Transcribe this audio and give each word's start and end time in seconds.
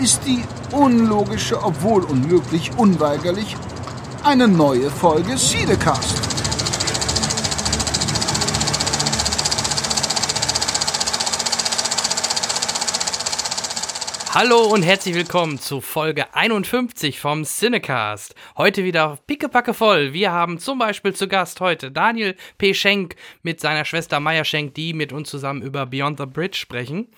ist 0.00 0.20
die 0.26 0.44
unlogische, 0.72 1.62
obwohl 1.62 2.02
unmöglich, 2.04 2.70
unweigerlich 2.76 3.56
eine 4.24 4.46
neue 4.48 4.90
Folge 4.90 5.36
Siedecast. 5.36 6.21
Hallo 14.34 14.64
und 14.72 14.82
herzlich 14.82 15.14
willkommen 15.14 15.58
zu 15.58 15.82
Folge 15.82 16.34
51 16.34 17.20
vom 17.20 17.44
Cinecast. 17.44 18.34
Heute 18.56 18.82
wieder 18.82 19.18
pickepacke 19.26 19.74
voll. 19.74 20.14
Wir 20.14 20.32
haben 20.32 20.58
zum 20.58 20.78
Beispiel 20.78 21.14
zu 21.14 21.28
Gast 21.28 21.60
heute 21.60 21.90
Daniel 21.90 22.34
P. 22.56 22.72
Schenk 22.72 23.16
mit 23.42 23.60
seiner 23.60 23.84
Schwester 23.84 24.20
Maya 24.20 24.42
Schenk, 24.46 24.72
die 24.72 24.94
mit 24.94 25.12
uns 25.12 25.28
zusammen 25.28 25.60
über 25.60 25.84
Beyond 25.84 26.18
the 26.18 26.24
Bridge 26.24 26.56
sprechen. 26.56 27.08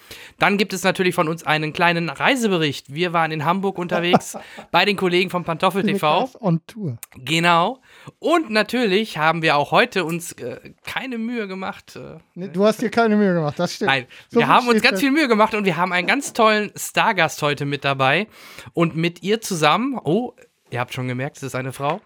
Dann 0.41 0.59
gibt 0.59 0.73
es 0.73 0.83
natürlich 0.83 1.15
von 1.15 1.29
uns 1.29 1.47
einen 1.47 1.73
kleinen 1.73 2.09
Reisebericht. 2.09 2.93
Wir 2.93 3.13
waren 3.13 3.31
in 3.31 3.45
Hamburg 3.45 3.79
unterwegs 3.79 4.37
bei 4.73 4.85
den 4.85 4.97
Kollegen 4.97 5.31
vom 5.31 5.45
Pantoffel 5.45 5.85
TV. 5.85 6.29
On 6.41 6.61
Tour. 6.67 6.99
Genau. 7.15 7.79
Und 8.19 8.51
natürlich 8.51 9.19
haben 9.19 9.43
wir 9.43 9.57
auch 9.57 9.71
heute 9.71 10.05
uns 10.05 10.33
äh, 10.33 10.73
keine 10.85 11.19
Mühe 11.19 11.47
gemacht. 11.49 11.97
Äh, 11.97 12.49
du 12.49 12.65
hast 12.65 12.83
dir 12.83 12.91
keine 12.91 13.17
Mühe 13.17 13.35
gemacht, 13.35 13.59
das 13.59 13.75
stimmt. 13.75 13.91
Nein, 13.91 14.07
so 14.29 14.39
wir 14.39 14.49
haben 14.49 14.69
uns 14.69 14.83
ganz 14.83 15.01
viel 15.01 15.11
Mühe 15.11 15.29
gemacht 15.29 15.55
und 15.55 15.65
wir 15.65 15.77
haben 15.77 15.93
einen 15.93 16.07
ganz 16.07 16.33
tollen 16.33 16.73
Stargast 16.77 17.43
heute 17.43 17.65
mit 17.65 17.85
dabei. 17.85 18.27
Und 18.73 18.97
mit 18.97 19.23
ihr 19.23 19.41
zusammen, 19.41 19.99
oh, 20.03 20.35
ihr 20.71 20.81
habt 20.81 20.95
schon 20.95 21.09
gemerkt, 21.09 21.37
es 21.37 21.43
ist 21.43 21.55
eine 21.55 21.73
Frau, 21.73 22.01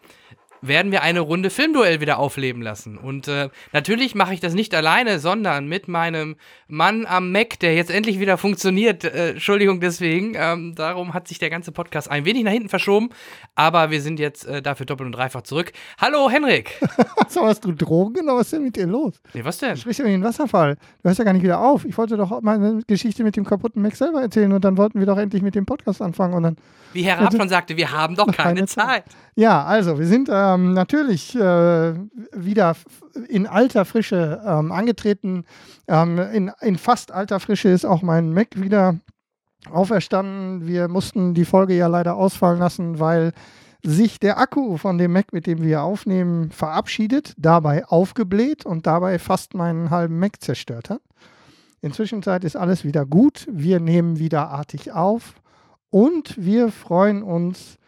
werden 0.61 0.93
wir 0.93 1.03
eine 1.03 1.21
Runde 1.21 1.51
Filmduell 1.51 2.01
wieder 2.01 2.19
aufleben 2.19 2.63
lassen. 2.63 2.99
Und 2.99 3.29
äh, 3.29 3.49
natürlich 3.73 4.15
mache 4.15 4.35
ich 4.35 4.41
das 4.41 4.55
nicht 4.55 4.75
alleine, 4.75 5.19
sondern 5.19 5.67
mit 5.69 5.89
meinem 5.89 6.37
Mann 6.69 7.07
am 7.07 7.33
Mac, 7.33 7.59
der 7.61 7.75
jetzt 7.75 7.91
endlich 7.91 8.21
wieder 8.21 8.39
funktioniert. 8.39 9.05
Äh, 9.05 9.31
Entschuldigung 9.31 9.81
deswegen. 9.81 10.35
Ähm, 10.37 10.75
darum 10.75 11.15
hat 11.15 11.29
sich 11.29 11.39
der 11.39 11.51
ganze 11.51 11.73
Podcast 11.73 12.11
ein 12.11 12.25
wenig 12.25 12.45
nach 12.45 12.53
hinten 12.53 12.69
verschoben. 12.69 13.11
Aber 13.55 13.91
wir 13.91 14.01
sind 14.01 14.19
jetzt 14.19 14.47
äh, 14.47 14.63
dafür 14.63 14.87
doppelt 14.87 15.07
und 15.07 15.13
dreifach 15.13 15.43
zurück. 15.43 15.73
Hallo, 15.99 16.31
Henrik. 16.31 16.79
so, 17.29 17.45
hast 17.45 17.65
du 17.65 17.73
Drogen 17.73 18.15
genommen? 18.15 18.39
Was 18.39 18.49
ist 18.49 18.53
denn 18.55 18.65
mit 18.65 18.77
dir 18.77 18.87
los? 18.87 19.21
Nee, 19.35 19.45
was 19.45 19.59
denn? 19.59 19.77
Sprich 19.77 19.99
ja 19.99 20.05
wie 20.05 20.15
ein 20.15 20.25
Wasserfall. 20.25 20.77
Du 21.03 21.09
hörst 21.09 21.19
ja 21.19 21.25
gar 21.25 21.33
nicht 21.33 21.43
wieder 21.43 21.61
auf. 21.61 21.85
Ich 21.85 21.97
wollte 21.97 22.17
doch 22.17 22.41
meine 22.43 22.81
Geschichte 22.87 23.25
mit 23.25 23.37
dem 23.37 23.45
kaputten 23.45 23.83
Mac 23.83 23.97
selber 23.97 24.21
erzählen 24.23 24.53
und 24.53 24.65
dann 24.65 24.77
wollten 24.77 24.99
wir 24.99 25.07
doch 25.07 25.19
endlich 25.19 25.43
mit 25.43 25.55
dem 25.55 25.67
Podcast 25.67 26.03
anfangen. 26.03 26.35
Und 26.35 26.43
dann, 26.43 26.57
wie 26.93 27.03
Herr 27.03 27.21
Rapp 27.21 27.35
schon 27.35 27.49
sagte, 27.49 27.77
wir 27.77 27.93
haben 27.93 28.17
doch 28.17 28.27
keine, 28.27 28.55
keine 28.55 28.67
Zeit. 28.67 28.87
Zeit. 28.87 29.05
Ja, 29.35 29.65
also 29.65 29.99
wir 29.99 30.07
sind 30.07 30.29
ähm, 30.33 30.73
natürlich 30.73 31.35
äh, 31.35 31.95
wieder 32.33 32.77
in 33.29 33.47
alter 33.47 33.85
Frische 33.85 34.41
ähm, 34.45 34.73
angetreten. 34.73 35.45
Ähm, 35.87 36.19
in, 36.19 36.53
in 36.61 36.79
fast 36.79 37.13
alter 37.13 37.41
Frische 37.41 37.69
ist 37.69 37.85
auch 37.85 38.03
mein 38.03 38.33
Mac 38.33 38.49
wieder 38.55 38.99
auferstanden. 39.71 40.67
Wir 40.67 40.89
mussten 40.89 41.35
die 41.35 41.45
Folge 41.45 41.75
ja 41.75 41.87
leider 41.87 42.17
ausfallen 42.17 42.59
lassen, 42.59 42.99
weil 42.99 43.33
sich 43.83 44.19
der 44.19 44.39
Akku 44.39 44.77
von 44.77 44.99
dem 44.99 45.13
Mac, 45.13 45.33
mit 45.33 45.47
dem 45.47 45.63
wir 45.63 45.83
aufnehmen, 45.83 46.51
verabschiedet, 46.51 47.35
dabei 47.37 47.87
aufgebläht 47.87 48.67
und 48.67 48.87
dabei 48.87 49.19
fast 49.19 49.55
meinen 49.55 49.91
halben 49.91 50.19
Mac 50.19 50.41
zerstört 50.41 50.91
hat. 50.91 51.01
Inzwischen 51.81 52.23
ist 52.23 52.57
alles 52.57 52.85
wieder 52.85 53.07
gut. 53.07 53.47
Wir 53.51 53.79
nehmen 53.79 54.19
wieder 54.19 54.49
artig 54.49 54.93
auf 54.93 55.35
und 55.91 56.37
wir 56.37 56.71
freuen 56.71 57.23
uns 57.23 57.79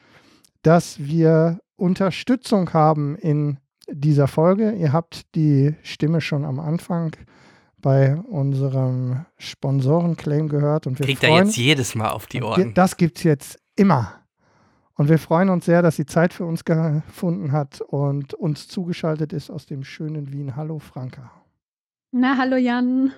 dass 0.63 0.99
wir 0.99 1.61
Unterstützung 1.77 2.73
haben 2.73 3.17
in 3.17 3.59
dieser 3.89 4.29
Folge. 4.29 4.73
Ihr 4.73 4.93
habt 4.93 5.35
die 5.35 5.75
Stimme 5.83 6.21
schon 6.21 6.45
am 6.45 6.61
Anfang 6.61 7.17
bei 7.79 8.17
unserem 8.17 9.25
Sponsorenclaim 9.39 10.49
gehört. 10.49 10.87
Und 10.87 10.99
wir 10.99 11.07
Kriegt 11.07 11.21
freuen, 11.21 11.33
er 11.33 11.45
jetzt 11.45 11.57
jedes 11.57 11.95
Mal 11.95 12.11
auf 12.11 12.27
die 12.27 12.43
Ohren. 12.43 12.75
Das 12.75 12.97
gibt 12.97 13.19
es 13.19 13.25
jetzt 13.25 13.59
immer. 13.75 14.15
Und 14.95 15.09
wir 15.09 15.19
freuen 15.19 15.49
uns 15.49 15.65
sehr, 15.65 15.81
dass 15.81 15.97
sie 15.97 16.05
Zeit 16.05 16.35
für 16.35 16.45
uns 16.45 16.65
gefunden 16.65 17.53
hat 17.53 17.81
und 17.81 18.35
uns 18.35 18.69
zugeschaltet 18.69 19.33
ist 19.33 19.51
aus 19.51 19.65
dem 19.65 19.83
schönen 19.83 20.31
Wien. 20.31 20.57
Hallo 20.57 20.79
Franka. 20.79 21.31
Na, 22.13 22.37
hallo 22.37 22.57
Jan. 22.57 23.13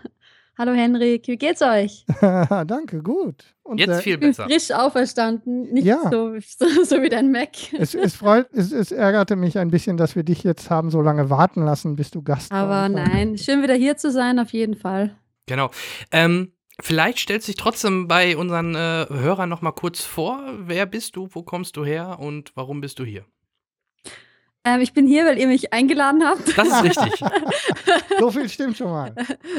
Hallo 0.58 0.72
Henrik, 0.72 1.28
wie 1.28 1.38
geht's 1.38 1.62
euch? 1.62 2.04
Danke, 2.20 3.02
gut. 3.02 3.54
Und, 3.62 3.78
Jetzt 3.78 3.88
äh, 3.88 4.02
viel 4.02 4.18
besser. 4.18 4.44
Frisch 4.44 4.70
auferstanden, 4.70 5.72
nicht 5.72 5.86
ja. 5.86 6.10
so, 6.10 6.34
so, 6.40 6.84
so, 6.84 7.02
wie 7.02 7.08
dein 7.08 7.32
Mac. 7.32 7.72
Es, 7.72 7.94
es, 7.94 8.14
freut, 8.14 8.52
es, 8.52 8.70
es, 8.70 8.92
ärgerte 8.92 9.34
mich 9.34 9.58
ein 9.58 9.70
bisschen, 9.70 9.96
dass 9.96 10.14
wir 10.14 10.24
dich 10.24 10.44
jetzt 10.44 10.68
haben 10.68 10.90
so 10.90 11.00
lange 11.00 11.30
warten 11.30 11.64
lassen, 11.64 11.96
bis 11.96 12.10
du 12.10 12.22
Gast 12.22 12.52
Aber 12.52 12.90
nein, 12.90 13.38
schön 13.38 13.62
wieder 13.62 13.74
hier 13.74 13.96
zu 13.96 14.10
sein, 14.10 14.38
auf 14.38 14.50
jeden 14.52 14.74
Fall. 14.74 15.16
Genau. 15.46 15.70
Ähm, 16.10 16.52
vielleicht 16.80 17.20
stellst 17.20 17.48
du 17.48 17.52
dich 17.52 17.60
trotzdem 17.60 18.06
bei 18.06 18.36
unseren 18.36 18.74
äh, 18.74 19.06
Hörern 19.08 19.48
noch 19.48 19.62
mal 19.62 19.72
kurz 19.72 20.02
vor. 20.02 20.42
Wer 20.58 20.84
bist 20.84 21.16
du, 21.16 21.28
wo 21.30 21.42
kommst 21.42 21.78
du 21.78 21.84
her 21.84 22.18
und 22.20 22.52
warum 22.56 22.82
bist 22.82 22.98
du 22.98 23.04
hier? 23.04 23.24
Ähm, 24.64 24.80
ich 24.80 24.92
bin 24.92 25.06
hier, 25.06 25.24
weil 25.24 25.38
ihr 25.38 25.48
mich 25.48 25.72
eingeladen 25.72 26.22
habt. 26.24 26.56
Das 26.56 26.68
ist 26.68 26.84
richtig. 26.84 27.20
so 28.20 28.30
viel 28.30 28.48
stimmt 28.48 28.76
schon 28.76 28.90
mal. 28.90 29.14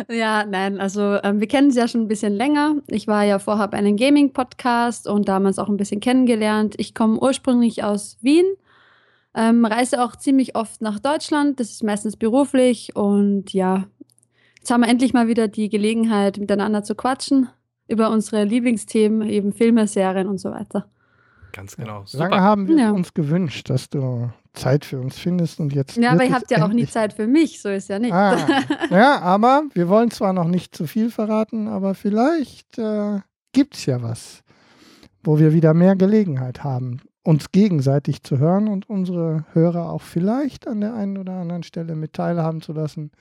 Ja, 0.10 0.46
nein, 0.46 0.80
also 0.80 1.18
ähm, 1.24 1.42
wir 1.42 1.48
kennen 1.48 1.72
sie 1.72 1.80
ja 1.80 1.88
schon 1.90 2.02
ein 2.02 2.08
bisschen 2.08 2.34
länger. 2.34 2.76
Ich 2.88 3.08
war 3.08 3.24
ja 3.24 3.40
vorher 3.40 3.68
bei 3.68 3.78
einem 3.78 3.98
Gaming-Podcast 3.98 5.08
und 5.08 5.28
damals 5.28 5.60
auch 5.60 5.68
ein 5.68 5.76
bisschen 5.76 6.00
kennengelernt. 6.00 6.76
Ich 6.78 6.96
komme 6.96 7.20
ursprünglich 7.20 7.84
aus 7.84 8.18
Wien, 8.22 8.46
ähm, 9.36 9.66
reise 9.66 10.02
auch 10.02 10.16
ziemlich 10.16 10.56
oft 10.56 10.82
nach 10.82 11.00
Deutschland. 11.00 11.60
Das 11.60 11.72
ist 11.72 11.84
meistens 11.84 12.16
beruflich 12.16 12.96
und 12.96 13.52
ja, 13.52 13.86
jetzt 14.58 14.72
haben 14.72 14.82
wir 14.82 14.90
endlich 14.90 15.14
mal 15.14 15.28
wieder 15.28 15.50
die 15.50 15.68
Gelegenheit, 15.68 16.38
miteinander 16.38 16.84
zu 16.84 16.96
quatschen 16.96 17.50
über 17.90 18.10
unsere 18.10 18.46
Lieblingsthemen, 18.46 19.28
eben 19.28 19.52
Filme, 19.52 19.86
Serien 19.88 20.30
und 20.30 20.38
so 20.38 20.52
weiter. 20.52 20.88
Ganz 21.52 21.76
genau. 21.76 22.04
Super. 22.06 22.30
Lange 22.30 22.42
haben 22.42 22.68
wir 22.70 22.78
ja. 22.78 22.92
uns 22.92 23.14
gewünscht, 23.14 23.70
dass 23.70 23.90
du 23.90 24.32
Zeit 24.54 24.86
für 24.86 25.00
uns 25.00 25.18
findest 25.18 25.60
und 25.60 25.74
jetzt. 25.74 25.98
Ja, 25.98 26.12
aber 26.12 26.24
ihr 26.24 26.34
habt 26.34 26.52
ja 26.52 26.66
auch 26.66 26.72
nie 26.72 26.88
Zeit 26.88 27.14
für 27.14 27.28
mich, 27.28 27.62
so 27.62 27.70
ist 27.70 27.90
ja 27.90 28.00
nicht. 28.00 28.14
Ah, 28.14 28.38
ja, 28.90 29.20
aber 29.20 29.64
wir 29.74 29.90
wollen 29.90 30.12
zwar 30.12 30.34
noch 30.34 30.48
nicht 30.48 30.76
zu 30.76 30.88
viel 30.88 31.10
verraten, 31.10 31.68
aber 31.68 31.96
vielleicht 31.96 32.78
äh, 32.78 33.20
gibt 33.52 33.76
es 33.76 33.86
ja 33.86 34.02
was, 34.02 34.44
wo 35.24 35.40
wir 35.40 35.54
wieder 35.54 35.74
mehr 35.74 35.96
Gelegenheit 35.96 36.64
haben, 36.64 37.02
uns 37.24 37.52
gegenseitig 37.52 38.24
zu 38.24 38.38
hören 38.38 38.68
und 38.68 38.90
unsere 38.90 39.46
Hörer 39.54 39.90
auch 39.90 40.02
vielleicht 40.02 40.68
an 40.68 40.82
der 40.82 40.94
einen 40.94 41.18
oder 41.18 41.34
anderen 41.34 41.64
Stelle 41.64 41.96
mit 41.96 42.14
teilhaben 42.14 42.62
zu 42.62 42.74
lassen. 42.74 43.12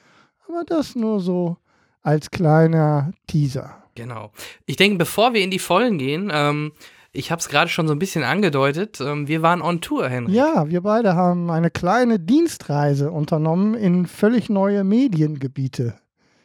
Aber 0.49 0.65
das 0.67 0.95
nur 0.95 1.21
so 1.21 1.57
als 2.03 2.31
kleiner 2.31 3.13
Teaser. 3.27 3.83
Genau. 3.95 4.33
Ich 4.67 4.77
denke, 4.77 4.99
bevor 4.99 5.35
wir 5.35 5.43
in 5.43 5.51
die 5.51 5.59
Vollen 5.59 5.99
gehen, 5.99 6.31
ähm, 6.33 6.73
ich 7.13 7.31
habe 7.31 7.41
es 7.41 7.49
gerade 7.49 7.69
schon 7.71 7.87
so 7.87 7.95
ein 7.95 7.99
bisschen 7.99 8.25
angedeutet. 8.25 9.01
Ähm, 9.01 9.29
wir 9.29 9.43
waren 9.43 9.61
on 9.61 9.81
Tour, 9.81 10.09
Henry. 10.09 10.33
Ja, 10.33 10.69
wir 10.69 10.81
beide 10.81 11.15
haben 11.15 11.51
eine 11.51 11.71
kleine 11.71 12.19
Dienstreise 12.19 13.11
unternommen 13.11 13.75
in 13.75 14.07
völlig 14.07 14.49
neue 14.49 14.83
Mediengebiete. 14.83 15.95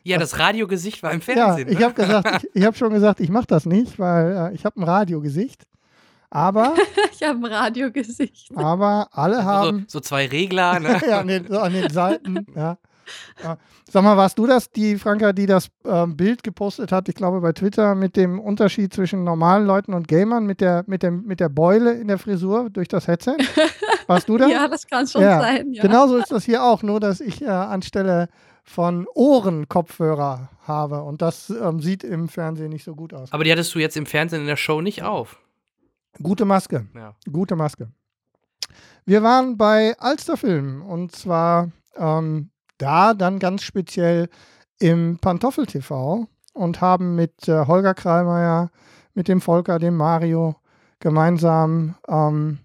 Ja, 0.03 0.17
das 0.17 0.39
Radiogesicht 0.39 1.03
war 1.03 1.11
im 1.11 1.22
Fernsehen. 1.22 1.67
Ja, 1.67 1.73
ich 1.73 1.79
ne? 1.79 1.85
habe 1.85 1.94
gesagt, 1.94 2.44
ich, 2.44 2.55
ich 2.55 2.66
habe 2.66 2.78
schon 2.78 2.94
gesagt, 2.94 3.19
ich 3.19 3.29
mache 3.29 3.47
das 3.47 3.66
nicht, 3.66 4.00
weil 4.00 4.51
äh, 4.51 4.55
ich 4.55 4.66
habe 4.66 4.79
ein 4.79 4.83
Radiogesicht. 4.83 5.63
Aber 6.29 6.75
ich 7.14 7.23
habe 7.23 7.40
ein 7.40 7.46
Radiogesicht. 7.46 8.49
Aber 8.55 9.08
alle 9.11 9.37
also 9.37 9.49
haben 9.49 9.79
so, 9.87 9.97
so 9.97 9.99
zwei 10.02 10.28
Regler, 10.28 10.79
ne? 10.79 11.02
ja, 11.09 11.22
an 11.22 11.28
den, 11.28 11.47
so 11.47 11.59
an 11.59 11.73
den 11.73 11.90
Seiten. 11.90 12.46
Ja. 12.55 12.78
Sag 13.89 14.03
mal, 14.03 14.17
warst 14.17 14.37
du 14.37 14.47
das, 14.47 14.69
die 14.69 14.97
Franka, 14.97 15.31
die 15.33 15.45
das 15.45 15.69
ähm, 15.85 16.17
Bild 16.17 16.43
gepostet 16.43 16.91
hat, 16.91 17.07
ich 17.07 17.15
glaube 17.15 17.39
bei 17.41 17.53
Twitter, 17.53 17.95
mit 17.95 18.15
dem 18.15 18.39
Unterschied 18.39 18.93
zwischen 18.93 19.23
normalen 19.23 19.65
Leuten 19.65 19.93
und 19.93 20.07
Gamern, 20.07 20.45
mit 20.45 20.61
der, 20.61 20.83
mit 20.87 21.03
dem, 21.03 21.23
mit 21.25 21.39
der 21.39 21.49
Beule 21.49 21.93
in 21.93 22.07
der 22.07 22.17
Frisur 22.17 22.69
durch 22.69 22.87
das 22.87 23.07
Headset? 23.07 23.37
Warst 24.07 24.27
du 24.27 24.37
das? 24.37 24.51
ja, 24.51 24.67
das 24.67 24.87
kann 24.87 25.07
schon 25.07 25.21
ja. 25.21 25.39
sein. 25.39 25.73
Ja. 25.73 25.81
Genauso 25.81 26.17
ist 26.17 26.31
das 26.31 26.43
hier 26.43 26.63
auch, 26.63 26.83
nur 26.83 26.99
dass 26.99 27.21
ich 27.21 27.41
äh, 27.41 27.47
anstelle 27.47 28.29
von 28.63 29.07
Ohrenkopfhörer 29.13 30.49
habe 30.67 31.01
und 31.03 31.21
das 31.21 31.49
ähm, 31.49 31.79
sieht 31.79 32.03
im 32.03 32.27
Fernsehen 32.27 32.69
nicht 32.69 32.83
so 32.83 32.95
gut 32.95 33.13
aus. 33.13 33.31
Aber 33.31 33.45
die 33.45 33.51
hattest 33.51 33.73
du 33.73 33.79
jetzt 33.79 33.95
im 33.95 34.05
Fernsehen 34.05 34.41
in 34.41 34.47
der 34.47 34.57
Show 34.57 34.81
nicht 34.81 35.03
auf. 35.03 35.39
Gute 36.21 36.45
Maske. 36.45 36.87
Ja. 36.93 37.15
Gute 37.31 37.55
Maske. 37.55 37.89
Wir 39.05 39.23
waren 39.23 39.57
bei 39.57 39.97
Alsterfilm 39.99 40.81
und 40.81 41.15
zwar 41.15 41.71
ähm, 41.95 42.49
da 42.78 43.14
dann 43.14 43.40
ganz 43.40 43.64
speziell 43.64 44.29
im 44.79 45.18
Pantoffel 45.20 45.66
TV 45.66 46.28
und 46.53 46.82
haben 46.82 47.16
mit 47.16 47.47
äh, 47.47 47.66
Holger 47.66 47.94
Krallmeier, 47.94 48.70
mit 49.14 49.28
dem 49.28 49.41
Volker, 49.41 49.79
dem 49.79 49.97
Mario 49.97 50.56
gemeinsam 51.00 51.96
ähm, 52.08 52.59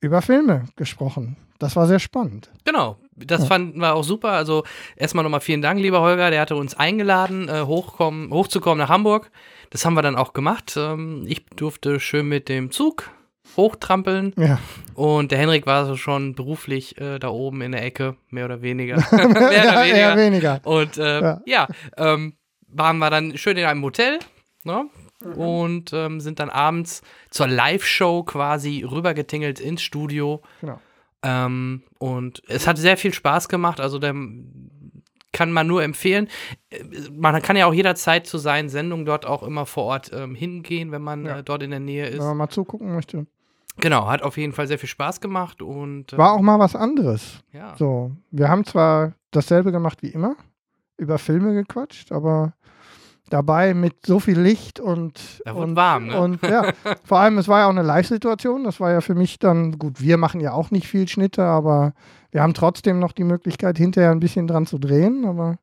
über 0.00 0.22
Filme 0.22 0.66
gesprochen. 0.76 1.36
Das 1.58 1.76
war 1.76 1.86
sehr 1.86 1.98
spannend. 1.98 2.50
Genau, 2.64 2.96
das 3.14 3.46
fanden 3.46 3.80
wir 3.80 3.94
auch 3.94 4.04
super. 4.04 4.30
Also 4.30 4.64
erstmal 4.96 5.24
nochmal 5.24 5.40
vielen 5.40 5.60
Dank, 5.60 5.78
lieber 5.78 6.00
Holger. 6.00 6.30
Der 6.30 6.40
hatte 6.40 6.56
uns 6.56 6.74
eingeladen, 6.74 7.48
äh, 7.48 7.62
hochkommen, 7.62 8.30
hochzukommen 8.30 8.78
nach 8.78 8.88
Hamburg. 8.88 9.30
Das 9.68 9.84
haben 9.84 9.94
wir 9.94 10.02
dann 10.02 10.16
auch 10.16 10.32
gemacht. 10.32 10.74
Ähm, 10.76 11.24
ich 11.26 11.44
durfte 11.46 12.00
schön 12.00 12.28
mit 12.28 12.48
dem 12.48 12.70
Zug 12.70 13.10
hochtrampeln 13.56 14.32
Ja, 14.36 14.58
und 14.94 15.30
der 15.32 15.38
Henrik 15.38 15.66
war 15.66 15.86
so 15.86 15.96
schon 15.96 16.34
beruflich 16.34 16.98
äh, 17.00 17.18
da 17.18 17.28
oben 17.28 17.62
in 17.62 17.72
der 17.72 17.84
Ecke, 17.84 18.16
mehr 18.28 18.44
oder 18.44 18.62
weniger. 18.62 18.96
mehr 19.12 19.28
oder 19.30 19.52
ja 19.52 19.80
weniger. 19.82 19.96
eher 19.96 20.16
weniger. 20.16 20.60
Und 20.64 20.98
äh, 20.98 21.20
Ja. 21.20 21.40
ja, 21.46 21.68
ähm, 21.96 22.34
waren 22.68 22.98
wir 22.98 23.10
dann 23.10 23.36
schön 23.36 23.56
in 23.56 23.64
einem 23.64 23.82
Hotel 23.82 24.18
ne? 24.64 24.86
Mhm. 25.24 25.32
und 25.34 25.92
ähm, 25.92 26.20
sind 26.20 26.38
dann 26.40 26.48
abends 26.50 27.02
zur 27.30 27.46
Live-Show 27.48 28.22
quasi 28.22 28.84
rübergetingelt 28.88 29.58
ins 29.60 29.82
Studio. 29.82 30.42
Genau. 30.60 30.80
Ähm, 31.22 31.82
und 31.98 32.42
es 32.48 32.66
hat 32.66 32.78
sehr 32.78 32.96
viel 32.96 33.12
Spaß 33.12 33.48
gemacht. 33.48 33.80
Also 33.80 33.98
der 33.98 34.14
kann 35.32 35.52
man 35.52 35.66
nur 35.66 35.82
empfehlen. 35.82 36.28
Man 37.12 37.40
kann 37.42 37.56
ja 37.56 37.66
auch 37.66 37.74
jederzeit 37.74 38.26
zu 38.26 38.38
seinen 38.38 38.68
Sendungen 38.68 39.04
dort 39.06 39.26
auch 39.26 39.42
immer 39.42 39.66
vor 39.66 39.84
Ort 39.84 40.10
ähm, 40.12 40.34
hingehen, 40.34 40.90
wenn 40.92 41.02
man 41.02 41.24
Ja. 41.24 41.38
äh, 41.38 41.42
dort 41.44 41.62
in 41.62 41.70
der 41.70 41.80
Nähe 41.80 42.06
Wenn 42.06 42.12
ist. 42.14 42.24
man 42.24 42.36
mal 42.36 42.48
zugucken 42.48 42.92
möchte. 42.94 43.26
Genau, 43.78 44.08
hat 44.08 44.22
auf 44.22 44.36
jeden 44.36 44.52
Fall 44.52 44.66
sehr 44.66 44.78
viel 44.78 44.88
Spaß 44.88 45.20
gemacht 45.20 45.62
und 45.62 46.12
äh, 46.12 46.18
War 46.18 46.32
auch 46.32 46.40
mal 46.40 46.58
was 46.58 46.74
anderes. 46.76 47.40
ja. 47.52 47.74
So, 47.76 48.12
wir 48.30 48.48
haben 48.48 48.64
zwar 48.64 49.12
dasselbe 49.30 49.72
gemacht 49.72 50.02
wie 50.02 50.08
immer, 50.10 50.34
über 50.96 51.18
Filme 51.18 51.54
gequatscht, 51.54 52.10
aber 52.12 52.52
dabei 53.30 53.72
mit 53.74 54.04
so 54.04 54.18
viel 54.18 54.38
Licht 54.40 54.80
und 54.80 55.40
Da 55.44 55.54
wurde 55.54 55.68
und, 55.68 55.76
warm, 55.76 56.06
ne? 56.08 56.20
und 56.20 56.42
ja, 56.42 56.72
vor 57.04 57.18
allem 57.20 57.38
es 57.38 57.46
war 57.46 57.60
ja 57.60 57.66
auch 57.66 57.70
eine 57.70 57.82
Live-Situation. 57.82 58.64
Das 58.64 58.80
war 58.80 58.90
ja 58.90 59.00
für 59.00 59.14
mich 59.14 59.38
dann 59.38 59.78
gut. 59.78 60.00
Wir 60.00 60.16
machen 60.16 60.40
ja 60.40 60.52
auch 60.52 60.72
nicht 60.72 60.88
viel 60.88 61.06
Schnitte, 61.06 61.44
aber 61.44 61.94
wir 62.32 62.42
haben 62.42 62.54
trotzdem 62.54 62.98
noch 62.98 63.12
die 63.12 63.24
Möglichkeit 63.24 63.78
hinterher 63.78 64.10
ein 64.10 64.20
bisschen 64.20 64.46
dran 64.46 64.66
zu 64.66 64.78
drehen. 64.78 65.24
Aber 65.24 65.58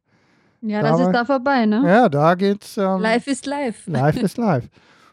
Ja, 0.61 0.81
Da 0.81 0.91
das 0.91 1.01
ist 1.01 1.11
da 1.11 1.25
vorbei, 1.25 1.65
ne? 1.65 1.83
ja, 1.85 2.09
da 2.09 2.35
geht's. 2.35 2.77
Ähm, 2.77 3.01
Live 3.01 3.27
ist 3.27 3.45
live. 3.45 3.87
Live 3.87 4.17
ist 4.17 4.37
live. 4.47 4.67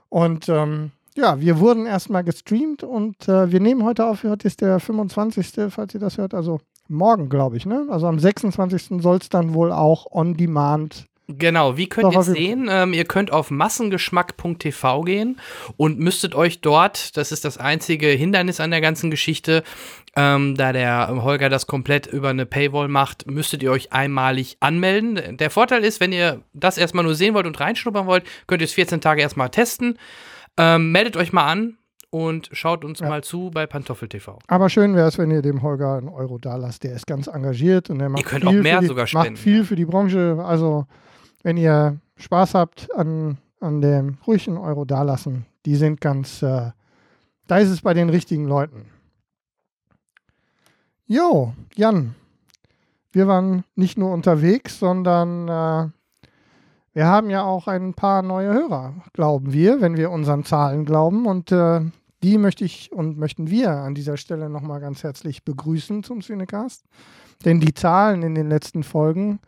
Und 0.09 0.49
ähm, 0.49 0.91
ja, 1.17 1.41
wir 1.41 1.61
wurden 1.61 1.87
erstmal 1.87 2.25
gestreamt 2.25 2.83
und 2.83 3.29
äh, 3.29 3.51
wir 3.53 3.61
nehmen 3.61 3.85
heute 3.85 4.07
auf, 4.07 4.25
heute 4.25 4.49
ist 4.49 4.61
der 4.61 4.81
25., 4.81 5.53
falls 5.71 5.95
ihr 5.95 6.01
das 6.01 6.19
hört, 6.19 6.35
also 6.35 6.61
morgen, 6.89 7.29
glaube 7.29 7.57
ich, 7.57 7.67
ne? 7.67 7.87
Also 7.89 8.07
am 8.09 8.19
26. 8.19 9.01
soll 9.03 9.19
es 9.19 9.29
dann 9.29 9.55
wohl 9.55 9.73
auch 9.73 10.07
on 10.11 10.37
demand. 10.37 11.07
Genau, 11.27 11.79
wie 11.79 11.89
könnt 11.89 12.13
ihr 12.13 12.23
sehen? 12.23 12.69
Ähm, 12.71 12.93
ihr 12.93 13.07
könnt 13.07 13.33
auf 13.33 13.51
massengeschmack.tv 13.51 15.03
gehen 15.03 15.41
und 15.79 15.99
müsstet 15.99 16.35
euch 16.35 16.61
dort, 16.61 17.17
das 17.17 17.33
ist 17.33 17.47
das 17.47 17.57
einzige 17.57 18.09
Hindernis 18.09 18.61
an 18.61 18.71
der 18.71 18.83
ganzen 18.83 19.11
Geschichte, 19.11 19.63
ähm, 20.17 20.55
da 20.55 20.73
der 20.73 21.09
Holger 21.23 21.49
das 21.49 21.67
komplett 21.67 22.07
über 22.07 22.29
eine 22.29 22.45
Paywall 22.45 22.89
macht, 22.89 23.27
müsstet 23.31 23.63
ihr 23.63 23.73
euch 23.73 23.93
einmalig 23.93 24.59
anmelden. 24.61 25.39
Der 25.39 25.49
Vorteil 25.51 25.83
ist, 25.83 25.99
wenn 26.01 26.13
ihr 26.13 26.43
das 26.53 26.77
erstmal 26.77 27.05
nur 27.05 27.15
sehen 27.15 27.33
wollt 27.35 27.47
und 27.47 27.59
reinschnuppern 27.59 28.07
wollt, 28.07 28.25
könnt 28.47 28.61
ihr 28.61 28.67
es 28.67 28.75
14 28.75 29.01
Tage 29.01 29.23
erstmal 29.23 29.49
testen. 29.49 29.99
Ähm, 30.59 30.93
meldet 30.93 31.17
euch 31.17 31.33
mal 31.33 31.47
an 31.47 31.79
und 32.11 32.51
schaut 32.53 32.85
uns 32.85 33.01
Ja. 33.01 33.09
mal 33.09 33.25
zu 33.25 33.51
bei 33.53 33.67
Pantoffel 33.67 34.09
TV. 34.09 34.39
Aber 34.47 34.69
schön 34.69 34.95
wäre 34.95 35.09
es, 35.09 35.19
wenn 35.19 35.31
ihr 35.31 35.43
dem 35.43 35.63
Holger 35.63 35.97
einen 35.97 36.09
Euro 36.09 36.39
da 36.39 36.57
lasst. 36.57 36.85
Der 36.85 36.95
ist 36.95 37.07
ganz 37.07 37.27
engagiert 37.27 37.91
und 37.91 37.99
der 37.99 38.09
macht 38.09 38.25
könnt 38.27 38.45
viel 38.45 38.63
für 38.63 38.81
die, 38.81 39.15
macht 39.15 39.39
viel 39.39 39.59
ja. 39.59 39.65
für 39.65 39.75
die 39.75 39.85
Branche. 39.85 40.39
Also 40.45 40.87
wenn 41.45 41.57
ihr 41.57 41.99
Spaß 42.17 42.55
habt 42.55 42.93
an, 42.97 43.39
an 43.61 43.81
dem, 43.81 44.19
ruhig 44.27 44.49
einen 44.49 44.59
Euro 44.59 44.85
da 44.85 45.03
lassen. 45.03 45.47
Die 45.67 45.77
sind 45.77 46.01
ganz, 46.01 46.43
äh, 46.43 46.73
da 47.47 47.59
ist 47.59 47.71
es 47.71 47.83
bei 47.83 47.95
den 47.95 48.11
richtigen 48.11 48.47
Leuten. 48.47 48.87
Jo, 51.07 51.53
Jan, 51.77 52.15
wir 53.13 53.29
waren 53.29 53.63
nicht 53.77 53.99
nur 53.99 54.13
unterwegs, 54.13 54.79
sondern 54.79 55.49
äh, 55.49 55.91
wir 56.95 57.07
haben 57.07 57.29
ja 57.29 57.43
auch 57.43 57.69
ein 57.69 57.93
paar 57.93 58.23
neue 58.23 58.53
Hörer, 58.53 58.95
glauben 59.13 59.53
wir, 59.53 59.81
wenn 59.81 59.97
wir 59.97 60.11
unseren 60.11 60.45
Zahlen 60.45 60.85
glauben. 60.87 61.27
Und 61.27 61.53
äh, 61.53 61.83
die 62.23 62.39
möchte 62.39 62.65
ich 62.65 62.91
und 62.91 63.19
möchten 63.19 63.51
wir 63.51 63.71
an 63.71 63.95
dieser 63.95 64.17
Stelle 64.17 64.49
nochmal 64.49 64.81
ganz 64.81 65.03
herzlich 65.03 65.45
begrüßen 65.45 66.05
zum 66.05 66.23
Cinecast. 66.23 66.85
Denn 67.45 67.61
die 67.61 67.75
Zahlen 67.75 68.23
in 68.23 68.35
den 68.35 68.49
letzten 68.49 68.83
Folgen, 68.83 69.41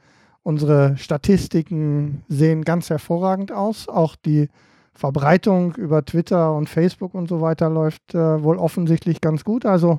unsere 0.46 0.96
Statistiken 0.96 2.22
sehen 2.28 2.62
ganz 2.62 2.88
hervorragend 2.88 3.50
aus. 3.50 3.88
Auch 3.88 4.14
die 4.14 4.48
Verbreitung 4.94 5.74
über 5.74 6.04
Twitter 6.04 6.54
und 6.54 6.68
Facebook 6.68 7.14
und 7.14 7.28
so 7.28 7.40
weiter 7.40 7.68
läuft 7.68 8.14
äh, 8.14 8.42
wohl 8.44 8.56
offensichtlich 8.56 9.20
ganz 9.20 9.42
gut. 9.42 9.66
Also 9.66 9.98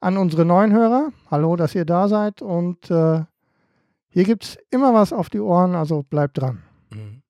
an 0.00 0.16
unsere 0.16 0.44
neuen 0.44 0.72
Hörer, 0.72 1.12
hallo, 1.30 1.54
dass 1.54 1.76
ihr 1.76 1.84
da 1.84 2.08
seid. 2.08 2.42
Und 2.42 2.90
äh, 2.90 3.20
hier 4.08 4.24
gibt 4.24 4.42
es 4.42 4.58
immer 4.72 4.92
was 4.94 5.12
auf 5.12 5.30
die 5.30 5.38
Ohren, 5.38 5.76
also 5.76 6.02
bleibt 6.02 6.38
dran. 6.38 6.64
Mhm. 6.90 7.22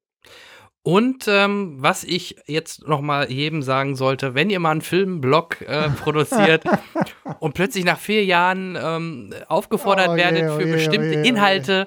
Und 0.82 1.28
ähm, 1.28 1.76
was 1.80 2.02
ich 2.02 2.36
jetzt 2.46 2.88
noch 2.88 3.02
mal 3.02 3.30
jedem 3.30 3.62
sagen 3.62 3.94
sollte, 3.94 4.34
wenn 4.34 4.48
ihr 4.48 4.60
mal 4.60 4.70
einen 4.70 4.80
Filmblog 4.80 5.60
äh, 5.60 5.90
produziert 6.02 6.64
und 7.40 7.52
plötzlich 7.52 7.84
nach 7.84 7.98
vier 7.98 8.24
Jahren 8.24 8.78
ähm, 8.80 9.34
aufgefordert 9.48 10.08
Oh 10.08 10.16
werdet 10.16 10.50
oh 10.50 10.56
für 10.56 10.64
je, 10.64 10.70
oh 10.70 10.74
bestimmte 10.76 11.10
je, 11.10 11.20
oh. 11.20 11.24
Inhalte 11.24 11.86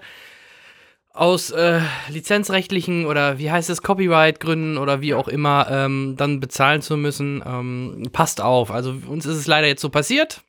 aus 1.17 1.49
äh, 1.49 1.81
lizenzrechtlichen 2.09 3.07
oder 3.07 3.39
wie 3.39 3.49
heißt 3.49 3.69
es, 3.71 3.81
Copyright-Gründen 3.81 4.77
oder 4.77 5.01
wie 5.01 5.15
auch 5.15 5.27
immer, 5.27 5.67
ähm, 5.69 6.13
dann 6.15 6.39
bezahlen 6.39 6.81
zu 6.81 6.95
müssen, 6.95 7.43
ähm, 7.45 8.09
passt 8.13 8.39
auf. 8.39 8.69
Also 8.69 8.95
uns 9.07 9.25
ist 9.25 9.37
es 9.37 9.47
leider 9.47 9.67
jetzt 9.67 9.81
so 9.81 9.89
passiert. 9.89 10.41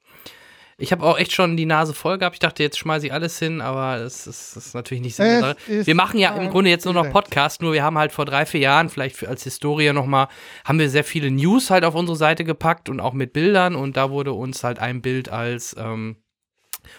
Ich 0.81 0.93
habe 0.93 1.05
auch 1.05 1.19
echt 1.19 1.33
schon 1.33 1.57
die 1.57 1.67
Nase 1.67 1.93
voll 1.95 2.19
gehabt. 2.19 2.37
Ich 2.37 2.41
dachte, 2.41 2.63
jetzt 2.63 2.79
schmeiße 2.79 3.07
ich 3.07 3.13
alles 3.13 3.39
hin, 3.39 3.61
aber 3.61 3.99
das 3.99 4.29
ist, 4.29 4.55
das 4.55 4.67
ist 4.67 4.75
natürlich 4.75 5.03
nicht 5.03 5.19
ist 5.19 5.87
Wir 5.87 5.95
machen 5.97 6.21
ja 6.21 6.37
im 6.37 6.51
Grunde 6.51 6.71
jetzt 6.71 6.85
nur 6.85 6.95
noch. 6.95 7.11
Podcast, 7.11 7.63
nur 7.63 7.73
wir 7.73 7.83
haben 7.83 7.99
halt 7.99 8.13
vor 8.13 8.27
drei, 8.27 8.47
vier 8.47 8.61
Jahren, 8.61 8.89
vielleicht 8.89 9.27
als 9.27 9.43
Historie 9.43 9.93
nochmal, 9.93 10.29
haben 10.65 10.79
wir 10.79 10.89
sehr 10.91 11.03
viele 11.03 11.31
News 11.31 11.71
halt 11.71 11.85
auf 11.85 11.97
unsere 11.97 12.17
Seite 12.17 12.45
gepackt 12.45 12.89
und 12.89 13.01
auch 13.01 13.15
mit 13.15 13.33
Bildern 13.33 13.75
und 13.75 13.97
da 13.97 14.11
wurde 14.11 14.35
uns 14.35 14.63
halt 14.63 14.79
ein 14.79 15.03
Bild 15.03 15.31
als 15.31 15.75
ähm, 15.79 16.17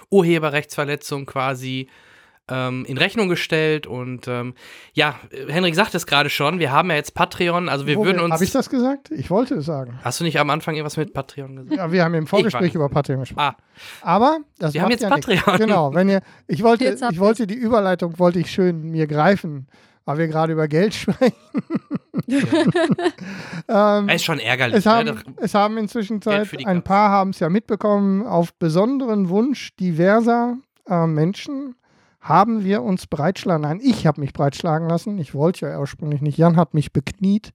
Urheberrechtsverletzung 0.09 1.25
quasi 1.25 1.87
ähm, 2.49 2.85
in 2.85 2.97
Rechnung 2.97 3.29
gestellt 3.29 3.87
und 3.87 4.27
ähm, 4.27 4.53
ja, 4.93 5.15
Henrik 5.47 5.75
sagt 5.75 5.93
es 5.95 6.05
gerade 6.05 6.29
schon, 6.29 6.59
wir 6.59 6.71
haben 6.71 6.89
ja 6.89 6.95
jetzt 6.95 7.13
Patreon, 7.13 7.69
also 7.69 7.85
wir 7.87 7.95
Wo 7.97 8.05
würden 8.05 8.19
Habe 8.21 8.35
ich 8.43 8.49
uns. 8.49 8.51
das 8.53 8.69
gesagt? 8.69 9.11
Ich 9.11 9.29
wollte 9.29 9.55
es 9.55 9.65
sagen. 9.65 9.99
Hast 10.03 10.19
du 10.19 10.23
nicht 10.23 10.39
am 10.39 10.49
Anfang 10.49 10.75
irgendwas 10.75 10.97
mit 10.97 11.13
Patreon 11.13 11.55
gesagt? 11.55 11.75
Ja, 11.75 11.91
wir 11.91 12.03
haben 12.03 12.13
im 12.15 12.27
Vorgespräch 12.27 12.73
über 12.75 12.89
Patreon 12.89 13.19
gesprochen. 13.21 13.39
Ah, 13.41 13.55
Aber 14.01 14.37
das 14.57 14.73
Wir 14.73 14.81
haben 14.81 14.91
jetzt 14.91 15.03
ja 15.03 15.09
nichts. 15.15 15.27
Patreon. 15.27 15.57
Genau, 15.59 15.93
wenn 15.93 16.09
ihr, 16.09 16.21
ich 16.47 16.63
wollte, 16.63 16.97
ich 17.11 17.19
wollte 17.19 17.47
die 17.47 17.55
Überleitung 17.55 18.17
wollte 18.19 18.39
ich 18.39 18.51
schön 18.51 18.89
mir 18.91 19.07
greifen, 19.07 19.67
weil 20.05 20.17
wir 20.17 20.27
gerade 20.27 20.53
über 20.53 20.67
Geld 20.67 20.93
sprechen. 20.95 21.33
ähm, 23.67 24.09
ist 24.09 24.23
schon 24.25 24.39
ärgerlich. 24.39 24.77
es, 24.79 24.85
ne? 24.85 24.91
haben, 24.91 25.07
Doch- 25.07 25.23
es 25.37 25.53
haben 25.53 25.77
inzwischen 25.77 26.21
Zeit, 26.21 26.47
ein 26.65 26.83
paar 26.83 27.09
haben 27.09 27.31
es 27.31 27.39
ja 27.39 27.49
mitbekommen, 27.49 28.25
auf 28.25 28.53
besonderen 28.53 29.29
Wunsch 29.29 29.75
diverser 29.77 30.57
äh, 30.87 31.05
Menschen 31.07 31.75
haben 32.21 32.63
wir 32.63 32.83
uns 32.83 33.07
breitschlagen. 33.07 33.61
Nein, 33.61 33.79
ich 33.81 34.05
habe 34.05 34.21
mich 34.21 34.33
breitschlagen 34.33 34.89
lassen. 34.89 35.17
Ich 35.17 35.33
wollte 35.33 35.67
ja 35.67 35.79
ursprünglich 35.79 36.21
nicht. 36.21 36.37
Jan 36.37 36.57
hat 36.57 36.73
mich 36.73 36.91
bekniet. 36.91 37.53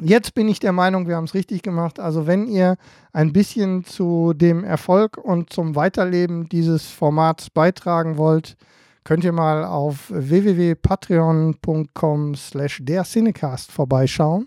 Jetzt 0.00 0.34
bin 0.34 0.48
ich 0.48 0.60
der 0.60 0.72
Meinung, 0.72 1.08
wir 1.08 1.16
haben 1.16 1.24
es 1.24 1.34
richtig 1.34 1.62
gemacht. 1.62 1.98
Also 1.98 2.28
wenn 2.28 2.46
ihr 2.46 2.76
ein 3.12 3.32
bisschen 3.32 3.84
zu 3.84 4.32
dem 4.32 4.62
Erfolg 4.62 5.16
und 5.16 5.52
zum 5.52 5.74
Weiterleben 5.74 6.48
dieses 6.48 6.86
Formats 6.86 7.50
beitragen 7.50 8.16
wollt, 8.16 8.56
könnt 9.02 9.24
ihr 9.24 9.32
mal 9.32 9.64
auf 9.64 10.10
www.patreon.com 10.10 12.36
slash 12.36 12.78
der 12.82 13.02
Cinecast 13.04 13.72
vorbeischauen. 13.72 14.46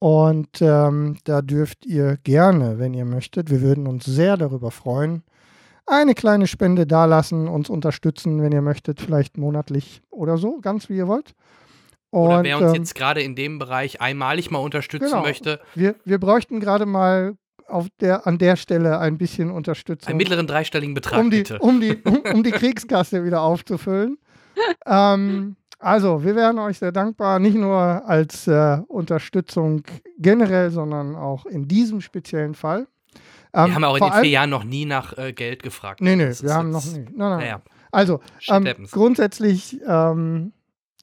Und 0.00 0.60
ähm, 0.60 1.16
da 1.24 1.42
dürft 1.42 1.86
ihr 1.86 2.18
gerne, 2.18 2.78
wenn 2.78 2.94
ihr 2.94 3.04
möchtet, 3.04 3.50
wir 3.50 3.62
würden 3.62 3.86
uns 3.86 4.04
sehr 4.04 4.36
darüber 4.36 4.70
freuen, 4.70 5.22
eine 5.90 6.14
kleine 6.14 6.46
Spende 6.46 6.86
dalassen, 6.86 7.48
uns 7.48 7.68
unterstützen, 7.70 8.42
wenn 8.42 8.52
ihr 8.52 8.62
möchtet, 8.62 9.00
vielleicht 9.00 9.36
monatlich 9.38 10.02
oder 10.10 10.36
so, 10.38 10.58
ganz 10.60 10.88
wie 10.88 10.96
ihr 10.96 11.08
wollt. 11.08 11.34
Oder 12.10 12.38
Und, 12.38 12.44
wer 12.44 12.58
uns 12.58 12.68
ähm, 12.68 12.74
jetzt 12.74 12.94
gerade 12.94 13.20
in 13.22 13.34
dem 13.34 13.58
Bereich 13.58 14.00
einmalig 14.00 14.50
mal 14.50 14.58
unterstützen 14.58 15.10
Genau. 15.10 15.22
möchte, 15.22 15.60
wir, 15.74 15.94
wir 16.04 16.18
bräuchten 16.18 16.58
gerade 16.60 16.86
mal 16.86 17.34
auf 17.66 17.86
der, 18.00 18.26
an 18.26 18.38
der 18.38 18.56
Stelle 18.56 18.98
ein 18.98 19.18
bisschen 19.18 19.50
Unterstützung. 19.50 20.08
einen 20.08 20.16
mittleren 20.16 20.46
dreistelligen 20.46 20.94
Betrag 20.94 21.20
um 21.20 21.30
die, 21.30 21.38
bitte. 21.38 21.58
um, 21.58 21.80
die, 21.80 21.96
um, 22.04 22.22
um 22.32 22.42
die 22.42 22.50
Kriegskasse 22.52 23.24
wieder 23.24 23.42
aufzufüllen. 23.42 24.16
ähm, 24.86 25.56
also, 25.78 26.24
wir 26.24 26.34
wären 26.34 26.58
euch 26.58 26.78
sehr 26.78 26.90
dankbar, 26.92 27.38
nicht 27.38 27.56
nur 27.56 27.78
als 27.78 28.48
äh, 28.48 28.78
Unterstützung 28.88 29.82
generell, 30.18 30.70
sondern 30.70 31.14
auch 31.14 31.46
in 31.46 31.68
diesem 31.68 32.00
speziellen 32.00 32.54
Fall. 32.54 32.88
Ähm, 33.54 33.66
wir 33.66 33.74
haben 33.74 33.84
auch 33.84 33.96
in 33.96 34.04
den 34.04 34.12
vier 34.12 34.30
Jahren 34.30 34.50
noch 34.50 34.64
nie 34.64 34.84
nach 34.84 35.16
äh, 35.16 35.32
Geld 35.32 35.62
gefragt. 35.62 36.00
Nee, 36.00 36.16
nee, 36.16 36.26
Das 36.26 36.42
wir 36.42 36.54
haben 36.54 36.70
noch 36.70 36.84
nie. 36.84 36.98
Nein, 36.98 37.14
nein. 37.16 37.38
Naja, 37.38 37.60
Also, 37.90 38.20
ähm, 38.48 38.66
grundsätzlich 38.90 39.80
ähm, 39.86 40.52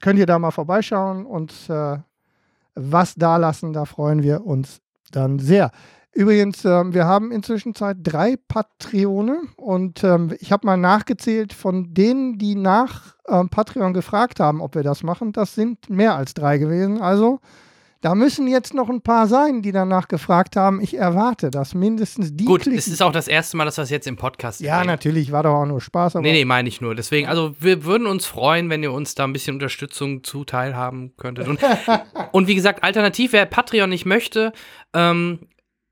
könnt 0.02 0.20
ihr 0.20 0.26
da 0.26 0.38
mal 0.40 0.52
vorbeischauen 0.52 1.26
und 1.26 1.54
äh, 1.70 1.98
was 2.76 3.16
da 3.16 3.38
lassen, 3.38 3.74
da 3.74 3.86
freuen 3.86 4.22
wir 4.22 4.46
uns 4.46 4.82
Dann 5.12 5.40
sehr. 5.40 5.72
Übrigens, 6.14 6.64
ähm, 6.64 6.94
wir 6.94 7.06
haben 7.06 7.32
inzwischen 7.32 7.76
Zeit 7.76 7.98
drei 8.02 8.38
Patreone 8.48 9.42
und 9.58 10.02
ähm, 10.04 10.34
ich 10.40 10.52
habe 10.54 10.66
mal 10.66 10.78
nachgezählt 10.78 11.52
von 11.52 11.94
denen, 11.94 12.38
die 12.38 12.56
nach 12.56 13.16
ähm, 13.28 13.50
Patreon 13.50 13.94
gefragt 13.94 14.40
haben, 14.40 14.62
ob 14.62 14.76
wir 14.76 14.84
das 14.84 15.04
machen. 15.04 15.34
Das 15.34 15.56
sind 15.56 15.90
mehr 15.90 16.16
als 16.16 16.34
drei 16.34 16.58
gewesen. 16.58 17.02
Also 17.02 17.40
da 18.06 18.14
müssen 18.14 18.48
jetzt 18.48 18.76
noch 18.76 18.88
ein 18.88 19.02
paar 19.02 19.26
sein, 19.26 19.64
die 19.64 19.72
danach 19.72 20.08
gefragt 20.08 20.56
haben. 20.56 20.80
Ich 20.80 20.96
erwarte, 20.96 21.50
dass 21.50 21.74
mindestens 21.74 22.36
die. 22.36 22.46
Gut, 22.46 22.62
klicken. 22.62 22.78
es 22.78 22.88
ist 22.88 23.02
auch 23.02 23.12
das 23.12 23.28
erste 23.28 23.58
Mal, 23.58 23.66
dass 23.66 23.78
wir 23.78 23.84
es 23.84 23.90
jetzt 23.90 24.06
im 24.06 24.16
Podcast 24.16 24.62
Ja, 24.62 24.78
bringen. 24.78 24.92
natürlich, 24.92 25.32
war 25.32 25.42
doch 25.42 25.56
auch 25.56 25.66
nur 25.66 25.82
Spaß. 25.82 26.16
Aber 26.16 26.22
Nee, 26.22 26.34
nee, 26.34 26.46
meine 26.46 26.70
ich 26.70 26.82
nur. 26.82 26.94
Deswegen, 26.94 27.28
also 27.28 27.56
wir 27.60 27.84
würden 27.84 28.06
uns 28.06 28.28
freuen, 28.28 28.70
wenn 28.70 28.84
ihr 28.84 28.92
uns 28.92 29.16
da 29.16 29.24
ein 29.24 29.34
bisschen 29.34 29.56
Unterstützung 29.56 30.24
zuteil 30.24 30.76
haben 30.76 31.14
könntet. 31.18 31.48
Und, 31.48 31.60
und 32.32 32.48
wie 32.48 32.54
gesagt, 32.54 32.84
alternativ, 32.84 33.34
wer 33.34 33.48
Patreon 33.48 33.90
nicht 33.90 34.06
möchte, 34.06 34.54
ähm, 34.94 35.40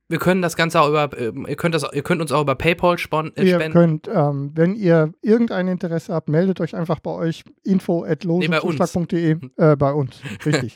wir 0.09 0.19
können 0.19 0.41
das 0.41 0.55
Ganze 0.55 0.81
auch 0.81 0.89
über, 0.89 1.09
ähm, 1.17 1.45
ihr 1.47 1.55
könnt 1.55 1.73
das, 1.75 1.85
ihr 1.91 2.03
könnt 2.03 2.21
uns 2.21 2.31
auch 2.31 2.41
über 2.41 2.55
PayPal 2.55 2.95
äh, 2.95 3.43
Ihr 3.43 3.55
spenden. 3.55 3.71
könnt, 3.71 4.07
ähm, 4.07 4.51
wenn 4.53 4.75
ihr 4.75 5.13
irgendein 5.21 5.67
Interesse 5.67 6.13
habt, 6.13 6.29
meldet 6.29 6.59
euch 6.61 6.75
einfach 6.75 6.99
bei 6.99 7.11
euch 7.11 7.43
info 7.63 8.03
at 8.03 8.25
Nee, 8.25 8.47
bei 8.47 8.61
uns. 8.61 8.77
losenzuschlag.de 8.77 9.37
äh, 9.57 9.75
bei 9.75 9.91
uns. 9.93 10.19
Richtig. 10.45 10.75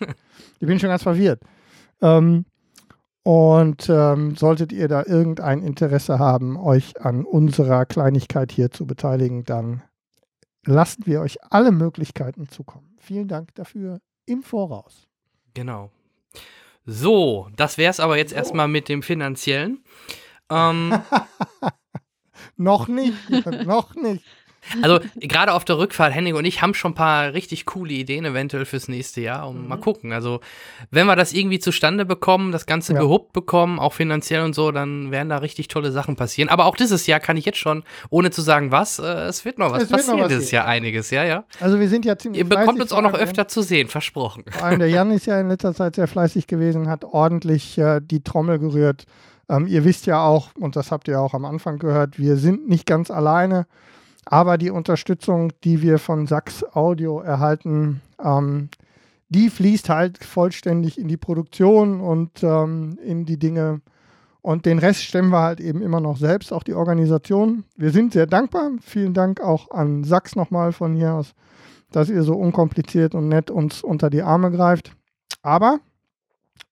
ich 0.60 0.68
bin 0.68 0.80
schon 0.80 0.90
ganz 0.90 1.04
verwirrt. 1.04 1.42
Ähm, 2.02 2.46
und 3.24 3.90
ähm, 3.90 4.36
solltet 4.38 4.72
ihr 4.72 4.88
da 4.88 5.04
irgendein 5.06 5.62
Interesse 5.62 6.18
haben, 6.18 6.56
euch 6.58 7.00
an 7.02 7.26
unserer 7.26 7.86
Kleinigkeit 7.86 8.54
hier 8.54 8.72
zu 8.72 8.88
beteiligen, 8.88 9.44
dann 9.44 9.84
lassen 10.66 11.06
wir 11.06 11.20
euch 11.20 11.38
alle 11.52 11.72
Möglichkeiten 11.74 12.48
zukommen. 12.48 12.96
Vielen 13.00 13.28
Dank 13.28 13.54
dafür 13.56 14.00
im 14.26 14.44
Voraus. 14.44 15.08
Genau. 15.54 15.92
So, 16.88 17.50
das 17.56 17.78
wäre 17.78 17.92
es 17.92 18.00
aber 18.00 18.18
jetzt 18.18 18.34
erstmal 18.34 18.68
mit 18.68 18.90
dem 18.90 19.04
finanziellen. 19.04 19.84
Ähm, 20.50 20.98
Noch 22.56 22.88
nicht, 22.88 23.16
noch 23.66 23.94
nicht. 23.96 24.24
Also 24.82 25.00
gerade 25.20 25.54
auf 25.54 25.66
der 25.66 25.78
Rückfahrt, 25.78 26.14
Henning 26.14 26.36
und 26.36 26.46
ich 26.46 26.62
haben 26.62 26.74
schon 26.74 26.92
ein 26.92 26.96
paar 26.96 27.34
richtig 27.34 27.66
coole 27.66 27.94
Ideen 27.94 28.26
eventuell 28.26 28.66
fürs 28.66 28.88
nächste 28.88 29.22
Jahr. 29.22 29.48
Und 29.48 29.68
mal 29.68 29.78
gucken. 29.78 30.14
Also, 30.14 30.40
wenn 30.92 31.08
wir 31.08 31.16
das 31.16 31.34
irgendwie 31.34 31.60
zustande 31.60 32.06
bekommen, 32.06 32.52
das 32.52 32.66
Ganze 32.66 32.94
Ja. 32.94 33.00
gehuppt 33.00 33.34
bekommen, 33.34 33.80
auch 33.80 33.94
finanziell 33.94 34.42
und 34.44 34.54
so, 34.56 34.72
dann 34.72 35.12
werden 35.12 35.30
da 35.30 35.38
richtig 35.38 35.68
tolle 35.68 35.92
Sachen 35.92 36.16
passieren. 36.16 36.50
Aber 36.50 36.66
auch 36.66 36.76
dieses 36.76 37.08
Jahr 37.08 37.20
kann 37.20 37.38
ich 37.38 37.46
jetzt 37.46 37.58
schon, 37.60 37.84
ohne 38.10 38.32
zu 38.32 38.42
sagen 38.42 38.72
was, 38.72 39.00
äh, 39.00 39.04
es 39.04 39.46
wird 39.46 39.58
noch 39.60 39.72
was 39.72 39.84
Es 39.84 39.90
wird 39.90 39.92
noch 39.92 39.98
passieren 40.08 40.20
was 40.22 40.28
dieses 40.30 40.50
gehen. 40.50 40.56
Jahr 40.58 40.66
einiges, 40.68 41.12
ja, 41.12 41.24
ja. 41.24 41.44
Also 41.60 41.80
wir 41.80 41.90
sind 41.90 42.06
ja 42.06 42.18
ziemlich 42.18 42.40
Ihr 42.40 42.50
bekommt 42.50 42.82
uns 42.82 42.92
auch 42.92 43.02
noch 43.02 43.14
öfter 43.14 43.48
zu 43.48 43.62
sehen, 43.62 43.88
versprochen. 43.88 44.44
Vor 44.50 44.64
allem 44.64 44.80
der 44.80 44.90
Jan 44.90 45.12
ist 45.12 45.26
ja 45.26 45.40
in 45.40 45.50
letzter 45.50 45.74
Zeit 45.74 45.96
sehr 45.96 46.08
fleißig 46.08 46.48
gewesen, 46.48 46.88
hat 46.90 47.04
ordentlich 47.06 47.78
äh, 47.78 48.00
die 48.02 48.24
Trommel 48.24 48.60
gerührt. 48.60 49.06
Ähm, 49.50 49.66
ihr 49.68 49.86
wisst 49.86 50.06
ja 50.08 50.22
auch, 50.26 50.50
und 50.60 50.76
das 50.76 50.92
habt 50.92 51.08
ihr 51.08 51.20
auch 51.22 51.34
am 51.34 51.46
Anfang 51.46 51.80
gehört, 51.80 52.20
wir 52.20 52.36
sind 52.36 52.68
nicht 52.68 52.86
ganz 52.86 53.10
alleine, 53.10 53.66
aber 54.30 54.58
die 54.58 54.70
Unterstützung, 54.70 55.54
die 55.64 55.82
wir 55.82 56.00
von 56.00 56.28
Sachs 56.28 56.64
Audio 56.76 57.20
erhalten, 57.20 58.02
ähm, 58.24 58.70
die 59.30 59.50
fließt 59.50 59.90
halt 59.90 60.24
vollständig 60.24 60.98
in 60.98 61.08
die 61.08 61.18
Produktion 61.18 62.00
und 62.00 62.44
ähm, 62.44 62.98
in 63.04 63.26
die 63.26 63.38
Dinge. 63.38 63.82
Und 64.42 64.66
den 64.66 64.80
Rest 64.80 65.04
stemmen 65.04 65.32
wir 65.32 65.42
halt 65.42 65.60
eben 65.60 65.82
immer 65.82 66.00
noch 66.00 66.18
selbst, 66.18 66.54
auch 66.54 66.64
die 66.64 66.74
Organisation. 66.74 67.66
Wir 67.76 67.92
sind 67.92 68.14
sehr 68.14 68.28
dankbar. 68.28 68.72
Vielen 68.82 69.14
Dank 69.14 69.42
auch 69.42 69.72
an 69.72 70.04
Sachs 70.04 70.36
nochmal 70.36 70.72
von 70.72 70.96
hier 70.96 71.14
aus, 71.14 71.34
dass 71.92 72.10
ihr 72.10 72.24
so 72.24 72.36
unkompliziert 72.36 73.16
und 73.16 73.28
nett 73.28 73.52
uns 73.52 73.84
unter 73.84 74.10
die 74.10 74.22
Arme 74.22 74.52
greift. 74.52 74.92
Aber 75.42 75.80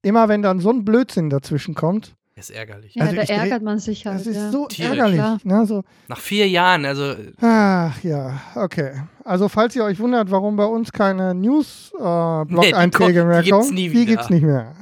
immer 0.02 0.30
wenn 0.30 0.42
dann 0.42 0.60
so 0.60 0.70
ein 0.70 0.86
Blödsinn 0.86 1.30
dazwischen 1.30 1.76
kommt, 1.76 2.16
Ist 2.38 2.50
ärgerlich. 2.50 2.96
Ja, 2.96 3.04
Also 3.06 3.16
da 3.16 3.22
ärgert 3.24 3.62
man 3.64 3.80
sich 3.80 4.06
halt. 4.06 4.20
das 4.20 4.28
ist 4.28 4.36
ja. 4.36 4.52
so 4.52 4.68
Tierisch. 4.68 4.98
ärgerlich. 4.98 5.46
Ne? 5.46 5.66
So, 5.66 5.84
Nach 6.10 6.20
vier 6.20 6.50
Jahren, 6.50 6.84
also 6.86 7.16
ach 7.40 8.04
ja, 8.04 8.42
okay. 8.56 8.92
Also 9.24 9.48
falls 9.48 9.74
ihr 9.78 9.86
euch 9.86 10.00
wundert, 10.00 10.30
warum 10.32 10.58
bei 10.58 10.66
uns 10.66 10.92
keine 10.92 11.34
News-Blog-Einträge 11.34 13.08
Nee, 13.08 13.14
die 13.14 13.20
ko- 13.22 13.26
mehr 13.26 13.42
die 13.42 13.50
gibt's 13.52 13.66
kommen, 13.68 13.76
nie 13.76 13.88
die 13.90 13.94
wieder. 13.94 14.06
gibt's 14.06 14.30
nicht 14.30 14.44
mehr. 14.44 14.76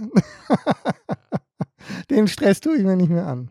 Den 2.10 2.28
Stress 2.28 2.60
tue 2.60 2.76
ich 2.78 2.84
mir 2.84 2.96
nicht 2.96 3.12
mehr 3.12 3.28
an. 3.28 3.50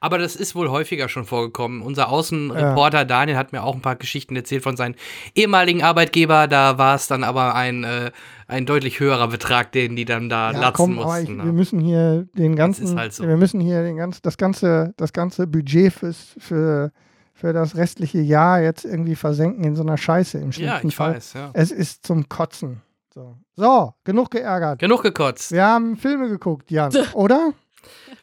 Aber 0.00 0.18
das 0.18 0.36
ist 0.36 0.54
wohl 0.54 0.70
häufiger 0.70 1.08
schon 1.08 1.24
vorgekommen. 1.24 1.82
Unser 1.82 2.08
Außenreporter 2.08 3.04
Daniel 3.04 3.36
hat 3.36 3.52
mir 3.52 3.62
auch 3.62 3.74
ein 3.74 3.82
paar 3.82 3.96
Geschichten 3.96 4.36
erzählt 4.36 4.62
von 4.62 4.76
seinem 4.76 4.94
ehemaligen 5.34 5.82
Arbeitgeber. 5.82 6.46
Da 6.48 6.78
war 6.78 6.94
es 6.94 7.06
dann 7.06 7.24
aber 7.24 7.54
ein, 7.54 7.84
äh, 7.84 8.10
ein 8.48 8.66
deutlich 8.66 9.00
höherer 9.00 9.28
Betrag, 9.28 9.72
den 9.72 9.96
die 9.96 10.04
dann 10.04 10.28
da 10.28 10.52
Ja, 10.52 10.58
latzen 10.60 10.76
komm, 10.76 10.98
aber 10.98 11.20
ich, 11.20 11.28
mussten. 11.28 11.44
wir 11.44 11.52
müssen 11.52 11.80
hier 11.80 12.26
den 12.34 12.56
ganzen, 12.56 12.98
halt 12.98 13.12
so. 13.12 13.26
wir 13.26 13.36
müssen 13.36 13.60
hier 13.60 13.82
den 13.82 13.96
ganz, 13.96 14.22
das 14.22 14.36
ganze, 14.36 14.94
das 14.96 15.12
ganze 15.12 15.46
Budget 15.46 15.92
fürs, 15.92 16.34
für, 16.38 16.92
für 17.34 17.52
das 17.52 17.76
restliche 17.76 18.20
Jahr 18.20 18.60
jetzt 18.60 18.84
irgendwie 18.84 19.16
versenken 19.16 19.64
in 19.64 19.76
so 19.76 19.82
einer 19.82 19.96
Scheiße 19.96 20.38
im 20.38 20.46
ja, 20.46 20.52
schlimmsten 20.52 20.88
ich 20.88 20.96
Fall. 20.96 21.14
weiß, 21.16 21.32
ja. 21.34 21.50
Es 21.52 21.70
ist 21.70 22.06
zum 22.06 22.28
Kotzen. 22.28 22.82
So. 23.12 23.34
so, 23.54 23.94
genug 24.04 24.30
geärgert. 24.30 24.78
Genug 24.78 25.02
gekotzt. 25.02 25.50
Wir 25.50 25.64
haben 25.64 25.96
Filme 25.96 26.28
geguckt, 26.28 26.70
Jan, 26.70 26.92
oder? 27.14 27.54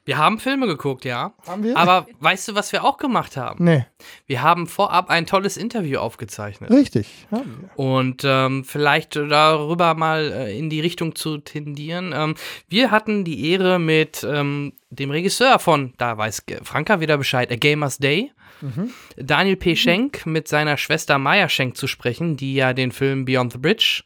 Wir 0.05 0.17
haben 0.17 0.37
Filme 0.39 0.67
geguckt, 0.67 1.05
ja. 1.05 1.33
Haben 1.47 1.63
wir? 1.63 1.77
Aber 1.77 2.05
weißt 2.19 2.49
du, 2.49 2.55
was 2.55 2.71
wir 2.73 2.83
auch 2.83 2.97
gemacht 2.97 3.37
haben? 3.37 3.63
nee, 3.63 3.85
Wir 4.27 4.41
haben 4.41 4.67
vorab 4.67 5.09
ein 5.09 5.25
tolles 5.25 5.55
Interview 5.57 5.99
aufgezeichnet. 5.99 6.69
richtig. 6.71 7.07
Haben 7.31 7.69
wir. 7.75 7.79
Und 7.79 8.23
ähm, 8.25 8.63
vielleicht 8.65 9.15
darüber 9.15 9.93
mal 9.93 10.31
äh, 10.31 10.57
in 10.57 10.69
die 10.69 10.81
Richtung 10.81 11.15
zu 11.15 11.37
tendieren. 11.37 12.13
Ähm, 12.15 12.35
wir 12.67 12.91
hatten 12.91 13.23
die 13.23 13.49
Ehre 13.51 13.79
mit 13.79 14.25
ähm, 14.29 14.73
dem 14.89 15.09
Regisseur 15.11 15.57
von, 15.59 15.93
da 15.97 16.17
weiß 16.17 16.43
Franka 16.63 16.99
wieder 16.99 17.17
Bescheid, 17.17 17.51
A 17.51 17.55
Gamer's 17.55 17.97
Day, 17.97 18.31
Mhm. 18.61 18.91
Daniel 19.17 19.57
P. 19.57 19.75
Schenk 19.75 20.25
mit 20.25 20.47
seiner 20.47 20.77
Schwester 20.77 21.17
Maya 21.17 21.49
Schenk 21.49 21.75
zu 21.75 21.85
sprechen, 21.85 22.37
die 22.37 22.53
ja 22.53 22.71
den 22.71 22.93
Film 22.93 23.25
Beyond 23.25 23.51
the 23.51 23.57
Bridge 23.57 24.03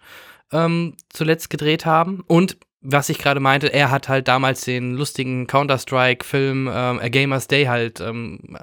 ähm, 0.51 0.96
zuletzt 1.10 1.51
gedreht 1.51 1.86
haben. 1.86 2.24
Und 2.25 2.58
was 2.82 3.10
ich 3.10 3.18
gerade 3.18 3.40
meinte, 3.40 3.74
er 3.74 3.90
hat 3.92 4.08
halt 4.10 4.28
damals 4.28 4.62
den 4.62 4.94
lustigen 4.94 5.48
Counter-Strike-Film 5.48 6.68
ähm, 6.72 7.00
A 7.00 7.08
Gamer's 7.10 7.48
Day 7.48 7.66
halt 7.66 8.00
ähm, 8.02 8.58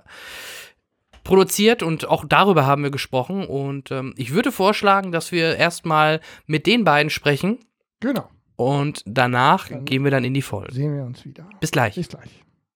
produziert 1.24 1.82
und 1.82 2.06
auch 2.08 2.24
darüber 2.28 2.66
haben 2.66 2.82
wir 2.82 2.90
gesprochen. 2.90 3.44
Und 3.46 3.90
ähm, 3.90 4.14
ich 4.16 4.32
würde 4.32 4.52
vorschlagen, 4.52 5.12
dass 5.12 5.32
wir 5.32 5.56
erstmal 5.56 6.20
mit 6.46 6.66
den 6.66 6.84
beiden 6.84 7.10
sprechen 7.10 7.58
Genau. 8.00 8.28
und 8.56 9.02
danach 9.06 9.68
Dann- 9.68 9.84
gehen 9.84 10.04
wir 10.04 10.10
dann 10.10 10.24
in 10.24 10.34
die 10.34 10.42
Folge. 10.42 10.72
Sehen 10.74 10.94
wir 10.94 11.04
uns 11.04 11.24
wieder. 11.24 11.48
Bis 11.60 11.70
gleich. 11.70 11.94
Bis 11.94 12.08
gleich. 12.08 12.30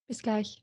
Bis 0.07 0.23
gleich. 0.23 0.63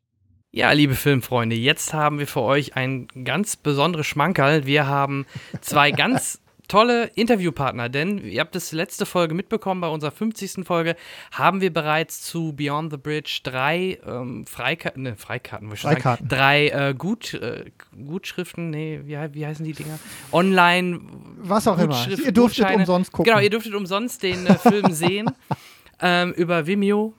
Ja, 0.51 0.72
liebe 0.72 0.96
Filmfreunde, 0.96 1.55
jetzt 1.55 1.94
haben 1.94 2.17
wir 2.17 2.27
für 2.27 2.41
euch 2.41 2.75
ein 2.77 3.08
ganz 3.25 3.58
besonderes 3.58 4.08
Schmankerl. 4.08 4.65
Wir 4.65 4.88
haben 4.88 5.25
zwei 5.62 5.91
ganz 5.91 6.41
tolle 6.67 7.05
Interviewpartner, 7.15 7.89
denn 7.89 8.17
ihr 8.19 8.41
habt 8.41 8.55
es 8.55 8.72
letzte 8.72 9.05
Folge 9.05 9.34
mitbekommen, 9.34 9.81
bei 9.81 9.88
unserer 9.88 10.12
50. 10.12 10.65
Folge 10.65 10.95
haben 11.31 11.62
wir 11.62 11.72
bereits 11.74 12.22
zu 12.22 12.53
Beyond 12.53 12.91
the 12.91 12.98
Bridge 12.98 13.39
drei 13.43 14.00
ähm, 14.05 14.45
Freikarten, 14.45 15.03
ne, 15.03 15.15
Freikarten, 15.15 15.67
würde 15.67 15.75
ich 15.75 15.81
schon 15.81 15.91
sagen, 15.91 16.01
Freikarten. 16.01 16.27
drei 16.27 16.67
äh, 16.69 16.93
Gut, 16.98 17.34
äh, 17.36 17.65
Gutschriften, 18.05 18.69
nee, 18.69 19.01
wie, 19.05 19.17
wie 19.34 19.45
heißen 19.45 19.65
die 19.65 19.74
Dinger? 19.74 20.00
Online 20.31 21.00
Was 21.38 21.67
auch 21.67 21.77
immer. 21.77 22.07
Ihr 22.07 22.31
durftet 22.31 22.63
Gutscheine. 22.65 22.77
umsonst 22.77 23.12
gucken. 23.12 23.31
Genau, 23.31 23.41
ihr 23.41 23.50
dürftet 23.50 23.74
umsonst 23.75 24.24
den 24.24 24.48
äh, 24.48 24.55
Film 24.55 24.91
sehen 24.91 25.31
ähm, 26.01 26.34
über 26.34 26.67
Vimeo. 26.67 27.13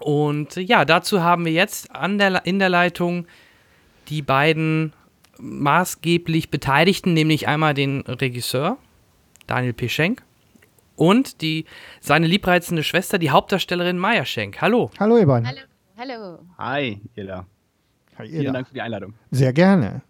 Und 0.00 0.56
äh, 0.56 0.60
ja, 0.60 0.84
dazu 0.84 1.22
haben 1.22 1.44
wir 1.44 1.52
jetzt 1.52 1.88
der, 1.94 2.44
in 2.46 2.58
der 2.58 2.68
Leitung 2.68 3.26
die 4.08 4.22
beiden 4.22 4.92
maßgeblich 5.40 6.50
Beteiligten, 6.50 7.12
nämlich 7.12 7.48
einmal 7.48 7.74
den 7.74 8.02
Regisseur 8.02 8.78
Daniel 9.46 9.72
P. 9.72 9.88
Schenk 9.88 10.22
und 10.96 11.40
die, 11.40 11.64
seine 12.00 12.26
liebreizende 12.26 12.84
Schwester, 12.84 13.18
die 13.18 13.30
Hauptdarstellerin 13.30 13.98
Maya 13.98 14.24
Schenk. 14.24 14.60
Hallo. 14.60 14.90
Hallo, 14.98 15.16
ihr 15.16 15.26
beiden. 15.26 15.48
Hallo. 15.48 15.60
Hallo. 15.96 16.38
Hi, 16.58 17.00
Ella. 17.14 17.46
Hi, 18.18 18.24
ihr 18.24 18.30
Vielen 18.30 18.44
da. 18.46 18.52
Dank 18.52 18.68
für 18.68 18.74
die 18.74 18.80
Einladung. 18.80 19.14
Sehr 19.30 19.52
gerne. 19.52 20.02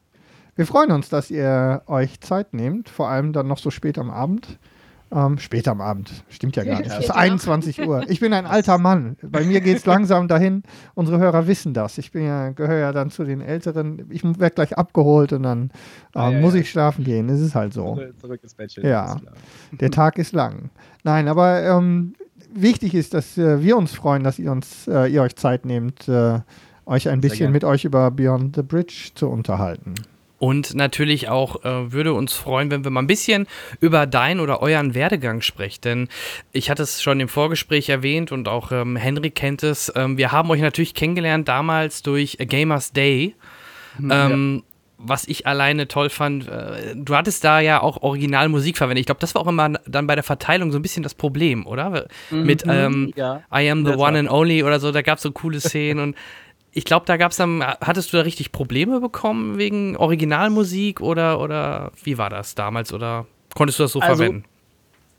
Wir 0.57 0.67
freuen 0.67 0.91
uns, 0.91 1.09
dass 1.09 1.31
ihr 1.31 1.83
euch 1.87 2.21
Zeit 2.21 2.55
nehmt, 2.55 2.89
vor 2.89 3.09
allem 3.09 3.33
dann 3.33 3.47
noch 3.47 3.59
so 3.59 3.71
spät 3.71 3.99
am 3.99 4.11
Abend. 4.11 4.59
Ähm, 5.12 5.38
spät 5.38 5.67
am 5.67 5.81
Abend, 5.81 6.11
stimmt 6.29 6.55
ja 6.55 6.62
gar 6.62 6.79
nicht. 6.79 6.87
Es 6.90 6.99
ist 6.99 7.05
Spät, 7.07 7.09
ja. 7.17 7.21
21 7.23 7.81
Uhr. 7.87 8.05
Ich 8.09 8.21
bin 8.21 8.33
ein 8.33 8.47
alter 8.47 8.79
Mann. 8.79 9.17
Bei 9.23 9.45
mir 9.45 9.61
geht 9.61 9.79
es 9.79 9.87
langsam 9.87 10.29
dahin. 10.29 10.62
Unsere 10.95 11.19
Hörer 11.19 11.49
wissen 11.49 11.75
das. 11.75 11.99
Ich 11.99 12.12
bin 12.12 12.25
ja, 12.25 12.50
gehöre 12.50 12.79
ja 12.79 12.93
dann 12.93 13.11
zu 13.11 13.25
den 13.25 13.40
Älteren. 13.40 14.07
Ich 14.11 14.23
werde 14.23 14.55
gleich 14.55 14.79
abgeholt 14.79 15.33
und 15.33 15.43
dann 15.43 15.71
Ah, 16.14 16.29
ähm, 16.29 16.35
ja, 16.37 16.40
muss 16.40 16.55
ja. 16.55 16.61
ich 16.61 16.71
schlafen 16.71 17.02
gehen. 17.05 17.26
Das 17.26 17.40
ist 17.40 17.55
halt 17.57 17.73
so. 17.73 17.99
Zurück- 18.21 18.40
ins 18.43 18.55
Bettchen. 18.55 18.87
Ja. 18.87 19.17
Der 19.73 19.90
Tag 19.90 20.17
ist 20.19 20.33
lang. 20.33 20.71
Nein, 21.02 21.26
aber 21.26 21.62
ähm, 21.64 22.14
wichtig 22.52 22.95
ist, 22.95 23.12
dass 23.12 23.37
äh, 23.37 23.62
wir 23.62 23.76
uns 23.76 23.93
freuen, 23.93 24.23
dass 24.23 24.38
ihr 24.38 24.52
uns, 24.52 24.87
äh, 24.87 25.07
ihr 25.12 25.23
euch 25.23 25.35
Zeit 25.35 25.64
nehmt, 25.64 26.07
äh, 26.09 26.38
euch 26.87 27.09
ein 27.09 27.21
bisschen 27.21 27.50
mit 27.52 27.64
euch 27.64 27.85
über 27.85 28.11
Beyond 28.12 28.55
the 28.57 28.62
Bridge 28.62 29.11
zu 29.14 29.29
unterhalten. 29.29 29.95
Und 30.41 30.75
natürlich 30.75 31.29
auch 31.29 31.67
äh, 31.67 31.93
würde 31.93 32.15
uns 32.15 32.33
freuen, 32.33 32.71
wenn 32.71 32.83
wir 32.83 32.91
mal 32.91 33.03
ein 33.03 33.07
bisschen 33.07 33.47
über 33.79 34.07
deinen 34.07 34.41
oder 34.41 34.63
euren 34.63 34.95
Werdegang 34.95 35.43
sprechen. 35.43 35.83
Denn 35.85 36.09
ich 36.51 36.71
hatte 36.71 36.83
es 36.83 37.03
schon 37.03 37.21
im 37.21 37.29
Vorgespräch 37.29 37.91
erwähnt 37.91 38.33
und 38.33 38.49
auch 38.49 38.73
ähm, 38.73 38.97
Henry 38.97 39.31
kennt 39.31 39.63
es. 39.63 39.93
Ähm, 39.95 40.17
wir 40.17 40.33
haben 40.33 40.51
euch 40.51 40.63
natürlich 40.63 40.95
kennengelernt 40.95 41.47
damals 41.47 42.03
durch 42.03 42.41
A 42.41 42.45
Gamers 42.45 42.95
Day. 42.95 43.35
Mhm, 43.99 44.11
ähm, 44.11 44.55
ja. 44.57 44.63
Was 44.97 45.29
ich 45.29 45.47
alleine 45.47 45.89
toll 45.89 46.09
fand, 46.09 46.49
äh, 46.49 46.95
du 46.95 47.15
hattest 47.15 47.45
da 47.45 47.61
ja 47.61 47.83
auch 47.83 48.03
Originalmusik 48.03 48.79
verwendet. 48.79 49.01
Ich 49.01 49.07
glaube, 49.07 49.21
das 49.21 49.35
war 49.35 49.43
auch 49.43 49.49
immer 49.49 49.69
dann 49.87 50.07
bei 50.07 50.15
der 50.15 50.25
Verteilung 50.25 50.73
so 50.73 50.79
ein 50.79 50.83
bisschen 50.83 51.03
das 51.03 51.13
Problem, 51.13 51.67
oder? 51.67 52.07
Mhm, 52.31 52.43
Mit 52.45 52.65
ähm, 52.67 53.13
ja. 53.15 53.43
I 53.55 53.71
am 53.71 53.85
the 53.85 53.93
one 53.93 54.19
and 54.19 54.31
only 54.31 54.63
oder 54.63 54.81
so, 54.81 54.91
da 54.91 55.03
gab 55.03 55.19
es 55.19 55.23
so 55.23 55.33
coole 55.33 55.61
Szenen 55.61 56.01
und 56.03 56.17
ich 56.73 56.85
glaube, 56.85 57.07
da 57.07 57.17
gab 57.17 57.33
es 57.33 57.37
dann, 57.37 57.62
hattest 57.62 58.12
du 58.12 58.17
da 58.17 58.23
richtig 58.23 58.53
Probleme 58.53 59.00
bekommen 59.00 59.59
wegen 59.59 59.97
Originalmusik 59.97 61.00
oder, 61.00 61.41
oder 61.41 61.93
wie 62.03 62.19
war 62.19 62.31
das 62.31 62.55
damals 62.55 62.93
oder 62.93 63.27
konntest 63.55 63.79
du 63.79 63.85
das 63.85 63.93
so 63.93 64.00
also, 64.00 64.17
verwenden? 64.17 64.45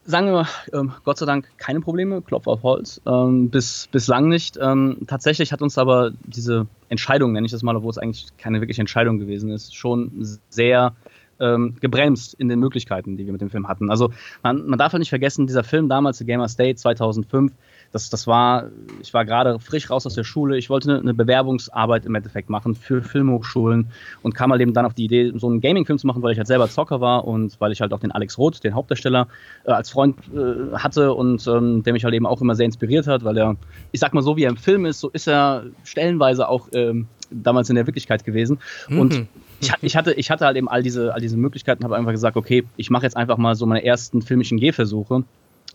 Sagen 0.03 0.27
wir 0.27 0.33
mal, 0.33 0.47
ähm, 0.73 0.93
Gott 1.03 1.19
sei 1.19 1.25
Dank 1.25 1.47
keine 1.57 1.79
Probleme, 1.79 2.21
Klopf 2.21 2.47
auf 2.47 2.63
Holz, 2.63 3.01
ähm, 3.05 3.49
bis, 3.49 3.87
bislang 3.91 4.29
nicht. 4.29 4.57
Ähm, 4.59 4.97
tatsächlich 5.05 5.51
hat 5.51 5.61
uns 5.61 5.77
aber 5.77 6.11
diese 6.23 6.65
Entscheidung, 6.89 7.33
nenne 7.33 7.45
ich 7.45 7.51
das 7.51 7.61
mal, 7.61 7.75
obwohl 7.75 7.91
es 7.91 7.99
eigentlich 7.99 8.25
keine 8.37 8.61
wirkliche 8.61 8.81
Entscheidung 8.81 9.19
gewesen 9.19 9.51
ist, 9.51 9.75
schon 9.75 10.39
sehr 10.49 10.95
ähm, 11.39 11.75
gebremst 11.81 12.33
in 12.35 12.47
den 12.49 12.59
Möglichkeiten, 12.59 13.17
die 13.17 13.25
wir 13.25 13.31
mit 13.33 13.41
dem 13.41 13.49
Film 13.49 13.67
hatten. 13.67 13.89
Also 13.89 14.11
man, 14.43 14.65
man 14.65 14.79
darf 14.79 14.93
halt 14.93 14.99
nicht 14.99 15.09
vergessen, 15.09 15.47
dieser 15.47 15.63
Film 15.63 15.89
damals, 15.89 16.19
The 16.19 16.25
Gamer 16.25 16.47
State 16.47 16.75
2005, 16.75 17.51
das, 17.91 18.09
das 18.09 18.27
war, 18.27 18.69
ich 19.01 19.13
war 19.13 19.25
gerade 19.25 19.59
frisch 19.59 19.89
raus 19.89 20.05
aus 20.05 20.15
der 20.15 20.23
Schule, 20.23 20.57
ich 20.57 20.69
wollte 20.69 20.89
eine, 20.89 20.99
eine, 20.99 21.13
Bewerbungsarbeit 21.13 22.05
im 22.05 22.15
Endeffekt 22.15 22.49
machen 22.49 22.75
für 22.75 23.01
Filmhochschulen 23.01 23.87
und 24.21 24.33
kam 24.33 24.51
halt 24.51 24.61
eben 24.61 24.73
dann 24.73 24.85
auf 24.85 24.93
die 24.93 25.05
Idee, 25.05 25.33
so 25.35 25.47
einen 25.47 25.61
Gaming-Film 25.61 25.99
zu 25.99 26.07
machen, 26.07 26.23
weil 26.23 26.31
ich 26.31 26.37
halt 26.37 26.47
selber 26.47 26.69
Zocker 26.69 27.01
war 27.01 27.25
und 27.25 27.59
weil 27.59 27.71
ich 27.71 27.81
halt 27.81 27.93
auch 27.93 27.99
den 27.99 28.11
Alex 28.11 28.37
Roth, 28.37 28.63
den 28.63 28.75
Hauptdarsteller, 28.75 29.27
äh, 29.65 29.71
als 29.71 29.89
Freund 29.89 30.17
äh, 30.33 30.75
hatte 30.77 31.13
und 31.13 31.45
ähm, 31.47 31.83
der 31.83 31.93
mich 31.93 32.03
halt 32.03 32.13
eben 32.13 32.25
auch 32.25 32.41
immer 32.41 32.55
sehr 32.55 32.65
inspiriert 32.65 33.07
hat, 33.07 33.23
weil 33.23 33.37
er, 33.37 33.55
ich 33.91 33.99
sag 33.99 34.13
mal 34.13 34.21
so, 34.21 34.37
wie 34.37 34.43
er 34.43 34.49
im 34.49 34.57
Film 34.57 34.85
ist, 34.85 34.99
so 34.99 35.09
ist 35.09 35.27
er 35.27 35.65
stellenweise 35.83 36.47
auch 36.47 36.69
ähm, 36.73 37.07
damals 37.29 37.69
in 37.69 37.75
der 37.75 37.87
Wirklichkeit 37.87 38.23
gewesen. 38.23 38.59
Mhm. 38.87 38.99
Und 38.99 39.27
ich, 39.59 39.71
ich, 39.81 39.95
hatte, 39.95 40.13
ich 40.13 40.31
hatte 40.31 40.45
halt 40.45 40.57
eben 40.57 40.67
all 40.67 40.83
diese, 40.83 41.13
all 41.13 41.21
diese 41.21 41.37
Möglichkeiten, 41.37 41.83
habe 41.83 41.95
einfach 41.95 42.11
gesagt, 42.11 42.37
okay, 42.37 42.63
ich 42.77 42.89
mache 42.89 43.03
jetzt 43.03 43.17
einfach 43.17 43.37
mal 43.37 43.55
so 43.55 43.65
meine 43.65 43.83
ersten 43.83 44.21
filmischen 44.21 44.59
Gehversuche. 44.59 45.23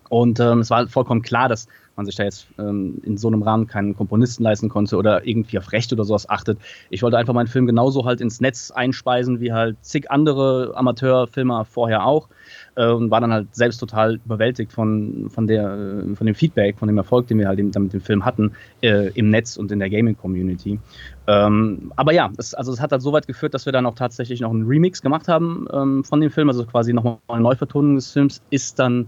Und 0.09 0.41
ähm, 0.41 0.61
es 0.61 0.71
war 0.71 0.87
vollkommen 0.89 1.23
klar, 1.23 1.49
dass 1.49 1.69
man 1.97 2.07
sich 2.07 2.15
da 2.15 2.25
jetzt 2.25 2.47
ähm, 2.59 3.01
in 3.03 3.17
so 3.17 3.29
einem 3.29 3.43
Rahmen 3.43 3.67
keinen 3.67 3.97
Komponisten 3.97 4.43
leisten 4.43 4.69
konnte 4.69 4.97
oder 4.97 5.27
irgendwie 5.27 5.59
auf 5.59 5.73
Rechte 5.73 5.95
oder 5.95 6.05
sowas 6.05 6.29
achtet. 6.29 6.59
Ich 6.91 7.03
wollte 7.03 7.19
einfach 7.19 7.35
meinen 7.35 7.47
Film 7.47 7.67
genauso 7.67 8.05
halt 8.05 8.21
ins 8.21 8.41
Netz 8.41 8.71
einspeisen 8.71 9.41
wie 9.41 9.53
halt 9.53 9.77
zig 9.81 10.11
andere 10.11 10.73
Amateurfilmer 10.75 11.65
vorher 11.65 12.05
auch 12.05 12.29
äh, 12.77 12.87
und 12.87 13.11
war 13.11 13.21
dann 13.21 13.33
halt 13.33 13.55
selbst 13.55 13.79
total 13.79 14.21
überwältigt 14.25 14.73
von, 14.73 15.29
von, 15.31 15.47
der, 15.47 16.03
äh, 16.05 16.15
von 16.15 16.27
dem 16.27 16.35
Feedback, 16.35 16.79
von 16.79 16.89
dem 16.89 16.99
Erfolg, 16.99 17.29
den 17.29 17.39
wir 17.39 17.49
halt 17.49 17.59
mit 17.59 17.75
dem 17.75 18.01
Film 18.01 18.25
hatten 18.25 18.53
äh, 18.83 19.09
im 19.15 19.31
Netz 19.31 19.57
und 19.57 19.73
in 19.73 19.79
der 19.79 19.91
Gaming-Community. 19.91 20.79
Ähm, 21.27 21.93
aber 21.97 22.13
ja, 22.13 22.31
es, 22.37 22.55
also 22.55 22.73
es 22.73 22.81
hat 22.81 22.93
halt 22.93 23.03
so 23.03 23.13
weit 23.13 23.27
geführt, 23.27 23.55
dass 23.55 23.67
wir 23.67 23.73
dann 23.73 23.87
auch 23.87 23.95
tatsächlich 23.95 24.41
noch 24.41 24.51
einen 24.51 24.67
Remix 24.67 25.03
gemacht 25.03 25.29
haben 25.29 25.67
ähm, 25.73 26.05
von 26.05 26.21
dem 26.21 26.31
Film, 26.31 26.49
also 26.49 26.65
quasi 26.67 26.93
nochmal 26.93 27.19
eine 27.29 27.43
Neuvertonung 27.43 27.97
des 27.97 28.13
Films, 28.13 28.43
ist 28.51 28.79
dann 28.79 29.07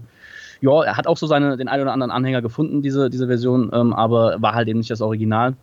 ja, 0.61 0.83
er 0.83 0.97
hat 0.97 1.07
auch 1.07 1.17
so 1.17 1.27
seine, 1.27 1.57
den 1.57 1.67
einen 1.67 1.83
oder 1.83 1.93
anderen 1.93 2.11
Anhänger 2.11 2.41
gefunden, 2.41 2.81
diese, 2.81 3.09
diese 3.09 3.27
Version, 3.27 3.71
ähm, 3.73 3.93
aber 3.93 4.41
war 4.41 4.53
halt 4.53 4.67
eben 4.67 4.79
nicht 4.79 4.91
das 4.91 5.01
Original. 5.01 5.55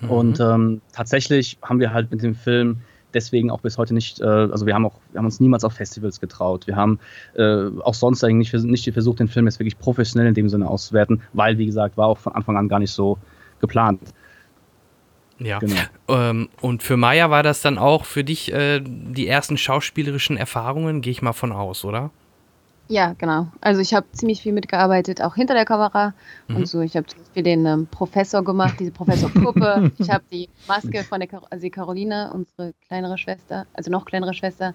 Mhm. 0.00 0.10
Und 0.10 0.40
ähm, 0.40 0.80
tatsächlich 0.92 1.58
haben 1.62 1.80
wir 1.80 1.92
halt 1.92 2.10
mit 2.10 2.22
dem 2.22 2.34
Film 2.34 2.78
deswegen 3.14 3.50
auch 3.50 3.60
bis 3.60 3.78
heute 3.78 3.94
nicht, 3.94 4.20
äh, 4.20 4.24
also 4.24 4.66
wir 4.66 4.74
haben 4.74 4.86
auch, 4.86 4.94
wir 5.12 5.18
haben 5.18 5.24
uns 5.24 5.40
niemals 5.40 5.64
auf 5.64 5.74
Festivals 5.74 6.20
getraut. 6.20 6.66
Wir 6.66 6.76
haben 6.76 6.98
äh, 7.34 7.68
auch 7.82 7.94
sonst 7.94 8.24
eigentlich 8.24 8.52
nicht, 8.52 8.64
nicht 8.64 8.92
versucht, 8.92 9.20
den 9.20 9.28
Film 9.28 9.46
jetzt 9.46 9.58
wirklich 9.58 9.78
professionell 9.78 10.28
in 10.28 10.34
dem 10.34 10.48
Sinne 10.48 10.68
auszuwerten, 10.68 11.22
weil, 11.32 11.58
wie 11.58 11.66
gesagt, 11.66 11.96
war 11.96 12.08
auch 12.08 12.18
von 12.18 12.34
Anfang 12.34 12.56
an 12.56 12.68
gar 12.68 12.80
nicht 12.80 12.92
so 12.92 13.18
geplant. 13.60 14.00
Ja. 15.38 15.58
Genau. 15.58 15.74
Ähm, 16.08 16.48
und 16.60 16.82
für 16.82 16.96
Maya 16.96 17.30
war 17.30 17.42
das 17.42 17.60
dann 17.60 17.78
auch 17.78 18.04
für 18.04 18.24
dich 18.24 18.52
äh, 18.52 18.80
die 18.80 19.26
ersten 19.26 19.56
schauspielerischen 19.56 20.36
Erfahrungen, 20.36 21.00
gehe 21.00 21.10
ich 21.10 21.22
mal 21.22 21.32
von 21.32 21.52
aus, 21.52 21.84
oder? 21.84 22.10
Ja, 22.88 23.14
genau. 23.16 23.48
Also 23.62 23.80
ich 23.80 23.94
habe 23.94 24.06
ziemlich 24.12 24.42
viel 24.42 24.52
mitgearbeitet, 24.52 25.22
auch 25.22 25.34
hinter 25.34 25.54
der 25.54 25.64
Kamera 25.64 26.12
mhm. 26.48 26.56
und 26.56 26.68
so. 26.68 26.80
Ich 26.80 26.96
habe 26.96 27.06
zum 27.06 27.20
Beispiel 27.20 27.42
den 27.42 27.64
ähm, 27.64 27.86
Professor 27.90 28.44
gemacht, 28.44 28.76
diese 28.78 28.90
Professorpuppe. 28.90 29.90
ich 29.98 30.10
habe 30.10 30.24
die 30.30 30.50
Maske 30.68 31.02
von 31.02 31.20
der, 31.20 31.28
Kar 31.28 31.42
also 31.48 31.62
die 31.62 31.70
Caroline, 31.70 32.30
unsere 32.34 32.74
kleinere 32.86 33.16
Schwester, 33.16 33.66
also 33.72 33.90
noch 33.90 34.04
kleinere 34.04 34.34
Schwester, 34.34 34.74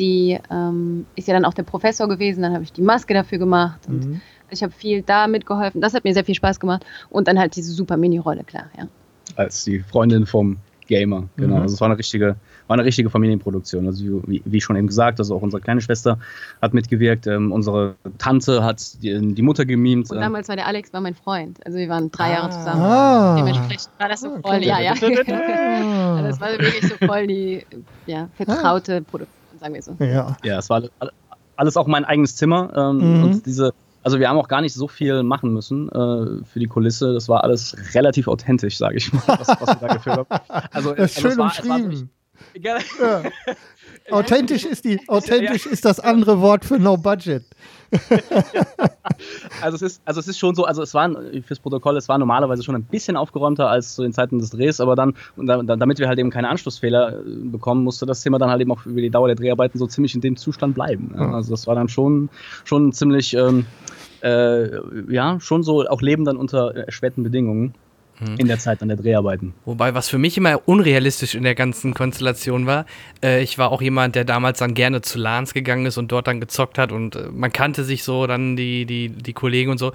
die 0.00 0.38
ähm, 0.50 1.06
ist 1.14 1.28
ja 1.28 1.34
dann 1.34 1.44
auch 1.44 1.54
der 1.54 1.62
Professor 1.62 2.08
gewesen. 2.08 2.42
Dann 2.42 2.54
habe 2.54 2.64
ich 2.64 2.72
die 2.72 2.82
Maske 2.82 3.14
dafür 3.14 3.38
gemacht 3.38 3.86
und 3.86 4.04
mhm. 4.04 4.20
ich 4.50 4.64
habe 4.64 4.72
viel 4.72 5.02
da 5.02 5.28
mitgeholfen. 5.28 5.80
Das 5.80 5.94
hat 5.94 6.02
mir 6.02 6.12
sehr 6.12 6.24
viel 6.24 6.34
Spaß 6.34 6.58
gemacht 6.58 6.84
und 7.08 7.28
dann 7.28 7.38
halt 7.38 7.54
diese 7.54 7.70
super 7.70 7.96
Mini-Rolle, 7.96 8.42
klar, 8.42 8.66
ja. 8.76 8.88
Als 9.36 9.64
die 9.64 9.80
Freundin 9.80 10.26
vom 10.26 10.58
Gamer, 10.86 11.28
genau. 11.36 11.56
Mhm. 11.56 11.62
Also 11.62 11.74
es 11.74 11.80
war 11.80 11.88
eine 11.88 11.98
richtige, 11.98 12.36
war 12.66 12.74
eine 12.74 12.84
richtige 12.84 13.10
Familienproduktion. 13.10 13.86
Also 13.86 14.22
wie, 14.26 14.42
wie 14.44 14.60
schon 14.60 14.76
eben 14.76 14.86
gesagt, 14.86 15.18
also 15.18 15.36
auch 15.36 15.42
unsere 15.42 15.60
kleine 15.60 15.80
Schwester 15.80 16.18
hat 16.62 16.74
mitgewirkt, 16.74 17.26
ähm, 17.26 17.52
unsere 17.52 17.96
Tante 18.18 18.64
hat 18.64 19.02
die, 19.02 19.34
die 19.34 19.42
Mutter 19.42 19.64
gemimt. 19.66 20.10
Und 20.10 20.16
ähm. 20.16 20.22
damals 20.22 20.48
war 20.48 20.56
der 20.56 20.66
Alex 20.66 20.92
war 20.92 21.00
mein 21.00 21.14
Freund. 21.14 21.64
Also 21.66 21.78
wir 21.78 21.88
waren 21.88 22.10
drei 22.10 22.24
ah. 22.24 22.32
Jahre 22.32 22.50
zusammen. 22.50 22.82
Ah. 22.82 23.36
Dementsprechend 23.36 23.90
war 23.98 24.08
das 24.08 24.20
so 24.20 24.28
ah, 24.28 24.38
voll, 24.42 24.56
okay. 24.56 24.66
ja, 24.66 24.80
ja. 24.80 24.92
also 24.92 26.28
das 26.28 26.40
war 26.40 26.50
wirklich 26.50 26.88
so 26.88 27.06
voll 27.06 27.26
die 27.26 27.66
ja, 28.06 28.28
vertraute 28.34 29.02
Produktion, 29.02 29.58
sagen 29.60 29.74
wir 29.74 29.82
so. 29.82 29.96
Ja, 29.98 30.36
ja 30.42 30.58
es 30.58 30.70
war 30.70 30.82
alles 31.56 31.76
auch 31.76 31.86
mein 31.86 32.04
eigenes 32.04 32.36
Zimmer. 32.36 32.72
Ähm, 32.74 33.18
mhm. 33.18 33.24
Und 33.24 33.46
diese 33.46 33.72
also 34.04 34.20
wir 34.20 34.28
haben 34.28 34.36
auch 34.36 34.48
gar 34.48 34.60
nicht 34.60 34.74
so 34.74 34.86
viel 34.86 35.22
machen 35.22 35.54
müssen 35.54 35.88
äh, 35.88 36.44
für 36.44 36.60
die 36.60 36.66
Kulisse. 36.66 37.14
Das 37.14 37.26
war 37.30 37.42
alles 37.42 37.74
relativ 37.94 38.28
authentisch, 38.28 38.76
sage 38.76 38.98
ich 38.98 39.10
mal, 39.14 39.22
was, 39.26 39.48
was 39.48 39.80
wir 39.80 39.88
da 39.88 39.94
gefilmt 39.94 40.18
haben. 40.18 40.68
Also, 40.72 40.94
das 40.94 41.12
ist 41.12 41.16
also 41.16 41.28
schön 41.30 41.38
war, 41.38 41.44
umschrieben. 41.46 42.10
Ja. 42.60 42.78
authentisch 44.10 44.64
ist 44.64 44.84
die, 44.84 45.00
authentisch 45.08 45.66
ja. 45.66 45.72
ist 45.72 45.84
das 45.84 46.00
andere 46.00 46.40
Wort 46.40 46.64
für 46.64 46.78
No 46.78 46.96
Budget. 46.96 47.44
also 49.62 49.76
es 49.76 49.82
ist, 49.82 50.02
also 50.04 50.20
es 50.20 50.28
ist 50.28 50.38
schon 50.38 50.54
so, 50.54 50.64
also 50.64 50.82
es 50.82 50.94
war 50.94 51.10
fürs 51.46 51.60
Protokoll, 51.60 51.96
es 51.96 52.08
war 52.08 52.18
normalerweise 52.18 52.62
schon 52.62 52.74
ein 52.74 52.84
bisschen 52.84 53.16
aufgeräumter 53.16 53.68
als 53.68 53.94
zu 53.94 54.02
den 54.02 54.12
Zeiten 54.12 54.38
des 54.38 54.50
Drehs, 54.50 54.80
aber 54.80 54.96
dann, 54.96 55.14
damit 55.36 55.98
wir 55.98 56.08
halt 56.08 56.18
eben 56.18 56.30
keine 56.30 56.48
Anschlussfehler 56.48 57.20
äh, 57.20 57.22
bekommen, 57.24 57.84
musste 57.84 58.06
das 58.06 58.22
Thema 58.22 58.38
dann 58.38 58.50
halt 58.50 58.60
eben 58.60 58.72
auch 58.72 58.84
über 58.86 59.00
die 59.00 59.10
Dauer 59.10 59.28
der 59.28 59.36
Dreharbeiten 59.36 59.78
so 59.78 59.86
ziemlich 59.86 60.14
in 60.14 60.20
dem 60.20 60.36
Zustand 60.36 60.74
bleiben. 60.74 61.14
Also 61.16 61.52
das 61.52 61.66
war 61.66 61.74
dann 61.74 61.88
schon, 61.88 62.30
schon 62.64 62.92
ziemlich 62.92 63.34
ähm, 63.34 63.66
äh, 64.22 64.78
ja, 65.12 65.38
schon 65.40 65.62
so 65.62 65.86
auch 65.86 66.02
leben 66.02 66.24
dann 66.24 66.36
unter 66.36 66.74
erschwerten 66.74 67.22
Bedingungen. 67.22 67.74
Mhm. 68.20 68.36
In 68.36 68.48
der 68.48 68.58
Zeit 68.58 68.80
an 68.82 68.88
der 68.88 68.96
Dreharbeiten. 68.96 69.54
Wobei, 69.64 69.94
was 69.94 70.08
für 70.08 70.18
mich 70.18 70.36
immer 70.36 70.60
unrealistisch 70.66 71.34
in 71.34 71.42
der 71.42 71.54
ganzen 71.54 71.94
Konstellation 71.94 72.66
war, 72.66 72.86
äh, 73.22 73.42
ich 73.42 73.58
war 73.58 73.72
auch 73.72 73.82
jemand, 73.82 74.14
der 74.14 74.24
damals 74.24 74.58
dann 74.60 74.74
gerne 74.74 75.02
zu 75.02 75.18
LANs 75.18 75.54
gegangen 75.54 75.86
ist 75.86 75.98
und 75.98 76.12
dort 76.12 76.26
dann 76.26 76.40
gezockt 76.40 76.78
hat 76.78 76.92
und 76.92 77.16
äh, 77.16 77.28
man 77.32 77.52
kannte 77.52 77.84
sich 77.84 78.04
so, 78.04 78.26
dann 78.26 78.56
die, 78.56 78.86
die, 78.86 79.08
die 79.08 79.32
Kollegen 79.32 79.70
und 79.70 79.78
so. 79.78 79.92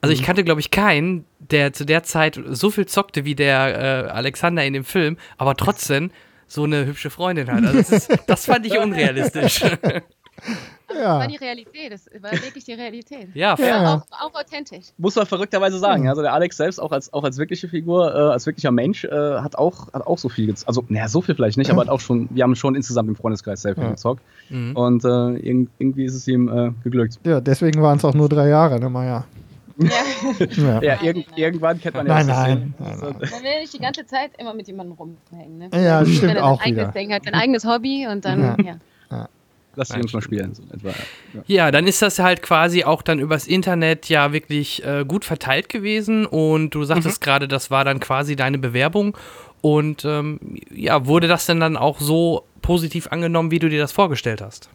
Also 0.00 0.12
ich 0.12 0.22
mhm. 0.22 0.26
kannte, 0.26 0.44
glaube 0.44 0.60
ich, 0.60 0.70
keinen, 0.70 1.24
der 1.38 1.72
zu 1.72 1.84
der 1.84 2.02
Zeit 2.02 2.40
so 2.48 2.70
viel 2.70 2.86
zockte 2.86 3.24
wie 3.24 3.34
der 3.34 4.06
äh, 4.06 4.10
Alexander 4.10 4.64
in 4.64 4.72
dem 4.72 4.84
Film, 4.84 5.16
aber 5.36 5.54
trotzdem 5.54 6.10
so 6.48 6.64
eine 6.64 6.86
hübsche 6.86 7.10
Freundin 7.10 7.50
hat. 7.50 7.64
Also 7.64 7.78
das, 7.78 7.90
ist, 7.90 8.18
das 8.26 8.46
fand 8.46 8.66
ich 8.66 8.78
unrealistisch. 8.78 9.62
Also 10.88 11.00
ja. 11.00 11.08
Das 11.08 11.20
war 11.20 11.28
die 11.28 11.36
Realität, 11.36 11.92
das 11.92 12.06
war 12.20 12.32
wirklich 12.32 12.64
die 12.64 12.72
Realität. 12.72 13.28
Ja, 13.34 13.54
ja. 13.58 13.94
Auch, 13.94 14.02
auch, 14.10 14.34
authentisch. 14.40 14.86
Muss 14.98 15.14
man 15.16 15.26
verrückterweise 15.26 15.78
sagen. 15.78 16.08
Also 16.08 16.22
der 16.22 16.32
Alex 16.32 16.56
selbst, 16.56 16.78
auch 16.80 16.92
als, 16.92 17.12
auch 17.12 17.24
als 17.24 17.38
wirkliche 17.38 17.68
Figur, 17.68 18.14
äh, 18.14 18.18
als 18.32 18.46
wirklicher 18.46 18.70
Mensch, 18.70 19.04
äh, 19.04 19.10
hat, 19.10 19.56
auch, 19.56 19.92
hat 19.92 20.06
auch 20.06 20.18
so 20.18 20.28
viel 20.28 20.46
gezockt. 20.46 20.68
Also, 20.68 20.84
naja, 20.88 21.08
so 21.08 21.22
viel 21.22 21.34
vielleicht 21.34 21.56
nicht, 21.56 21.70
aber 21.70 21.82
hat 21.82 21.88
auch 21.88 22.00
schon, 22.00 22.28
wir 22.30 22.42
haben 22.42 22.56
schon 22.56 22.74
insgesamt 22.74 23.08
im 23.08 23.16
Freundeskreis 23.16 23.62
sehr 23.62 23.74
viel 23.74 23.88
gezockt. 23.88 24.22
Mhm. 24.50 24.76
Und 24.76 25.04
äh, 25.04 25.36
irgendwie 25.38 26.04
ist 26.04 26.14
es 26.14 26.28
ihm 26.28 26.48
äh, 26.48 26.72
geglückt. 26.82 27.18
Ja, 27.24 27.40
deswegen 27.40 27.82
waren 27.82 27.98
es 27.98 28.04
auch 28.04 28.14
nur 28.14 28.28
drei 28.28 28.48
Jahre, 28.48 28.78
ne, 28.78 28.90
Maja? 28.90 29.24
Ja, 30.56 30.82
ja 30.82 31.02
irg 31.02 31.24
irgendwann 31.34 31.80
kennt 31.80 31.96
man 31.96 32.06
ja 32.06 32.14
Nein, 32.14 32.26
nein, 32.26 32.74
nein, 32.78 32.98
nein. 33.00 33.14
Man 33.18 33.42
will 33.42 33.60
nicht 33.60 33.72
die 33.72 33.78
ganze 33.78 34.04
Zeit 34.06 34.32
immer 34.38 34.54
mit 34.54 34.66
jemandem 34.66 34.96
rumhängen. 34.96 35.58
Ne? 35.58 35.70
Ja, 35.72 36.04
stimmt 36.04 36.22
wenn 36.22 36.36
er 36.36 36.44
auch 36.44 36.62
sein 36.62 36.74
wieder. 36.74 36.88
Ding 36.88 37.12
hat, 37.12 37.24
sein 37.24 37.34
eigenes 37.34 37.64
Hobby 37.64 38.06
und 38.06 38.24
dann, 38.24 38.40
ja. 38.42 38.56
ja. 38.62 38.74
Lass 39.74 39.88
die 39.88 39.98
Jungs 39.98 40.12
mal 40.12 40.20
spielen. 40.20 40.54
So 40.54 40.62
etwa, 40.72 40.88
ja. 40.88 41.42
ja. 41.46 41.70
dann 41.70 41.86
ist 41.86 42.02
das 42.02 42.18
halt 42.18 42.42
quasi 42.42 42.84
auch 42.84 43.02
dann 43.02 43.18
übers 43.18 43.46
Internet 43.46 44.08
ja 44.08 44.32
wirklich 44.32 44.84
äh, 44.84 45.04
gut 45.06 45.24
verteilt 45.24 45.68
gewesen 45.68 46.26
und 46.26 46.70
du 46.70 46.84
sagtest 46.84 47.20
mhm. 47.20 47.24
gerade, 47.24 47.48
das 47.48 47.70
war 47.70 47.84
dann 47.84 48.00
quasi 48.00 48.36
deine 48.36 48.58
Bewerbung 48.58 49.16
und 49.62 50.04
ähm, 50.04 50.40
ja, 50.74 51.06
wurde 51.06 51.28
das 51.28 51.46
denn 51.46 51.60
dann 51.60 51.76
auch 51.76 52.00
so 52.00 52.44
positiv 52.60 53.08
angenommen, 53.08 53.50
wie 53.50 53.58
du 53.58 53.68
dir 53.68 53.80
das 53.80 53.92
vorgestellt 53.92 54.42
hast? 54.42 54.68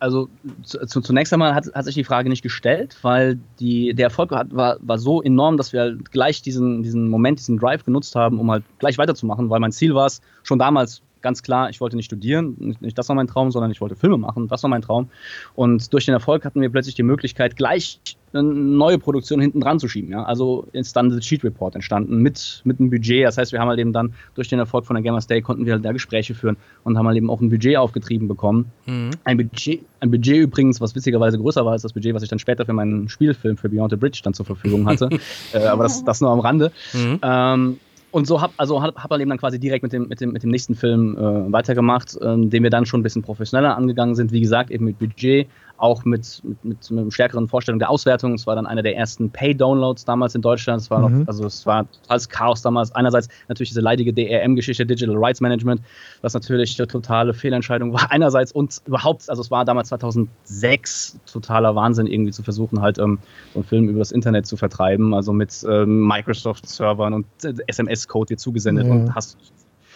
Also 0.00 0.28
zu, 0.62 1.00
zunächst 1.00 1.32
einmal 1.32 1.54
hat, 1.54 1.66
hat 1.74 1.84
sich 1.84 1.94
die 1.94 2.04
Frage 2.04 2.28
nicht 2.28 2.42
gestellt, 2.42 2.96
weil 3.02 3.38
die, 3.58 3.94
der 3.94 4.04
Erfolg 4.06 4.30
hat, 4.30 4.54
war, 4.54 4.76
war 4.80 4.98
so 4.98 5.22
enorm, 5.22 5.56
dass 5.56 5.72
wir 5.72 5.80
halt 5.80 6.12
gleich 6.12 6.40
diesen, 6.40 6.84
diesen 6.84 7.08
Moment, 7.08 7.40
diesen 7.40 7.58
Drive 7.58 7.84
genutzt 7.84 8.14
haben, 8.14 8.38
um 8.38 8.50
halt 8.50 8.62
gleich 8.78 8.96
weiterzumachen, 8.96 9.50
weil 9.50 9.58
mein 9.58 9.72
Ziel 9.72 9.94
war 9.94 10.06
es, 10.06 10.20
schon 10.44 10.58
damals 10.58 11.02
ganz 11.20 11.42
klar, 11.42 11.70
ich 11.70 11.80
wollte 11.80 11.96
nicht 11.96 12.06
studieren, 12.06 12.56
nicht, 12.58 12.82
nicht, 12.82 12.98
das 12.98 13.08
war 13.08 13.16
mein 13.16 13.26
Traum, 13.26 13.50
sondern 13.50 13.70
ich 13.70 13.80
wollte 13.80 13.96
Filme 13.96 14.18
machen, 14.18 14.48
das 14.48 14.62
war 14.62 14.70
mein 14.70 14.82
Traum. 14.82 15.08
Und 15.54 15.92
durch 15.92 16.06
den 16.06 16.14
Erfolg 16.14 16.44
hatten 16.44 16.60
wir 16.60 16.70
plötzlich 16.70 16.94
die 16.94 17.02
Möglichkeit, 17.02 17.56
gleich 17.56 18.00
eine 18.32 18.42
neue 18.42 18.98
Produktion 18.98 19.40
hinten 19.40 19.60
dran 19.60 19.78
zu 19.78 19.88
schieben. 19.88 20.10
Ja? 20.10 20.24
Also 20.24 20.66
ist 20.72 20.96
dann 20.96 21.10
The 21.10 21.20
Cheat 21.20 21.44
Report 21.44 21.74
entstanden 21.74 22.18
mit, 22.18 22.60
mit 22.64 22.78
einem 22.78 22.90
Budget. 22.90 23.24
Das 23.24 23.38
heißt, 23.38 23.52
wir 23.52 23.60
haben 23.60 23.68
halt 23.68 23.78
eben 23.78 23.92
dann 23.92 24.12
durch 24.34 24.48
den 24.48 24.58
Erfolg 24.58 24.86
von 24.86 24.94
der 24.94 25.02
Gamers 25.02 25.26
Day 25.26 25.40
konnten 25.40 25.66
wir 25.66 25.74
halt 25.74 25.84
da 25.84 25.92
Gespräche 25.92 26.34
führen 26.34 26.56
und 26.84 26.98
haben 26.98 27.06
halt 27.06 27.16
eben 27.16 27.30
auch 27.30 27.40
ein 27.40 27.48
Budget 27.48 27.76
aufgetrieben 27.76 28.28
bekommen. 28.28 28.66
Mhm. 28.86 29.10
Ein, 29.24 29.36
Budget, 29.38 29.80
ein 30.00 30.10
Budget 30.10 30.36
übrigens, 30.36 30.80
was 30.80 30.94
witzigerweise 30.94 31.38
größer 31.38 31.64
war 31.64 31.72
als 31.72 31.82
das 31.82 31.92
Budget, 31.92 32.14
was 32.14 32.22
ich 32.22 32.28
dann 32.28 32.38
später 32.38 32.66
für 32.66 32.72
meinen 32.72 33.08
Spielfilm 33.08 33.56
für 33.56 33.68
Beyond 33.68 33.92
the 33.92 33.96
Bridge 33.96 34.20
dann 34.22 34.34
zur 34.34 34.46
Verfügung 34.46 34.86
hatte. 34.86 35.08
äh, 35.52 35.66
aber 35.66 35.84
das, 35.84 36.04
das 36.04 36.20
nur 36.20 36.30
am 36.30 36.40
Rande. 36.40 36.72
Mhm. 36.92 37.20
Ähm, 37.22 37.80
und 38.10 38.26
so 38.26 38.40
habe 38.40 38.52
also 38.56 38.82
hab, 38.82 38.96
hab 38.96 39.12
eben 39.12 39.28
dann 39.28 39.38
quasi 39.38 39.58
direkt 39.58 39.82
mit 39.82 39.92
dem, 39.92 40.08
mit 40.08 40.20
dem, 40.20 40.32
mit 40.32 40.42
dem 40.42 40.50
nächsten 40.50 40.74
Film 40.74 41.16
äh, 41.16 41.52
weitergemacht, 41.52 42.16
äh, 42.16 42.36
den 42.36 42.62
wir 42.62 42.70
dann 42.70 42.86
schon 42.86 43.00
ein 43.00 43.02
bisschen 43.02 43.22
professioneller 43.22 43.76
angegangen 43.76 44.14
sind. 44.14 44.32
Wie 44.32 44.40
gesagt, 44.40 44.70
eben 44.70 44.86
mit 44.86 44.98
Budget, 44.98 45.48
auch 45.78 46.04
mit, 46.04 46.42
mit, 46.44 46.64
mit, 46.64 46.90
einer 46.90 47.10
stärkeren 47.10 47.48
Vorstellung 47.48 47.78
der 47.78 47.88
Auswertung. 47.88 48.34
Es 48.34 48.46
war 48.46 48.56
dann 48.56 48.66
einer 48.66 48.82
der 48.82 48.96
ersten 48.96 49.30
Pay-Downloads 49.30 50.04
damals 50.04 50.34
in 50.34 50.42
Deutschland. 50.42 50.82
Es 50.82 50.90
war 50.90 51.08
mhm. 51.08 51.20
noch, 51.20 51.28
also 51.28 51.46
es 51.46 51.64
war 51.66 51.90
totales 52.02 52.28
Chaos 52.28 52.62
damals. 52.62 52.92
Einerseits 52.94 53.28
natürlich 53.48 53.70
diese 53.70 53.80
leidige 53.80 54.12
DRM-Geschichte, 54.12 54.84
Digital 54.84 55.16
Rights 55.16 55.40
Management, 55.40 55.80
was 56.20 56.34
natürlich 56.34 56.78
eine 56.78 56.88
totale 56.88 57.32
Fehlentscheidung 57.32 57.92
war. 57.92 58.10
Einerseits 58.10 58.52
und 58.52 58.82
überhaupt, 58.86 59.30
also 59.30 59.40
es 59.40 59.50
war 59.50 59.64
damals 59.64 59.88
2006 59.88 61.18
totaler 61.30 61.74
Wahnsinn, 61.74 62.06
irgendwie 62.06 62.32
zu 62.32 62.42
versuchen, 62.42 62.80
halt 62.80 62.98
ähm, 62.98 63.18
so 63.52 63.60
einen 63.60 63.68
Film 63.68 63.88
über 63.88 64.00
das 64.00 64.12
Internet 64.12 64.46
zu 64.46 64.56
vertreiben, 64.56 65.14
also 65.14 65.32
mit 65.32 65.64
ähm, 65.68 66.06
Microsoft-Servern 66.06 67.14
und 67.14 67.26
äh, 67.44 67.54
SMS-Code 67.68 68.34
dir 68.34 68.36
zugesendet 68.36 68.86
ja. 68.86 68.92
und 68.92 69.14
hast. 69.14 69.38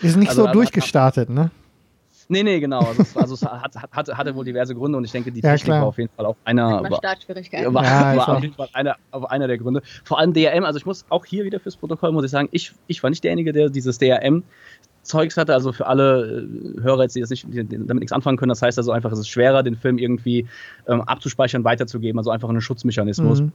Ist 0.00 0.16
nicht 0.16 0.30
also, 0.30 0.46
so 0.46 0.52
durchgestartet, 0.52 1.28
ne? 1.28 1.50
Nee, 2.28 2.42
nee, 2.42 2.60
genau. 2.60 2.80
Also, 2.80 3.02
es, 3.02 3.16
also 3.16 3.34
es 3.34 3.42
hat, 3.44 3.74
hat, 3.90 4.16
hatte 4.16 4.34
wohl 4.34 4.44
diverse 4.44 4.74
Gründe 4.74 4.98
und 4.98 5.04
ich 5.04 5.12
denke, 5.12 5.32
die 5.32 5.40
ja, 5.40 5.50
Technik 5.50 5.66
klar. 5.66 5.80
war 5.80 5.88
auf 5.88 5.98
jeden 5.98 6.10
Fall 6.14 6.26
auch 6.26 6.36
einer. 6.44 6.82
War. 6.82 6.90
War, 7.74 7.84
ja, 7.84 8.16
war 8.16 8.28
auf 8.36 8.42
jeden 8.42 8.54
Fall 8.54 8.68
einer, 8.72 8.96
einer 9.10 9.46
der 9.46 9.58
Gründe. 9.58 9.82
Vor 10.04 10.18
allem 10.18 10.32
DRM, 10.32 10.64
also 10.64 10.78
ich 10.78 10.86
muss 10.86 11.04
auch 11.08 11.24
hier 11.24 11.44
wieder 11.44 11.60
fürs 11.60 11.76
Protokoll, 11.76 12.12
muss 12.12 12.24
ich 12.24 12.30
sagen, 12.30 12.48
ich, 12.52 12.72
ich 12.86 13.02
war 13.02 13.10
nicht 13.10 13.24
derjenige, 13.24 13.52
der 13.52 13.68
dieses 13.68 13.98
DRM 13.98 14.42
Zeugs 15.02 15.36
hatte, 15.36 15.52
also 15.52 15.72
für 15.72 15.86
alle 15.86 16.46
äh, 16.46 16.80
Hörer 16.80 17.02
jetzt, 17.02 17.16
die 17.16 17.20
das 17.20 17.30
nicht, 17.30 17.46
die 17.48 17.66
damit 17.66 18.00
nichts 18.00 18.12
anfangen 18.12 18.36
können, 18.36 18.50
das 18.50 18.62
heißt 18.62 18.78
also 18.78 18.92
einfach, 18.92 19.10
es 19.12 19.18
ist 19.18 19.28
schwerer, 19.28 19.62
den 19.62 19.76
Film 19.76 19.98
irgendwie 19.98 20.46
ähm, 20.86 21.02
abzuspeichern, 21.02 21.64
weiterzugeben, 21.64 22.18
also 22.18 22.30
einfach 22.30 22.48
einen 22.48 22.60
Schutzmechanismus. 22.60 23.42
Mhm. 23.42 23.52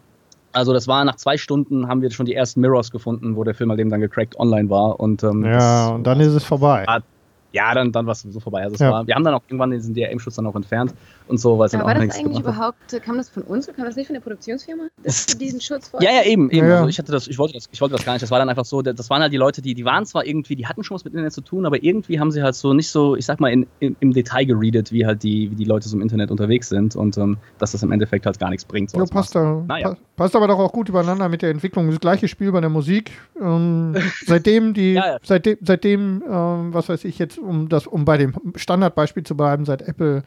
Also 0.52 0.74
das 0.74 0.88
war 0.88 1.04
nach 1.06 1.16
zwei 1.16 1.38
Stunden 1.38 1.88
haben 1.88 2.02
wir 2.02 2.10
schon 2.12 2.26
die 2.26 2.34
ersten 2.34 2.62
Mirrors 2.62 2.92
gefunden, 2.92 3.36
wo 3.36 3.44
der 3.44 3.54
Film 3.54 3.70
halt 3.70 3.80
eben 3.80 3.90
dann 3.90 4.02
gecrackt 4.02 4.40
online 4.40 4.70
war 4.70 5.00
und 5.00 5.24
ähm, 5.24 5.46
ja 5.46 5.90
und 5.90 6.04
dann 6.06 6.20
ist 6.20 6.34
es 6.34 6.44
vorbei. 6.44 6.84
War, 6.88 7.04
ja, 7.52 7.74
dann, 7.74 7.92
dann 7.92 8.06
war 8.06 8.12
es 8.12 8.22
so 8.22 8.40
vorbei. 8.40 8.64
Also 8.64 8.84
ja. 8.84 8.92
war, 8.92 9.08
wir 9.08 9.16
haben 9.16 9.24
dann 9.24 9.34
auch 9.34 9.42
irgendwann 9.48 9.72
diesen 9.72 9.94
DRM-Schutz 9.94 10.36
dann 10.36 10.46
auch 10.48 10.56
entfernt 10.56 10.94
und 11.28 11.40
so, 11.40 11.58
weil 11.58 11.68
es 11.68 11.72
dann 11.72 11.82
auch 11.82 11.88
war 11.88 11.96
das 11.96 12.16
eigentlich 12.16 12.40
überhaupt, 12.40 12.78
kam 13.04 13.18
das 13.18 13.30
von 13.30 13.44
uns 13.44 13.68
oder 13.68 13.76
kam 13.76 13.86
das 13.86 13.96
nicht 13.96 14.08
von 14.08 14.14
der 14.14 14.22
Produktionsfirma? 14.22 14.84
Das, 15.04 15.26
diesen 15.26 15.62
Schutz 15.62 15.88
vor? 15.88 16.02
Ja, 16.02 16.12
ja, 16.12 16.24
eben, 16.24 16.50
eben. 16.50 16.68
Ja. 16.68 16.78
Also 16.78 16.90
ich 16.90 17.00
hatte 17.00 17.12
das, 17.12 17.28
ich 17.28 17.38
wollte 17.38 17.54
das, 17.54 17.70
ich 17.72 17.80
wollte 17.80 17.96
das 17.96 18.04
gar 18.04 18.14
nicht. 18.14 18.24
Das 18.24 18.32
war 18.32 18.40
dann 18.40 18.50
einfach 18.50 18.66
so, 18.66 18.82
das 18.82 19.10
waren 19.10 19.22
halt 19.22 19.32
die 19.32 19.38
Leute, 19.38 19.62
die, 19.62 19.74
die 19.74 19.86
waren 19.86 20.06
zwar 20.06 20.26
irgendwie, 20.26 20.56
die 20.56 20.66
hatten 20.66 20.84
schon 20.84 20.96
was 20.96 21.06
mit 21.06 21.14
Internet 21.14 21.34
zu 21.34 21.42
tun, 21.42 21.66
aber 21.66 21.82
irgendwie 21.82 22.20
haben 22.20 22.32
sie 22.32 22.44
halt 22.44 22.56
so 22.56 22.74
nicht 22.74 22.90
so, 22.90 23.16
ich 23.16 23.26
sag 23.26 23.40
mal, 23.40 23.50
in, 23.50 23.68
in, 23.80 23.96
im 24.00 24.12
Detail 24.12 24.46
geredet, 24.46 24.92
wie 24.92 25.06
halt 25.06 25.24
die, 25.24 25.52
wie 25.52 25.56
die 25.56 25.64
Leute 25.64 25.88
so 25.88 25.96
im 25.96 26.02
Internet 26.02 26.32
unterwegs 26.32 26.70
sind 26.70 26.96
und 26.96 27.18
ähm, 27.18 27.38
dass 27.58 27.72
das 27.72 27.84
im 27.84 27.92
Endeffekt 27.92 28.26
halt 28.26 28.40
gar 28.40 28.50
nichts 28.50 28.66
bringt. 28.66 28.90
So 28.90 28.98
ja, 28.98 29.06
passt, 29.06 29.36
da, 29.36 29.64
naja. 29.68 29.96
passt 30.16 30.36
aber 30.36 30.48
doch 30.48 30.60
auch 30.60 30.74
gut 30.74 30.90
übereinander 30.90 31.30
mit 31.30 31.42
der 31.42 31.52
Entwicklung. 31.52 31.90
Das 31.90 32.00
gleiche 32.00 32.28
Spiel 32.28 32.52
bei 32.52 32.60
der 32.60 32.70
Musik. 32.70 33.12
Ähm, 33.40 33.96
seitdem 34.26 34.74
die, 34.74 34.94
ja, 34.96 35.08
ja. 35.08 35.18
seitdem, 35.24 35.58
seitdem 35.62 36.24
ähm, 36.30 36.74
was 36.74 36.90
weiß 36.90 37.06
ich 37.06 37.20
jetzt, 37.20 37.38
um 37.48 37.70
das, 37.70 37.88
um 37.88 38.06
bei 38.06 38.18
dem 38.18 38.34
Standardbeispiel 38.56 39.24
zu 39.24 39.36
bleiben, 39.36 39.66
seit 39.66 39.82
Apple 39.82 40.24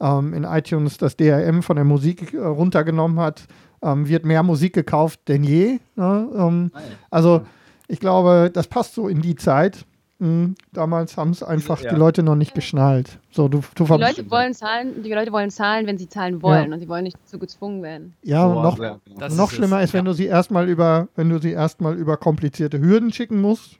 ähm, 0.00 0.34
in 0.34 0.44
iTunes 0.44 0.98
das 0.98 1.16
DRM 1.16 1.62
von 1.62 1.76
der 1.76 1.84
Musik 1.84 2.34
äh, 2.34 2.38
runtergenommen 2.38 3.20
hat, 3.20 3.46
ähm, 3.82 4.08
wird 4.08 4.24
mehr 4.24 4.42
Musik 4.42 4.74
gekauft 4.74 5.20
denn 5.28 5.44
je. 5.44 5.78
Ne? 5.96 6.28
Ähm, 6.36 6.70
also 7.10 7.42
ich 7.88 8.00
glaube, 8.00 8.50
das 8.52 8.66
passt 8.66 8.94
so 8.94 9.08
in 9.08 9.20
die 9.22 9.36
Zeit. 9.36 9.84
Mhm. 10.18 10.54
Damals 10.72 11.16
haben 11.16 11.30
es 11.30 11.42
einfach 11.42 11.80
ja. 11.80 11.90
die 11.90 11.96
Leute 11.96 12.22
noch 12.22 12.36
nicht 12.36 12.54
geschnallt. 12.54 13.18
So, 13.32 13.48
du, 13.48 13.60
du 13.74 13.84
die, 13.84 13.92
Leute 13.92 14.30
wollen 14.30 14.54
zahlen, 14.54 15.02
die 15.02 15.12
Leute 15.12 15.32
wollen 15.32 15.50
zahlen, 15.50 15.86
wenn 15.86 15.98
sie 15.98 16.08
zahlen 16.08 16.42
wollen 16.42 16.68
ja. 16.68 16.74
und 16.74 16.80
sie 16.80 16.88
wollen 16.88 17.02
nicht 17.02 17.18
so 17.24 17.38
gezwungen 17.38 17.82
werden. 17.82 18.14
Ja, 18.22 18.46
oh, 18.46 18.62
noch, 18.62 18.78
ja. 18.78 19.00
noch 19.18 19.50
ist 19.50 19.56
schlimmer 19.56 19.82
ist, 19.82 19.94
wenn 19.94 20.04
du 20.04 20.12
sie 20.12 20.26
erstmal 20.26 20.68
über, 20.68 21.08
wenn 21.16 21.28
du 21.28 21.38
sie 21.38 21.50
erstmal 21.50 21.96
über 21.96 22.16
komplizierte 22.16 22.78
Hürden 22.80 23.12
schicken 23.12 23.40
musst 23.40 23.78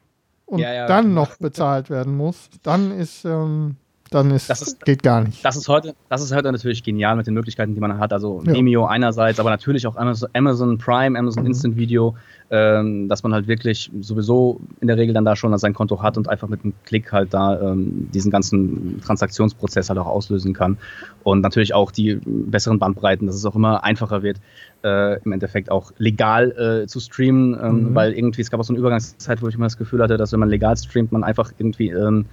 und 0.52 0.62
dann 0.62 1.04
genau. 1.08 1.22
noch 1.22 1.36
bezahlt 1.38 1.90
werden 1.90 2.16
muss, 2.16 2.50
dann 2.62 2.90
ist 2.92 3.24
ähm, 3.24 3.76
dann 4.12 4.30
ist, 4.30 4.50
das 4.50 4.62
ist, 4.62 4.84
geht 4.84 5.02
gar 5.02 5.22
nicht. 5.22 5.44
Das 5.44 5.56
ist, 5.56 5.68
heute, 5.68 5.94
das 6.08 6.22
ist 6.22 6.34
heute 6.34 6.52
natürlich 6.52 6.82
genial 6.82 7.16
mit 7.16 7.26
den 7.26 7.34
Möglichkeiten, 7.34 7.74
die 7.74 7.80
man 7.80 7.98
hat. 7.98 8.12
Also 8.12 8.42
ja. 8.44 8.52
Vimeo 8.52 8.84
einerseits, 8.84 9.40
aber 9.40 9.50
natürlich 9.50 9.86
auch 9.86 9.96
Amazon, 9.96 10.78
Prime, 10.78 11.18
Amazon 11.18 11.44
mhm. 11.44 11.48
Instant 11.48 11.76
Video, 11.76 12.14
ähm, 12.50 13.08
dass 13.08 13.22
man 13.22 13.32
halt 13.32 13.46
wirklich 13.48 13.90
sowieso 14.00 14.60
in 14.80 14.88
der 14.88 14.96
Regel 14.96 15.14
dann 15.14 15.24
da 15.24 15.34
schon 15.34 15.56
sein 15.58 15.72
Konto 15.72 16.02
hat 16.02 16.18
und 16.18 16.28
einfach 16.28 16.48
mit 16.48 16.62
einem 16.62 16.74
Klick 16.84 17.12
halt 17.12 17.32
da 17.32 17.60
ähm, 17.60 18.10
diesen 18.12 18.30
ganzen 18.30 19.00
Transaktionsprozess 19.00 19.88
halt 19.88 19.98
auch 19.98 20.06
auslösen 20.06 20.52
kann. 20.52 20.76
Und 21.22 21.40
natürlich 21.40 21.74
auch 21.74 21.90
die 21.90 22.20
besseren 22.24 22.78
Bandbreiten, 22.78 23.26
dass 23.26 23.36
es 23.36 23.44
auch 23.46 23.54
immer 23.54 23.82
einfacher 23.82 24.22
wird, 24.22 24.38
äh, 24.84 25.20
im 25.22 25.32
Endeffekt 25.32 25.70
auch 25.70 25.92
legal 25.98 26.82
äh, 26.82 26.86
zu 26.86 27.00
streamen, 27.00 27.58
ähm, 27.60 27.90
mhm. 27.90 27.94
weil 27.94 28.12
irgendwie, 28.12 28.40
es 28.40 28.50
gab 28.50 28.60
auch 28.60 28.64
so 28.64 28.72
eine 28.72 28.80
Übergangszeit, 28.80 29.42
wo 29.42 29.48
ich 29.48 29.54
immer 29.54 29.66
das 29.66 29.76
Gefühl 29.76 30.02
hatte, 30.02 30.16
dass 30.16 30.32
wenn 30.32 30.40
man 30.40 30.48
legal 30.48 30.76
streamt, 30.76 31.12
man 31.12 31.24
einfach 31.24 31.52
irgendwie 31.58 31.90
ähm, 31.90 32.26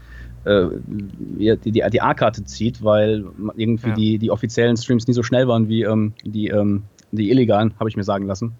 äh, 0.45 0.65
die, 0.87 1.57
die, 1.71 1.83
die 1.89 2.01
A-Karte 2.01 2.43
zieht, 2.43 2.83
weil 2.83 3.25
irgendwie 3.55 3.89
ja. 3.89 3.95
die, 3.95 4.17
die 4.17 4.31
offiziellen 4.31 4.77
Streams 4.77 5.07
nie 5.07 5.13
so 5.13 5.23
schnell 5.23 5.47
waren 5.47 5.69
wie 5.69 5.83
ähm, 5.83 6.13
die, 6.23 6.47
ähm, 6.47 6.83
die 7.11 7.29
illegalen, 7.29 7.73
habe 7.79 7.89
ich 7.89 7.97
mir 7.97 8.03
sagen 8.03 8.25
lassen. 8.25 8.53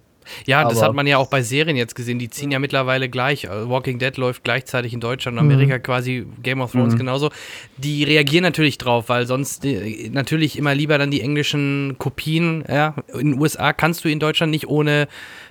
Ja, 0.45 0.61
Aber 0.61 0.69
das 0.69 0.81
hat 0.81 0.93
man 0.93 1.07
ja 1.07 1.17
auch 1.17 1.27
bei 1.27 1.41
Serien 1.41 1.77
jetzt 1.77 1.95
gesehen. 1.95 2.19
Die 2.19 2.29
ziehen 2.29 2.51
ja 2.51 2.59
mittlerweile 2.59 3.09
gleich. 3.09 3.49
Also 3.49 3.69
Walking 3.69 3.99
Dead 3.99 4.15
läuft 4.17 4.43
gleichzeitig 4.43 4.93
in 4.93 4.99
Deutschland 4.99 5.37
und 5.37 5.45
Amerika 5.45 5.77
mhm. 5.77 5.83
quasi, 5.83 6.25
Game 6.41 6.61
of 6.61 6.71
Thrones 6.71 6.93
mhm. 6.93 6.99
genauso. 6.99 7.29
Die 7.77 8.03
reagieren 8.03 8.43
natürlich 8.43 8.77
drauf, 8.77 9.09
weil 9.09 9.25
sonst 9.25 9.65
äh, 9.65 10.09
natürlich 10.11 10.57
immer 10.57 10.75
lieber 10.75 10.97
dann 10.97 11.11
die 11.11 11.21
englischen 11.21 11.95
Kopien. 11.97 12.63
Ja. 12.67 12.95
In 13.13 13.31
den 13.31 13.39
USA 13.39 13.73
kannst 13.73 14.03
du 14.05 14.09
in 14.09 14.19
Deutschland 14.19 14.51
nicht 14.51 14.67
ohne 14.67 15.07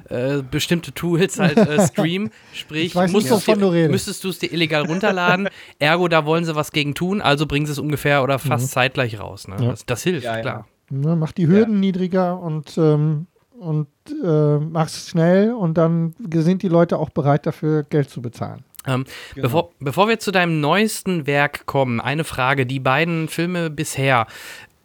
äh, 0.08 0.42
bestimmte 0.42 0.92
Tools 0.92 1.38
halt 1.38 1.56
äh, 1.58 1.86
streamen. 1.86 2.30
Sprich, 2.52 2.94
nicht, 2.94 3.58
dir, 3.58 3.88
müsstest 3.88 4.24
du 4.24 4.28
es 4.30 4.38
dir 4.38 4.52
illegal 4.52 4.86
runterladen. 4.86 5.48
Ergo, 5.78 6.08
da 6.08 6.24
wollen 6.24 6.44
sie 6.44 6.54
was 6.54 6.72
gegen 6.72 6.94
tun, 6.94 7.20
also 7.20 7.46
bringen 7.46 7.66
sie 7.66 7.72
es 7.72 7.78
ungefähr 7.78 8.22
oder 8.22 8.38
fast 8.38 8.66
mhm. 8.66 8.70
zeitgleich 8.70 9.20
raus. 9.20 9.48
Ne? 9.48 9.56
Ja. 9.60 9.70
Das, 9.70 9.86
das, 9.86 10.02
hilft, 10.02 10.24
ja, 10.24 10.40
klar. 10.40 10.66
Ja. 10.90 11.16
macht 11.16 11.36
die 11.36 11.46
Hürden 11.46 11.80
niedriger 11.80 12.40
und 12.40 12.76
ähm, 12.78 13.26
und 13.59 13.88
äh, 14.25 14.59
mach's 14.59 15.09
schnell 15.09 15.53
und 15.53 15.79
dann 15.79 16.14
sind 16.33 16.62
die 16.62 16.68
Leute 16.68 16.99
auch 16.99 17.11
bereit 17.11 17.47
dafür, 17.47 17.83
Geld 17.83 18.11
zu 18.11 18.23
bezahlen. 18.23 18.64
Ähm, 18.87 19.05
genau. 19.35 19.47
bevor, 19.47 19.71
bevor 19.81 20.09
wir 20.09 20.18
zu 20.18 20.31
deinem 20.31 20.61
neuesten 20.61 21.27
Werk 21.27 21.66
kommen, 21.66 22.01
eine 22.01 22.25
Frage. 22.25 22.64
Die 22.64 22.81
beiden 22.81 23.29
Filme 23.29 23.71
bisher, 23.71 24.27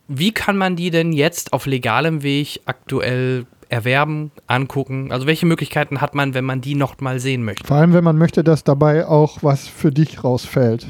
wie 0.07 0.31
kann 0.31 0.57
man 0.57 0.75
die 0.75 0.89
denn 0.89 1.13
jetzt 1.13 1.53
auf 1.53 1.65
legalem 1.65 2.23
Weg 2.23 2.61
aktuell 2.65 3.45
erwerben, 3.69 4.31
angucken? 4.47 5.11
Also 5.11 5.25
welche 5.27 5.45
Möglichkeiten 5.45 6.01
hat 6.01 6.15
man, 6.15 6.33
wenn 6.33 6.45
man 6.45 6.61
die 6.61 6.75
noch 6.75 6.99
mal 6.99 7.19
sehen 7.19 7.43
möchte? 7.43 7.65
Vor 7.65 7.77
allem, 7.77 7.93
wenn 7.93 8.03
man 8.03 8.17
möchte, 8.17 8.43
dass 8.43 8.63
dabei 8.63 9.07
auch 9.07 9.39
was 9.41 9.67
für 9.67 9.91
dich 9.91 10.23
rausfällt. 10.23 10.87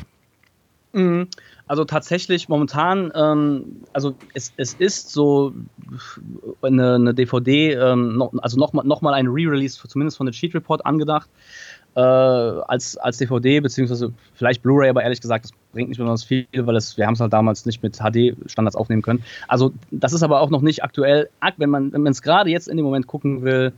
Mhm. 0.93 1.27
Also 1.65 1.85
tatsächlich 1.85 2.49
momentan, 2.49 3.11
ähm, 3.15 3.83
also 3.93 4.15
es, 4.33 4.53
es 4.57 4.73
ist 4.73 5.11
so 5.11 5.53
eine, 6.61 6.95
eine 6.95 7.13
DVD, 7.13 7.73
ähm, 7.73 8.17
noch, 8.17 8.33
also 8.41 8.57
nochmal 8.57 8.85
noch 8.85 9.01
mal 9.01 9.13
ein 9.13 9.27
Re-Release, 9.27 9.79
zumindest 9.87 10.17
von 10.17 10.25
der 10.25 10.33
Cheat 10.33 10.53
Report 10.53 10.85
angedacht, 10.85 11.29
äh, 11.95 12.01
als, 12.01 12.97
als 12.97 13.17
DVD, 13.17 13.61
beziehungsweise 13.61 14.11
vielleicht 14.33 14.61
Blu-ray, 14.61 14.89
aber 14.89 15.03
ehrlich 15.03 15.21
gesagt, 15.21 15.45
das 15.45 15.51
bringt 15.71 15.89
nicht 15.89 15.99
besonders 15.99 16.23
viel, 16.23 16.47
weil 16.53 16.75
es, 16.75 16.97
wir 16.97 17.05
haben 17.05 17.13
es 17.13 17.21
halt 17.21 17.31
damals 17.31 17.65
nicht 17.65 17.81
mit 17.81 17.97
HD-Standards 17.97 18.75
aufnehmen 18.75 19.01
können. 19.01 19.23
Also 19.47 19.71
das 19.91 20.11
ist 20.11 20.23
aber 20.23 20.41
auch 20.41 20.49
noch 20.49 20.61
nicht 20.61 20.83
aktuell. 20.83 21.29
Wenn 21.57 21.69
man 21.69 22.07
es 22.07 22.21
gerade 22.21 22.49
jetzt 22.49 22.67
in 22.67 22.77
dem 22.77 22.85
Moment 22.85 23.07
gucken 23.07 23.43
will, 23.43 23.73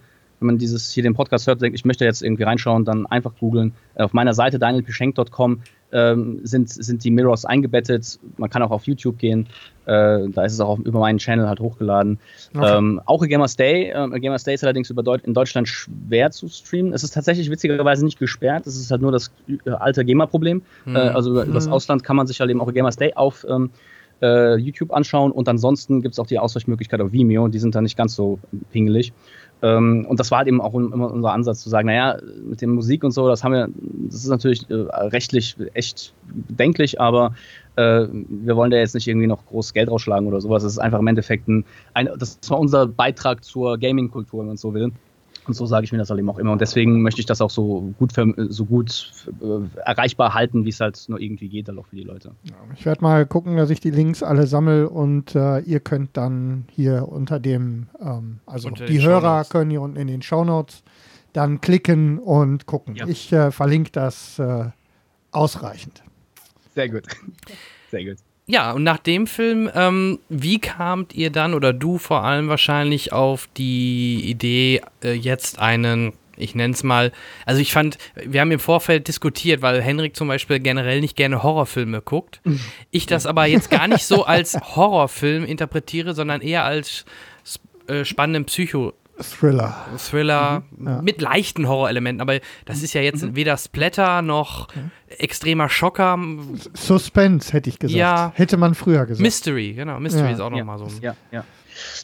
wenn 0.46 0.54
man 0.54 0.58
dieses 0.60 0.92
hier 0.92 1.04
den 1.04 1.16
Podcast 1.16 1.48
hört, 1.48 1.62
denkt, 1.62 1.78
ich 1.78 1.86
möchte 1.86 2.06
jetzt 2.06 2.22
irgendwie 2.22 2.44
reinschauen, 2.44 2.86
dann 2.86 3.06
einfach 3.08 3.34
googeln. 3.40 3.74
Auf 3.96 4.14
meiner 4.14 4.34
Seite 4.34 4.60
danielpischenk.com 4.60 5.62
ähm, 5.92 6.40
sind, 6.44 6.70
sind 6.70 7.04
die 7.04 7.10
Mirrors 7.10 7.46
eingebettet. 7.46 8.20
Man 8.38 8.50
kann 8.50 8.62
auch 8.62 8.70
auf 8.72 8.86
YouTube 8.86 9.18
gehen. 9.18 9.48
Äh, 9.86 10.30
da 10.30 10.44
ist 10.44 10.54
es 10.54 10.60
auch 10.60 10.78
über 10.80 11.00
meinen 11.00 11.18
Channel 11.18 11.48
halt 11.48 11.60
hochgeladen. 11.60 12.20
Okay. 12.56 12.78
Ähm, 12.78 13.02
auch 13.06 13.24
in 13.24 13.30
Gamers 13.30 13.56
Day. 13.56 13.90
Äh, 13.90 14.20
Gamers 14.20 14.44
Day 14.44 14.54
ist 14.54 14.64
allerdings 14.64 14.90
über 14.92 15.02
Deut 15.02 15.22
in 15.22 15.34
Deutschland 15.34 15.68
schwer 15.68 16.30
zu 16.32 16.48
streamen. 16.48 16.94
Es 16.94 17.04
ist 17.04 17.14
tatsächlich 17.14 17.50
witzigerweise 17.50 18.06
nicht 18.06 18.20
gesperrt. 18.20 18.68
Es 18.68 18.76
ist 18.76 18.92
halt 18.92 19.02
nur 19.02 19.12
das 19.12 19.32
äh, 19.48 19.72
alte 19.72 20.06
GEMA-Problem. 20.06 20.62
Mhm. 20.86 20.96
Äh, 20.96 21.00
also 21.00 21.32
über, 21.32 21.46
mhm. 21.46 21.54
das 21.54 21.68
Ausland 21.68 22.04
kann 22.04 22.16
man 22.16 22.28
sich 22.28 22.40
halt 22.40 22.52
eben 22.52 22.62
auch 22.62 22.72
Gamers 22.72 22.98
Day 22.98 23.14
auf 23.16 23.46
ähm, 23.50 23.72
äh, 24.22 24.56
YouTube 24.56 24.94
anschauen 24.94 25.32
und 25.32 25.50
ansonsten 25.50 26.02
gibt 26.02 26.14
es 26.14 26.20
auch 26.20 26.28
die 26.28 26.40
Ausweichmöglichkeit 26.40 27.02
auf 27.02 27.12
Vimeo. 27.12 27.48
Die 27.48 27.60
sind 27.60 27.76
da 27.76 27.82
nicht 27.82 27.98
ganz 27.98 28.16
so 28.16 28.40
pingelig. 28.72 29.14
Ähm, 29.62 30.06
und 30.08 30.20
das 30.20 30.32
war 30.32 30.40
halt 30.40 30.48
eben 30.48 30.62
auch 30.62 30.74
immer 30.74 31.12
unser 31.12 31.32
Ansatz 31.32 31.62
zu 31.62 31.70
sagen, 31.70 31.88
naja, 31.88 32.18
mit 32.44 32.62
der 32.62 32.68
Musik 32.68 33.04
und 33.04 33.12
so, 33.12 33.28
das 33.28 33.44
haben 33.44 33.54
wir, 33.54 33.70
das 34.10 34.24
ist 34.24 34.30
natürlich 34.30 34.70
äh, 34.70 34.74
rechtlich 34.74 35.56
echt 35.74 36.14
bedenklich, 36.48 37.00
aber 37.00 37.34
äh, 37.76 38.06
wir 38.12 38.56
wollen 38.56 38.72
da 38.72 38.78
jetzt 38.78 38.96
nicht 38.96 39.08
irgendwie 39.08 39.28
noch 39.28 39.46
groß 39.46 39.74
Geld 39.74 39.90
rausschlagen 39.90 40.28
oder 40.28 40.42
sowas. 40.42 40.64
Das 40.64 40.74
ist 40.74 40.80
einfach 40.80 41.00
im 41.00 41.08
Endeffekt 41.08 41.48
ein, 41.48 41.66
ein 41.94 42.10
das 42.18 42.40
war 42.48 42.60
unser 42.60 42.86
Beitrag 42.88 43.44
zur 43.44 43.78
Gaming-Kultur, 43.78 44.42
wenn 44.42 44.48
man 44.48 44.58
so 44.58 44.74
will. 44.74 44.92
Und 45.48 45.54
so 45.54 45.66
sage 45.66 45.84
ich 45.84 45.92
mir 45.92 45.98
das 45.98 46.10
halt 46.10 46.20
eben 46.20 46.30
auch 46.30 46.38
immer. 46.40 46.52
Und 46.52 46.62
deswegen 46.62 47.02
möchte 47.02 47.20
ich 47.20 47.26
das 47.26 47.42
auch 47.42 47.50
so 47.50 47.94
gut, 48.00 48.14
so 48.50 48.66
gut 48.66 49.12
äh, 49.42 49.80
erreichbar 49.80 50.34
halten, 50.34 50.66
wie 50.66 50.70
es 50.70 50.80
halt 50.80 51.04
nur 51.08 51.20
irgendwie 51.20 51.50
geht, 51.50 51.68
dann 51.68 51.78
auch 51.78 51.86
für 51.88 51.96
die 51.96 52.04
Leute. 52.04 52.32
Ja, 52.44 52.56
ich 52.76 52.86
werde 52.86 53.02
mal 53.02 53.26
gucken, 53.26 53.58
dass 53.58 53.70
ich 53.70 53.80
die 53.80 53.92
Links 53.92 54.24
alle 54.24 54.48
sammle 54.48 54.90
und 54.90 55.36
äh, 55.36 55.60
ihr 55.60 55.80
könnt 55.80 56.18
dann 56.18 56.66
hier 56.72 57.08
unter 57.08 57.40
dem, 57.40 57.88
ähm, 58.02 58.40
also 58.46 58.70
Unter 58.70 58.86
die 58.86 59.02
Hörer 59.02 59.22
Shownotes. 59.22 59.50
können 59.50 59.72
hier 59.72 59.82
unten 59.82 59.98
in 59.98 60.08
den 60.08 60.22
Shownotes 60.22 60.84
dann 61.34 61.62
klicken 61.62 62.18
und 62.20 62.66
gucken. 62.66 62.96
Ja. 62.96 63.08
Ich 63.08 63.32
äh, 63.34 63.52
verlinke 63.52 63.92
das 63.92 64.40
äh, 64.40 64.70
ausreichend. 65.32 66.04
Sehr 66.74 66.90
gut. 66.90 67.04
Sehr 67.92 68.06
gut. 68.06 68.18
Ja, 68.48 68.72
und 68.74 68.84
nach 68.84 69.00
dem 69.00 69.26
Film, 69.26 69.70
ähm, 69.74 70.20
wie 70.30 70.60
kamt 70.60 71.16
ihr 71.16 71.32
dann 71.32 71.54
oder 71.56 71.74
du 71.74 71.98
vor 71.98 72.24
allem 72.24 72.48
wahrscheinlich 72.48 73.12
auf 73.12 73.50
die 73.58 74.22
Idee, 74.30 74.82
äh, 75.04 75.14
jetzt 75.14 75.58
einen, 75.58 76.14
ich 76.38 76.54
nenne 76.54 76.74
es 76.76 76.84
mal, 76.84 77.12
also 77.48 77.60
ich 77.60 77.72
fand, 77.74 77.98
wir 78.14 78.42
haben 78.42 78.52
im 78.52 78.60
Vorfeld 78.60 79.08
diskutiert, 79.08 79.64
weil 79.64 79.82
Henrik 79.82 80.16
zum 80.16 80.28
Beispiel 80.28 80.60
generell 80.60 81.02
nicht 81.02 81.16
gerne 81.16 81.42
Horrorfilme 81.42 82.02
guckt. 82.02 82.40
Ich 82.92 83.08
das 83.08 83.26
aber 83.26 83.48
jetzt 83.48 83.72
gar 83.72 83.88
nicht 83.88 84.06
so 84.06 84.26
als 84.26 84.54
Horrorfilm 84.54 85.44
interpretiere, 85.46 86.14
sondern 86.14 86.42
eher 86.42 86.66
als 86.66 87.06
äh, 87.88 88.06
spannenden 88.06 88.46
Psycho- 88.46 88.94
Thriller. 89.22 89.74
Thriller 89.98 90.64
Ja. 90.84 91.02
mit 91.02 91.22
leichten 91.22 91.68
Horrorelementen, 91.68 92.22
aber 92.22 92.40
das 92.66 92.84
ist 92.84 92.94
ja 92.94 93.02
jetzt 93.02 93.36
weder 93.36 93.56
Splatter 93.58 94.22
noch 94.22 94.68
extremer 95.08 95.70
Schocker. 95.70 96.18
Suspense, 96.74 97.54
hätte 97.54 97.70
ich 97.70 97.80
gesagt. 97.80 97.98
Ja. 97.98 98.32
Hätte 98.36 98.58
man 98.58 98.76
früher 98.76 99.06
gesagt. 99.06 99.22
Mystery, 99.22 99.74
genau. 99.74 100.00
Mystery 100.00 100.26
Ja. 100.28 100.32
ist 100.34 100.40
auch 100.42 100.52
ja, 100.52 100.58
nochmal 100.58 100.80
so. 100.80 100.86
ein- 100.86 101.02
ja, 101.02 101.16
ja. 101.32 101.44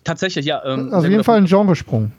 Tatsächlich, 0.04 0.45
ja. 0.45 0.62
Ähm, 0.65 0.86
also 0.86 0.97
auf 0.97 1.06
jeden 1.06 1.24
Fall 1.24 1.38
ein 1.38 1.45
Genresprung. 1.45 2.12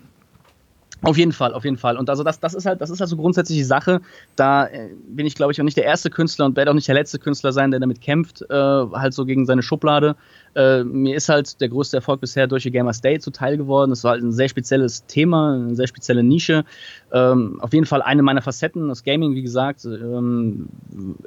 Auf 1.04 1.18
jeden 1.18 1.32
Fall, 1.32 1.52
auf 1.52 1.64
jeden 1.64 1.78
Fall. 1.78 1.96
Und 1.96 2.08
also 2.08 2.22
das, 2.22 2.38
das 2.38 2.54
ist 2.54 2.64
halt, 2.64 2.80
das 2.80 2.88
ist 2.88 3.00
halt 3.00 3.10
so 3.10 3.16
grundsätzlich 3.16 3.58
die 3.58 3.64
Sache. 3.64 4.00
Da 4.36 4.66
äh, 4.66 4.90
bin 5.08 5.26
ich, 5.26 5.34
glaube 5.34 5.50
ich, 5.50 5.60
auch 5.60 5.64
nicht 5.64 5.76
der 5.76 5.84
erste 5.84 6.10
Künstler 6.10 6.46
und 6.46 6.56
werde 6.56 6.70
auch 6.70 6.74
nicht 6.74 6.86
der 6.86 6.94
letzte 6.94 7.18
Künstler 7.18 7.52
sein, 7.52 7.72
der 7.72 7.80
damit 7.80 8.00
kämpft, 8.00 8.42
äh, 8.42 8.54
halt 8.54 9.12
so 9.12 9.24
gegen 9.24 9.44
seine 9.44 9.62
Schublade. 9.62 10.14
Äh, 10.54 10.84
mir 10.84 11.16
ist 11.16 11.28
halt 11.28 11.60
der 11.60 11.70
größte 11.70 11.96
Erfolg 11.96 12.20
bisher 12.20 12.46
durch 12.46 12.62
die 12.62 12.70
Gamer's 12.70 13.00
Day 13.00 13.18
zuteil 13.18 13.56
geworden. 13.56 13.90
Das 13.90 14.04
war 14.04 14.12
halt 14.12 14.22
ein 14.22 14.32
sehr 14.32 14.48
spezielles 14.48 15.04
Thema, 15.06 15.54
eine 15.54 15.74
sehr 15.74 15.88
spezielle 15.88 16.22
Nische. 16.22 16.64
Ähm, 17.12 17.58
auf 17.60 17.72
jeden 17.72 17.86
Fall 17.86 18.02
eine 18.02 18.22
meiner 18.22 18.42
Facetten, 18.42 18.88
das 18.88 19.02
Gaming, 19.02 19.34
wie 19.34 19.42
gesagt, 19.42 19.84
ähm, 19.84 20.68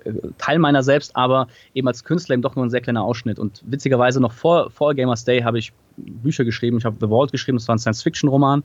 äh, 0.05 0.13
Teil 0.38 0.59
meiner 0.59 0.83
selbst, 0.83 1.15
aber 1.17 1.47
eben 1.73 1.88
als 1.88 2.05
Künstler 2.05 2.33
eben 2.33 2.43
doch 2.43 2.55
nur 2.55 2.65
ein 2.65 2.69
sehr 2.69 2.81
kleiner 2.81 3.03
Ausschnitt. 3.03 3.39
Und 3.39 3.61
witzigerweise 3.65 4.21
noch 4.21 4.31
vor, 4.31 4.69
vor 4.69 4.93
Gamer's 4.93 5.25
Day 5.25 5.41
habe 5.41 5.59
ich 5.59 5.73
Bücher 5.97 6.45
geschrieben. 6.45 6.77
Ich 6.77 6.85
habe 6.85 6.97
The 6.99 7.07
Vault 7.07 7.31
geschrieben, 7.31 7.57
das 7.57 7.67
war 7.67 7.75
ein 7.75 7.79
Science-Fiction-Roman 7.79 8.63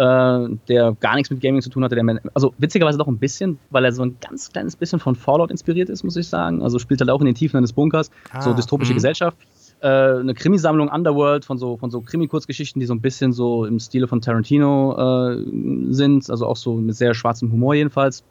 der 0.00 0.96
gar 1.00 1.14
nichts 1.14 1.30
mit 1.30 1.40
Gaming 1.40 1.60
zu 1.62 1.70
tun 1.70 1.84
hatte. 1.84 1.94
Der, 1.94 2.20
also 2.34 2.54
witzigerweise 2.58 2.98
doch 2.98 3.08
ein 3.08 3.18
bisschen, 3.18 3.58
weil 3.70 3.84
er 3.84 3.92
so 3.92 4.02
ein 4.02 4.16
ganz 4.20 4.50
kleines 4.50 4.76
bisschen 4.76 5.00
von 5.00 5.14
Fallout 5.14 5.50
inspiriert 5.50 5.88
ist, 5.88 6.04
muss 6.04 6.16
ich 6.16 6.28
sagen. 6.28 6.62
Also 6.62 6.78
spielt 6.78 7.00
halt 7.00 7.10
auch 7.10 7.20
in 7.20 7.26
den 7.26 7.34
Tiefen 7.34 7.58
eines 7.58 7.72
Bunkers, 7.72 8.10
so 8.40 8.50
Ah, 8.50 8.54
dystopische 8.54 8.92
mhm. 8.92 8.96
Gesellschaft. 8.96 9.36
Äh, 9.82 9.88
eine 9.88 10.34
Krimisammlung 10.34 10.88
Underworld 10.88 11.44
von 11.44 11.56
so, 11.56 11.76
von 11.76 11.90
so 11.90 12.00
Krimi-Kurzgeschichten, 12.02 12.80
die 12.80 12.86
so 12.86 12.94
ein 12.94 13.00
bisschen 13.00 13.32
so 13.32 13.64
im 13.64 13.78
Stile 13.78 14.08
von 14.08 14.20
Tarantino 14.20 15.32
äh, 15.32 15.92
sind, 15.92 16.28
also 16.28 16.46
auch 16.46 16.56
so 16.56 16.74
mit 16.74 16.96
sehr 16.96 17.14
schwarzem 17.14 17.50
Humor 17.50 17.74
jedenfalls 17.74 18.22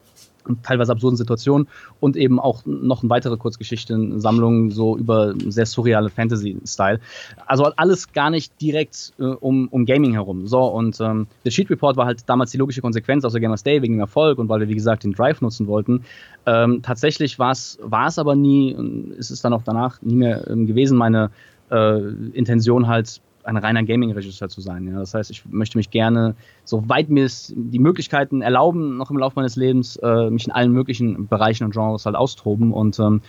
teilweise 0.63 0.91
absurden 0.91 1.17
Situationen 1.17 1.67
und 1.99 2.15
eben 2.15 2.39
auch 2.39 2.63
noch 2.65 3.01
eine 3.01 3.09
weitere 3.09 3.37
Kurzgeschichtensammlung 3.37 4.71
so 4.71 4.97
über 4.97 5.33
sehr 5.47 5.65
surreale 5.65 6.09
Fantasy-Style. 6.09 6.99
Also 7.45 7.65
alles 7.75 8.11
gar 8.13 8.29
nicht 8.29 8.59
direkt 8.61 9.13
äh, 9.19 9.23
um, 9.23 9.67
um 9.69 9.85
Gaming 9.85 10.13
herum. 10.13 10.47
So, 10.47 10.63
und 10.65 10.99
ähm, 11.01 11.27
der 11.43 11.51
Cheat 11.51 11.69
Report 11.69 11.97
war 11.97 12.05
halt 12.05 12.27
damals 12.27 12.51
die 12.51 12.57
logische 12.57 12.81
Konsequenz 12.81 13.25
aus 13.25 13.33
der 13.33 13.41
Gamers 13.41 13.63
Day 13.63 13.81
wegen 13.81 13.95
dem 13.95 13.99
Erfolg 13.99 14.39
und 14.39 14.49
weil 14.49 14.61
wir, 14.61 14.69
wie 14.69 14.75
gesagt, 14.75 15.03
den 15.03 15.13
Drive 15.13 15.41
nutzen 15.41 15.67
wollten. 15.67 16.03
Ähm, 16.45 16.81
tatsächlich 16.81 17.39
war 17.39 17.51
es 17.51 17.79
aber 18.17 18.35
nie, 18.35 18.75
und 18.75 19.11
ist 19.11 19.29
es 19.29 19.41
dann 19.41 19.53
auch 19.53 19.63
danach 19.63 20.01
nie 20.01 20.15
mehr 20.15 20.47
ähm, 20.49 20.67
gewesen, 20.67 20.97
meine 20.97 21.31
äh, 21.69 21.99
Intention 22.33 22.87
halt 22.87 23.21
ein 23.43 23.57
reiner 23.57 23.83
Gaming-Regisseur 23.83 24.49
zu 24.49 24.61
sein. 24.61 24.87
Ja. 24.87 24.99
Das 24.99 25.13
heißt, 25.13 25.31
ich 25.31 25.43
möchte 25.45 25.77
mich 25.77 25.89
gerne, 25.89 26.35
soweit 26.69 27.09
mir 27.09 27.25
es 27.25 27.53
die 27.55 27.79
Möglichkeiten 27.79 28.41
erlauben, 28.41 28.97
noch 28.97 29.09
im 29.11 29.17
Laufe 29.17 29.33
meines 29.37 29.55
Lebens, 29.55 29.95
äh, 29.97 30.29
mich 30.29 30.45
in 30.45 30.51
allen 30.51 30.71
möglichen 30.71 31.27
Bereichen 31.27 31.63
und 31.65 31.71
Genres 31.73 32.05
halt 32.05 32.15
austoben. 32.15 32.71
Und 32.73 32.99
ähm, 32.99 33.21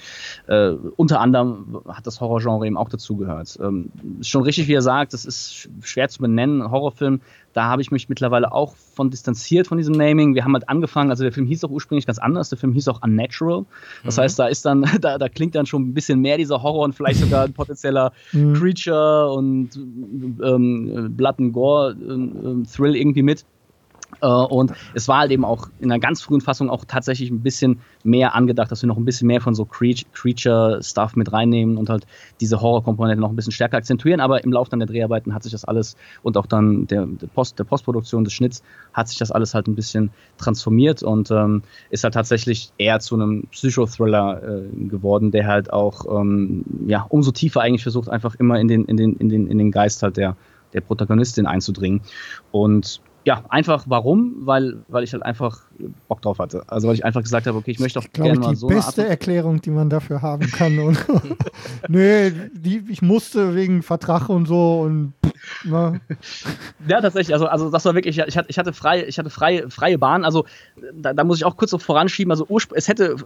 äh, 0.47 0.71
unter 0.97 1.21
anderem 1.21 1.81
hat 1.89 2.07
das 2.07 2.21
Horrorgenre 2.21 2.67
eben 2.67 2.77
auch 2.77 2.89
dazugehört. 2.89 3.59
Ähm, 3.63 3.91
ist 4.21 4.29
schon 4.29 4.43
richtig, 4.43 4.69
wie 4.69 4.75
er 4.75 4.83
sagt, 4.83 5.13
das 5.13 5.25
ist 5.25 5.51
sch- 5.53 5.69
schwer 5.83 6.09
zu 6.09 6.21
benennen. 6.21 6.71
Horrorfilm, 6.71 7.21
da 7.53 7.65
habe 7.65 7.83
ich 7.83 7.91
mich 7.91 8.09
mittlerweile 8.09 8.53
auch 8.53 8.75
von 8.77 9.11
distanziert 9.11 9.67
von 9.67 9.79
diesem 9.79 9.95
Naming. 9.95 10.35
Wir 10.35 10.45
haben 10.45 10.53
halt 10.53 10.69
angefangen, 10.69 11.11
also 11.11 11.25
der 11.25 11.33
Film 11.33 11.47
hieß 11.47 11.65
auch 11.65 11.71
ursprünglich 11.71 12.07
ganz 12.07 12.19
anders, 12.19 12.49
der 12.51 12.59
Film 12.59 12.73
hieß 12.75 12.87
auch 12.89 13.03
Unnatural. 13.03 13.65
Das 14.05 14.19
heißt, 14.19 14.39
da 14.39 14.47
ist 14.47 14.65
dann, 14.67 14.85
da, 15.01 15.19
da 15.19 15.29
klingt 15.29 15.55
dann 15.55 15.67
schon 15.67 15.83
ein 15.89 15.95
bisschen 15.95 16.21
mehr 16.21 16.37
dieser 16.37 16.63
Horror 16.63 16.85
und 16.85 16.95
vielleicht 16.95 17.21
sogar 17.21 17.45
ein 17.45 17.53
potenzieller 17.53 18.13
Mhm. 18.33 18.55
Creature 18.55 19.33
und 19.33 19.71
ähm, 19.77 21.15
Blood 21.17 21.39
and 21.39 21.53
Gore 21.53 21.97
ähm, 22.01 22.65
Thrill 22.73 22.95
irgendwie 22.97 23.23
mit. 23.23 23.30
Äh, 24.23 24.27
und 24.27 24.73
es 24.93 25.07
war 25.07 25.21
halt 25.21 25.31
eben 25.31 25.45
auch 25.45 25.69
in 25.79 25.91
einer 25.91 26.01
ganz 26.01 26.21
frühen 26.21 26.41
Fassung 26.41 26.69
auch 26.69 26.85
tatsächlich 26.85 27.31
ein 27.31 27.43
bisschen 27.43 27.81
mehr 28.03 28.35
angedacht, 28.35 28.71
dass 28.71 28.83
wir 28.83 28.89
noch 28.89 28.97
ein 28.97 29.05
bisschen 29.05 29.29
mehr 29.29 29.41
von 29.41 29.55
so 29.55 29.63
Cre- 29.63 30.05
Creature-Stuff 30.13 31.15
mit 31.15 31.33
reinnehmen 31.33 31.77
und 31.77 31.89
halt 31.89 32.07
diese 32.41 32.61
Horror-Komponente 32.61 33.21
noch 33.21 33.31
ein 33.31 33.37
bisschen 33.37 33.53
stärker 33.53 33.77
akzentuieren. 33.77 34.21
Aber 34.21 34.43
im 34.43 34.53
Laufe 34.53 34.71
dann 34.71 34.81
der 34.81 34.89
Dreharbeiten 34.89 35.33
hat 35.33 35.45
sich 35.45 35.53
das 35.53 35.65
alles 35.65 35.97
und 36.23 36.37
auch 36.37 36.47
dann 36.47 36.87
der, 36.89 37.07
der, 37.07 37.29
Post, 37.29 37.59
der 37.59 37.65
Postproduktion 37.65 38.25
des 38.25 38.33
Schnitts 38.33 38.63
hat 38.93 39.09
sich 39.09 39.19
das 39.19 39.31
alles 39.31 39.55
halt 39.55 39.69
ein 39.69 39.77
bisschen 39.77 40.11
transformiert 40.39 41.03
und 41.05 41.31
ähm, 41.31 41.63
ist 41.91 42.03
halt 42.03 42.15
tatsächlich 42.15 42.73
eher 42.79 42.99
zu 42.99 43.15
einem 43.15 43.47
Psychothriller 43.53 44.43
äh, 44.43 44.87
geworden, 44.89 45.31
der 45.31 45.47
halt 45.47 45.73
auch 45.73 46.21
ähm, 46.21 46.65
ja, 46.87 47.07
umso 47.09 47.31
tiefer 47.31 47.61
eigentlich 47.61 47.85
versucht, 47.85 48.09
einfach 48.09 48.35
immer 48.35 48.59
in 48.59 48.67
den, 48.67 48.87
in 48.87 48.97
den, 48.97 49.15
in 49.15 49.29
den, 49.29 49.47
in 49.47 49.59
den 49.59 49.71
Geist 49.71 50.03
halt 50.03 50.17
der, 50.17 50.37
der 50.73 50.81
Protagonistin 50.81 51.47
einzudringen. 51.47 52.03
Und 52.51 53.01
ja, 53.25 53.45
einfach 53.49 53.85
warum? 53.87 54.35
Weil, 54.47 54.79
weil 54.89 55.05
ich 55.05 55.13
halt 55.13 55.23
einfach 55.23 55.61
Bock 56.09 56.23
drauf 56.23 56.39
hatte. 56.39 56.65
Also 56.69 56.89
weil 56.89 56.95
ich 56.95 57.05
einfach 57.05 57.23
gesagt 57.23 57.47
habe, 57.47 57.59
okay, 57.59 57.71
ich 57.71 57.79
möchte 57.79 57.99
auch 57.99 58.05
glaube 58.13 58.31
gerne 58.31 58.41
ich, 58.41 58.47
mal 58.47 58.51
die 58.51 58.57
so 58.57 58.69
eine 58.69 58.77
beste 58.77 59.03
Art. 59.03 59.11
Erklärung, 59.11 59.61
die 59.61 59.71
man 59.71 59.91
dafür 59.91 60.23
haben 60.23 60.51
kann. 60.53 60.79
Und 60.79 60.99
nee, 61.89 62.33
die, 62.53 62.83
ich 62.89 63.03
musste 63.03 63.55
wegen 63.55 63.83
Vertrag 63.83 64.29
und 64.29 64.47
so 64.47 64.81
und 64.81 65.13
ne, 65.65 66.01
Ja, 66.89 67.01
tatsächlich. 67.01 67.35
Also, 67.35 67.47
also 67.47 67.71
das 67.71 67.85
war 67.85 67.95
wirklich, 67.95 68.19
ich 68.19 68.37
hatte, 68.37 68.49
ich 68.49 68.59
hatte 68.59 68.73
freie, 68.73 69.05
ich 69.05 69.19
hatte 69.19 69.31
freie, 69.31 69.69
freie 69.71 69.99
Bahn. 69.99 70.25
Also 70.25 70.47
da, 70.95 71.13
da 71.13 71.25
muss 71.25 71.39
ich 71.39 71.45
auch 71.45 71.57
kurz 71.57 71.73
so 71.73 71.79
voranschieben. 71.79 72.31
Also 72.31 72.47
es 72.75 72.89
hätte, 72.89 73.17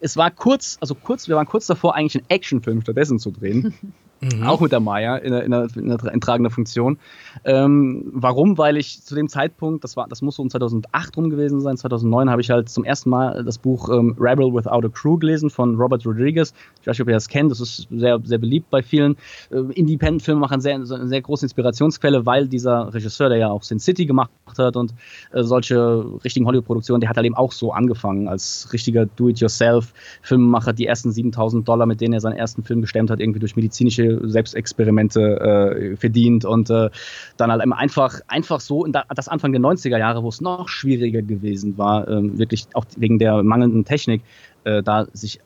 es 0.00 0.16
war 0.16 0.30
kurz, 0.30 0.78
also 0.80 0.94
kurz, 0.94 1.26
wir 1.26 1.34
waren 1.34 1.46
kurz 1.46 1.66
davor, 1.66 1.96
eigentlich 1.96 2.16
einen 2.16 2.30
Actionfilm 2.30 2.82
stattdessen 2.82 3.18
zu 3.18 3.30
drehen. 3.30 3.74
Mhm. 4.20 4.42
Auch 4.42 4.60
mit 4.60 4.70
der 4.70 4.80
Maya 4.80 5.16
in 5.16 5.32
in 5.32 5.52
in 5.52 5.90
in 5.90 6.20
tragender 6.20 6.50
Funktion. 6.50 6.98
Ähm, 7.44 8.04
warum? 8.12 8.58
Weil 8.58 8.76
ich 8.76 9.02
zu 9.02 9.14
dem 9.14 9.28
Zeitpunkt, 9.28 9.82
das 9.82 9.96
war, 9.96 10.08
das 10.08 10.20
muss 10.20 10.36
so 10.36 10.42
um 10.42 10.50
2008 10.50 11.16
rum 11.16 11.30
gewesen 11.30 11.60
sein, 11.62 11.78
2009 11.78 12.28
habe 12.28 12.42
ich 12.42 12.50
halt 12.50 12.68
zum 12.68 12.84
ersten 12.84 13.08
Mal 13.08 13.42
das 13.44 13.56
Buch 13.56 13.88
ähm, 13.88 14.14
Rebel 14.20 14.52
Without 14.52 14.86
a 14.86 14.90
Crew 14.90 15.16
gelesen 15.16 15.48
von 15.48 15.76
Robert 15.76 16.04
Rodriguez. 16.04 16.52
Ich 16.82 16.86
weiß 16.86 16.94
nicht, 16.94 17.00
ob 17.00 17.08
ihr 17.08 17.14
das 17.14 17.28
kennt, 17.28 17.50
das 17.50 17.60
ist 17.60 17.88
sehr, 17.90 18.20
sehr 18.22 18.38
beliebt 18.38 18.68
bei 18.70 18.82
vielen 18.82 19.16
äh, 19.50 19.58
Independent-Filmemachern, 19.72 20.60
sehr, 20.60 20.74
eine 20.74 20.84
sehr 20.84 21.22
große 21.22 21.46
Inspirationsquelle, 21.46 22.26
weil 22.26 22.46
dieser 22.46 22.92
Regisseur, 22.92 23.30
der 23.30 23.38
ja 23.38 23.48
auch 23.48 23.62
Sin 23.62 23.80
City 23.80 24.04
gemacht 24.04 24.30
hat 24.58 24.76
und 24.76 24.92
äh, 25.32 25.42
solche 25.42 26.04
richtigen 26.24 26.44
Hollywood-Produktionen, 26.44 27.00
der 27.00 27.08
hat 27.08 27.16
halt 27.16 27.26
eben 27.26 27.36
auch 27.36 27.52
so 27.52 27.72
angefangen 27.72 28.28
als 28.28 28.68
richtiger 28.74 29.06
Do-it-yourself-Filmemacher, 29.06 30.74
die 30.74 30.86
ersten 30.86 31.10
7000 31.10 31.66
Dollar, 31.66 31.86
mit 31.86 32.02
denen 32.02 32.12
er 32.12 32.20
seinen 32.20 32.36
ersten 32.36 32.62
Film 32.64 32.82
gestemmt 32.82 33.10
hat, 33.10 33.20
irgendwie 33.20 33.40
durch 33.40 33.56
medizinische 33.56 34.09
Selbstexperimente 34.22 35.40
äh, 35.40 35.96
verdient 35.96 36.44
und 36.44 36.70
äh, 36.70 36.90
dann 37.36 37.50
halt 37.50 37.62
einfach, 37.72 38.20
einfach 38.28 38.60
so, 38.60 38.84
in 38.84 38.92
da, 38.92 39.04
das 39.14 39.28
Anfang 39.28 39.52
der 39.52 39.60
90er 39.60 39.98
Jahre, 39.98 40.22
wo 40.22 40.28
es 40.28 40.40
noch 40.40 40.68
schwieriger 40.68 41.22
gewesen 41.22 41.78
war, 41.78 42.08
ähm, 42.08 42.38
wirklich 42.38 42.66
auch 42.74 42.84
wegen 42.96 43.18
der 43.18 43.42
mangelnden 43.42 43.84
Technik, 43.84 44.22
äh, 44.64 44.82
da 44.82 45.06
sich 45.12 45.40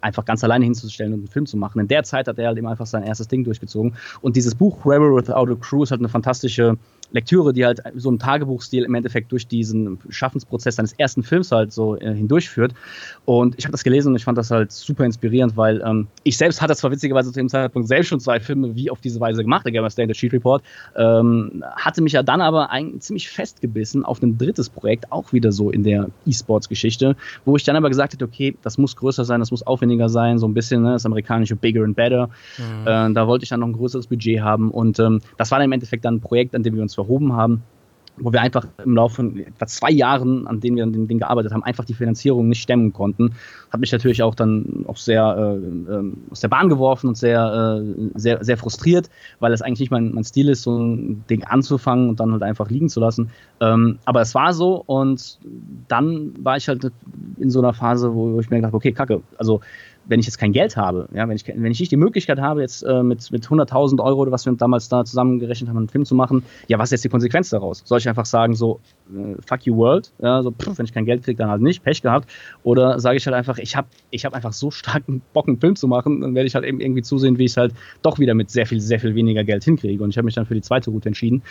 einfach 0.00 0.24
ganz 0.24 0.42
alleine 0.44 0.64
hinzustellen 0.64 1.12
und 1.12 1.20
einen 1.20 1.28
Film 1.28 1.46
zu 1.46 1.56
machen. 1.56 1.80
In 1.80 1.88
der 1.88 2.02
Zeit 2.02 2.28
hat 2.28 2.38
er 2.38 2.48
halt 2.48 2.58
eben 2.58 2.66
einfach 2.66 2.86
sein 2.86 3.02
erstes 3.02 3.28
Ding 3.28 3.44
durchgezogen. 3.44 3.94
Und 4.20 4.36
dieses 4.36 4.54
Buch 4.54 4.84
Rebel 4.86 5.14
Without 5.14 5.52
a 5.52 5.56
Crew 5.56 5.82
ist 5.82 5.90
halt 5.90 6.00
eine 6.00 6.08
fantastische 6.08 6.76
Lektüre, 7.12 7.52
die 7.52 7.64
halt 7.64 7.82
so 7.96 8.08
im 8.08 8.18
Tagebuchstil 8.18 8.84
im 8.84 8.94
Endeffekt 8.94 9.32
durch 9.32 9.46
diesen 9.46 9.98
Schaffensprozess 10.08 10.76
seines 10.76 10.92
ersten 10.94 11.22
Films 11.22 11.52
halt 11.52 11.72
so 11.72 11.96
äh, 11.96 12.14
hindurchführt. 12.14 12.72
Und 13.24 13.58
ich 13.58 13.64
habe 13.64 13.72
das 13.72 13.84
gelesen 13.84 14.08
und 14.08 14.16
ich 14.16 14.24
fand 14.24 14.38
das 14.38 14.50
halt 14.50 14.72
super 14.72 15.04
inspirierend, 15.04 15.56
weil 15.56 15.82
ähm, 15.84 16.08
ich 16.22 16.36
selbst 16.36 16.60
hatte 16.60 16.74
zwar 16.76 16.90
witzigerweise 16.90 17.30
zu 17.32 17.38
dem 17.38 17.48
Zeitpunkt 17.48 17.88
selbst 17.88 18.08
schon 18.08 18.20
zwei 18.20 18.40
Filme 18.40 18.74
wie 18.74 18.90
auf 18.90 19.00
diese 19.00 19.20
Weise 19.20 19.42
gemacht, 19.42 19.64
der 19.64 19.72
Gamer 19.72 19.90
Stay 19.90 20.02
und 20.02 20.08
der 20.08 20.16
Cheat 20.16 20.32
Report, 20.32 20.62
ähm, 20.96 21.64
hatte 21.76 22.02
mich 22.02 22.12
ja 22.12 22.22
dann 22.22 22.40
aber 22.40 22.70
ein, 22.70 23.00
ziemlich 23.00 23.28
festgebissen 23.28 24.04
auf 24.04 24.22
ein 24.22 24.38
drittes 24.38 24.68
Projekt, 24.68 25.10
auch 25.10 25.32
wieder 25.32 25.52
so 25.52 25.70
in 25.70 25.82
der 25.82 26.08
E-Sports-Geschichte, 26.26 27.16
wo 27.44 27.56
ich 27.56 27.64
dann 27.64 27.76
aber 27.76 27.88
gesagt 27.88 28.12
hätte, 28.12 28.24
okay, 28.24 28.56
das 28.62 28.78
muss 28.78 28.96
größer 28.96 29.24
sein, 29.24 29.40
das 29.40 29.50
muss 29.50 29.66
aufwendiger 29.66 30.08
sein, 30.08 30.38
so 30.38 30.46
ein 30.46 30.54
bisschen 30.54 30.82
ne, 30.82 30.92
das 30.92 31.06
amerikanische 31.06 31.56
Bigger 31.56 31.84
and 31.84 31.96
Better. 31.96 32.28
Mhm. 32.58 32.86
Äh, 32.86 33.12
da 33.12 33.26
wollte 33.26 33.44
ich 33.44 33.48
dann 33.48 33.60
noch 33.60 33.68
ein 33.68 33.72
größeres 33.72 34.06
Budget 34.06 34.40
haben 34.40 34.70
und 34.70 34.98
ähm, 34.98 35.20
das 35.36 35.50
war 35.50 35.58
dann 35.58 35.66
im 35.66 35.72
Endeffekt 35.72 36.04
dann 36.04 36.16
ein 36.16 36.20
Projekt, 36.20 36.54
an 36.54 36.62
dem 36.62 36.74
wir 36.74 36.82
uns 36.82 36.94
verhoben 37.04 37.32
haben 37.32 37.62
wo 38.20 38.32
wir 38.32 38.40
einfach 38.40 38.66
im 38.84 38.94
Laufe 38.94 39.16
von 39.16 39.38
etwa 39.38 39.66
zwei 39.66 39.90
Jahren, 39.90 40.46
an 40.46 40.60
denen 40.60 40.76
wir 40.76 40.84
an 40.84 40.92
dem 40.92 41.08
Ding 41.08 41.18
gearbeitet 41.18 41.52
haben, 41.52 41.64
einfach 41.64 41.84
die 41.84 41.94
Finanzierung 41.94 42.48
nicht 42.48 42.62
stemmen 42.62 42.92
konnten. 42.92 43.34
Hat 43.70 43.80
mich 43.80 43.92
natürlich 43.92 44.22
auch 44.22 44.34
dann 44.34 44.84
auch 44.86 44.96
sehr 44.96 45.58
äh, 45.58 45.92
äh, 45.92 46.12
aus 46.30 46.40
der 46.40 46.48
Bahn 46.48 46.68
geworfen 46.68 47.08
und 47.08 47.16
sehr, 47.16 47.82
äh, 47.82 48.10
sehr, 48.14 48.44
sehr 48.44 48.56
frustriert, 48.56 49.10
weil 49.38 49.52
es 49.52 49.62
eigentlich 49.62 49.80
nicht 49.80 49.90
mein, 49.90 50.12
mein 50.12 50.24
Stil 50.24 50.48
ist, 50.48 50.62
so 50.62 50.76
ein 50.76 51.24
Ding 51.28 51.44
anzufangen 51.44 52.08
und 52.08 52.20
dann 52.20 52.32
halt 52.32 52.42
einfach 52.42 52.68
liegen 52.70 52.88
zu 52.88 53.00
lassen. 53.00 53.30
Ähm, 53.60 53.98
aber 54.04 54.20
es 54.20 54.34
war 54.34 54.52
so 54.52 54.82
und 54.86 55.38
dann 55.88 56.32
war 56.38 56.56
ich 56.56 56.68
halt 56.68 56.90
in 57.38 57.50
so 57.50 57.60
einer 57.60 57.72
Phase, 57.72 58.14
wo 58.14 58.38
ich 58.40 58.50
mir 58.50 58.56
gedacht 58.56 58.70
habe, 58.70 58.76
okay, 58.76 58.92
kacke, 58.92 59.22
also 59.38 59.60
wenn 60.06 60.20
ich 60.20 60.26
jetzt 60.26 60.38
kein 60.38 60.52
Geld 60.52 60.76
habe, 60.76 61.08
ja, 61.12 61.28
wenn 61.28 61.36
ich, 61.36 61.46
wenn 61.46 61.70
ich 61.70 61.80
nicht 61.80 61.92
die 61.92 61.96
Möglichkeit 61.96 62.40
habe, 62.40 62.60
jetzt 62.62 62.82
äh, 62.82 63.02
mit, 63.02 63.30
mit 63.30 63.46
100.000 63.46 64.02
Euro 64.02 64.20
oder 64.20 64.32
was 64.32 64.46
wir 64.46 64.52
damals 64.52 64.88
da 64.88 65.04
zusammengerechnet 65.04 65.68
haben, 65.68 65.76
einen 65.76 65.88
Film 65.88 66.04
zu 66.04 66.14
machen, 66.14 66.44
ja, 66.68 66.78
was 66.78 66.88
ist 66.88 66.92
jetzt 66.92 67.04
die 67.04 67.08
Konsequenz 67.08 67.50
daraus? 67.50 67.82
Soll 67.84 67.98
ich 67.98 68.08
einfach 68.08 68.26
sagen, 68.26 68.54
so, 68.54 68.80
fuck 69.46 69.64
you 69.66 69.76
world, 69.76 70.12
ja, 70.20 70.42
so, 70.42 70.50
pff, 70.50 70.78
wenn 70.78 70.84
ich 70.84 70.92
kein 70.92 71.04
Geld 71.04 71.24
kriege, 71.24 71.36
dann 71.36 71.50
halt 71.50 71.62
nicht, 71.62 71.82
Pech 71.82 72.02
gehabt, 72.02 72.30
oder 72.62 72.98
sage 73.00 73.16
ich 73.16 73.26
halt 73.26 73.34
einfach, 73.34 73.58
ich 73.58 73.76
habe 73.76 73.88
ich 74.10 74.24
hab 74.24 74.34
einfach 74.34 74.52
so 74.52 74.70
starken 74.70 75.22
Bock, 75.32 75.48
einen 75.48 75.58
Film 75.58 75.76
zu 75.76 75.88
machen, 75.88 76.20
dann 76.20 76.34
werde 76.34 76.46
ich 76.46 76.54
halt 76.54 76.64
eben 76.64 76.80
irgendwie 76.80 77.02
zusehen, 77.02 77.38
wie 77.38 77.44
ich 77.44 77.52
es 77.52 77.56
halt 77.56 77.74
doch 78.02 78.18
wieder 78.18 78.34
mit 78.34 78.50
sehr 78.50 78.66
viel, 78.66 78.80
sehr 78.80 79.00
viel 79.00 79.14
weniger 79.14 79.44
Geld 79.44 79.64
hinkriege. 79.64 80.02
Und 80.02 80.10
ich 80.10 80.16
habe 80.16 80.24
mich 80.24 80.34
dann 80.34 80.46
für 80.46 80.54
die 80.54 80.62
zweite 80.62 80.90
Route 80.90 81.08
entschieden. 81.08 81.42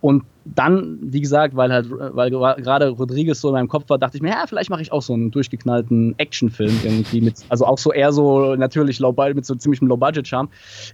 Und 0.00 0.24
dann, 0.44 0.98
wie 1.00 1.20
gesagt, 1.20 1.56
weil 1.56 1.72
halt, 1.72 1.86
weil 1.90 2.30
gerade 2.30 2.90
Rodriguez 2.90 3.40
so 3.40 3.48
in 3.48 3.54
meinem 3.54 3.68
Kopf 3.68 3.88
war, 3.88 3.98
dachte 3.98 4.16
ich 4.16 4.22
mir, 4.22 4.30
ja, 4.30 4.44
vielleicht 4.46 4.70
mache 4.70 4.82
ich 4.82 4.92
auch 4.92 5.02
so 5.02 5.14
einen 5.14 5.30
durchgeknallten 5.30 6.18
Actionfilm 6.18 6.80
irgendwie 6.82 7.20
mit, 7.20 7.36
also 7.48 7.64
auch 7.66 7.78
so 7.78 7.92
eher 7.92 8.12
so 8.12 8.54
natürlich 8.54 8.98
low 8.98 9.14
mit 9.34 9.46
so 9.46 9.54
ziemlichem 9.54 9.88
Low-Budget-Charme. 9.88 10.48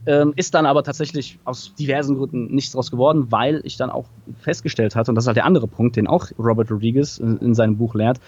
Ähm, 0.07 0.33
ist 0.37 0.55
dann 0.55 0.67
aber 0.67 0.85
tatsächlich 0.85 1.39
aus 1.45 1.75
diversen 1.75 2.17
Gründen 2.17 2.55
nichts 2.55 2.73
draus 2.73 2.91
geworden, 2.91 3.27
weil 3.31 3.61
ich 3.65 3.77
dann 3.77 3.91
auch 3.91 4.07
festgestellt 4.41 4.95
hatte, 4.95 5.11
und 5.11 5.15
das 5.17 5.25
ist 5.25 5.29
halt 5.29 5.37
der 5.37 5.47
andere 5.47 5.67
Punkt, 5.67 5.97
den 5.97 6.07
auch 6.11 6.27
Robert 6.39 6.71
Rodriguez 6.71 7.19
in, 7.19 7.39
in 7.39 7.55
seinem 7.55 7.77
Buch 7.77 7.95
lehrt, 7.95 8.21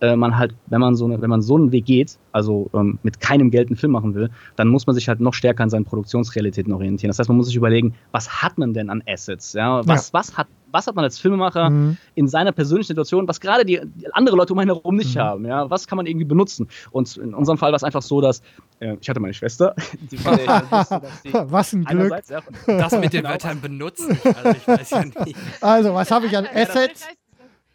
äh, 0.00 0.16
man 0.16 0.36
halt, 0.36 0.54
wenn 0.66 0.80
man 0.80 0.94
so, 0.94 1.08
wenn 1.08 1.30
man 1.30 1.42
so 1.42 1.56
einen 1.56 1.72
Weg 1.72 1.86
geht, 1.86 2.18
also 2.32 2.70
ähm, 2.74 2.98
mit 3.02 3.20
keinem 3.20 3.50
Geld 3.50 3.68
einen 3.68 3.76
Film 3.76 3.92
machen 3.92 4.14
will, 4.14 4.30
dann 4.56 4.68
muss 4.68 4.86
man 4.86 4.94
sich 4.94 5.08
halt 5.08 5.20
noch 5.20 5.34
stärker 5.34 5.62
an 5.62 5.70
seinen 5.70 5.84
Produktionsrealitäten 5.84 6.72
orientieren. 6.72 7.08
Das 7.08 7.18
heißt, 7.18 7.28
man 7.28 7.36
muss 7.36 7.46
sich 7.46 7.56
überlegen, 7.56 7.94
was 8.10 8.42
hat 8.42 8.58
man 8.58 8.74
denn 8.74 8.90
an 8.90 9.02
Assets? 9.06 9.52
Ja? 9.52 9.86
Was, 9.86 10.08
ja. 10.08 10.14
was, 10.14 10.36
hat, 10.36 10.48
was 10.72 10.86
hat 10.86 10.94
man 10.94 11.04
als 11.04 11.18
Filmemacher 11.18 11.70
mhm. 11.70 11.96
in 12.14 12.28
seiner 12.28 12.52
persönlichen 12.52 12.88
Situation, 12.88 13.28
was 13.28 13.40
gerade 13.40 13.64
die, 13.64 13.80
die 13.84 14.12
andere 14.12 14.36
Leute 14.36 14.52
um 14.52 14.58
einen 14.58 14.70
herum 14.70 14.96
nicht 14.96 15.14
mhm. 15.14 15.20
haben? 15.20 15.46
Ja? 15.46 15.70
Was 15.70 15.86
kann 15.86 15.96
man 15.96 16.06
irgendwie 16.06 16.24
benutzen? 16.24 16.68
Und 16.90 17.16
in 17.16 17.34
unserem 17.34 17.58
Fall 17.58 17.70
war 17.70 17.76
es 17.76 17.84
einfach 17.84 18.02
so, 18.02 18.20
dass 18.20 18.42
äh, 18.80 18.96
ich 19.00 19.08
hatte 19.08 19.20
meine 19.20 19.34
Schwester, 19.34 19.74
die, 20.00 20.16
die 20.16 20.24
wusste, 20.24 21.02
Was 21.50 21.72
ein 21.72 21.84
Glück. 21.84 22.12
Ja, 22.28 22.40
das 22.66 22.92
mit 22.92 23.12
den 23.12 23.24
Wörtern 23.24 23.60
benutzen. 23.60 24.18
Also, 24.24 24.50
ich 24.50 24.68
weiß 24.68 24.90
ja 24.90 25.04
nicht. 25.04 25.36
also 25.60 25.94
was 25.94 26.10
habe 26.10 26.26
ich 26.26 26.36
an 26.36 26.46
Assets? 26.54 27.06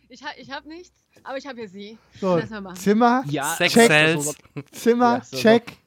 Ich, 0.09 0.21
ich 0.37 0.51
habe 0.51 0.67
nichts. 0.67 0.95
Aber 1.23 1.37
ich 1.37 1.45
habe 1.45 1.59
hier 1.59 1.67
sie. 1.67 1.97
So, 2.19 2.39
Zimmer, 2.75 3.23
ja, 3.27 3.55
Sex 3.55 3.73
check. 3.73 3.87
Cells. 3.87 4.35
Zimmer, 4.71 5.17
ja, 5.17 5.23
so, 5.23 5.37
check. 5.37 5.77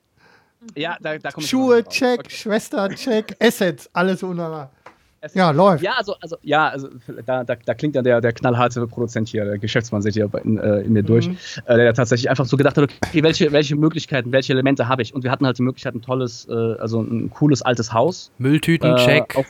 Ja, 0.75 0.99
da, 1.01 1.17
da 1.17 1.31
Schuhe, 1.41 1.83
check. 1.85 2.21
Okay. 2.21 2.31
Schwester, 2.31 2.89
check. 2.91 3.35
Assets, 3.41 3.89
alles 3.95 4.23
wunderbar. 4.23 4.71
Ja, 5.35 5.51
läuft. 5.51 5.83
Ja, 5.83 5.93
also, 5.99 6.15
also, 6.21 6.37
ja, 6.43 6.69
also 6.69 6.89
da, 7.27 7.45
da, 7.45 7.55
da 7.55 7.75
klingt 7.75 7.95
ja 7.95 8.03
der, 8.03 8.21
der 8.21 8.33
knallharte 8.33 8.87
Produzent 8.87 9.29
hier, 9.29 9.45
der 9.45 9.59
Geschäftsmann 9.59 10.03
seht 10.03 10.17
ihr 10.17 10.31
in, 10.43 10.59
äh, 10.59 10.81
in 10.81 10.93
mir 10.93 11.03
durch, 11.03 11.29
mhm. 11.29 11.37
äh, 11.67 11.77
der 11.77 11.95
tatsächlich 11.95 12.31
einfach 12.31 12.47
so 12.47 12.57
gedacht 12.57 12.79
hat, 12.79 12.91
okay, 13.07 13.23
welche, 13.23 13.53
welche 13.53 13.77
Möglichkeiten, 13.77 14.33
welche 14.33 14.53
Elemente 14.53 14.89
habe 14.89 15.03
ich? 15.03 15.15
Und 15.15 15.23
wir 15.23 15.31
hatten 15.31 15.45
halt 15.45 15.59
die 15.59 15.63
Möglichkeit, 15.63 15.95
ein 15.95 16.03
tolles, 16.03 16.49
äh, 16.49 16.53
also 16.53 17.03
ein 17.03 17.31
cooles 17.31 17.63
altes 17.63 17.93
Haus. 17.93 18.31
Mülltüten, 18.39 18.93
äh, 18.93 18.97
check. 18.97 19.37
Auf, 19.37 19.47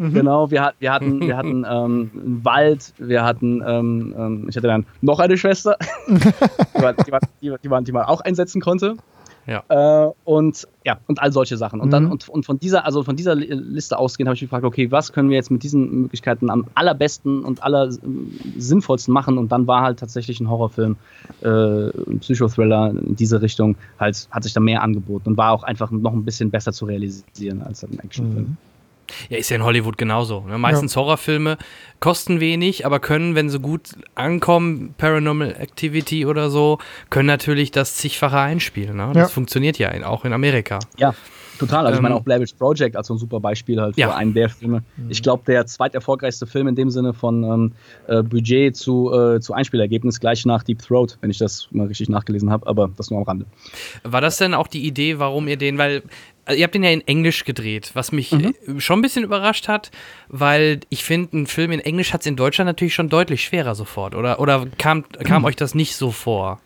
Mhm. 0.00 0.14
Genau, 0.14 0.50
wir, 0.50 0.72
wir 0.78 0.92
hatten, 0.94 1.20
wir 1.20 1.36
hatten 1.36 1.66
ähm, 1.68 2.10
einen 2.14 2.40
Wald, 2.42 2.94
wir 2.96 3.22
hatten, 3.22 3.62
ähm, 3.66 4.14
ähm, 4.16 4.46
ich 4.48 4.56
hatte 4.56 4.66
dann 4.66 4.86
noch 5.02 5.18
eine 5.18 5.36
Schwester, 5.36 5.76
die, 6.08 6.80
man, 6.80 6.94
die, 7.06 7.10
man, 7.10 7.20
die, 7.42 7.68
man, 7.68 7.84
die 7.84 7.92
man 7.92 8.04
auch 8.04 8.22
einsetzen 8.22 8.62
konnte. 8.62 8.96
Ja. 9.46 9.64
Äh, 9.68 10.12
und 10.24 10.68
ja, 10.84 10.98
und 11.06 11.20
all 11.20 11.32
solche 11.32 11.56
Sachen. 11.56 11.80
Und 11.80 11.88
mhm. 11.88 11.92
dann, 11.92 12.06
und, 12.10 12.28
und 12.28 12.46
von 12.46 12.58
dieser, 12.58 12.84
also 12.84 13.02
von 13.02 13.16
dieser 13.16 13.34
Liste 13.34 13.98
ausgehend 13.98 14.28
habe 14.28 14.34
ich 14.34 14.42
mich 14.42 14.50
gefragt, 14.50 14.64
okay, 14.64 14.90
was 14.90 15.12
können 15.12 15.28
wir 15.28 15.36
jetzt 15.36 15.50
mit 15.50 15.62
diesen 15.62 16.02
Möglichkeiten 16.02 16.50
am 16.50 16.66
allerbesten 16.74 17.44
und 17.44 17.62
aller 17.62 17.90
sinnvollsten 18.56 19.12
machen? 19.12 19.38
Und 19.38 19.52
dann 19.52 19.66
war 19.66 19.82
halt 19.82 19.98
tatsächlich 19.98 20.40
ein 20.40 20.48
Horrorfilm, 20.48 20.96
äh, 21.42 21.48
ein 21.48 22.20
Psychothriller 22.20 22.90
in 22.90 23.16
diese 23.16 23.42
Richtung, 23.42 23.76
halt, 23.98 24.28
hat 24.30 24.44
sich 24.44 24.52
da 24.52 24.60
mehr 24.60 24.82
angeboten 24.82 25.30
und 25.30 25.36
war 25.36 25.52
auch 25.52 25.62
einfach 25.62 25.90
noch 25.90 26.12
ein 26.12 26.24
bisschen 26.24 26.50
besser 26.50 26.72
zu 26.72 26.84
realisieren 26.84 27.62
als 27.62 27.84
ein 27.84 27.98
Actionfilm. 27.98 28.44
Mhm. 28.44 28.56
Ja, 29.28 29.38
ist 29.38 29.50
ja 29.50 29.56
in 29.56 29.64
Hollywood 29.64 29.98
genauso. 29.98 30.40
Ne? 30.40 30.58
Meistens 30.58 30.94
ja. 30.94 31.00
Horrorfilme 31.00 31.58
kosten 32.00 32.40
wenig, 32.40 32.86
aber 32.86 32.98
können, 32.98 33.34
wenn 33.34 33.50
sie 33.50 33.60
gut 33.60 33.90
ankommen, 34.14 34.94
Paranormal 34.96 35.54
Activity 35.58 36.26
oder 36.26 36.50
so, 36.50 36.78
können 37.10 37.26
natürlich 37.26 37.70
das 37.70 37.96
zigfache 37.96 38.38
einspielen. 38.38 38.96
Ne? 38.96 39.10
Das 39.12 39.16
ja. 39.16 39.28
funktioniert 39.28 39.78
ja 39.78 39.88
in, 39.88 40.02
auch 40.02 40.24
in 40.24 40.32
Amerika. 40.32 40.78
Ja, 40.96 41.14
total. 41.58 41.86
Also 41.86 41.90
ähm, 41.90 41.94
ich 41.94 42.02
meine 42.02 42.14
ähm, 42.14 42.20
auch 42.20 42.24
Blair 42.24 42.40
Witch 42.40 42.54
Project 42.54 42.96
als 42.96 43.06
so 43.08 43.14
ein 43.14 43.18
super 43.18 43.38
Beispiel 43.38 43.80
halt 43.80 43.94
für 43.94 44.00
ja. 44.00 44.14
einen 44.14 44.32
der 44.32 44.48
Filme. 44.48 44.82
Mhm. 44.96 45.10
Ich 45.10 45.22
glaube, 45.22 45.42
der 45.46 45.66
zweiterfolgreichste 45.66 46.46
Film 46.46 46.68
in 46.68 46.74
dem 46.74 46.90
Sinne 46.90 47.12
von 47.12 47.44
ähm, 47.44 47.72
äh, 48.08 48.22
Budget 48.22 48.76
zu, 48.76 49.12
äh, 49.12 49.40
zu 49.40 49.52
Einspielergebnis 49.52 50.18
gleich 50.20 50.46
nach 50.46 50.62
Deep 50.62 50.80
Throat, 50.80 51.18
wenn 51.20 51.30
ich 51.30 51.38
das 51.38 51.68
mal 51.70 51.86
richtig 51.86 52.08
nachgelesen 52.08 52.50
habe, 52.50 52.66
aber 52.66 52.90
das 52.96 53.10
nur 53.10 53.20
am 53.20 53.24
Rande. 53.24 53.46
War 54.02 54.22
das 54.22 54.38
denn 54.38 54.54
auch 54.54 54.68
die 54.68 54.86
Idee, 54.86 55.18
warum 55.18 55.48
ihr 55.48 55.58
den, 55.58 55.76
weil 55.76 56.02
also 56.44 56.58
ihr 56.58 56.64
habt 56.64 56.74
den 56.74 56.82
ja 56.82 56.90
in 56.90 57.06
Englisch 57.06 57.44
gedreht, 57.44 57.90
was 57.94 58.12
mich 58.12 58.32
mhm. 58.32 58.54
Äh, 58.66 58.80
schon 58.80 58.98
ein 58.98 59.02
bisschen 59.02 59.24
überrascht 59.24 59.68
hat, 59.68 59.90
weil 60.28 60.80
ich 60.88 61.04
finde, 61.04 61.38
ein 61.38 61.46
Film 61.46 61.72
in 61.72 61.80
Englisch 61.80 62.12
hat 62.12 62.22
es 62.22 62.26
in 62.26 62.36
Deutschland 62.36 62.66
natürlich 62.66 62.94
schon 62.94 63.08
deutlich 63.08 63.44
schwerer 63.44 63.74
sofort. 63.74 64.14
Oder, 64.14 64.40
oder 64.40 64.66
kam, 64.78 65.04
kam 65.08 65.42
mhm. 65.42 65.44
euch 65.48 65.56
das 65.56 65.74
nicht 65.74 65.96
so 65.96 66.10
vor? 66.10 66.60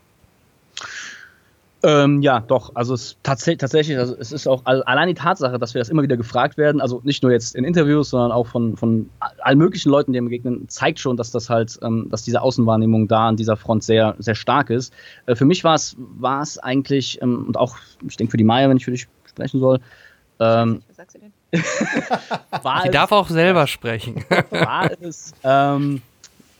Ähm, 1.85 2.23
ja, 2.23 2.41
doch. 2.41 2.71
Also 2.75 2.95
es 2.95 3.19
tats 3.23 3.45
tatsächlich, 3.45 3.99
also 3.99 4.17
es 4.19 4.33
ist 4.33 4.47
auch 4.47 4.65
allein 4.65 5.09
die 5.09 5.15
Tatsache, 5.15 5.59
dass 5.59 5.75
wir 5.75 5.81
das 5.81 5.91
immer 5.91 6.03
wieder 6.03 6.17
gefragt 6.17 6.57
werden, 6.57 6.81
also 6.81 7.03
nicht 7.05 7.23
nur 7.23 7.31
jetzt 7.31 7.55
in 7.55 7.65
Interviews, 7.65 8.09
sondern 8.09 8.33
auch 8.33 8.47
von, 8.47 8.75
von 8.79 9.11
allen 9.21 9.59
möglichen 9.59 9.91
Leuten, 9.91 10.15
die 10.15 10.21
mir 10.21 10.31
begegnen, 10.31 10.67
zeigt 10.71 10.99
schon, 10.99 11.19
dass 11.19 11.31
das 11.31 11.51
halt, 11.51 11.79
ähm, 11.83 12.07
dass 12.11 12.23
diese 12.23 12.41
Außenwahrnehmung 12.41 13.07
da 13.07 13.29
an 13.29 13.37
dieser 13.37 13.59
Front 13.59 13.85
sehr, 13.85 14.17
sehr 14.19 14.35
stark 14.35 14.71
ist. 14.71 14.95
Äh, 15.27 15.35
für 15.35 15.45
mich 15.45 15.63
war 15.63 15.75
es, 15.75 15.95
war 15.99 16.41
es 16.41 16.59
eigentlich, 16.59 17.21
ähm, 17.21 17.45
und 17.49 17.59
auch, 17.59 17.77
ich 18.09 18.17
denke 18.17 18.31
für 18.31 18.39
die 18.39 18.45
Maya, 18.45 18.71
wenn 18.71 18.79
ich 18.79 18.87
für 18.87 18.91
dich 18.91 19.07
sprechen 19.35 19.61
soll. 19.61 19.81
Ähm, 20.41 20.83
was 20.89 20.97
sagst 20.97 21.17
du 21.17 21.21
denn? 21.21 21.33
Sie 22.85 22.91
darf 22.91 23.13
auch 23.13 23.29
selber 23.29 23.67
sprechen. 23.67 24.25
war 24.51 24.91
es 25.01 25.33
ähm, 25.43 26.03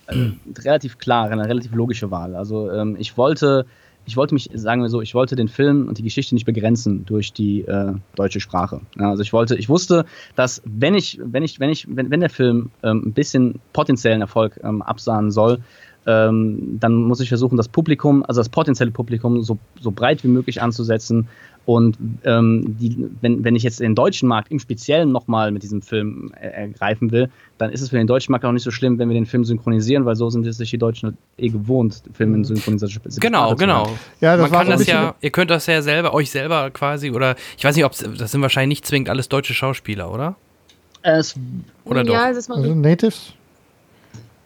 äh, 0.07 0.31
relativ 0.59 0.97
klar, 0.97 1.29
eine 1.29 1.47
relativ 1.47 1.73
logische 1.73 2.11
Wahl. 2.11 2.35
Also 2.35 2.71
ähm, 2.71 2.95
ich 2.97 3.17
wollte, 3.17 3.65
ich 4.05 4.15
wollte 4.15 4.33
mich, 4.33 4.49
sagen 4.53 4.81
wir 4.81 4.89
so, 4.89 5.01
ich 5.01 5.13
wollte 5.13 5.35
den 5.35 5.49
Film 5.49 5.87
und 5.87 5.97
die 5.97 6.03
Geschichte 6.03 6.35
nicht 6.35 6.45
begrenzen 6.45 7.05
durch 7.05 7.33
die 7.33 7.61
äh, 7.61 7.93
deutsche 8.15 8.39
Sprache. 8.39 8.81
Ja, 8.97 9.09
also 9.09 9.23
ich 9.23 9.33
wollte, 9.33 9.55
ich 9.55 9.67
wusste, 9.67 10.05
dass 10.35 10.61
wenn 10.65 10.95
ich, 10.95 11.19
wenn 11.21 11.43
ich, 11.43 11.59
wenn 11.59 11.69
ich, 11.69 11.87
wenn, 11.89 12.11
wenn 12.11 12.21
der 12.21 12.29
Film 12.29 12.71
ähm, 12.83 13.03
ein 13.07 13.13
bisschen 13.13 13.59
potenziellen 13.73 14.21
Erfolg 14.21 14.59
ähm, 14.63 14.81
absahen 14.81 15.31
soll, 15.31 15.59
ähm, 16.07 16.77
dann 16.79 16.95
muss 16.95 17.19
ich 17.19 17.29
versuchen, 17.29 17.57
das 17.57 17.67
Publikum, 17.67 18.23
also 18.27 18.39
das 18.39 18.49
potenzielle 18.49 18.91
Publikum, 18.91 19.41
so, 19.41 19.57
so 19.81 19.91
breit 19.91 20.23
wie 20.23 20.27
möglich 20.27 20.61
anzusetzen. 20.61 21.27
Und 21.65 21.97
ähm, 22.23 22.77
die, 22.79 23.09
wenn, 23.21 23.43
wenn 23.43 23.55
ich 23.55 23.63
jetzt 23.63 23.79
den 23.79 23.95
deutschen 23.95 24.29
Markt 24.29 24.51
im 24.51 24.59
Speziellen 24.59 25.11
nochmal 25.11 25.51
mit 25.51 25.63
diesem 25.63 25.81
Film 25.81 26.31
ergreifen 26.33 27.11
will, 27.11 27.29
dann 27.57 27.71
ist 27.71 27.81
es 27.81 27.89
für 27.89 27.97
den 27.97 28.05
deutschen 28.05 28.31
Markt 28.31 28.45
auch 28.45 28.51
nicht 28.51 28.63
so 28.63 28.69
schlimm, 28.69 28.99
wenn 28.99 29.09
wir 29.09 29.15
den 29.15 29.25
Film 29.25 29.43
synchronisieren, 29.45 30.05
weil 30.05 30.15
so 30.15 30.29
sind 30.29 30.45
es 30.45 30.57
sich 30.57 30.69
die 30.69 30.77
Deutschen 30.77 31.17
eh 31.37 31.49
gewohnt, 31.49 32.03
Filme 32.13 32.37
in 32.37 32.43
synchronisation 32.43 33.01
Genau, 33.19 33.55
genau. 33.55 33.89
Ja, 34.21 34.37
das 34.37 34.51
Man 34.51 34.59
kann 34.59 34.69
das 34.69 34.85
ja, 34.85 35.15
ihr 35.21 35.31
könnt 35.31 35.49
das 35.49 35.65
ja 35.65 35.81
selber, 35.81 36.13
euch 36.13 36.29
selber 36.29 36.69
quasi, 36.69 37.09
oder 37.09 37.35
ich 37.57 37.63
weiß 37.63 37.75
nicht, 37.75 37.85
ob 37.85 37.93
das 37.93 38.31
sind 38.31 38.41
wahrscheinlich 38.41 38.79
nicht 38.79 38.85
zwingend 38.85 39.09
alles 39.09 39.29
deutsche 39.29 39.53
Schauspieler, 39.53 40.11
oder? 40.11 40.35
Es, 41.01 41.35
oder 41.83 42.03
doch? 42.03 42.13
Ja, 42.13 42.29
es 42.29 42.37
ist 42.37 42.49
mal 42.49 42.57
also 42.57 42.75
Natives? 42.75 43.33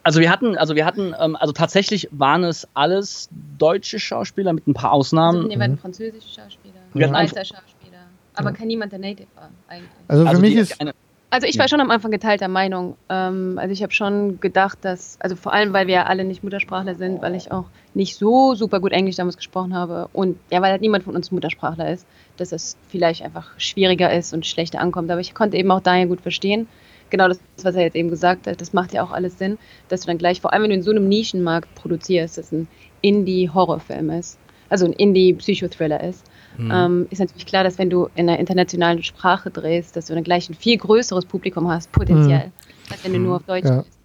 Also 0.04 0.22
wir 0.22 0.32
hatten, 0.32 0.58
also 0.58 0.76
wir 0.76 0.86
hatten, 0.86 1.14
ähm, 1.20 1.36
also 1.36 1.54
tatsächlich 1.54 2.08
waren 2.12 2.44
es 2.44 2.68
alles 2.74 3.30
deutsche 3.58 4.00
Schauspieler 4.00 4.54
mit 4.54 4.66
ein 4.66 4.74
paar 4.74 4.92
Ausnahmen. 4.92 5.38
Also, 5.38 5.48
nee, 5.50 5.60
waren 5.60 5.72
mhm. 5.72 5.78
französische 5.78 6.28
Schauspieler, 6.28 6.59
ja. 6.94 7.08
Schweizer 7.08 7.46
Schauspieler, 7.46 8.08
aber 8.36 8.50
ja. 8.50 8.56
kein 8.56 8.68
niemand, 8.68 8.92
der 8.92 9.00
Native 9.00 9.28
war 9.36 9.50
eigentlich. 9.68 9.90
Also 10.08 10.24
für 10.24 10.30
also 10.30 10.42
mich 10.42 10.56
ist, 10.56 10.80
eine, 10.80 10.94
Also 11.32 11.46
ich 11.46 11.60
war 11.60 11.68
schon 11.68 11.80
am 11.80 11.92
Anfang 11.92 12.10
geteilter 12.10 12.48
Meinung. 12.48 12.98
Ähm, 13.08 13.60
also 13.60 13.72
ich 13.72 13.84
habe 13.84 13.94
schon 13.94 14.40
gedacht, 14.40 14.80
dass, 14.82 15.18
also 15.22 15.36
vor 15.36 15.54
allem, 15.54 15.74
weil 15.74 15.86
wir 15.86 15.96
ja 15.96 16.04
alle 16.06 16.24
nicht 16.24 16.44
Muttersprachler 16.44 16.96
sind, 16.96 17.22
weil 17.22 17.36
ich 17.36 17.52
auch 17.52 17.66
nicht 17.94 18.16
so 18.16 18.56
super 18.56 18.80
gut 18.80 18.92
Englisch 18.92 19.18
damals 19.18 19.38
gesprochen 19.38 19.76
habe 19.76 20.10
und 20.14 20.40
ja, 20.52 20.62
weil 20.62 20.72
halt 20.72 20.82
niemand 20.82 21.04
von 21.04 21.16
uns 21.16 21.32
Muttersprachler 21.32 21.92
ist, 21.92 22.08
dass 22.38 22.52
es 22.52 22.78
vielleicht 22.88 23.22
einfach 23.22 23.52
schwieriger 23.60 24.12
ist 24.12 24.34
und 24.34 24.46
schlechter 24.48 24.80
ankommt. 24.82 25.12
Aber 25.12 25.22
ich 25.22 25.36
konnte 25.36 25.58
eben 25.58 25.70
auch 25.70 25.82
Daniel 25.82 26.08
gut 26.08 26.22
verstehen. 26.22 26.68
Genau 27.12 27.28
das, 27.28 27.40
was 27.64 27.76
er 27.76 27.84
jetzt 27.84 27.96
eben 27.96 28.10
gesagt 28.10 28.48
hat, 28.48 28.60
das 28.62 28.74
macht 28.74 28.94
ja 28.94 29.04
auch 29.04 29.12
alles 29.12 29.38
Sinn, 29.38 29.58
dass 29.88 30.02
du 30.02 30.08
dann 30.08 30.18
gleich, 30.18 30.42
vor 30.42 30.54
allem 30.54 30.64
wenn 30.64 30.70
du 30.70 30.76
in 30.76 30.84
so 30.84 30.92
einem 30.92 31.08
Nischenmarkt 31.08 31.74
produzierst, 31.76 32.38
dass 32.38 32.48
es 32.48 32.52
ein 32.52 32.68
Indie-Horrorfilm 33.02 34.10
ist, 34.12 34.38
also 34.70 34.86
ein 34.86 34.94
Indie-Psychothriller 34.94 36.04
ist, 36.04 36.24
Hm. 36.60 36.72
ähm, 36.74 37.08
ist 37.10 37.20
natürlich 37.20 37.46
klar, 37.46 37.64
dass 37.64 37.78
wenn 37.78 37.90
du 37.90 38.10
in 38.16 38.30
einer 38.30 38.38
internationalen 38.38 39.02
Sprache 39.02 39.50
drehst, 39.50 39.96
dass 39.96 40.08
du 40.08 40.14
dann 40.14 40.24
gleich 40.24 40.50
ein 40.50 40.54
viel 40.56 40.78
größeres 40.78 41.26
Publikum 41.26 41.70
hast, 41.70 41.92
potenziell, 41.92 42.52
als 42.92 43.04
wenn 43.04 43.14
du 43.14 43.20
nur 43.20 43.38
auf 43.38 43.44
Deutsch 43.44 43.66
Ja. 43.66 43.78
drehst. 43.82 43.98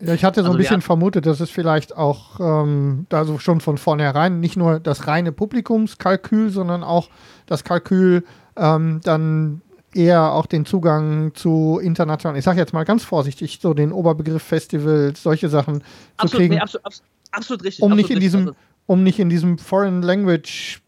Ja, 0.00 0.14
ich 0.14 0.22
hatte 0.24 0.42
so 0.42 0.44
Also 0.46 0.52
ein 0.52 0.58
wir 0.58 0.58
bisschen 0.62 0.74
haben- 0.74 0.82
vermutet, 0.82 1.26
dass 1.26 1.40
es 1.40 1.50
vielleicht 1.50 1.96
auch 1.96 2.38
ähm, 2.38 3.06
da 3.08 3.24
so 3.24 3.38
schon 3.40 3.60
von 3.60 3.78
vornherein 3.78 4.38
nicht 4.38 4.56
nur 4.56 4.78
das 4.78 5.08
reine 5.08 5.32
Publikumskalkül, 5.32 6.50
sondern 6.50 6.84
auch 6.84 7.08
das 7.46 7.64
Kalkül 7.64 8.24
ähm, 8.56 9.00
dann 9.02 9.60
eher 9.92 10.32
auch 10.34 10.46
den 10.46 10.66
Zugang 10.66 11.34
zu 11.34 11.80
internationalen, 11.82 12.38
ich 12.38 12.44
sage 12.44 12.60
jetzt 12.60 12.72
mal 12.72 12.84
ganz 12.84 13.02
vorsichtig, 13.02 13.58
so 13.60 13.74
den 13.74 13.90
Oberbegriff 13.90 14.42
Festivals, 14.42 15.20
solche 15.22 15.48
Sachen 15.48 15.80
zu 15.80 15.84
Absolut, 16.18 16.40
kriegen, 16.42 16.54
nee, 16.54 16.60
absolut, 16.60 16.84
absolut, 16.86 17.08
absolut 17.32 17.64
richtig. 17.64 17.82
um 17.82 17.90
absolut 17.92 17.96
nicht 17.96 18.10
in 18.10 18.16
richtig. 18.18 18.32
diesem, 18.32 18.40
Also, 18.48 18.56
um 18.86 19.02
nicht 19.02 19.18
in 19.18 19.28
diesem 19.30 19.58
Foreign 19.58 20.02
Language 20.02 20.80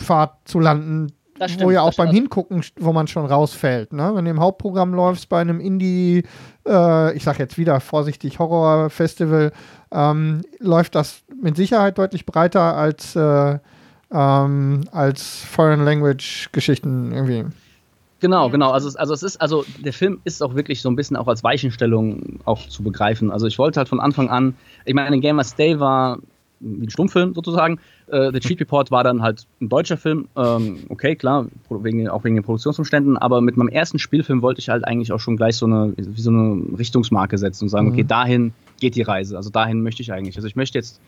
Pfad 0.00 0.32
zu 0.44 0.58
landen, 0.60 1.12
Das 1.38 1.52
wo 1.52 1.54
stimmt, 1.54 1.72
ja 1.72 1.82
auch 1.82 1.94
beim 1.94 2.08
stimmt. 2.08 2.12
Hingucken, 2.14 2.64
wo 2.78 2.92
man 2.92 3.06
schon 3.06 3.26
rausfällt. 3.26 3.92
Ne? 3.92 4.10
Wenn 4.14 4.24
du 4.24 4.30
im 4.30 4.40
Hauptprogramm 4.40 4.92
läufst 4.94 5.28
bei 5.28 5.40
einem 5.40 5.60
Indie, 5.60 6.24
äh, 6.66 7.14
ich 7.16 7.22
sag 7.24 7.38
jetzt 7.38 7.56
wieder 7.58 7.80
vorsichtig, 7.80 8.38
Horror-Festival, 8.38 9.52
ähm, 9.92 10.42
läuft 10.58 10.94
das 10.94 11.22
mit 11.42 11.56
Sicherheit 11.56 11.98
deutlich 11.98 12.26
breiter 12.26 12.76
als, 12.76 13.14
äh, 13.16 13.58
ähm, 14.12 14.84
als 14.92 15.44
Foreign 15.44 15.84
Language-Geschichten 15.84 17.12
irgendwie. 17.12 17.44
Genau, 18.20 18.50
genau. 18.50 18.70
Also, 18.72 18.88
es- 18.88 18.96
also 18.96 19.14
es 19.14 19.22
ist, 19.22 19.40
also 19.40 19.64
der 19.78 19.92
Film 19.94 20.20
ist 20.24 20.42
auch 20.42 20.54
wirklich 20.54 20.82
so 20.82 20.90
ein 20.90 20.96
bisschen 20.96 21.16
auch 21.16 21.26
als 21.26 21.42
Weichenstellung 21.42 22.38
auch 22.44 22.68
zu 22.68 22.82
begreifen. 22.82 23.30
Also 23.30 23.46
ich 23.46 23.58
wollte 23.58 23.78
halt 23.78 23.88
von 23.88 23.98
Anfang 24.00 24.28
an, 24.28 24.54
ich 24.84 24.92
meine, 24.94 25.18
Gamers 25.20 25.54
Day 25.54 25.80
war 25.80 26.18
ein 26.60 26.90
Stummfilm 26.90 27.32
sozusagen. 27.34 27.78
Äh, 28.10 28.30
The 28.32 28.40
Cheat 28.40 28.60
Report 28.60 28.90
war 28.90 29.04
dann 29.04 29.22
halt 29.22 29.46
ein 29.60 29.68
deutscher 29.68 29.96
Film. 29.96 30.28
Ähm, 30.36 30.78
okay, 30.88 31.16
klar, 31.16 31.46
wegen, 31.68 32.08
auch 32.08 32.24
wegen 32.24 32.34
den 32.36 32.44
Produktionsumständen. 32.44 33.16
Aber 33.16 33.40
mit 33.40 33.56
meinem 33.56 33.68
ersten 33.68 33.98
Spielfilm 33.98 34.42
wollte 34.42 34.60
ich 34.60 34.68
halt 34.68 34.84
eigentlich 34.86 35.12
auch 35.12 35.20
schon 35.20 35.36
gleich 35.36 35.56
so 35.56 35.66
eine, 35.66 35.92
wie 35.96 36.20
so 36.20 36.30
eine 36.30 36.62
Richtungsmarke 36.78 37.38
setzen 37.38 37.64
und 37.64 37.68
sagen, 37.68 37.86
Mhm. 37.86 37.92
okay, 37.92 38.04
dahin 38.04 38.52
geht 38.80 38.94
die 38.96 39.02
Reise. 39.02 39.36
Also 39.36 39.50
dahin 39.50 39.82
möchte 39.82 40.02
ich 40.02 40.12
eigentlich. 40.12 40.36
Also 40.36 40.48
ich 40.48 40.56
möchte 40.56 40.78
jetzt 40.78 41.00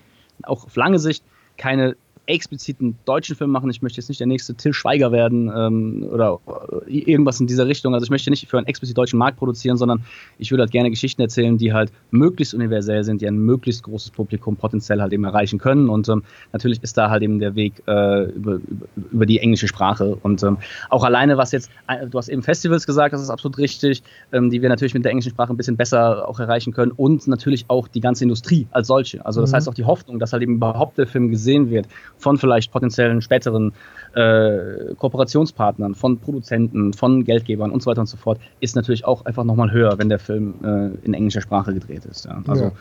auch 0.45 0.65
auf 0.65 0.77
lange 0.77 0.99
Sicht 0.99 1.25
keine 1.57 1.97
expliziten 2.27 2.97
deutschen 3.05 3.37
Film 3.37 3.51
machen. 3.51 3.69
Ich 3.71 3.83
möchte 3.83 3.99
jetzt 4.01 4.09
nicht 4.09 4.21
der 4.21 4.27
nächste 4.27 4.55
Till 4.55 4.73
Schweiger 4.73 5.11
werden 5.13 5.51
ähm, 5.55 6.09
oder 6.11 6.39
äh, 6.87 6.99
irgendwas 6.99 7.41
in 7.41 7.47
dieser 7.47 7.67
Richtung. 7.67 7.95
Also 7.95 8.05
ich 8.05 8.11
möchte 8.11 8.31
nicht 8.31 8.49
für 8.49 8.59
einen 8.59 8.67
explizit 8.67 8.97
deutschen 8.97 9.19
Markt 9.19 9.39
produzieren, 9.39 9.77
sondern 9.77 10.05
ich 10.39 10.51
würde 10.51 10.63
halt 10.63 10.71
gerne 10.71 10.91
Geschichten 10.91 11.21
erzählen, 11.21 11.59
die 11.59 11.73
halt 11.73 11.93
möglichst 12.11 12.55
universell 12.55 13.03
sind, 13.05 13.21
die 13.21 13.27
ein 13.27 13.39
möglichst 13.39 13.83
großes 13.83 14.11
Publikum 14.11 14.57
potenziell 14.57 15.01
halt 15.01 15.13
eben 15.13 15.25
erreichen 15.25 15.59
können. 15.59 15.89
Und 15.89 16.09
ähm, 16.09 16.23
natürlich 16.53 16.83
ist 16.83 16.97
da 16.97 17.11
halt 17.11 17.23
eben 17.23 17.39
der 17.39 17.55
Weg 17.55 17.83
äh, 17.87 18.25
über, 18.25 18.61
über, 19.11 19.27
die 19.27 19.39
englische 19.39 19.67
Sprache. 19.67 20.17
Und 20.23 20.43
ähm, 20.43 20.59
auch 20.91 21.05
alleine, 21.05 21.37
was 21.37 21.53
jetzt, 21.53 21.71
äh, 21.89 22.07
du 22.07 22.19
hast 22.19 22.29
eben 22.29 22.43
Festivals 22.43 22.87
gesagt, 22.87 23.15
das 23.15 23.23
ist 23.23 23.31
absolut 23.31 23.59
richtig, 23.59 24.03
ähm, 24.33 24.51
die 24.51 24.63
wir 24.63 24.69
natürlich 24.69 24.95
mit 24.95 25.05
der 25.05 25.11
englischen 25.11 25.31
Sprache 25.31 25.53
ein 25.53 25.57
bisschen 25.57 25.77
besser 25.77 26.29
auch 26.29 26.39
erreichen 26.39 26.73
können 26.73 26.93
und 26.93 27.27
natürlich 27.27 27.65
auch 27.69 27.89
die 27.89 28.01
ganze 28.01 28.25
Industrie 28.25 28.67
als 28.71 28.87
solche. 28.87 29.25
Also 29.27 29.41
das 29.41 29.51
Mhm. 29.51 29.57
heißt 29.57 29.69
auch 29.69 29.75
die 29.75 29.85
Hoffnung, 29.85 30.19
dass 30.19 30.33
halt 30.33 30.43
eben 30.43 30.57
überhaupt 30.57 30.99
der 30.99 31.07
Film 31.07 31.31
gesehen 31.31 31.71
wird 31.71 31.87
von 32.19 32.39
vielleicht 32.39 32.73
potenziellen 32.73 33.21
späteren 33.21 33.73
äh, 34.15 34.95
Kooperationspartnern, 34.97 35.95
von 35.95 36.19
Produzenten, 36.19 36.93
von 36.93 37.25
Geldgebern 37.25 37.71
und 37.71 37.83
so 37.83 37.91
weiter 37.91 38.01
und 38.01 38.07
so 38.07 38.17
fort, 38.17 38.39
ist 38.61 38.77
natürlich 38.77 39.05
auch 39.05 39.25
einfach 39.25 39.45
nochmal 39.45 39.73
höher, 39.73 39.99
wenn 39.99 40.09
der 40.09 40.19
Film 40.19 40.55
äh, 40.63 41.05
in 41.05 41.15
englischer 41.15 41.41
Sprache 41.41 41.73
gedreht 41.73 42.05
ist. 42.05 42.27
Ja. 42.27 42.43
Also 42.47 42.65
Ja. 42.65 42.73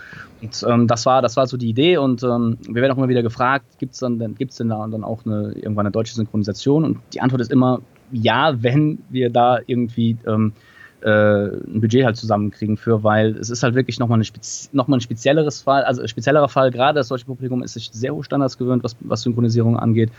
und, 0.42 0.66
ähm, 0.68 0.88
das 0.88 1.06
war 1.06 1.22
das 1.22 1.38
war 1.38 1.48
so 1.48 1.58
die 1.58 1.70
Idee 1.70 1.98
und 1.98 2.24
ähm, 2.24 2.58
wir 2.68 2.82
werden 2.82 2.92
auch 2.92 2.98
immer 2.98 3.10
wieder 3.10 3.24
gefragt, 3.24 3.66
gibt 3.80 3.94
es 3.94 4.00
dann 4.00 4.20
denn 4.20 4.36
gibt's 4.36 4.58
denn 4.58 4.70
da 4.70 4.86
dann 4.88 5.04
auch 5.04 5.26
eine 5.26 5.54
irgendwann 5.54 5.86
eine 5.86 5.92
deutsche 5.92 6.16
Synchronisation 6.16 6.84
und 6.84 6.98
die 7.14 7.22
Antwort 7.22 7.42
ist 7.42 7.52
immer 7.52 7.82
ja, 8.12 8.62
wenn 8.62 9.00
wir 9.10 9.30
da 9.30 9.60
irgendwie 9.66 10.18
ähm, 10.28 10.54
äh, 10.54 10.71
ein 11.06 11.82
Budget 11.82 12.06
halt 12.06 12.18
zusammenkriegen 12.18 12.78
für, 12.78 13.04
weil 13.04 13.36
es 13.38 13.50
ist 13.50 13.64
halt 13.64 13.76
wirklich 13.76 14.00
nochmal 14.00 14.18
eine 14.18 14.24
spezi 14.24 14.70
noch 14.74 14.88
mal 14.88 14.98
ein 14.98 15.02
spezielleres 15.02 15.62
Fall, 15.62 15.84
also 15.84 16.02
ein 16.02 16.08
speziellerer 16.08 16.50
Fall, 16.50 16.72
gerade 16.72 17.00
das 17.00 17.08
deutsche 17.08 17.26
Publikum 17.26 17.64
ist 17.64 17.74
sich 17.74 17.90
sehr 17.92 18.14
hohe 18.14 18.24
Standards 18.24 18.58
gewöhnt, 18.58 18.84
was, 18.84 18.96
was 19.02 19.24
Synchronisierung 19.24 19.78
angeht. 19.78 20.12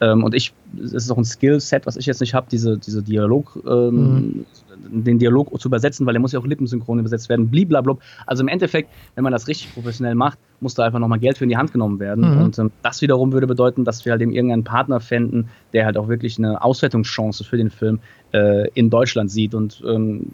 Ähm, 0.00 0.24
und 0.24 0.34
ich, 0.34 0.52
es 0.82 0.92
ist 0.92 1.10
auch 1.10 1.18
ein 1.18 1.24
Skillset, 1.24 1.86
was 1.86 1.96
ich 1.96 2.06
jetzt 2.06 2.20
nicht 2.20 2.34
habe, 2.34 2.46
diese, 2.50 2.78
diese 2.78 3.02
Dialog, 3.02 3.58
ähm, 3.66 4.46
den 4.88 5.18
Dialog 5.18 5.58
zu 5.60 5.68
übersetzen, 5.68 6.06
weil 6.06 6.14
der 6.14 6.20
muss 6.20 6.32
ja 6.32 6.40
auch 6.40 6.46
lippensynchron 6.46 6.98
übersetzt 6.98 7.28
werden, 7.28 7.48
bliblablub. 7.48 8.00
Also 8.26 8.42
im 8.42 8.48
Endeffekt, 8.48 8.88
wenn 9.14 9.24
man 9.24 9.32
das 9.32 9.46
richtig 9.48 9.74
professionell 9.74 10.14
macht, 10.14 10.38
muss 10.60 10.74
da 10.74 10.84
einfach 10.84 10.98
nochmal 10.98 11.18
Geld 11.18 11.38
für 11.38 11.44
in 11.44 11.50
die 11.50 11.56
Hand 11.56 11.72
genommen 11.72 11.98
werden. 12.00 12.36
Mhm. 12.36 12.42
Und 12.42 12.58
ähm, 12.58 12.70
das 12.82 13.02
wiederum 13.02 13.32
würde 13.32 13.46
bedeuten, 13.46 13.84
dass 13.84 14.04
wir 14.04 14.12
halt 14.12 14.22
eben 14.22 14.32
irgendeinen 14.32 14.64
Partner 14.64 15.00
fänden, 15.00 15.48
der 15.72 15.86
halt 15.86 15.96
auch 15.96 16.08
wirklich 16.08 16.38
eine 16.38 16.62
Auswertungschance 16.62 17.44
für 17.44 17.56
den 17.56 17.70
Film 17.70 18.00
äh, 18.32 18.68
in 18.74 18.90
Deutschland 18.90 19.30
sieht. 19.30 19.54
Und 19.54 19.82
ähm, 19.86 20.26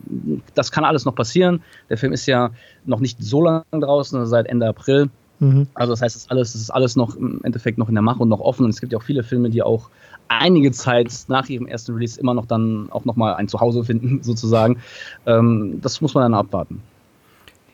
das 0.55 0.70
kann 0.72 0.84
alles 0.84 1.05
noch 1.05 1.14
passieren. 1.14 1.62
Der 1.90 1.99
Film 1.99 2.12
ist 2.12 2.26
ja 2.26 2.51
noch 2.84 3.01
nicht 3.01 3.22
so 3.22 3.42
lange 3.42 3.64
draußen, 3.72 4.18
also 4.18 4.28
seit 4.30 4.47
Ende 4.47 4.66
April. 4.68 5.09
Mhm. 5.38 5.66
Also 5.74 5.92
das 5.92 6.01
heißt, 6.03 6.16
es 6.16 6.22
ist 6.22 6.30
alles, 6.30 6.55
es 6.55 6.61
ist 6.62 6.70
alles 6.70 6.97
noch 6.97 7.14
im 7.16 7.40
Endeffekt 7.44 7.76
noch 7.78 7.88
in 7.88 7.94
der 7.94 8.03
Mache 8.03 8.20
und 8.20 8.28
noch 8.28 8.40
offen. 8.40 8.64
Und 8.64 8.70
es 8.70 8.80
gibt 8.80 8.92
ja 8.92 8.99
auch 8.99 9.03
viele 9.03 9.22
Filme, 9.22 9.51
die 9.51 9.62
auch 9.62 9.90
einige 10.28 10.72
Zeit 10.72 11.12
nach 11.28 11.49
ihrem 11.49 11.66
ersten 11.66 11.92
Release 11.92 12.18
immer 12.18 12.34
noch 12.34 12.47
dann 12.47 12.88
auch 12.90 13.05
nochmal 13.05 13.34
ein 13.34 13.47
Zuhause 13.49 13.84
finden, 13.84 14.18
sozusagen. 14.22 14.78
Ähm, 15.26 15.78
das 15.82 16.01
muss 16.01 16.14
man 16.14 16.22
dann 16.22 16.34
abwarten. 16.34 16.82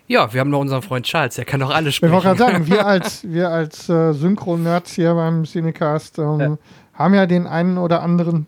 Ja, 0.08 0.30
wir 0.34 0.40
haben 0.40 0.50
noch 0.50 0.60
unseren 0.60 0.82
Freund 0.82 1.06
Charles, 1.06 1.36
der 1.36 1.44
kann 1.46 1.60
doch 1.60 1.70
alles 1.70 1.90
Ich 1.90 1.96
sprechen. 1.96 2.12
wollte 2.12 2.26
gerade 2.26 2.38
sagen, 2.38 2.66
wir 2.70 2.84
als, 2.86 3.24
wir 3.26 3.48
als 3.48 3.88
äh, 3.88 4.12
Synchron-Nerds 4.12 4.92
hier 4.92 5.14
beim 5.14 5.44
Cinecast 5.44 6.18
ähm, 6.18 6.40
Ja. 6.40 6.58
haben 6.94 7.14
ja 7.14 7.24
den 7.26 7.46
einen 7.46 7.78
oder 7.78 8.02
anderen 8.02 8.46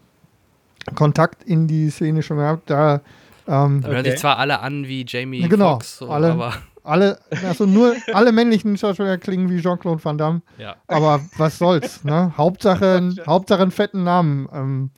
Kontakt 0.94 1.42
in 1.44 1.66
die 1.66 1.90
Szene 1.90 2.22
schon 2.22 2.36
gehabt. 2.38 2.68
Da 2.70 3.00
ähm, 3.46 3.80
Da 3.82 3.88
hören 3.88 4.00
Okay. 4.00 4.10
sich 4.10 4.20
zwar 4.20 4.38
alle 4.38 4.60
an 4.60 4.86
wie 4.86 5.04
Jamie 5.06 5.46
Genau, 5.48 5.72
Foxx, 5.72 5.98
so, 5.98 6.08
alle. 6.08 6.32
aber 6.32 6.54
alle, 6.82 7.18
also 7.46 7.64
nur 7.66 7.94
alle 8.12 8.30
männlichen 8.32 8.76
Schauspieler 8.76 9.16
klingen 9.18 9.48
wie 9.50 9.60
Jean-Claude 9.60 10.04
Van 10.04 10.18
Damme. 10.18 10.42
ja. 10.58 10.76
Aber 10.86 11.20
was 11.38 11.56
soll's, 11.58 12.04
ne? 12.04 12.32
Hauptsache, 12.36 13.12
Hauptsache 13.26 13.62
einen 13.62 13.70
fetten 13.70 14.04
Namen. 14.04 14.48
Ähm, 14.52 14.90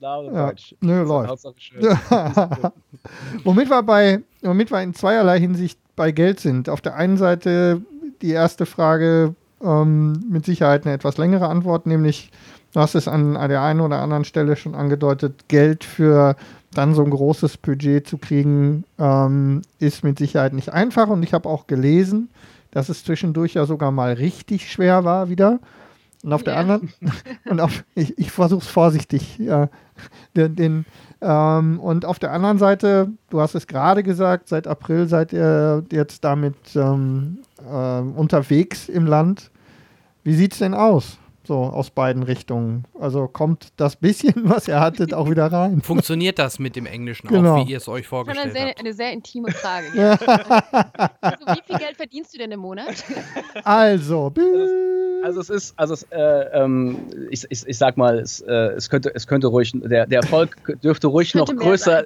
Ja, 0.00 0.52
nö, 0.80 1.02
läuft. 1.02 1.44
womit 3.44 3.68
wir 3.70 3.82
bei, 3.82 4.22
womit 4.42 4.70
wir 4.70 4.82
in 4.82 4.94
zweierlei 4.94 5.38
Hinsicht 5.38 5.78
bei 5.96 6.12
Geld 6.12 6.40
sind. 6.40 6.68
Auf 6.68 6.80
der 6.80 6.94
einen 6.96 7.16
Seite 7.16 7.82
die 8.22 8.30
erste 8.30 8.66
Frage 8.66 9.34
ähm, 9.62 10.24
mit 10.30 10.44
Sicherheit 10.46 10.84
eine 10.86 10.94
etwas 10.94 11.18
längere 11.18 11.48
Antwort, 11.48 11.86
nämlich 11.86 12.30
du 12.72 12.80
hast 12.80 12.94
es 12.94 13.08
an, 13.08 13.36
an 13.36 13.48
der 13.50 13.62
einen 13.62 13.80
oder 13.80 14.00
anderen 14.00 14.24
Stelle 14.24 14.56
schon 14.56 14.74
angedeutet, 14.74 15.48
Geld 15.48 15.84
für 15.84 16.36
dann 16.74 16.94
so 16.94 17.04
ein 17.04 17.10
großes 17.10 17.58
Budget 17.58 18.06
zu 18.06 18.18
kriegen, 18.18 18.84
ähm, 18.98 19.62
ist 19.78 20.04
mit 20.04 20.18
Sicherheit 20.18 20.54
nicht 20.54 20.70
einfach. 20.72 21.08
Und 21.08 21.22
ich 21.22 21.34
habe 21.34 21.48
auch 21.48 21.66
gelesen, 21.66 22.30
dass 22.70 22.88
es 22.88 23.04
zwischendurch 23.04 23.54
ja 23.54 23.66
sogar 23.66 23.90
mal 23.92 24.14
richtig 24.14 24.70
schwer 24.72 25.04
war 25.04 25.28
wieder. 25.28 25.60
Und 26.22 26.32
auf 26.32 26.42
der 26.44 26.54
Ja. 26.54 26.60
anderen, 26.60 26.92
und 27.44 27.60
auf, 27.60 27.84
ich, 27.94 28.16
ich 28.18 28.30
versuche 28.30 28.62
es 28.62 28.68
vorsichtig, 28.68 29.38
ja, 29.38 29.68
den, 30.36 30.56
den, 30.56 30.86
ähm, 31.20 31.78
und 31.80 32.06
auf 32.06 32.18
der 32.18 32.32
anderen 32.32 32.58
Seite, 32.58 33.08
du 33.28 33.40
hast 33.40 33.54
es 33.54 33.66
gerade 33.66 34.02
gesagt, 34.02 34.48
seit 34.48 34.66
April 34.66 35.08
seid 35.08 35.32
ihr 35.32 35.84
jetzt 35.92 36.24
damit 36.24 36.54
ähm, 36.74 37.38
äh, 37.70 37.98
unterwegs 38.00 38.88
im 38.88 39.06
Land. 39.06 39.50
Wie 40.24 40.34
sieht 40.34 40.52
es 40.52 40.60
denn 40.60 40.74
aus? 40.74 41.18
So 41.44 41.56
aus 41.56 41.90
beiden 41.90 42.22
Richtungen. 42.22 42.84
Also 43.00 43.26
kommt 43.26 43.72
das 43.76 43.96
bisschen, 43.96 44.32
was 44.44 44.68
ihr 44.68 44.78
hattet, 44.78 45.12
auch 45.12 45.28
wieder 45.28 45.46
rein. 45.50 45.80
Funktioniert 45.82 46.38
das 46.38 46.58
mit 46.60 46.76
dem 46.76 46.86
Englischen 46.86 47.26
Genau. 47.28 47.56
auch, 47.56 47.66
wie 47.66 47.72
ihr 47.72 47.78
es 47.78 47.88
euch 47.88 48.06
Schon 48.06 48.18
eine 48.20 48.26
vorgestellt 48.26 48.52
sehr, 48.54 48.66
habt? 48.68 48.78
eine 48.80 48.92
sehr 48.92 49.12
intime 49.12 49.50
Frage. 49.50 49.86
Ja. 49.94 50.12
also, 51.20 51.46
wie 51.46 51.62
viel 51.66 51.78
Geld 51.78 51.96
verdienst 51.96 52.32
du 52.34 52.38
denn 52.38 52.52
im 52.52 52.60
Monat? 52.60 53.04
Also, 53.64 54.26
bü- 54.28 55.24
Also 55.24 55.40
es 55.40 55.50
ist, 55.50 55.74
also 55.78 55.94
es, 55.94 56.04
äh, 56.10 56.18
ähm, 56.52 56.98
ich, 57.30 57.44
ich, 57.50 57.66
ich 57.66 57.78
sag 57.78 57.96
mal, 57.96 58.18
es, 58.20 58.40
äh, 58.40 58.52
es 58.76 58.88
könnte, 58.88 59.12
es 59.14 59.26
könnte 59.26 59.48
ruhig, 59.48 59.72
der, 59.74 60.06
der 60.06 60.20
Erfolg 60.20 60.56
dürfte 60.82 61.08
ruhig 61.08 61.34
noch 61.34 61.46
größer, 61.46 62.04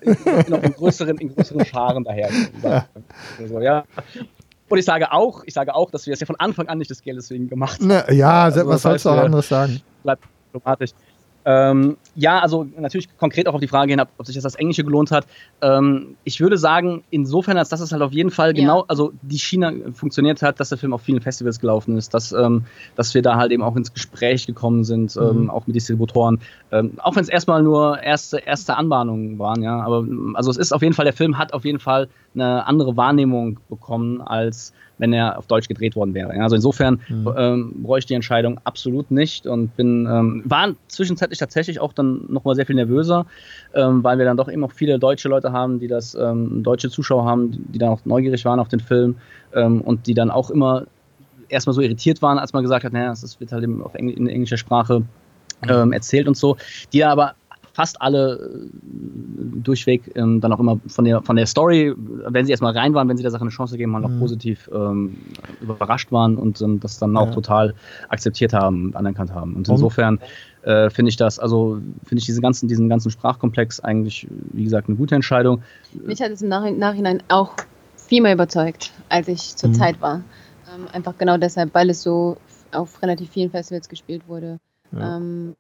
noch 0.49 0.62
in 0.62 0.72
größeren, 0.72 1.18
in 1.18 1.34
größeren 1.34 1.64
Scharen 1.66 2.05
daherkommen. 2.05 2.84
Also, 3.39 3.61
ja. 3.61 3.84
Und 4.69 4.79
ich 4.79 4.85
sage 4.85 5.12
auch, 5.12 5.43
ich 5.45 5.55
sage 5.55 5.75
auch, 5.75 5.91
dass 5.91 6.07
wir 6.07 6.14
es 6.14 6.21
ja 6.21 6.27
von 6.27 6.37
Anfang 6.37 6.69
an 6.69 6.79
nicht 6.79 6.91
des 6.91 7.03
Geldes 7.03 7.31
wegen 7.31 7.49
gemacht 7.49 7.79
haben. 7.81 7.89
ne, 7.89 8.05
ja, 8.11 8.45
Also 8.45 8.67
was 8.67 8.83
das 8.83 8.83
sollst 8.83 9.05
du 9.05 9.11
auch 9.11 9.19
anderes 9.19 9.49
sagen? 9.49 9.81
bleibt 10.03 10.25
diplomatisch. 10.53 10.91
Ähm, 11.49 11.97
ja, 12.16 12.40
also 12.40 12.66
natürlich 12.76 13.09
konkret 13.18 13.47
auch 13.47 13.55
auf 13.55 13.61
die 13.61 13.68
Frage 13.68 13.92
hin, 13.92 14.01
ob 14.01 14.26
sich 14.26 14.34
das 14.34 14.42
das 14.42 14.57
Englische 14.57 14.82
gelohnt 14.82 15.12
hat. 15.12 15.26
Ähm, 15.62 16.16
ich 16.24 16.40
würde 16.40 16.59
sagen, 16.59 17.05
insofern, 17.11 17.57
als 17.57 17.68
dass 17.68 17.80
es 17.80 17.92
halt 17.92 18.03
auf 18.03 18.12
jeden 18.12 18.32
Fall 18.32 18.53
genau, 18.53 18.80
ja. 18.80 18.84
also 18.88 19.12
die 19.22 19.38
Schiene 19.38 19.92
funktioniert 19.92 20.42
hat, 20.42 20.59
dass 20.59 20.70
der 20.70 20.78
Film 20.78 20.92
auf 20.92 21.03
vielen 21.03 21.20
Festivals 21.20 21.61
gelaufen 21.61 21.97
ist, 21.97 22.14
dass, 22.14 22.32
ähm, 22.32 22.64
dass 22.97 23.14
wir 23.14 23.22
da 23.22 23.36
halt 23.36 23.53
eben 23.53 23.62
auch 23.62 23.76
ins 23.76 23.92
Gespräch 23.92 24.49
gekommen 24.49 24.82
sind, 24.82 25.16
ähm, 25.16 25.42
mhm. 25.42 25.51
auch 25.51 25.68
mit 25.68 25.76
Distributoren. 25.76 26.40
Ähm, 26.72 26.94
auch 26.99 27.14
wenn 27.14 27.22
es 27.22 27.28
erstmal 27.28 27.62
nur 27.62 28.03
erste, 28.03 28.38
erste 28.38 28.76
Anbahnungen 28.76 29.38
waren, 29.38 29.62
ja. 29.62 29.80
Aber 29.80 30.05
also 30.34 30.51
es 30.51 30.57
ist 30.57 30.72
auf 30.72 30.82
jeden 30.82 30.94
Fall, 30.94 31.05
der 31.05 31.14
Film 31.14 31.38
hat 31.38 31.53
auf 31.53 31.64
jeden 31.64 31.78
Fall 31.78 32.09
eine 32.34 32.66
andere 32.66 32.97
Wahrnehmung 32.97 33.61
bekommen 33.68 34.20
als 34.20 34.72
wenn 34.99 35.12
er 35.12 35.38
auf 35.38 35.47
Deutsch 35.47 35.68
gedreht 35.68 35.97
worden 35.97 36.14
wäre. 36.14 36.30
Also 36.40 36.57
insofern 36.57 37.01
mhm. 37.09 37.34
ähm, 37.36 37.74
bereue 37.82 37.99
ich 37.99 38.07
die 38.07 38.14
Entscheidung 38.14 38.61
absolut 38.64 39.11
nicht 39.11 39.47
und 39.47 39.76
bin 39.76 40.07
ähm, 40.07 40.42
war 40.44 40.74
zwischenzeitlich 40.88 41.38
tatsächlich 41.38 41.80
auch 41.80 41.92
dann 41.92 42.24
nochmal 42.28 42.55
sehr 42.55 42.66
viel 42.66 42.76
nervöser, 42.76 43.26
ähm, 43.74 44.03
weil 44.03 44.18
wir 44.18 44.24
dann 44.24 44.36
doch 44.36 44.51
eben 44.51 44.64
auch 44.64 44.72
viele 44.72 44.99
deutsche 44.99 45.28
Leute 45.28 45.53
haben, 45.53 45.80
die 45.80 45.88
das 45.88 46.14
ähm, 46.14 46.62
deutsche 46.62 46.90
Zuschauer 46.90 47.24
haben, 47.24 47.66
die 47.72 47.78
dann 47.78 47.90
auch 47.90 48.05
neugierig 48.05 48.44
waren 48.44 48.61
auf 48.61 48.68
den 48.68 48.80
Film 48.80 49.16
ähm, 49.55 49.80
und 49.80 50.07
die 50.07 50.14
dann 50.14 50.30
auch 50.30 50.51
immer 50.51 50.86
erstmal 51.49 51.74
so 51.74 51.80
irritiert 51.80 52.22
waren, 52.22 52.38
als 52.38 52.53
man 52.53 52.62
gesagt 52.62 52.84
hat, 52.84 52.92
naja, 52.92 53.09
das 53.09 53.38
wird 53.40 53.53
halt 53.53 53.62
eben 53.62 53.82
auf 53.82 53.94
Engl 53.94 54.14
in 54.14 54.28
englischer 54.28 54.57
Sprache 54.57 55.01
mhm. 55.01 55.07
ähm, 55.68 55.92
erzählt 55.92 56.28
und 56.28 56.36
so, 56.36 56.57
die 56.92 57.05
aber 57.05 57.34
fast 57.77 58.01
alle 58.01 58.37
äh, 58.37 58.70
durchweg 59.62 60.11
ähm, 60.14 60.41
dann 60.41 60.51
auch 60.51 60.61
immer 60.61 60.81
von 60.87 61.05
der, 61.05 61.20
von 61.20 61.37
der 61.37 61.45
Story, 61.45 61.95
wenn 61.95 62.47
sie 62.47 62.51
erstmal 62.51 62.72
rein 62.72 62.95
waren, 62.95 63.07
wenn 63.07 63.18
sie 63.18 63.22
der 63.22 63.31
Sache 63.31 63.43
eine 63.43 63.51
Chance 63.51 63.74
gegeben 63.74 63.95
haben, 63.95 64.11
mhm. 64.11 64.16
auch 64.16 64.18
positiv 64.18 64.70
ähm, 64.72 65.18
überrascht 65.61 66.11
waren 66.11 66.39
und 66.39 66.62
ähm, 66.62 66.81
das 66.81 66.99
dann 66.99 67.14
auch 67.18 67.27
ja. 67.27 67.33
total 67.33 67.74
akzeptiert 68.09 68.55
haben 68.55 68.87
und 68.87 68.97
anerkannt 68.97 69.35
haben. 69.35 69.55
Und 69.57 69.68
insofern 69.68 70.20
äh, 70.62 70.89
finde 70.89 71.11
ich 71.11 71.18
das, 71.18 71.39
also 71.39 71.79
finde 72.07 72.20
ich 72.20 72.24
diese 72.24 72.41
ganzen, 72.41 72.66
diesen 72.66 72.89
ganzen 72.89 73.11
Sprachkomplex 73.11 73.81
eigentlich, 73.81 74.27
wie 74.55 74.64
gesagt, 74.64 74.89
eine 74.89 74.97
gute 74.97 75.14
Entscheidung. 75.14 75.62
Mich 75.93 76.22
hat 76.22 76.31
es 76.31 76.41
im 76.41 76.49
Nachhinein 76.49 77.22
auch 77.29 77.53
viel 77.97 78.22
mehr 78.22 78.33
überzeugt, 78.33 78.91
als 79.11 79.29
ich 79.29 79.55
zur 79.55 79.68
mhm. 79.68 79.74
Zeit 79.74 80.01
war. 80.01 80.22
Ähm, 80.74 80.87
einfach 80.95 81.18
genau 81.18 81.37
deshalb, 81.37 81.74
weil 81.74 81.91
es 81.91 82.03
so 82.03 82.39
auf 82.72 83.03
relativ 83.03 83.29
vielen 83.29 83.51
Festivals 83.51 83.91
gespielt 83.91 84.22
wurde. 84.29 84.61
Ja. 84.93 85.18
Ähm, 85.18 85.57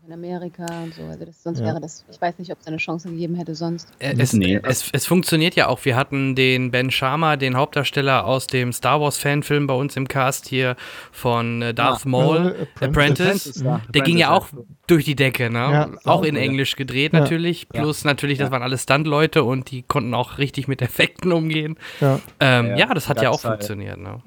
auch 0.00 0.06
in 0.06 0.12
Amerika 0.12 0.66
und 0.82 0.94
so. 0.94 1.02
Also 1.02 1.24
das, 1.24 1.42
sonst 1.42 1.60
ja. 1.60 1.66
wäre 1.66 1.80
das, 1.80 2.04
ich 2.10 2.20
weiß 2.20 2.38
nicht, 2.38 2.50
ob 2.52 2.58
es 2.60 2.66
eine 2.66 2.76
Chance 2.76 3.08
gegeben 3.08 3.34
hätte 3.34 3.54
sonst. 3.54 3.88
Äh, 3.98 4.14
es, 4.18 4.32
nee. 4.32 4.60
es, 4.62 4.90
es, 4.92 5.06
funktioniert 5.06 5.54
ja 5.54 5.68
auch. 5.68 5.84
Wir 5.84 5.96
hatten 5.96 6.34
den 6.34 6.70
Ben 6.70 6.90
Sharma, 6.90 7.36
den 7.36 7.56
Hauptdarsteller 7.56 8.26
aus 8.26 8.46
dem 8.46 8.72
Star 8.72 9.00
Wars 9.00 9.18
Fanfilm 9.18 9.66
bei 9.66 9.74
uns 9.74 9.96
im 9.96 10.08
Cast 10.08 10.48
hier 10.48 10.76
von 11.12 11.62
äh, 11.62 11.74
Darth 11.74 12.04
ja. 12.04 12.10
Maul, 12.10 12.36
Apprentice. 12.36 12.80
Apprentice. 12.80 13.30
Apprentice 13.30 13.54
Der 13.62 13.72
Apprentice, 13.74 14.04
ging 14.04 14.18
ja 14.18 14.30
auch 14.30 14.48
durch 14.86 15.04
die 15.04 15.16
Decke, 15.16 15.50
ne? 15.50 15.58
Ja, 15.58 15.90
auch 16.04 16.22
in 16.22 16.36
Englisch 16.36 16.76
gedreht 16.76 17.12
natürlich. 17.12 17.68
Plus 17.68 18.04
natürlich, 18.04 18.38
das 18.38 18.50
waren 18.50 18.62
alles 18.62 18.82
Stuntleute 18.82 19.44
und 19.44 19.70
die 19.70 19.82
konnten 19.82 20.14
auch 20.14 20.38
richtig 20.38 20.68
mit 20.68 20.82
Effekten 20.82 21.32
umgehen. 21.32 21.76
Ja, 22.00 22.20
ähm, 22.40 22.76
ja 22.76 22.92
das 22.94 23.08
hat 23.08 23.22
ja 23.22 23.30
auch 23.30 23.40
funktioniert, 23.40 23.98
ne? 23.98 24.20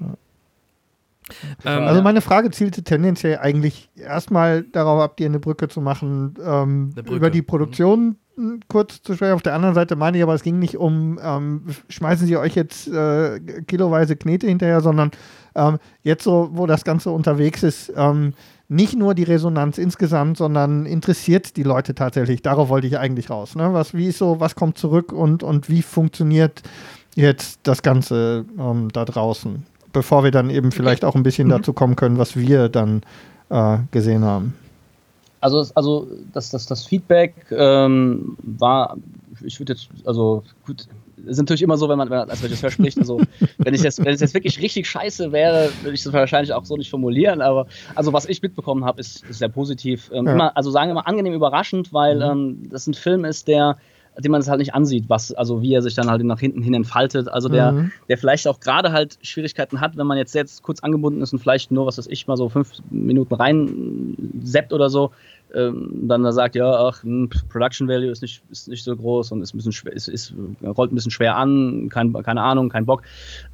Ähm, 1.64 1.84
also 1.84 2.02
meine 2.02 2.20
Frage 2.20 2.50
zielte 2.50 2.82
tendenziell 2.82 3.38
eigentlich 3.38 3.90
erstmal 3.96 4.62
darauf 4.62 5.00
ab, 5.00 5.16
dir 5.16 5.26
eine 5.26 5.40
Brücke 5.40 5.68
zu 5.68 5.80
machen, 5.80 6.34
ähm, 6.44 6.90
Brücke. 6.90 7.14
über 7.14 7.30
die 7.30 7.40
mhm. 7.42 7.46
Produktion 7.46 8.16
mhm. 8.36 8.60
kurz 8.68 9.02
zu 9.02 9.14
sprechen. 9.14 9.34
Auf 9.34 9.42
der 9.42 9.54
anderen 9.54 9.74
Seite 9.74 9.96
meine 9.96 10.18
ich 10.18 10.22
aber, 10.22 10.34
es 10.34 10.42
ging 10.42 10.58
nicht 10.58 10.76
um, 10.76 11.18
ähm, 11.22 11.62
schmeißen 11.88 12.26
Sie 12.26 12.36
euch 12.36 12.54
jetzt 12.54 12.88
äh, 12.88 13.40
kiloweise 13.66 14.16
Knete 14.16 14.46
hinterher, 14.46 14.80
sondern 14.80 15.10
ähm, 15.54 15.78
jetzt 16.02 16.24
so, 16.24 16.50
wo 16.52 16.66
das 16.66 16.84
Ganze 16.84 17.10
unterwegs 17.10 17.62
ist, 17.62 17.92
ähm, 17.96 18.34
nicht 18.68 18.96
nur 18.96 19.14
die 19.14 19.24
Resonanz 19.24 19.78
insgesamt, 19.78 20.38
sondern 20.38 20.86
interessiert 20.86 21.56
die 21.56 21.62
Leute 21.62 21.94
tatsächlich. 21.94 22.42
Darauf 22.42 22.70
wollte 22.70 22.86
ich 22.86 22.98
eigentlich 22.98 23.30
raus. 23.30 23.54
Ne? 23.54 23.72
Was, 23.72 23.94
wie 23.94 24.08
ist 24.08 24.18
so, 24.18 24.40
was 24.40 24.54
kommt 24.54 24.78
zurück 24.78 25.12
und, 25.12 25.42
und 25.42 25.68
wie 25.68 25.82
funktioniert 25.82 26.62
jetzt 27.14 27.60
das 27.62 27.82
Ganze 27.82 28.46
ähm, 28.58 28.88
da 28.92 29.04
draußen? 29.04 29.66
Bevor 29.94 30.24
wir 30.24 30.30
dann 30.30 30.50
eben 30.50 30.70
vielleicht 30.72 31.04
auch 31.06 31.14
ein 31.14 31.22
bisschen 31.22 31.46
mhm. 31.46 31.52
dazu 31.52 31.72
kommen 31.72 31.96
können, 31.96 32.18
was 32.18 32.36
wir 32.36 32.68
dann 32.68 33.00
äh, 33.48 33.78
gesehen 33.90 34.24
haben. 34.24 34.54
Also, 35.40 35.64
also 35.74 36.08
das, 36.32 36.50
das, 36.50 36.66
das 36.66 36.86
Feedback 36.86 37.34
ähm, 37.50 38.36
war, 38.42 38.96
ich 39.42 39.60
würde 39.60 39.74
jetzt, 39.74 39.88
also 40.06 40.42
gut, 40.64 40.86
ist 41.26 41.38
natürlich 41.38 41.62
immer 41.62 41.76
so, 41.76 41.88
wenn 41.88 41.98
man, 41.98 42.08
wenn 42.10 42.18
man 42.18 42.30
als 42.30 42.42
Regisseur 42.42 42.70
spricht, 42.70 42.98
also 42.98 43.20
wenn 43.58 43.74
ich 43.74 43.82
jetzt, 43.82 44.02
wenn 44.02 44.14
es 44.14 44.20
jetzt 44.20 44.34
wirklich 44.34 44.60
richtig 44.60 44.88
scheiße 44.88 45.32
wäre, 45.32 45.70
würde 45.82 45.94
ich 45.94 46.02
das 46.02 46.12
wahrscheinlich 46.12 46.52
auch 46.52 46.64
so 46.64 46.76
nicht 46.76 46.90
formulieren, 46.90 47.42
aber 47.42 47.66
also 47.94 48.12
was 48.12 48.26
ich 48.26 48.40
mitbekommen 48.40 48.84
habe, 48.84 49.00
ist, 49.00 49.22
ist 49.24 49.38
sehr 49.38 49.48
positiv. 49.48 50.10
Ähm, 50.14 50.26
ja. 50.26 50.32
immer, 50.32 50.56
also 50.56 50.70
sagen 50.70 50.90
wir 50.90 50.94
mal 50.94 51.02
angenehm 51.02 51.34
überraschend, 51.34 51.92
weil 51.92 52.16
mhm. 52.16 52.22
ähm, 52.22 52.68
das 52.70 52.86
ein 52.86 52.94
Film 52.94 53.24
ist, 53.24 53.48
der 53.48 53.76
dem 54.18 54.32
man 54.32 54.40
es 54.40 54.48
halt 54.48 54.60
nicht 54.60 54.74
ansieht, 54.74 55.08
was, 55.08 55.32
also 55.32 55.62
wie 55.62 55.74
er 55.74 55.82
sich 55.82 55.94
dann 55.94 56.08
halt 56.08 56.22
nach 56.22 56.38
hinten 56.38 56.62
hin 56.62 56.74
entfaltet. 56.74 57.28
Also 57.28 57.48
der, 57.48 57.72
mhm. 57.72 57.92
der 58.08 58.18
vielleicht 58.18 58.46
auch 58.46 58.60
gerade 58.60 58.92
halt 58.92 59.18
Schwierigkeiten 59.22 59.80
hat, 59.80 59.96
wenn 59.96 60.06
man 60.06 60.18
jetzt 60.18 60.34
jetzt 60.34 60.62
kurz 60.62 60.80
angebunden 60.80 61.20
ist 61.22 61.32
und 61.32 61.40
vielleicht 61.40 61.70
nur, 61.72 61.86
was 61.86 61.98
weiß 61.98 62.06
ich, 62.06 62.26
mal 62.26 62.36
so 62.36 62.48
fünf 62.48 62.72
Minuten 62.90 63.34
rein 63.34 64.16
seppt 64.42 64.72
oder 64.72 64.88
so, 64.90 65.10
ähm, 65.54 66.08
dann 66.08 66.22
da 66.22 66.32
sagt, 66.32 66.54
ja, 66.54 66.70
ach, 66.70 67.02
hm, 67.02 67.30
Production 67.48 67.88
Value 67.88 68.10
ist 68.10 68.22
nicht, 68.22 68.42
ist 68.50 68.68
nicht 68.68 68.84
so 68.84 68.96
groß 68.96 69.32
und 69.32 69.42
ist 69.42 69.54
ein 69.54 69.58
bisschen 69.58 69.72
schwer, 69.72 69.92
ist, 69.92 70.08
ist, 70.08 70.34
rollt 70.62 70.92
ein 70.92 70.94
bisschen 70.94 71.10
schwer 71.10 71.36
an, 71.36 71.88
kein, 71.90 72.12
keine 72.12 72.42
Ahnung, 72.42 72.68
kein 72.68 72.86
Bock. 72.86 73.02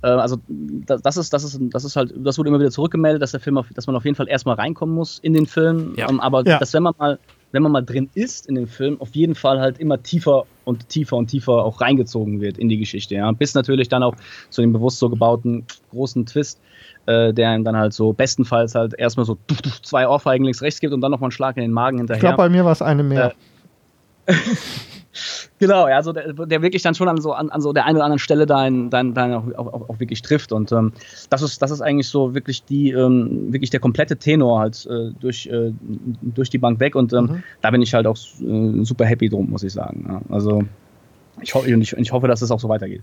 Äh, 0.02 0.08
also 0.08 0.38
das, 0.48 1.02
das, 1.02 1.16
ist, 1.16 1.32
das 1.32 1.44
ist, 1.44 1.58
das 1.61 1.84
ist 1.84 1.96
halt, 1.96 2.14
das 2.16 2.38
wurde 2.38 2.48
immer 2.48 2.61
wieder 2.61 2.70
zurückgemeldet, 2.70 3.22
dass 3.22 3.32
der 3.32 3.40
Film 3.40 3.58
auf, 3.58 3.68
dass 3.74 3.86
man 3.86 3.96
auf 3.96 4.04
jeden 4.04 4.14
Fall 4.14 4.28
erstmal 4.28 4.56
reinkommen 4.56 4.94
muss 4.94 5.18
in 5.18 5.32
den 5.32 5.46
Film. 5.46 5.94
Ja. 5.96 6.08
Ähm, 6.08 6.20
aber 6.20 6.46
ja. 6.46 6.58
dass 6.58 6.72
wenn 6.72 6.82
man 6.82 6.94
mal 6.98 7.18
wenn 7.53 7.62
man 7.62 7.72
mal 7.72 7.82
drin 7.82 8.11
ist 8.14 8.46
in 8.46 8.55
dem 8.55 8.66
Film, 8.66 9.01
auf 9.01 9.14
jeden 9.14 9.34
Fall 9.34 9.61
halt 9.61 9.78
immer 9.78 10.03
tiefer 10.03 10.44
und 10.64 10.88
tiefer 10.88 11.16
und 11.16 11.28
tiefer 11.28 11.64
auch 11.64 11.80
reingezogen 11.80 12.40
wird 12.40 12.59
in 12.59 12.68
die 12.68 12.78
Geschichte. 12.78 13.16
Ja. 13.16 13.30
Bis 13.32 13.55
natürlich 13.55 13.88
dann 13.88 14.03
auch 14.03 14.14
zu 14.51 14.61
dem 14.61 14.72
bewusst 14.72 14.98
so 14.98 15.09
gebauten 15.09 15.64
großen 15.90 16.26
Twist, 16.26 16.61
äh, 17.07 17.32
der 17.32 17.55
ihm 17.55 17.64
dann 17.64 17.76
halt 17.76 17.92
so 17.92 18.12
bestenfalls 18.12 18.74
halt 18.74 18.94
erstmal 18.96 19.26
so 19.26 19.36
zwei 19.82 20.07
Ohrfeigen 20.07 20.44
links, 20.44 20.62
rechts 20.62 20.80
gibt 20.80 20.92
und 20.94 21.01
dann 21.01 21.11
nochmal 21.11 21.28
einen 21.28 21.32
Schlag 21.32 21.57
in 21.57 21.62
den 21.62 21.72
Magen 21.72 21.98
hinterher. 21.98 22.18
Ich 22.18 22.20
glaube, 22.20 22.36
bei 22.36 22.48
mir 22.48 22.64
war 22.64 22.72
es 22.72 22.82
eine 22.82 23.03
mehr. 23.03 23.34
Äh, 24.26 24.34
genau, 25.58 25.88
ja, 25.88 25.96
also 25.96 26.12
der, 26.12 26.32
der, 26.32 26.62
wirklich 26.62 26.82
dann 26.82 26.94
schon 26.94 27.08
an 27.08 27.20
so, 27.20 27.32
an, 27.32 27.50
an 27.50 27.61
so 27.61 27.72
der 27.72 27.84
einen 27.86 27.96
oder 27.96 28.04
anderen 28.04 28.18
Stelle 28.18 28.46
dein, 28.46 28.90
dein, 28.90 29.14
dein 29.14 29.34
auch, 29.34 29.44
auch, 29.56 29.90
auch 29.90 30.00
wirklich 30.00 30.22
trifft. 30.22 30.52
Und 30.52 30.72
ähm, 30.72 30.92
das, 31.30 31.42
ist, 31.42 31.61
das 31.62 31.70
ist 31.70 31.80
eigentlich 31.80 32.08
so 32.08 32.34
wirklich 32.34 32.64
die, 32.64 32.90
ähm, 32.90 33.52
wirklich 33.52 33.70
der 33.70 33.80
komplette 33.80 34.16
Tenor 34.16 34.61
halt 34.61 34.86
äh, 34.86 35.11
durch, 35.18 35.46
äh, 35.46 35.72
durch 36.22 36.50
die 36.50 36.58
Bank 36.58 36.80
weg. 36.80 36.94
Und 36.94 37.12
ähm, 37.12 37.24
mhm. 37.24 37.42
da 37.61 37.70
bin 37.70 37.82
ich 37.82 37.94
halt 37.94 38.06
auch 38.06 38.16
äh, 38.16 38.84
super 38.84 39.04
happy 39.04 39.28
drum, 39.28 39.50
muss 39.50 39.62
ich 39.62 39.72
sagen. 39.72 40.04
Ja, 40.08 40.20
also 40.34 40.62
ich, 41.42 41.54
ho 41.54 41.64
ich, 41.64 41.92
ich 41.92 42.12
hoffe, 42.12 42.28
dass 42.28 42.42
es 42.42 42.50
auch 42.50 42.61
so 42.61 42.68
weitergeht. 42.68 43.02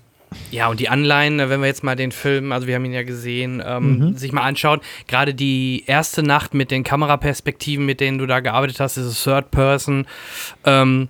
Ja, 0.52 0.68
und 0.68 0.80
die 0.80 0.90
Anleihen, 0.90 1.38
wenn 1.38 1.62
wir 1.62 1.68
jetzt 1.68 1.84
mal 1.84 1.96
den 1.96 2.12
Film, 2.12 2.52
also 2.52 2.68
wir 2.68 2.76
haben 2.76 2.86
ihn 2.86 2.94
ja 2.94 3.04
gesehen, 3.04 3.64
ähm, 3.66 4.00
mhm. 4.00 4.18
sich 4.18 4.32
mal 4.32 4.42
anschauen, 4.42 4.82
gerade 5.08 5.34
die 5.34 5.84
erste 5.88 6.22
Nacht 6.22 6.54
mit 6.54 6.70
den 6.70 6.84
Kameraperspektiven, 6.84 7.86
mit 7.86 8.02
denen 8.02 8.18
du 8.18 8.26
da 8.26 8.42
gearbeitet 8.42 8.80
hast, 8.80 8.98
ist 8.98 9.24
Third 9.24 9.52
Person. 9.52 10.06
Ähm, 10.66 11.10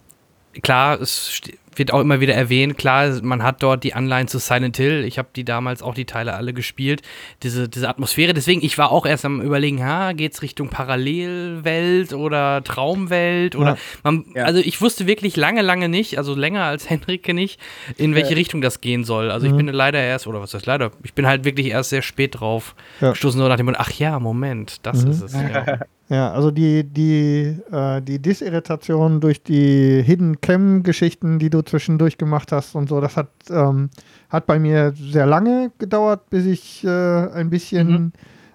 klar, 0.61 0.99
es 1.01 1.41
wird 1.77 1.93
auch 1.93 2.01
immer 2.01 2.19
wieder 2.19 2.33
erwähnt, 2.33 2.77
klar, 2.77 3.21
man 3.21 3.43
hat 3.43 3.61
dort 3.63 3.83
die 3.83 3.93
Anleihen 3.93 4.27
zu 4.27 4.39
Silent 4.39 4.77
Hill. 4.77 5.03
Ich 5.05 5.17
habe 5.17 5.29
die 5.35 5.45
damals 5.45 5.81
auch 5.81 5.93
die 5.93 6.05
Teile 6.05 6.33
alle 6.33 6.53
gespielt. 6.53 7.01
Diese, 7.43 7.69
diese 7.69 7.87
Atmosphäre. 7.87 8.33
Deswegen, 8.33 8.63
ich 8.63 8.77
war 8.77 8.91
auch 8.91 9.05
erst 9.05 9.25
am 9.25 9.41
überlegen, 9.41 9.83
ha, 9.83 10.13
geht's 10.13 10.41
Richtung 10.41 10.69
Parallelwelt 10.69 12.13
oder 12.13 12.63
Traumwelt 12.63 13.55
oder 13.55 13.71
ja. 13.71 13.77
Man, 14.03 14.25
ja. 14.35 14.45
also 14.45 14.59
ich 14.59 14.81
wusste 14.81 15.07
wirklich 15.07 15.35
lange, 15.35 15.61
lange 15.61 15.89
nicht, 15.89 16.17
also 16.17 16.35
länger 16.35 16.63
als 16.63 16.89
Henrike 16.89 17.33
nicht, 17.33 17.59
in 17.97 18.15
welche 18.15 18.31
ja. 18.31 18.37
Richtung 18.37 18.61
das 18.61 18.81
gehen 18.81 19.03
soll. 19.03 19.31
Also 19.31 19.47
mhm. 19.47 19.53
ich 19.53 19.65
bin 19.65 19.67
leider 19.73 19.99
erst, 19.99 20.27
oder 20.27 20.41
was 20.41 20.53
heißt 20.53 20.65
leider, 20.65 20.91
ich 21.03 21.13
bin 21.13 21.27
halt 21.27 21.45
wirklich 21.45 21.67
erst 21.67 21.89
sehr 21.89 22.01
spät 22.01 22.39
drauf 22.39 22.75
gestoßen, 22.99 23.39
so 23.39 23.47
nach 23.47 23.57
dem 23.57 23.67
Motto, 23.67 23.79
ach 23.79 23.91
ja, 23.91 24.19
Moment, 24.19 24.85
das 24.85 25.03
mhm. 25.03 25.11
ist 25.11 25.21
es. 25.21 25.35
Ja. 26.09 26.31
Also 26.31 26.51
die, 26.51 26.83
die, 26.83 27.57
äh, 27.71 28.01
die 28.01 28.19
Disirritation 28.19 29.19
durch 29.19 29.43
die 29.43 30.01
Hidden 30.01 30.39
Cam-Geschichten, 30.39 31.39
die 31.39 31.49
du 31.49 31.61
zwischendurch 31.61 32.17
gemacht 32.17 32.51
hast 32.51 32.75
und 32.75 32.87
so, 32.87 33.01
das 33.01 33.17
hat, 33.17 33.29
ähm, 33.49 33.89
hat 34.29 34.45
bei 34.45 34.57
mir 34.57 34.93
sehr 34.95 35.25
lange 35.25 35.71
gedauert, 35.79 36.29
bis 36.29 36.45
ich 36.45 36.83
äh, 36.85 36.89
ein 36.89 37.49
bisschen 37.49 37.89
mhm. 37.89 38.11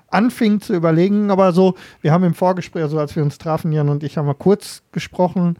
anfing 0.09 0.61
zu 0.61 0.75
überlegen. 0.75 1.31
Aber 1.31 1.53
so, 1.53 1.75
wir 2.01 2.13
haben 2.13 2.25
im 2.25 2.35
Vorgespräch, 2.35 2.83
also 2.83 2.99
als 2.99 3.15
wir 3.17 3.23
uns 3.23 3.37
trafen, 3.39 3.73
Jan 3.73 3.91
und 3.91 4.03
ich 4.03 4.17
haben 4.17 4.27
mal 4.27 4.35
kurz 4.35 4.83
gesprochen. 4.93 5.57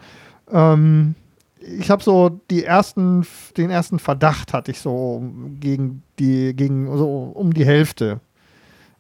Ähm, 0.51 1.15
ich 1.61 1.91
habe 1.91 2.03
so 2.03 2.41
die 2.51 2.65
ersten, 2.65 3.27
den 3.57 3.71
ersten 3.71 3.99
Verdacht 3.99 4.53
hatte 4.53 4.71
ich 4.71 4.81
so 4.81 5.23
gegen 5.61 6.03
die, 6.19 6.57
gegen 6.57 6.87
so 6.97 7.33
um 7.35 7.53
die 7.53 7.65
Hälfte. 7.65 8.21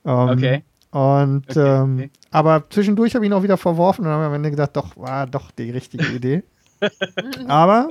Ähm, 0.04 0.28
okay. 0.28 0.62
Und 0.90 1.48
okay, 1.48 1.82
ähm, 1.82 1.94
okay. 1.94 2.10
Aber 2.32 2.64
zwischendurch 2.70 3.14
habe 3.14 3.24
ich 3.24 3.30
ihn 3.30 3.34
auch 3.34 3.42
wieder 3.42 3.56
verworfen 3.56 4.04
und 4.04 4.10
habe 4.10 4.24
am 4.24 4.34
Ende 4.34 4.50
gedacht, 4.50 4.70
doch, 4.74 4.96
war 4.96 5.26
doch 5.26 5.50
die 5.52 5.70
richtige 5.70 6.06
Idee. 6.06 6.42
aber 7.46 7.88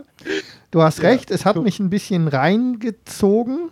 du 0.72 0.82
hast 0.82 1.02
ja, 1.02 1.10
recht, 1.10 1.32
es 1.32 1.46
hat 1.46 1.56
cool. 1.56 1.64
mich 1.64 1.80
ein 1.80 1.90
bisschen 1.90 2.28
reingezogen. 2.28 3.70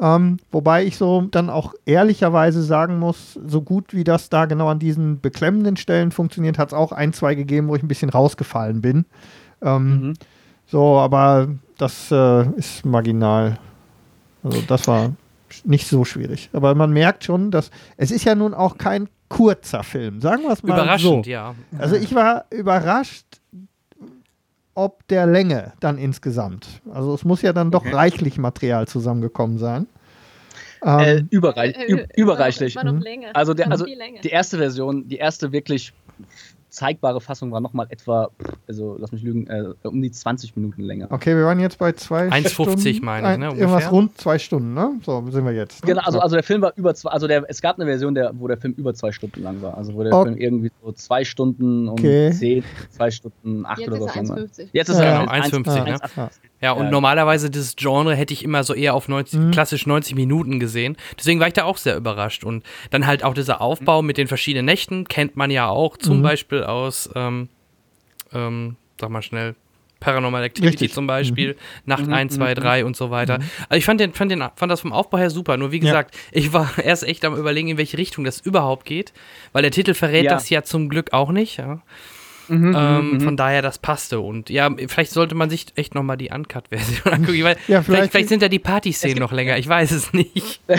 Ähm, 0.00 0.38
wobei 0.50 0.84
ich 0.84 0.96
so 0.96 1.22
dann 1.22 1.50
auch 1.50 1.72
ehrlicherweise 1.86 2.62
sagen 2.62 2.98
muss, 2.98 3.38
so 3.46 3.62
gut 3.62 3.94
wie 3.94 4.04
das 4.04 4.28
da 4.28 4.46
genau 4.46 4.68
an 4.68 4.80
diesen 4.80 5.20
beklemmenden 5.20 5.76
Stellen 5.76 6.10
funktioniert, 6.10 6.58
hat 6.58 6.68
es 6.68 6.74
auch 6.74 6.90
ein, 6.92 7.12
zwei 7.12 7.34
gegeben, 7.34 7.68
wo 7.68 7.76
ich 7.76 7.82
ein 7.82 7.88
bisschen 7.88 8.10
rausgefallen 8.10 8.80
bin. 8.80 9.04
Ähm, 9.62 10.00
Mhm. 10.00 10.14
So, 10.66 10.98
aber 10.98 11.48
das 11.78 12.10
äh, 12.10 12.48
ist 12.56 12.84
marginal. 12.84 13.58
Also 14.42 14.60
das 14.66 14.86
war 14.88 15.12
nicht 15.64 15.86
so 15.86 16.04
schwierig. 16.04 16.50
Aber 16.52 16.74
man 16.74 16.92
merkt 16.92 17.24
schon, 17.24 17.50
dass 17.50 17.70
es 17.96 18.10
ist 18.10 18.24
ja 18.24 18.34
nun 18.34 18.54
auch 18.54 18.78
kein 18.78 19.08
kurzer 19.34 19.82
Film, 19.82 20.20
sagen 20.20 20.42
wir 20.44 20.52
es 20.52 20.62
mal 20.62 20.74
Überraschend, 20.78 21.24
so. 21.24 21.30
ja. 21.30 21.54
Also 21.76 21.96
ich 21.96 22.14
war 22.14 22.44
überrascht, 22.50 23.26
ob 24.74 25.06
der 25.08 25.26
Länge 25.26 25.72
dann 25.80 25.98
insgesamt. 25.98 26.68
Also 26.92 27.14
es 27.14 27.24
muss 27.24 27.42
ja 27.42 27.52
dann 27.52 27.70
doch 27.72 27.80
Okay. 27.84 27.94
reichlich 27.94 28.38
Material 28.38 28.86
zusammengekommen 28.86 29.58
sein. 29.58 29.86
Äh, 30.84 31.16
Ähm, 31.18 31.28
überreich, 31.30 31.74
Äh, 31.76 32.06
überreichlich. 32.16 32.76
Mhm. 32.76 33.02
Also, 33.32 33.54
der, 33.54 33.72
also 33.72 33.86
die 33.86 34.28
erste 34.28 34.58
Version, 34.58 35.08
die 35.08 35.16
erste 35.16 35.50
wirklich 35.50 35.92
zeigbare 36.74 37.20
Fassung 37.20 37.52
war 37.52 37.60
nochmal 37.60 37.86
etwa, 37.90 38.30
also 38.66 38.96
lass 38.98 39.12
mich 39.12 39.22
lügen, 39.22 39.46
äh, 39.46 39.64
um 39.84 40.02
die 40.02 40.10
20 40.10 40.56
Minuten 40.56 40.82
länger. 40.82 41.06
okay, 41.10 41.36
wir 41.36 41.44
waren 41.44 41.60
jetzt 41.60 41.78
bei 41.78 41.92
zwei 41.92 42.28
1,50 42.28 42.48
Stunden. 42.50 43.04
meine 43.04 43.32
ich, 43.32 43.38
ne, 43.38 43.46
Ein- 43.46 43.52
Irgendwas 43.52 43.70
ungefähr. 43.72 43.90
rund 43.90 44.18
zwei 44.18 44.38
Stunden, 44.38 44.74
ne? 44.74 44.90
So 45.04 45.24
sind 45.30 45.44
wir 45.44 45.52
jetzt. 45.52 45.82
Ne? 45.84 45.92
Genau, 45.92 46.02
also, 46.04 46.18
also 46.20 46.34
der 46.34 46.42
Film 46.42 46.62
war 46.62 46.72
über 46.76 46.94
zwei, 46.94 47.10
also 47.10 47.28
der, 47.28 47.44
es 47.48 47.62
gab 47.62 47.76
eine 47.78 47.86
Version, 47.86 48.14
der, 48.14 48.32
wo 48.34 48.48
der 48.48 48.56
Film 48.56 48.74
über 48.76 48.92
zwei 48.94 49.12
Stunden 49.12 49.42
lang 49.42 49.62
war. 49.62 49.76
Also 49.78 49.94
wo 49.94 50.02
der 50.02 50.12
Okay. 50.12 50.30
Film 50.30 50.40
irgendwie 50.40 50.70
so 50.82 50.92
zwei 50.92 51.24
Stunden 51.24 51.88
und 51.88 52.00
Okay. 52.00 52.32
zehn, 52.32 52.64
zwei 52.90 53.10
Stunden, 53.10 53.64
acht 53.66 53.78
Jetzt 53.78 53.88
oder 53.88 53.96
ist 53.98 54.04
was 54.06 54.16
er 54.16 54.22
lang 54.22 54.28
war. 54.30 54.36
1,50. 54.38 54.68
Jetzt 54.72 54.88
ist 54.88 54.98
Ja, 54.98 55.04
er 55.04 55.20
genau, 55.20 55.32
1,50, 55.32 55.84
ne? 55.84 55.90
Ja. 56.16 56.30
Ja, 56.60 56.72
und 56.72 56.84
Ja. 56.86 56.90
normalerweise 56.90 57.50
dieses 57.50 57.76
Genre 57.76 58.14
hätte 58.14 58.32
ich 58.32 58.42
immer 58.42 58.64
so 58.64 58.72
eher 58.74 58.94
auf 58.94 59.08
90, 59.08 59.38
Mhm. 59.38 59.50
klassisch 59.50 59.86
90 59.86 60.14
Minuten 60.14 60.60
gesehen. 60.60 60.96
Deswegen 61.18 61.38
war 61.40 61.46
ich 61.48 61.52
da 61.52 61.64
auch 61.64 61.76
sehr 61.76 61.96
überrascht. 61.96 62.42
Und 62.44 62.64
dann 62.90 63.06
halt 63.06 63.22
auch 63.24 63.34
dieser 63.34 63.60
Aufbau 63.60 64.00
mit 64.02 64.16
den 64.16 64.28
verschiedenen 64.28 64.64
Nächten 64.66 65.06
kennt 65.06 65.36
man 65.36 65.50
ja 65.50 65.68
auch, 65.68 65.96
zum 65.98 66.18
Mhm. 66.18 66.22
Beispiel 66.22 66.62
aus, 66.64 67.10
ähm, 67.14 67.48
ähm, 68.32 68.76
sag 69.00 69.10
mal 69.10 69.22
schnell, 69.22 69.54
Paranormal 70.00 70.42
Activity 70.44 70.68
Richtig. 70.70 70.92
zum 70.92 71.06
Beispiel, 71.06 71.56
Nacht 71.86 72.06
Mhm, 72.06 72.12
1, 72.12 72.34
2, 72.34 72.50
mhm, 72.50 72.54
3 72.56 72.84
und 72.84 72.94
so 72.94 73.10
weiter. 73.10 73.38
Also 73.70 73.78
ich 73.78 73.86
fand, 73.86 74.00
den, 74.00 74.12
fand, 74.12 74.30
den, 74.30 74.44
fand 74.54 74.70
das 74.70 74.82
vom 74.82 74.92
Aufbau 74.92 75.16
her 75.16 75.30
super. 75.30 75.56
Nur 75.56 75.72
wie 75.72 75.76
Ja. 75.78 75.82
gesagt, 75.84 76.14
ich 76.30 76.52
war 76.52 76.70
erst 76.84 77.04
echt 77.04 77.24
am 77.24 77.34
überlegen, 77.36 77.68
in 77.68 77.78
welche 77.78 77.96
Richtung 77.96 78.22
das 78.24 78.38
überhaupt 78.40 78.84
geht. 78.84 79.14
Weil 79.52 79.62
der 79.62 79.70
Titel 79.70 79.94
verrät 79.94 80.24
Ja. 80.24 80.32
das 80.34 80.50
ja 80.50 80.62
zum 80.62 80.90
Glück 80.90 81.12
auch 81.14 81.30
nicht. 81.30 81.56
Ja. 81.56 81.80
Mhm, 82.48 82.74
Ähm, 82.76 83.10
mhm, 83.12 83.20
Von 83.20 83.32
mhm. 83.34 83.36
daher, 83.36 83.62
das 83.62 83.78
passte. 83.78 84.20
Und 84.20 84.50
ja, 84.50 84.68
vielleicht 84.88 85.12
sollte 85.12 85.34
man 85.34 85.50
sich 85.50 85.66
echt 85.76 85.94
nochmal 85.94 86.16
die 86.16 86.30
Uncut-Version 86.30 87.00
angucken. 87.12 87.44
Weil 87.44 87.56
Ja, 87.68 87.82
vielleicht, 87.82 87.84
vielleicht- 87.84 88.12
vielleicht, 88.12 88.28
sind 88.28 88.42
ja 88.42 88.48
die 88.48 88.58
Party-Szenen 88.58 89.18
noch 89.18 89.32
länger. 89.32 89.56
Ich 89.58 89.68
weiß 89.68 89.90
es 89.92 90.12
nicht. 90.12 90.60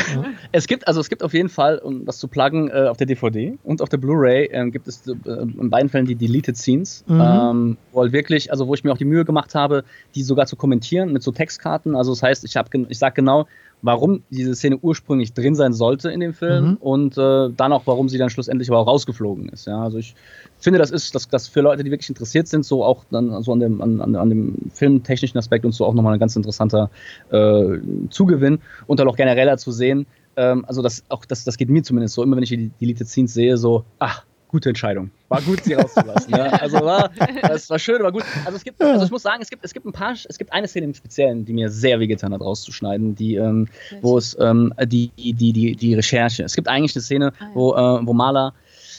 Es 0.51 0.68
gibt, 0.68 0.88
also 0.88 0.99
es 1.01 1.09
gibt 1.09 1.24
auf 1.24 1.34
jeden 1.34 1.49
Fall, 1.49 1.78
um 1.80 2.05
das 2.05 2.18
zu 2.18 2.28
pluggen, 2.28 2.70
äh, 2.70 2.88
auf 2.88 2.97
der 2.97 3.07
DVD 3.07 3.57
und 3.63 3.82
auf 3.82 3.89
der 3.89 3.97
Blu-ray 3.97 4.45
ähm, 4.51 4.72
gibt 4.72 4.88
es 4.88 5.05
äh, 5.07 5.11
in 5.26 5.70
beiden 5.70 5.89
Fällen 5.89 6.05
die 6.05 6.16
Deleted 6.16 6.55
Scenes, 6.57 7.03
Mhm. 7.07 7.22
ähm, 7.22 7.78
wo 7.91 8.01
halt 8.01 8.11
wirklich, 8.13 8.51
also 8.51 8.68
wo 8.68 8.74
ich 8.74 8.84
mir 8.84 8.91
auch 8.91 8.97
die 8.97 9.05
Mühe 9.05 9.26
gemacht 9.26 9.55
habe, 9.55 9.84
die 10.16 10.24
sogar 10.24 10.45
zu 10.45 10.55
kommentieren 10.55 11.11
mit 11.11 11.24
so 11.24 11.32
Textkarten. 11.32 11.95
Also 11.95 12.11
das 12.13 12.24
heißt, 12.24 12.45
ich 12.45 12.55
habe, 12.55 12.70
ich 12.89 12.97
sag 12.97 13.16
genau, 13.16 13.47
warum 13.82 14.23
diese 14.30 14.55
Szene 14.55 14.78
ursprünglich 14.78 15.34
drin 15.34 15.55
sein 15.55 15.73
sollte 15.73 16.09
in 16.09 16.19
dem 16.19 16.34
Film 16.34 16.71
Mhm. 16.71 16.78
und 16.78 17.17
äh, 17.17 17.49
dann 17.55 17.73
auch, 17.73 17.84
warum 17.86 18.09
sie 18.09 18.17
dann 18.17 18.30
schlussendlich 18.30 18.69
aber 18.69 18.80
auch 18.80 18.88
rausgeflogen 18.88 19.49
ist. 19.49 19.67
Ja, 19.67 19.82
also 19.84 19.97
ich 19.97 20.15
finde, 20.57 20.80
das 20.80 20.91
ist, 20.91 21.13
dass 21.13 21.28
das 21.28 21.47
für 21.47 21.61
Leute, 21.61 21.84
die 21.84 21.91
wirklich 21.91 22.09
interessiert 22.09 22.47
sind, 22.47 22.65
so 22.65 22.84
auch 22.84 23.03
dann 23.11 23.43
so 23.43 23.53
an 23.53 23.59
dem, 23.59 23.82
an, 23.82 24.01
an, 24.01 24.15
an 24.15 24.30
dem 24.30 24.55
filmtechnischen 24.73 25.38
Aspekt 25.38 25.65
und 25.65 25.73
so 25.73 25.86
auch 25.86 25.93
nochmal 25.93 26.13
ein 26.13 26.19
ganz 26.19 26.36
interessanter 26.36 26.89
äh, 27.32 27.78
Zugewinn 28.09 28.59
und 28.88 28.99
dann 28.99 29.07
auch 29.07 29.15
genereller 29.15 29.57
zu 29.57 29.71
sehen. 29.71 30.07
Ähm, 30.38 30.65
also 30.67 30.82
das 30.82 31.03
auch 31.09 31.26
das, 31.26 31.43
das 31.43 31.57
geht 31.57 31.69
mir 31.69 31.84
zumindest 31.84 32.15
so, 32.15 32.23
immer 32.23 32.36
wenn 32.36 32.43
ich 32.43 32.49
die 32.49 32.71
Deleted 32.82 33.07
Scenes 33.07 33.34
sehe, 33.34 33.57
so, 33.57 33.84
ach, 33.99 34.26
gute 34.47 34.69
Entscheidung. 34.69 35.11
War 35.29 35.41
gut, 35.41 35.63
sie 35.63 35.73
rauszulassen. 35.75 36.31
ja. 36.35 36.45
Also 36.45 36.77
war, 36.81 37.09
das 37.41 37.69
war 37.69 37.79
schön, 37.79 38.01
war 38.03 38.11
gut. 38.11 38.23
Also 38.45 38.57
es 38.57 38.63
gibt, 38.63 38.81
also 38.81 39.05
ich 39.05 39.11
muss 39.11 39.23
sagen, 39.23 39.41
es 39.41 39.49
gibt, 39.49 39.65
es 39.65 39.73
gibt 39.73 39.85
ein 39.85 39.91
paar, 39.91 40.13
es 40.13 40.37
gibt 40.37 40.53
eine 40.53 40.67
Szene 40.67 40.85
im 40.87 40.93
Speziellen, 40.93 41.45
die 41.45 41.53
mir 41.53 41.69
sehr 41.69 41.99
wehgetan 41.99 42.33
hat, 42.33 42.41
rauszuschneiden, 42.41 43.15
die, 43.15 43.35
ähm, 43.35 43.67
wo 44.01 44.17
es 44.17 44.37
ähm, 44.39 44.73
die, 44.85 45.11
die, 45.17 45.33
die, 45.53 45.75
die 45.75 45.93
Recherche. 45.95 46.43
Es 46.43 46.55
gibt 46.55 46.67
eigentlich 46.67 46.95
eine 46.95 47.01
Szene, 47.01 47.33
Ah, 47.39 47.43
ja. 47.45 47.49
wo, 47.53 47.73
äh, 47.75 48.07
wo 48.07 48.13
Maler, 48.13 48.53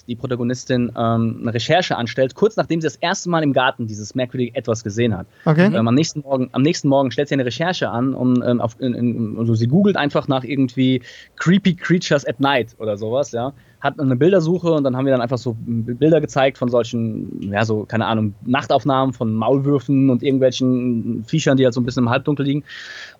die 0.08 0.14
Protagonistin, 0.14 0.92
ähm, 0.96 1.38
eine 1.42 1.54
Recherche 1.54 1.96
anstellt, 1.96 2.34
kurz 2.34 2.56
nachdem 2.56 2.80
sie 2.80 2.86
das 2.86 2.96
erste 2.96 3.28
Mal 3.28 3.42
im 3.42 3.52
Garten 3.52 3.86
dieses 3.88 4.14
merkwürdige 4.14 4.54
Etwas 4.56 4.84
gesehen 4.84 5.16
hat. 5.16 5.26
Okay. 5.44 5.66
Ähm, 5.66 5.88
am, 5.88 5.94
nächsten 5.94 6.20
Morgen, 6.20 6.48
am 6.52 6.62
nächsten 6.62 6.88
Morgen 6.88 7.10
stellt 7.10 7.28
sie 7.28 7.34
eine 7.34 7.44
Recherche 7.44 7.88
an 7.90 8.14
und 8.14 8.42
ähm, 8.46 8.60
auf, 8.60 8.76
in, 8.80 8.94
in, 8.94 9.36
also 9.38 9.54
sie 9.54 9.66
googelt 9.66 9.96
einfach 9.96 10.28
nach 10.28 10.44
irgendwie 10.44 11.02
Creepy 11.36 11.74
Creatures 11.74 12.24
at 12.26 12.38
Night 12.40 12.76
oder 12.78 12.96
sowas, 12.96 13.32
ja. 13.32 13.52
Hat 13.80 14.00
eine 14.00 14.16
Bildersuche 14.16 14.72
und 14.72 14.84
dann 14.84 14.96
haben 14.96 15.04
wir 15.04 15.12
dann 15.12 15.20
einfach 15.20 15.38
so 15.38 15.56
Bilder 15.58 16.20
gezeigt 16.20 16.58
von 16.58 16.68
solchen, 16.68 17.50
ja, 17.52 17.64
so, 17.64 17.84
keine 17.84 18.06
Ahnung, 18.06 18.34
Nachtaufnahmen 18.44 19.12
von 19.12 19.34
Maulwürfen 19.34 20.10
und 20.10 20.22
irgendwelchen 20.22 21.24
Viechern, 21.26 21.56
die 21.56 21.64
halt 21.64 21.74
so 21.74 21.80
ein 21.80 21.84
bisschen 21.84 22.04
im 22.04 22.10
Halbdunkel 22.10 22.46
liegen. 22.46 22.64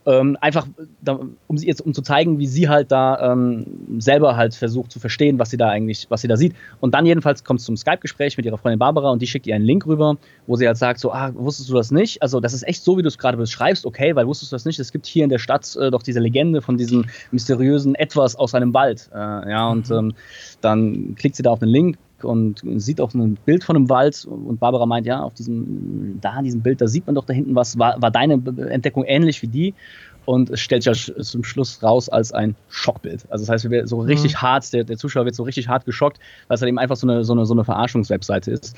Ähm, 0.07 0.38
einfach, 0.40 0.66
um 1.48 1.59
sie 1.59 1.66
jetzt, 1.66 1.80
um 1.80 1.92
zu 1.92 2.00
zeigen, 2.00 2.38
wie 2.38 2.46
sie 2.46 2.68
halt 2.68 2.92
da 2.92 3.32
ähm, 3.32 3.66
selber 3.98 4.36
halt 4.36 4.54
versucht 4.54 4.92
zu 4.92 5.00
verstehen, 5.00 5.38
was 5.38 5.50
sie 5.50 5.57
da 5.57 5.68
eigentlich, 5.68 6.07
was 6.11 6.20
sie 6.20 6.28
da 6.28 6.36
sieht. 6.36 6.54
Und 6.80 6.94
dann 6.94 7.07
jedenfalls 7.07 7.42
kommt 7.42 7.61
es 7.61 7.66
zum 7.66 7.76
Skype-Gespräch 7.76 8.36
mit 8.36 8.46
ihrer 8.46 8.57
Freundin 8.57 8.78
Barbara 8.78 9.11
und 9.11 9.20
die 9.20 9.26
schickt 9.26 9.46
ihr 9.46 9.54
einen 9.54 9.64
Link 9.64 9.84
rüber, 9.84 10.16
wo 10.46 10.57
sie 10.57 10.66
halt 10.66 10.76
sagt, 10.76 11.00
so, 11.00 11.12
ah, 11.12 11.32
wusstest 11.34 11.68
du 11.70 11.74
das 11.74 11.90
nicht? 11.90 12.22
Also 12.22 12.40
das 12.40 12.54
ist 12.54 12.62
echt 12.66 12.84
so, 12.84 12.96
wie 12.96 13.02
du 13.02 13.09
es 13.09 13.18
gerade 13.18 13.36
beschreibst, 13.36 13.84
okay, 13.84 14.14
weil 14.14 14.26
wusstest 14.26 14.52
du 14.52 14.54
das 14.54 14.64
nicht? 14.64 14.78
Es 14.78 14.92
gibt 14.92 15.07
hier 15.07 15.24
in 15.24 15.30
der 15.30 15.38
Stadt 15.38 15.76
äh, 15.76 15.90
doch 15.90 16.02
diese 16.02 16.20
Legende 16.20 16.62
von 16.62 16.78
diesem 16.78 17.07
mysteriösen 17.32 17.96
Etwas 17.96 18.36
aus 18.36 18.54
einem 18.54 18.72
Wald. 18.74 19.11
Äh, 19.12 19.18
ja, 19.18 19.68
und 19.68 19.90
ähm, 19.90 20.14
dann 20.66 21.14
klickt 21.14 21.36
sie 21.36 21.42
da 21.42 21.50
auf 21.50 21.60
den 21.60 21.68
Link 21.68 21.98
und 22.22 22.62
sieht 22.76 23.00
auch 23.00 23.12
ein 23.14 23.36
Bild 23.44 23.64
von 23.64 23.76
einem 23.76 23.88
Wald 23.88 24.26
und 24.26 24.58
Barbara 24.58 24.86
meint, 24.86 25.06
ja, 25.06 25.20
auf 25.20 25.34
diesem, 25.34 26.18
da 26.20 26.38
in 26.38 26.44
diesem 26.44 26.60
Bild, 26.62 26.80
da 26.80 26.86
sieht 26.86 27.06
man 27.06 27.14
doch 27.14 27.24
da 27.24 27.32
hinten 27.32 27.54
was, 27.54 27.78
war, 27.78 28.00
war 28.00 28.10
deine 28.10 28.34
Entdeckung 28.70 29.04
ähnlich 29.04 29.42
wie 29.42 29.48
die? 29.48 29.74
Und 30.24 30.50
es 30.50 30.58
stellt 30.58 30.82
sich 30.82 31.06
ja 31.06 31.22
zum 31.22 31.44
Schluss 31.44 31.82
raus 31.84 32.08
als 32.08 32.32
ein 32.32 32.56
Schockbild. 32.68 33.24
Also 33.30 33.44
das 33.44 33.48
heißt, 33.48 33.64
wir 33.64 33.70
werden 33.70 33.86
so 33.86 34.00
richtig 34.00 34.42
hart, 34.42 34.72
der, 34.72 34.82
der 34.82 34.96
Zuschauer 34.96 35.24
wird 35.24 35.36
so 35.36 35.44
richtig 35.44 35.68
hart 35.68 35.84
geschockt, 35.84 36.18
weil 36.48 36.56
es 36.56 36.60
halt 36.60 36.68
eben 36.68 36.80
einfach 36.80 36.96
so 36.96 37.06
eine, 37.06 37.24
so 37.24 37.32
eine, 37.32 37.46
so 37.46 37.54
eine 37.54 37.64
Verarschungswebseite 37.64 38.50
ist. 38.50 38.76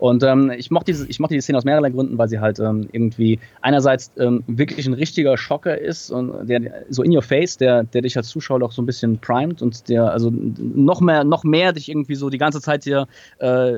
Und 0.00 0.22
ähm, 0.22 0.50
ich 0.56 0.70
mochte 0.70 0.92
diese, 0.92 1.06
ich 1.08 1.20
mochte 1.20 1.34
die 1.34 1.42
Szene 1.42 1.58
aus 1.58 1.64
mehrerlei 1.64 1.90
Gründen, 1.90 2.16
weil 2.16 2.26
sie 2.26 2.40
halt 2.40 2.58
ähm, 2.58 2.88
irgendwie 2.90 3.38
einerseits 3.60 4.10
ähm, 4.16 4.42
wirklich 4.46 4.86
ein 4.86 4.94
richtiger 4.94 5.36
Schocker 5.36 5.78
ist 5.78 6.10
und 6.10 6.48
der 6.48 6.86
so 6.88 7.02
in 7.02 7.14
your 7.14 7.20
face, 7.20 7.58
der, 7.58 7.84
der 7.84 8.00
dich 8.00 8.16
als 8.16 8.28
Zuschauer 8.28 8.60
doch 8.60 8.72
so 8.72 8.80
ein 8.80 8.86
bisschen 8.86 9.18
primet 9.18 9.60
und 9.60 9.90
der 9.90 10.10
also 10.10 10.32
noch 10.32 11.02
mehr, 11.02 11.22
noch 11.24 11.44
mehr 11.44 11.74
dich 11.74 11.90
irgendwie 11.90 12.14
so 12.14 12.30
die 12.30 12.38
ganze 12.38 12.62
Zeit 12.62 12.84
hier 12.84 13.08
äh, 13.40 13.72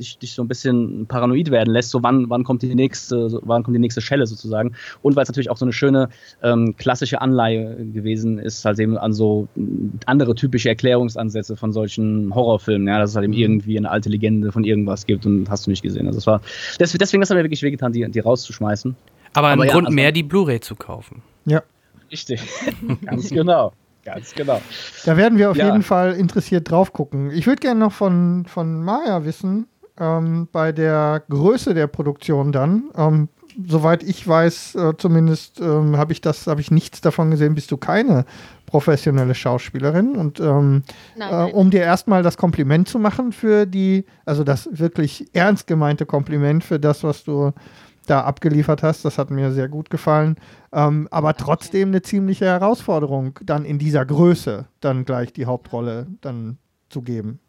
dich, 0.00 0.18
dich 0.18 0.34
so 0.34 0.42
ein 0.42 0.48
bisschen 0.48 1.06
paranoid 1.06 1.52
werden 1.52 1.72
lässt, 1.72 1.90
so 1.90 2.02
wann, 2.02 2.28
wann 2.28 2.42
kommt 2.42 2.62
die 2.62 2.74
nächste, 2.74 3.30
so, 3.30 3.40
wann 3.44 3.62
kommt 3.62 3.76
die 3.76 3.80
nächste 3.80 4.00
Schelle 4.00 4.26
sozusagen. 4.26 4.72
Und 5.02 5.14
weil 5.14 5.22
es 5.22 5.28
natürlich 5.28 5.48
auch 5.48 5.58
so 5.58 5.64
eine 5.64 5.72
schöne 5.72 6.08
ähm, 6.42 6.74
klassische 6.76 7.20
Anleihe 7.20 7.76
gewesen 7.92 8.40
ist, 8.40 8.64
halt 8.64 8.80
eben 8.80 8.98
an 8.98 9.12
so 9.12 9.46
andere 10.06 10.34
typische 10.34 10.70
Erklärungsansätze 10.70 11.54
von 11.54 11.72
solchen 11.72 12.34
Horrorfilmen, 12.34 12.88
ja, 12.88 12.98
dass 12.98 13.10
es 13.10 13.16
halt 13.16 13.26
eben 13.26 13.32
irgendwie 13.32 13.78
eine 13.78 13.92
alte 13.92 14.08
Legende 14.08 14.50
von 14.50 14.64
irgendwas 14.64 15.06
gibt 15.06 15.24
und 15.24 15.48
hast 15.48 15.67
du 15.68 15.72
nicht 15.72 15.82
gesehen. 15.82 16.06
Also 16.06 16.18
das 16.18 16.26
war 16.26 16.40
deswegen, 16.80 17.20
das 17.20 17.30
hat 17.30 17.36
mir 17.36 17.44
wirklich 17.44 17.62
wehgetan, 17.62 17.92
die, 17.92 18.08
die 18.10 18.20
rauszuschmeißen. 18.20 18.96
Aber 19.34 19.48
ein 19.48 19.52
Aber 19.58 19.66
ja, 19.66 19.72
Grund 19.72 19.86
also- 19.86 19.94
mehr, 19.94 20.12
die 20.12 20.22
Blu-ray 20.22 20.60
zu 20.60 20.74
kaufen. 20.74 21.22
Ja. 21.44 21.62
Richtig. 22.10 22.40
Ganz 23.04 23.28
genau. 23.28 23.72
Ganz 24.04 24.34
genau. 24.34 24.60
Da 25.04 25.16
werden 25.18 25.38
wir 25.38 25.50
auf 25.50 25.56
Ja. 25.56 25.66
jeden 25.66 25.82
Fall 25.82 26.14
interessiert 26.14 26.70
drauf 26.70 26.92
gucken. 26.94 27.30
Ich 27.30 27.46
würde 27.46 27.60
gerne 27.60 27.80
noch 27.80 27.92
von, 27.92 28.46
von 28.46 28.82
Maya 28.82 29.24
wissen, 29.26 29.66
ähm, 30.00 30.48
bei 30.50 30.72
der 30.72 31.22
Größe 31.28 31.74
der 31.74 31.86
Produktion 31.88 32.50
dann. 32.52 32.84
Ähm, 32.96 33.28
soweit 33.66 34.02
ich 34.02 34.26
weiß, 34.26 34.76
äh, 34.76 34.92
zumindest 34.96 35.60
ähm, 35.60 35.98
habe 35.98 36.12
ich 36.12 36.22
das, 36.22 36.46
habe 36.46 36.62
ich 36.62 36.70
nichts 36.70 37.02
davon 37.02 37.30
gesehen, 37.30 37.54
bist 37.54 37.70
du 37.70 37.76
keine 37.76 38.24
professionelle 38.68 39.34
Schauspielerin. 39.34 40.14
Und 40.14 40.40
ähm, 40.40 40.82
Nein, 41.16 41.28
äh, 41.28 41.32
nein. 41.32 41.52
um 41.54 41.70
dir 41.70 41.80
erstmal 41.80 42.22
das 42.22 42.36
Kompliment 42.36 42.88
zu 42.88 42.98
machen 42.98 43.32
für 43.32 43.66
die, 43.66 44.04
also 44.24 44.44
das 44.44 44.68
wirklich 44.70 45.34
ernst 45.34 45.66
gemeinte 45.66 46.06
Kompliment 46.06 46.62
für 46.62 46.78
das, 46.78 47.02
was 47.02 47.24
du 47.24 47.52
da 48.06 48.22
abgeliefert 48.22 48.82
hast, 48.82 49.04
das 49.04 49.18
hat 49.18 49.30
mir 49.30 49.52
sehr 49.52 49.68
gut 49.68 49.90
gefallen. 49.90 50.36
Ähm, 50.72 51.08
aber 51.10 51.34
trotzdem 51.34 51.88
eine 51.88 52.02
ziemliche 52.02 52.46
Herausforderung, 52.46 53.38
dann 53.42 53.64
in 53.64 53.78
dieser 53.78 54.04
Größe 54.06 54.66
dann 54.80 55.04
gleich 55.04 55.32
die 55.32 55.46
Hauptrolle 55.46 56.06
dann 56.20 56.58
zu 56.88 57.02
geben. 57.02 57.40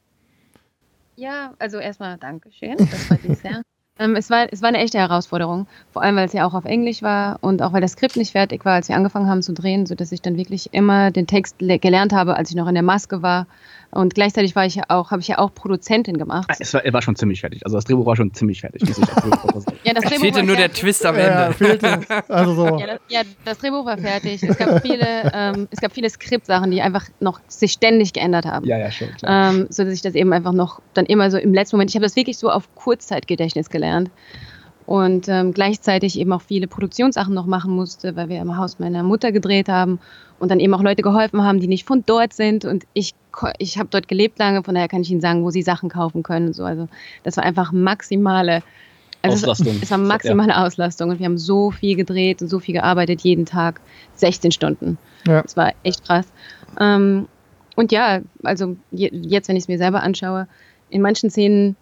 Ja, 1.15 1.53
also 1.59 1.77
erstmal 1.77 2.17
Dankeschön. 2.17 2.77
Das 2.77 3.03
freut 3.05 3.27
mich 3.27 3.39
sehr. 3.39 3.61
Ähm, 3.99 4.15
es, 4.15 4.29
war, 4.29 4.47
es 4.51 4.61
war 4.61 4.69
eine 4.69 4.77
echte 4.77 4.97
Herausforderung, 4.97 5.67
vor 5.91 6.01
allem 6.01 6.15
weil 6.15 6.25
es 6.25 6.33
ja 6.33 6.47
auch 6.47 6.53
auf 6.53 6.63
Englisch 6.65 7.01
war 7.03 7.37
und 7.41 7.61
auch 7.61 7.73
weil 7.73 7.81
das 7.81 7.91
Skript 7.93 8.15
nicht 8.15 8.31
fertig 8.31 8.63
war, 8.63 8.73
als 8.75 8.87
wir 8.87 8.95
angefangen 8.95 9.27
haben 9.27 9.41
zu 9.41 9.53
drehen, 9.53 9.85
sodass 9.85 10.11
ich 10.13 10.21
dann 10.21 10.37
wirklich 10.37 10.73
immer 10.73 11.11
den 11.11 11.27
Text 11.27 11.61
le- 11.61 11.79
gelernt 11.79 12.13
habe, 12.13 12.35
als 12.37 12.49
ich 12.49 12.55
noch 12.55 12.67
in 12.67 12.75
der 12.75 12.83
Maske 12.83 13.21
war. 13.21 13.45
Und 13.91 14.13
gleichzeitig 14.13 14.55
war 14.55 14.65
ich 14.67 14.75
ja 14.75 14.83
auch, 14.89 15.09
habe 15.09 15.21
ich 15.21 15.27
ja 15.29 15.39
auch 15.39 15.53
Produzentin 15.53 16.17
gemacht. 16.19 16.47
Ah, 16.51 16.55
Es 16.59 16.73
war, 16.75 16.85
er 16.85 16.93
war 16.93 17.01
schon 17.01 17.15
ziemlich 17.15 17.41
fertig. 17.41 17.65
Also 17.65 17.75
das 17.77 17.85
Drehbuch 17.85 18.05
war 18.05 18.15
schon 18.15 18.31
ziemlich 18.33 18.61
fertig. 18.61 18.83
muss 18.87 18.97
ich. 18.99 19.05
Ja, 19.83 19.93
das 19.93 20.03
Es 20.03 20.09
Drehbuch 20.09 20.21
fehlte 20.21 20.35
war 20.37 20.43
nur 20.43 20.55
der 20.55 20.65
fertig. 20.65 20.81
Twist 20.81 21.05
am 21.07 21.15
Ja, 21.17 21.45
Ende. 21.45 21.53
fehlte. 21.57 21.99
Also 22.29 22.53
so. 22.53 22.65
Ja 22.79 22.85
das, 22.87 22.99
ja, 23.09 23.21
das 23.45 23.57
Drehbuch 23.57 23.85
war 23.85 23.97
fertig. 23.97 24.43
Es 24.43 24.57
gab 24.57 24.81
viele, 24.83 25.31
ähm, 25.33 25.67
es 25.71 25.81
gab 25.81 25.91
viele 25.91 26.09
Skriptsachen, 26.09 26.69
die 26.69 26.81
einfach 26.83 27.05
noch 27.19 27.39
sich 27.47 27.71
ständig 27.71 28.13
geändert 28.13 28.45
haben. 28.45 28.65
ja, 28.67 28.77
ja, 28.77 28.91
schon. 28.91 29.09
Klar. 29.17 29.53
ähm, 29.53 29.67
so 29.71 29.83
dass 29.83 29.93
ich 29.93 30.01
das 30.03 30.13
eben 30.13 30.33
einfach 30.33 30.53
noch 30.53 30.81
dann 30.93 31.05
immer 31.07 31.31
so 31.31 31.37
im 31.37 31.53
letzten 31.53 31.77
Moment, 31.77 31.89
ich 31.89 31.95
habe 31.95 32.05
das 32.05 32.15
wirklich 32.15 32.37
so 32.37 32.51
auf 32.51 32.73
Kurzzeitgedächtnis 32.75 33.69
gelernt 33.71 34.11
und 34.85 35.27
ähm, 35.29 35.53
gleichzeitig 35.53 36.19
eben 36.19 36.31
auch 36.33 36.41
viele 36.41 36.67
Produktionssachen 36.67 37.33
noch 37.33 37.45
machen 37.47 37.71
musste, 37.71 38.15
weil 38.15 38.29
wir 38.29 38.39
im 38.41 38.55
Haus 38.57 38.77
meiner 38.79 39.01
Mutter 39.03 39.31
gedreht 39.31 39.67
haben 39.69 39.99
und 40.39 40.49
dann 40.49 40.59
eben 40.59 40.73
auch 40.73 40.81
Leute 40.83 41.01
geholfen 41.01 41.43
haben, 41.43 41.59
die 41.59 41.67
nicht 41.67 41.85
von 41.85 42.03
dort 42.05 42.33
sind 42.33 42.65
und 42.65 42.85
ich 42.93 43.13
ich 43.59 43.77
habe 43.77 43.89
dort 43.91 44.07
gelebt 44.07 44.39
lange, 44.39 44.63
von 44.63 44.73
daher 44.73 44.87
kann 44.87 45.01
ich 45.01 45.11
Ihnen 45.11 45.21
sagen, 45.21 45.43
wo 45.43 45.49
Sie 45.51 45.61
Sachen 45.61 45.87
kaufen 45.89 46.23
können 46.23 46.47
und 46.47 46.53
so. 46.53 46.63
Also 46.63 46.87
das 47.23 47.37
war 47.37 47.43
einfach 47.45 47.71
maximale 47.71 48.63
also 49.21 49.35
es- 49.35 49.43
Auslastung. 49.43 49.79
Es 49.81 49.91
war 49.91 49.97
maximale 49.97 50.57
Auslastung 50.57 51.09
und 51.11 51.19
wir 51.19 51.25
haben 51.25 51.37
so 51.37 51.71
viel 51.71 51.95
gedreht 51.95 52.41
und 52.41 52.47
so 52.47 52.59
viel 52.59 52.73
gearbeitet 52.73 53.21
jeden 53.21 53.45
Tag, 53.45 53.81
16 54.15 54.51
Stunden. 54.51 54.97
Ja. 55.27 55.41
Das 55.43 55.55
war 55.55 55.73
echt 55.83 56.05
krass. 56.05 56.25
Ähm, 56.79 57.27
und 57.75 57.91
ja, 57.91 58.21
also 58.43 58.75
je, 58.91 59.09
jetzt, 59.13 59.47
wenn 59.47 59.55
ich 59.55 59.63
es 59.63 59.67
mir 59.67 59.77
selber 59.77 60.01
anschaue, 60.03 60.47
in 60.89 61.01
manchen 61.01 61.29
Szenen, 61.29 61.75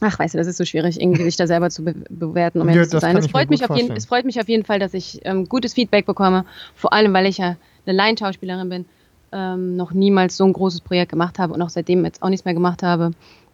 ach, 0.00 0.18
weißt 0.18 0.34
du, 0.34 0.38
das 0.38 0.46
ist 0.46 0.56
so 0.56 0.64
schwierig, 0.64 1.00
irgendwie 1.00 1.24
sich 1.24 1.36
da 1.36 1.46
selber 1.46 1.70
zu 1.70 1.84
be 1.84 1.94
bewerten, 2.08 2.60
um 2.60 2.68
Ja, 2.68 2.74
ehrlich 2.76 2.88
zu 2.90 2.98
sein. 3.00 3.16
Es 3.16 3.26
freut, 3.28 3.50
mich 3.50 3.64
auf 3.68 3.76
jeden, 3.76 3.94
es 3.96 4.06
freut 4.06 4.24
mich 4.24 4.40
auf 4.40 4.48
jeden 4.48 4.64
Fall, 4.64 4.78
dass 4.78 4.94
ich 4.94 5.20
ähm, 5.24 5.46
gutes 5.46 5.74
Feedback 5.74 6.06
bekomme, 6.06 6.46
vor 6.74 6.92
allem, 6.92 7.12
weil 7.12 7.26
ich 7.26 7.38
ja 7.38 7.56
eine 7.90 7.96
Laienschauspielerin 7.98 8.68
bin, 8.68 8.84
ähm, 9.32 9.76
noch 9.76 9.92
niemals 9.92 10.36
so 10.36 10.44
ein 10.44 10.52
großes 10.52 10.80
Projekt 10.80 11.10
gemacht 11.12 11.38
habe 11.38 11.52
und 11.54 11.62
auch 11.62 11.68
seitdem 11.68 12.04
jetzt 12.04 12.22
auch 12.22 12.28
nichts 12.28 12.44
mehr 12.44 12.54
gemacht 12.54 12.82
habe. 12.82 13.10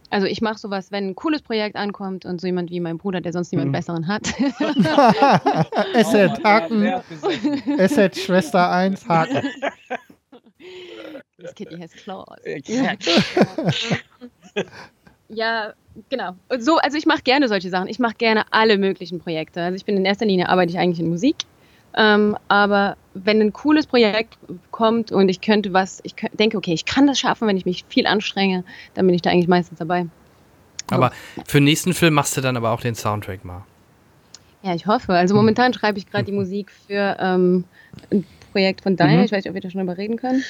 Also 0.09 0.27
ich 0.29 0.41
mache 0.41 0.59
sowas, 0.59 0.93
wenn 0.93 1.09
ein 1.09 1.17
cooles 1.17 1.43
Projekt 1.43 1.75
ankommt 1.75 2.25
und 2.25 2.41
so 2.41 2.47
jemand 2.47 2.71
wie 2.71 2.79
mein 2.79 2.97
Bruder, 2.97 3.21
der 3.21 3.33
sonst 3.33 3.51
niemand 3.51 3.69
Mhm. 3.71 3.73
besseren 3.73 4.07
hat, 4.07 4.23
Asset 5.95 6.43
Haken, 6.45 6.93
Asset 7.79 8.17
Schwester 8.17 8.71
1 8.71 9.09
Haken. 9.09 9.43
This 11.39 11.55
kitty 11.55 11.77
has 11.79 11.91
claws. 11.93 12.39
Ja. 12.67 12.93
Ja, 15.29 15.73
genau. 16.09 16.37
Und 16.49 16.63
so, 16.63 16.77
also 16.77 16.97
ich 16.97 17.05
mache 17.05 17.23
gerne 17.23 17.49
solche 17.49 17.69
Sachen. 17.69 17.89
Ich 17.89 17.99
mache 17.99 18.15
gerne 18.15 18.45
alle 18.53 18.79
möglichen 18.79 19.19
Projekte. 19.19 19.61
Also 19.61 19.75
ich 19.77 19.85
bin 19.85 19.97
in 19.97 20.05
erster 20.05 20.25
Linie 20.25 20.49
arbeite 20.49 20.71
ich 20.71 20.79
eigentlich 20.79 21.01
in 21.01 21.09
Musik. 21.09 21.35
Ähm, 21.97 22.37
aber 22.47 22.97
wenn 23.25 23.41
ein 23.41 23.53
cooles 23.53 23.87
Projekt 23.87 24.37
kommt 24.71 25.13
und 25.13 25.29
ich 25.29 25.41
könnte 25.41 25.73
was, 25.73 26.01
ich 26.03 26.15
denke, 26.33 26.57
okay, 26.57 26.73
ich 26.73 26.85
kann 26.85 27.07
das 27.07 27.19
schaffen, 27.19 27.49
wenn 27.49 27.57
ich 27.57 27.65
mich 27.65 27.85
viel 27.89 28.07
anstrenge, 28.07 28.65
dann 28.95 29.07
bin 29.07 29.15
ich 29.15 29.23
da 29.23 29.31
eigentlich 29.31 29.49
meistens 29.49 29.79
dabei. 29.79 30.07
Aber 30.89 31.11
für 31.47 31.59
den 31.59 31.65
nächsten 31.65 31.95
Film 31.95 32.15
machst 32.15 32.37
du 32.37 32.41
dann 32.41 32.57
aber 32.57 32.71
auch 32.71 32.81
den 32.81 32.95
Soundtrack 32.95 33.45
mal. 33.45 33.65
Ja, 34.63 34.75
ich 34.75 34.87
hoffe. 34.87 35.13
Also 35.13 35.35
momentan 35.35 35.73
schreibe 35.75 35.99
ich 35.99 36.11
gerade 36.11 36.25
die 36.25 36.33
Musik 36.41 36.71
für 36.87 37.17
ähm, 37.21 37.65
Projekt 38.57 38.81
von 38.81 38.97
Daniel. 38.97 39.19
Mhm. 39.19 39.25
Ich 39.27 39.33
weiß 39.33 39.45
nicht, 39.45 39.51
ob 39.51 39.55
wir 39.55 39.61
da 39.61 39.69
schon 39.69 39.81
drüber 39.81 39.99
reden 39.99 40.17
können. 40.17 40.43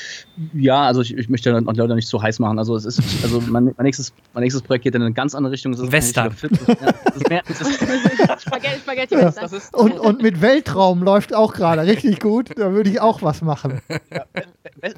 Ja, 0.54 0.84
also 0.86 1.00
ich, 1.00 1.16
ich 1.16 1.28
möchte 1.28 1.52
die 1.52 1.76
Leute 1.76 1.94
nicht 1.96 2.06
zu 2.06 2.22
heiß 2.22 2.38
machen. 2.38 2.56
Also 2.60 2.76
es 2.76 2.84
ist, 2.84 3.00
also 3.24 3.40
mein, 3.40 3.64
mein, 3.64 3.74
nächstes, 3.84 4.12
mein 4.32 4.42
nächstes 4.44 4.62
Projekt 4.62 4.84
geht 4.84 4.94
in 4.94 5.02
eine 5.02 5.12
ganz 5.12 5.34
andere 5.34 5.52
Richtung. 5.52 5.72
Western. 5.90 6.30
kein 6.36 6.50
richtiger 6.50 6.76
Film. 6.76 6.94
Das 7.04 7.16
ist 7.16 7.28
mehr, 7.28 7.42
das 7.48 7.60
ist, 7.62 8.42
Spaghetti, 8.42 8.78
Spaghetti, 8.80 9.14
Ja. 9.16 9.22
Western. 9.26 9.42
das 9.42 9.52
ist, 9.52 9.74
Und, 9.74 9.98
und 9.98 10.22
mit 10.22 10.40
Weltraum 10.40 11.02
läuft 11.02 11.34
auch 11.34 11.52
gerade 11.52 11.82
richtig 11.82 12.20
gut. 12.20 12.50
Da 12.56 12.70
würde 12.72 12.90
ich 12.90 13.00
auch 13.00 13.22
was 13.22 13.42
machen. 13.42 13.80
West- 13.88 14.46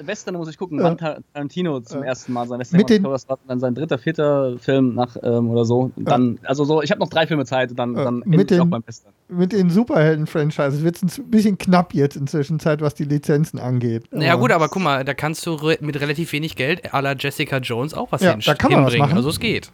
Western 0.04 0.34
muss 0.36 0.48
ich 0.48 0.56
gucken, 0.58 0.78
Ja. 0.78 0.84
wann 0.84 0.98
Tarantino 0.98 1.80
zum 1.80 2.00
Ja. 2.00 2.06
ersten 2.08 2.32
Mal 2.32 2.46
sein 2.48 2.58
Western 2.60 2.78
Mit 2.78 2.90
den-. 2.90 3.02
Das 3.04 3.28
war 3.28 3.38
dann 3.46 3.60
sein 3.60 3.74
dritter, 3.74 3.98
vierter 3.98 4.58
Film 4.58 4.94
nach 4.94 5.16
ähm, 5.22 5.50
oder 5.50 5.64
so. 5.64 5.90
Und 5.94 6.04
Dann, 6.08 6.38
also 6.44 6.64
so, 6.64 6.82
ich 6.82 6.90
habe 6.90 7.00
noch 7.00 7.08
drei 7.08 7.26
Filme 7.26 7.44
Zeit, 7.44 7.70
dann, 7.76 7.94
Ja. 7.96 8.04
dann 8.04 8.22
Mit 8.26 8.50
den- 8.50 8.60
auch 8.60 8.66
beim 8.66 8.82
Western. 8.86 9.12
Mit 9.28 9.52
den 9.52 9.68
Superhelden-Franchises 9.70 10.82
wird 10.82 11.02
es 11.02 11.18
ein 11.18 11.30
bisschen 11.30 11.58
knapp 11.58 11.92
jetzt 11.94 12.16
inzwischen 12.16 12.58
Zeit, 12.60 12.80
was 12.80 12.94
die 12.94 13.04
Lizenzen 13.04 13.58
angeht. 13.58 14.04
Ja 14.12 14.34
gut, 14.36 14.52
aber 14.52 14.68
guck 14.68 14.82
mal, 14.82 15.04
da 15.04 15.14
kannst 15.14 15.44
du 15.46 15.54
re 15.54 15.76
mit 15.80 16.00
relativ 16.00 16.32
wenig 16.32 16.56
Geld 16.56 16.92
à 16.94 17.00
la 17.02 17.12
Jessica 17.14 17.58
Jones 17.58 17.92
auch 17.94 18.10
was 18.12 18.22
Ja, 18.22 18.32
hin 18.32 18.40
da 18.44 18.54
kann 18.54 18.72
man 18.72 18.84
was 18.84 18.92
hinbringen. 18.92 19.08
machen. 19.10 19.16
Also 19.18 19.28
es 19.30 19.38
geht. 19.40 19.70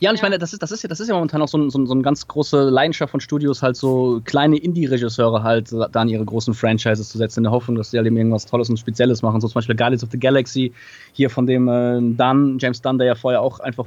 Ja, 0.00 0.10
und 0.10 0.16
ich 0.16 0.22
meine, 0.22 0.38
das 0.38 0.52
ist, 0.52 0.62
das 0.62 0.70
ist 0.72 0.82
ja, 0.82 0.88
das 0.88 1.00
ist 1.00 1.08
ja 1.08 1.14
momentan 1.14 1.42
auch 1.42 1.48
so, 1.48 1.58
ein, 1.58 1.70
so, 1.70 1.78
ein, 1.78 1.86
so 1.86 1.92
eine 1.92 2.02
ganz 2.02 2.26
große 2.28 2.68
Leidenschaft 2.68 3.10
von 3.10 3.20
Studios, 3.20 3.62
halt 3.62 3.76
so 3.76 4.20
kleine 4.24 4.56
Indie-Regisseure 4.58 5.42
halt 5.42 5.72
da 5.72 5.86
an 6.00 6.08
ihre 6.08 6.24
großen 6.24 6.54
Franchises 6.54 7.08
zu 7.08 7.18
setzen, 7.18 7.40
in 7.40 7.44
der 7.44 7.52
Hoffnung, 7.52 7.76
dass 7.76 7.90
die 7.90 7.96
halt 7.96 8.06
eben 8.06 8.16
irgendwas 8.16 8.46
Tolles 8.46 8.70
und 8.70 8.78
Spezielles 8.78 9.22
machen. 9.22 9.40
So 9.40 9.48
zum 9.48 9.54
Beispiel 9.54 9.76
Guardians 9.76 10.04
of 10.04 10.10
the 10.12 10.18
Galaxy, 10.18 10.72
hier 11.12 11.30
von 11.30 11.46
dem 11.46 11.68
äh, 11.68 12.00
Dunn, 12.16 12.58
James 12.60 12.80
Dunn, 12.80 12.98
der 12.98 13.06
ja 13.08 13.14
vorher 13.14 13.42
auch 13.42 13.60
einfach 13.60 13.86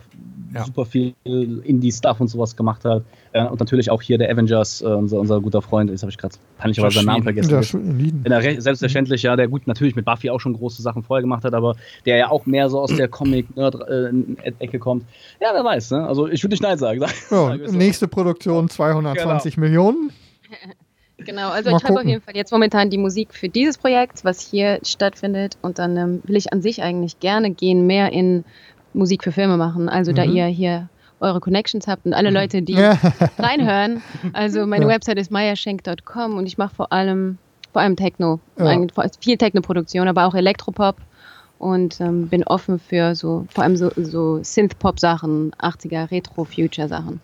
Ja. 0.54 0.66
super 0.66 0.86
viel 0.86 1.14
Indie-Stuff 1.24 2.20
und 2.20 2.28
sowas 2.28 2.56
gemacht 2.58 2.84
hat. 2.84 3.04
Äh, 3.34 3.46
und 3.48 3.60
natürlich 3.62 3.90
auch 3.90 4.02
hier 4.02 4.18
der 4.18 4.30
Avengers, 4.30 4.82
äh, 4.82 4.86
unser, 4.86 5.18
unser 5.18 5.40
guter 5.40 5.62
Freund, 5.62 5.90
jetzt 5.90 6.02
habe 6.02 6.10
ich 6.12 6.18
gerade 6.18 6.36
peinlicherweise 6.58 6.96
seinen 6.96 7.06
Namen 7.06 7.24
vergessen. 7.24 7.50
Ja, 7.52 7.64
schon 7.64 7.86
in 7.86 7.98
Lieden. 8.00 8.20
Wenn 8.26 8.34
er 8.34 8.44
re- 8.44 8.60
selbstverständlich, 8.60 9.24
ja, 9.24 9.38
der 9.38 9.48
gut 9.48 9.66
natürlich 9.68 9.96
mit 9.96 10.04
Buffy 10.04 10.30
auch 10.30 10.40
schon 10.42 10.52
große 10.54 10.82
Sachen 10.82 11.04
vorher 11.04 11.22
gemacht 11.22 11.46
hat, 11.46 11.54
aber 11.54 11.78
der 12.06 12.18
ja 12.18 12.30
auch 12.30 12.46
mehr 12.46 12.70
so 12.70 12.82
aus 12.82 12.94
der 12.94 13.08
Comic-Nerd-Ecke 13.66 14.80
kommt. 14.80 15.06
Ja, 15.40 15.52
wer 15.54 15.64
weiß, 15.64 15.92
ne? 15.92 16.01
Also 16.08 16.28
ich 16.28 16.44
würde 16.44 16.54
nicht 16.54 16.64
Nein 16.64 16.78
sagen. 16.78 17.04
Ja, 17.32 17.56
nächste 17.56 18.08
Produktion 18.08 18.70
220 18.70 19.58
Millionen. 19.58 20.12
Genau, 21.18 21.50
also 21.52 21.70
Mal 21.70 21.78
ich 21.78 21.84
schreibe 21.84 22.00
auf 22.00 22.06
jeden 22.06 22.22
Fall 22.22 22.36
jetzt 22.36 22.52
momentan 22.52 22.90
die 22.90 22.98
Musik 22.98 23.36
für 23.36 23.48
dieses 23.48 23.78
Projekt, 23.78 24.26
was 24.26 24.42
hier 24.42 24.80
stattfindet. 24.84 25.56
Und 25.62 25.78
dann 25.78 25.96
ähm, 25.96 26.22
will 26.24 26.36
ich 26.36 26.52
an 26.52 26.64
sich 26.64 26.82
eigentlich 26.82 27.20
gerne 27.20 27.52
gehen, 27.52 27.86
mehr 27.86 28.12
in 28.12 28.44
Musik 28.94 29.24
für 29.24 29.32
Filme 29.32 29.56
machen. 29.56 29.88
Also 29.88 30.14
da 30.14 30.26
Mhm. 30.26 30.36
ihr 30.36 30.46
hier 30.48 30.90
eure 31.20 31.40
Connections 31.40 31.88
habt 31.88 32.08
und 32.08 32.16
alle 32.16 32.32
Leute, 32.32 32.64
die 32.64 32.74
Ja. 32.74 32.98
reinhören. 33.38 34.02
Also 34.34 34.66
meine 34.66 34.86
Ja. 34.86 34.90
Website 34.92 35.20
ist 35.20 35.30
meierschenk.com 35.30 36.38
und 36.38 36.48
ich 36.48 36.58
mache 36.58 36.74
vor 36.74 36.92
allem 36.92 37.38
vor 37.72 37.82
allem 37.84 37.96
Techno, 37.96 38.40
Ja. 38.58 38.82
viel 39.22 39.38
Techno-Produktion, 39.38 40.08
aber 40.08 40.26
auch 40.26 40.34
Elektropop 40.34 40.98
und 41.62 42.02
ähm, 42.02 42.28
bin 42.28 42.44
offen 42.44 42.80
für 42.80 43.14
so 43.16 43.46
vor 43.54 43.64
allem 43.64 43.78
so, 43.78 43.92
so 43.96 44.44
Synth-Pop-Sachen, 44.44 45.52
80er 45.62 46.10
Retro-Future-Sachen. 46.10 47.22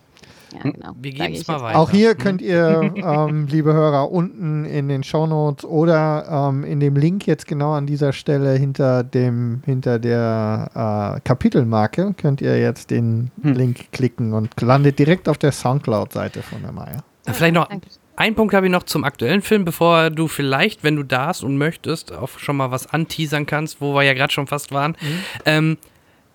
Ja, 0.54 0.72
genau. 0.72 0.92
Wir 1.02 1.30
ich 1.30 1.48
mal 1.48 1.62
weiter. 1.62 1.80
Auch 1.80 1.90
hier 1.90 2.16
könnt 2.16 2.42
ihr, 2.42 2.94
ähm, 2.96 3.48
liebe 3.48 3.74
Hörer, 3.74 4.12
unten 4.12 4.64
in 4.66 4.88
den 4.88 5.04
Shownotes 5.04 5.66
oder 5.66 6.50
ähm, 6.50 6.64
in 6.64 6.80
dem 6.80 6.96
Link 6.96 7.26
jetzt 7.26 7.48
genau 7.48 7.74
an 7.74 7.88
dieser 7.88 8.14
Stelle 8.14 8.54
hinter 8.54 9.04
dem 9.04 9.62
hinter 9.66 10.00
der 10.00 11.18
äh, 11.18 11.20
Kapitelmarke 11.22 12.14
könnt 12.16 12.40
ihr 12.40 12.60
jetzt 12.60 12.92
den 12.92 13.32
Hm. 13.42 13.54
Link 13.54 13.92
klicken 13.92 14.34
und 14.34 14.50
landet 14.62 15.00
direkt 15.00 15.28
auf 15.28 15.38
der 15.38 15.52
Soundcloud-Seite 15.52 16.44
von 16.44 16.62
der 16.62 16.72
Maya. 16.72 17.04
Vielleicht 17.26 17.56
noch 17.56 17.68
Danke. 17.68 17.88
Ein 18.18 18.36
Punkt 18.36 18.54
habe 18.54 18.66
ich 18.66 18.72
noch 18.72 18.84
zum 18.84 19.04
aktuellen 19.04 19.44
Film, 19.44 19.64
bevor 19.64 20.10
du 20.10 20.28
vielleicht, 20.28 20.84
wenn 20.84 20.96
du 20.96 21.04
darfst 21.04 21.44
und 21.44 21.58
möchtest, 21.58 22.12
auch 22.12 22.40
schon 22.40 22.58
mal 22.58 22.72
was 22.72 22.88
anteasern 22.88 23.46
kannst, 23.46 23.80
wo 23.80 23.94
wir 23.94 24.02
ja 24.02 24.14
gerade 24.14 24.34
schon 24.34 24.48
fast 24.48 24.72
waren. 24.72 24.98
Ähm, 25.46 25.78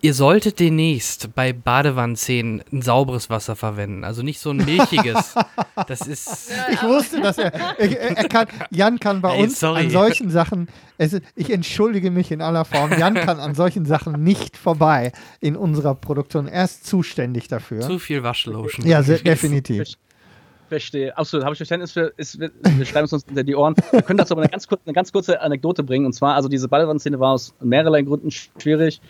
ihr 0.00 0.14
solltet 0.14 0.60
demnächst 0.60 1.34
bei 1.34 1.52
Badewannenszenen 1.52 2.62
ein 2.72 2.82
sauberes 2.82 3.30
Wasser 3.30 3.56
verwenden. 3.56 4.04
Also 4.04 4.22
nicht 4.22 4.38
so 4.38 4.50
ein 4.50 4.58
milchiges. 4.58 5.34
das 5.88 6.06
ist. 6.06 6.52
Ich 6.70 6.82
wusste, 6.84 7.20
dass 7.20 7.38
er, 7.38 7.52
er, 7.52 8.16
er 8.16 8.28
kann, 8.28 8.46
Jan 8.70 9.00
kann 9.00 9.20
bei 9.20 9.34
Ey, 9.34 9.42
uns 9.42 9.58
sorry. 9.58 9.80
an 9.80 9.90
solchen 9.90 10.30
Sachen, 10.30 10.68
es, 10.98 11.20
ich 11.34 11.50
entschuldige 11.50 12.12
mich 12.12 12.30
in 12.30 12.42
aller 12.42 12.64
Form, 12.64 12.92
Jan 12.96 13.14
kann 13.14 13.40
an 13.40 13.56
solchen 13.56 13.86
Sachen 13.86 14.22
nicht 14.22 14.56
vorbei 14.56 15.10
in 15.40 15.56
unserer 15.56 15.96
Produktion. 15.96 16.46
Er 16.46 16.64
ist 16.64 16.86
zuständig 16.86 17.48
dafür. 17.48 17.80
Zu 17.80 17.98
viel 17.98 18.22
Waschlotion. 18.22 18.86
Ja, 18.86 19.02
sehr, 19.02 19.18
definitiv. 19.18 19.96
Verstehe. 20.72 21.14
Absolut, 21.18 21.44
habe 21.44 21.52
ich 21.52 21.58
Verständnis 21.58 21.92
für. 21.92 22.14
Ist, 22.16 22.40
wir 22.40 22.50
wir 22.62 22.86
schreiben 22.86 23.04
es 23.04 23.12
uns 23.12 23.26
hinter 23.26 23.44
die 23.44 23.54
Ohren. 23.54 23.74
Wir 23.90 24.00
können 24.00 24.16
dazu 24.16 24.32
aber 24.32 24.40
eine 24.40 24.50
ganz, 24.50 24.66
kurze, 24.66 24.84
eine 24.86 24.94
ganz 24.94 25.12
kurze 25.12 25.38
Anekdote 25.42 25.82
bringen. 25.82 26.06
Und 26.06 26.14
zwar, 26.14 26.34
also 26.34 26.48
diese 26.48 26.66
Ballwandszene 26.68 27.20
war 27.20 27.32
aus 27.32 27.54
mehrerlei 27.60 28.00
Gründen 28.00 28.30
schwierig. 28.30 29.02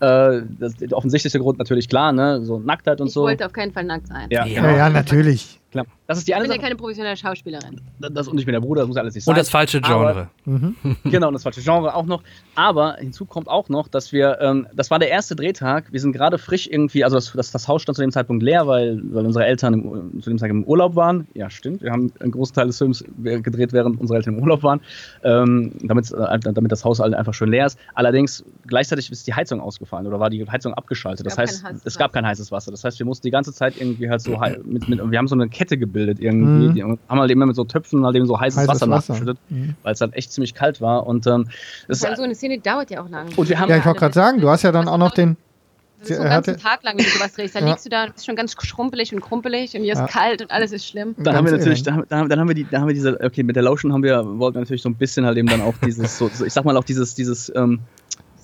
Äh, 0.00 0.40
das, 0.58 0.76
der 0.76 0.96
offensichtlichste 0.96 1.38
Grund 1.38 1.58
natürlich 1.58 1.90
klar, 1.90 2.12
ne? 2.12 2.42
So 2.42 2.58
Nacktheit 2.58 3.02
und 3.02 3.08
Ich 3.08 3.12
so. 3.12 3.22
wollte 3.22 3.44
auf 3.44 3.52
keinen 3.52 3.72
Fall 3.72 3.84
nackt 3.84 4.06
sein. 4.08 4.28
Ja, 4.30 4.46
Ja. 4.46 4.62
Ja, 4.62 4.76
ja, 4.76 4.88
natürlich. 4.88 5.59
Klar. 5.70 5.86
Das 6.06 6.18
ist 6.18 6.26
die 6.26 6.32
Ich 6.32 6.34
eine 6.36 6.42
bin 6.44 6.50
ja 6.50 6.56
Sache. 6.56 6.64
keine 6.64 6.76
professionelle 6.76 7.16
Schauspielerin. 7.16 7.80
Das 7.98 8.28
und 8.28 8.38
ich 8.38 8.44
bin 8.44 8.52
der 8.52 8.60
Bruder, 8.60 8.82
das 8.82 8.88
muss 8.88 8.96
alles 8.96 9.14
nicht 9.14 9.24
sein. 9.24 9.32
Und 9.32 9.38
das 9.38 9.48
falsche 9.48 9.80
Genre. 9.80 10.28
Mhm. 10.44 10.76
Genau, 11.04 11.28
und 11.28 11.34
das 11.34 11.42
falsche 11.42 11.60
Genre 11.62 11.94
auch 11.94 12.06
noch. 12.06 12.22
Aber 12.54 12.96
hinzu 12.96 13.24
kommt 13.24 13.48
auch 13.48 13.68
noch, 13.68 13.88
dass 13.88 14.12
wir, 14.12 14.38
ähm, 14.40 14.66
das 14.74 14.90
war 14.90 14.98
der 14.98 15.08
erste 15.08 15.36
Drehtag, 15.36 15.92
wir 15.92 16.00
sind 16.00 16.12
gerade 16.12 16.38
frisch 16.38 16.66
irgendwie, 16.66 17.04
also 17.04 17.16
das, 17.16 17.32
das, 17.32 17.50
das 17.52 17.68
Haus 17.68 17.82
stand 17.82 17.96
zu 17.96 18.02
dem 18.02 18.10
Zeitpunkt 18.12 18.42
leer, 18.42 18.66
weil, 18.66 19.00
weil 19.12 19.24
unsere 19.26 19.44
Eltern 19.46 19.74
im, 19.74 20.20
zu 20.22 20.30
dem 20.30 20.38
Zeitpunkt 20.38 20.64
im 20.64 20.70
Urlaub 20.70 20.96
waren. 20.96 21.26
Ja, 21.34 21.48
stimmt. 21.50 21.82
Wir 21.82 21.92
haben 21.92 22.12
einen 22.20 22.32
großen 22.32 22.54
Teil 22.54 22.66
des 22.66 22.78
Films 22.78 23.04
gedreht, 23.22 23.72
während 23.72 24.00
unsere 24.00 24.16
Eltern 24.18 24.34
im 24.34 24.42
Urlaub 24.42 24.62
waren, 24.62 24.80
ähm, 25.22 25.72
damit, 25.82 26.10
äh, 26.12 26.38
damit 26.40 26.72
das 26.72 26.84
Haus 26.84 26.98
halt 27.00 27.14
einfach 27.14 27.34
schön 27.34 27.50
leer 27.50 27.66
ist. 27.66 27.78
Allerdings 27.94 28.44
gleichzeitig 28.66 29.10
ist 29.10 29.26
die 29.26 29.34
Heizung 29.34 29.60
ausgefallen 29.60 30.06
oder 30.06 30.18
war 30.20 30.30
die 30.30 30.44
Heizung 30.48 30.74
abgeschaltet. 30.74 31.26
Es 31.26 31.36
Das 31.36 31.38
heißt, 31.38 31.64
es 31.84 31.98
gab 31.98 32.12
kein 32.12 32.26
heißes 32.26 32.50
Wasser. 32.52 32.70
Das 32.70 32.84
heißt, 32.84 32.98
wir 32.98 33.06
mussten 33.06 33.26
die 33.26 33.30
ganze 33.30 33.52
Zeit 33.52 33.80
irgendwie 33.80 34.10
halt 34.10 34.20
so 34.20 34.38
mit, 34.64 34.88
mit, 34.88 35.10
wir 35.10 35.18
haben 35.18 35.28
so 35.28 35.34
eine 35.34 35.48
Kette 35.60 35.76
gebildet 35.76 36.18
irgendwie. 36.20 36.68
Mhm. 36.68 36.74
Die 36.74 36.82
haben 36.82 36.98
halt 37.20 37.30
immer 37.30 37.44
mit 37.46 37.54
so 37.56 37.64
Töpfen 37.64 38.04
halt 38.06 38.16
eben 38.16 38.26
so 38.26 38.40
heißes, 38.40 38.60
Heißes 38.60 38.68
Wasser, 38.68 38.88
Wasser. 38.90 39.12
nachgeschüttet, 39.12 39.38
Mhm. 39.50 39.74
weil 39.82 39.92
es 39.92 40.00
halt 40.00 40.14
echt 40.14 40.32
ziemlich 40.32 40.54
kalt 40.54 40.80
war. 40.80 41.06
Und 41.06 41.26
ähm, 41.26 41.46
allem 41.88 42.16
so 42.16 42.22
eine 42.22 42.34
Szene 42.34 42.58
dauert 42.58 42.90
ja 42.90 43.02
auch 43.02 43.08
lang. 43.10 43.28
Und 43.36 43.48
wir 43.48 43.58
haben- 43.60 43.68
Ja, 43.68 43.76
ich 43.76 43.84
wollte 43.84 43.98
gerade 44.00 44.14
sagen, 44.14 44.40
du 44.40 44.48
hast 44.48 44.62
ja 44.62 44.72
dann 44.72 44.88
auch 44.88 44.96
noch 44.98 45.12
den. 45.12 45.36
Das 46.00 46.08
ist 46.08 46.16
so 46.16 46.22
einen 46.22 46.30
ganzen 46.30 46.56
Tag 46.56 46.82
lang, 46.82 46.96
wenn 46.96 47.04
du 47.04 47.10
sowas 47.10 47.34
drehst. 47.34 47.54
Da 47.54 47.60
Ja. 47.60 47.66
liegst 47.68 47.84
du 47.84 47.90
da 47.90 48.04
und 48.04 48.14
bist 48.14 48.24
schon 48.24 48.34
ganz 48.34 48.56
schrumpelig 48.58 49.12
und 49.12 49.20
krumpelig 49.20 49.74
und 49.76 49.82
hier 49.82 49.92
Ja. 49.94 50.04
ist 50.06 50.10
kalt 50.10 50.40
und 50.40 50.50
alles 50.50 50.72
ist 50.72 50.86
schlimm. 50.86 51.14
Dann 51.18 51.36
haben 51.36 51.44
wir 51.44 51.50
Ganz 51.52 51.60
natürlich, 51.62 51.82
dann, 51.82 52.04
dann, 52.08 52.26
dann 52.26 52.40
haben 52.40 52.48
wir 52.48 52.54
die, 52.54 52.64
dann 52.70 52.80
haben 52.80 52.88
wir 52.88 52.94
diese, 52.94 53.20
okay, 53.22 53.42
mit 53.42 53.54
der 53.54 53.62
Lotion 53.64 53.92
haben 53.92 54.02
wir, 54.02 54.24
wollten 54.38 54.54
wir 54.56 54.60
natürlich 54.60 54.80
so 54.80 54.88
ein 54.88 54.94
bisschen 54.94 55.26
halt 55.26 55.36
eben 55.36 55.48
dann 55.48 55.60
auch 55.60 55.74
dieses, 55.84 56.16
so, 56.16 56.30
so 56.32 56.46
ich 56.46 56.54
sag 56.54 56.64
mal 56.64 56.74
auch 56.78 56.84
dieses, 56.84 57.14
dieses, 57.14 57.52
ähm, 57.54 57.80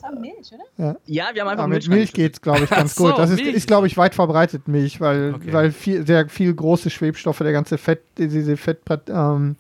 Das 0.07 0.15
war 0.15 0.21
Milch, 0.21 0.53
oder? 0.79 0.97
ja, 1.07 1.29
wir 1.33 1.43
haben 1.43 1.49
einfach 1.49 1.65
Ja, 1.65 1.67
mit 1.69 1.71
Milch 1.71 1.89
Milch 1.89 1.91
reingeschüttet. 1.91 2.15
geht's, 2.15 2.41
glaube 2.41 2.65
ich, 2.65 2.71
ganz 2.71 2.95
so, 2.95 3.05
gut. 3.05 3.19
Das 3.19 3.31
ist, 3.31 3.37
Milch. 3.43 3.55
ist 3.57 3.67
glaube 3.67 3.87
ich, 3.87 3.97
weit 3.97 4.15
verbreitet 4.15 4.69
Milch, 4.69 5.01
weil, 5.01 5.35
Okay. 5.35 5.53
weil 5.53 5.73
viel, 5.73 6.07
sehr 6.07 6.29
viel 6.29 6.55
große 6.55 6.91
Schwebstoffe, 6.91 7.39
der 7.39 7.53
ganze 7.53 7.79
Fett, 7.79 8.03
diese 8.19 8.57
Fetttröpfchen, 8.57 9.57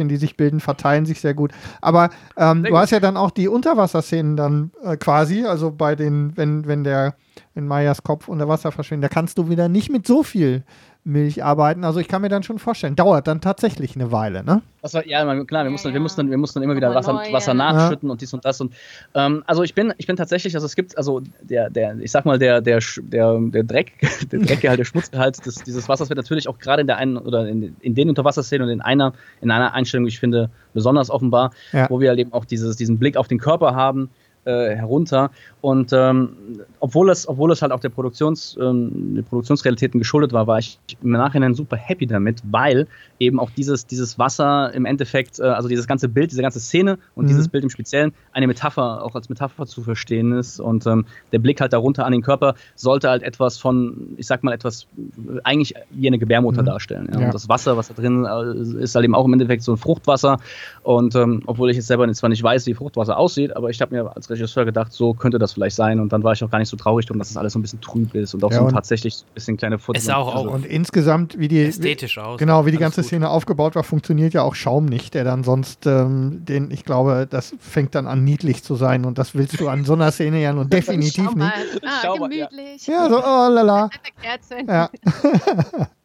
ähm, 0.00 0.08
die 0.08 0.16
sich 0.16 0.36
bilden, 0.36 0.60
verteilen 0.60 1.06
sich 1.06 1.20
sehr 1.20 1.34
gut. 1.34 1.52
Aber 1.80 2.10
ähm, 2.36 2.62
du 2.64 2.70
gut. 2.70 2.78
hast 2.78 2.90
ja 2.90 3.00
dann 3.00 3.16
auch 3.16 3.30
die 3.30 3.48
Unterwasserszenen 3.48 4.36
dann 4.36 4.70
äh, 4.82 4.96
quasi, 4.96 5.44
also 5.44 5.70
bei 5.70 5.94
den, 5.94 6.36
wenn, 6.36 6.66
wenn 6.66 6.84
der, 6.84 7.14
wenn 7.54 7.66
Mayas 7.66 8.02
Kopf 8.02 8.28
unter 8.28 8.48
Wasser 8.48 8.72
verschwindet, 8.72 9.10
da 9.10 9.14
kannst 9.14 9.38
du 9.38 9.48
wieder 9.48 9.68
nicht 9.68 9.90
mit 9.90 10.06
so 10.06 10.22
viel 10.22 10.62
Milch 11.06 11.44
arbeiten. 11.44 11.84
Also 11.84 12.00
ich 12.00 12.08
kann 12.08 12.22
mir 12.22 12.30
dann 12.30 12.42
schon 12.42 12.58
vorstellen, 12.58 12.96
dauert 12.96 13.26
dann 13.26 13.42
tatsächlich 13.42 13.94
eine 13.94 14.10
Weile, 14.10 14.42
ne? 14.42 14.62
Das 14.80 14.94
war, 14.94 15.06
ja, 15.06 15.24
man- 15.24 15.46
klar, 15.46 15.62
wir 15.64 15.68
Ja, 15.68 15.70
mussten, 15.72 15.88
wir 15.88 15.94
ja. 15.94 16.00
mussten, 16.00 16.30
wir 16.30 16.38
mussten 16.38 16.62
immer 16.62 16.76
wieder 16.76 16.88
Nochmal 16.88 17.02
Wasser, 17.02 17.12
neu, 17.30 17.32
Wasser 17.32 17.52
ja. 17.52 17.54
nachschütten 17.54 18.10
und 18.10 18.20
dies 18.22 18.32
und 18.32 18.44
das. 18.44 18.60
Und, 18.60 18.74
ähm, 19.14 19.42
also 19.46 19.62
ich 19.62 19.74
bin, 19.74 19.92
ich 19.98 20.06
bin 20.06 20.16
tatsächlich, 20.16 20.54
also 20.54 20.64
es 20.66 20.74
gibt, 20.76 20.96
also 20.96 21.22
der, 21.42 21.68
der, 21.70 21.98
ich 21.98 22.10
sag 22.10 22.24
mal, 22.24 22.38
der, 22.38 22.60
der, 22.62 22.80
der, 23.02 23.38
der 23.38 23.64
Dreck, 23.64 23.92
der 24.32 24.40
Dreckgehalt, 24.40 24.78
der 24.78 24.84
Schmutzgehalt 24.84 25.44
des, 25.44 25.56
dieses 25.56 25.88
Wassers 25.88 26.08
wird 26.08 26.16
natürlich 26.16 26.48
auch 26.48 26.58
gerade 26.58 26.80
in 26.80 26.86
der 26.86 26.96
einen 26.96 27.16
oder 27.18 27.46
in, 27.48 27.76
in 27.80 27.94
den 27.94 28.08
Unterwasserszenen 28.08 28.66
und 28.68 28.72
in 28.72 28.80
einer, 28.80 29.12
in 29.42 29.50
einer 29.50 29.74
Einstellung, 29.74 30.04
die 30.06 30.10
ich 30.10 30.20
finde, 30.20 30.50
besonders 30.72 31.10
offenbar, 31.10 31.50
Ja. 31.72 31.88
wo 31.90 32.00
wir 32.00 32.08
halt 32.08 32.18
eben 32.18 32.32
auch 32.32 32.44
dieses, 32.46 32.76
diesen 32.76 32.98
Blick 32.98 33.16
auf 33.18 33.28
den 33.28 33.38
Körper 33.38 33.74
haben. 33.74 34.08
Äh, 34.46 34.76
herunter 34.76 35.30
und 35.62 35.90
ähm, 35.94 36.36
obwohl 36.80 37.08
es 37.10 37.26
obwohl 37.26 37.50
es 37.50 37.62
halt 37.62 37.72
auch 37.72 37.80
der 37.80 37.88
Produktions 37.88 38.56
ähm, 38.60 39.14
der 39.14 39.22
Produktionsrealitäten 39.22 39.98
geschuldet 39.98 40.32
war 40.34 40.46
war 40.46 40.58
ich 40.58 40.78
im 41.00 41.10
Nachhinein 41.12 41.54
super 41.54 41.76
happy 41.76 42.06
damit 42.06 42.42
weil 42.44 42.86
eben 43.18 43.40
auch 43.40 43.50
dieses, 43.50 43.86
dieses 43.86 44.18
Wasser 44.18 44.72
im 44.74 44.84
Endeffekt, 44.84 45.38
äh, 45.38 45.44
also 45.44 45.68
dieses 45.68 45.86
ganze 45.86 46.08
Bild, 46.08 46.30
diese 46.30 46.42
ganze 46.42 46.60
Szene 46.60 46.98
und 47.14 47.24
Mhm. 47.24 47.28
dieses 47.28 47.48
Bild 47.48 47.64
im 47.64 47.70
Speziellen 47.70 48.12
eine 48.32 48.46
Metapher, 48.46 49.02
auch 49.02 49.14
als 49.14 49.28
Metapher 49.28 49.66
zu 49.66 49.82
verstehen 49.82 50.32
ist. 50.32 50.60
Und 50.60 50.86
ähm, 50.86 51.06
der 51.32 51.38
Blick 51.38 51.60
halt 51.60 51.72
darunter 51.72 52.04
an 52.04 52.12
den 52.12 52.22
Körper 52.22 52.54
sollte 52.74 53.08
halt 53.08 53.22
etwas 53.22 53.58
von, 53.58 54.14
ich 54.16 54.26
sag 54.26 54.42
mal, 54.42 54.52
etwas 54.52 54.88
äh, 54.96 55.38
eigentlich 55.44 55.74
wie 55.90 56.06
eine 56.08 56.18
Gebärmutter 56.18 56.62
Mhm. 56.62 56.66
darstellen. 56.66 57.08
Ja. 57.12 57.20
Ja. 57.20 57.26
Und 57.26 57.34
das 57.34 57.48
Wasser, 57.48 57.76
was 57.76 57.88
da 57.88 57.94
drin 57.94 58.24
äh, 58.24 58.82
ist, 58.82 58.94
halt 58.94 59.04
eben 59.04 59.14
auch 59.14 59.24
im 59.24 59.32
Endeffekt 59.32 59.62
so 59.62 59.72
ein 59.72 59.78
Fruchtwasser. 59.78 60.38
Und 60.82 61.14
ähm, 61.14 61.42
obwohl 61.46 61.70
ich 61.70 61.76
jetzt 61.76 61.86
selber 61.86 62.10
zwar 62.12 62.28
nicht 62.30 62.42
weiß, 62.42 62.66
wie 62.66 62.74
Fruchtwasser 62.74 63.16
aussieht, 63.16 63.56
aber 63.56 63.70
ich 63.70 63.80
habe 63.80 63.94
mir 63.94 64.14
als 64.14 64.28
Regisseur 64.34 64.64
gedacht, 64.64 64.92
so 64.92 65.14
könnte 65.14 65.38
das 65.38 65.52
vielleicht 65.54 65.76
sein. 65.76 65.98
Und 66.00 66.12
dann 66.12 66.22
war 66.22 66.32
ich 66.32 66.44
auch 66.44 66.50
gar 66.50 66.58
nicht 66.58 66.68
so 66.68 66.76
traurig 66.76 67.06
drum, 67.06 67.18
dass 67.18 67.30
es 67.30 67.36
alles 67.36 67.52
so 67.54 67.58
ein 67.58 67.62
bisschen 67.62 67.80
trüb 67.80 68.14
ist 68.14 68.34
und 68.34 68.44
auch 68.44 68.50
Ja, 68.50 68.58
so 68.58 68.64
und- 68.64 68.72
tatsächlich 68.72 69.14
so 69.16 69.24
ein 69.24 69.34
bisschen 69.34 69.56
kleine 69.56 69.78
Furz- 69.78 69.98
Es 69.98 70.04
sah 70.04 70.16
auch- 70.16 70.34
also, 70.34 70.48
auch- 70.50 70.54
Und 70.54 70.66
insgesamt, 70.66 71.38
wie 71.38 71.48
die, 71.48 71.62
Ästhetisch 71.62 72.18
aus. 72.18 72.38
Genau, 72.38 72.66
wie 72.66 72.70
die 72.70 72.78
ganze 72.78 73.00
gut. 73.00 73.08
Szene 73.08 73.30
aufgebaut 73.30 73.74
war, 73.74 73.82
funktioniert 73.84 74.34
ja 74.34 74.42
auch 74.42 74.54
Schaum 74.54 74.84
nicht, 74.86 75.14
der 75.14 75.24
dann 75.24 75.44
sonst, 75.44 75.86
ähm, 75.86 76.44
den, 76.44 76.70
ich 76.70 76.84
glaube, 76.84 77.26
das 77.28 77.54
fängt 77.58 77.94
dann 77.94 78.06
an 78.06 78.24
niedlich 78.24 78.62
zu 78.62 78.74
sein 78.74 79.04
und 79.04 79.18
das 79.18 79.34
willst 79.34 79.60
du 79.60 79.68
an 79.68 79.84
so 79.84 79.94
einer 79.94 80.10
Szene 80.12 80.40
ja 80.42 80.52
nun 80.52 80.68
definitiv 80.70 81.24
Schau 81.30 81.36
mal. 81.36 81.52
nicht. 81.72 81.82
Ah, 81.84 82.14
gemütlich. 82.14 82.86
Ja, 82.86 83.08
so, 83.08 83.18
oh 83.18 83.48
lala. 83.50 83.84
Nette 83.84 84.10
Kerze. 84.20 84.56
Ja. 84.68 84.90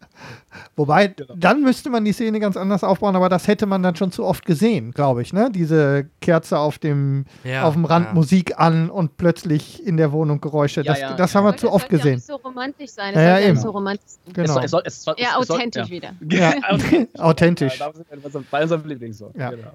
Wobei, 0.76 1.08
Genau. 1.08 1.34
dann 1.38 1.62
müsste 1.62 1.90
man 1.90 2.04
die 2.06 2.12
Szene 2.14 2.40
ganz 2.40 2.58
anders 2.58 2.84
aufbauen, 2.84 3.16
aber 3.16 3.30
das 3.30 3.48
hätte 3.48 3.66
man 3.66 3.84
dann 3.84 3.96
schon 3.96 4.12
zu 4.12 4.26
oft 4.26 4.46
gesehen, 4.46 4.92
glaube 4.92 5.22
ich, 5.22 5.32
ne? 5.34 5.50
Diese 5.54 6.08
Kerze 6.22 6.58
auf 6.60 6.80
dem, 6.80 7.26
Ja, 7.44 7.64
auf 7.64 7.74
dem 7.74 7.86
Rand 7.86 8.08
ja. 8.08 8.14
Musik 8.14 8.60
an 8.60 8.90
und 8.90 9.18
plötzlich 9.18 9.86
in 9.86 9.98
der 9.98 10.12
Wohnung 10.12 10.42
Geräusche. 10.42 10.82
Ja, 10.82 10.92
das 10.94 11.00
ja, 11.02 11.14
das 11.16 11.34
ja. 11.34 11.38
haben 11.38 11.46
wir 11.46 11.50
Aber 11.50 11.58
zu 11.58 11.66
das 11.68 11.76
oft 11.76 11.92
ja 11.92 11.98
gesehen. 11.98 12.16
nicht 12.16 12.26
so 12.28 12.36
romantisch 12.36 12.92
sein. 12.92 13.14
Ja, 13.14 13.20
Das 13.20 13.24
ja, 13.24 13.30
ja 13.30 13.40
eben. 13.46 13.54
nicht 13.54 13.62
so 13.62 13.70
romantisch 13.72 14.06
sein. 14.08 14.24
es 14.28 14.34
Genau. 14.34 14.54
soll, 14.54 14.64
es 14.64 14.72
soll, 14.72 14.82
es 14.86 15.04
soll, 15.04 15.16
Ja, 15.18 15.28
es 15.40 15.48
soll, 15.48 15.56
authentisch 15.58 15.88
ja. 15.88 15.90
wieder. 15.92 16.12
Ja, 16.30 16.54
authentisch. 17.24 17.80
Ja, 17.80 17.88
da 17.92 17.94
sind 17.94 18.34
wir 18.34 18.44
bei- 18.50 18.62
unserem 18.64 18.88
Lieblingssong. 18.88 19.34
Ja. 19.38 19.50
Genau. 19.52 19.72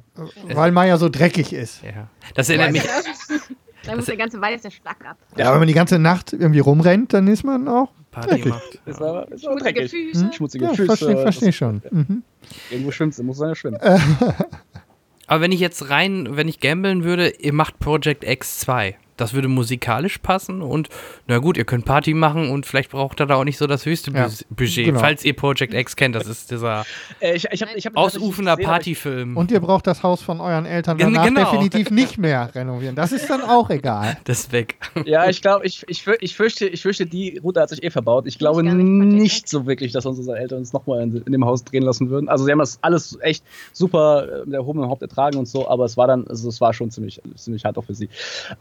Weil 0.54 0.72
Maya 0.72 0.96
so 0.96 1.08
dreckig 1.08 1.52
ist. 1.52 1.82
Ja. 1.82 2.08
Das 2.34 2.48
erinnert 2.48 2.72
mich. 2.72 2.82
Dann 3.86 3.96
muss 3.96 4.06
der 4.06 4.16
ganze 4.16 4.40
weiße 4.40 4.70
Schlag 4.70 5.04
ab. 5.04 5.16
Ja, 5.36 5.52
wenn 5.52 5.58
man 5.58 5.68
die 5.68 5.74
ganze 5.74 5.98
Nacht 5.98 6.32
irgendwie 6.32 6.60
rumrennt, 6.60 7.12
dann 7.12 7.28
ist 7.28 7.44
man 7.44 7.68
auch. 7.68 7.90
Party. 8.10 8.52
Ist 8.86 9.02
aber, 9.02 9.30
ist 9.32 9.44
aber 9.46 9.58
Schmutzige 9.58 9.58
dreckig. 9.74 9.90
Füße. 9.90 10.32
Schmutzige 10.32 10.64
Ja, 10.66 10.70
Füße. 10.70 10.86
verstehe 10.86 11.14
das- 11.14 11.22
versteh 11.22 11.52
schon. 11.52 11.82
Mhm. 11.90 12.22
Irgendwo 12.70 12.90
schwimmt 12.92 13.18
muss 13.24 13.38
seine 13.38 13.54
schwimmen. 13.56 13.78
Aber 15.26 15.40
wenn 15.40 15.52
ich 15.52 15.60
jetzt 15.60 15.88
rein, 15.88 16.28
wenn 16.36 16.48
ich 16.48 16.60
gambeln 16.60 17.02
würde, 17.02 17.30
ihr 17.30 17.52
macht 17.54 17.78
Project 17.78 18.24
X 18.24 18.58
2. 18.60 18.96
Das 19.16 19.32
würde 19.34 19.48
musikalisch 19.48 20.18
passen 20.18 20.60
und 20.62 20.88
na 21.26 21.38
gut, 21.38 21.56
ihr 21.56 21.64
könnt 21.64 21.84
Party 21.84 22.14
machen 22.14 22.50
und 22.50 22.66
vielleicht 22.66 22.90
braucht 22.90 23.20
ihr 23.20 23.26
da 23.26 23.36
auch 23.36 23.44
nicht 23.44 23.58
so 23.58 23.66
das 23.66 23.86
höchste 23.86 24.10
Ja, 24.10 24.28
Budget. 24.50 24.86
genau. 24.86 25.00
Falls 25.00 25.24
ihr 25.24 25.34
Project 25.36 25.72
X 25.74 25.94
kennt, 25.96 26.14
das 26.14 26.26
ist 26.26 26.50
dieser 26.50 26.84
Äh, 27.20 27.36
ich 27.36 27.46
ich 27.50 27.62
habe 27.62 27.72
ich 27.76 27.86
hab 27.86 27.96
ausufernder 27.96 28.52
tatsächlich 28.52 28.66
Partyfilm. 28.66 29.36
Und 29.36 29.50
ihr 29.52 29.60
braucht 29.60 29.86
das 29.86 30.02
Haus 30.02 30.20
von 30.22 30.40
euren 30.40 30.66
Eltern 30.66 30.98
danach 30.98 31.24
genau. 31.26 31.40
definitiv 31.50 31.90
nicht 31.90 32.18
mehr 32.18 32.52
renovieren. 32.54 32.96
Das 32.96 33.12
ist 33.12 33.28
dann 33.30 33.42
auch 33.42 33.70
egal. 33.70 34.16
das 34.24 34.40
ist 34.40 34.52
weg. 34.52 34.76
Ja, 35.04 35.28
ich 35.28 35.40
glaube, 35.42 35.64
ich, 35.66 35.84
ich, 35.88 36.02
für- 36.02 36.18
ich, 36.20 36.34
fürchte, 36.34 36.66
ich 36.66 36.82
fürchte, 36.82 37.06
die 37.06 37.38
Route 37.38 37.60
hat 37.60 37.68
sich 37.68 37.82
eh 37.82 37.90
verbaut. 37.90 38.26
Ich 38.26 38.38
glaube 38.38 38.62
nicht 38.62 38.74
nicht 39.24 39.48
so 39.48 39.66
wirklich, 39.66 39.92
dass 39.92 40.06
unsere 40.06 40.36
Eltern 40.38 40.58
uns 40.58 40.72
nochmal 40.72 41.02
in, 41.02 41.16
in 41.22 41.32
dem 41.32 41.44
Haus 41.44 41.62
drehen 41.64 41.82
lassen 41.82 42.10
würden. 42.10 42.28
Also 42.28 42.44
sie 42.44 42.50
haben 42.52 42.58
das 42.58 42.78
alles 42.82 43.16
echt 43.20 43.44
super 43.72 44.42
äh, 44.42 44.44
mit 44.44 44.54
erhobenem 44.54 44.88
Haupt 44.88 45.02
ertragen 45.02 45.36
und 45.38 45.46
so, 45.46 45.68
aber 45.68 45.84
es 45.84 45.96
war 45.96 46.06
dann, 46.06 46.26
also 46.26 46.48
es 46.48 46.60
war 46.60 46.72
schon 46.74 46.90
ziemlich, 46.90 47.20
ziemlich 47.36 47.64
hart 47.64 47.78
auch 47.78 47.84
für 47.84 47.94
sie. 47.94 48.08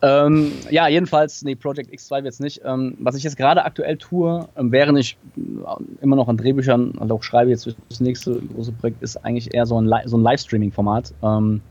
Ähm, 0.02 0.43
ja, 0.70 0.88
jedenfalls, 0.88 1.44
nee, 1.44 1.56
Project 1.56 1.92
X2 1.92 2.24
wird's 2.24 2.40
nicht. 2.40 2.62
Ähm, 2.66 2.96
was 3.00 3.16
ich 3.16 3.24
jetzt 3.24 3.38
gerade 3.38 3.64
aktuell 3.66 3.98
tue, 3.98 4.48
ähm, 4.58 4.72
während 4.72 4.98
ich 5.00 5.18
äh, 5.38 6.04
immer 6.04 6.16
noch 6.16 6.28
an 6.28 6.38
Drehbüchern 6.38 6.92
und 6.92 7.12
auch 7.12 7.24
schreibe, 7.24 7.50
jetzt 7.52 7.68
das 7.90 8.00
nächste 8.00 8.40
große 8.54 8.72
Projekt, 8.74 9.02
ist 9.04 9.18
eigentlich 9.18 9.54
eher 9.54 9.66
so 9.66 9.80
ein, 9.80 9.90
so 10.06 10.18
ein 10.18 10.22
Livestreaming-Format. 10.24 11.14
Ähm, 11.24 11.62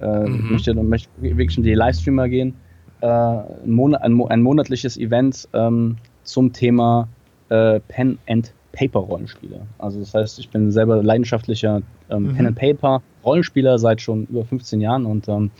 äh, 0.00 0.06
Mhm. 0.28 0.34
Ich 0.44 0.50
möchte, 0.50 0.74
möchte 0.74 1.08
wirklich 1.20 1.56
in 1.58 1.64
die 1.64 1.74
Livestreamer 1.74 2.28
gehen. 2.28 2.54
Äh, 3.00 3.06
ein, 3.06 3.70
Monat, 3.70 4.02
ein, 4.02 4.20
ein 4.28 4.42
monatliches 4.42 4.96
Event 4.96 5.48
ähm, 5.52 5.96
zum 6.24 6.52
Thema 6.52 7.08
äh, 7.48 7.80
Pen 7.88 8.18
and 8.28 8.52
Paper 8.72 9.00
Rollenspiele. 9.00 9.60
Also 9.78 9.98
das 9.98 10.14
heißt, 10.14 10.38
ich 10.38 10.50
bin 10.50 10.70
selber 10.70 11.02
leidenschaftlicher 11.02 11.82
ähm, 12.10 12.22
Mhm. 12.24 12.34
Pen 12.36 12.46
and 12.46 12.56
Paper 12.58 13.02
Rollenspieler 13.28 13.78
seit 13.78 14.00
schon 14.00 14.26
über 14.26 14.44
15 14.44 14.80
Jahren 14.80 15.06
und 15.06 15.28
ähm, 15.28 15.50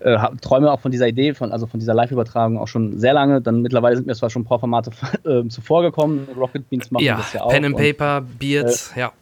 äh, 0.00 0.18
träume 0.40 0.72
auch 0.72 0.80
von 0.80 0.90
dieser 0.90 1.06
Idee, 1.08 1.34
von, 1.34 1.52
also 1.52 1.66
von 1.66 1.78
dieser 1.80 1.94
Live-Übertragung 1.94 2.58
auch 2.58 2.68
schon 2.68 2.98
sehr 2.98 3.12
lange. 3.12 3.40
Dann 3.40 3.62
mittlerweile 3.62 3.96
sind 3.96 4.06
mir 4.06 4.14
zwar 4.14 4.30
schon 4.30 4.42
ein 4.42 4.46
paar 4.46 4.58
Formate 4.58 4.90
äh, 5.24 5.46
zuvor 5.48 5.82
gekommen. 5.82 6.26
Rocket 6.36 6.68
Beans 6.68 6.90
machen 6.90 7.04
Ja, 7.04 7.16
das 7.18 7.32
ja 7.32 7.42
auch. 7.42 7.50
Pen 7.50 7.64
and 7.64 7.74
und- 7.74 7.80
Paper, 7.80 8.22
Beards, 8.38 8.92
ja. 8.96 9.12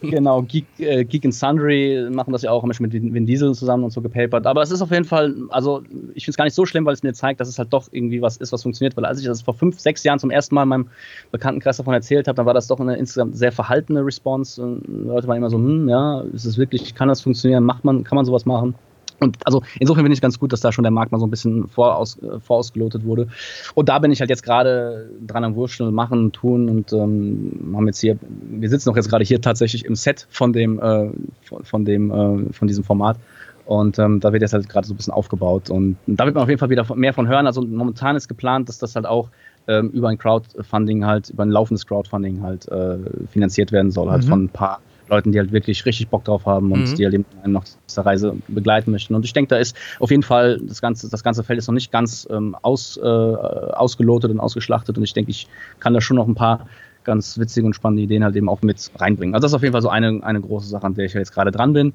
Genau, 0.00 0.42
Geek, 0.42 0.66
äh, 0.78 1.04
Geek 1.04 1.24
and 1.24 1.34
Sundry 1.34 2.08
machen 2.10 2.32
das 2.32 2.42
ja 2.42 2.50
auch, 2.50 2.64
mit 2.64 2.92
Vin 2.92 3.26
Diesel 3.26 3.54
zusammen 3.54 3.84
und 3.84 3.90
so 3.90 4.00
gepapert. 4.00 4.46
Aber 4.46 4.62
es 4.62 4.70
ist 4.70 4.82
auf 4.82 4.90
jeden 4.90 5.04
Fall, 5.04 5.34
also 5.50 5.82
ich 6.14 6.24
finde 6.24 6.30
es 6.30 6.36
gar 6.36 6.44
nicht 6.44 6.54
so 6.54 6.66
schlimm, 6.66 6.84
weil 6.84 6.94
es 6.94 7.02
mir 7.02 7.12
zeigt, 7.12 7.40
dass 7.40 7.48
es 7.48 7.58
halt 7.58 7.72
doch 7.72 7.88
irgendwie 7.90 8.22
was 8.22 8.36
ist, 8.36 8.52
was 8.52 8.62
funktioniert. 8.62 8.96
Weil 8.96 9.04
als 9.04 9.20
ich 9.20 9.26
das 9.26 9.42
vor 9.42 9.54
fünf, 9.54 9.78
sechs 9.80 10.04
Jahren 10.04 10.18
zum 10.18 10.30
ersten 10.30 10.54
Mal 10.54 10.64
in 10.64 10.68
meinem 10.68 10.88
Bekanntenkreis 11.30 11.76
davon 11.76 11.94
erzählt 11.94 12.28
habe, 12.28 12.36
dann 12.36 12.46
war 12.46 12.54
das 12.54 12.66
doch 12.66 12.80
eine 12.80 12.96
insgesamt 12.96 13.36
sehr 13.36 13.52
verhaltene 13.52 14.04
Response. 14.04 14.62
Und 14.62 14.82
Leute 14.86 15.28
waren 15.28 15.36
immer 15.36 15.50
so, 15.50 15.58
hm, 15.58 15.88
ja, 15.88 16.20
ist 16.32 16.44
es 16.44 16.58
wirklich, 16.58 16.94
kann 16.94 17.08
das 17.08 17.20
funktionieren, 17.20 17.64
macht 17.64 17.84
man, 17.84 18.04
kann 18.04 18.16
man 18.16 18.24
sowas 18.24 18.46
machen? 18.46 18.74
Und 19.18 19.38
also 19.44 19.62
insofern 19.80 20.04
finde 20.04 20.14
ich 20.14 20.20
ganz 20.20 20.38
gut, 20.38 20.52
dass 20.52 20.60
da 20.60 20.72
schon 20.72 20.84
der 20.84 20.90
Markt 20.90 21.12
mal 21.12 21.18
so 21.18 21.26
ein 21.26 21.30
bisschen 21.30 21.68
voraus, 21.68 22.18
äh, 22.22 22.40
vorausgelotet 22.40 23.04
wurde. 23.04 23.28
Und 23.74 23.88
da 23.88 23.98
bin 23.98 24.10
ich 24.10 24.20
halt 24.20 24.30
jetzt 24.30 24.42
gerade 24.42 25.10
dran 25.26 25.44
am 25.44 25.54
Wurschteln, 25.54 25.92
machen, 25.94 26.32
tun 26.32 26.68
und 26.68 26.92
ähm, 26.92 27.72
haben 27.74 27.86
jetzt 27.86 28.00
hier, 28.00 28.18
wir 28.50 28.68
sitzen 28.68 28.90
auch 28.90 28.96
jetzt 28.96 29.08
gerade 29.08 29.24
hier 29.24 29.40
tatsächlich 29.40 29.84
im 29.84 29.94
Set 29.94 30.26
von 30.30 30.52
dem, 30.52 30.78
äh, 30.78 31.10
von, 31.42 31.64
von 31.64 31.84
dem, 31.84 32.10
äh, 32.10 32.52
von 32.52 32.68
diesem 32.68 32.84
Format. 32.84 33.16
Und 33.64 33.98
ähm, 33.98 34.20
da 34.20 34.32
wird 34.32 34.42
jetzt 34.42 34.52
halt 34.52 34.68
gerade 34.68 34.86
so 34.86 34.94
ein 34.94 34.96
bisschen 34.96 35.12
aufgebaut. 35.12 35.70
Und 35.70 35.96
da 36.06 36.24
wird 36.24 36.34
man 36.36 36.44
auf 36.44 36.48
jeden 36.48 36.60
Fall 36.60 36.70
wieder 36.70 36.86
mehr 36.94 37.12
von 37.12 37.26
hören. 37.26 37.46
Also 37.46 37.62
momentan 37.62 38.14
ist 38.14 38.28
geplant, 38.28 38.68
dass 38.68 38.78
das 38.78 38.94
halt 38.94 39.06
auch 39.06 39.28
ähm, 39.66 39.90
über 39.90 40.08
ein 40.08 40.18
Crowdfunding 40.18 41.04
halt, 41.04 41.30
über 41.30 41.42
ein 41.42 41.50
laufendes 41.50 41.84
Crowdfunding 41.86 42.42
halt 42.42 42.68
äh, 42.68 42.98
finanziert 43.32 43.72
werden 43.72 43.90
soll, 43.90 44.08
halt 44.08 44.24
Mhm. 44.24 44.28
von 44.28 44.44
ein 44.44 44.48
paar 44.50 44.80
Leuten, 45.08 45.32
die 45.32 45.38
halt 45.38 45.52
wirklich 45.52 45.84
richtig 45.86 46.08
Bock 46.08 46.24
drauf 46.24 46.46
haben 46.46 46.72
und 46.72 46.90
Mhm. 46.90 46.94
die 46.94 47.04
halt 47.04 47.14
eben 47.14 47.26
einen 47.42 47.52
noch 47.52 47.64
dieser 47.88 48.04
Reise 48.04 48.36
begleiten 48.48 48.90
möchten. 48.90 49.14
Und 49.14 49.24
ich 49.24 49.32
denke, 49.32 49.48
da 49.48 49.56
ist 49.56 49.76
auf 50.00 50.10
jeden 50.10 50.22
Fall 50.22 50.60
das 50.62 50.80
ganze, 50.80 51.08
das 51.08 51.22
ganze 51.22 51.44
Feld 51.44 51.58
ist 51.58 51.68
noch 51.68 51.74
nicht 51.74 51.92
ganz 51.92 52.26
ähm, 52.30 52.56
aus, 52.62 52.96
äh, 52.96 53.00
ausgelotet 53.00 54.30
und 54.30 54.40
ausgeschlachtet. 54.40 54.98
Und 54.98 55.04
ich 55.04 55.12
denke, 55.12 55.30
ich 55.30 55.46
kann 55.78 55.94
da 55.94 56.00
schon 56.00 56.16
noch 56.16 56.26
ein 56.26 56.34
paar 56.34 56.66
ganz 57.04 57.38
witzige 57.38 57.66
und 57.66 57.74
spannende 57.74 58.02
Ideen 58.02 58.24
halt 58.24 58.34
eben 58.34 58.48
auch 58.48 58.62
mit 58.62 58.90
reinbringen. 58.96 59.34
Also 59.34 59.44
das 59.44 59.52
ist 59.52 59.56
auf 59.56 59.62
jeden 59.62 59.72
Fall 59.72 59.82
so 59.82 59.88
eine, 59.88 60.22
eine 60.24 60.40
große 60.40 60.68
Sache, 60.68 60.84
an 60.84 60.94
der 60.94 61.04
ich 61.04 61.14
jetzt 61.14 61.32
gerade 61.32 61.52
dran 61.52 61.72
bin. 61.72 61.92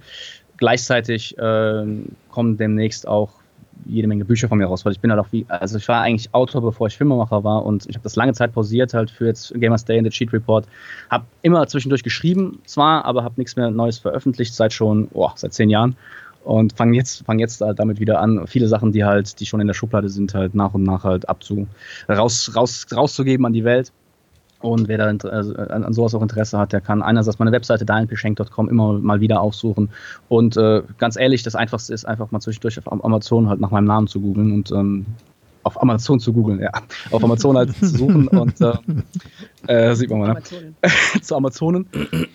Gleichzeitig 0.55 1.35
ähm, 1.37 2.05
kommen 2.29 2.55
demnächst 2.55 3.07
auch 3.07 3.40
jede 3.85 4.07
Menge 4.07 4.25
Bücher 4.25 4.47
von 4.47 4.57
mir 4.57 4.65
raus, 4.65 4.85
weil 4.85 4.93
ich 4.93 4.99
bin 4.99 5.11
halt 5.11 5.19
auch 5.19 5.31
wie, 5.31 5.45
also 5.47 5.77
ich 5.77 5.87
war 5.87 6.01
eigentlich 6.01 6.33
Autor, 6.33 6.61
bevor 6.61 6.87
ich 6.87 6.97
Filmemacher 6.97 7.43
war 7.43 7.65
und 7.65 7.87
ich 7.87 7.95
habe 7.95 8.03
das 8.03 8.15
lange 8.15 8.33
Zeit 8.33 8.53
pausiert 8.53 8.93
halt 8.93 9.11
für 9.11 9.27
jetzt 9.27 9.53
Gamers 9.59 9.85
Day 9.85 9.97
in 9.97 10.05
the 10.05 10.09
Cheat 10.09 10.33
Report. 10.33 10.65
Habe 11.09 11.25
immer 11.41 11.65
zwischendurch 11.67 12.03
geschrieben, 12.03 12.59
zwar, 12.65 13.05
aber 13.05 13.23
habe 13.23 13.35
nichts 13.37 13.55
mehr 13.55 13.71
Neues 13.71 13.99
veröffentlicht 13.99 14.53
seit 14.53 14.73
schon, 14.73 15.09
oh, 15.13 15.29
seit 15.35 15.53
zehn 15.53 15.69
Jahren 15.69 15.95
und 16.43 16.73
fange 16.73 16.95
jetzt, 16.97 17.25
fang 17.25 17.39
jetzt 17.39 17.61
damit 17.61 17.99
wieder 17.99 18.19
an, 18.19 18.47
viele 18.47 18.67
Sachen, 18.67 18.91
die 18.91 19.03
halt, 19.03 19.39
die 19.39 19.45
schon 19.45 19.61
in 19.61 19.67
der 19.67 19.73
Schublade 19.73 20.09
sind, 20.09 20.33
halt 20.33 20.55
nach 20.55 20.73
und 20.73 20.83
nach 20.83 21.03
halt 21.03 21.29
abzu, 21.29 21.67
raus, 22.09 22.51
raus, 22.55 22.87
rauszugeben 22.95 23.45
an 23.45 23.53
die 23.53 23.63
Welt. 23.63 23.91
Und 24.61 24.87
wer 24.87 24.97
da 24.97 25.27
also 25.27 25.55
an 25.55 25.93
sowas 25.93 26.13
auch 26.13 26.21
Interesse 26.21 26.57
hat, 26.57 26.71
der 26.73 26.81
kann 26.81 27.01
einerseits 27.01 27.39
meine 27.39 27.51
Webseite 27.51 27.85
danielpeschenk.com 27.85 28.69
immer 28.69 28.93
mal 28.99 29.19
wieder 29.19 29.41
aufsuchen. 29.41 29.89
Und 30.29 30.57
äh, 30.57 30.83
ganz 30.97 31.15
ehrlich, 31.17 31.43
das 31.43 31.55
Einfachste 31.55 31.93
ist 31.93 32.05
einfach 32.05 32.31
mal 32.31 32.39
zwischendurch 32.39 32.77
auf 32.77 32.91
Amazon 33.03 33.49
halt 33.49 33.59
nach 33.59 33.71
meinem 33.71 33.85
Namen 33.85 34.07
zu 34.07 34.21
googeln 34.21 34.51
und 34.51 34.71
ähm, 34.71 35.05
auf 35.63 35.81
Amazon 35.81 36.19
zu 36.19 36.33
googeln, 36.33 36.59
ja. 36.59 36.71
Auf 37.11 37.23
Amazon 37.23 37.57
halt 37.57 37.75
zu 37.75 37.87
suchen 37.87 38.27
und 38.27 38.59
äh, 38.61 38.73
äh, 39.67 39.95
sieht 39.95 40.09
man 40.09 40.19
mal, 40.19 40.33
ne? 40.33 40.41
zu 41.21 41.35
Amazonen. 41.35 41.87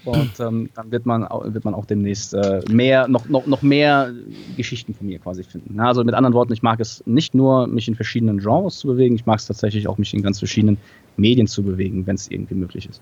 Und 0.04 0.40
ähm, 0.40 0.70
dann 0.74 0.90
wird 0.90 1.06
man, 1.06 1.26
wird 1.44 1.64
man 1.64 1.74
auch 1.74 1.86
demnächst 1.86 2.34
äh, 2.34 2.62
mehr, 2.70 3.08
noch, 3.08 3.28
noch, 3.28 3.46
noch 3.46 3.62
mehr 3.62 4.12
Geschichten 4.56 4.94
von 4.94 5.06
mir 5.06 5.18
quasi 5.18 5.44
finden. 5.44 5.78
Also 5.80 6.04
mit 6.04 6.14
anderen 6.14 6.34
Worten, 6.34 6.52
ich 6.52 6.62
mag 6.62 6.80
es 6.80 7.02
nicht 7.06 7.34
nur, 7.34 7.66
mich 7.66 7.88
in 7.88 7.94
verschiedenen 7.94 8.38
Genres 8.38 8.78
zu 8.78 8.88
bewegen, 8.88 9.16
ich 9.16 9.26
mag 9.26 9.38
es 9.38 9.46
tatsächlich 9.46 9.88
auch, 9.88 9.98
mich 9.98 10.14
in 10.14 10.22
ganz 10.22 10.38
verschiedenen 10.38 10.78
Medien 11.16 11.46
zu 11.46 11.62
bewegen, 11.62 12.06
wenn 12.06 12.16
es 12.16 12.30
irgendwie 12.30 12.54
möglich 12.54 12.88
ist. 12.88 13.00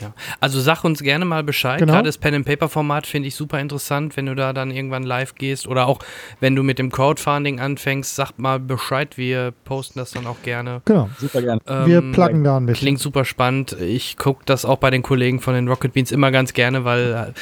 Ja, 0.00 0.12
also 0.40 0.60
sag 0.60 0.84
uns 0.84 1.02
gerne 1.02 1.24
mal 1.24 1.42
Bescheid. 1.42 1.78
Genau. 1.78 1.94
Gerade 1.94 2.08
das 2.08 2.18
Pen-and-Paper-Format 2.18 3.06
finde 3.06 3.28
ich 3.28 3.34
super 3.34 3.60
interessant, 3.60 4.16
wenn 4.16 4.26
du 4.26 4.34
da 4.34 4.52
dann 4.52 4.70
irgendwann 4.70 5.02
live 5.04 5.34
gehst 5.34 5.66
oder 5.66 5.86
auch 5.86 6.00
wenn 6.40 6.54
du 6.54 6.62
mit 6.62 6.78
dem 6.78 6.90
Crowdfunding 6.90 7.60
anfängst, 7.60 8.14
sag 8.14 8.38
mal 8.38 8.58
Bescheid. 8.60 9.16
Wir 9.16 9.52
posten 9.64 9.98
das 9.98 10.10
dann 10.10 10.26
auch 10.26 10.42
gerne. 10.42 10.82
Genau, 10.84 11.08
super 11.18 11.40
gerne. 11.40 11.60
Ähm, 11.66 11.86
Wir 11.86 12.00
pluggen 12.12 12.44
da 12.44 12.58
ein 12.58 12.66
bisschen. 12.66 12.80
Klingt 12.80 13.00
super 13.00 13.24
spannend. 13.24 13.72
Ich 13.80 14.16
gucke 14.16 14.42
das 14.44 14.64
auch 14.64 14.78
bei 14.78 14.90
den 14.90 15.02
Kollegen 15.02 15.40
von 15.40 15.54
den 15.54 15.68
Rocket 15.68 15.94
Beans 15.94 16.12
immer 16.12 16.30
ganz 16.30 16.52
gerne, 16.52 16.84
weil 16.84 17.12
äh, 17.12 17.32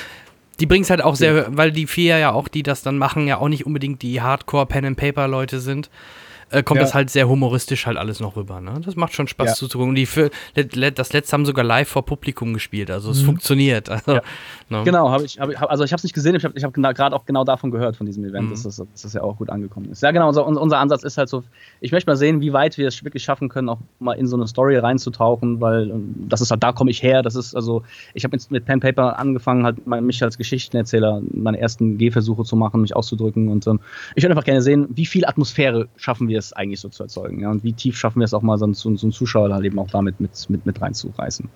die 0.60 0.66
bringen 0.66 0.84
es 0.84 0.90
halt 0.90 1.02
auch 1.02 1.16
sehr, 1.16 1.56
weil 1.56 1.72
die 1.72 1.86
vier 1.86 2.18
ja 2.18 2.32
auch, 2.32 2.48
die 2.48 2.62
das 2.62 2.82
dann 2.82 2.98
machen, 2.98 3.26
ja 3.26 3.38
auch 3.38 3.48
nicht 3.48 3.66
unbedingt 3.66 4.02
die 4.02 4.22
Hardcore-Pen-and-Paper-Leute 4.22 5.58
sind 5.58 5.90
äh, 6.50 6.62
kommt 6.62 6.78
ja. 6.78 6.84
das 6.84 6.94
halt 6.94 7.10
sehr 7.10 7.28
humoristisch 7.28 7.86
halt 7.86 7.96
alles 7.96 8.20
noch 8.20 8.36
rüber. 8.36 8.60
Ne? 8.60 8.80
Das 8.84 8.96
macht 8.96 9.14
schon 9.14 9.28
Spaß 9.28 9.48
ja. 9.48 9.54
zuzugucken. 9.54 9.94
Die 9.94 10.06
für, 10.06 10.30
das 10.54 11.12
letzte 11.12 11.32
haben 11.32 11.46
sogar 11.46 11.64
live 11.64 11.88
vor 11.88 12.04
Publikum 12.04 12.54
gespielt, 12.54 12.90
also 12.90 13.10
es 13.10 13.22
mhm. 13.22 13.26
funktioniert. 13.26 13.90
Also, 13.94 14.14
ja. 14.14 14.22
ne? 14.70 14.82
Genau, 14.84 15.10
habe 15.10 15.24
ich, 15.24 15.38
hab 15.38 15.50
ich, 15.50 15.58
also 15.58 15.84
ich 15.84 15.92
habe 15.92 15.98
es 15.98 16.04
nicht 16.04 16.14
gesehen, 16.14 16.34
ich 16.34 16.44
habe 16.44 16.54
ich 16.56 16.64
hab 16.64 16.74
gerade 16.74 17.14
auch 17.14 17.24
genau 17.26 17.44
davon 17.44 17.70
gehört, 17.70 17.96
von 17.96 18.06
diesem 18.06 18.24
Event, 18.24 18.46
mhm. 18.46 18.50
dass, 18.50 18.62
das, 18.64 18.76
dass 18.76 19.02
das 19.02 19.12
ja 19.12 19.22
auch 19.22 19.36
gut 19.36 19.50
angekommen 19.50 19.90
ist. 19.90 20.02
Ja, 20.02 20.10
genau, 20.10 20.28
unser, 20.28 20.46
unser 20.46 20.78
Ansatz 20.78 21.04
ist 21.04 21.16
halt 21.16 21.28
so, 21.28 21.44
ich 21.80 21.92
möchte 21.92 22.10
mal 22.10 22.16
sehen, 22.16 22.40
wie 22.40 22.52
weit 22.52 22.76
wir 22.76 22.88
es 22.88 23.04
wirklich 23.04 23.22
schaffen 23.22 23.48
können, 23.48 23.68
auch 23.68 23.78
mal 23.98 24.14
in 24.14 24.26
so 24.26 24.36
eine 24.36 24.46
Story 24.46 24.76
reinzutauchen, 24.76 25.60
weil 25.60 25.90
ähm, 25.90 26.14
das 26.28 26.40
ist 26.40 26.50
halt, 26.50 26.62
da 26.62 26.72
komme 26.72 26.90
ich 26.90 27.02
her, 27.02 27.22
das 27.22 27.36
ist, 27.36 27.54
also, 27.54 27.82
ich 28.14 28.24
habe 28.24 28.36
jetzt 28.36 28.50
mit 28.50 28.64
Pen 28.64 28.80
Paper 28.80 29.18
angefangen, 29.18 29.64
halt 29.64 29.86
mich 29.86 30.22
als 30.22 30.38
Geschichtenerzähler 30.38 31.22
meine 31.32 31.60
ersten 31.60 31.98
Gehversuche 31.98 32.44
zu 32.44 32.56
machen, 32.56 32.80
mich 32.80 32.96
auszudrücken 32.96 33.48
und 33.48 33.66
ähm, 33.66 33.80
ich 34.14 34.22
würde 34.22 34.32
einfach 34.32 34.44
gerne 34.44 34.62
sehen, 34.62 34.88
wie 34.90 35.06
viel 35.06 35.24
Atmosphäre 35.24 35.88
schaffen 35.96 36.28
wir 36.28 36.38
es 36.38 36.43
eigentlich 36.52 36.80
so 36.80 36.88
zu 36.88 37.02
erzeugen. 37.02 37.40
Ja? 37.40 37.50
Und 37.50 37.64
wie 37.64 37.72
tief 37.72 37.96
schaffen 37.96 38.20
wir 38.20 38.24
es 38.24 38.34
auch 38.34 38.42
mal, 38.42 38.58
so, 38.58 38.72
so, 38.72 38.94
so 38.96 39.06
einen 39.06 39.12
Zuschauer 39.12 39.48
da 39.48 39.60
eben 39.60 39.78
auch 39.78 39.90
damit 39.90 40.20
mit, 40.20 40.50
mit, 40.50 40.66
mit 40.66 40.80
reinzureißen. 40.80 41.48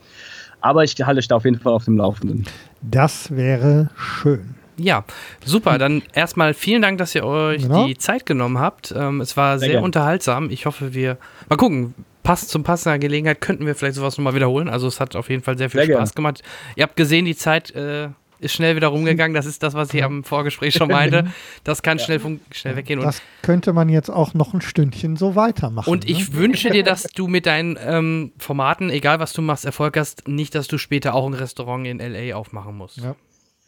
Aber 0.60 0.84
ich 0.84 0.94
halte 1.00 1.18
euch 1.18 1.28
da 1.28 1.36
auf 1.36 1.44
jeden 1.44 1.58
Fall 1.58 1.72
auf 1.72 1.84
dem 1.84 1.96
Laufenden. 1.96 2.46
Das 2.82 3.30
wäre 3.30 3.90
schön. 3.96 4.54
Ja, 4.76 5.04
super. 5.44 5.78
Dann 5.78 6.02
erstmal 6.12 6.54
vielen 6.54 6.82
Dank, 6.82 6.98
dass 6.98 7.14
ihr 7.14 7.24
euch 7.24 7.62
genau. 7.62 7.86
die 7.86 7.96
Zeit 7.98 8.26
genommen 8.26 8.58
habt. 8.58 8.94
Ähm, 8.96 9.20
es 9.20 9.36
war 9.36 9.58
sehr, 9.58 9.70
sehr 9.70 9.82
unterhaltsam. 9.82 10.50
Ich 10.50 10.66
hoffe, 10.66 10.94
wir 10.94 11.18
mal 11.48 11.56
gucken. 11.56 11.94
Passt 12.24 12.50
zum 12.50 12.62
passender 12.62 12.98
Gelegenheit 12.98 13.40
könnten 13.40 13.64
wir 13.64 13.74
vielleicht 13.74 13.94
sowas 13.94 14.18
nochmal 14.18 14.34
wiederholen. 14.34 14.68
Also 14.68 14.86
es 14.86 15.00
hat 15.00 15.16
auf 15.16 15.30
jeden 15.30 15.42
Fall 15.42 15.56
sehr 15.56 15.70
viel 15.70 15.86
sehr 15.86 15.96
Spaß 15.96 16.10
gern. 16.10 16.16
gemacht. 16.16 16.42
Ihr 16.76 16.82
habt 16.82 16.94
gesehen, 16.94 17.24
die 17.24 17.34
Zeit 17.34 17.70
äh, 17.70 18.08
ist 18.40 18.52
schnell 18.52 18.76
wieder 18.76 18.88
rumgegangen. 18.88 19.34
Das 19.34 19.46
ist 19.46 19.62
das, 19.62 19.74
was 19.74 19.92
ich 19.94 20.02
am 20.02 20.24
Vorgespräch 20.24 20.74
schon 20.74 20.88
meinte. 20.88 21.26
Das 21.64 21.82
kann 21.82 21.98
ja. 21.98 22.04
schnell, 22.04 22.20
schnell 22.52 22.76
weggehen. 22.76 23.00
das 23.00 23.20
könnte 23.42 23.72
man 23.72 23.88
jetzt 23.88 24.10
auch 24.10 24.32
noch 24.32 24.54
ein 24.54 24.60
Stündchen 24.60 25.16
so 25.16 25.34
weitermachen. 25.34 25.90
Und 25.90 26.08
ich 26.08 26.30
ne? 26.30 26.36
wünsche 26.36 26.70
dir, 26.70 26.82
dass 26.82 27.02
du 27.02 27.26
mit 27.26 27.46
deinen 27.46 27.78
ähm, 27.84 28.32
Formaten, 28.38 28.90
egal 28.90 29.18
was 29.18 29.32
du 29.32 29.42
machst, 29.42 29.64
Erfolg 29.64 29.96
hast. 29.96 30.28
Nicht, 30.28 30.54
dass 30.54 30.68
du 30.68 30.78
später 30.78 31.14
auch 31.14 31.26
ein 31.26 31.34
Restaurant 31.34 31.86
in 31.86 32.00
L.A. 32.00 32.36
aufmachen 32.36 32.76
musst. 32.76 32.98
Ja. 32.98 33.16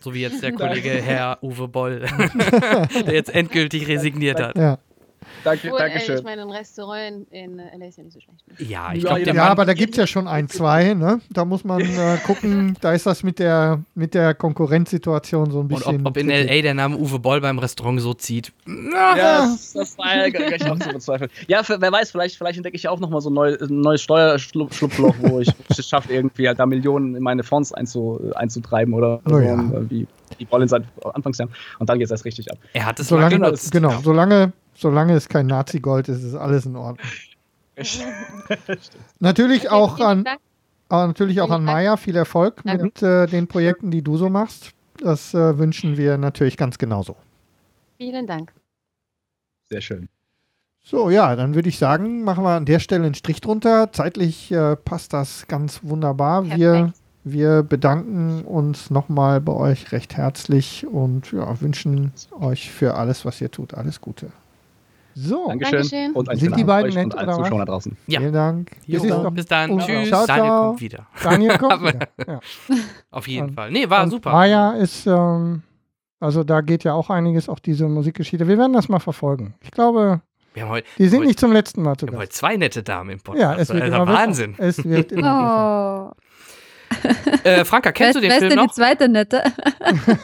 So 0.00 0.14
wie 0.14 0.20
jetzt 0.20 0.42
der 0.42 0.52
Kollege 0.54 0.90
Herr 0.90 1.38
Uwe 1.42 1.68
Boll, 1.68 2.00
der 3.06 3.14
jetzt 3.14 3.34
endgültig 3.34 3.86
resigniert 3.88 4.40
hat. 4.40 4.56
Ja. 4.56 4.78
Danke, 5.44 5.68
Obwohl, 5.68 5.78
danke 5.78 6.00
schön. 6.00 6.18
ich 6.18 6.24
meine, 6.24 6.42
ein 6.42 6.50
Restaurant 6.50 7.26
in, 7.30 7.58
in 7.58 7.80
LA 7.80 7.86
ist 7.86 7.98
ja 7.98 8.04
nicht 8.04 8.12
so 8.12 8.20
schlecht. 8.20 8.46
Ne? 8.46 8.66
Ja, 8.66 8.92
ich 8.92 9.02
ja, 9.02 9.16
glaube, 9.16 9.36
ja, 9.36 9.44
aber 9.44 9.64
da 9.64 9.74
gibt 9.74 9.92
es 9.92 9.96
ja 9.96 10.06
schon 10.06 10.28
ein, 10.28 10.48
zwei. 10.48 10.94
Ne? 10.94 11.20
Da 11.30 11.44
muss 11.44 11.64
man 11.64 11.80
äh, 11.80 12.18
gucken, 12.26 12.76
da 12.80 12.92
ist 12.92 13.06
das 13.06 13.22
mit 13.22 13.38
der, 13.38 13.82
mit 13.94 14.14
der 14.14 14.34
Konkurrenzsituation 14.34 15.50
so 15.50 15.60
ein 15.60 15.68
bisschen. 15.68 15.96
Und 15.96 16.06
ob, 16.06 16.08
ob 16.08 16.16
in 16.16 16.28
LA 16.28 16.62
der 16.62 16.74
Name 16.74 16.96
Uwe 16.96 17.18
Boll 17.18 17.40
beim 17.40 17.58
Restaurant 17.58 18.00
so 18.00 18.14
zieht. 18.14 18.52
Ja, 18.66 19.16
das, 19.16 19.72
das 19.72 19.98
war 19.98 20.28
ja 20.28 20.72
auch 20.72 20.78
zu 20.78 20.88
bezweifeln. 20.90 21.30
Ja, 21.48 21.62
für, 21.62 21.80
wer 21.80 21.92
weiß, 21.92 22.10
vielleicht, 22.10 22.36
vielleicht 22.36 22.56
entdecke 22.56 22.76
ich 22.76 22.88
auch 22.88 23.00
nochmal 23.00 23.20
so 23.20 23.30
ein, 23.30 23.34
neu, 23.34 23.56
ein 23.60 23.80
neues 23.80 24.02
Steuerschlupfloch, 24.02 25.14
wo 25.20 25.40
ich 25.40 25.48
es 25.68 25.88
schaffe, 25.88 26.12
irgendwie 26.12 26.48
halt 26.48 26.58
da 26.58 26.66
Millionen 26.66 27.14
in 27.14 27.22
meine 27.22 27.42
Fonds 27.42 27.72
einzu, 27.72 28.20
einzutreiben 28.34 28.94
oder 28.94 29.20
oh, 29.26 29.30
so, 29.30 29.38
ja. 29.38 29.90
wie 29.90 30.06
die 30.38 30.44
Boll 30.44 30.62
in 30.62 30.68
seinen 30.68 30.86
Anfangsjahren. 31.02 31.52
Und 31.78 31.88
dann 31.88 31.98
geht 31.98 32.06
es 32.06 32.10
erst 32.10 32.24
richtig 32.24 32.50
ab. 32.50 32.58
Er 32.72 32.86
hat 32.86 33.00
es 33.00 33.08
solange, 33.08 33.36
genutzt. 33.36 33.72
Genau, 33.72 34.00
solange 34.02 34.52
solange 34.80 35.14
es 35.14 35.28
kein 35.28 35.46
Nazi-Gold 35.46 36.08
ist, 36.08 36.24
ist 36.24 36.34
alles 36.34 36.66
in 36.66 36.76
Ordnung. 36.76 37.06
natürlich 39.20 39.70
auch 39.70 40.00
an, 40.00 40.24
aber 40.88 41.06
natürlich 41.06 41.40
auch 41.40 41.50
an 41.50 41.64
Maya 41.64 41.96
viel 41.96 42.16
Erfolg 42.16 42.64
mit 42.64 43.02
äh, 43.02 43.26
den 43.26 43.46
Projekten, 43.46 43.90
die 43.90 44.02
du 44.02 44.16
so 44.16 44.28
machst. 44.28 44.72
Das 44.98 45.34
äh, 45.34 45.58
wünschen 45.58 45.96
wir 45.96 46.18
natürlich 46.18 46.56
ganz 46.56 46.78
genauso. 46.78 47.16
Vielen 47.96 48.26
Dank. 48.26 48.52
Sehr 49.68 49.80
schön. 49.80 50.08
So, 50.82 51.10
ja, 51.10 51.36
dann 51.36 51.54
würde 51.54 51.68
ich 51.68 51.78
sagen, 51.78 52.24
machen 52.24 52.42
wir 52.42 52.56
an 52.56 52.64
der 52.64 52.80
Stelle 52.80 53.04
einen 53.04 53.14
Strich 53.14 53.40
drunter. 53.40 53.92
Zeitlich 53.92 54.50
äh, 54.50 54.76
passt 54.76 55.12
das 55.12 55.46
ganz 55.46 55.80
wunderbar. 55.84 56.44
Wir, 56.56 56.92
wir 57.22 57.62
bedanken 57.62 58.44
uns 58.44 58.90
nochmal 58.90 59.40
bei 59.40 59.52
euch 59.52 59.92
recht 59.92 60.16
herzlich 60.16 60.86
und 60.86 61.32
ja, 61.32 61.60
wünschen 61.60 62.12
euch 62.32 62.70
für 62.70 62.94
alles, 62.94 63.24
was 63.24 63.40
ihr 63.40 63.50
tut, 63.50 63.74
alles 63.74 64.00
Gute. 64.00 64.32
So, 65.14 65.48
Dankeschön. 65.48 65.72
Dankeschön. 65.72 66.12
Und 66.12 66.38
Sind 66.38 66.56
die 66.56 66.64
beiden 66.64 66.94
nett 66.94 67.14
oder 67.14 67.38
was? 67.38 67.50
da 67.50 67.64
draußen. 67.64 67.96
Ja. 68.06 68.20
Vielen 68.20 68.32
Dank. 68.32 68.70
Jo, 68.86 69.00
bis, 69.00 69.34
bis 69.34 69.46
dann. 69.46 69.78
Tschüss. 69.78 70.08
Ciao, 70.08 70.24
ciao. 70.24 70.26
Daniel 70.26 70.50
kommt 70.50 70.80
wieder. 70.80 71.06
Daniel 71.22 71.58
kommt 71.58 71.82
wieder. 71.82 72.08
Ja. 72.26 72.40
Auf 73.10 73.28
jeden 73.28 73.48
und, 73.48 73.54
Fall. 73.54 73.70
Nee, 73.70 73.88
war 73.90 74.08
super. 74.08 74.32
Maya 74.32 74.72
ist, 74.72 75.06
ähm, 75.06 75.62
also 76.20 76.44
da 76.44 76.60
geht 76.60 76.84
ja 76.84 76.94
auch 76.94 77.10
einiges, 77.10 77.48
auch 77.48 77.58
diese 77.58 77.88
Musikgeschichte. 77.88 78.46
Wir 78.46 78.58
werden 78.58 78.72
das 78.72 78.88
mal 78.88 79.00
verfolgen. 79.00 79.54
Ich 79.60 79.70
glaube, 79.70 80.20
Heute, 80.58 80.86
die 80.98 81.06
sind 81.06 81.20
heute, 81.20 81.28
nicht 81.28 81.40
zum 81.40 81.52
letzten 81.52 81.82
Mal 81.82 81.96
zu 81.96 82.06
Wir 82.06 82.12
haben 82.12 82.18
heute 82.18 82.32
zwei 82.32 82.56
nette 82.56 82.82
Damen 82.82 83.10
im 83.10 83.20
Podcast. 83.20 83.40
Ja, 83.40 83.56
es 83.56 83.68
wird 83.72 83.86
immer 83.86 84.06
Wahnsinn. 84.06 84.56
Besser. 84.56 84.80
Es 84.80 84.84
wird 84.84 85.12
immer 85.12 86.12
oh. 86.12 86.20
Äh, 87.44 87.64
Franka, 87.64 87.90
kennst 87.92 88.16
du 88.16 88.20
den 88.20 88.32
Film 88.32 88.54
noch? 88.54 88.66
die 88.66 88.74
zweite 88.74 89.08
nette? 89.08 89.42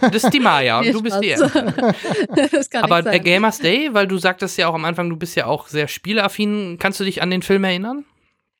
Das 0.02 0.24
ist 0.24 0.30
die 0.34 0.40
Maya 0.40 0.80
und 0.80 0.92
du 0.92 1.02
bist 1.02 1.18
die 1.22 1.34
Aber 2.76 3.06
äh, 3.06 3.20
Gamers 3.20 3.58
Day, 3.58 3.88
weil 3.92 4.06
du 4.06 4.18
sagtest 4.18 4.58
ja 4.58 4.68
auch 4.68 4.74
am 4.74 4.84
Anfang, 4.84 5.08
du 5.08 5.16
bist 5.16 5.34
ja 5.34 5.46
auch 5.46 5.66
sehr 5.68 5.88
spieleaffin. 5.88 6.76
Kannst 6.78 7.00
du 7.00 7.04
dich 7.04 7.22
an 7.22 7.30
den 7.30 7.40
Film 7.40 7.64
erinnern? 7.64 8.04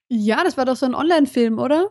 Ja, 0.08 0.42
das 0.42 0.56
war 0.56 0.64
doch 0.64 0.76
so 0.76 0.86
ein 0.86 0.94
Online-Film, 0.94 1.58
oder? 1.58 1.90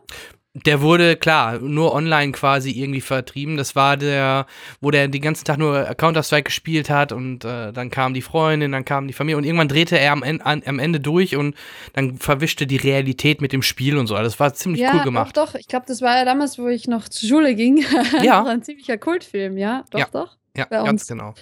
Der 0.64 0.80
wurde, 0.80 1.16
klar, 1.16 1.58
nur 1.58 1.92
online 1.92 2.32
quasi 2.32 2.70
irgendwie 2.70 3.02
vertrieben. 3.02 3.58
Das 3.58 3.76
war 3.76 3.98
der, 3.98 4.46
wo 4.80 4.90
der 4.90 5.08
den 5.08 5.20
ganzen 5.20 5.44
Tag 5.44 5.58
nur 5.58 5.84
Counter-Strike 5.84 6.44
gespielt 6.44 6.88
hat 6.88 7.12
und 7.12 7.44
äh, 7.44 7.72
dann 7.72 7.90
kam 7.90 8.14
die 8.14 8.22
Freundin, 8.22 8.72
dann 8.72 8.84
kam 8.86 9.06
die 9.06 9.12
Familie 9.12 9.36
und 9.36 9.44
irgendwann 9.44 9.68
drehte 9.68 9.98
er 9.98 10.12
am, 10.12 10.22
an, 10.22 10.62
am 10.64 10.78
Ende 10.78 10.98
durch 10.98 11.36
und 11.36 11.54
dann 11.92 12.16
verwischte 12.16 12.66
die 12.66 12.76
Realität 12.76 13.42
mit 13.42 13.52
dem 13.52 13.62
Spiel 13.62 13.98
und 13.98 14.06
so. 14.06 14.14
Das 14.14 14.40
war 14.40 14.54
ziemlich 14.54 14.80
ja, 14.80 14.94
cool 14.94 15.02
gemacht. 15.02 15.36
Doch, 15.36 15.52
doch. 15.52 15.54
Ich 15.56 15.68
glaube, 15.68 15.84
das 15.86 16.00
war 16.00 16.16
ja 16.16 16.24
damals, 16.24 16.58
wo 16.58 16.68
ich 16.68 16.88
noch 16.88 17.08
zur 17.08 17.28
Schule 17.28 17.54
ging. 17.54 17.84
Ja. 18.22 18.44
ein 18.44 18.62
ziemlicher 18.62 18.96
Kultfilm, 18.98 19.58
ja. 19.58 19.84
Doch, 19.90 19.98
ja. 19.98 20.06
doch. 20.10 20.36
Ja, 20.56 20.64
ganz 20.64 21.06
genau. 21.06 21.34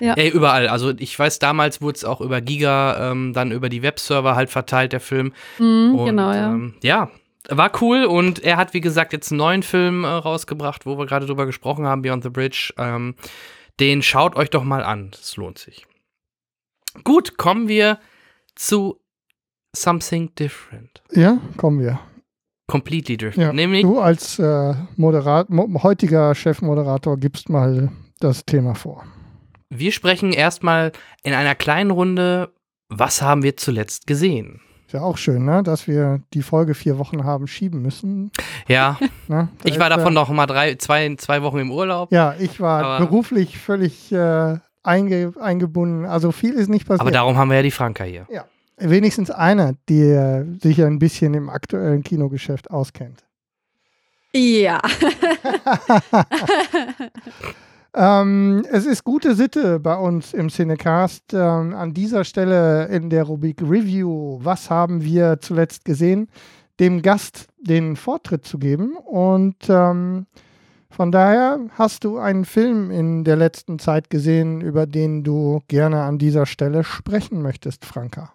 Ja. 0.00 0.14
Ey, 0.14 0.30
überall. 0.30 0.66
Also 0.66 0.92
ich 0.98 1.16
weiß, 1.16 1.38
damals 1.38 1.80
wurde 1.80 1.96
es 1.96 2.04
auch 2.04 2.20
über 2.20 2.40
Giga, 2.40 3.12
ähm, 3.12 3.32
dann 3.32 3.52
über 3.52 3.68
die 3.68 3.82
Webserver 3.82 4.34
halt 4.34 4.50
verteilt, 4.50 4.92
der 4.92 4.98
Film. 4.98 5.32
Mhm, 5.58 5.94
und, 5.94 6.06
genau, 6.06 6.32
ja. 6.32 6.50
Ähm, 6.50 6.74
ja, 6.82 7.08
war 7.48 7.72
cool 7.80 8.04
und 8.04 8.42
er 8.42 8.56
hat, 8.56 8.74
wie 8.74 8.80
gesagt, 8.80 9.12
jetzt 9.12 9.30
einen 9.32 9.38
neuen 9.38 9.62
Film 9.62 10.04
äh, 10.04 10.08
rausgebracht, 10.08 10.86
wo 10.86 10.98
wir 10.98 11.06
gerade 11.06 11.26
drüber 11.26 11.46
gesprochen 11.46 11.86
haben, 11.86 12.02
Beyond 12.02 12.22
the 12.22 12.30
Bridge. 12.30 12.72
Ähm, 12.78 13.14
den 13.80 14.02
schaut 14.02 14.36
euch 14.36 14.50
doch 14.50 14.64
mal 14.64 14.84
an. 14.84 15.10
Das 15.10 15.36
lohnt 15.36 15.58
sich. 15.58 15.86
Gut, 17.04 17.36
kommen 17.36 17.68
wir 17.68 17.98
zu 18.54 19.00
Something 19.74 20.34
Different. 20.34 21.02
Ja, 21.10 21.38
kommen 21.56 21.80
wir. 21.80 21.98
Completely 22.66 23.16
different. 23.16 23.48
Ja, 23.48 23.52
Nämlich, 23.52 23.82
du 23.82 23.98
als 23.98 24.38
äh, 24.38 24.74
Moderat 24.96 25.48
heutiger 25.82 26.34
Chefmoderator 26.34 27.18
gibst 27.18 27.48
mal 27.48 27.90
das 28.20 28.44
Thema 28.44 28.74
vor. 28.74 29.04
Wir 29.68 29.92
sprechen 29.92 30.32
erstmal 30.32 30.92
in 31.22 31.32
einer 31.32 31.54
kleinen 31.54 31.90
Runde, 31.90 32.52
was 32.88 33.22
haben 33.22 33.42
wir 33.42 33.56
zuletzt 33.56 34.06
gesehen? 34.06 34.60
Ist 34.92 34.96
ja 35.00 35.04
auch 35.04 35.16
schön, 35.16 35.46
ne? 35.46 35.62
dass 35.62 35.86
wir 35.88 36.20
die 36.34 36.42
Folge 36.42 36.74
vier 36.74 36.98
Wochen 36.98 37.24
haben 37.24 37.46
schieben 37.46 37.80
müssen. 37.80 38.30
Ja, 38.68 38.98
Ne? 39.26 39.48
Da 39.62 39.64
ich 39.64 39.78
war 39.78 39.88
davon 39.88 40.12
äh, 40.12 40.16
noch 40.16 40.28
mal 40.28 40.44
drei, 40.44 40.74
zwei, 40.74 41.14
zwei 41.16 41.40
Wochen 41.40 41.60
im 41.60 41.70
Urlaub. 41.70 42.12
Ja, 42.12 42.34
ich 42.38 42.60
war 42.60 42.84
Aber- 42.84 43.06
beruflich 43.06 43.56
völlig 43.56 44.12
äh, 44.12 44.58
einge 44.82 45.32
eingebunden. 45.40 46.04
Also 46.04 46.30
viel 46.30 46.52
ist 46.52 46.68
nicht 46.68 46.84
passiert. 46.86 47.00
Aber 47.00 47.10
darum 47.10 47.38
haben 47.38 47.48
wir 47.48 47.56
ja 47.56 47.62
die 47.62 47.70
Franka 47.70 48.04
hier. 48.04 48.26
Wenigstens 48.76 49.30
einer, 49.30 49.72
der 49.88 50.44
sich 50.60 50.84
ein 50.84 50.98
bisschen 50.98 51.32
im 51.32 51.48
aktuellen 51.48 52.02
Kinogeschäft 52.02 52.70
auskennt. 52.70 53.24
Ja. 54.34 54.78
Ähm, 57.94 58.64
es 58.70 58.86
ist 58.86 59.04
gute 59.04 59.34
Sitte 59.34 59.78
bei 59.78 59.96
uns 59.96 60.32
im 60.32 60.48
Cinecast. 60.48 61.34
Ähm, 61.34 61.74
an 61.74 61.92
dieser 61.92 62.24
Stelle 62.24 62.86
in 62.86 63.10
der 63.10 63.24
Rubrik 63.24 63.60
Review, 63.60 64.38
was 64.42 64.70
haben 64.70 65.02
wir 65.02 65.38
zuletzt 65.40 65.84
gesehen, 65.84 66.28
dem 66.80 67.02
Gast 67.02 67.48
den 67.60 67.96
Vortritt 67.96 68.46
zu 68.46 68.58
geben. 68.58 68.96
Und 68.96 69.56
ähm, 69.68 70.26
von 70.88 71.12
daher 71.12 71.60
hast 71.72 72.04
du 72.04 72.18
einen 72.18 72.44
Film 72.44 72.90
in 72.90 73.24
der 73.24 73.36
letzten 73.36 73.78
Zeit 73.78 74.08
gesehen, 74.08 74.60
über 74.62 74.86
den 74.86 75.22
du 75.22 75.60
gerne 75.68 76.02
an 76.02 76.18
dieser 76.18 76.46
Stelle 76.46 76.84
sprechen 76.84 77.42
möchtest, 77.42 77.84
Franka. 77.84 78.32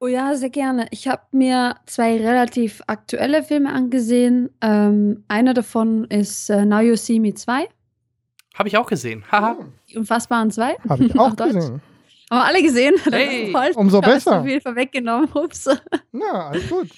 Oh 0.00 0.06
ja, 0.06 0.36
sehr 0.36 0.50
gerne. 0.50 0.86
Ich 0.90 1.08
habe 1.08 1.22
mir 1.32 1.76
zwei 1.86 2.16
relativ 2.18 2.82
aktuelle 2.86 3.42
Filme 3.42 3.72
angesehen. 3.72 4.50
Ähm, 4.60 5.24
einer 5.28 5.54
davon 5.54 6.04
ist 6.04 6.50
äh, 6.50 6.64
Now 6.66 6.80
You 6.80 6.96
See 6.96 7.18
Me 7.18 7.32
2. 7.34 7.68
Habe 8.54 8.68
ich 8.68 8.76
auch 8.76 8.86
gesehen. 8.86 9.24
Haha. 9.30 9.56
Die 9.90 9.96
Unfassbaren 9.96 10.50
2. 10.50 10.76
Habe 10.88 11.04
ich 11.04 11.18
auch 11.18 11.34
gesehen. 11.34 11.82
Haben 12.30 12.40
wir 12.40 12.44
alle 12.44 12.62
gesehen? 12.62 12.94
Hey. 13.10 13.52
toll. 13.52 13.72
Umso 13.74 14.00
besser. 14.00 14.42
viel 14.44 14.60
vorweggenommen. 14.60 15.28
Ups. 15.34 15.68
Na, 16.12 16.48
alles 16.48 16.68
gut. 16.68 16.88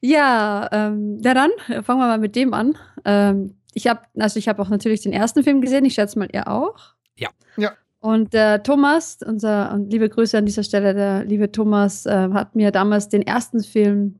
Ja, 0.00 0.68
ähm, 0.72 1.18
ja 1.22 1.34
dann 1.34 1.50
äh, 1.68 1.82
fangen 1.82 2.00
wir 2.00 2.06
mal 2.06 2.18
mit 2.18 2.36
dem 2.36 2.54
an. 2.54 2.76
Ähm, 3.04 3.56
ich 3.74 3.86
habe, 3.86 4.02
also 4.18 4.38
ich 4.38 4.48
habe 4.48 4.60
auch 4.60 4.68
natürlich 4.68 5.00
den 5.00 5.12
ersten 5.12 5.42
Film 5.42 5.60
gesehen. 5.60 5.84
Ich 5.84 5.94
schätze 5.94 6.18
mal, 6.18 6.28
ihr 6.32 6.48
auch. 6.48 6.94
Ja. 7.16 7.30
Ja. 7.56 7.72
Und 8.00 8.34
der 8.34 8.62
Thomas, 8.62 9.18
unser 9.24 9.72
und 9.72 9.90
liebe 9.90 10.08
Grüße 10.08 10.36
an 10.36 10.44
dieser 10.44 10.64
Stelle, 10.64 10.92
der 10.92 11.24
liebe 11.24 11.50
Thomas 11.52 12.04
äh, 12.04 12.28
hat 12.32 12.56
mir 12.56 12.72
damals 12.72 13.08
den 13.08 13.22
ersten 13.22 13.62
Film 13.62 14.18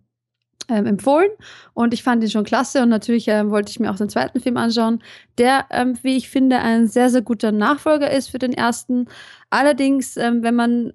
ähm, 0.69 0.87
empfohlen 0.87 1.31
und 1.75 1.95
ich 1.95 2.03
fand 2.03 2.23
ihn 2.23 2.31
schon 2.31 2.45
klasse 2.45 2.83
und 2.83 2.89
natürlich 2.89 3.29
ähm, 3.29 3.51
wollte 3.51 3.71
ich 3.71 3.81
mir 3.81 3.91
auch 3.91 3.97
den 3.97 4.09
zweiten 4.09 4.41
Film 4.41 4.57
anschauen, 4.57 5.03
der, 5.39 5.67
ähm, 5.71 5.99
wie 6.03 6.17
ich 6.17 6.29
finde, 6.29 6.59
ein 6.59 6.87
sehr, 6.87 7.11
sehr 7.11 7.23
guter 7.23 7.53
Nachfolger 7.53 8.11
ist 8.11 8.29
für 8.29 8.39
den 8.39 8.53
ersten. 8.53 9.09
Allerdings, 9.51 10.17
ähm, 10.17 10.43
wenn 10.43 10.55
man 10.55 10.93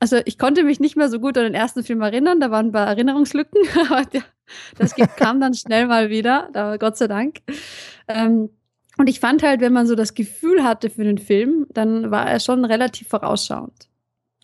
also 0.00 0.18
ich 0.24 0.38
konnte 0.38 0.62
mich 0.62 0.80
nicht 0.80 0.96
mehr 0.96 1.08
so 1.08 1.18
gut 1.18 1.36
an 1.36 1.44
den 1.44 1.54
ersten 1.54 1.82
Film 1.82 2.00
erinnern, 2.02 2.40
da 2.40 2.50
waren 2.50 2.66
ein 2.66 2.72
paar 2.72 2.86
Erinnerungslücken, 2.86 3.60
aber 3.90 4.04
der, 4.04 4.22
das 4.76 4.94
kam 5.16 5.40
dann 5.40 5.54
schnell 5.54 5.86
mal 5.86 6.10
wieder, 6.10 6.48
da, 6.52 6.76
Gott 6.76 6.96
sei 6.96 7.08
Dank. 7.08 7.38
Ähm, 8.06 8.50
und 8.96 9.08
ich 9.08 9.20
fand 9.20 9.42
halt, 9.42 9.60
wenn 9.60 9.72
man 9.72 9.86
so 9.86 9.94
das 9.94 10.14
Gefühl 10.14 10.64
hatte 10.64 10.90
für 10.90 11.04
den 11.04 11.18
Film, 11.18 11.66
dann 11.70 12.10
war 12.10 12.28
er 12.28 12.40
schon 12.40 12.64
relativ 12.64 13.08
vorausschauend. 13.08 13.88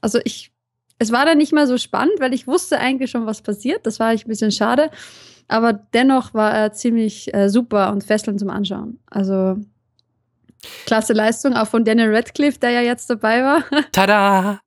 Also 0.01 0.21
ich, 0.25 0.53
es 0.99 1.11
war 1.13 1.25
dann 1.27 1.39
nicht 1.39 1.53
mehr 1.53 1.67
so 1.67 1.77
spannend, 1.79 2.15
weil 2.21 2.33
ich 2.35 2.47
wusste 2.47 2.79
eigentlich 2.79 3.11
schon, 3.11 3.27
was 3.27 3.43
passiert. 3.43 3.85
Das 3.87 3.99
war 4.01 4.09
eigentlich 4.09 4.27
ein 4.27 4.31
bisschen 4.31 4.53
schade. 4.53 4.91
Aber 5.49 5.73
dennoch 5.73 6.33
war 6.35 6.53
er 6.55 6.73
ziemlich 6.73 7.33
äh, 7.35 7.49
super 7.51 7.93
und 7.93 8.05
fesselnd 8.05 8.41
zum 8.41 8.49
Anschauen. 8.51 8.99
Also 9.11 9.59
klasse 10.87 11.13
Leistung, 11.13 11.55
auch 11.55 11.67
von 11.67 11.85
Daniel 11.85 12.15
Radcliffe, 12.15 12.59
der 12.59 12.71
ja 12.71 12.81
jetzt 12.81 13.11
dabei 13.11 13.43
war. 13.43 13.63
Tada! 13.93 14.61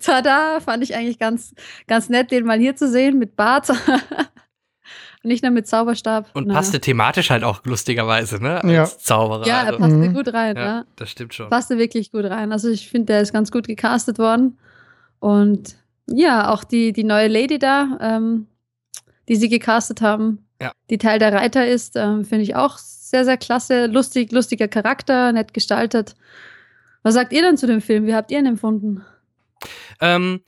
Tada, 0.00 0.60
fand 0.60 0.82
ich 0.84 0.94
eigentlich 0.94 1.18
ganz, 1.18 1.54
ganz 1.86 2.08
nett, 2.10 2.30
den 2.30 2.44
mal 2.44 2.58
hier 2.58 2.76
zu 2.76 2.88
sehen 2.90 3.18
mit 3.18 3.36
Bart. 3.36 3.70
Nicht 5.24 5.42
nur 5.44 5.52
mit 5.52 5.68
Zauberstab. 5.68 6.28
Und 6.34 6.48
Na. 6.48 6.54
passte 6.54 6.80
thematisch 6.80 7.30
halt 7.30 7.44
auch 7.44 7.64
lustigerweise, 7.64 8.42
ne? 8.42 8.62
Als 8.62 8.72
Ja. 8.72 8.84
Zauberer. 8.98 9.46
Ja, 9.46 9.60
er 9.62 9.66
also, 9.68 9.78
passte 9.78 9.96
Mhm. 9.96 10.14
gut 10.14 10.32
rein. 10.34 10.56
ja, 10.56 10.62
Ja. 10.64 10.84
das 10.96 11.10
stimmt 11.10 11.32
schon. 11.32 11.48
Passte 11.48 11.78
wirklich 11.78 12.10
gut 12.10 12.24
rein. 12.24 12.50
Also 12.52 12.68
ich 12.70 12.88
finde, 12.88 13.06
der 13.12 13.20
ist 13.20 13.32
ganz 13.32 13.52
gut 13.52 13.66
gecastet 13.68 14.18
worden. 14.18 14.58
Und 15.22 15.76
ja, 16.08 16.50
auch 16.52 16.64
die, 16.64 16.92
die 16.92 17.04
neue 17.04 17.28
Lady 17.28 17.60
da, 17.60 17.96
ähm, 18.00 18.48
die 19.28 19.36
sie 19.36 19.48
gecastet 19.48 20.00
haben, 20.00 20.44
Ja. 20.60 20.72
die 20.90 20.98
Teil 20.98 21.20
der 21.20 21.32
Reiter 21.32 21.64
ist, 21.64 21.94
ähm, 21.94 22.24
finde 22.24 22.42
ich 22.42 22.56
auch 22.56 22.76
sehr, 22.76 23.24
sehr 23.24 23.36
klasse. 23.36 23.86
Lustig, 23.86 24.32
lustiger 24.32 24.66
Charakter, 24.66 25.30
nett 25.32 25.54
gestaltet. 25.54 26.16
Was 27.04 27.14
sagt 27.14 27.32
ihr 27.32 27.42
denn 27.42 27.56
zu 27.56 27.68
dem 27.68 27.80
Film? 27.80 28.04
Wie 28.06 28.14
habt 28.16 28.32
ihr 28.32 28.40
ihn 28.40 28.46
empfunden? 28.46 29.04
Ähm, 30.00 30.40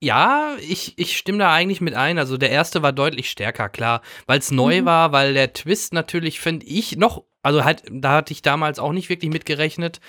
ja, 0.00 0.54
ich, 0.60 0.94
ich 0.96 1.14
stimme 1.18 1.38
da 1.38 1.52
eigentlich 1.52 1.82
mit 1.82 1.92
ein. 1.94 2.18
Also 2.18 2.38
der 2.38 2.50
erste 2.50 2.82
war 2.82 2.92
deutlich 2.94 3.28
stärker, 3.30 3.68
klar, 3.68 4.00
weil 4.26 4.38
es 4.38 4.50
neu 4.50 4.80
Mhm. 4.80 4.84
war, 4.86 5.12
weil 5.12 5.34
der 5.34 5.52
Twist 5.52 5.92
natürlich, 5.92 6.40
finde 6.40 6.64
ich, 6.64 6.96
noch, 6.96 7.24
also 7.42 7.64
halt, 7.64 7.82
da 7.90 8.12
hatte 8.12 8.32
ich 8.32 8.40
damals 8.40 8.78
auch 8.78 8.92
nicht 8.92 9.10
wirklich 9.10 9.30
mitgerechnet 9.30 10.00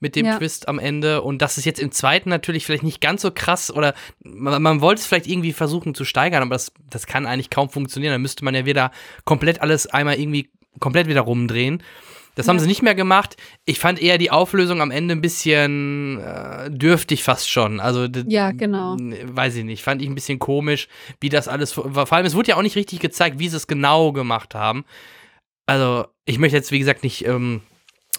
mit 0.00 0.16
dem 0.16 0.26
Ja. 0.26 0.38
Twist 0.38 0.66
am 0.68 0.78
Ende. 0.78 1.22
Und 1.22 1.40
das 1.42 1.58
ist 1.58 1.64
jetzt 1.66 1.78
im 1.80 1.92
zweiten 1.92 2.28
natürlich 2.30 2.66
vielleicht 2.66 2.82
nicht 2.82 3.00
ganz 3.00 3.22
so 3.22 3.30
krass 3.30 3.70
oder 3.70 3.94
man, 4.24 4.60
man 4.62 4.80
wollte 4.80 5.00
es 5.00 5.06
vielleicht 5.06 5.26
irgendwie 5.26 5.52
versuchen 5.52 5.94
zu 5.94 6.04
steigern, 6.04 6.42
aber 6.42 6.54
das, 6.54 6.72
das 6.90 7.06
kann 7.06 7.26
eigentlich 7.26 7.50
kaum 7.50 7.68
funktionieren. 7.70 8.12
Da 8.12 8.18
müsste 8.18 8.44
man 8.44 8.54
ja 8.54 8.64
wieder 8.66 8.90
komplett 9.24 9.60
alles 9.60 9.86
einmal 9.86 10.18
irgendwie 10.18 10.50
komplett 10.80 11.06
wieder 11.06 11.20
rumdrehen. 11.22 11.82
Das 12.36 12.46
haben 12.48 12.56
Ja. 12.56 12.62
sie 12.62 12.68
nicht 12.68 12.80
mehr 12.82 12.94
gemacht. 12.94 13.36
Ich 13.66 13.80
fand 13.80 14.00
eher 14.00 14.16
die 14.16 14.30
Auflösung 14.30 14.80
am 14.80 14.92
Ende 14.92 15.14
ein 15.14 15.20
bisschen 15.20 16.20
äh, 16.20 16.70
dürftig 16.70 17.22
fast 17.24 17.50
schon. 17.50 17.80
Also 17.80 18.06
Ja, 18.28 18.52
genau. 18.52 18.96
Weiß 18.98 19.56
ich 19.56 19.64
nicht. 19.64 19.82
Fand 19.82 20.00
ich 20.00 20.08
ein 20.08 20.14
bisschen 20.14 20.38
komisch, 20.38 20.86
wie 21.20 21.28
das 21.28 21.48
alles. 21.48 21.72
Vor 21.72 21.90
vor 21.92 22.12
allem, 22.12 22.24
es 22.24 22.34
wurde 22.36 22.50
ja 22.50 22.56
auch 22.56 22.62
nicht 22.62 22.76
richtig 22.76 23.00
gezeigt, 23.00 23.38
wie 23.40 23.48
sie 23.48 23.56
es 23.56 23.66
genau 23.66 24.12
gemacht 24.12 24.54
haben. 24.54 24.84
Also, 25.66 26.06
ich 26.24 26.38
möchte 26.38 26.56
jetzt, 26.56 26.70
wie 26.72 26.78
gesagt, 26.78 27.02
nicht 27.02 27.26
ähm, 27.26 27.60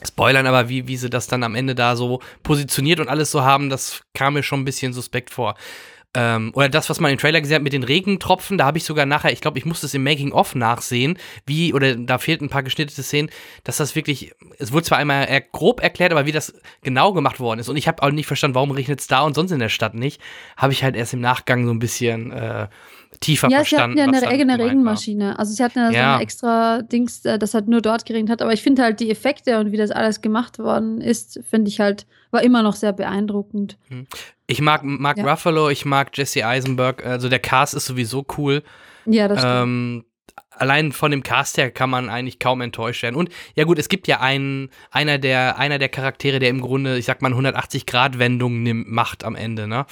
spoilern, 0.05 0.47
aber 0.47 0.69
wie, 0.69 0.87
wie 0.87 0.97
sie 0.97 1.09
das 1.09 1.27
dann 1.27 1.43
am 1.43 1.55
Ende 1.55 1.75
da 1.75 1.95
so 1.95 2.21
positioniert 2.43 2.99
und 2.99 3.09
alles 3.09 3.31
so 3.31 3.43
haben, 3.43 3.69
das 3.69 4.03
kam 4.13 4.33
mir 4.33 4.43
schon 4.43 4.61
ein 4.61 4.65
bisschen 4.65 4.93
suspekt 4.93 5.29
vor. 5.29 5.55
Ähm, 6.13 6.51
oder 6.55 6.67
das, 6.67 6.89
was 6.89 6.99
man 6.99 7.11
im 7.11 7.17
Trailer 7.17 7.39
gesehen 7.39 7.55
hat 7.55 7.63
mit 7.63 7.71
den 7.71 7.83
Regentropfen, 7.83 8.57
da 8.57 8.65
habe 8.65 8.77
ich 8.77 8.83
sogar 8.83 9.05
nachher, 9.05 9.31
ich 9.31 9.39
glaube, 9.39 9.57
ich 9.57 9.65
musste 9.65 9.85
es 9.85 9.93
im 9.93 10.03
Making-of 10.03 10.55
nachsehen, 10.55 11.17
wie, 11.45 11.73
oder 11.73 11.95
da 11.95 12.17
fehlten 12.17 12.45
ein 12.45 12.49
paar 12.49 12.63
geschnittene 12.63 13.01
Szenen, 13.01 13.29
dass 13.63 13.77
das 13.77 13.95
wirklich, 13.95 14.33
es 14.57 14.73
wurde 14.73 14.83
zwar 14.83 14.97
einmal 14.97 15.25
grob 15.53 15.81
erklärt, 15.81 16.11
aber 16.11 16.25
wie 16.25 16.33
das 16.33 16.53
genau 16.81 17.13
gemacht 17.13 17.39
worden 17.39 17.61
ist. 17.61 17.69
Und 17.69 17.77
ich 17.77 17.87
habe 17.87 18.03
auch 18.03 18.11
nicht 18.11 18.27
verstanden, 18.27 18.55
warum 18.55 18.71
regnet 18.71 18.99
es 18.99 19.07
da 19.07 19.21
und 19.21 19.35
sonst 19.35 19.51
in 19.51 19.59
der 19.59 19.69
Stadt 19.69 19.93
nicht. 19.93 20.21
Habe 20.57 20.73
ich 20.73 20.83
halt 20.83 20.97
erst 20.97 21.13
im 21.13 21.21
Nachgang 21.21 21.65
so 21.65 21.71
ein 21.71 21.79
bisschen 21.79 22.31
äh, 22.31 22.67
tiefer 23.19 23.49
Ja, 23.49 23.59
sie 23.63 23.69
verstanden. 23.69 23.99
hatten 24.01 24.13
ja 24.13 24.19
eine 24.21 24.27
eigene. 24.27 24.57
Regenmaschine. 24.59 25.37
Also 25.37 25.53
sie 25.53 25.63
hatten 25.63 25.79
ja, 25.79 25.87
so 25.89 25.93
Ja. 25.93 26.15
ein 26.15 26.21
extra 26.21 26.81
Dings, 26.81 27.23
äh, 27.25 27.37
das 27.37 27.53
halt 27.53 27.67
nur 27.67 27.81
dort 27.81 28.05
geregnet 28.05 28.31
hat. 28.31 28.41
Aber 28.41 28.53
ich 28.53 28.61
finde 28.63 28.81
halt 28.83 28.99
die 28.99 29.11
Effekte 29.11 29.59
und 29.59 29.71
wie 29.71 29.77
das 29.77 29.91
alles 29.91 30.21
gemacht 30.21 30.57
worden 30.59 31.01
ist, 31.01 31.39
finde 31.49 31.69
ich 31.69 31.79
halt, 31.79 32.07
war 32.31 32.41
immer 32.43 32.63
noch 32.63 32.75
sehr 32.75 32.93
beeindruckend. 32.93 33.77
Ich 34.47 34.61
mag 34.61 34.81
Mark 34.83 35.17
Ja. 35.17 35.29
Ruffalo, 35.29 35.69
ich 35.69 35.85
mag 35.85 36.17
Jesse 36.17 36.45
Eisenberg, 36.47 37.05
also 37.05 37.27
der 37.29 37.39
Cast 37.39 37.73
ist 37.73 37.85
sowieso 37.85 38.25
cool. 38.37 38.63
Ja, 39.05 39.27
das 39.27 39.39
stimmt. 39.39 39.53
Ähm, 39.55 40.05
allein 40.51 40.91
von 40.91 41.11
dem 41.11 41.23
Cast 41.23 41.57
her 41.57 41.71
kann 41.71 41.89
man 41.89 42.09
eigentlich 42.09 42.37
kaum 42.39 42.61
enttäuscht 42.61 43.01
werden. 43.03 43.15
Und 43.15 43.29
ja 43.55 43.63
gut, 43.63 43.79
es 43.79 43.89
gibt 43.89 44.07
ja 44.07 44.19
einen, 44.19 44.69
einer 44.91 45.17
der, 45.17 45.57
einer 45.57 45.79
der 45.79 45.89
Charaktere, 45.89 46.39
der 46.39 46.49
im 46.49 46.61
Grunde, 46.61 46.97
ich 46.97 47.05
sag 47.05 47.21
mal, 47.21 47.33
180-Grad-Wendung 47.33 48.61
nimm- 48.63 48.85
macht 48.87 49.23
am 49.23 49.35
Ende, 49.35 49.67
ne? 49.67 49.85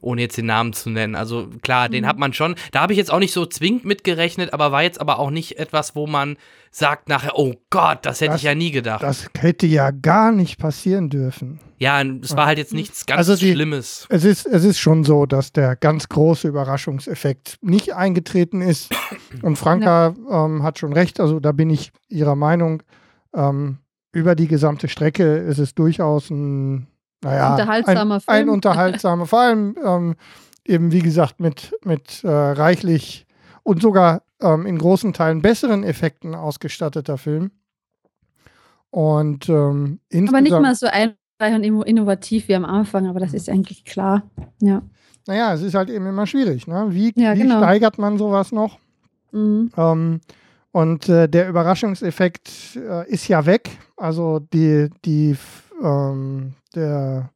Ohne 0.00 0.22
jetzt 0.22 0.36
den 0.36 0.46
Namen 0.46 0.72
zu 0.72 0.90
nennen. 0.90 1.14
Also 1.14 1.48
klar, 1.62 1.88
den 1.88 2.04
Mhm. 2.04 2.08
hat 2.08 2.18
man 2.18 2.32
schon. 2.32 2.54
Da 2.72 2.80
habe 2.80 2.92
ich 2.92 2.98
jetzt 2.98 3.12
auch 3.12 3.18
nicht 3.18 3.32
so 3.32 3.46
zwingend 3.46 3.84
mitgerechnet, 3.84 4.52
aber 4.52 4.72
war 4.72 4.82
jetzt 4.82 5.00
aber 5.00 5.18
auch 5.18 5.30
nicht 5.30 5.58
etwas, 5.58 5.96
wo 5.96 6.06
man 6.06 6.36
sagt 6.70 7.08
nachher, 7.08 7.38
oh 7.38 7.54
Gott, 7.70 8.00
das 8.06 8.20
hätte 8.20 8.32
Das- 8.32 8.40
ich 8.40 8.44
ja 8.44 8.54
nie 8.54 8.70
gedacht. 8.70 9.02
Das 9.02 9.28
hätte 9.38 9.66
ja 9.66 9.90
gar 9.90 10.32
nicht 10.32 10.58
passieren 10.58 11.08
dürfen. 11.10 11.58
ja, 11.78 12.02
es 12.02 12.36
war 12.36 12.46
halt 12.46 12.58
jetzt 12.58 12.74
nichts 12.74 13.06
ganz 13.06 13.18
Also 13.18 13.36
die- 13.36 13.52
Schlimmes. 13.52 14.06
Es 14.10 14.24
ist, 14.24 14.46
es 14.46 14.64
ist 14.64 14.78
schon 14.78 15.02
so, 15.04 15.26
dass 15.26 15.52
der 15.52 15.76
ganz 15.76 16.08
große 16.08 16.46
Überraschungseffekt 16.48 17.56
nicht 17.62 17.94
eingetreten 17.94 18.60
ist. 18.60 18.90
Und 19.42 19.56
Franka 19.56 20.14
ähm, 20.30 20.62
hat 20.62 20.78
schon 20.78 20.92
recht, 20.92 21.20
also 21.20 21.40
da 21.40 21.52
bin 21.52 21.70
ich 21.70 21.90
ihrer 22.08 22.36
Meinung. 22.36 22.82
Ähm, 23.34 23.78
über 24.12 24.34
die 24.34 24.48
gesamte 24.48 24.88
Strecke 24.88 25.36
ist 25.38 25.58
es 25.58 25.74
durchaus 25.74 26.30
ein, 26.30 26.86
naja, 27.22 27.52
Unterhaltsamer 27.52 28.14
ein, 28.16 28.20
Film. 28.20 28.36
ein 28.36 28.48
unterhaltsamer, 28.48 29.26
vor 29.26 29.40
allem 29.40 29.76
ähm, 29.84 30.14
eben 30.64 30.92
wie 30.92 31.00
gesagt 31.00 31.40
mit, 31.40 31.74
mit 31.84 32.22
äh, 32.24 32.28
reichlich 32.28 33.26
und 33.62 33.82
sogar 33.82 34.22
ähm, 34.40 34.66
in 34.66 34.78
großen 34.78 35.12
Teilen 35.12 35.42
besseren 35.42 35.82
Effekten 35.84 36.34
ausgestatteter 36.34 37.18
Film. 37.18 37.50
Und 38.90 39.48
ähm, 39.48 40.00
aber 40.28 40.40
nicht 40.40 40.52
mal 40.52 40.74
so 40.74 40.86
einfach 40.86 41.16
und 41.40 41.64
inno- 41.64 41.84
innovativ 41.84 42.48
wie 42.48 42.54
am 42.54 42.64
Anfang, 42.64 43.06
aber 43.06 43.20
das 43.20 43.34
ist 43.34 43.48
eigentlich 43.48 43.84
klar. 43.84 44.22
Ja. 44.60 44.82
naja, 45.26 45.54
es 45.54 45.62
ist 45.62 45.74
halt 45.74 45.90
eben 45.90 46.06
immer 46.06 46.26
schwierig. 46.26 46.66
Ne? 46.66 46.86
Wie, 46.90 47.12
Ja, 47.14 47.34
wie 47.34 47.40
genau. 47.42 47.58
steigert 47.58 47.98
man 47.98 48.18
sowas 48.18 48.50
noch? 48.50 48.78
Mhm. 49.30 49.70
Ähm, 49.76 50.20
und 50.72 51.08
äh, 51.08 51.28
der 51.28 51.48
Überraschungseffekt 51.48 52.76
äh, 52.76 53.08
ist 53.10 53.28
ja 53.28 53.44
weg. 53.46 53.70
Also 53.96 54.40
die, 54.40 54.88
die, 55.04 55.36
ähm, 55.82 56.54
der, 56.74 57.30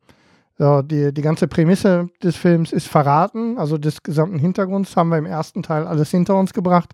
ja, 0.59 0.83
die, 0.83 1.13
die 1.13 1.23
ganze 1.23 1.49
Prämisse 1.49 2.09
des 2.23 2.37
Films 2.37 2.73
ist 2.73 2.89
verraten, 2.89 3.59
also 3.59 3.79
des 3.79 4.03
gesamten 4.03 4.39
Hintergrunds 4.39 4.97
haben 4.97 5.09
wir 5.11 5.19
im 5.19 5.27
ersten 5.27 5.63
Teil 5.63 5.87
alles 5.87 6.11
hinter 6.11 6.37
uns 6.37 6.53
gebracht. 6.53 6.91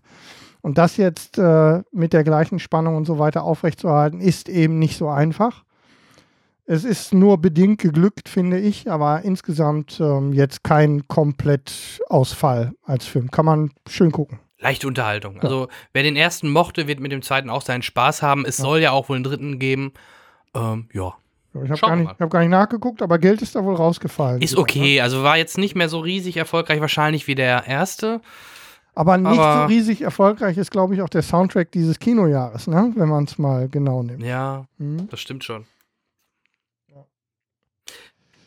Und 0.61 0.77
das 0.77 0.97
jetzt 0.97 1.37
äh, 1.37 1.81
mit 1.91 2.11
der 2.13 2.23
gleichen 2.23 2.59
Spannung 2.59 2.95
und 2.97 3.05
so 3.05 3.17
weiter 3.17 3.43
aufrechtzuerhalten, 3.43 4.19
ist 4.19 4.49
eben 4.49 4.77
nicht 4.77 4.97
so 4.97 5.07
einfach. 5.07 5.63
Es 6.65 6.83
ist 6.83 7.13
nur 7.13 7.39
bedingt 7.39 7.79
geglückt, 7.81 8.29
finde 8.29 8.59
ich, 8.59 8.91
aber 8.91 9.21
insgesamt 9.23 9.99
ähm, 9.99 10.33
jetzt 10.33 10.63
kein 10.63 11.07
Komplettausfall 11.07 12.73
als 12.83 13.05
Film. 13.05 13.31
Kann 13.31 13.45
man 13.45 13.71
schön 13.87 14.11
gucken. 14.11 14.39
Leichte 14.59 14.87
Unterhaltung. 14.87 15.39
Also, 15.39 15.69
wer 15.93 16.03
den 16.03 16.15
ersten 16.17 16.49
mochte, 16.51 16.87
wird 16.87 16.99
mit 16.99 17.11
dem 17.13 17.21
zweiten 17.21 17.49
auch 17.49 17.61
seinen 17.61 17.81
Spaß 17.81 18.21
haben. 18.21 18.45
Es 18.45 18.57
Ja. 18.57 18.65
soll 18.65 18.79
ja 18.81 18.91
auch 18.91 19.07
wohl 19.09 19.15
einen 19.15 19.23
dritten 19.23 19.57
geben. 19.57 19.93
Ähm, 20.53 20.89
ja. 20.93 21.13
Ich 21.53 21.69
habe 21.71 21.79
gar, 21.81 21.95
nicht- 21.95 22.19
hab 22.19 22.29
gar 22.29 22.39
nicht 22.41 22.49
nachgeguckt, 22.49 23.01
aber 23.01 23.17
Geld 23.17 23.41
ist 23.41 23.55
da 23.55 23.63
wohl 23.63 23.75
rausgefallen. 23.75 24.41
Ist 24.41 24.55
okay. 24.57 25.01
Also 25.01 25.23
war 25.23 25.37
jetzt 25.37 25.57
nicht 25.57 25.75
mehr 25.75 25.89
so 25.89 25.99
riesig 25.99 26.37
erfolgreich 26.37 26.79
wahrscheinlich 26.81 27.27
wie 27.27 27.35
der 27.35 27.65
erste. 27.67 28.05
Ne? 28.07 28.21
Aber 28.95 29.17
nicht 29.17 29.39
Aber- 29.39 29.61
so 29.61 29.65
riesig 29.67 30.01
erfolgreich 30.01 30.57
ist, 30.57 30.71
glaube 30.71 30.93
ich, 30.93 31.01
auch 31.01 31.09
der 31.09 31.21
Soundtrack 31.21 31.71
dieses 31.71 31.99
Kinojahres, 31.99 32.67
ne? 32.67 32.91
wenn 32.95 33.07
man 33.09 33.23
es 33.23 33.37
mal 33.37 33.69
genau 33.69 34.03
nimmt. 34.03 34.23
Ja, 34.23 34.65
Mhm. 34.77 35.07
das 35.09 35.19
stimmt 35.21 35.43
schon. 35.43 35.65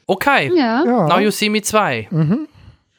Okay. 0.07 0.51
Ja. 0.55 0.85
Now 0.85 1.19
You 1.21 1.31
See 1.31 1.49
Me 1.49 1.63
2. 1.63 2.09
Mhm. 2.11 2.49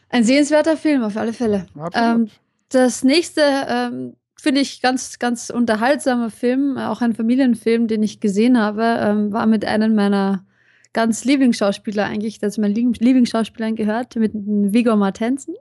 ein 0.09 0.23
sehenswerter 0.23 0.77
Film 0.77 1.03
auf 1.03 1.17
alle 1.17 1.33
Fälle. 1.33 1.65
Ähm, 1.93 2.29
das 2.69 3.03
nächste 3.03 3.41
ähm, 3.67 4.15
finde 4.43 4.61
ich 4.61 4.81
ganz, 4.81 5.19
ganz 5.19 5.49
unterhaltsamer 5.49 6.29
Film, 6.29 6.77
auch 6.77 7.01
ein 7.01 7.13
Familienfilm, 7.15 7.87
den 7.87 8.03
ich 8.03 8.19
gesehen 8.19 8.59
habe, 8.59 8.83
ähm, 8.99 9.31
war 9.31 9.45
mit 9.45 9.63
einem 9.65 9.95
meiner 9.95 10.45
ganz 10.91 11.23
Lieblingsschauspieler 11.25 12.05
eigentlich, 12.05 12.39
das 12.39 12.57
mein 12.57 12.71
Lieb- 12.73 12.99
Lieblingsschauspielern 12.99 13.75
gehört, 13.75 14.15
mit 14.17 14.33
dem 14.33 14.73
Viggo 14.73 14.95
Mortensen. 14.97 15.55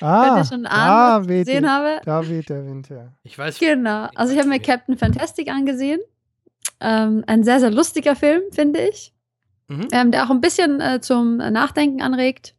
ah, 0.00 0.24
Könnt 0.34 0.38
ihr 0.38 0.44
schon 0.48 0.62
da 0.64 0.70
ahnen, 0.70 1.20
was 1.20 1.22
ich 1.26 1.28
weht, 1.28 1.46
gesehen 1.46 1.62
der, 1.62 1.70
habe? 1.72 2.00
da 2.04 2.28
weht 2.28 2.48
der 2.48 2.66
Wind 2.66 2.90
her. 2.90 3.12
Ich 3.22 3.38
weiß. 3.38 3.58
Genau. 3.58 4.08
Also 4.14 4.32
ich 4.32 4.38
habe 4.38 4.48
mir. 4.48 4.58
Captain 4.58 4.96
Fantastic 4.96 5.48
angesehen. 5.50 6.00
Ähm, 6.80 7.22
ein 7.26 7.44
sehr, 7.44 7.60
sehr 7.60 7.70
lustiger 7.70 8.16
Film, 8.16 8.40
finde 8.52 8.80
ich. 8.88 9.12
Mhm. 9.68 9.88
Ähm, 9.92 10.10
der 10.10 10.24
auch 10.24 10.30
ein 10.30 10.40
bisschen 10.40 10.80
äh, 10.80 11.00
zum 11.00 11.36
Nachdenken 11.36 12.00
anregt. 12.02 12.54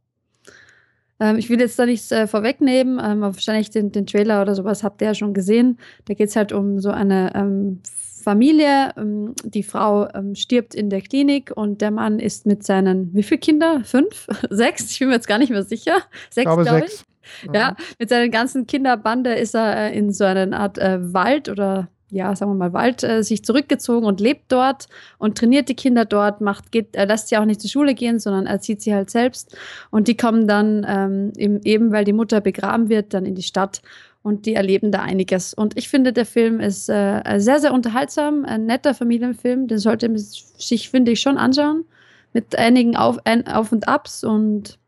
Ähm, 1.19 1.38
ich 1.38 1.49
will 1.49 1.60
jetzt 1.60 1.77
da 1.77 1.85
nichts 1.85 2.11
äh, 2.11 2.27
vorwegnehmen, 2.27 2.99
ähm, 2.99 3.23
aber 3.23 3.35
wahrscheinlich 3.35 3.69
den, 3.69 3.91
den 3.91 4.06
Trailer 4.06 4.41
oder 4.41 4.56
sowas 4.56 4.84
habt 4.84 5.02
ihr 5.02 5.07
ja 5.07 5.15
schon 5.15 5.34
gesehen. 5.34 5.77
Da 6.06 6.14
geht 6.14 6.30
es 6.30 6.35
halt 6.35 6.52
um 6.52 6.80
so 6.80 6.90
eine 6.90 7.34
ähm, 7.35 7.81
Familie. 8.23 8.94
Ähm, 8.98 9.35
die 9.44 9.64
Frau 9.64 10.07
ähm, 10.14 10.35
stirbt 10.35 10.73
in 10.73 10.90
der 10.90 11.02
Klinik 11.02 11.52
und 11.56 11.81
der 11.81 11.91
Mann 11.91 12.19
ist 12.19 12.45
mit 12.45 12.64
seinen, 12.64 13.14
wie 13.14 13.23
viele 13.23 13.40
Kinder? 13.40 13.81
Fünf? 13.84 14.27
Sechs? 14.49 14.91
Ich 14.91 14.99
bin 14.99 15.10
mir 15.10 15.15
jetzt 15.15 15.27
gar 15.27 15.38
nicht 15.38 15.52
mehr 15.52 15.64
sicher. 15.64 15.98
Ich 16.30 16.35
Sechs, 16.35 16.45
glaube 16.45 16.64
glaube 16.64 16.85
ich. 16.85 16.91
sechs. 16.91 17.06
Ja, 17.53 17.76
mit 17.99 18.10
seiner 18.10 18.27
ganzen 18.30 18.68
Kinderbande 18.68 19.34
ist 19.34 19.56
er 19.56 19.91
äh, 19.91 19.98
in 19.98 20.11
so 20.11 20.26
einer 20.26 20.60
Art 20.60 20.77
äh, 20.77 21.14
Wald 21.14 21.48
oder 21.48 21.88
ja, 22.14 22.35
sagen 22.35 22.52
wir 22.52 22.56
mal 22.56 22.73
Wald 22.73 23.03
äh, 23.03 23.23
sich 23.23 23.44
zurückgezogen 23.44 24.06
und 24.06 24.19
lebt 24.19 24.52
dort 24.52 24.88
und 25.18 25.38
trainiert 25.38 25.69
die 25.69 25.76
Kinder 25.76 26.06
dort, 26.06 26.41
macht, 26.41 26.72
geht, 26.72 26.95
er 26.95 27.06
lässt 27.06 27.30
sie 27.30 27.38
auch 27.38 27.45
nicht 27.45 27.61
zur 27.61 27.69
Schule 27.69 27.94
gehen, 27.95 28.19
sondern 28.19 28.45
erzieht 28.45 28.81
sie 28.81 28.94
halt 28.94 29.10
selbst. 29.10 29.57
Und 29.90 30.07
die 30.07 30.15
kommen 30.15 30.48
dann 30.48 30.85
ähm, 30.88 31.34
eben, 31.38 31.61
eben, 31.64 31.91
weil 31.91 32.06
die 32.06 32.14
Mutter 32.14 32.41
begraben 32.41 32.90
wird, 32.90 33.14
dann 33.14 33.26
in 33.26 33.35
die 33.35 33.44
Stadt 33.44 33.81
und 34.22 34.45
die 34.45 34.56
erleben 34.56 34.91
da 34.91 35.02
einiges. 35.02 35.53
Und 35.53 35.77
ich 35.77 35.90
finde, 35.90 36.14
der 36.14 36.26
Film 36.26 36.60
ist 36.60 36.90
äh, 36.90 37.22
sehr, 37.40 37.60
sehr 37.60 37.73
unterhaltsam, 37.73 38.45
ein 38.45 38.65
netter 38.65 38.94
Familienfilm, 38.94 39.68
den 39.68 39.80
sollte 39.80 40.07
man 40.07 40.18
sich, 40.18 40.90
finde 40.90 41.11
ich, 41.11 41.22
schon 41.22 41.38
anschauen, 41.38 41.85
mit 42.31 42.57
einigen 42.57 42.95
Auf, 42.95 43.18
ein, 43.26 43.48
Auf 43.48 43.72
und 43.72 43.88
Abs 43.88 44.23
und 44.23 44.80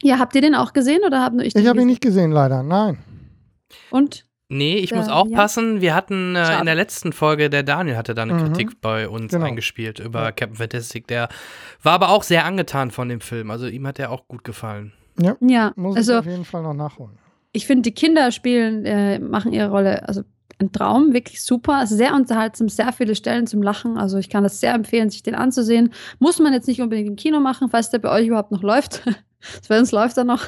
ja, 0.00 0.18
habt 0.18 0.34
ihr 0.36 0.42
den 0.42 0.54
auch 0.54 0.72
gesehen 0.72 1.00
oder 1.04 1.20
habe 1.20 1.36
nur 1.36 1.44
ich 1.44 1.54
den 1.54 1.62
Ich 1.62 1.68
habe 1.68 1.80
ihn 1.80 1.88
nicht 1.88 2.00
gesehen, 2.00 2.30
leider. 2.30 2.62
Nein. 2.62 2.98
Und? 3.90 4.27
Nee, 4.50 4.76
ich 4.78 4.92
Äh, 4.92 4.96
muss 4.96 5.08
ja. 5.08 5.12
aufpassen. 5.12 5.80
Wir 5.82 5.94
hatten 5.94 6.34
äh, 6.34 6.58
in 6.58 6.64
der 6.66 6.74
letzten 6.74 7.12
Folge, 7.12 7.50
der 7.50 7.62
Daniel 7.62 7.96
hatte 7.96 8.14
da 8.14 8.22
eine 8.22 8.32
Mhm. 8.34 8.38
Kritik 8.44 8.80
bei 8.80 9.08
uns 9.08 9.32
Genau. 9.32 9.44
eingespielt 9.46 9.98
über 9.98 10.22
Ja. 10.24 10.32
Captain 10.32 10.56
Fantastic. 10.56 11.06
Der 11.06 11.28
war 11.82 11.92
aber 11.92 12.08
auch 12.10 12.22
sehr 12.22 12.44
angetan 12.46 12.90
von 12.90 13.08
dem 13.08 13.20
Film. 13.20 13.50
Also 13.50 13.66
ihm 13.66 13.86
hat 13.86 13.98
der 13.98 14.10
auch 14.10 14.26
gut 14.26 14.44
gefallen. 14.44 14.92
Ja, 15.40 15.72
Muss 15.76 15.94
ich 15.94 15.98
also 15.98 16.18
auf 16.20 16.26
jeden 16.26 16.44
Fall 16.44 16.62
noch 16.62 16.74
nachholen. 16.74 17.18
ich 17.52 17.66
finde, 17.66 17.82
die 17.82 17.92
Kinder 17.94 18.30
spielen, 18.30 18.84
äh, 18.86 19.18
machen 19.18 19.52
ihre 19.52 19.68
Rolle, 19.70 20.06
also 20.08 20.22
ein 20.60 20.72
Traum, 20.72 21.12
wirklich 21.12 21.42
super, 21.42 21.74
also 21.74 21.94
sehr 21.96 22.14
unterhaltsam, 22.14 22.68
sehr 22.68 22.92
viele 22.92 23.14
Stellen 23.14 23.46
zum 23.46 23.62
Lachen. 23.62 23.96
Also 23.98 24.18
ich 24.18 24.28
kann 24.30 24.42
das 24.44 24.60
sehr 24.60 24.74
empfehlen, 24.74 25.10
sich 25.10 25.22
den 25.22 25.34
anzusehen. 25.34 25.92
Muss 26.20 26.38
man 26.38 26.52
jetzt 26.52 26.66
nicht 26.68 26.80
unbedingt 26.80 27.08
im 27.08 27.16
Kino 27.16 27.38
machen, 27.40 27.68
falls 27.68 27.90
der 27.90 27.98
bei 27.98 28.10
euch 28.10 28.26
überhaupt 28.28 28.50
noch 28.52 28.62
läuft. 28.62 29.02
bei 29.68 29.78
uns 29.78 29.92
läuft 29.92 30.16
er 30.16 30.24
noch. 30.24 30.44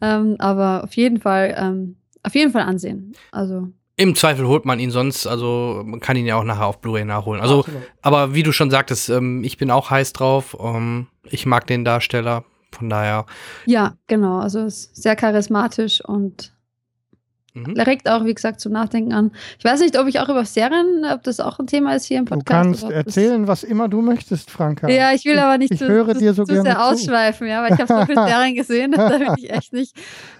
Ähm, 0.00 0.36
aber 0.38 0.84
auf 0.84 0.94
jeden 0.94 1.20
Fall, 1.20 1.54
ähm, 1.58 1.96
auf 2.22 2.34
jeden 2.34 2.52
Fall 2.52 2.62
ansehen. 2.62 3.12
Also 3.30 3.68
Im 3.96 4.14
Zweifel 4.14 4.46
holt 4.46 4.64
man 4.64 4.78
ihn 4.78 4.90
sonst, 4.90 5.26
also 5.26 5.82
man 5.84 6.00
kann 6.00 6.16
ihn 6.16 6.26
ja 6.26 6.36
auch 6.36 6.44
nachher 6.44 6.66
auf 6.66 6.80
Blu-ray 6.80 7.04
nachholen. 7.04 7.40
Also, 7.40 7.60
Absolut. 7.60 7.82
aber 8.02 8.34
wie 8.34 8.42
du 8.42 8.52
schon 8.52 8.70
sagtest, 8.70 9.08
ähm, 9.10 9.44
ich 9.44 9.56
bin 9.58 9.70
auch 9.70 9.90
heiß 9.90 10.12
drauf. 10.12 10.56
Ähm, 10.60 11.08
ich 11.24 11.46
mag 11.46 11.66
den 11.66 11.84
Darsteller. 11.84 12.44
Von 12.74 12.88
daher. 12.88 13.26
ja, 13.66 13.96
genau. 14.06 14.38
Also 14.38 14.64
ist 14.64 14.96
sehr 14.96 15.14
charismatisch 15.14 16.02
und 16.02 16.54
Mhm. 17.54 17.78
regt 17.80 18.08
auch, 18.08 18.24
wie 18.24 18.32
gesagt, 18.34 18.60
zum 18.60 18.72
Nachdenken 18.72 19.12
an. 19.12 19.30
Ich 19.58 19.64
weiß 19.64 19.80
nicht, 19.80 19.98
ob 19.98 20.06
ich 20.06 20.20
auch 20.20 20.28
über 20.28 20.44
Serien, 20.44 21.04
ob 21.12 21.22
das 21.22 21.38
auch 21.40 21.58
ein 21.58 21.66
Thema 21.66 21.94
ist 21.94 22.06
hier 22.06 22.18
im 22.18 22.24
Du 22.24 22.36
Podcast. 22.36 22.62
kannst 22.64 22.84
oder 22.84 22.98
ob 23.00 23.04
das- 23.04 23.16
erzählen, 23.16 23.46
was 23.46 23.62
immer 23.62 23.88
du 23.88 24.00
möchtest, 24.00 24.50
Franka. 24.50 24.88
Ja, 24.88 25.12
ich 25.12 25.24
will 25.24 25.38
aber 25.38 25.58
nicht 25.58 25.72
ich 25.72 25.78
zu, 25.78 25.86
höre 25.88 26.14
zu, 26.14 26.18
dir 26.20 26.32
so 26.34 26.44
zu 26.44 26.52
gerne 26.54 26.70
sehr 26.70 26.76
zu. 26.78 26.82
ausschweifen, 26.82 27.46
ja, 27.46 27.62
weil 27.62 27.74
ich 27.74 27.78
habe 27.80 27.86
so 27.92 28.06
viele 28.06 28.26
Serien 28.26 28.54
gesehen, 28.54 28.92
da 28.96 29.20
will 29.20 29.28
ich 29.36 29.50
echt 29.50 29.72
nicht. 29.72 29.94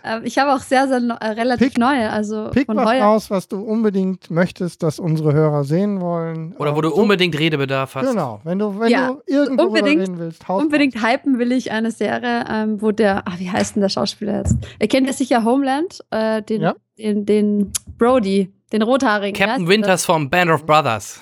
Ähm, 0.05 0.22
ich 0.24 0.39
habe 0.39 0.52
auch 0.55 0.60
sehr, 0.60 0.89
sehr 0.89 0.98
äh, 1.20 1.26
relativ 1.28 1.68
Pick- 1.74 1.78
neue, 1.78 2.10
also 2.10 2.48
Pick 2.51 2.66
von 2.66 2.76
was 2.76 2.86
heuer. 2.86 3.05
raus, 3.05 3.30
was 3.30 3.47
du 3.48 3.60
unbedingt 3.60 4.30
möchtest, 4.30 4.82
dass 4.82 4.98
unsere 4.98 5.32
Hörer 5.34 5.64
sehen 5.64 6.01
wollen. 6.01 6.55
Oder 6.59 6.74
wo 6.76 6.80
du 6.80 6.89
so- 6.89 6.94
unbedingt 6.97 7.39
Redebedarf 7.39 7.94
hast. 7.94 8.10
Genau, 8.10 8.40
wenn 8.44 8.59
du, 8.59 8.78
wenn 8.80 8.90
Ja, 8.90 9.09
du 9.09 9.20
irgendwo 9.26 9.64
unbedingt- 9.64 10.01
reden 10.02 10.18
willst, 10.18 10.48
haus 10.48 10.62
Unbedingt 10.62 11.02
hypen 11.06 11.39
will 11.39 11.52
ich 11.52 11.70
eine 11.72 11.90
Serie, 11.90 12.44
ähm, 12.51 12.80
wo 12.80 12.90
der, 12.90 13.22
ach, 13.26 13.39
wie 13.39 13.51
heißt 13.51 13.76
denn 13.76 13.82
der 13.82 13.89
Schauspieler 13.90 14.39
jetzt? 14.39 14.56
Ihr 14.80 14.89
kennt 14.89 15.06
ja 15.06 15.12
sicher 15.12 15.44
Homeland, 15.44 16.01
äh, 16.10 16.43
den, 16.43 16.62
Ja. 16.62 16.74
Den, 16.98 17.24
den 17.27 17.73
Brody, 17.98 18.52
den 18.73 18.82
Rothaarigen. 18.82 19.39
Captain? 19.39 19.66
Winters 19.69 20.05
vom 20.05 20.28
Band 20.31 20.51
of 20.51 20.64
Brothers. 20.66 21.20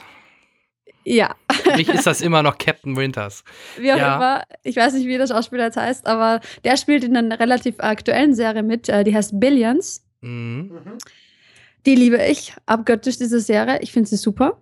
Ja, 1.05 1.35
Für 1.51 1.77
mich 1.77 1.89
ist 1.89 2.07
das 2.07 2.21
immer 2.21 2.43
noch 2.43 2.59
Captain 2.59 2.95
Winters. 2.97 3.43
wie 3.79 3.91
auch 3.93 3.97
Ja. 3.97 4.17
immer. 4.17 4.43
Ich 4.65 4.77
weiß 4.77 4.93
nicht, 4.95 5.07
wie 5.07 5.17
der 5.17 5.27
Schauspieler 5.27 5.65
jetzt 5.65 5.77
heißt, 5.79 6.07
aber 6.07 6.41
der 6.65 6.77
spielt 6.77 7.05
in 7.05 7.17
einer 7.17 7.41
relativ 7.41 7.77
aktuellen 7.79 8.35
Serie 8.35 8.63
mit, 8.63 8.89
äh, 8.89 9.03
die 9.03 9.15
heißt 9.15 9.41
Billions. 9.41 10.05
Mhm. 10.21 10.73
Die 11.87 11.95
liebe 11.95 12.23
ich 12.27 12.53
abgöttisch, 12.67 13.17
diese 13.17 13.41
Serie. 13.41 13.79
Ich 13.81 13.93
finde 13.93 14.11
sie 14.11 14.17
super. 14.17 14.61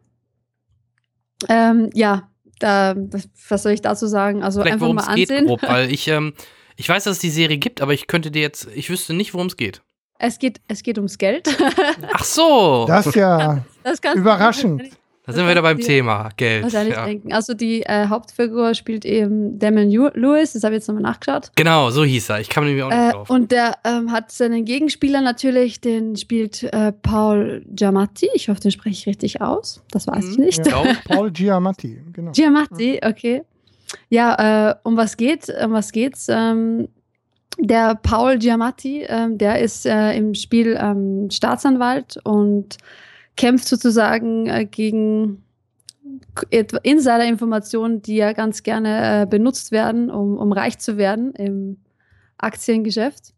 Ähm, 1.48 1.90
ja, 1.94 2.30
da, 2.60 2.94
was- 2.97 3.62
soll 3.62 3.72
ich 3.72 3.82
dazu 3.82 4.06
sagen? 4.06 4.43
Also 4.43 4.60
Vielleicht 4.60 4.74
einfach 4.74 4.85
worum 4.86 4.97
mal 4.97 5.09
es 5.09 5.14
geht 5.16 5.30
ansehen. 5.30 5.47
grob, 5.47 5.62
weil 5.62 5.93
ich, 5.93 6.06
ähm, 6.09 6.35
ich 6.76 6.89
weiß, 6.89 7.05
dass 7.05 7.16
es 7.16 7.20
die 7.20 7.30
Serie 7.30 7.59
gibt, 7.59 7.80
aber 7.80 7.93
ich 7.94 8.06
könnte 8.06 8.30
dir 8.30 8.43
jetzt, 8.43 8.68
ich 8.74 8.90
wüsste 8.90 9.14
nicht, 9.14 9.35
worum 9.35 9.48
es 9.48 9.56
geht. 9.56 9.82
Es 10.18 10.38
geht, 10.38 10.60
es 10.68 10.82
geht 10.82 10.98
ums 10.98 11.16
Geld. 11.18 11.48
Ach 12.12 12.24
so, 12.24 12.84
Das 12.88 13.06
ist 13.06 13.14
ja 13.14 13.62
Das 13.84 14.00
überraschend. 14.16 14.82
da 15.24 15.32
sind 15.32 15.44
wir 15.44 15.50
wieder 15.52 15.62
beim 15.62 15.78
Thema 15.78 16.30
Geld. 16.36 16.64
Wahrscheinlich 16.64 16.96
Ja. 16.96 17.04
denken. 17.04 17.32
Also 17.32 17.54
die 17.54 17.82
äh, 17.82 18.06
Hauptfigur 18.08 18.74
spielt 18.74 19.04
eben 19.04 19.58
Damon 19.60 19.88
Lew- 19.90 20.10
Lewis, 20.18 20.54
das 20.54 20.64
habe 20.64 20.74
ich 20.74 20.78
jetzt 20.80 20.88
nochmal 20.88 21.02
nachgeschaut. 21.04 21.52
Genau, 21.54 21.90
so 21.90 22.02
hieß 22.04 22.30
er. 22.30 22.40
Ich 22.40 22.48
kann 22.48 22.64
mir 22.64 22.86
auch 22.86 22.90
nicht 22.90 22.98
Äh, 22.98 23.12
drauf. 23.12 23.30
und 23.30 23.52
der 23.52 23.76
ähm, 23.84 24.10
hat 24.10 24.32
seinen 24.32 24.64
Gegenspieler 24.64 25.20
natürlich, 25.20 25.80
den 25.80 26.16
spielt 26.16 26.64
äh, 26.64 26.90
Paul 26.92 27.64
Giamatti. 27.68 28.28
Ich 28.34 28.48
hoffe, 28.48 28.60
den 28.60 28.72
spreche 28.72 28.94
ich 28.94 29.06
richtig 29.06 29.40
aus. 29.40 29.84
Das 29.92 30.08
weiß 30.08 30.30
ich 30.30 30.38
Mhm. 30.38 30.44
nicht. 30.44 30.66
Ja. 30.66 30.82
Paul 31.06 31.30
Giamatti, 31.30 32.02
genau. 32.12 32.32
Giamatti, 32.32 33.00
okay. 33.04 33.42
Ja, 34.10 34.70
äh, 34.70 34.74
um 34.82 34.96
was 34.96 35.16
geht? 35.16 35.48
Um 35.64 35.72
was 35.72 35.92
geht's? 35.92 36.26
Ähm, 36.28 36.88
der 37.59 37.94
Paul 37.97 38.39
Giamatti, 38.39 39.05
ähm, 39.09 39.39
der 39.39 39.60
ist 39.60 39.85
äh, 39.86 40.12
im 40.16 40.35
Spiel 40.35 40.78
ähm, 40.80 41.28
Staatsanwalt 41.30 42.18
und 42.24 42.78
kämpft 43.36 43.68
sozusagen 43.68 44.47
äh, 44.47 44.64
gegen 44.64 45.44
Insider-Informationen, 46.51 48.02
die 48.02 48.16
ja 48.16 48.32
ganz 48.32 48.62
gerne 48.62 49.22
äh, 49.22 49.26
benutzt 49.26 49.72
werden, 49.72 50.10
um, 50.10 50.39
um 50.39 50.52
reich 50.52 50.78
zu 50.78 50.97
werden 50.97 51.32
im 51.35 51.78
Aktiengeschäft. 52.39 53.35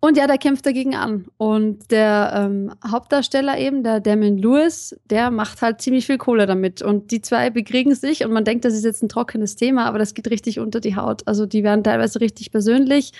Und 0.00 0.16
ja, 0.16 0.28
der 0.28 0.38
kämpft 0.38 0.64
dagegen 0.64 0.94
an. 0.94 1.26
Und 1.38 1.90
der 1.90 2.32
ähm, 2.34 2.72
Hauptdarsteller 2.88 3.58
eben, 3.58 3.82
der 3.82 3.98
Damon 3.98 4.38
Lewis, 4.38 4.96
der 5.10 5.32
macht 5.32 5.60
halt 5.60 5.80
ziemlich 5.80 6.06
viel 6.06 6.18
Kohle 6.18 6.46
damit. 6.46 6.82
Und 6.82 7.10
die 7.10 7.20
zwei 7.20 7.50
bekriegen 7.50 7.96
sich 7.96 8.24
und 8.24 8.32
man 8.32 8.44
denkt, 8.44 8.64
das 8.64 8.74
ist 8.74 8.84
jetzt 8.84 9.02
ein 9.02 9.08
trockenes 9.08 9.56
Thema, 9.56 9.86
aber 9.86 9.98
das 9.98 10.14
geht 10.14 10.30
richtig 10.30 10.60
unter 10.60 10.78
die 10.78 10.94
Haut. 10.94 11.26
Also 11.26 11.46
die 11.46 11.64
werden 11.64 11.82
teilweise 11.82 12.20
richtig 12.20 12.52
persönlich 12.52 13.12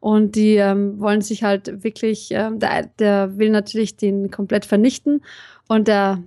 und 0.00 0.34
die 0.34 0.56
ähm, 0.56 0.98
wollen 0.98 1.20
sich 1.20 1.44
halt 1.44 1.84
wirklich, 1.84 2.30
ähm, 2.32 2.58
der, 2.58 2.90
der 2.98 3.38
will 3.38 3.50
natürlich 3.50 3.96
den 3.96 4.32
komplett 4.32 4.64
vernichten. 4.64 5.22
Und 5.68 5.86
der 5.86 6.22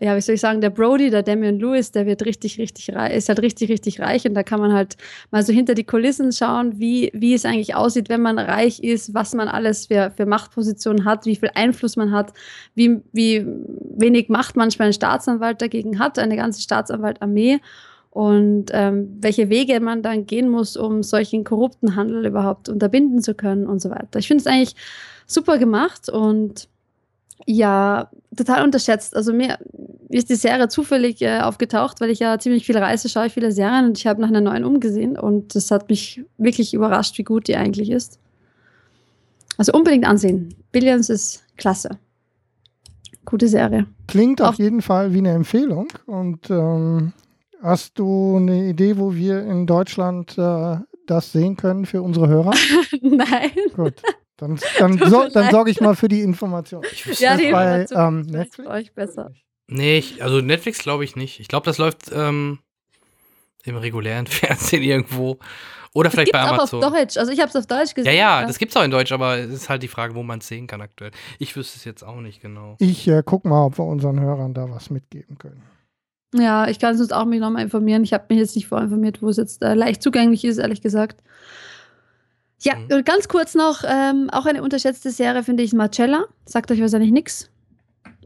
ja, 0.00 0.16
wie 0.16 0.20
soll 0.20 0.34
ich 0.34 0.40
sagen, 0.40 0.60
der 0.60 0.70
Brody, 0.70 1.10
der 1.10 1.22
Damian 1.22 1.58
Lewis, 1.58 1.92
der 1.92 2.06
wird 2.06 2.24
richtig, 2.24 2.58
richtig 2.58 2.94
reich, 2.94 3.16
ist 3.16 3.28
halt 3.28 3.40
richtig, 3.40 3.70
richtig 3.70 4.00
reich 4.00 4.26
und 4.26 4.34
da 4.34 4.42
kann 4.42 4.60
man 4.60 4.72
halt 4.72 4.96
mal 5.30 5.42
so 5.42 5.52
hinter 5.52 5.74
die 5.74 5.84
Kulissen 5.84 6.32
schauen, 6.32 6.78
wie, 6.78 7.10
wie 7.14 7.34
es 7.34 7.44
eigentlich 7.44 7.74
aussieht, 7.74 8.08
wenn 8.08 8.22
man 8.22 8.38
reich 8.38 8.82
ist, 8.82 9.14
was 9.14 9.34
man 9.34 9.48
alles 9.48 9.86
für, 9.86 10.12
für 10.16 10.26
Machtpositionen 10.26 11.04
hat, 11.04 11.26
wie 11.26 11.36
viel 11.36 11.50
Einfluss 11.54 11.96
man 11.96 12.12
hat, 12.12 12.32
wie, 12.74 13.00
wie 13.12 13.44
wenig 13.96 14.28
Macht 14.28 14.56
manchmal 14.56 14.88
ein 14.88 14.94
Staatsanwalt 14.94 15.60
dagegen 15.60 15.98
hat, 15.98 16.18
eine 16.18 16.36
ganze 16.36 16.62
Staatsanwaltarmee 16.62 17.60
und 18.10 18.66
ähm, 18.72 19.16
welche 19.20 19.48
Wege 19.48 19.80
man 19.80 20.02
dann 20.02 20.26
gehen 20.26 20.48
muss, 20.50 20.76
um 20.76 21.02
solchen 21.02 21.44
korrupten 21.44 21.96
Handel 21.96 22.26
überhaupt 22.26 22.68
unterbinden 22.68 23.22
zu 23.22 23.34
können 23.34 23.66
und 23.66 23.80
so 23.80 23.88
weiter. 23.88 24.18
Ich 24.18 24.28
finde 24.28 24.42
es 24.42 24.46
eigentlich 24.46 24.76
super 25.26 25.56
gemacht 25.56 26.10
und 26.10 26.68
ja, 27.46 28.10
total 28.36 28.64
unterschätzt. 28.64 29.16
Also 29.16 29.32
mir 29.32 29.58
ist 30.08 30.30
die 30.30 30.36
Serie 30.36 30.68
zufällig 30.68 31.22
äh, 31.22 31.40
aufgetaucht, 31.40 32.00
weil 32.00 32.10
ich 32.10 32.18
ja 32.18 32.38
ziemlich 32.38 32.66
viel 32.66 32.76
reise, 32.76 33.08
schaue 33.08 33.26
ich 33.26 33.32
viele 33.32 33.52
Serien 33.52 33.86
und 33.86 33.98
ich 33.98 34.06
habe 34.06 34.20
nach 34.20 34.28
einer 34.28 34.40
neuen 34.40 34.64
umgesehen 34.64 35.18
und 35.18 35.54
das 35.54 35.70
hat 35.70 35.88
mich 35.88 36.22
wirklich 36.38 36.74
überrascht, 36.74 37.18
wie 37.18 37.24
gut 37.24 37.48
die 37.48 37.56
eigentlich 37.56 37.90
ist. 37.90 38.18
Also 39.56 39.72
unbedingt 39.72 40.06
ansehen. 40.06 40.54
Billions 40.70 41.10
ist 41.10 41.44
klasse. 41.56 41.98
Gute 43.24 43.48
Serie. 43.48 43.86
Klingt 44.08 44.40
auf, 44.42 44.50
auf 44.50 44.58
jeden 44.58 44.82
Fall 44.82 45.14
wie 45.14 45.18
eine 45.18 45.30
Empfehlung. 45.30 45.88
Und 46.06 46.50
ähm, 46.50 47.12
hast 47.62 47.98
du 47.98 48.36
eine 48.36 48.68
Idee, 48.68 48.98
wo 48.98 49.14
wir 49.14 49.42
in 49.44 49.66
Deutschland 49.66 50.36
äh, 50.36 50.76
das 51.06 51.32
sehen 51.32 51.56
können 51.56 51.86
für 51.86 52.02
unsere 52.02 52.28
Hörer? 52.28 52.52
Nein. 53.02 53.50
Gut. 53.76 54.02
Dann, 54.42 54.58
dann, 54.78 54.98
so, 55.10 55.28
dann 55.28 55.50
sorge 55.52 55.70
ich 55.70 55.80
mal 55.80 55.94
für 55.94 56.08
die 56.08 56.20
Information. 56.20 56.84
Ja, 57.18 57.36
die 57.36 57.52
bei 57.52 57.86
ähm, 57.92 58.22
Netflix. 58.22 58.56
Für 58.56 58.66
euch 58.66 58.92
besser. 58.92 59.30
Nee, 59.68 59.98
ich, 59.98 60.22
also 60.22 60.40
Netflix 60.40 60.78
glaube 60.78 61.04
ich 61.04 61.14
nicht. 61.14 61.38
Ich 61.38 61.46
glaube, 61.46 61.64
das 61.64 61.78
läuft 61.78 62.10
ähm, 62.12 62.58
im 63.62 63.76
regulären 63.76 64.26
Fernsehen 64.28 64.82
irgendwo. 64.82 65.38
Oder 65.94 66.10
vielleicht 66.10 66.32
bei 66.32 66.40
Amazon. 66.40 66.82
Auch 66.82 66.88
auf 66.88 66.92
Deutsch. 66.92 67.16
Also 67.18 67.30
ich 67.30 67.38
habe 67.38 67.50
es 67.50 67.56
auf 67.56 67.66
Deutsch 67.66 67.94
gesehen. 67.94 68.12
Ja, 68.12 68.40
ja, 68.40 68.46
das 68.46 68.58
gibt 68.58 68.72
es 68.72 68.76
auch 68.76 68.82
in 68.82 68.90
Deutsch, 68.90 69.12
aber 69.12 69.38
es 69.38 69.50
ist 69.50 69.68
halt 69.68 69.82
die 69.82 69.88
Frage, 69.88 70.14
wo 70.16 70.24
man 70.24 70.40
es 70.40 70.48
sehen 70.48 70.66
kann 70.66 70.80
aktuell. 70.80 71.12
Ich 71.38 71.54
wüsste 71.54 71.76
es 71.76 71.84
jetzt 71.84 72.02
auch 72.02 72.20
nicht 72.20 72.40
genau. 72.40 72.76
Ich 72.80 73.06
äh, 73.06 73.22
guck 73.24 73.44
mal, 73.44 73.66
ob 73.66 73.78
wir 73.78 73.84
unseren 73.84 74.18
Hörern 74.18 74.54
da 74.54 74.68
was 74.70 74.90
mitgeben 74.90 75.38
können. 75.38 75.62
Ja, 76.34 76.66
ich 76.66 76.80
kann 76.80 76.96
sonst 76.96 77.12
auch 77.12 77.26
mich 77.26 77.40
nochmal 77.40 77.62
informieren. 77.62 78.02
Ich 78.02 78.12
habe 78.12 78.24
mich 78.30 78.38
jetzt 78.38 78.56
nicht 78.56 78.66
vorinformiert, 78.66 79.22
wo 79.22 79.28
es 79.28 79.36
jetzt 79.36 79.62
äh, 79.62 79.74
leicht 79.74 80.02
zugänglich 80.02 80.44
ist, 80.44 80.58
ehrlich 80.58 80.80
gesagt. 80.80 81.22
Ja, 82.62 82.76
mhm. 82.76 82.96
und 82.96 83.06
ganz 83.06 83.28
kurz 83.28 83.54
noch, 83.54 83.82
ähm, 83.86 84.30
auch 84.30 84.46
eine 84.46 84.62
unterschätzte 84.62 85.10
Serie 85.10 85.42
finde 85.42 85.62
ich 85.62 85.72
Marcella. 85.72 86.24
Sagt 86.44 86.70
euch 86.70 86.80
wahrscheinlich 86.80 87.12
nichts. 87.12 87.50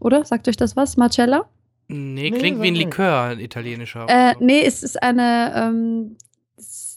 Oder? 0.00 0.24
Sagt 0.24 0.46
euch 0.48 0.56
das 0.56 0.76
was? 0.76 0.96
Marcella? 0.96 1.48
Nee, 1.88 2.30
klingt 2.30 2.58
nee, 2.58 2.64
wie 2.64 2.68
ein 2.68 2.74
Likör, 2.74 3.22
ein 3.22 3.40
italienischer. 3.40 4.06
Äh, 4.08 4.34
nee, 4.40 4.62
es 4.62 4.82
ist 4.82 5.02
eine, 5.02 5.52
ähm, 5.54 6.16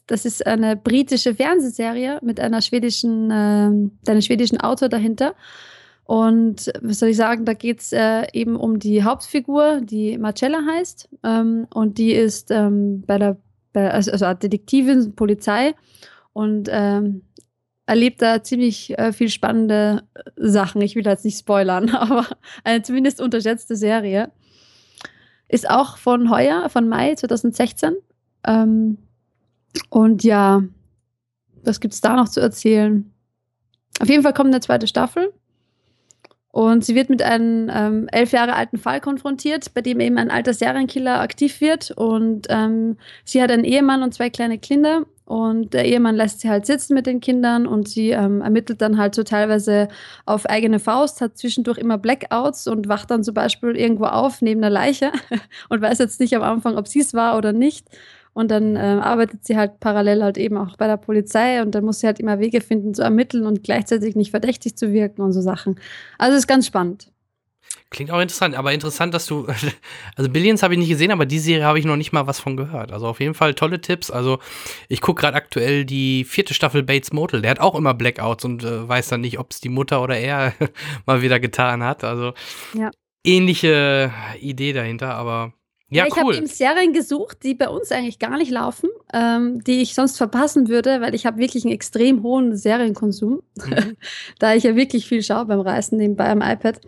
das 0.07 0.25
ist 0.25 0.45
eine 0.45 0.75
britische 0.75 1.35
Fernsehserie 1.35 2.19
mit 2.23 2.39
einer 2.39 2.61
schwedischen, 2.61 3.29
äh, 3.29 4.09
einem 4.09 4.21
schwedischen 4.21 4.59
Autor 4.59 4.89
dahinter. 4.89 5.35
Und 6.03 6.71
was 6.81 6.99
soll 6.99 7.09
ich 7.09 7.17
sagen, 7.17 7.45
da 7.45 7.53
geht 7.53 7.81
es 7.81 7.93
äh, 7.93 8.25
eben 8.33 8.55
um 8.55 8.79
die 8.79 9.03
Hauptfigur, 9.03 9.81
die 9.81 10.17
Marcella 10.17 10.59
heißt. 10.65 11.07
Ähm, 11.23 11.67
und 11.71 11.99
die 11.99 12.13
ist 12.13 12.49
ähm, 12.49 13.03
bei 13.05 13.19
der, 13.19 13.37
bei, 13.73 13.91
also, 13.91 14.11
also 14.11 14.33
Detektivin, 14.33 15.13
Polizei 15.15 15.75
und 16.33 16.67
ähm, 16.71 17.21
erlebt 17.89 18.21
da 18.21 18.43
ziemlich 18.43 18.97
äh, 18.99 19.11
viel 19.11 19.29
spannende 19.29 20.03
Sachen. 20.35 20.79
Ich 20.81 20.95
will 20.95 21.05
jetzt 21.05 21.25
nicht 21.25 21.39
spoilern, 21.39 21.89
aber 21.95 22.25
eine 22.63 22.83
zumindest 22.83 23.19
unterschätzte 23.19 23.75
Serie. 23.75 24.31
Ist 25.47 25.67
auch 25.67 25.97
von 25.97 26.29
heuer, 26.29 26.69
von 26.69 26.87
Mai 26.87 27.15
2016. 27.15 27.95
Ähm, 28.45 28.99
und 29.89 30.23
ja, 30.23 30.61
was 31.63 31.79
gibt 31.79 31.95
es 31.95 32.01
da 32.01 32.15
noch 32.15 32.29
zu 32.29 32.39
erzählen? 32.39 33.11
Auf 33.99 34.07
jeden 34.07 34.21
Fall 34.21 34.33
kommt 34.33 34.49
eine 34.49 34.61
zweite 34.61 34.87
Staffel. 34.87 35.33
Und 36.51 36.85
sie 36.85 36.95
wird 36.95 37.09
mit 37.09 37.21
einem 37.21 37.71
ähm, 37.73 38.07
elf 38.11 38.31
Jahre 38.31 38.53
alten 38.55 38.77
Fall 38.77 39.01
konfrontiert, 39.01 39.73
bei 39.73 39.81
dem 39.81 39.99
eben 39.99 40.17
ein 40.17 40.31
alter 40.31 40.53
Serienkiller 40.53 41.21
aktiv 41.21 41.61
wird. 41.61 41.91
Und 41.91 42.47
ähm, 42.49 42.97
sie 43.23 43.41
hat 43.41 43.51
einen 43.51 43.63
Ehemann 43.63 44.03
und 44.03 44.13
zwei 44.13 44.29
kleine 44.29 44.59
Kinder. 44.59 45.05
Und 45.29 45.75
der 45.75 45.85
Ehemann 45.85 46.15
lässt 46.15 46.39
sie 46.39 46.49
halt 46.49 46.65
sitzen 46.65 46.95
mit 46.95 47.05
den 47.05 47.19
Kindern 47.19 47.67
und 47.67 47.87
sie 47.87 48.09
ähm, 48.09 48.41
ermittelt 48.41 48.81
dann 48.81 48.97
halt 48.97 49.13
so 49.13 49.21
teilweise 49.21 49.87
auf 50.25 50.47
eigene 50.47 50.79
Faust, 50.79 51.21
hat 51.21 51.37
zwischendurch 51.37 51.77
immer 51.77 51.99
Blackouts 51.99 52.65
und 52.65 52.89
wacht 52.89 53.11
dann 53.11 53.23
zum 53.23 53.35
Beispiel 53.35 53.75
irgendwo 53.75 54.05
auf 54.05 54.41
neben 54.41 54.63
einer 54.63 54.71
Leiche 54.71 55.11
und 55.69 55.83
weiß 55.83 55.99
jetzt 55.99 56.19
nicht 56.19 56.35
am 56.35 56.41
Anfang, 56.41 56.77
ob 56.77 56.87
sie 56.87 57.01
es 57.01 57.13
war 57.13 57.37
oder 57.37 57.53
nicht. 57.53 57.87
Und 58.33 58.49
dann 58.49 58.75
äh, 58.75 58.79
arbeitet 58.79 59.45
sie 59.45 59.55
halt 59.55 59.79
parallel 59.79 60.23
halt 60.23 60.39
eben 60.39 60.57
auch 60.57 60.77
bei 60.77 60.87
der 60.87 60.97
Polizei 60.97 61.61
und 61.61 61.75
dann 61.75 61.85
muss 61.85 61.99
sie 61.99 62.07
halt 62.07 62.19
immer 62.19 62.39
Wege 62.39 62.59
finden 62.59 62.95
zu 62.95 63.03
ermitteln 63.03 63.45
und 63.45 63.61
gleichzeitig 63.63 64.15
nicht 64.15 64.31
verdächtig 64.31 64.77
zu 64.77 64.91
wirken 64.93 65.21
und 65.21 65.33
so 65.33 65.41
Sachen. 65.41 65.79
Also 66.17 66.37
ist 66.37 66.47
ganz 66.47 66.65
spannend. 66.65 67.11
Klingt 67.91 68.11
auch 68.11 68.21
interessant, 68.21 68.53
aber 68.55 68.71
interessant, 68.71 69.15
dass 69.15 69.25
du, 69.25 69.47
also 70.15 70.29
Billions 70.29 70.61
habe 70.61 70.75
ich 70.75 70.79
nicht 70.79 70.89
gesehen, 70.89 71.11
aber 71.11 71.25
die 71.25 71.39
Serie 71.39 71.65
habe 71.65 71.79
ich 71.79 71.85
noch 71.85 71.95
nicht 71.95 72.11
mal 72.11 72.27
was 72.27 72.39
von 72.39 72.55
gehört. 72.55 72.91
Also 72.91 73.07
auf 73.07 73.19
jeden 73.19 73.33
Fall 73.33 73.55
tolle 73.55 73.81
Tipps. 73.81 74.11
Also 74.11 74.37
ich 74.89 75.01
gucke 75.01 75.21
gerade 75.21 75.35
aktuell 75.35 75.85
die 75.85 76.23
vierte 76.23 76.53
Staffel 76.53 76.83
Bates 76.83 77.11
Motel. 77.13 77.41
Der 77.41 77.51
hat 77.51 77.59
auch 77.59 77.73
immer 77.73 77.95
Blackouts 77.95 78.45
und 78.45 78.63
äh, 78.63 78.87
weiß 78.87 79.07
dann 79.07 79.21
nicht, 79.21 79.39
ob 79.39 79.51
es 79.51 79.59
die 79.59 79.69
Mutter 79.69 80.03
oder 80.03 80.17
er 80.17 80.53
mal 81.07 81.23
wieder 81.23 81.39
getan 81.39 81.83
hat. 81.83 82.03
Also 82.03 82.33
ja. 82.75 82.91
ähnliche 83.23 84.13
Idee 84.39 84.73
dahinter, 84.73 85.15
aber 85.15 85.53
ja, 85.89 86.03
ja 86.03 86.07
ich 86.07 86.15
cool. 86.15 86.19
habe 86.19 86.35
eben 86.35 86.45
Serien 86.45 86.93
gesucht, 86.93 87.39
die 87.43 87.55
bei 87.55 87.67
uns 87.67 87.91
eigentlich 87.91 88.19
gar 88.19 88.37
nicht 88.37 88.51
laufen, 88.51 88.89
ähm, 89.13 89.63
die 89.63 89.81
ich 89.81 89.95
sonst 89.95 90.17
verpassen 90.17 90.67
würde, 90.67 91.01
weil 91.01 91.15
ich 91.15 91.25
habe 91.25 91.39
wirklich 91.39 91.65
einen 91.65 91.73
extrem 91.73 92.21
hohen 92.21 92.55
Serienkonsum, 92.55 93.41
mhm. 93.55 93.97
da 94.39 94.53
ich 94.53 94.63
ja 94.63 94.75
wirklich 94.75 95.07
viel 95.07 95.23
schaue 95.23 95.45
beim 95.45 95.61
Reisen 95.61 95.97
nebenbei 95.97 96.29
am 96.29 96.41
iPad. 96.41 96.81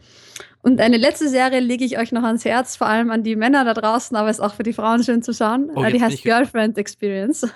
Und 0.63 0.79
eine 0.79 0.97
letzte 0.97 1.27
Serie 1.27 1.59
lege 1.59 1.83
ich 1.83 1.97
euch 1.97 2.11
noch 2.11 2.23
ans 2.23 2.45
Herz, 2.45 2.75
vor 2.75 2.87
allem 2.87 3.09
an 3.09 3.23
die 3.23 3.35
Männer 3.35 3.65
da 3.65 3.73
draußen, 3.73 4.15
aber 4.15 4.29
ist 4.29 4.39
auch 4.39 4.53
für 4.53 4.63
die 4.63 4.73
Frauen 4.73 5.03
schön 5.03 5.23
zu 5.23 5.33
schauen. 5.33 5.71
Oh, 5.75 5.83
die 5.85 6.01
heißt 6.01 6.23
Girlfriend 6.23 6.77
Experience. 6.77 7.43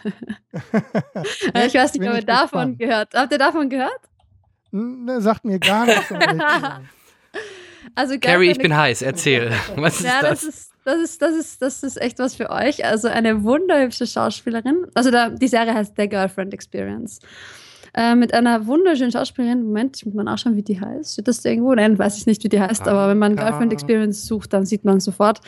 ich 0.52 1.74
weiß 1.74 1.94
nicht, 1.94 2.10
ob 2.10 2.16
ihr 2.16 2.24
davon 2.24 2.78
gehört. 2.78 3.14
Habt 3.14 3.32
ihr 3.32 3.38
davon 3.38 3.70
gehört? 3.70 4.00
Ne, 4.72 5.22
sagt 5.22 5.46
mir 5.46 5.60
gar 5.60 5.86
nichts. 5.86 6.12
also 7.96 8.20
Carrie, 8.20 8.52
ich 8.52 8.58
bin 8.58 8.76
heiß, 8.76 9.04
erzähl. 9.04 9.52
Was 9.76 10.00
ist 10.00 10.06
ja, 10.06 10.22
das? 10.22 10.42
das 10.42 10.44
ist 10.44 10.72
das 10.86 11.00
ist, 11.00 11.22
das 11.22 11.34
ist, 11.34 11.62
das 11.64 11.84
ist 11.84 12.00
echt 12.00 12.20
was 12.20 12.36
für 12.36 12.52
euch. 12.52 12.86
Also 12.86 13.08
eine 13.08 13.44
wunderhübsche 13.44 14.06
Schauspielerin. 14.06 14.86
Also 14.94 15.10
da, 15.10 15.30
die 15.30 15.48
Serie 15.48 15.74
heißt 15.74 15.96
The 15.98 16.08
Girlfriend 16.08 16.54
Experience. 16.54 17.20
Äh, 17.98 18.16
mit 18.16 18.34
einer 18.34 18.68
wunderschönen 18.68 19.12
Schauspielerin. 19.12 19.64
Moment, 19.64 19.96
ich 19.96 20.06
muss 20.06 20.14
mal 20.14 20.24
nachschauen, 20.24 20.58
wie 20.58 20.64
die 20.64 20.80
heißt. 20.80 21.14
Steht 21.14 21.30
das 21.30 21.42
da 21.42 21.50
irgendwo? 21.50 21.74
Nein, 21.74 21.98
weiß 21.98 22.18
ich 22.18 22.26
nicht, 22.26 22.44
wie 22.44 22.50
die 22.50 22.60
heißt. 22.60 22.88
Aber 22.90 23.08
wenn 23.08 23.18
man 23.18 23.38
Girlfriend 23.38 23.72
Experience 23.72 24.26
sucht, 24.26 24.52
dann 24.52 24.66
sieht 24.66 24.84
man 24.84 25.00
sofort. 25.00 25.40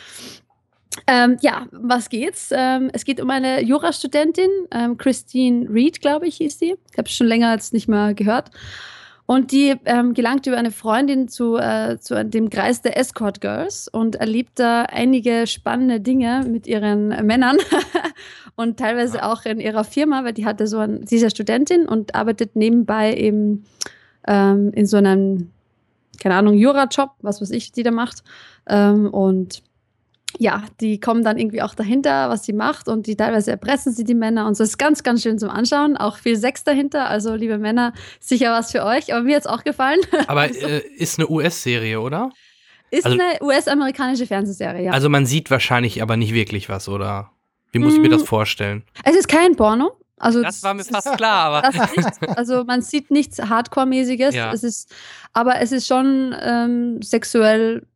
Ähm, 1.06 1.36
ja, 1.42 1.66
was 1.72 2.08
geht's? 2.08 2.48
Ähm, 2.50 2.90
es 2.94 3.04
geht 3.04 3.20
um 3.20 3.28
eine 3.28 3.62
Jurastudentin, 3.62 4.48
ähm, 4.70 4.96
Christine 4.96 5.68
Reed, 5.70 6.00
glaube 6.00 6.26
ich, 6.26 6.36
hieß 6.36 6.58
sie. 6.58 6.76
Ich 6.90 6.98
habe 6.98 7.08
schon 7.08 7.26
länger 7.26 7.50
als 7.50 7.72
nicht 7.72 7.86
mehr 7.86 8.14
gehört. 8.14 8.50
Und 9.30 9.52
die 9.52 9.74
ähm, 9.84 10.14
gelangt 10.14 10.46
über 10.46 10.56
eine 10.56 10.70
Freundin 10.70 11.28
zu, 11.28 11.58
äh, 11.58 11.98
zu 12.00 12.24
dem 12.24 12.48
Kreis 12.48 12.80
der 12.80 12.96
Escort 12.96 13.42
Girls 13.42 13.86
und 13.86 14.16
erlebt 14.16 14.58
da 14.58 14.84
einige 14.84 15.46
spannende 15.46 16.00
Dinge 16.00 16.46
mit 16.48 16.66
ihren 16.66 17.08
Männern 17.26 17.58
und 18.56 18.78
teilweise 18.78 19.22
auch 19.22 19.44
in 19.44 19.60
ihrer 19.60 19.84
Firma, 19.84 20.24
weil 20.24 20.32
die 20.32 20.46
hatte 20.46 20.66
so 20.66 20.78
ein, 20.78 21.06
sie 21.06 21.16
ist 21.16 21.22
ja 21.22 21.28
Studentin 21.28 21.86
und 21.86 22.14
arbeitet 22.14 22.56
nebenbei 22.56 23.14
eben 23.14 23.66
ähm, 24.26 24.72
in 24.72 24.86
so 24.86 24.96
einem, 24.96 25.50
keine 26.22 26.36
Ahnung, 26.36 26.54
Jura-Job, 26.54 27.10
was 27.20 27.42
weiß 27.42 27.50
ich, 27.50 27.70
die 27.70 27.82
da 27.82 27.90
macht. 27.90 28.24
Ähm, 28.66 29.10
und 29.10 29.62
ja, 30.36 30.64
die 30.80 31.00
kommen 31.00 31.24
dann 31.24 31.38
irgendwie 31.38 31.62
auch 31.62 31.74
dahinter, 31.74 32.28
was 32.28 32.44
sie 32.44 32.52
macht 32.52 32.88
und 32.88 33.06
die 33.06 33.16
teilweise 33.16 33.50
erpressen 33.52 33.92
sie 33.92 34.04
die 34.04 34.14
Männer 34.14 34.46
und 34.46 34.56
so 34.56 34.62
ist 34.62 34.78
ganz, 34.78 35.02
ganz 35.02 35.22
schön 35.22 35.38
zum 35.38 35.48
Anschauen. 35.48 35.96
Auch 35.96 36.18
viel 36.18 36.36
Sex 36.36 36.64
dahinter, 36.64 37.08
also 37.08 37.34
liebe 37.34 37.58
Männer, 37.58 37.94
sicher 38.20 38.52
was 38.52 38.70
für 38.70 38.84
euch, 38.84 39.12
aber 39.12 39.22
mir 39.22 39.36
hat 39.36 39.42
es 39.42 39.46
auch 39.46 39.64
gefallen. 39.64 40.00
Aber 40.26 40.42
also, 40.42 40.66
äh, 40.66 40.82
ist 40.96 41.18
eine 41.18 41.28
US-Serie, 41.28 42.00
oder? 42.00 42.30
Ist 42.90 43.06
also, 43.06 43.18
eine 43.18 43.42
US-amerikanische 43.42 44.26
Fernsehserie, 44.26 44.84
ja. 44.84 44.92
Also 44.92 45.08
man 45.08 45.26
sieht 45.26 45.50
wahrscheinlich 45.50 46.00
aber 46.02 46.16
nicht 46.16 46.32
wirklich 46.32 46.68
was, 46.68 46.88
oder? 46.88 47.30
Wie 47.72 47.78
muss 47.78 47.94
ich 47.94 48.00
mir 48.00 48.08
das 48.08 48.22
mm. 48.22 48.26
vorstellen? 48.26 48.84
Es 49.04 49.14
ist 49.14 49.28
kein 49.28 49.56
Porno. 49.56 49.92
Also 50.16 50.42
das 50.42 50.62
war 50.62 50.74
mir 50.74 50.84
fast 50.84 51.16
klar, 51.16 51.52
aber. 51.52 51.68
Nicht, 51.68 52.36
also 52.36 52.64
man 52.64 52.82
sieht 52.82 53.10
nichts 53.10 53.38
Hardcore-mäßiges. 53.40 54.34
Ja. 54.34 54.52
Es 54.52 54.64
ist, 54.64 54.94
aber 55.32 55.60
es 55.60 55.70
ist 55.72 55.86
schon 55.86 56.34
ähm, 56.40 57.02
sexuell 57.02 57.86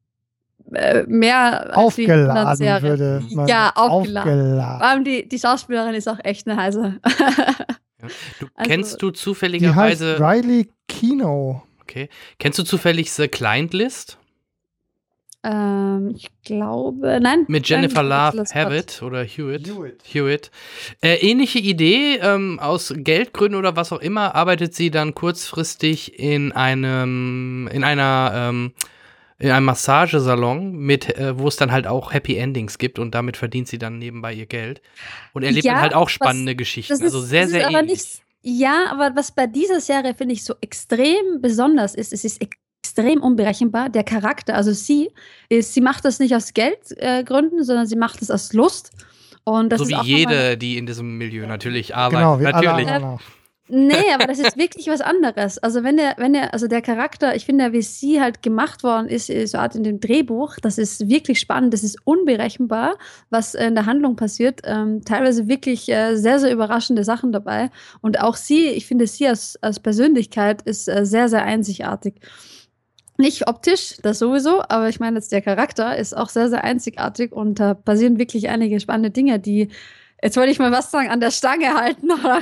äh, 0.74 1.04
mehr 1.06 1.70
aufgeladen 1.74 2.82
würde 2.82 3.22
man 3.30 3.46
ja 3.46 3.72
aufgeladen. 3.74 4.32
aufgeladen. 4.32 5.04
Die, 5.04 5.28
die 5.28 5.38
Schauspielerin 5.38 5.94
ist 5.94 6.08
auch 6.08 6.18
echt 6.22 6.46
eine 6.46 6.60
heiße. 6.60 7.00
ja. 7.02 8.08
Du 8.40 8.46
also, 8.54 8.68
kennst 8.68 9.02
du 9.02 9.10
zufälligerweise 9.10 10.16
die 10.16 10.22
heißt 10.22 10.44
Riley 10.44 10.68
Kino. 10.88 11.62
Okay. 11.80 12.08
Kennst 12.38 12.58
du 12.58 12.62
zufällig 12.62 13.12
The 13.12 13.28
Client 13.28 13.74
List? 13.74 14.18
Ähm, 15.44 16.14
ich 16.14 16.30
glaube, 16.44 17.18
nein. 17.20 17.44
Mit 17.48 17.68
Jennifer 17.68 18.02
Love 18.02 18.44
Hewitt 18.52 19.02
oder 19.02 19.24
Hewitt. 19.24 19.66
Hewitt. 19.66 20.02
Hewitt. 20.04 20.50
Äh, 21.00 21.16
ähnliche 21.16 21.58
Idee, 21.58 22.18
ähm, 22.22 22.60
aus 22.60 22.94
Geldgründen 22.96 23.58
oder 23.58 23.74
was 23.74 23.92
auch 23.92 24.00
immer, 24.00 24.36
arbeitet 24.36 24.74
sie 24.74 24.92
dann 24.92 25.14
kurzfristig 25.14 26.18
in 26.18 26.52
einem, 26.52 27.68
in 27.72 27.82
einer, 27.82 28.32
ähm, 28.34 28.72
in 29.42 29.50
einem 29.50 29.66
Massagesalon, 29.66 30.72
mit, 30.76 31.16
äh, 31.18 31.38
wo 31.38 31.48
es 31.48 31.56
dann 31.56 31.72
halt 31.72 31.86
auch 31.86 32.12
Happy 32.12 32.36
Endings 32.36 32.78
gibt 32.78 32.98
und 32.98 33.14
damit 33.14 33.36
verdient 33.36 33.66
sie 33.68 33.78
dann 33.78 33.98
nebenbei 33.98 34.32
ihr 34.32 34.46
Geld. 34.46 34.80
Und 35.32 35.42
erlebt 35.42 35.64
Ja, 35.64 35.72
dann 35.74 35.82
halt 35.82 35.94
auch 35.94 36.06
was- 36.06 36.12
spannende 36.12 36.54
Geschichten. 36.54 36.92
Das 36.92 37.00
ist, 37.00 37.06
also 37.06 37.20
sehr, 37.20 37.48
sehr 37.48 37.68
ähnlich. 37.68 37.90
nicht. 37.90 38.22
Ja, 38.42 38.86
aber 38.90 39.14
was 39.14 39.32
bei 39.32 39.46
dieser 39.46 39.80
Serie 39.80 40.14
finde 40.14 40.34
ich 40.34 40.44
so 40.44 40.54
extrem 40.60 41.40
besonders 41.40 41.94
ist, 41.94 42.12
es 42.12 42.24
ist 42.24 42.40
extrem 42.40 43.20
unberechenbar. 43.20 43.88
Der 43.88 44.04
Charakter, 44.04 44.54
also 44.54 44.72
sie, 44.72 45.10
ist, 45.48 45.74
sie 45.74 45.80
macht 45.80 46.04
das 46.04 46.18
nicht 46.18 46.34
aus 46.34 46.52
Geldgründen, 46.54 47.60
äh, 47.60 47.64
sondern 47.64 47.86
sie 47.86 47.96
macht 47.96 48.22
es 48.22 48.30
aus 48.30 48.52
Lust. 48.52 48.90
Und 49.44 49.70
das 49.70 49.78
so 49.80 49.84
ist 49.86 49.90
wie 49.90 50.06
jede, 50.06 50.56
die 50.56 50.78
in 50.78 50.86
diesem 50.86 51.18
Milieu 51.18 51.46
natürlich 51.48 51.96
arbeitet. 51.96 52.20
Genau, 52.20 52.40
wie 52.40 52.46
alle 52.46 52.66
natürlich. 52.66 52.88
anderen 52.88 53.04
auch. 53.14 53.20
Nee, 53.74 54.12
aber 54.12 54.26
das 54.26 54.38
ist 54.38 54.58
wirklich 54.58 54.88
was 54.88 55.00
anderes. 55.00 55.56
Also 55.56 55.82
wenn 55.82 55.96
der, 55.96 56.16
wenn 56.18 56.34
der, 56.34 56.52
also 56.52 56.68
der 56.68 56.82
Charakter, 56.82 57.34
ich 57.34 57.46
finde, 57.46 57.72
wie 57.72 57.80
sie 57.80 58.20
halt 58.20 58.42
gemacht 58.42 58.82
worden 58.82 59.08
ist, 59.08 59.28
so 59.50 59.56
Art 59.56 59.74
in 59.74 59.82
dem 59.82 59.98
Drehbuch, 59.98 60.56
das 60.60 60.76
ist 60.76 61.08
wirklich 61.08 61.40
spannend, 61.40 61.72
das 61.72 61.82
ist 61.82 61.96
unberechenbar, 62.04 62.98
was 63.30 63.54
in 63.54 63.74
der 63.74 63.86
Handlung 63.86 64.14
passiert. 64.14 64.60
Ähm, 64.64 65.06
teilweise 65.06 65.48
wirklich 65.48 65.88
äh, 65.88 66.16
sehr, 66.16 66.38
sehr 66.38 66.52
überraschende 66.52 67.02
Sachen 67.02 67.32
dabei. 67.32 67.70
Und 68.02 68.20
auch 68.20 68.36
sie, 68.36 68.66
ich 68.66 68.84
finde 68.84 69.06
sie 69.06 69.26
als, 69.26 69.56
als 69.62 69.80
Persönlichkeit 69.80 70.60
ist 70.60 70.86
äh, 70.88 71.06
sehr, 71.06 71.30
sehr 71.30 71.42
einzigartig. 71.42 72.16
Nicht 73.16 73.48
optisch, 73.48 73.96
das 74.02 74.18
sowieso, 74.18 74.60
aber 74.68 74.90
ich 74.90 75.00
meine 75.00 75.16
jetzt 75.16 75.32
der 75.32 75.40
Charakter 75.40 75.96
ist 75.96 76.14
auch 76.14 76.28
sehr, 76.28 76.50
sehr 76.50 76.62
einzigartig 76.62 77.32
und 77.32 77.58
da 77.58 77.72
passieren 77.72 78.18
wirklich 78.18 78.50
einige 78.50 78.80
spannende 78.80 79.10
Dinge, 79.10 79.38
die 79.38 79.70
Jetzt 80.24 80.36
wollte 80.36 80.52
ich 80.52 80.58
mal 80.60 80.70
was 80.70 80.90
sagen, 80.92 81.08
an 81.08 81.18
der 81.18 81.32
Stange 81.32 81.74
halten, 81.74 82.10
aber 82.22 82.40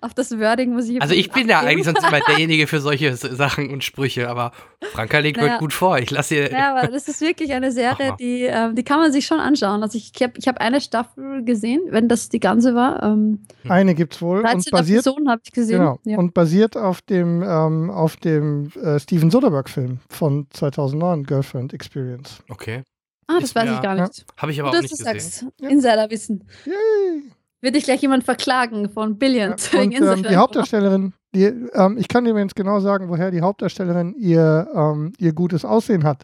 auf 0.00 0.12
das 0.14 0.36
Wording 0.38 0.72
muss 0.72 0.88
ich. 0.88 1.00
Also 1.00 1.14
ich 1.14 1.30
bin 1.30 1.48
ja 1.48 1.60
eigentlich 1.60 1.84
sonst 1.86 2.06
immer 2.06 2.18
derjenige 2.28 2.66
für 2.66 2.80
solche 2.80 3.14
Sachen 3.16 3.70
und 3.70 3.84
Sprüche, 3.84 4.28
aber 4.28 4.50
Franka 4.92 5.18
legt 5.18 5.36
Naja. 5.38 5.52
heute 5.52 5.60
gut 5.60 5.72
vor. 5.72 5.98
Ich 5.98 6.10
lasse 6.10 6.34
ihr. 6.34 6.50
Ja, 6.50 6.74
aber 6.76 6.88
das 6.88 7.06
ist 7.06 7.20
wirklich 7.20 7.52
eine 7.52 7.70
Serie, 7.70 8.16
die, 8.18 8.42
ähm, 8.42 8.74
die 8.74 8.82
kann 8.82 8.98
man 8.98 9.12
sich 9.12 9.24
schon 9.26 9.38
anschauen. 9.38 9.82
Also 9.84 9.96
ich, 9.96 10.10
ich 10.16 10.22
habe 10.22 10.32
ich 10.36 10.48
hab 10.48 10.58
eine 10.60 10.80
Staffel 10.80 11.44
gesehen, 11.44 11.80
wenn 11.90 12.08
das 12.08 12.28
die 12.28 12.40
ganze 12.40 12.74
war. 12.74 13.00
Ähm, 13.04 13.44
Eine 13.68 13.94
gibt's 13.94 14.20
wohl 14.20 14.42
13 14.42 14.56
und 14.58 14.70
basiert, 14.72 15.06
Episoden 15.06 15.28
habe 15.30 15.40
ich 15.44 15.52
gesehen. 15.52 15.78
genau, 15.78 15.98
Ja. 16.04 16.18
und 16.18 16.34
basiert 16.34 16.76
auf 16.76 17.02
dem, 17.02 17.42
ähm, 17.42 17.90
auf 17.90 18.16
dem 18.16 18.70
äh, 18.82 18.98
Steven 18.98 19.30
Soderbergh-Film 19.30 20.00
von 20.08 20.48
2009, 20.52 21.22
Girlfriend 21.22 21.72
Experience. 21.72 22.42
Okay. 22.48 22.82
Ah, 23.28 23.34
das 23.34 23.44
ist 23.44 23.54
weiß 23.54 23.68
mir- 23.68 23.74
ich 23.76 23.82
gar 23.82 23.94
nicht. 23.94 24.26
Habe 24.36 24.52
ich 24.52 24.60
aber 24.60 24.70
Gut, 24.70 24.78
auch 24.78 24.82
dass 24.82 24.90
nicht 24.90 25.00
du 25.00 25.12
gesehen. 25.12 25.20
sagst. 25.20 25.46
Ja. 25.60 25.68
Insiderwissen. 25.68 26.44
Yay! 26.64 27.22
Wird 27.62 27.74
dich 27.74 27.84
gleich 27.84 28.02
jemand 28.02 28.24
verklagen 28.24 28.90
von 28.90 29.18
Billions 29.18 29.72
Ja, 29.72 29.80
wegen 29.80 29.96
und 30.02 30.18
ähm, 30.18 30.22
die. 30.28 30.36
Hauptdarstellerin, 30.36 31.12
die, 31.34 31.44
ähm, 31.44 31.96
ich 31.98 32.06
kann 32.08 32.24
dir 32.24 32.30
übrigens 32.30 32.54
genau 32.54 32.80
sagen, 32.80 33.08
woher 33.08 33.30
die 33.30 33.40
Hauptdarstellerin 33.40 34.14
ihr, 34.16 34.68
ähm, 34.74 35.12
ihr 35.18 35.32
gutes 35.32 35.64
Aussehen 35.64 36.04
hat. 36.04 36.22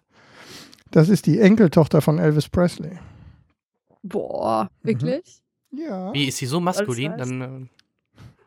Das 0.90 1.08
ist 1.08 1.24
die 1.26 1.40
Enkeltochter 1.40 2.02
von 2.02 2.18
Elvis 2.18 2.48
Presley. 2.50 2.98
Boah, 4.02 4.68
wirklich? 4.82 5.40
Ja. 5.70 6.12
Wie 6.12 6.26
ist 6.28 6.36
sie 6.38 6.46
so 6.46 6.60
maskulin? 6.60 7.12
Alles 7.12 7.28
Dann, 7.28 7.40
äh, 7.40 7.68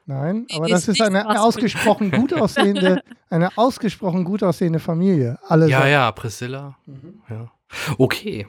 Nein, 0.06 0.46
aber 0.54 0.66
ist 0.66 0.74
das 0.74 0.88
ist 0.90 1.02
eine 1.02 1.24
maskulin. 1.24 1.40
ausgesprochen 1.42 2.12
gut 2.12 2.34
aussehende, 2.34 3.02
eine 3.32 3.58
ausgesprochen 3.58 4.24
gut 4.24 4.44
aussehende 4.44 4.78
Familie. 4.80 5.40
Alle 5.48 5.68
ja, 5.68 5.80
sagen- 5.80 5.92
ja, 5.92 6.12
Priscilla. 6.12 6.76
Mhm. 6.86 7.22
Ja. 7.30 7.52
Okay. 7.98 8.48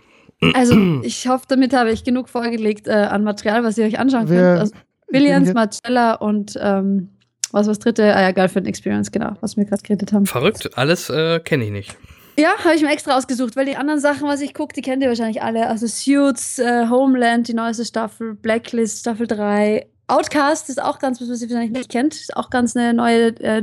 Also 0.54 1.00
ich 1.02 1.26
hoffe, 1.28 1.46
damit 1.48 1.72
habe 1.72 1.90
ich 1.90 2.04
genug 2.04 2.28
vorgelegt 2.28 2.88
äh, 2.88 2.92
an 2.92 3.24
Material, 3.24 3.64
was 3.64 3.78
ihr 3.78 3.86
euch 3.86 3.98
anschauen 3.98 4.28
Wir- 4.28 4.40
könnt. 4.40 4.60
Also, 4.60 4.74
Billions, 5.08 5.54
Marcella 5.54 6.14
und 6.14 6.58
ähm, 6.60 7.10
was 7.52 7.68
was 7.68 7.78
dritte? 7.78 8.14
Ah 8.14 8.22
ja, 8.22 8.32
Girlfriend 8.32 8.66
Experience, 8.66 9.10
genau, 9.12 9.34
was 9.40 9.56
wir 9.56 9.64
gerade 9.64 9.80
geredet 9.82 10.12
haben. 10.12 10.26
Verrückt. 10.26 10.76
Alles 10.76 11.08
äh, 11.10 11.38
kenne 11.40 11.64
ich 11.64 11.70
nicht. 11.70 11.96
Ja, 12.38 12.50
habe 12.64 12.74
ich 12.74 12.82
mir 12.82 12.90
extra 12.90 13.16
ausgesucht, 13.16 13.56
weil 13.56 13.64
die 13.66 13.76
anderen 13.76 14.00
Sachen, 14.00 14.26
was 14.28 14.40
ich 14.42 14.52
gucke, 14.52 14.74
die 14.74 14.82
kennt 14.82 15.02
ihr 15.02 15.08
wahrscheinlich 15.08 15.42
alle. 15.42 15.68
Also 15.68 15.86
Suits, 15.86 16.58
äh, 16.58 16.86
Homeland, 16.90 17.48
die 17.48 17.54
neueste 17.54 17.84
Staffel, 17.84 18.34
Blacklist, 18.34 18.98
Staffel 19.00 19.26
3. 19.26 19.86
Outcast 20.08 20.68
ist 20.68 20.82
auch 20.82 20.98
ganz 20.98 21.20
was, 21.20 21.30
was 21.30 21.40
ihr 21.40 21.48
wahrscheinlich 21.48 21.72
nicht 21.72 21.88
kennt. 21.90 22.14
Ist 22.14 22.36
auch 22.36 22.50
ganz 22.50 22.76
eine 22.76 22.92
neue 22.92 23.28
äh, 23.40 23.62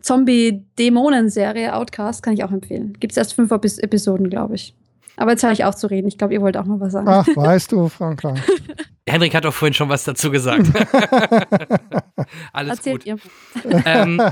Zombie-Dämonen-Serie. 0.00 1.74
Outcast 1.74 2.22
kann 2.22 2.34
ich 2.34 2.44
auch 2.44 2.52
empfehlen. 2.52 2.96
Gibt 3.00 3.12
es 3.12 3.16
erst 3.16 3.34
fünf 3.34 3.50
Epis 3.50 3.78
Episoden, 3.78 4.30
glaube 4.30 4.54
ich. 4.54 4.74
Aber 5.16 5.32
jetzt 5.32 5.42
höre 5.42 5.52
ich 5.52 5.64
auf 5.64 5.76
zu 5.76 5.88
reden. 5.88 6.08
Ich 6.08 6.16
glaube, 6.16 6.32
ihr 6.32 6.40
wollt 6.40 6.56
auch 6.56 6.64
mal 6.64 6.80
was 6.80 6.92
sagen. 6.92 7.08
Ach, 7.08 7.26
weißt 7.26 7.72
du, 7.72 7.88
Franklin. 7.88 8.40
Henrik 9.06 9.34
hat 9.34 9.44
doch 9.44 9.52
vorhin 9.52 9.74
schon 9.74 9.88
was 9.88 10.04
dazu 10.04 10.30
gesagt. 10.30 10.66
Alles 12.52 12.78
Erzählt 12.78 13.04
gut. 13.04 13.20
ihr. 13.64 13.82
Ähm, 13.84 14.22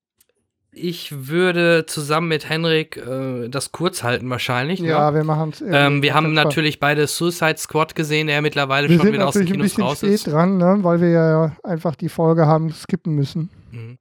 ich 0.72 1.28
würde 1.28 1.84
zusammen 1.86 2.28
mit 2.28 2.48
Henrik 2.48 2.96
äh, 2.96 3.48
das 3.48 3.72
kurz 3.72 4.02
halten 4.02 4.30
wahrscheinlich. 4.30 4.80
ja, 4.80 5.10
ne? 5.10 5.16
wir 5.18 5.24
machen 5.24 5.50
es. 5.50 5.62
ähm, 5.66 6.02
wir 6.02 6.14
haben 6.14 6.32
natürlich 6.32 6.80
beide 6.80 7.06
Suicide 7.06 7.58
Squad 7.58 7.94
gesehen, 7.94 8.26
der 8.28 8.40
mittlerweile 8.40 8.88
wir 8.88 8.96
schon 8.96 9.06
sind 9.06 9.14
wieder 9.14 9.28
aus 9.28 9.34
den 9.34 9.42
natürlich 9.42 9.52
ein 9.52 9.68
Kinos 9.68 9.70
bisschen 9.70 9.84
raus 9.84 9.98
spät 9.98 10.12
ist. 10.12 10.26
dran, 10.28 10.56
ne, 10.56 10.78
weil 10.80 11.00
wir 11.00 11.10
ja 11.10 11.56
einfach 11.62 11.94
die 11.94 12.08
Folge 12.08 12.46
haben 12.46 12.72
skippen 12.72 13.14
müssen. 13.14 13.50
Mhm. 13.70 13.98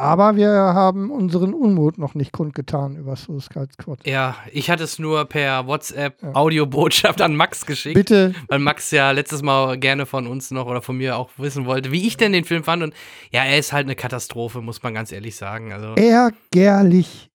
Aber 0.00 0.34
wir 0.36 0.48
haben 0.48 1.10
unseren 1.10 1.52
Unmut 1.52 1.98
noch 1.98 2.14
nicht 2.14 2.32
kundgetan 2.32 2.96
über 2.96 3.16
Suicide 3.16 3.68
Squad. 3.74 4.06
Ja, 4.06 4.34
ich 4.50 4.70
hatte 4.70 4.84
es 4.84 4.98
nur 4.98 5.26
per 5.26 5.66
WhatsApp 5.66 6.22
Ja. 6.22 6.34
Audiobotschaft 6.34 7.20
an 7.20 7.36
Max 7.36 7.66
geschickt. 7.66 7.94
Bitte, 7.94 8.34
Weil 8.48 8.60
Max 8.60 8.90
ja 8.92 9.10
letztes 9.10 9.42
Mal 9.42 9.78
gerne 9.78 10.06
von 10.06 10.26
uns 10.26 10.50
noch 10.50 10.66
oder 10.66 10.80
von 10.80 10.96
mir 10.96 11.16
auch 11.18 11.28
wissen 11.36 11.66
wollte, 11.66 11.92
wie 11.92 12.06
ich 12.06 12.16
denn 12.16 12.32
den 12.32 12.44
Film 12.44 12.64
fand. 12.64 12.82
Und 12.82 12.94
ja, 13.30 13.44
er 13.44 13.58
ist 13.58 13.74
halt 13.74 13.86
eine 13.86 13.94
Katastrophe, 13.94 14.62
muss 14.62 14.82
man 14.82 14.94
ganz 14.94 15.12
ehrlich 15.12 15.36
sagen. 15.36 15.72
Also, 15.72 15.94
ärgerlich. 15.96 17.30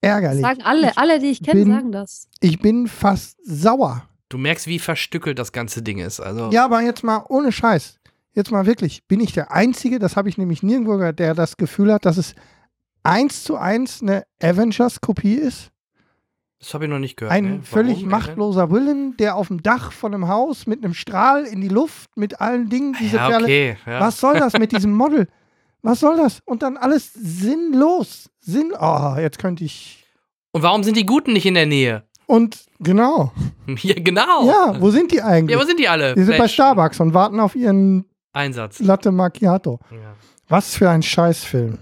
Ärgerlich. 0.00 0.42
Sagen 0.42 0.62
alle, 0.62 0.96
alle, 0.96 1.20
die 1.20 1.30
ich 1.30 1.42
kenne, 1.42 1.64
sagen 1.64 1.92
das. 1.92 2.28
Ich 2.40 2.58
bin 2.58 2.88
fast 2.88 3.38
sauer. 3.44 4.02
du 4.30 4.38
merkst, 4.38 4.66
wie 4.66 4.80
verstückelt 4.80 5.38
das 5.38 5.52
ganze 5.52 5.80
Ding 5.80 5.98
ist. 5.98 6.18
Also, 6.18 6.50
Ja, 6.50 6.64
aber 6.64 6.80
jetzt 6.82 7.04
mal 7.04 7.24
ohne 7.28 7.52
Scheiß. 7.52 8.00
Jetzt 8.34 8.50
mal 8.50 8.66
wirklich. 8.66 9.06
Bin 9.06 9.20
ich 9.20 9.32
der 9.32 9.52
Einzige, 9.52 9.98
das 9.98 10.16
habe 10.16 10.28
ich 10.28 10.38
nämlich 10.38 10.62
nirgendwo 10.62 10.96
gehört, 10.96 11.18
der 11.18 11.34
das 11.34 11.56
Gefühl 11.56 11.92
hat, 11.92 12.04
dass 12.04 12.16
es 12.16 12.34
eins 13.02 13.44
zu 13.44 13.56
eins 13.56 14.02
eine 14.02 14.24
Avengers-Kopie 14.42 15.34
ist? 15.34 15.70
das 16.60 16.72
habe 16.72 16.84
ich 16.84 16.90
noch 16.90 16.98
nicht 16.98 17.16
gehört. 17.18 17.32
Ein 17.34 17.44
ne? 17.56 17.60
völlig 17.62 17.98
Warum? 17.98 18.08
machtloser 18.08 18.70
Willen, 18.70 19.16
der 19.18 19.36
auf 19.36 19.48
dem 19.48 19.62
Dach 19.62 19.92
von 19.92 20.14
einem 20.14 20.28
Haus 20.28 20.66
mit 20.66 20.82
einem 20.82 20.94
Strahl 20.94 21.44
in 21.44 21.60
die 21.60 21.68
Luft, 21.68 22.16
mit 22.16 22.40
allen 22.40 22.70
Dingen, 22.70 22.96
diese 22.98 23.16
Ja, 23.16 23.28
Perle. 23.28 23.44
okay. 23.44 23.76
Ja. 23.84 24.00
Was 24.00 24.18
soll 24.18 24.38
das 24.38 24.54
mit 24.58 24.72
diesem 24.72 24.92
Model? 24.94 25.28
Was 25.82 26.00
soll 26.00 26.16
das? 26.16 26.40
Und 26.46 26.62
dann 26.62 26.78
alles 26.78 27.12
sinnlos. 27.12 28.30
Sinn. 28.40 28.72
Oh, 28.80 29.14
jetzt 29.18 29.38
könnte 29.38 29.62
ich. 29.64 30.06
Und 30.52 30.62
warum 30.62 30.82
sind 30.82 30.96
die 30.96 31.04
Guten 31.04 31.34
nicht 31.34 31.44
in 31.44 31.52
der 31.54 31.66
Nähe? 31.66 32.04
Und 32.26 32.64
genau. 32.80 33.32
Ja, 33.82 33.94
genau. 33.98 34.46
Ja, 34.46 34.80
wo 34.80 34.90
sind 34.90 35.10
die 35.12 35.20
eigentlich? 35.22 35.56
Ja, 35.56 35.62
wo 35.62 35.66
sind 35.66 35.78
die 35.78 35.88
alle? 35.88 36.14
die 36.14 36.20
sind 36.22 36.32
bei 36.32 36.36
Flash. 36.36 36.52
Starbucks 36.54 37.00
und 37.00 37.12
warten 37.14 37.40
auf 37.40 37.54
ihren 37.56 38.04
Einsatz. 38.34 38.80
Latte 38.80 39.10
Macchiato. 39.12 39.80
Ja. 39.90 40.14
Was 40.48 40.76
für 40.76 40.90
ein 40.90 41.02
Scheißfilm. 41.02 41.78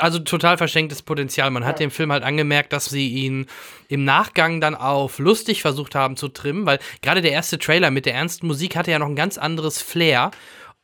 Also 0.00 0.18
total 0.18 0.58
verschenktes 0.58 1.00
Potenzial. 1.00 1.50
Man 1.50 1.64
hat 1.64 1.80
dem 1.80 1.90
Film 1.90 2.12
halt 2.12 2.24
angemerkt, 2.24 2.74
dass 2.74 2.86
sie 2.86 3.08
ihn 3.08 3.46
im 3.88 4.04
Nachgang 4.04 4.60
dann 4.60 4.74
auf 4.74 5.18
lustig 5.18 5.62
versucht 5.62 5.94
haben 5.94 6.16
zu 6.18 6.28
trimmen, 6.28 6.66
weil 6.66 6.78
gerade 7.00 7.22
der 7.22 7.32
erste 7.32 7.58
Trailer 7.58 7.90
mit 7.90 8.04
der 8.04 8.14
ernsten 8.14 8.46
Musik 8.46 8.76
hatte 8.76 8.90
ja 8.90 8.98
noch 8.98 9.06
ein 9.08 9.16
ganz 9.16 9.38
anderes 9.38 9.80
Flair. 9.80 10.30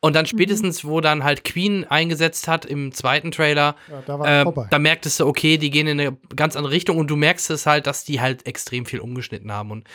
Und 0.00 0.14
dann 0.14 0.24
spätestens, 0.26 0.84
wo 0.86 1.00
dann 1.00 1.22
halt 1.24 1.42
Queen 1.44 1.84
eingesetzt 1.84 2.48
hat 2.48 2.64
im 2.64 2.92
zweiten 2.92 3.30
Trailer, 3.32 3.74
Ja, 3.90 4.02
da 4.06 4.18
war 4.18 4.26
äh, 4.28 4.42
vorbei. 4.44 4.68
da 4.70 4.78
merktest 4.78 5.20
du, 5.20 5.26
okay, 5.26 5.59
die 5.59 5.70
gehen 5.70 5.88
in 5.88 6.00
eine 6.00 6.16
ganz 6.36 6.55
andere 6.56 6.72
Richtung 6.72 6.96
und 6.98 7.09
du 7.09 7.16
merkst 7.16 7.50
es 7.50 7.66
halt, 7.66 7.86
dass 7.86 8.05
die 8.05 8.20
halt 8.20 8.46
extrem 8.46 8.86
viel 8.86 9.00
umgeschnitten 9.00 9.50
haben. 9.52 9.70
Und 9.72 9.88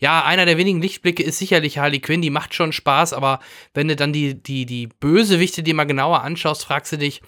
ja, 0.00 0.24
einer 0.24 0.46
der 0.46 0.56
wenigen 0.58 0.80
Lichtblicke 0.82 1.22
ist 1.22 1.38
sicherlich 1.38 1.78
Harley 1.78 2.00
Quinn, 2.00 2.20
die 2.22 2.30
macht 2.30 2.54
schon 2.54 2.72
Spaß, 2.72 3.12
aber 3.12 3.38
wenn 3.74 3.86
du 3.88 3.94
dann 3.96 4.12
die, 4.12 4.34
die, 4.42 4.66
die 4.66 4.88
Bösewichte 4.88 5.62
dir 5.62 5.74
mal 5.74 5.84
genauer 5.84 6.22
anschaust, 6.22 6.64
fragst 6.64 6.92
du 6.92 6.98
dich, 6.98 7.22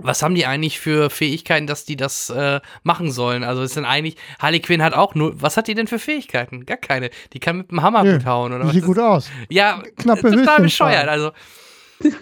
was 0.00 0.22
haben 0.22 0.34
die 0.34 0.46
eigentlich 0.46 0.80
für 0.80 1.10
Fähigkeiten, 1.10 1.66
dass 1.66 1.84
die 1.84 1.96
das 1.96 2.30
äh, 2.30 2.60
machen 2.82 3.10
sollen? 3.12 3.44
Also 3.44 3.60
ist 3.60 3.76
denn 3.76 3.84
eigentlich, 3.84 4.16
Harley 4.38 4.60
Quinn 4.60 4.82
hat 4.82 4.94
auch 4.94 5.14
nur, 5.14 5.42
was 5.42 5.58
hat 5.58 5.68
die 5.68 5.74
denn 5.74 5.86
für 5.86 5.98
Fähigkeiten? 5.98 6.64
Gar 6.64 6.78
keine. 6.78 7.10
Die 7.34 7.40
kann 7.40 7.58
mit 7.58 7.70
dem 7.70 7.82
Hammer 7.82 8.02
Nö, 8.02 8.14
gut 8.16 8.24
hauen, 8.24 8.52
oder 8.54 8.62
Die 8.62 8.68
was? 8.68 8.74
sieht 8.74 8.84
gut 8.86 8.98
aus. 8.98 9.28
ja, 9.50 9.82
Knappe 9.98 10.30
total 10.30 10.62
bescheuert. 10.62 11.08
Also. 11.08 11.32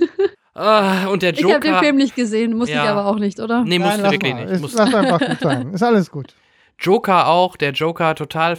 Ah, 0.53 1.07
und 1.07 1.23
der 1.23 1.32
Ich 1.32 1.45
habe 1.45 1.61
den 1.61 1.70
Joker. 1.70 1.78
Film 1.85 1.97
nicht 1.97 2.16
gesehen, 2.16 2.55
muss 2.59 2.69
Ja. 2.69 2.82
ich 2.82 2.91
aber 2.91 3.07
auch 3.07 3.19
nicht, 3.20 3.39
oder? 3.39 3.62
Nee, 3.65 3.78
Nein, 3.78 3.87
musst 3.87 3.99
du 3.99 4.03
lass 4.03 4.12
wirklich 4.12 4.35
mal. 4.35 4.45
nicht. 4.45 4.53
Ist, 4.53 4.61
Musst- 4.61 4.74
lass 4.77 4.95
einfach 4.95 5.20
gut 5.20 5.41
sein. 5.41 5.73
Ist 5.73 5.82
alles 5.82 6.11
gut. 6.11 6.35
Joker 6.78 7.28
auch, 7.28 7.57
der 7.57 7.70
Joker 7.73 8.15
total 8.16 8.57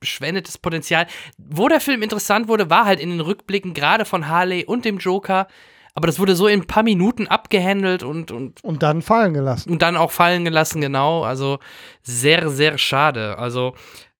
verschwendetes 0.00 0.58
Potenzial. 0.58 1.06
Wo 1.36 1.68
der 1.68 1.80
Film 1.80 2.02
interessant 2.02 2.48
wurde, 2.48 2.70
war 2.70 2.84
halt 2.84 3.00
in 3.00 3.10
den 3.10 3.20
Rückblicken 3.20 3.74
gerade 3.74 4.04
von 4.04 4.28
Harley 4.28 4.64
und 4.64 4.84
dem 4.84 4.98
Joker 4.98 5.46
aber 5.94 6.06
das 6.06 6.20
wurde 6.20 6.36
so 6.36 6.46
in 6.46 6.60
ein 6.60 6.66
paar 6.68 6.84
Minuten 6.84 7.26
abgehandelt 7.26 8.04
und, 8.04 8.30
und, 8.30 8.62
Und 8.62 8.84
dann 8.84 9.02
fallen 9.02 9.34
gelassen. 9.34 9.68
und 9.72 9.82
dann 9.82 9.96
auch 9.96 10.12
fallen 10.12 10.44
gelassen, 10.44 10.80
genau. 10.80 11.24
Also 11.24 11.58
sehr, 12.02 12.50
sehr 12.50 12.78
schade. 12.78 13.36
Also 13.36 13.74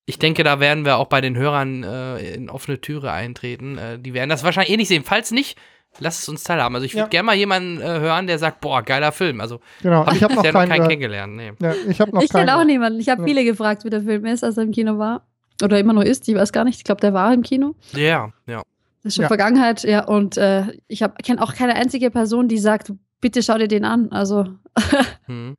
ich 0.05 0.19
denke, 0.19 0.43
da 0.43 0.59
werden 0.59 0.85
wir 0.85 0.97
auch 0.97 1.07
bei 1.07 1.21
den 1.21 1.37
Hörern 1.37 1.85
äh, 1.85 2.35
in 2.35 2.51
offene 2.51 2.81
Türe 2.81 3.13
eintreten. 3.13 3.79
Äh, 3.79 4.01
die 4.01 4.13
werden 4.13 4.29
das 4.29 4.43
wahrscheinlich 4.43 4.73
eh 4.73 4.77
nicht 4.77 4.89
sehen. 4.89 5.05
Falls 5.05 5.31
nicht, 5.31 5.57
lasst 6.01 6.23
es 6.23 6.29
uns 6.29 6.43
teilhaben. 6.43 6.75
Also 6.75 6.85
ich 6.85 6.95
würde 6.95 7.03
Ja. 7.03 7.09
gerne 7.11 7.27
mal 7.27 7.37
jemanden 7.37 7.81
äh, 7.81 7.85
hören, 8.01 8.27
der 8.27 8.41
sagt, 8.41 8.61
boah, 8.61 8.83
geiler 8.83 9.13
Film. 9.13 9.41
Also 9.41 9.61
Genau. 9.81 10.03
Ich 10.11 10.21
habe 10.25 10.35
noch 10.35 10.43
bisher 10.43 10.53
noch 10.55 10.67
keinen 10.69 10.89
keinen. 10.99 11.37
Nee. 11.37 11.53
Ja, 11.61 11.75
ich 11.89 12.01
habe 12.01 12.11
noch 12.13 12.23
Ich 12.23 12.31
kenne 12.31 12.47
keinen 12.47 12.61
auch 12.61 12.65
niemanden. 12.65 12.99
Ich 12.99 13.09
habe 13.09 13.21
Ja. 13.21 13.27
viele 13.29 13.45
gefragt, 13.45 13.85
wie 13.85 13.91
der 13.91 14.03
Film 14.03 14.25
ist, 14.25 14.43
als 14.43 14.57
er 14.57 14.65
im 14.65 14.73
Kino 14.73 14.99
war. 14.99 15.29
Oder 15.63 15.79
immer 15.79 15.93
noch 15.93 16.03
ist, 16.03 16.29
ich 16.29 16.35
weiß 16.35 16.53
gar 16.53 16.65
nicht. 16.65 16.79
Ich 16.79 16.85
glaube, 16.85 17.01
der 17.01 17.15
war 17.15 17.33
im 17.33 17.43
Kino. 17.43 17.75
Ja, 17.93 18.33
ja. 18.47 18.63
Das 19.03 19.13
ist 19.13 19.15
schon 19.17 19.23
Ja. 19.23 19.29
Vergangenheit, 19.29 19.83
ja. 19.85 20.05
Und 20.05 20.37
äh, 20.37 20.65
ich 20.87 21.05
kenne 21.23 21.43
auch 21.43 21.55
keine 21.55 21.75
einzige 21.75 22.11
Person, 22.11 22.49
die 22.49 22.59
sagt, 22.59 22.93
bitte 23.21 23.43
schau 23.43 23.59
dir 23.59 23.69
den 23.69 23.85
an. 23.85 24.11
Also 24.13 24.47
Hm. 25.27 25.55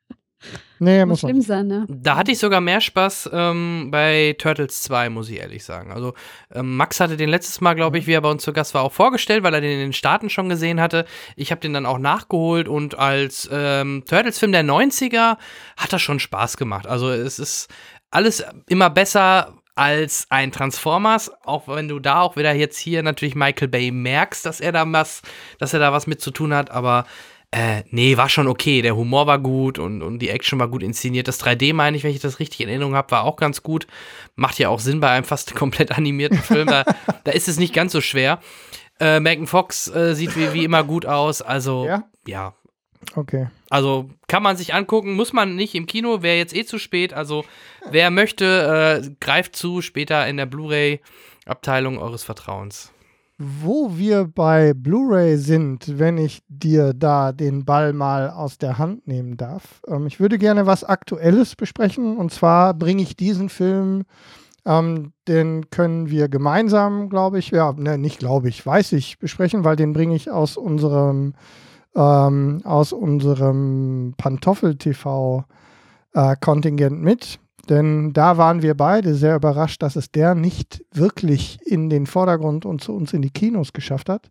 Nee, 0.82 1.04
muss 1.04 1.22
muss 1.22 1.30
schlimm 1.30 1.42
sein, 1.42 1.68
ne? 1.68 1.86
Da 1.90 2.16
hatte 2.16 2.32
ich 2.32 2.40
sogar 2.40 2.62
mehr 2.62 2.80
Spaß 2.80 3.30
ähm, 3.34 3.90
bei 3.92 4.38
Turtles 4.40 4.82
2, 4.84 5.10
muss 5.10 5.30
ich 5.30 5.40
ehrlich 5.40 5.66
sagen. 5.66 5.92
Also 5.92 6.14
ähm, 6.54 6.78
Max 6.78 7.02
hatte 7.02 7.18
den 7.18 7.28
letztes 7.28 7.60
Mal, 7.60 7.74
glaube 7.74 7.98
ich, 7.98 8.08
wie 8.08 8.14
er 8.14 8.22
bei 8.22 8.32
uns 8.32 8.44
zu 8.44 8.54
Gast 8.54 8.74
war, 8.74 8.84
auch 8.84 8.94
vorgestellt, 8.94 9.44
weil 9.44 9.54
er 9.54 9.60
den 9.60 9.74
in 9.74 9.80
den 9.80 9.94
Staaten 9.94 10.30
schon 10.30 10.48
gesehen 10.48 10.80
hatte. 10.80 11.04
Ich 11.36 11.52
habe 11.52 11.60
den 11.60 11.74
dann 11.74 11.86
auch 11.86 11.98
nachgeholt 11.98 12.70
und 12.70 12.98
als 12.98 13.50
ähm, 13.52 14.04
Turtles-Film 14.08 14.54
der 14.54 14.64
90er 14.64 15.38
hat 15.76 15.92
das 15.92 16.02
schon 16.02 16.20
Spaß 16.22 16.56
gemacht. 16.56 16.88
Also 16.88 17.10
es 17.10 17.40
ist 17.40 17.68
alles 18.10 18.44
immer 18.68 18.90
besser 18.90 19.59
als 19.80 20.28
ein 20.30 20.52
Transformers, 20.52 21.32
auch 21.46 21.70
wenn 21.70 21.88
du 21.88 22.00
da 22.00 22.20
auch 22.20 22.36
wieder 22.36 22.54
jetzt 22.54 22.78
hier 22.78 23.02
natürlich 23.02 23.34
Michael 23.34 23.70
Bay 23.70 23.92
merkst, 23.92 24.46
dass 24.46 24.60
er 24.60 24.74
da 24.74 24.84
was, 24.92 25.22
dass 25.58 25.74
er 25.74 25.80
da 25.80 25.94
was 25.94 26.06
mit 26.06 26.20
zu 26.20 26.32
tun 26.32 26.54
hat, 26.54 26.70
aber 26.70 27.06
äh, 27.52 27.84
nee, 27.90 28.18
war 28.18 28.28
schon 28.28 28.48
okay. 28.48 28.82
Der 28.82 28.98
Humor 28.98 29.26
war 29.26 29.40
gut 29.40 29.80
und, 29.80 30.04
und 30.04 30.20
die 30.20 30.30
Action 30.30 30.60
war 30.60 30.68
gut 30.68 30.84
inszeniert. 30.84 31.30
Das 31.30 31.42
3D, 31.42 31.74
meine 31.74 31.96
ich, 31.96 32.04
wenn 32.04 32.12
ich 32.12 32.20
das 32.20 32.40
richtig 32.40 32.60
in 32.60 32.68
Erinnerung 32.68 32.94
habe, 32.94 33.10
war 33.12 33.24
auch 33.24 33.38
ganz 33.38 33.64
gut. 33.64 33.88
Macht 34.36 34.60
ja 34.60 34.68
auch 34.68 34.82
Sinn 34.82 35.00
bei 35.00 35.10
einem 35.10 35.24
fast 35.24 35.56
komplett 35.56 35.92
animierten 35.92 36.40
Film. 36.40 36.68
Da, 36.68 36.84
da 37.24 37.32
ist 37.32 37.48
es 37.48 37.58
nicht 37.58 37.74
ganz 37.74 37.94
so 37.94 38.02
schwer. 38.02 38.40
Äh, 39.00 39.22
Megan 39.22 39.48
Fox 39.48 39.88
äh, 39.88 40.14
sieht 40.14 40.36
wie, 40.36 40.54
wie 40.54 40.66
immer 40.66 40.84
gut 40.84 41.06
aus. 41.06 41.42
Also, 41.42 41.86
Ja? 41.88 42.04
ja. 42.28 42.54
Okay. 43.16 43.48
Also 43.70 44.10
kann 44.28 44.44
man 44.44 44.58
sich 44.58 44.74
angucken, 44.74 45.16
muss 45.16 45.34
man 45.34 45.56
nicht 45.56 45.76
im 45.76 45.86
Kino, 45.86 46.22
wäre 46.24 46.38
jetzt 46.38 46.56
eh 46.56 46.66
zu 46.66 46.80
spät. 46.80 47.14
Also 47.14 47.46
wer 47.90 48.10
möchte, 48.10 49.04
äh, 49.04 49.10
greift 49.20 49.56
zu, 49.56 49.82
später 49.82 50.28
in 50.28 50.38
der 50.38 50.48
Blu-ray-Abteilung 50.48 52.00
eures 52.00 52.24
Vertrauens. 52.24 52.92
Wo 53.38 53.98
wir 53.98 54.26
bei 54.26 54.74
Blu-ray 54.74 55.38
sind, 55.38 55.98
wenn 55.98 56.18
ich 56.18 56.42
dir 56.50 56.94
da 56.94 57.32
den 57.32 57.64
Ball 57.64 57.94
mal 57.94 58.30
aus 58.32 58.58
der 58.58 58.78
Hand 58.78 59.08
nehmen 59.08 59.38
darf. 59.38 59.82
Ähm, 59.88 60.08
ich 60.08 60.20
würde 60.20 60.38
gerne 60.38 60.66
was 60.66 60.84
Aktuelles 60.84 61.56
besprechen. 61.56 62.18
Und 62.18 62.34
zwar 62.34 62.74
bringe 62.74 63.02
ich 63.02 63.16
diesen 63.16 63.48
Film, 63.48 64.04
ähm, 64.66 65.14
den 65.28 65.70
können 65.70 66.10
wir 66.10 66.28
gemeinsam, 66.28 67.10
glaube 67.10 67.40
ich, 67.40 67.52
ja, 67.52 67.72
ne, 67.74 67.98
nicht 67.98 68.20
glaube 68.20 68.50
ich, 68.50 68.66
weiß 68.66 68.92
ich, 68.94 69.20
besprechen, 69.20 69.64
weil 69.64 69.76
den 69.76 69.94
bringe 69.94 70.16
ich 70.16 70.30
aus 70.30 70.58
unserem, 70.58 71.34
ähm, 71.96 72.62
aus 72.64 72.94
unserem 72.94 74.14
Pantoffel-TV-Kontingent 76.14 77.02
mit. 77.02 77.40
Denn 77.70 78.14
da 78.14 78.38
waren 78.38 78.62
wir 78.64 78.76
beide 78.76 79.14
sehr 79.14 79.36
überrascht, 79.36 79.84
dass 79.84 79.96
es 79.96 80.12
der 80.12 80.34
nicht 80.34 80.84
wirklich 80.92 81.60
in 81.66 81.90
den 81.90 82.08
Vordergrund 82.08 82.66
und 82.66 82.82
zu 82.82 82.94
uns 82.96 83.14
in 83.14 83.22
die 83.22 83.30
Kinos 83.30 83.74
geschafft 83.74 84.10
hat. 84.10 84.30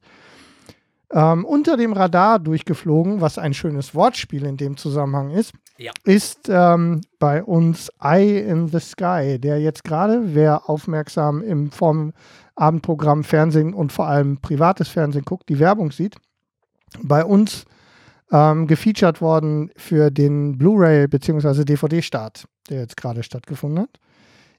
Ähm, 1.10 1.44
unter 1.46 1.76
dem 1.76 1.92
Radar 1.94 2.38
durchgeflogen, 2.38 3.20
was 3.22 3.38
ein 3.38 3.54
schönes 3.54 3.94
Wortspiel 3.94 4.44
in 4.44 4.56
dem 4.58 4.76
Zusammenhang 4.76 5.30
ist, 5.30 5.52
Ja. 5.78 5.92
ist 6.04 6.48
ähm, 6.50 7.00
bei 7.18 7.42
uns 7.42 7.90
Eye 8.02 8.40
in 8.40 8.68
the 8.68 8.80
Sky, 8.80 9.38
der 9.38 9.58
jetzt 9.60 9.84
gerade, 9.84 10.34
wer 10.34 10.68
aufmerksam 10.68 11.40
im 11.42 11.70
vom 11.70 12.12
Abendprogramm 12.56 13.24
Fernsehen 13.24 13.72
und 13.72 13.92
vor 13.92 14.06
allem 14.08 14.38
privates 14.38 14.88
Fernsehen 14.88 15.24
guckt, 15.24 15.48
die 15.48 15.58
Werbung 15.60 15.92
sieht, 15.92 16.16
bei 17.02 17.24
uns 17.24 17.64
ähm, 18.30 18.66
gefeatured 18.66 19.20
worden 19.20 19.70
für 19.76 20.10
den 20.10 20.58
Blu-ray 20.58 21.06
bzw. 21.08 21.64
DVD-Start, 21.64 22.46
der 22.68 22.80
jetzt 22.80 22.96
gerade 22.96 23.22
stattgefunden 23.22 23.80
hat. 23.80 24.00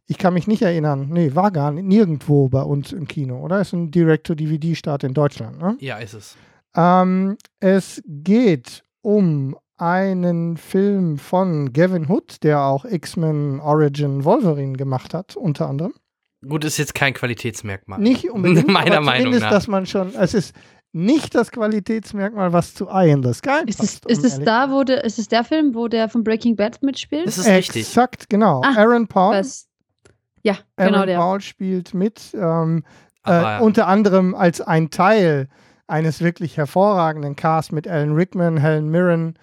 Ich 0.08 0.18
kann 0.18 0.34
mich 0.34 0.48
nicht 0.48 0.64
erinnern, 0.64 1.10
nee, 1.12 1.36
war 1.36 1.52
gar 1.52 1.72
nirgendwo 1.72 2.50
bei 2.50 2.64
uns 2.64 2.92
im 2.92 3.08
Kino, 3.08 3.44
oder? 3.44 3.62
Ist 3.62 3.74
ein 3.74 3.92
Direct-to-DVD-Start 3.92 5.04
in 5.04 5.14
Deutschland, 5.14 5.60
ne? 5.60 5.78
Ja, 5.80 5.98
ist 5.98 6.14
es. 6.14 6.36
Ähm, 6.76 7.38
es 7.60 8.02
geht 8.08 8.84
um 9.02 9.56
einen 9.78 10.58
Film 10.58 11.18
von 11.18 11.74
Gavin 11.74 12.10
Hood, 12.10 12.44
der 12.44 12.64
auch 12.64 12.86
X-Men 12.86 13.60
Origin 13.60 14.26
Wolverine 14.26 14.74
gemacht 14.74 15.14
hat, 15.14 15.36
unter 15.38 15.70
anderem. 15.70 15.94
Gut, 16.48 16.64
ist 16.64 16.78
jetzt 16.78 16.96
kein 16.96 17.14
Qualitätsmerkmal. 17.14 18.00
Nicht 18.00 18.30
unbedingt, 18.30 18.68
Meiner 18.72 19.02
Meinung 19.02 19.26
zumindest, 19.26 19.44
nach. 19.44 19.52
dass 19.52 19.68
man 19.68 19.86
schon, 19.86 20.14
es 20.16 20.34
ist 20.34 20.56
nicht 20.92 21.36
das 21.36 21.52
Qualitätsmerkmal, 21.52 22.52
was 22.54 22.74
zu 22.74 22.88
Eye 22.90 23.12
in 23.12 23.24
the 23.24 23.34
Sky 23.34 23.62
Ist 23.66 23.80
passt. 23.80 24.06
es, 24.08 24.18
ist 24.18 24.20
um 24.20 24.26
es 24.26 24.40
da, 24.46 24.72
wo 24.72 24.84
der, 24.84 25.04
ist 25.04 25.20
es 25.20 25.28
der 25.28 25.44
Film, 25.44 25.76
wo 25.76 25.88
der 25.88 26.10
von 26.10 26.24
Breaking 26.24 26.56
Bad 26.56 26.82
mitspielt? 26.82 27.28
Das 27.28 27.38
ist 27.38 27.48
richtig. 27.48 27.84
Exakt, 27.88 28.30
genau. 28.30 28.62
Ah, 28.64 28.74
Aaron 28.76 29.08
Paul. 29.08 29.36
Was? 29.36 29.68
Ja, 30.44 30.54
Aaron 30.78 30.94
genau 30.94 31.06
der. 31.06 31.18
Paul 31.18 31.42
spielt 31.42 31.94
mit, 31.94 32.32
ähm, 32.34 32.84
Aber- 33.24 33.60
äh, 33.60 33.62
unter 33.62 33.88
anderem 33.88 34.34
als 34.34 34.62
ein 34.62 34.90
Teil 34.90 35.48
eines 35.88 36.22
wirklich 36.22 36.58
hervorragenden 36.58 37.36
Casts 37.36 37.72
mit 37.72 37.88
Alan 37.88 38.14
Rickman, 38.14 38.58
Helen 38.58 38.90
Mirren. 38.90 39.38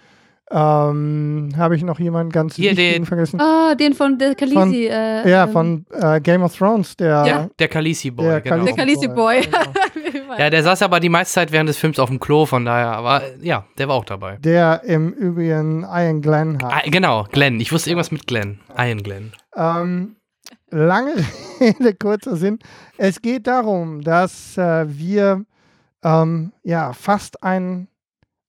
Ähm, 0.48 1.50
Habe 1.56 1.74
ich 1.76 1.82
noch 1.82 1.98
jemanden 1.98 2.30
ganz 2.30 2.54
Hier, 2.54 2.70
wichtigen 2.70 2.92
den- 2.92 3.06
vergessen? 3.06 3.40
Ah, 3.40 3.74
den 3.74 3.94
von 3.94 4.16
der 4.18 4.34
Khaleesi. 4.36 4.86
äh, 4.86 5.28
ja, 5.28 5.44
ähm, 5.44 5.52
von 5.52 5.86
äh, 5.90 6.20
Game 6.20 6.42
of 6.42 6.56
Thrones, 6.56 6.96
der, 6.96 7.24
Ja, 7.26 7.48
der 7.58 7.68
Khaleesi 7.68 8.10
Boy, 8.12 8.26
der 8.26 8.40
genau. 8.42 8.64
Der 8.64 8.74
Khaleesi 8.74 9.08
Boy. 9.08 9.40
genau. 9.40 9.58
Ja, 10.38 10.50
der 10.50 10.62
saß 10.62 10.82
aber 10.82 11.00
die 11.00 11.08
meiste 11.08 11.34
Zeit 11.34 11.50
während 11.52 11.68
des 11.68 11.78
Films 11.78 11.98
auf 11.98 12.10
dem 12.10 12.20
Klo, 12.20 12.46
von 12.46 12.64
daher, 12.64 12.88
aber 12.92 13.22
äh, 13.22 13.38
ja, 13.42 13.64
der 13.78 13.88
war 13.88 13.94
auch 13.94 14.04
dabei. 14.04 14.36
der 14.36 14.82
im 14.84 15.12
Übrigen 15.12 15.82
Ian 15.82 16.20
Glenn 16.20 16.58
hat. 16.62 16.72
Ah, 16.72 16.82
genau, 16.90 17.24
Glenn. 17.32 17.58
Ich 17.60 17.72
wusste 17.72 17.90
irgendwas 17.90 18.10
mit 18.10 18.26
Glenn. 18.26 18.60
Ian 18.76 19.02
Glenn. 19.02 19.32
Ähm, 19.56 20.16
lange 20.70 21.14
Rede, 21.60 21.94
kurzer 21.94 22.36
Sinn. 22.36 22.58
Es 22.98 23.22
geht 23.22 23.46
darum, 23.46 24.02
dass 24.02 24.58
äh, 24.58 24.84
wir 24.88 25.44
ähm, 26.04 26.52
ja 26.62 26.92
fast 26.92 27.42
ein, 27.42 27.88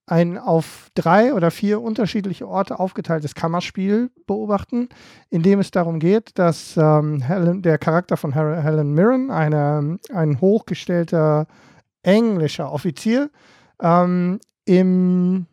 ein 0.08 0.38
auf 0.38 0.90
drei 0.94 1.34
oder 1.34 1.50
vier 1.50 1.80
unterschiedliche 1.80 2.48
Orte 2.48 2.78
aufgeteiltes 2.80 3.34
Kammerspiel 3.34 4.10
beobachten, 4.26 4.88
in 5.30 5.42
dem 5.42 5.60
es 5.60 5.70
darum 5.70 5.98
geht, 5.98 6.38
dass 6.38 6.76
ähm, 6.76 7.20
Helen, 7.20 7.62
der 7.62 7.78
Charakter 7.78 8.16
von 8.16 8.32
Hel- 8.32 8.62
Helen 8.62 8.92
Mirren, 8.94 9.30
eine, 9.30 9.98
ein 10.12 10.40
hochgestellter 10.40 11.46
englischer 12.02 12.72
Offizier, 12.72 13.30
ähm, 13.80 14.40
im 14.64 15.46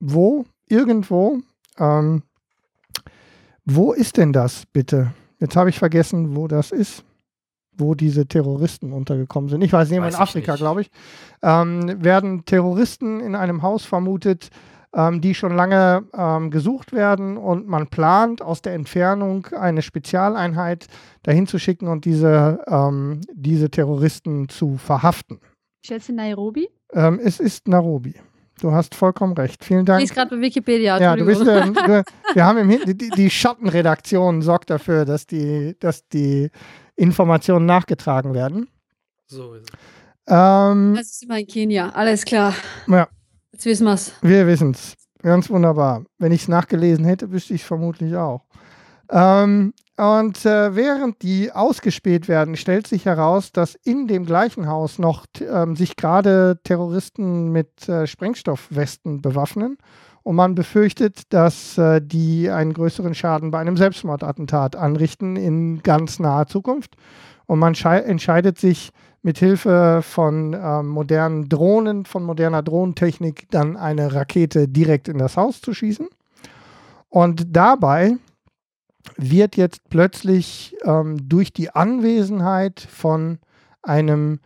wo? 0.00 0.44
Irgendwo 0.68 1.40
ähm, 1.78 2.22
wo 3.64 3.92
ist 3.92 4.16
denn 4.16 4.32
das 4.32 4.66
bitte? 4.66 5.12
Jetzt 5.38 5.56
habe 5.56 5.70
ich 5.70 5.78
vergessen, 5.78 6.36
wo 6.36 6.48
das 6.48 6.72
ist, 6.72 7.04
wo 7.76 7.94
diese 7.94 8.26
Terroristen 8.26 8.92
untergekommen 8.92 9.48
sind. 9.50 9.62
Ich 9.62 9.72
weiß 9.72 9.90
nicht, 9.90 10.00
Weiß 10.00 10.14
in 10.14 10.18
ich 10.18 10.20
Afrika, 10.20 10.56
glaube 10.56 10.82
ich. 10.82 10.90
Ähm, 11.42 12.02
werden 12.04 12.44
Terroristen 12.44 13.20
in 13.20 13.34
einem 13.34 13.62
Haus 13.62 13.84
vermutet, 13.84 14.50
ähm, 14.94 15.20
die 15.20 15.34
schon 15.34 15.54
lange 15.54 16.04
ähm, 16.14 16.50
gesucht 16.50 16.92
werden 16.92 17.36
und 17.36 17.66
man 17.66 17.88
plant, 17.88 18.42
aus 18.42 18.62
der 18.62 18.74
Entfernung 18.74 19.46
eine 19.58 19.82
Spezialeinheit 19.82 20.86
dahin 21.22 21.46
zu 21.46 21.58
schicken 21.58 21.88
und 21.88 22.04
diese, 22.04 22.62
ähm, 22.66 23.20
diese 23.32 23.70
Terroristen 23.70 24.48
zu 24.48 24.76
verhaften. 24.76 25.40
Schätze 25.84 26.12
Nairobi? 26.12 26.68
Ähm, 26.92 27.18
es 27.22 27.40
ist 27.40 27.68
Nairobi. 27.68 28.14
Du 28.60 28.70
hast 28.70 28.94
vollkommen 28.94 29.32
recht. 29.32 29.64
Vielen 29.64 29.80
Ich 29.80 29.86
Dank. 29.86 30.00
lese 30.02 30.14
gerade 30.14 30.36
bei 30.36 30.40
Wikipedia. 30.42 31.00
Ja, 31.00 31.16
du 31.16 31.24
bist, 31.24 31.40
ähm, 31.40 31.74
du, 31.74 32.04
wir 32.34 32.44
haben 32.44 32.58
im 32.58 32.68
Hin 32.68 32.80
die, 32.86 33.08
die 33.10 33.30
Schattenredaktion 33.30 34.42
sorgt 34.42 34.70
dafür, 34.70 35.04
dass 35.04 35.26
die, 35.26 35.74
dass 35.80 36.06
die 36.08 36.50
Informationen 36.96 37.66
nachgetragen 37.66 38.34
werden. 38.34 38.68
So 39.26 39.54
ist 39.54 39.70
es. 39.70 39.78
Ähm, 40.28 40.94
Das 40.96 41.06
ist 41.06 41.22
immer 41.24 41.38
in 41.38 41.46
Kenia. 41.46 41.90
Alles 41.90 42.24
klar. 42.24 42.54
Ja. 42.86 43.08
Jetzt 43.52 43.64
wissen 43.66 43.86
wir's. 43.86 44.12
wir 44.22 44.46
wissen 44.46 44.70
es. 44.72 44.94
Ganz 45.22 45.50
wunderbar. 45.50 46.04
Wenn 46.18 46.32
ich 46.32 46.42
es 46.42 46.48
nachgelesen 46.48 47.04
hätte, 47.04 47.30
wüsste 47.30 47.54
ich 47.54 47.60
es 47.62 47.66
vermutlich 47.66 48.16
auch. 48.16 48.44
Ähm, 49.10 49.72
und 49.96 50.44
äh, 50.46 50.74
während 50.74 51.22
die 51.22 51.52
ausgespäht 51.52 52.26
werden, 52.26 52.56
stellt 52.56 52.86
sich 52.86 53.04
heraus, 53.04 53.52
dass 53.52 53.74
in 53.84 54.08
dem 54.08 54.24
gleichen 54.24 54.66
Haus 54.66 54.98
noch 54.98 55.26
ähm, 55.40 55.76
sich 55.76 55.96
gerade 55.96 56.58
Terroristen 56.64 57.50
mit 57.52 57.88
äh, 57.88 58.06
Sprengstoffwesten 58.06 59.20
bewaffnen. 59.20 59.76
Und 60.22 60.36
man 60.36 60.54
befürchtet, 60.54 61.32
dass 61.32 61.76
äh, 61.78 62.00
die 62.00 62.48
einen 62.48 62.72
größeren 62.72 63.14
Schaden 63.14 63.50
bei 63.50 63.58
einem 63.58 63.76
Selbstmordattentat 63.76 64.76
anrichten 64.76 65.36
in 65.36 65.82
ganz 65.82 66.18
naher 66.18 66.46
Zukunft. 66.46 66.96
Und 67.46 67.58
man 67.58 67.74
schei- 67.74 68.02
entscheidet 68.02 68.58
sich 68.58 68.92
mit 69.22 69.38
Hilfe 69.38 70.00
von 70.02 70.56
ähm, 70.60 70.88
modernen 70.88 71.48
Drohnen, 71.48 72.04
von 72.04 72.24
moderner 72.24 72.62
Drohnentechnik 72.62 73.48
dann 73.50 73.76
eine 73.76 74.14
Rakete 74.14 74.68
direkt 74.68 75.08
in 75.08 75.18
das 75.18 75.36
Haus 75.36 75.60
zu 75.60 75.74
schießen. 75.74 76.08
Und 77.08 77.56
dabei 77.56 78.16
wird 79.16 79.56
jetzt 79.56 79.88
plötzlich 79.90 80.76
ähm, 80.84 81.28
durch 81.28 81.52
die 81.52 81.70
Anwesenheit 81.70 82.80
von 82.80 83.38
einem 83.82 84.38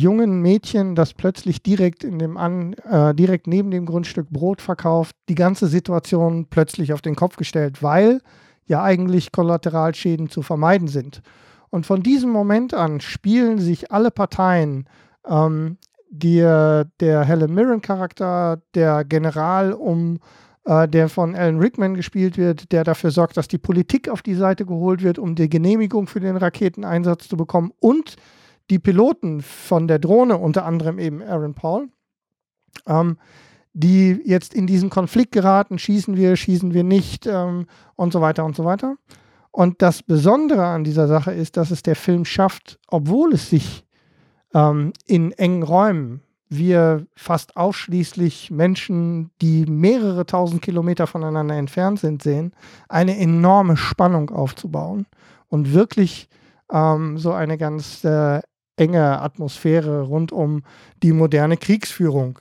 jungen 0.00 0.40
Mädchen, 0.40 0.94
das 0.94 1.14
plötzlich 1.14 1.62
direkt 1.62 2.04
in 2.04 2.18
dem 2.18 2.36
An, 2.36 2.74
äh, 2.74 3.14
direkt 3.14 3.46
neben 3.46 3.70
dem 3.70 3.86
Grundstück 3.86 4.30
Brot 4.30 4.60
verkauft, 4.60 5.16
die 5.28 5.34
ganze 5.34 5.66
Situation 5.66 6.46
plötzlich 6.48 6.92
auf 6.92 7.02
den 7.02 7.16
Kopf 7.16 7.36
gestellt, 7.36 7.82
weil 7.82 8.20
ja 8.66 8.82
eigentlich 8.82 9.32
Kollateralschäden 9.32 10.30
zu 10.30 10.42
vermeiden 10.42 10.88
sind. 10.88 11.22
Und 11.70 11.86
von 11.86 12.02
diesem 12.02 12.30
Moment 12.30 12.74
an 12.74 13.00
spielen 13.00 13.58
sich 13.58 13.92
alle 13.92 14.10
Parteien, 14.10 14.88
ähm, 15.26 15.78
die, 16.10 16.38
der 16.38 17.24
Helen 17.24 17.52
Mirren-Charakter, 17.54 18.62
der 18.74 19.04
General 19.04 19.72
um 19.72 20.18
äh, 20.64 20.88
der 20.88 21.08
von 21.08 21.34
Alan 21.34 21.58
Rickman 21.58 21.94
gespielt 21.94 22.38
wird, 22.38 22.72
der 22.72 22.84
dafür 22.84 23.10
sorgt, 23.10 23.36
dass 23.36 23.48
die 23.48 23.58
Politik 23.58 24.08
auf 24.08 24.22
die 24.22 24.34
Seite 24.34 24.64
geholt 24.64 25.02
wird, 25.02 25.18
um 25.18 25.34
die 25.34 25.48
Genehmigung 25.48 26.06
für 26.06 26.20
den 26.20 26.36
Raketeneinsatz 26.36 27.28
zu 27.28 27.36
bekommen 27.36 27.72
und 27.80 28.16
die 28.70 28.78
Piloten 28.78 29.42
von 29.42 29.88
der 29.88 29.98
Drohne, 29.98 30.38
unter 30.38 30.64
anderem 30.64 30.98
eben 30.98 31.22
Aaron 31.22 31.54
Paul, 31.54 31.88
ähm, 32.86 33.18
die 33.72 34.20
jetzt 34.24 34.54
in 34.54 34.66
diesen 34.66 34.88
Konflikt 34.88 35.32
geraten, 35.32 35.78
schießen 35.78 36.16
wir, 36.16 36.36
schießen 36.36 36.72
wir 36.72 36.84
nicht 36.84 37.26
ähm, 37.26 37.66
und 37.96 38.12
so 38.12 38.20
weiter 38.20 38.44
und 38.44 38.56
so 38.56 38.64
weiter. 38.64 38.96
Und 39.50 39.82
das 39.82 40.02
Besondere 40.02 40.66
an 40.66 40.84
dieser 40.84 41.06
Sache 41.06 41.32
ist, 41.32 41.56
dass 41.56 41.70
es 41.70 41.82
der 41.82 41.96
Film 41.96 42.24
schafft, 42.24 42.78
obwohl 42.88 43.34
es 43.34 43.50
sich 43.50 43.84
ähm, 44.52 44.92
in 45.06 45.32
engen 45.32 45.62
Räumen 45.62 46.22
wir 46.48 47.06
fast 47.16 47.56
ausschließlich 47.56 48.50
Menschen, 48.50 49.30
die 49.40 49.66
mehrere 49.66 50.26
tausend 50.26 50.62
Kilometer 50.62 51.06
voneinander 51.06 51.56
entfernt 51.56 52.00
sind, 52.00 52.22
sehen, 52.22 52.52
eine 52.88 53.18
enorme 53.18 53.76
Spannung 53.76 54.30
aufzubauen 54.30 55.06
und 55.48 55.72
wirklich 55.72 56.28
ähm, 56.72 57.18
so 57.18 57.32
eine 57.32 57.58
ganz 57.58 58.04
äh, 58.04 58.40
enge 58.76 59.20
Atmosphäre 59.20 60.02
rund 60.02 60.32
um 60.32 60.62
die 61.02 61.12
moderne 61.12 61.56
Kriegsführung 61.56 62.38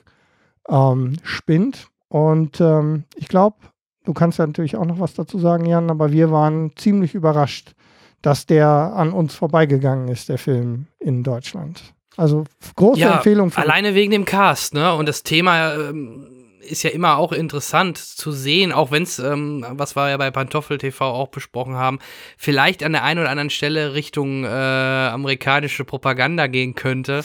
ähm, 0.68 1.18
spinnt. 1.24 1.88
Und 2.10 2.62
ähm, 2.62 3.04
ich 3.16 3.28
glaube, 3.28 3.58
du 4.06 4.14
kannst 4.14 4.40
ja 4.40 4.48
natürlich 4.48 4.76
auch 4.76 4.86
noch 4.86 5.00
was 5.00 5.14
dazu 5.14 5.40
sagen, 5.40 5.66
Jan, 5.66 5.90
aber 5.90 6.12
wir 6.12 6.32
waren 6.32 6.72
ziemlich 6.76 7.16
überrascht, 7.16 7.74
dass 8.22 8.46
der 8.46 8.68
an 8.68 9.12
uns 9.12 9.36
vorbeigegangen 9.36 10.08
ist, 10.08 10.30
der 10.30 10.38
Film 10.38 10.88
in 11.00 11.24
Deutschland. 11.24 11.94
Also 12.16 12.46
große 12.76 13.02
ja, 13.02 13.16
Empfehlung. 13.16 13.52
Für 13.52 13.62
alleine 13.62 13.96
wegen 13.96 14.12
dem 14.12 14.26
Cast, 14.26 14.74
ne? 14.74 14.94
Und 14.94 15.08
das 15.08 15.24
Thema 15.24 15.74
ähm, 15.74 16.28
ist 16.64 16.84
ja 16.84 16.90
immer 16.90 17.18
auch 17.18 17.32
interessant 17.32 17.98
zu 17.98 18.32
sehen, 18.32 18.72
auch 18.72 18.92
wenn 18.92 19.04
es, 19.04 19.20
ähm, 19.20 19.66
was 19.72 19.96
wir 19.96 20.10
ja 20.10 20.18
bei 20.18 20.32
Pantoffel 20.32 20.78
TV 20.78 21.06
auch 21.06 21.30
besprochen 21.30 21.76
haben, 21.76 22.00
vielleicht 22.38 22.84
an 22.84 22.94
der 22.94 23.04
einen 23.04 23.20
oder 23.20 23.30
anderen 23.30 23.50
Stelle 23.50 23.94
Richtung 23.94 24.44
äh, 24.44 24.48
amerikanische 24.48 25.86
Propaganda 25.86 26.48
gehen 26.48 26.76
könnte. 26.76 27.24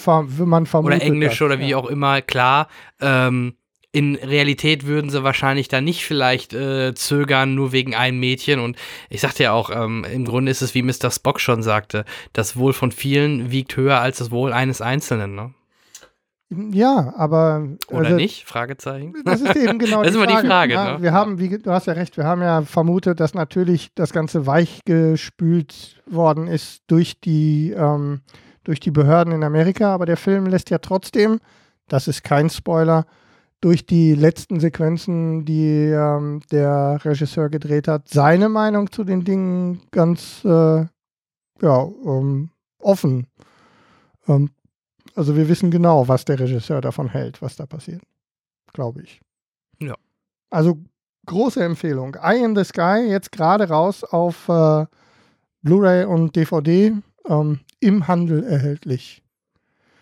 Man 0.85 0.95
oder 0.95 1.03
englische 1.03 1.45
das, 1.45 1.53
oder 1.53 1.59
wie 1.61 1.71
ja. 1.71 1.77
auch 1.77 1.87
immer, 1.87 2.23
klar. 2.23 2.69
Ähm, 3.01 3.55
in 3.91 4.17
Realität 4.17 4.87
würden 4.87 5.11
sie 5.11 5.25
wahrscheinlich 5.25 5.69
da 5.69 5.81
nicht 5.81 6.05
vielleicht 6.05 6.53
äh, 6.53 6.95
zögern, 6.95 7.55
nur 7.55 7.73
wegen 7.73 7.95
einem 7.95 8.21
Mädchen. 8.21 8.61
Und 8.61 8.77
ich 9.09 9.23
sagte 9.23 9.45
ja 9.45 9.53
auch, 9.53 9.71
ähm, 9.71 10.05
im 10.05 10.27
Grunde 10.27 10.51
ist 10.51 10.61
es, 10.61 10.75
wie 10.75 10.83
Mr. 10.83 11.11
Spock 11.11 11.41
schon 11.41 11.63
sagte, 11.63 12.05
das 12.35 12.57
Wohl 12.57 12.75
von 12.75 12.93
vielen 12.93 13.51
wiegt 13.51 13.77
höher 13.77 14.01
als 14.01 14.19
das 14.19 14.31
Wohl 14.31 14.53
eines 14.53 14.83
Einzelnen. 14.83 15.35
Ne? 15.35 15.55
Ja, 16.51 17.13
aber. 17.17 17.69
Oder 17.89 17.99
also, 17.99 18.17
nicht? 18.17 18.45
Fragezeichen. 18.47 19.15
Das 19.25 19.43
ist 19.43 19.55
eben 19.55 19.79
genau 19.79 20.03
das 20.03 20.13
die 20.13 20.19
ist 20.19 20.25
immer 20.25 20.33
Frage. 20.33 20.43
die 20.43 20.49
Frage. 20.49 20.73
Ja, 20.73 20.93
ne? 20.97 21.03
Wir 21.03 21.13
haben, 21.13 21.39
wie, 21.39 21.59
du 21.59 21.71
hast 21.71 21.87
ja 21.87 21.93
recht, 21.93 22.17
wir 22.17 22.25
haben 22.25 22.41
ja 22.41 22.63
vermutet, 22.63 23.21
dass 23.21 23.35
natürlich 23.35 23.91
das 23.95 24.13
Ganze 24.13 24.47
weichgespült 24.47 26.03
worden 26.07 26.47
ist 26.47 26.83
durch 26.87 27.21
die, 27.21 27.73
ähm, 27.77 28.23
durch 28.65 28.81
die 28.81 28.91
Behörden 28.91 29.35
in 29.35 29.45
Amerika, 29.45 29.93
aber 29.93 30.07
der 30.07 30.17
Film 30.17 30.47
lässt 30.47 30.71
ja 30.71 30.79
trotzdem, 30.79 31.39
das 31.87 32.09
ist 32.09 32.25
kein 32.25 32.49
Spoiler, 32.49 33.05
durch 33.61 33.85
die 33.85 34.15
letzten 34.15 34.61
Sequenzen, 34.61 35.45
die 35.45 35.91
ähm, 35.91 36.41
der 36.51 37.01
Regisseur 37.05 37.51
gedreht 37.51 37.89
hat, 37.89 38.09
seine 38.09 38.49
Meinung 38.49 38.91
zu 38.91 39.05
den 39.05 39.25
Dingen 39.25 39.83
ganz 39.91 40.45
äh, 40.45 40.87
ja, 41.61 41.89
ähm, 42.07 42.51
offen. 42.79 43.27
Also 45.19 45.35
wir 45.35 45.49
wissen 45.49 45.73
genau, 45.73 46.07
was 46.07 46.25
der 46.25 46.39
Regisseur 46.39 46.81
davon 46.81 47.09
hält, 47.09 47.43
was 47.43 47.57
da 47.57 47.67
passiert. 47.67 48.03
Glaube 48.73 49.03
ich. 49.03 49.21
Ja. 49.81 49.97
Also 50.49 50.79
große 51.27 51.63
Empfehlung. 51.63 52.15
Eye 52.23 52.45
in 52.45 52.55
the 52.55 52.63
Sky, 52.63 53.05
jetzt 53.09 53.33
gerade 53.33 53.69
raus 53.69 54.05
auf 54.05 54.49
äh, 54.49 54.87
Blu-ray 55.63 56.05
und 56.05 56.37
DVD 56.37 56.93
ähm, 57.27 57.59
im 57.81 58.07
Handel 58.07 58.45
erhältlich. 58.45 59.25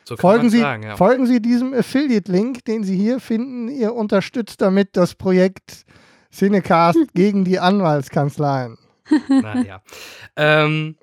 So 0.05 0.19
folgen, 0.19 0.51
Sie, 0.51 0.61
sagen, 0.61 0.83
ja. 0.83 0.99
folgen 0.99 1.25
Sie 1.25 1.41
diesem 1.41 1.73
Affiliate-Link, 1.73 2.67
den 2.67 2.85
Sie 2.85 2.97
hier 2.97 3.19
finden. 3.19 3.69
Ihr 3.69 3.95
unterstützt 3.95 4.61
damit 4.61 4.99
das 4.99 5.15
Projekt 5.15 5.87
Cinecast 6.31 6.99
gegen 7.15 7.47
die 7.47 7.59
Anwaltskanzleien. 7.59 8.77
naja. 9.29 9.83
ähm, 10.37 10.97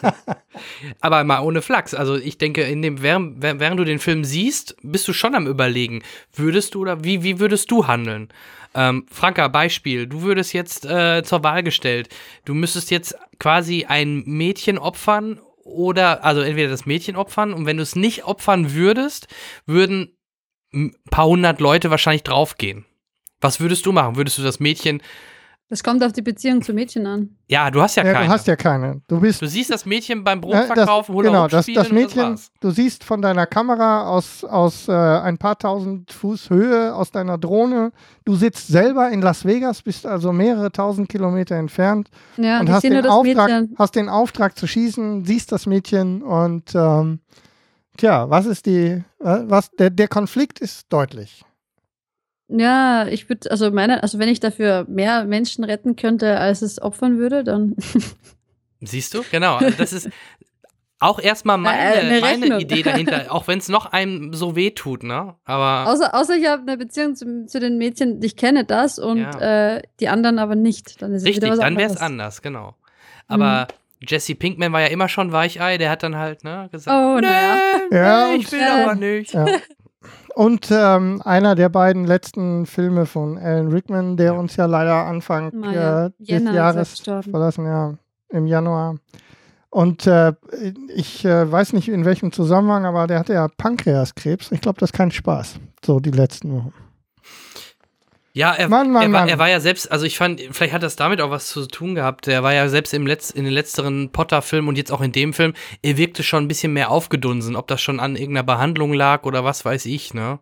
aber 1.00 1.24
mal 1.24 1.40
ohne 1.40 1.62
Flachs. 1.62 1.94
Also 1.94 2.16
ich 2.16 2.38
denke, 2.38 2.62
in 2.62 2.82
dem, 2.82 3.02
während, 3.02 3.42
während 3.42 3.78
du 3.78 3.84
den 3.84 3.98
Film 3.98 4.24
siehst, 4.24 4.76
bist 4.82 5.06
du 5.08 5.12
schon 5.12 5.34
am 5.34 5.46
überlegen, 5.46 6.02
würdest 6.34 6.74
du 6.74 6.80
oder 6.80 7.04
wie, 7.04 7.22
wie 7.22 7.40
würdest 7.40 7.70
du 7.70 7.86
handeln? 7.86 8.28
Ähm, 8.74 9.06
Franka, 9.10 9.48
Beispiel, 9.48 10.06
du 10.06 10.22
würdest 10.22 10.52
jetzt 10.52 10.84
äh, 10.84 11.22
zur 11.24 11.42
Wahl 11.42 11.62
gestellt. 11.62 12.08
Du 12.44 12.54
müsstest 12.54 12.90
jetzt 12.90 13.16
quasi 13.38 13.86
ein 13.88 14.22
Mädchen 14.26 14.78
opfern 14.78 15.40
oder, 15.64 16.24
also 16.24 16.40
entweder 16.40 16.68
das 16.68 16.86
Mädchen 16.86 17.16
opfern 17.16 17.52
und 17.52 17.66
wenn 17.66 17.76
du 17.76 17.82
es 17.82 17.96
nicht 17.96 18.24
opfern 18.24 18.74
würdest, 18.74 19.28
würden 19.66 20.16
ein 20.72 20.94
paar 21.10 21.26
hundert 21.26 21.60
Leute 21.60 21.90
wahrscheinlich 21.90 22.22
draufgehen. 22.22 22.84
Was 23.40 23.60
würdest 23.60 23.86
du 23.86 23.92
machen? 23.92 24.16
Würdest 24.16 24.38
du 24.38 24.42
das 24.42 24.60
Mädchen 24.60 25.02
das 25.70 25.84
kommt 25.84 26.02
auf 26.02 26.12
die 26.12 26.22
Beziehung 26.22 26.62
zu 26.62 26.72
Mädchen 26.72 27.06
an. 27.06 27.36
Ja, 27.46 27.70
du 27.70 27.80
hast 27.80 27.94
ja, 27.94 28.04
ja 28.04 28.12
keine. 28.12 28.26
Du 28.26 28.32
hast 28.32 28.46
ja 28.48 28.56
keine. 28.56 29.02
Du, 29.06 29.20
bist, 29.20 29.40
du 29.40 29.46
siehst 29.46 29.70
das 29.70 29.86
Mädchen 29.86 30.24
beim 30.24 30.40
Brotverkaufen 30.40 31.14
oder 31.14 31.28
Genau, 31.28 31.46
das, 31.46 31.66
das 31.66 31.92
Mädchen, 31.92 32.32
das 32.32 32.50
du 32.58 32.70
siehst 32.72 33.04
von 33.04 33.22
deiner 33.22 33.46
Kamera 33.46 34.08
aus, 34.08 34.42
aus 34.42 34.88
äh, 34.88 34.92
ein 34.92 35.38
paar 35.38 35.56
tausend 35.56 36.10
Fuß 36.12 36.50
Höhe, 36.50 36.92
aus 36.92 37.12
deiner 37.12 37.38
Drohne. 37.38 37.92
Du 38.24 38.34
sitzt 38.34 38.66
selber 38.66 39.10
in 39.10 39.22
Las 39.22 39.44
Vegas, 39.44 39.82
bist 39.82 40.06
also 40.06 40.32
mehrere 40.32 40.72
tausend 40.72 41.08
Kilometer 41.08 41.54
entfernt 41.54 42.10
ja, 42.36 42.58
und 42.58 42.68
hast 42.68 42.82
den, 42.82 43.06
Auftrag, 43.06 43.68
hast 43.78 43.94
den 43.94 44.08
Auftrag 44.08 44.58
zu 44.58 44.66
schießen, 44.66 45.24
siehst 45.24 45.52
das 45.52 45.66
Mädchen 45.66 46.22
und 46.22 46.74
ähm, 46.74 47.20
tja, 47.96 48.28
was 48.28 48.46
ist 48.46 48.66
die, 48.66 48.88
äh, 48.88 49.02
was, 49.20 49.70
der, 49.70 49.90
der 49.90 50.08
Konflikt 50.08 50.58
ist 50.58 50.92
deutlich. 50.92 51.44
Ja, 52.50 53.06
ich 53.06 53.28
würde, 53.28 53.50
also 53.50 53.70
meine, 53.70 54.02
also 54.02 54.18
wenn 54.18 54.28
ich 54.28 54.40
dafür 54.40 54.84
mehr 54.88 55.24
Menschen 55.24 55.62
retten 55.62 55.96
könnte, 55.96 56.38
als 56.38 56.62
es 56.62 56.82
opfern 56.82 57.18
würde, 57.18 57.44
dann. 57.44 57.76
Siehst 58.80 59.14
du? 59.14 59.22
Genau. 59.30 59.56
Also 59.56 59.76
das 59.76 59.92
ist 59.92 60.10
auch 60.98 61.18
erstmal 61.18 61.58
meine, 61.58 62.20
meine 62.20 62.60
Idee 62.60 62.82
dahinter, 62.82 63.26
auch 63.30 63.48
wenn 63.48 63.58
es 63.58 63.68
noch 63.68 63.86
einem 63.86 64.34
so 64.34 64.54
weh 64.56 64.70
tut, 64.70 65.02
ne? 65.02 65.34
Aber. 65.44 65.90
Außer, 65.90 66.14
außer 66.14 66.36
ich 66.36 66.46
habe 66.46 66.62
eine 66.62 66.76
Beziehung 66.76 67.14
zu, 67.14 67.46
zu, 67.46 67.58
den 67.60 67.78
Mädchen, 67.78 68.22
ich 68.22 68.36
kenne 68.36 68.64
das 68.64 68.98
und 68.98 69.18
ja. 69.18 69.76
äh, 69.76 69.82
die 70.00 70.08
anderen 70.08 70.38
aber 70.38 70.56
nicht. 70.56 71.00
Dann 71.00 71.14
ist 71.14 71.24
Richtig, 71.24 71.50
es 71.50 71.58
dann 71.58 71.76
wäre 71.76 71.90
es 71.90 71.96
anders, 71.96 72.42
genau. 72.42 72.76
Aber. 73.26 73.68
Mhm. 73.70 73.74
Jesse 74.02 74.34
Pinkman 74.34 74.72
war 74.72 74.80
ja 74.80 74.86
immer 74.86 75.10
schon 75.10 75.30
Weichei, 75.30 75.76
der 75.76 75.90
hat 75.90 76.02
dann 76.02 76.16
halt, 76.16 76.42
ne, 76.42 76.70
gesagt, 76.72 76.96
oh, 76.96 77.20
nee, 77.20 77.26
ja. 77.26 78.28
nee, 78.30 78.36
ich 78.36 78.50
will 78.50 78.62
aber 78.62 78.94
nicht. 78.94 79.34
Ja. 79.34 79.44
Und 80.34 80.68
ähm, 80.70 81.20
einer 81.24 81.54
der 81.54 81.68
beiden 81.68 82.04
letzten 82.04 82.66
Filme 82.66 83.06
von 83.06 83.38
Alan 83.38 83.68
Rickman, 83.68 84.16
der 84.16 84.34
uns 84.34 84.56
ja 84.56 84.66
leider 84.66 85.06
Anfang 85.06 85.64
ja. 85.72 86.06
äh, 86.06 86.10
des 86.18 86.42
Jahres 86.54 87.00
verlassen, 87.00 87.66
ja, 87.66 87.94
im 88.28 88.46
Januar. 88.46 88.96
Und 89.70 90.06
äh, 90.06 90.34
ich 90.94 91.24
äh, 91.24 91.50
weiß 91.50 91.72
nicht 91.74 91.88
in 91.88 92.04
welchem 92.04 92.32
Zusammenhang, 92.32 92.84
aber 92.84 93.06
der 93.06 93.20
hatte 93.20 93.34
ja 93.34 93.48
Pankreaskrebs. 93.48 94.50
Ich 94.50 94.60
glaube, 94.60 94.80
das 94.80 94.90
ist 94.90 94.96
kein 94.96 95.12
Spaß. 95.12 95.60
So 95.84 96.00
die 96.00 96.10
letzten 96.10 96.52
Wochen. 96.52 96.72
Ja, 98.32 98.52
er, 98.52 98.68
Mann, 98.68 98.92
Mann, 98.92 99.02
er, 99.02 99.12
war, 99.12 99.20
Mann. 99.20 99.28
er, 99.28 99.38
war, 99.38 99.48
ja 99.48 99.58
selbst, 99.58 99.90
also 99.90 100.06
ich 100.06 100.16
fand, 100.16 100.40
vielleicht 100.52 100.72
hat 100.72 100.84
das 100.84 100.94
damit 100.94 101.20
auch 101.20 101.30
was 101.30 101.48
zu 101.48 101.66
tun 101.66 101.96
gehabt. 101.96 102.28
Er 102.28 102.44
war 102.44 102.54
ja 102.54 102.68
selbst 102.68 102.94
im 102.94 103.04
Letz-, 103.04 103.34
in 103.34 103.44
den 103.44 103.52
letzteren 103.52 104.10
Potter-Filmen 104.12 104.68
und 104.68 104.78
jetzt 104.78 104.92
auch 104.92 105.00
in 105.00 105.10
dem 105.10 105.32
Film, 105.32 105.54
er 105.82 105.96
wirkte 105.96 106.22
schon 106.22 106.44
ein 106.44 106.48
bisschen 106.48 106.72
mehr 106.72 106.90
aufgedunsen, 106.90 107.56
ob 107.56 107.66
das 107.66 107.80
schon 107.80 107.98
an 107.98 108.14
irgendeiner 108.14 108.44
Behandlung 108.44 108.92
lag 108.92 109.24
oder 109.24 109.44
was 109.44 109.64
weiß 109.64 109.86
ich, 109.86 110.14
ne? 110.14 110.38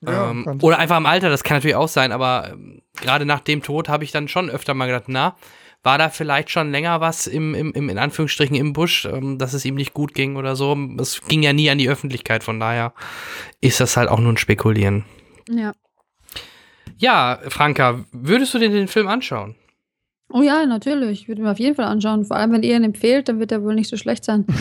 Ja, 0.00 0.30
ähm, 0.30 0.58
oder 0.62 0.78
einfach 0.78 0.96
im 0.96 1.06
Alter, 1.06 1.30
das 1.30 1.42
kann 1.42 1.56
natürlich 1.56 1.76
auch 1.76 1.88
sein, 1.88 2.12
aber 2.12 2.50
ähm, 2.52 2.82
gerade 2.94 3.26
nach 3.26 3.40
dem 3.40 3.62
Tod 3.62 3.88
habe 3.88 4.04
ich 4.04 4.12
dann 4.12 4.28
schon 4.28 4.50
öfter 4.50 4.74
mal 4.74 4.86
gedacht, 4.86 5.04
na, 5.06 5.36
war 5.82 5.98
da 5.98 6.10
vielleicht 6.10 6.50
schon 6.50 6.70
länger 6.70 7.00
was 7.00 7.26
im, 7.26 7.54
im, 7.54 7.72
im 7.72 7.88
in 7.88 7.98
Anführungsstrichen 7.98 8.56
im 8.56 8.72
Busch, 8.72 9.04
ähm, 9.04 9.38
dass 9.38 9.54
es 9.54 9.64
ihm 9.64 9.74
nicht 9.74 9.94
gut 9.94 10.14
ging 10.14 10.36
oder 10.36 10.56
so. 10.56 10.76
Es 10.98 11.22
ging 11.28 11.42
ja 11.42 11.52
nie 11.52 11.70
an 11.70 11.78
die 11.78 11.88
Öffentlichkeit, 11.88 12.42
von 12.42 12.58
daher 12.58 12.92
ist 13.60 13.80
das 13.80 13.96
halt 13.96 14.08
auch 14.08 14.18
nur 14.18 14.32
ein 14.32 14.36
Spekulieren. 14.36 15.04
Ja. 15.48 15.72
Ja, 16.98 17.38
Franka, 17.48 18.04
würdest 18.12 18.54
du 18.54 18.58
dir 18.58 18.70
den 18.70 18.88
Film 18.88 19.08
anschauen? 19.08 19.56
Oh 20.28 20.42
ja, 20.42 20.66
natürlich. 20.66 21.22
Ich 21.22 21.28
würde 21.28 21.42
mir 21.42 21.52
auf 21.52 21.58
jeden 21.60 21.76
Fall 21.76 21.84
anschauen. 21.84 22.24
Vor 22.24 22.36
allem, 22.36 22.50
wenn 22.52 22.64
ihr 22.64 22.74
ihn 22.74 22.82
empfehlt, 22.82 23.28
dann 23.28 23.38
wird 23.38 23.52
er 23.52 23.62
wohl 23.62 23.74
nicht 23.74 23.88
so 23.88 23.96
schlecht 23.96 24.24
sein. 24.24 24.44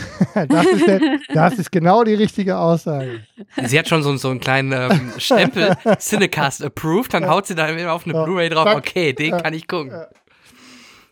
Das 0.49 0.65
ist, 0.65 0.85
der, 0.85 0.99
das 1.33 1.57
ist 1.57 1.71
genau 1.71 2.03
die 2.03 2.13
richtige 2.13 2.57
Aussage. 2.57 3.25
Sie 3.63 3.79
hat 3.79 3.87
schon 3.87 4.03
so, 4.03 4.17
so 4.17 4.29
einen 4.29 4.41
kleinen 4.41 4.73
ähm, 4.73 5.13
Stempel, 5.17 5.77
Cinecast 5.97 6.61
approved, 6.61 7.13
dann 7.13 7.29
haut 7.29 7.47
sie 7.47 7.55
da 7.55 7.67
immer 7.67 7.93
auf 7.93 8.05
eine. 8.05 8.21
Blu-ray 8.21 8.49
drauf, 8.49 8.75
okay, 8.75 9.13
den 9.13 9.31
kann 9.37 9.53
ich 9.53 9.65
gucken. 9.65 9.93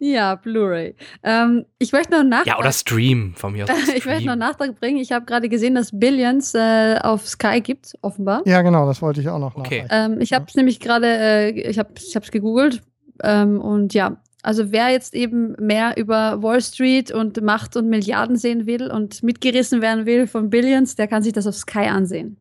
Ja, 0.06 0.36
Blu-ray. 0.36 0.96
Ähm, 1.24 1.66
ich 1.80 1.94
möchte 1.94 2.12
noch 2.12 2.24
nach 2.26 2.46
Ja, 2.46 2.60
oder 2.60 2.74
Stream 2.74 3.36
von 3.38 3.54
mir 3.54 3.64
aus. 3.70 3.70
ich 3.96 4.06
möchte 4.06 4.26
noch. 4.26 4.36
Nachtrag 4.36 4.78
bringen. 4.78 4.98
Ich 4.98 5.14
habe 5.14 5.24
gerade 5.26 5.48
gesehen, 5.48 5.76
dass 5.76 5.98
Billions 5.98 6.54
äh, 6.54 6.98
auf 7.02 7.26
Sky 7.26 7.62
gibt, 7.62 7.94
offenbar. 8.02 8.42
Ja, 8.46 8.62
genau, 8.64 8.86
das 8.86 9.02
wollte 9.02 9.22
ich 9.22 9.30
auch 9.30 9.40
noch 9.40 9.56
Okay. 9.56 9.86
Ähm, 9.90 10.20
ich 10.20 10.34
habe 10.34 10.44
es 10.50 10.56
nämlich 10.56 10.82
gerade, 10.82 11.08
äh, 11.08 11.50
ich 11.52 11.80
habe 11.80 11.92
es 11.96 12.32
gegoogelt 12.32 12.82
ähm, 13.24 13.62
und 13.62 13.94
ja, 13.94 14.18
also 14.42 14.74
wer 14.74 14.90
jetzt 14.90 15.14
eben 15.14 15.54
mehr 15.58 15.96
über 15.96 16.44
Wall 16.44 16.62
Street 16.62 17.10
und 17.12 17.42
Macht 17.42 17.78
und 17.78 17.88
Milliarden 17.88 18.36
sehen 18.36 18.66
will 18.66 18.92
und 18.92 19.24
mitgerissen 19.24 19.82
werden 19.82 20.06
will 20.06 20.28
von 20.28 20.50
Billions, 20.50 20.98
der 20.98 21.08
kann 21.08 21.24
sich 21.24 21.32
das 21.32 21.48
auf 21.48 21.56
Sky 21.56 21.88
ansehen. 21.88 22.36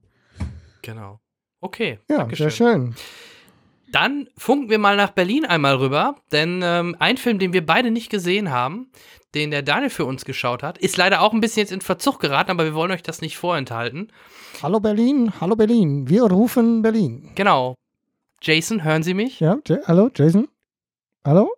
Genau. 0.83 1.21
Okay, 1.61 2.01
Ja, 2.11 2.17
Dankeschön. 2.19 2.51
sehr 2.51 2.57
schön. 2.73 2.95
Dann 3.93 4.29
funken 4.39 4.71
wir 4.71 4.79
mal 4.79 4.97
nach 4.97 5.11
Berlin 5.11 5.45
einmal 5.45 5.77
rüber, 5.77 6.17
denn 6.33 6.63
ähm, 6.65 6.97
ein 6.99 7.19
Film, 7.19 7.39
den 7.39 7.53
wir 7.53 7.65
beide 7.65 7.91
nicht 7.91 8.09
gesehen 8.09 8.51
haben, 8.51 8.91
den 9.35 9.51
der 9.51 9.63
Daniel 9.63 9.91
für 9.91 10.07
uns 10.07 10.25
geschaut 10.25 10.63
hat, 10.63 10.79
ist 10.79 10.97
leider 10.97 11.21
auch 11.21 11.35
ein 11.35 11.41
bisschen 11.41 11.61
jetzt 11.61 11.73
in 11.73 11.83
Verzug 11.83 12.19
geraten, 12.19 12.51
aber 12.51 12.65
wir 12.65 12.75
wollen 12.75 12.91
euch 12.91 13.03
das 13.03 13.21
nicht 13.21 13.37
vorenthalten. 13.37 14.11
Hallo 14.63 14.81
Berlin, 14.81 15.33
hallo 15.41 15.57
Berlin. 15.57 16.09
Wir 16.09 16.23
rufen 16.23 16.81
Berlin. 16.81 17.31
Genau. 17.35 17.75
Jason, 18.41 18.83
hören 18.83 19.03
Sie 19.03 19.15
mich? 19.15 19.41
Ja, 19.41 19.59
J 19.67 19.87
hallo, 19.87 20.11
Jason? 20.15 20.49
Hallo? 21.25 21.51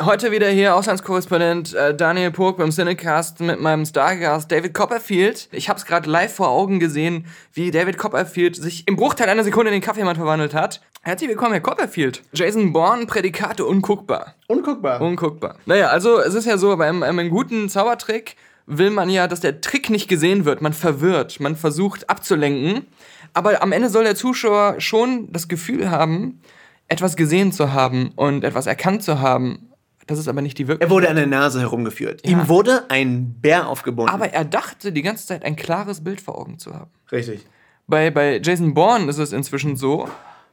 Heute 0.00 0.30
wieder 0.30 0.48
hier 0.48 0.76
Auslandskorrespondent 0.76 1.74
äh, 1.74 1.92
Daniel 1.92 2.30
Purk 2.30 2.58
beim 2.58 2.70
Cinecast 2.70 3.40
mit 3.40 3.60
meinem 3.60 3.84
Stargast 3.84 4.50
David 4.52 4.72
Copperfield. 4.72 5.48
Ich 5.50 5.68
habe 5.68 5.76
es 5.80 5.86
gerade 5.86 6.08
live 6.08 6.32
vor 6.32 6.50
Augen 6.50 6.78
gesehen, 6.78 7.26
wie 7.52 7.72
David 7.72 7.98
Copperfield 7.98 8.54
sich 8.54 8.86
im 8.86 8.94
Bruchteil 8.94 9.28
einer 9.28 9.42
Sekunde 9.42 9.70
in 9.70 9.72
den 9.72 9.82
Kaffeemann 9.82 10.14
verwandelt 10.14 10.54
hat. 10.54 10.82
Herzlich 11.02 11.28
willkommen, 11.28 11.50
Herr 11.50 11.62
Copperfield. 11.62 12.22
Jason 12.32 12.72
Bourne, 12.72 13.06
Prädikate 13.06 13.66
unguckbar. 13.66 14.36
Unguckbar. 14.46 15.00
Unguckbar. 15.00 15.56
Naja, 15.66 15.88
also 15.88 16.20
es 16.20 16.34
ist 16.34 16.46
ja 16.46 16.58
so, 16.58 16.76
bei 16.76 16.88
einem, 16.88 17.02
einem 17.02 17.28
guten 17.28 17.68
Zaubertrick 17.68 18.36
will 18.66 18.90
man 18.90 19.10
ja, 19.10 19.26
dass 19.26 19.40
der 19.40 19.60
Trick 19.60 19.90
nicht 19.90 20.06
gesehen 20.06 20.44
wird. 20.44 20.62
Man 20.62 20.74
verwirrt, 20.74 21.40
man 21.40 21.56
versucht 21.56 22.08
abzulenken. 22.08 22.86
Aber 23.34 23.62
am 23.62 23.72
Ende 23.72 23.88
soll 23.88 24.04
der 24.04 24.14
Zuschauer 24.14 24.76
schon 24.78 25.32
das 25.32 25.48
Gefühl 25.48 25.90
haben, 25.90 26.40
etwas 26.86 27.16
gesehen 27.16 27.50
zu 27.50 27.72
haben 27.72 28.12
und 28.14 28.44
etwas 28.44 28.68
erkannt 28.68 29.02
zu 29.02 29.20
haben. 29.20 29.67
Das 30.08 30.18
ist 30.18 30.26
aber 30.26 30.42
nicht 30.42 30.58
die 30.58 30.64
er 30.64 30.68
Wirklichkeit. 30.68 30.90
wurde 30.90 31.08
an 31.10 31.16
der 31.16 31.26
Nase 31.26 31.60
herumgeführt. 31.60 32.26
Ja. 32.26 32.32
Ihm 32.32 32.48
wurde 32.48 32.90
ein 32.90 33.34
Bär 33.40 33.68
aufgebunden. 33.68 34.12
Aber 34.12 34.32
er 34.32 34.44
dachte 34.44 34.90
die 34.90 35.02
ganze 35.02 35.26
Zeit 35.26 35.44
ein 35.44 35.54
klares 35.54 36.02
Bild 36.02 36.20
vor 36.20 36.38
Augen 36.38 36.58
zu 36.58 36.74
haben. 36.74 36.90
Richtig. 37.12 37.46
Bei, 37.86 38.10
bei 38.10 38.40
Jason 38.42 38.74
Bourne 38.74 39.08
ist 39.08 39.18
es 39.18 39.32
inzwischen 39.32 39.76
so, 39.76 40.08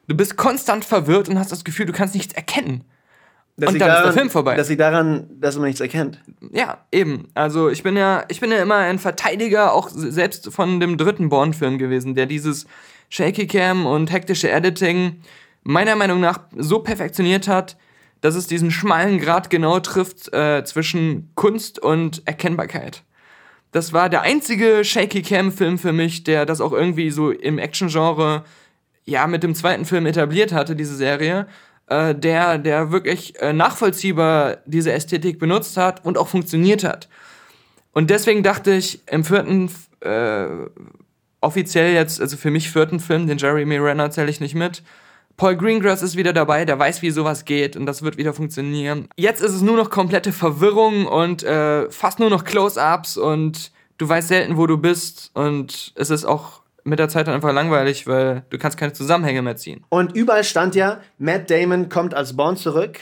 du 0.08 0.16
bist 0.16 0.36
konstant 0.38 0.86
verwirrt 0.86 1.30
und 1.30 1.40
hast 1.40 1.52
das 1.52 1.64
Gefühl, 1.64 1.86
du 1.86 1.94
kannst 1.94 2.16
nichts 2.16 2.34
erkennen. 2.34 2.84
Das 3.58 3.72
Und 3.72 3.80
dann 3.80 3.88
ist 3.90 3.96
der 3.96 4.02
daran, 4.02 4.14
Film 4.14 4.30
vorbei. 4.30 4.56
Das 4.58 4.68
liegt 4.68 4.82
daran, 4.82 5.28
dass 5.40 5.56
man 5.56 5.66
nichts 5.68 5.80
erkennt. 5.80 6.20
Ja, 6.52 6.80
eben. 6.92 7.30
Also 7.34 7.70
ich 7.70 7.82
bin 7.82 7.96
ja, 7.96 8.26
ich 8.28 8.42
bin 8.42 8.52
ja 8.52 8.58
immer 8.62 8.76
ein 8.76 9.00
Verteidiger, 9.00 9.72
auch 9.74 9.88
selbst 9.90 10.52
von 10.52 10.82
dem 10.82 10.98
dritten 10.98 11.30
Bourne-Film 11.30 11.78
gewesen, 11.78 12.16
der 12.16 12.26
dieses 12.26 12.66
Shaky 13.10 13.48
Cam 13.48 13.86
und 13.86 14.12
hektische 14.12 14.52
Editing 14.52 15.22
meiner 15.64 15.96
Meinung 15.96 16.20
nach 16.20 16.42
so 16.58 16.80
perfektioniert 16.80 17.48
hat, 17.48 17.78
dass 18.22 18.36
es 18.36 18.48
diesen 18.48 18.72
schmalen 18.72 19.20
Grad 19.20 19.50
genau 19.50 19.80
trifft 19.80 20.34
äh, 20.34 20.64
zwischen 20.64 21.32
Kunst 21.36 21.80
und 21.80 22.22
Erkennbarkeit. 22.26 23.04
Das 23.72 23.92
war 23.92 24.10
der 24.10 24.22
einzige 24.22 24.86
Shaky 24.86 25.22
Cam-Film 25.22 25.78
für 25.78 25.92
mich, 25.92 26.24
der 26.24 26.46
das 26.46 26.62
auch 26.62 26.72
irgendwie 26.72 27.12
so 27.12 27.32
im 27.32 27.58
Action-Genre 27.58 28.46
ja 29.06 29.28
mit 29.28 29.44
dem 29.44 29.54
zweiten 29.54 29.86
Film 29.86 30.06
etabliert 30.06 30.54
hatte, 30.54 30.76
diese 30.76 30.96
Serie, 30.96 31.48
äh, 31.88 32.16
der, 32.16 32.58
der 32.58 32.92
wirklich 32.92 33.40
äh, 33.42 33.54
nachvollziehbar 33.54 34.58
diese 34.66 34.92
Ästhetik 34.92 35.40
benutzt 35.40 35.78
hat 35.78 36.04
und 36.06 36.18
auch 36.18 36.28
funktioniert 36.28 36.84
hat. 36.84 37.10
Und 37.92 38.10
deswegen 38.10 38.44
dachte 38.44 38.74
ich, 38.74 39.08
im 39.08 39.24
vierten, 39.24 39.70
äh, 40.02 40.48
offiziell 41.42 41.94
jetzt, 41.94 42.20
also 42.20 42.38
für 42.38 42.52
mich 42.52 42.72
vierten 42.72 43.00
Film, 43.00 43.28
den 43.28 43.38
Jeremy 43.38 43.78
Renner 43.78 44.10
zähle 44.10 44.30
ich 44.30 44.42
nicht 44.42 44.56
mit. 44.56 44.84
Paul 45.38 45.56
Greengrass 45.58 46.02
ist 46.02 46.16
wieder 46.16 46.34
dabei, 46.34 46.66
der 46.66 46.80
weiß, 46.80 47.02
wie 47.02 47.12
sowas 47.12 47.46
geht 47.46 47.76
und 47.76 47.86
das 47.86 48.04
wird 48.04 48.18
wieder 48.18 48.34
funktionieren. 48.34 49.08
Jetzt 49.18 49.42
ist 49.42 49.54
es 49.54 49.62
nur 49.62 49.76
noch 49.76 49.90
komplette 49.90 50.32
Verwirrung 50.32 51.06
und 51.06 51.44
äh, 51.44 51.90
fast 51.92 52.20
nur 52.20 52.30
noch 52.30 52.44
Close-Ups 52.46 53.18
und 53.18 53.72
du 53.98 54.08
weißt 54.08 54.30
selten, 54.30 54.58
wo 54.58 54.68
du 54.68 54.78
bist 54.78 55.32
und 55.34 55.94
es 55.96 56.10
ist 56.10 56.26
auch 56.26 56.62
mit 56.86 57.00
der 57.00 57.10
Zeit 57.10 57.28
dann 57.28 57.34
einfach 57.34 57.52
langweilig, 57.52 58.08
weil 58.08 58.46
du 58.50 58.58
kannst 58.58 58.78
keine 58.78 58.94
Zusammenhänge 58.94 59.42
mehr 59.42 59.56
ziehen. 59.56 59.84
Und 59.90 60.16
überall 60.16 60.44
stand 60.44 60.76
ja, 60.76 61.02
Matt 61.18 61.50
Damon 61.50 61.90
kommt 61.90 62.14
als 62.14 62.36
Bond 62.38 62.60
zurück, 62.60 63.00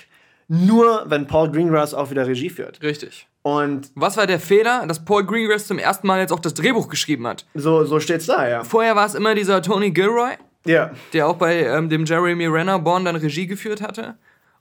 nur 0.47 1.03
wenn 1.07 1.27
Paul 1.27 1.51
Greengrass 1.51 1.93
auch 1.93 2.09
wieder 2.09 2.25
Regie 2.25 2.49
führt. 2.49 2.81
Richtig. 2.81 3.27
Und 3.41 3.91
Was 3.95 4.15
war 4.15 4.25
der 4.25 4.39
Fehler? 4.39 4.85
Dass 4.87 5.03
Paul 5.03 5.25
Greengrass 5.25 5.67
zum 5.67 5.77
ersten 5.77 6.07
Mal 6.07 6.21
jetzt 6.21 6.31
auch 6.31 6.39
das 6.39 6.53
Drehbuch 6.53 6.87
geschrieben 6.87 7.27
hat. 7.27 7.45
so, 7.53 7.83
so 7.83 7.99
steht's 7.99 8.25
da, 8.25 8.47
ja. 8.47 8.63
Vorher 8.63 8.95
war 8.95 9.05
es 9.05 9.15
immer 9.15 9.35
dieser 9.35 9.61
Tony 9.61 9.91
Gilroy, 9.91 10.31
Ja, 10.65 10.91
der 11.11 11.27
auch 11.27 11.35
bei 11.35 11.65
ähm, 11.65 11.89
dem 11.89 12.05
Jeremy 12.05 12.47
Renner 12.47 12.79
Born 12.79 13.05
dann 13.05 13.15
Regie 13.15 13.47
geführt 13.47 13.81
hatte. 13.81 14.15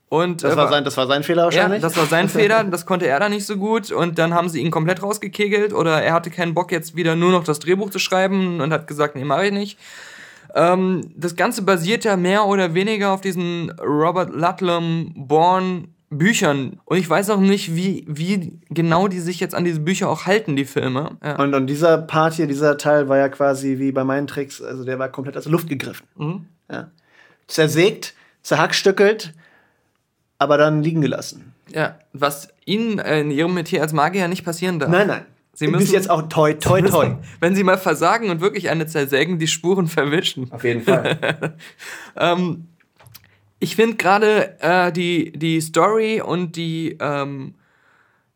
Und 0.09 0.43
das 0.43 0.53
äh, 0.53 0.57
war 0.57 0.67
sein, 0.69 0.83
das 0.83 0.95
war 0.95 1.07
sein 1.07 1.23
Fehler 1.23 1.41
ja, 1.41 1.45
wahrscheinlich. 1.45 1.81
das 1.81 1.97
war 1.97 2.05
sein 2.05 2.29
Fehler, 2.29 2.63
das 2.65 2.85
konnte 2.85 3.07
er 3.07 3.19
dann 3.19 3.31
nicht 3.31 3.47
so 3.47 3.57
gut 3.57 3.91
und 3.91 4.19
dann 4.19 4.33
haben 4.35 4.47
sie 4.47 4.61
ihn 4.61 4.69
komplett 4.69 5.01
rausgekegelt 5.01 5.73
oder 5.73 6.03
er 6.03 6.13
hatte 6.13 6.29
keinen 6.29 6.53
Bock 6.53 6.71
jetzt 6.71 6.95
wieder 6.95 7.15
nur 7.15 7.31
noch 7.31 7.43
das 7.43 7.57
Drehbuch 7.57 7.89
zu 7.89 7.97
schreiben 7.97 8.61
und 8.61 8.71
hat 8.71 8.85
gesagt, 8.85 9.15
nee, 9.15 9.23
mache 9.23 9.47
ich 9.47 9.51
nicht. 9.51 9.79
Ähm, 10.53 11.11
das 11.15 11.35
Ganze 11.35 11.63
basiert 11.63 12.03
ja 12.03 12.15
mehr 12.15 12.45
oder 12.45 12.75
weniger 12.75 13.11
auf 13.11 13.21
diesen 13.21 13.71
Robert 13.79 14.29
Ludlum 14.35 15.13
Born 15.15 15.92
Büchern 16.17 16.79
und 16.85 16.97
ich 16.97 17.09
weiß 17.09 17.29
auch 17.31 17.39
nicht, 17.39 17.75
wie, 17.75 18.05
wie 18.07 18.59
genau 18.69 19.07
die 19.07 19.19
sich 19.19 19.39
jetzt 19.39 19.53
an 19.55 19.63
diese 19.65 19.79
Bücher 19.79 20.09
auch 20.09 20.25
halten, 20.25 20.55
die 20.55 20.65
Filme. 20.65 21.17
Ja. 21.23 21.37
Und, 21.37 21.53
und 21.53 21.67
dieser 21.67 21.97
Part 21.97 22.33
hier, 22.35 22.47
dieser 22.47 22.77
Teil 22.77 23.09
war 23.09 23.17
ja 23.17 23.29
quasi 23.29 23.79
wie 23.79 23.91
bei 23.91 24.03
meinen 24.03 24.27
Tricks, 24.27 24.61
also 24.61 24.83
der 24.83 24.99
war 24.99 25.09
komplett 25.09 25.37
aus 25.37 25.43
der 25.43 25.51
Luft 25.51 25.69
gegriffen. 25.69 26.05
Mhm. 26.15 26.45
Ja. 26.71 26.91
Zersägt, 27.47 28.13
zerhackstückelt, 28.41 29.33
aber 30.37 30.57
dann 30.57 30.81
liegen 30.83 31.01
gelassen. 31.01 31.53
Ja, 31.73 31.97
was 32.13 32.49
ihnen 32.65 32.99
äh, 32.99 33.21
in 33.21 33.31
ihrem 33.31 33.53
Metier 33.53 33.81
als 33.81 33.93
Magier 33.93 34.27
nicht 34.27 34.43
passieren 34.45 34.79
darf. 34.79 34.89
Nein, 34.89 35.07
nein. 35.07 35.25
Sie 35.55 35.67
Bis 35.67 35.75
müssen- 35.81 35.93
jetzt 35.93 36.09
auch 36.09 36.23
toi, 36.29 36.53
toi, 36.53 36.81
toi. 36.81 37.15
Wenn 37.39 37.55
sie 37.55 37.63
mal 37.63 37.77
versagen 37.77 38.29
und 38.31 38.41
wirklich 38.41 38.69
eine 38.71 38.87
zersägen, 38.87 39.37
die 39.37 39.47
Spuren 39.47 39.87
verwischen. 39.87 40.51
Auf 40.51 40.63
jeden 40.63 40.81
Fall. 40.81 41.55
Ähm, 42.15 42.67
ich 43.63 43.75
finde 43.77 43.95
gerade 43.95 44.59
äh, 44.59 44.91
die, 44.91 45.31
die 45.31 45.61
Story 45.61 46.21
und 46.21 46.55
die, 46.57 46.97
ähm, 46.99 47.55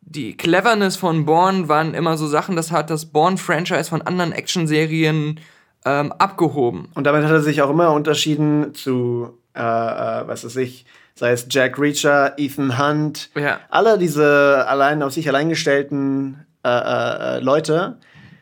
die 0.02 0.38
Cleverness 0.38 0.96
von 0.96 1.26
Bourne 1.26 1.68
waren 1.68 1.94
immer 1.94 2.18
so 2.18 2.28
Sachen, 2.28 2.56
das 2.56 2.72
hat 2.72 2.90
das 2.90 3.08
Bourne-Franchise 3.08 3.90
von 3.90 4.02
anderen 4.02 4.32
Actionserien 4.32 5.40
ähm, 5.86 6.14
abgehoben. 6.14 6.88
Und 6.96 7.04
damit 7.04 7.24
hat 7.26 7.32
er 7.32 7.42
sich 7.42 7.62
auch 7.62 7.70
immer 7.70 7.92
unterschieden 7.92 8.74
zu, 8.74 9.38
äh, 9.54 9.60
äh, 9.60 10.28
was 10.28 10.46
weiß 10.46 10.56
ich, 10.58 10.86
sei 11.16 11.32
es 11.32 11.48
Jack 11.50 11.78
Reacher, 11.78 12.34
Ethan 12.38 12.78
Hunt, 12.80 13.30
Ja. 13.36 13.60
alle 13.70 13.98
diese 13.98 14.66
allein 14.68 15.04
auf 15.04 15.12
sich 15.12 15.28
allein 15.28 15.50
gestellten 15.50 16.46
äh, 16.64 16.70
äh, 16.70 17.38
äh, 17.38 17.40
Leute. 17.40 17.98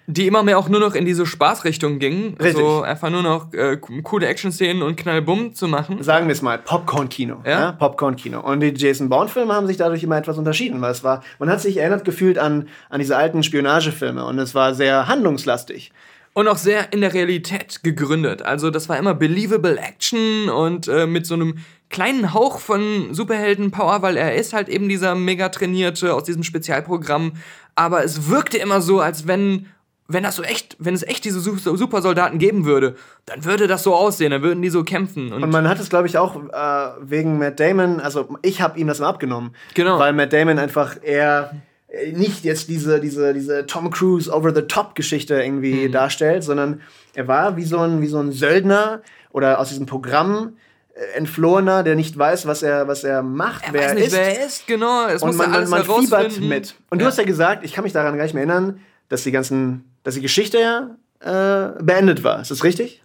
Die 0.07 0.27
immer 0.27 0.43
mehr 0.43 0.59
auch 0.59 0.69
nur 0.69 0.79
noch 0.79 0.93
in 0.93 1.05
diese 1.05 1.25
Spaßrichtung 1.25 1.97
gingen. 1.99 2.35
Richtig. 2.37 2.57
So 2.57 2.81
einfach 2.81 3.09
nur 3.09 3.23
noch 3.23 3.51
äh, 3.53 3.77
coole 3.77 4.27
Action-Szenen 4.27 4.83
und 4.83 4.97
Knallbumm 4.97 5.53
zu 5.55 5.67
machen. 5.67 6.03
Sagen 6.03 6.27
wir 6.27 6.33
es 6.33 6.41
mal, 6.41 6.59
Popcorn-Kino. 6.59 7.41
Ja. 7.43 7.51
Ja? 7.51 7.71
Popcorn-Kino. 7.71 8.39
Und 8.39 8.59
die 8.59 8.73
Jason 8.75 9.09
Bourne-Filme 9.09 9.53
haben 9.53 9.67
sich 9.67 9.77
dadurch 9.77 10.03
immer 10.03 10.17
etwas 10.17 10.37
unterschieden, 10.37 10.81
weil 10.81 10.91
es 10.91 11.03
war, 11.03 11.23
man 11.39 11.49
hat 11.49 11.61
sich 11.61 11.77
erinnert 11.77 12.05
gefühlt 12.05 12.37
an, 12.37 12.67
an 12.89 12.99
diese 12.99 13.17
alten 13.17 13.41
Spionagefilme 13.41 14.23
und 14.25 14.37
es 14.37 14.53
war 14.53 14.75
sehr 14.75 15.07
handlungslastig. 15.07 15.91
Und 16.33 16.49
auch 16.49 16.57
sehr 16.57 16.91
in 16.91 16.99
der 16.99 17.13
Realität 17.13 17.81
gegründet. 17.81 18.41
Also 18.41 18.69
das 18.69 18.89
war 18.89 18.97
immer 18.97 19.13
believable 19.13 19.77
Action 19.79 20.49
und 20.49 20.89
äh, 20.89 21.07
mit 21.07 21.25
so 21.25 21.33
einem 21.33 21.59
kleinen 21.89 22.33
Hauch 22.33 22.59
von 22.59 23.13
Superhelden-Power, 23.13 24.01
weil 24.01 24.17
er 24.17 24.35
ist 24.35 24.51
halt 24.51 24.67
eben 24.67 24.89
dieser 24.89 25.15
mega 25.15 25.47
trainierte 25.47 26.13
aus 26.13 26.25
diesem 26.25 26.43
Spezialprogramm. 26.43 27.33
Aber 27.75 28.03
es 28.03 28.29
wirkte 28.29 28.57
immer 28.57 28.81
so, 28.81 28.99
als 28.99 29.27
wenn 29.27 29.67
wenn 30.07 30.23
das 30.23 30.35
so 30.35 30.43
echt, 30.43 30.75
wenn 30.79 30.93
es 30.93 31.01
echt 31.03 31.25
diese 31.25 31.39
Su- 31.39 31.57
Supersoldaten 31.57 32.37
geben 32.37 32.65
würde, 32.65 32.95
dann 33.25 33.43
würde 33.43 33.65
das 33.67 33.81
so 33.83 33.95
aussehen, 33.95 34.31
dann 34.31 34.41
würden 34.43 34.61
die 34.61 34.69
so 34.69 34.83
kämpfen. 34.83 35.33
Und, 35.33 35.43
Und 35.43 35.49
man 35.49 35.67
hat 35.67 35.79
es, 35.79 35.89
glaube 35.89 36.07
ich, 36.07 36.17
auch 36.17 36.35
äh, 36.35 36.89
wegen 37.01 37.39
Matt 37.39 37.59
Damon, 37.59 37.99
also 37.99 38.37
ich 38.43 38.61
habe 38.61 38.79
ihm 38.79 38.87
das 38.87 38.99
mal 38.99 39.07
abgenommen. 39.09 39.55
Genau. 39.73 39.97
Weil 39.97 40.13
Matt 40.13 40.31
Damon 40.33 40.59
einfach 40.59 40.97
eher 41.01 41.55
äh, 41.87 42.11
nicht 42.11 42.43
jetzt 42.43 42.69
diese, 42.69 42.99
diese, 42.99 43.33
diese 43.33 43.65
Tom 43.65 43.89
Cruise 43.89 44.31
Over-the-Top-Geschichte 44.31 45.41
irgendwie 45.41 45.89
darstellt, 45.89 46.43
sondern 46.43 46.81
er 47.15 47.27
war 47.27 47.57
wie 47.57 47.63
so 47.65 47.79
ein, 47.79 48.01
wie 48.01 48.07
so 48.07 48.19
ein 48.19 48.31
Söldner 48.31 49.01
oder 49.31 49.59
aus 49.59 49.69
diesem 49.69 49.85
Programm 49.87 50.53
äh, 50.93 51.17
entflohener, 51.17 51.81
der 51.81 51.95
nicht 51.95 52.15
weiß, 52.15 52.45
was 52.45 52.61
er, 52.61 52.87
was 52.87 53.03
er 53.03 53.23
macht, 53.23 53.65
er 53.65 53.73
wer 53.73 53.81
weiß 53.81 53.89
er 53.89 53.95
nicht, 53.95 54.05
ist. 54.07 54.13
wer 54.13 54.39
er 54.39 54.45
ist, 54.45 54.67
genau. 54.67 55.07
Es 55.07 55.23
und 55.23 55.35
man, 55.35 55.51
alles 55.51 55.69
man 55.69 55.83
fiebert 55.83 56.39
mit. 56.41 56.75
Und 56.91 56.99
du 56.99 57.05
Ja. 57.05 57.09
hast 57.09 57.17
ja 57.17 57.23
gesagt, 57.23 57.65
ich 57.65 57.73
kann 57.73 57.83
mich 57.83 57.93
daran 57.93 58.15
gar 58.17 58.23
nicht 58.23 58.33
mehr 58.35 58.43
erinnern, 58.43 58.79
dass 59.09 59.23
die 59.23 59.31
ganzen, 59.31 59.83
dass 60.05 60.13
die 60.13 60.21
Geschichte 60.21 60.59
ja 60.59 60.95
äh, 61.19 61.83
beendet 61.83 62.23
war. 62.23 62.39
Ist 62.39 62.51
das 62.51 62.63
richtig? 62.63 63.03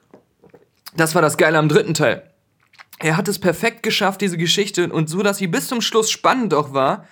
Das 0.95 1.15
war 1.15 1.23
das 1.23 1.39
Geile 1.39 1.59
am 1.59 1.69
dritten 1.69 1.95
Teil. 1.95 2.23
Er 2.99 3.17
hat 3.17 3.27
es 3.27 3.39
perfekt 3.39 3.83
geschafft, 3.83 4.21
diese 4.21 4.37
Geschichte, 4.37 4.93
und 4.93 5.09
so, 5.09 5.23
dass 5.23 5.39
sie 5.39 5.47
bis 5.47 5.67
zum 5.67 5.81
Schluss 5.81 6.11
spannend 6.11 6.53
auch 6.53 6.75
war, 6.75 7.09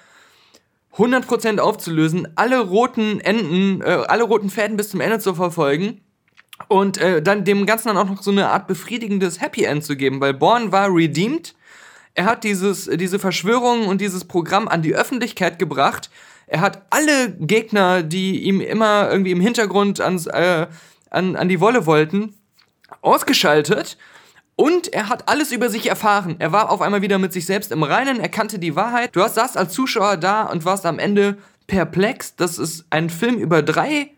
100% 0.96 1.58
aufzulösen, 1.58 2.28
alle 2.36 2.60
roten 2.60 3.20
Enden, 3.20 3.80
äh, 3.80 4.04
alle 4.08 4.24
roten 4.24 4.50
Fäden 4.50 4.76
bis 4.76 4.90
zum 4.90 5.00
Ende 5.00 5.20
zu 5.20 5.34
verfolgen 5.34 6.02
und 6.66 6.98
äh, 6.98 7.22
dann 7.22 7.44
dem 7.44 7.64
Ganzen 7.64 7.88
dann 7.88 7.96
auch 7.96 8.10
noch 8.10 8.22
so 8.22 8.30
eine 8.30 8.50
Art 8.50 8.66
befriedigendes 8.66 9.40
Happy 9.40 9.64
End 9.64 9.84
zu 9.84 9.96
geben, 9.96 10.20
weil 10.20 10.34
Born 10.34 10.70
war 10.70 10.94
redeemed. 10.94 11.54
Er 12.14 12.26
hat 12.26 12.44
dieses, 12.44 12.84
diese 12.84 13.18
Verschwörung 13.18 13.86
und 13.86 14.02
dieses 14.02 14.26
Programm 14.26 14.68
an 14.68 14.82
die 14.82 14.94
Öffentlichkeit 14.94 15.58
gebracht. 15.58 16.10
Er 16.48 16.60
hat 16.60 16.82
alle 16.90 17.30
Gegner, 17.38 18.02
die 18.02 18.42
ihm 18.44 18.60
immer 18.60 19.10
irgendwie 19.10 19.32
im 19.32 19.40
Hintergrund 19.40 20.00
ans, 20.00 20.26
äh, 20.26 20.66
an, 21.10 21.36
an 21.36 21.48
die 21.48 21.60
Wolle 21.60 21.86
wollten, 21.86 22.34
ausgeschaltet. 23.02 23.96
Und 24.56 24.92
er 24.92 25.08
hat 25.08 25.28
alles 25.28 25.52
über 25.52 25.68
sich 25.70 25.88
erfahren. 25.88 26.36
Er 26.40 26.50
war 26.50 26.70
auf 26.70 26.82
einmal 26.82 27.02
wieder 27.02 27.18
mit 27.18 27.32
sich 27.32 27.46
selbst 27.46 27.70
im 27.70 27.84
Reinen, 27.84 28.18
er 28.18 28.28
kannte 28.28 28.58
die 28.58 28.74
Wahrheit. 28.74 29.14
Du 29.14 29.22
hast 29.22 29.36
saßt 29.36 29.56
als 29.56 29.72
Zuschauer 29.72 30.16
da 30.16 30.42
und 30.42 30.64
warst 30.64 30.84
am 30.84 30.98
Ende 30.98 31.38
perplex, 31.68 32.34
dass 32.34 32.58
es 32.58 32.84
ein 32.90 33.08
Film 33.08 33.36
über 33.36 33.62
drei 33.62 34.10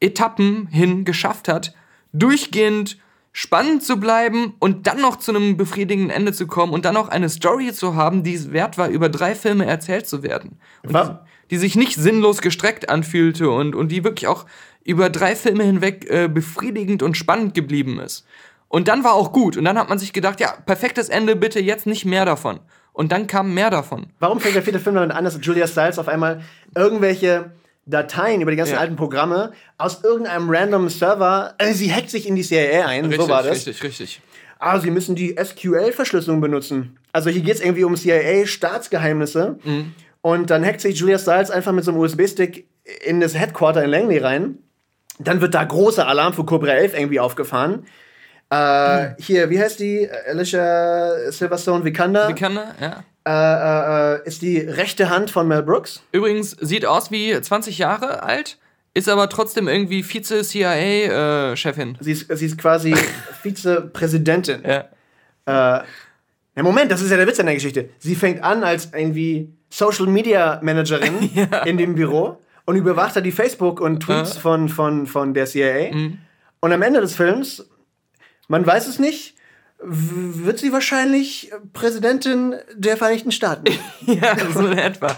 Etappen 0.00 0.66
hin 0.68 1.04
geschafft 1.04 1.46
hat, 1.48 1.74
durchgehend 2.12 2.96
spannend 3.34 3.82
zu 3.82 3.96
bleiben 3.98 4.54
und 4.58 4.86
dann 4.86 5.00
noch 5.00 5.16
zu 5.16 5.34
einem 5.34 5.56
befriedigenden 5.56 6.10
Ende 6.14 6.32
zu 6.32 6.46
kommen 6.46 6.72
und 6.72 6.84
dann 6.84 6.94
noch 6.94 7.08
eine 7.08 7.28
Story 7.30 7.72
zu 7.72 7.94
haben, 7.94 8.22
die 8.22 8.34
es 8.34 8.52
wert 8.52 8.76
war, 8.78 8.88
über 8.88 9.08
drei 9.08 9.34
Filme 9.34 9.64
erzählt 9.66 10.06
zu 10.06 10.22
werden. 10.22 10.58
Und 10.82 10.92
Wa- 10.92 11.24
die, 11.52 11.58
sich 11.58 11.76
nicht 11.76 11.94
sinnlos 11.96 12.40
gestreckt 12.40 12.88
anfühlte 12.88 13.50
und, 13.50 13.76
und 13.76 13.88
die 13.92 14.02
wirklich 14.02 14.26
auch 14.26 14.46
über 14.84 15.10
drei 15.10 15.36
Filme 15.36 15.62
hinweg 15.62 16.06
äh, 16.10 16.26
befriedigend 16.28 17.02
und 17.04 17.16
spannend 17.16 17.54
geblieben 17.54 18.00
ist. 18.00 18.26
Und 18.68 18.88
dann 18.88 19.04
war 19.04 19.12
auch 19.12 19.32
gut. 19.32 19.56
Und 19.56 19.64
dann 19.66 19.78
hat 19.78 19.88
man 19.88 19.98
sich 19.98 20.12
gedacht, 20.12 20.40
ja, 20.40 20.54
perfektes 20.66 21.08
Ende, 21.08 21.36
bitte 21.36 21.60
jetzt 21.60 21.86
nicht 21.86 22.04
mehr 22.04 22.24
davon. 22.24 22.58
Und 22.94 23.12
dann 23.12 23.26
kam 23.26 23.54
mehr 23.54 23.70
davon. 23.70 24.06
Warum 24.18 24.40
fängt 24.40 24.54
der 24.54 24.62
vierte 24.62 24.80
Film 24.80 24.96
damit 24.96 25.12
an, 25.12 25.24
dass 25.24 25.38
Julia 25.40 25.66
Stiles 25.66 25.98
auf 25.98 26.08
einmal 26.08 26.42
irgendwelche 26.74 27.52
Dateien 27.86 28.40
über 28.40 28.50
die 28.50 28.56
ganzen 28.56 28.74
Ja. 28.74 28.80
alten 28.80 28.96
Programme 28.96 29.52
aus 29.76 30.02
irgendeinem 30.04 30.48
random 30.50 30.88
Server, 30.88 31.54
äh, 31.58 31.72
sie 31.72 31.92
hackt 31.92 32.10
sich 32.10 32.26
in 32.26 32.34
die 32.36 32.42
CIA 32.42 32.86
ein, 32.86 33.10
so 33.12 33.28
war 33.28 33.42
das. 33.42 33.66
Richtig, 33.66 33.82
richtig. 33.82 34.20
Ah, 34.58 34.78
sie 34.78 34.90
müssen 34.90 35.16
die 35.16 35.36
SQL-Verschlüsselung 35.36 36.40
benutzen. 36.40 36.96
Also 37.12 37.28
hier 37.30 37.42
geht 37.42 37.56
es 37.56 37.60
irgendwie 37.60 37.84
um 37.84 37.96
CIA-Staatsgeheimnisse. 37.96 39.58
Mhm. 39.64 39.94
Und 40.22 40.50
dann 40.50 40.64
hackt 40.64 40.80
sich 40.80 40.98
Julia 40.98 41.18
Stiles 41.18 41.50
einfach 41.50 41.72
mit 41.72 41.84
so 41.84 41.90
einem 41.90 42.00
USB-Stick 42.00 42.66
in 43.04 43.20
das 43.20 43.36
Headquarter 43.38 43.84
in 43.84 43.90
Langley 43.90 44.18
rein. 44.18 44.58
Dann 45.18 45.40
wird 45.40 45.54
da 45.54 45.62
großer 45.64 46.06
Alarm 46.06 46.32
für 46.32 46.44
Cobra 46.44 46.70
11 46.72 46.94
irgendwie 46.94 47.20
aufgefahren. 47.20 47.86
Äh, 48.50 49.10
hier, 49.18 49.50
wie 49.50 49.60
heißt 49.60 49.78
die? 49.80 50.08
Alicia 50.28 51.30
Silverstone 51.30 51.84
Vikander. 51.84 52.28
Wie 52.28 52.34
kann 52.34 52.56
er? 52.56 52.74
Ja. 52.80 53.04
äh, 54.14 54.14
äh, 54.14 54.20
äh, 54.22 54.26
ist 54.28 54.42
die 54.42 54.58
rechte 54.58 55.10
Hand 55.10 55.30
von 55.30 55.46
Mel 55.48 55.62
Brooks. 55.62 56.02
Übrigens, 56.12 56.50
sieht 56.60 56.86
aus 56.86 57.10
wie 57.10 57.38
20 57.40 57.78
Jahre 57.78 58.22
alt, 58.22 58.58
ist 58.94 59.08
aber 59.08 59.28
trotzdem 59.28 59.68
irgendwie 59.68 60.02
Vize-CIA-Chefin. 60.02 61.96
Sie 62.00 62.12
ist, 62.12 62.26
sie 62.36 62.46
ist 62.46 62.58
quasi 62.58 62.94
Vizepräsidentin. 63.42 64.62
ja. 64.66 64.84
Äh, 65.46 65.84
ja, 66.54 66.62
Moment, 66.62 66.92
das 66.92 67.00
ist 67.00 67.10
ja 67.10 67.16
der 67.16 67.26
Witz 67.26 67.40
an 67.40 67.46
der 67.46 67.54
Geschichte. 67.54 67.88
Sie 67.98 68.14
fängt 68.14 68.42
an 68.44 68.62
als 68.62 68.90
irgendwie 68.92 69.50
Social 69.72 70.06
Media 70.06 70.60
Managerin 70.62 71.30
in 71.64 71.78
dem 71.78 71.94
Büro 71.94 72.38
und 72.66 72.76
überwacht 72.76 73.16
da 73.16 73.22
die 73.22 73.32
Facebook 73.32 73.80
und 73.80 74.00
Tweets 74.00 74.36
von, 74.36 74.68
von, 74.68 75.06
von 75.06 75.32
der 75.32 75.46
CIA. 75.46 75.90
Und 76.60 76.72
am 76.72 76.82
Ende 76.82 77.00
des 77.00 77.16
Films, 77.16 77.66
man 78.48 78.66
weiß 78.66 78.86
es 78.86 78.98
nicht, 78.98 79.34
wird 79.82 80.58
sie 80.58 80.72
wahrscheinlich 80.72 81.50
Präsidentin 81.72 82.54
der 82.74 82.98
Vereinigten 82.98 83.32
Staaten. 83.32 83.64
ja, 84.06 84.36
so 84.52 84.66
in 84.66 84.76
etwa. 84.76 85.16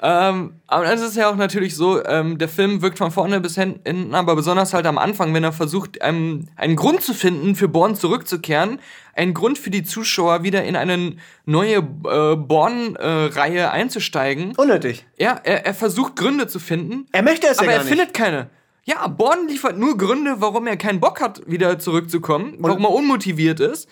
Ähm, 0.00 0.60
aber 0.66 0.92
es 0.92 1.00
ist 1.00 1.16
ja 1.16 1.28
auch 1.28 1.36
natürlich 1.36 1.74
so, 1.74 2.04
ähm, 2.04 2.38
der 2.38 2.48
Film 2.48 2.82
wirkt 2.82 2.98
von 2.98 3.10
vorne 3.10 3.40
bis 3.40 3.56
hinten, 3.56 4.14
aber 4.14 4.36
besonders 4.36 4.72
halt 4.72 4.86
am 4.86 4.96
Anfang, 4.98 5.34
wenn 5.34 5.42
er 5.42 5.52
versucht, 5.52 5.98
ähm, 6.00 6.46
einen 6.56 6.76
Grund 6.76 7.02
zu 7.02 7.14
finden, 7.14 7.56
für 7.56 7.66
Born 7.68 7.96
zurückzukehren, 7.96 8.80
einen 9.14 9.34
Grund 9.34 9.58
für 9.58 9.70
die 9.70 9.82
Zuschauer 9.82 10.44
wieder 10.44 10.62
in 10.62 10.76
eine 10.76 11.16
neue 11.46 11.78
äh, 11.78 12.36
Born-Reihe 12.36 13.72
einzusteigen. 13.72 14.54
Unnötig. 14.56 15.06
Ja, 15.18 15.40
er, 15.42 15.66
er 15.66 15.74
versucht 15.74 16.14
Gründe 16.14 16.46
zu 16.46 16.60
finden, 16.60 17.06
Er 17.12 17.22
möchte 17.22 17.48
es 17.48 17.56
ja 17.56 17.62
aber 17.62 17.72
gar 17.72 17.78
er 17.78 17.84
nicht. 17.84 17.88
findet 17.88 18.14
keine. 18.14 18.50
Ja, 18.84 19.06
Born 19.08 19.48
liefert 19.48 19.76
nur 19.76 19.98
Gründe, 19.98 20.36
warum 20.38 20.66
er 20.66 20.76
keinen 20.76 21.00
Bock 21.00 21.20
hat, 21.20 21.42
wieder 21.46 21.78
zurückzukommen, 21.78 22.54
warum 22.58 22.84
er 22.84 22.90
unmotiviert 22.92 23.58
ist. 23.60 23.88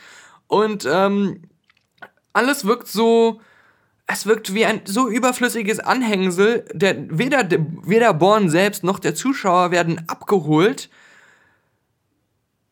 Und 0.47 0.89
ähm, 0.91 1.43
alles 2.33 2.65
wirkt 2.65 2.87
so. 2.87 3.41
Es 4.07 4.27
wirkt 4.27 4.55
wie 4.55 4.65
ein 4.65 4.83
so 4.85 5.09
überflüssiges 5.09 5.81
Anhängsel, 5.81 6.65
der 6.73 6.97
weder, 7.19 7.43
der- 7.43 7.67
weder 7.85 8.15
Born 8.15 8.49
selbst 8.51 8.85
noch 8.85 8.99
der 9.01 9.15
Zuschauer 9.15 9.71
werden 9.73 10.03
abgeholt, 10.07 10.89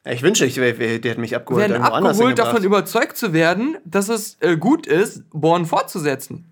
ich 0.07 0.23
wünsche, 0.23 0.45
ich, 0.45 0.59
hätte 0.59 1.19
mich 1.19 1.35
abgeholt. 1.35 1.71
werden 1.71 1.83
abgeholt, 1.83 2.39
davon 2.39 2.63
überzeugt 2.63 3.17
zu 3.17 3.33
werden, 3.33 3.79
dass 3.87 4.11
es 4.11 4.37
äh, 4.41 4.57
gut 4.59 4.87
ist, 4.87 5.23
Born 5.31 5.65
fortzusetzen. 5.65 6.45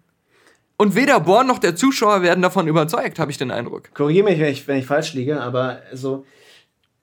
Und 0.78 0.94
weder 0.94 1.20
Born 1.20 1.46
noch 1.48 1.58
der 1.58 1.76
Zuschauer 1.76 2.22
werden 2.22 2.40
davon 2.40 2.66
überzeugt, 2.66 3.18
habe 3.18 3.30
ich 3.30 3.36
den 3.36 3.50
Eindruck. 3.50 3.94
Korrigiere 3.94 4.24
mich, 4.24 4.40
wenn 4.40 4.48
ich, 4.50 4.66
wenn 4.66 4.78
ich 4.78 4.86
falsch 4.86 5.12
liege, 5.12 5.38
aber 5.40 5.82
so. 5.92 6.24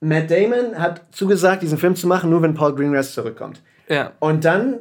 Matt 0.00 0.30
Damon 0.30 0.76
hat 0.76 1.02
zugesagt, 1.12 1.62
diesen 1.62 1.78
Film 1.78 1.94
zu 1.94 2.08
machen, 2.08 2.30
nur 2.30 2.42
wenn 2.42 2.54
Paul 2.54 2.74
Greengrass 2.74 3.14
zurückkommt. 3.14 3.62
Ja. 3.88 4.12
Und 4.18 4.44
dann 4.44 4.80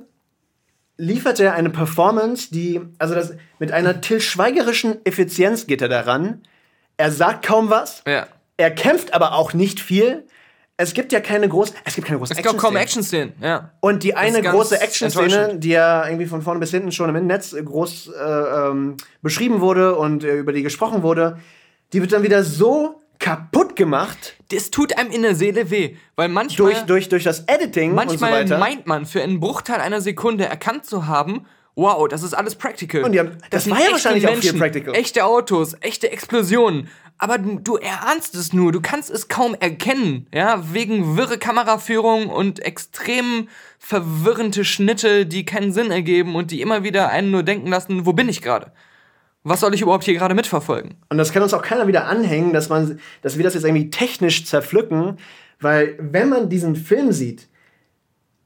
liefert 1.00 1.40
er 1.40 1.54
eine 1.54 1.70
Performance, 1.70 2.50
die, 2.52 2.82
also 3.00 3.16
das, 3.16 3.34
mit 3.58 3.72
einer 3.72 4.02
Till 4.02 4.20
Schweigerischen 4.20 5.04
Effizienz 5.06 5.66
geht 5.66 5.82
er 5.82 5.88
daran. 5.88 6.42
Er 6.98 7.12
sagt 7.12 7.46
kaum 7.46 7.70
was, 7.70 8.04
Ja. 8.06 8.28
er 8.58 8.72
kämpft 8.72 9.14
aber 9.14 9.34
auch 9.34 9.54
nicht 9.54 9.80
viel. 9.80 10.28
Es 10.76 10.94
gibt 10.94 11.12
ja 11.14 11.22
keine 11.22 11.48
großen, 11.48 11.76
es 11.86 11.96
gibt 11.96 12.08
keine 12.08 12.20
großen 12.20 12.38
Es 12.38 12.44
gab 12.44 12.58
kaum 12.58 12.76
Action-Szenen. 12.76 13.34
Ja. 13.42 13.72
Und 13.80 14.04
die 14.04 14.16
eine 14.16 14.42
große 14.42 14.80
Action-Szene, 14.80 15.56
die 15.58 15.70
ja 15.70 16.06
irgendwie 16.06 16.26
von 16.26 16.42
vorne 16.42 16.60
bis 16.60 16.72
hinten 16.72 16.92
schon 16.92 17.14
im 17.14 17.28
Netz 17.28 17.56
groß 17.56 18.12
äh, 18.14 18.22
ähm, 18.22 18.98
beschrieben 19.22 19.62
wurde 19.62 19.96
und 19.96 20.24
äh, 20.26 20.36
über 20.36 20.52
die 20.52 20.64
gesprochen 20.64 21.02
wurde, 21.02 21.40
die 21.94 22.02
wird 22.02 22.12
dann 22.12 22.24
wieder 22.24 22.44
so 22.44 23.02
kaputt 23.20 23.76
gemacht 23.76 24.36
Das 24.50 24.72
tut 24.72 24.98
einem 24.98 25.12
in 25.12 25.22
der 25.22 25.36
Seele 25.36 25.70
weh, 25.70 25.96
weil 26.16 26.30
manchmal, 26.30 26.72
durch, 26.72 26.82
durch, 26.86 27.10
durch 27.10 27.24
das 27.24 27.42
Editing 27.48 27.94
manchmal 27.94 28.42
und 28.42 28.48
so 28.48 28.54
weiter. 28.56 28.58
meint 28.60 28.88
man, 28.88 29.06
für 29.06 29.22
einen 29.22 29.40
Bruchteil 29.40 29.80
einer 29.82 30.02
Sekunde 30.02 30.46
erkannt 30.46 30.86
zu 30.86 31.06
haben, 31.08 31.46
wow, 31.76 32.08
das 32.08 32.24
ist 32.24 32.34
alles 32.34 32.56
practical. 32.56 33.04
Und 33.04 33.12
die 33.12 33.20
haben- 33.20 33.38
das 33.52 33.66
sind 33.66 33.74
war 33.74 33.82
ja 33.84 33.92
wahrscheinlich 33.92 34.28
auch 34.28 34.36
viel 34.36 34.54
practical. 34.54 34.96
Echte 34.96 35.24
Autos, 35.26 35.76
echte 35.82 36.12
Explosionen. 36.12 36.90
Aber 37.22 37.38
du, 37.38 37.60
du 37.60 37.76
erahnst 37.76 38.34
es 38.36 38.54
nur, 38.54 38.72
du 38.72 38.80
kannst 38.82 39.10
es 39.10 39.28
kaum 39.28 39.54
erkennen, 39.54 40.28
ja, 40.34 40.64
wegen 40.74 41.18
wirre 41.18 41.38
Kameraführung 41.38 42.30
und 42.30 42.60
extrem 42.62 43.50
verwirrende 43.78 44.64
Schnitte, 44.64 45.26
die 45.26 45.46
keinen 45.46 45.74
Sinn 45.74 45.92
ergeben 45.92 46.36
und 46.36 46.52
die 46.52 46.62
immer 46.62 46.84
wieder 46.84 47.10
einen 47.10 47.32
nur 47.32 47.44
denken 47.44 47.68
lassen, 47.68 48.06
wo 48.06 48.14
bin 48.14 48.30
ich 48.30 48.42
gerade? 48.42 48.72
Was 49.44 49.62
soll 49.62 49.74
ich 49.74 49.82
überhaupt 49.82 50.04
hier 50.04 50.14
gerade 50.16 50.36
mitverfolgen? 50.36 50.96
Und 51.10 51.18
das 51.18 51.32
kann 51.32 51.42
uns 51.42 51.54
auch 51.54 51.62
keiner 51.62 51.88
wieder 51.88 52.06
anhängen, 52.08 52.52
dass, 52.54 52.68
man, 52.70 53.00
dass 53.22 53.38
wir 53.38 53.44
das 53.44 53.54
jetzt 53.54 53.64
irgendwie 53.64 53.90
technisch 53.90 54.46
zerpflücken, 54.46 55.18
weil 55.62 55.96
wenn 56.00 56.30
man 56.30 56.50
diesen 56.50 56.76
Film 56.76 57.12
sieht, 57.12 57.48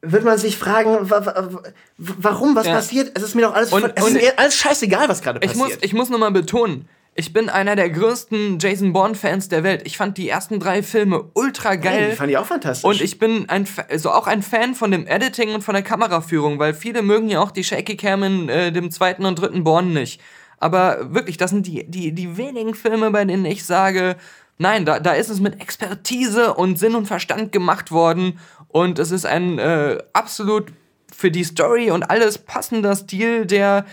wird 0.01 0.23
man 0.25 0.37
sich 0.37 0.57
fragen, 0.57 1.09
wa 1.09 1.25
wa 1.25 1.33
wa- 1.51 1.63
warum, 1.97 2.55
was 2.55 2.67
Ja. 2.67 2.73
passiert? 2.75 3.11
Es 3.15 3.23
ist 3.23 3.35
mir 3.35 3.43
doch 3.43 3.53
alles, 3.55 3.71
Und- 3.71 3.91
es 3.95 4.05
ist 4.07 4.13
mir 4.13 4.37
alles 4.37 4.55
scheißegal, 4.55 5.07
was 5.09 5.21
gerade 5.21 5.39
Ich 5.41 5.51
passiert. 5.53 5.69
muss, 5.69 5.77
ich 5.81 5.93
muss 5.93 6.09
nur 6.09 6.19
mal 6.19 6.31
betonen, 6.31 6.87
ich 7.15 7.31
bin 7.31 7.47
einer 7.47 7.75
der 7.75 7.89
größten 7.89 8.57
Jason 8.59 8.91
Bourne-Fans 8.91 9.47
der 9.47 9.63
Welt. 9.63 9.83
Ich 9.85 9.97
fand 9.97 10.17
die 10.17 10.27
ersten 10.27 10.59
drei 10.59 10.83
Filme 10.83 11.23
ultra 11.35 11.75
geil. 11.75 12.09
die 12.11 12.15
fand 12.17 12.31
ich 12.31 12.37
auch 12.37 12.45
fantastisch. 12.45 12.83
Und 12.89 13.01
ich 13.01 13.17
bin 13.19 13.47
ein, 13.49 13.67
also 13.89 14.11
auch 14.11 14.27
ein 14.27 14.41
Fan 14.41 14.73
von 14.75 14.91
dem 14.91 15.07
Editing 15.07 15.53
und 15.53 15.61
von 15.63 15.73
der 15.75 15.83
Kameraführung, 15.83 16.59
weil 16.59 16.73
viele 16.73 17.01
mögen 17.01 17.29
ja 17.29 17.39
auch 17.39 17.51
die 17.51 17.63
Shaky 17.63 17.95
Cam 17.97 18.23
in 18.23 18.49
äh, 18.49 18.71
dem 18.71 18.91
zweiten 18.91 19.25
und 19.25 19.39
dritten 19.39 19.63
Born 19.63 19.93
nicht. 19.93 20.19
Aber 20.63 21.13
wirklich, 21.13 21.37
das 21.37 21.51
sind 21.51 21.67
die, 21.67 21.85
die, 21.85 22.13
die 22.13 22.37
wenigen 22.37 22.73
Filme, 22.73 23.11
bei 23.11 23.25
denen 23.25 23.45
ich 23.45 23.65
sage, 23.65 24.15
Nein, 24.59 24.85
da, 24.85 24.99
da 24.99 25.13
ist 25.13 25.29
es 25.29 25.39
mit 25.39 25.59
Expertise 25.59 26.53
und 26.53 26.77
Sinn 26.77 26.95
und 26.95 27.07
Verstand 27.07 27.51
gemacht 27.51 27.91
worden. 27.91 28.39
Und 28.67 28.99
es 28.99 29.11
ist 29.11 29.25
ein 29.25 29.57
äh, 29.59 29.97
absolut 30.13 30.71
für 31.11 31.31
die 31.31 31.43
Story 31.43 31.91
und 31.91 32.03
alles 32.03 32.37
passender 32.37 32.95
Stil, 32.95 33.45
der 33.45 33.85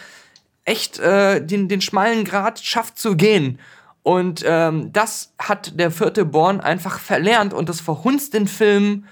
echt 0.65 0.99
äh, 0.99 1.45
den, 1.45 1.69
den 1.69 1.81
schmalen 1.81 2.25
Grat 2.25 2.61
schafft 2.61 2.99
zu 2.99 3.17
gehen. 3.17 3.59
Und 4.03 4.45
ähm, 4.47 4.93
das 4.93 5.33
hat 5.39 5.79
der 5.79 5.91
vierte 5.91 6.25
Born 6.25 6.61
einfach 6.61 6.99
verlernt 6.99 7.53
und 7.55 7.69
das 7.69 7.81
verhunzt 7.81 8.35
den 8.35 8.47
Film 8.47 9.05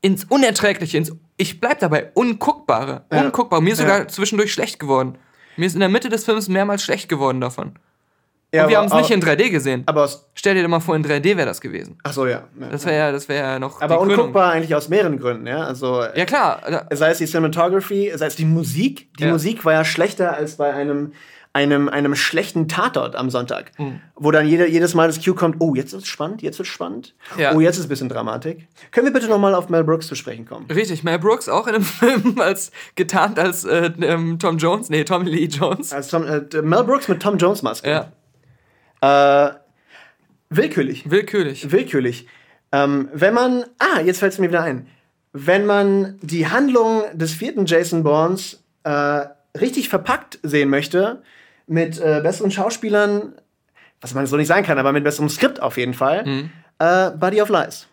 ins 0.00 0.24
Unerträgliche, 0.24 0.98
ins, 0.98 1.12
ich 1.36 1.60
bleib 1.60 1.78
dabei, 1.78 2.10
Unguckbare. 2.14 3.04
Ja. 3.12 3.22
Unguckbar. 3.22 3.60
Mir 3.60 3.72
ist 3.72 3.78
Ja. 3.80 3.86
sogar 3.86 4.08
zwischendurch 4.08 4.52
schlecht 4.52 4.78
geworden. 4.80 5.16
Mir 5.56 5.66
ist 5.66 5.74
in 5.74 5.80
der 5.80 5.88
Mitte 5.88 6.08
des 6.08 6.24
Films 6.24 6.48
mehrmals 6.48 6.82
schlecht 6.82 7.08
geworden 7.08 7.40
davon. 7.40 7.72
Ja, 8.54 8.64
und 8.64 8.68
wir 8.70 8.76
haben 8.78 8.86
es 8.88 8.92
nicht 8.92 9.10
in 9.10 9.22
3D 9.22 9.48
gesehen. 9.50 9.82
Aber. 9.86 10.06
Stell 10.34 10.54
dir 10.54 10.62
doch 10.62 10.68
mal 10.68 10.80
vor, 10.80 10.94
in 10.94 11.02
3D 11.04 11.36
wäre 11.38 11.46
das 11.46 11.60
gewesen. 11.60 11.98
Ach 12.02 12.12
so, 12.12 12.26
ja. 12.26 12.42
ja. 12.60 12.66
Das 12.70 12.84
wäre 12.84 12.96
ja, 12.98 13.10
das 13.12 13.26
wäre 13.28 13.46
ja 13.52 13.58
noch. 13.58 13.80
aber 13.80 13.94
die 13.94 14.00
Krönung. 14.00 14.18
unguckbar 14.18 14.52
eigentlich 14.52 14.74
aus 14.74 14.90
mehreren 14.90 15.18
Gründen, 15.18 15.46
ja. 15.46 15.64
Also, 15.64 16.04
Ja, 16.14 16.26
klar. 16.26 16.86
sei 16.92 17.10
es 17.12 17.18
die 17.18 17.24
Cinematography, 17.26 18.12
sei 18.14 18.26
es 18.26 18.36
die 18.36 18.44
Musik. 18.44 19.08
Die 19.18 19.24
Ja. 19.24 19.30
Musik 19.30 19.64
war 19.64 19.72
ja 19.72 19.84
schlechter 19.86 20.34
als 20.34 20.56
bei 20.58 20.70
einem, 20.72 21.12
einem, 21.54 21.88
einem 21.88 22.14
schlechten 22.14 22.66
Tatort 22.66 23.14
am 23.14 23.28
Sonntag. 23.28 23.72
Mhm. 23.78 24.00
Wo 24.16 24.30
dann 24.30 24.48
jede, 24.48 24.66
jedes 24.68 24.94
Mal 24.94 25.06
das 25.08 25.22
Cue 25.22 25.34
kommt, 25.34 25.56
oh, 25.60 25.74
jetzt 25.74 25.92
wird's 25.92 26.08
spannend, 26.08 26.40
jetzt 26.40 26.58
wird's 26.58 26.70
spannend. 26.70 27.14
Ja. 27.36 27.54
Oh, 27.54 27.60
jetzt 27.60 27.76
ist 27.78 27.86
ein 27.86 27.88
bisschen 27.90 28.08
Dramatik. 28.08 28.68
Können 28.90 29.06
wir 29.06 29.12
bitte 29.12 29.28
nochmal 29.28 29.54
auf 29.54 29.68
Mel 29.68 29.84
Brooks 29.84 30.06
zu 30.06 30.14
sprechen 30.14 30.46
kommen? 30.46 30.66
Richtig, 30.70 31.04
Mel 31.04 31.18
Brooks 31.18 31.48
auch 31.48 31.66
in 31.66 31.74
dem 31.74 31.82
Film 31.82 32.40
als 32.40 32.70
getarnt 32.94 33.38
als 33.38 33.64
äh, 33.64 33.90
ähm, 34.00 34.38
Tom 34.38 34.56
Jones, 34.58 34.88
nee, 34.88 35.04
Tommy 35.04 35.28
Lee 35.30 35.44
Jones. 35.46 35.92
Als 35.92 36.08
Tom, 36.08 36.24
äh, 36.24 36.40
Mel 36.62 36.84
Brooks 36.84 37.08
mit 37.08 37.20
Tom 37.20 37.36
Jones 37.36 37.62
Maske. 37.62 37.90
Ja, 39.02 39.48
Äh, 39.48 39.54
willkürlich. 40.50 41.10
willkürlich. 41.10 41.70
Willkürlich. 41.70 42.26
Ähm, 42.72 43.08
wenn 43.12 43.34
man. 43.34 43.64
Ah, 43.78 44.00
jetzt 44.00 44.20
fällt 44.20 44.32
es 44.32 44.38
mir 44.38 44.48
wieder 44.48 44.62
ein. 44.62 44.86
Wenn 45.34 45.66
man 45.66 46.18
die 46.22 46.46
Handlung 46.48 47.02
des 47.12 47.32
vierten 47.32 47.66
Jason 47.66 48.02
Bournes 48.02 48.62
äh, 48.84 49.24
richtig 49.58 49.88
verpackt 49.88 50.38
sehen 50.42 50.68
möchte, 50.70 51.22
mit 51.66 52.00
äh, 52.00 52.20
besseren 52.22 52.50
Schauspielern, 52.50 53.34
was 54.00 54.14
man 54.14 54.26
so 54.26 54.36
nicht 54.36 54.48
sein 54.48 54.64
kann, 54.64 54.78
aber 54.78 54.92
mit 54.92 55.04
besserem 55.04 55.28
Skript 55.28 55.60
auf 55.62 55.76
jeden 55.76 55.94
Fall, 55.94 56.24
Mhm. 56.24 56.50
äh, 56.78 57.10
Body 57.10 57.40
of 57.42 57.48
Lies. 57.48 57.86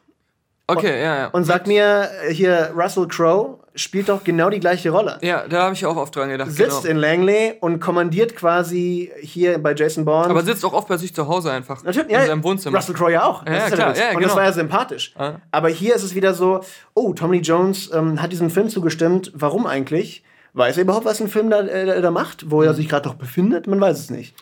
Okay, 0.67 1.01
ja, 1.01 1.15
ja. 1.17 1.27
Und 1.29 1.45
sag 1.45 1.65
mir, 1.65 2.09
äh, 2.27 2.31
hier 2.33 2.71
Russell 2.77 3.07
Crowe 3.07 3.57
spielt 3.73 4.07
doch 4.07 4.23
genau 4.23 4.51
die 4.51 4.59
gleiche 4.59 4.91
Rolle. 4.91 5.17
Ja, 5.21 5.47
da 5.47 5.63
habe 5.63 5.73
ich 5.73 5.83
auch 5.83 5.95
oft 5.97 6.15
dran 6.15 6.29
gedacht. 6.29 6.51
Sitzt 6.51 6.83
genau. 6.83 6.91
in 6.91 6.97
Langley 6.97 7.53
und 7.59 7.79
kommandiert 7.79 8.35
quasi 8.35 9.11
hier 9.21 9.57
bei 9.57 9.73
Jason 9.73 10.05
Bourne. 10.05 10.29
Aber 10.29 10.43
sitzt 10.43 10.63
auch 10.65 10.73
oft 10.73 10.87
bei 10.87 10.97
sich 10.97 11.15
zu 11.15 11.27
Hause 11.27 11.51
einfach. 11.51 11.83
Natürlich, 11.83 12.09
in 12.09 12.13
ja, 12.15 12.25
seinem 12.27 12.43
Wohnzimmer. 12.43 12.77
Russell 12.77 12.93
Crowe 12.93 13.11
ja 13.11 13.23
auch. 13.23 13.43
Das 13.45 13.55
Ja, 13.55 13.65
ist 13.65 13.73
klar, 13.73 13.97
ja, 13.97 14.09
Und 14.09 14.15
genau. 14.17 14.27
das 14.27 14.35
war 14.35 14.43
ja 14.43 14.51
sympathisch. 14.51 15.13
Ja. 15.17 15.41
Aber 15.49 15.69
hier 15.69 15.95
ist 15.95 16.03
es 16.03 16.13
wieder 16.13 16.35
so, 16.35 16.61
oh, 16.93 17.13
Tommy 17.13 17.37
Jones 17.39 17.89
ähm, 17.91 18.21
hat 18.21 18.31
diesem 18.31 18.51
Film 18.51 18.69
zugestimmt. 18.69 19.31
Warum 19.33 19.65
eigentlich? 19.65 20.23
Weiß 20.59 20.75
er 20.75 20.83
überhaupt, 20.83 21.05
was 21.05 21.21
ein 21.21 21.29
Film 21.29 21.49
da, 21.49 21.61
äh, 21.61 22.01
da 22.01 22.11
macht? 22.11 22.51
Wo 22.51 22.61
er 22.61 22.73
sich 22.73 22.89
gerade 22.89 23.07
noch 23.07 23.15
befindet? 23.15 23.65
Man 23.65 23.79
weiß 23.79 23.97
es 23.97 24.09
nicht. 24.09 24.35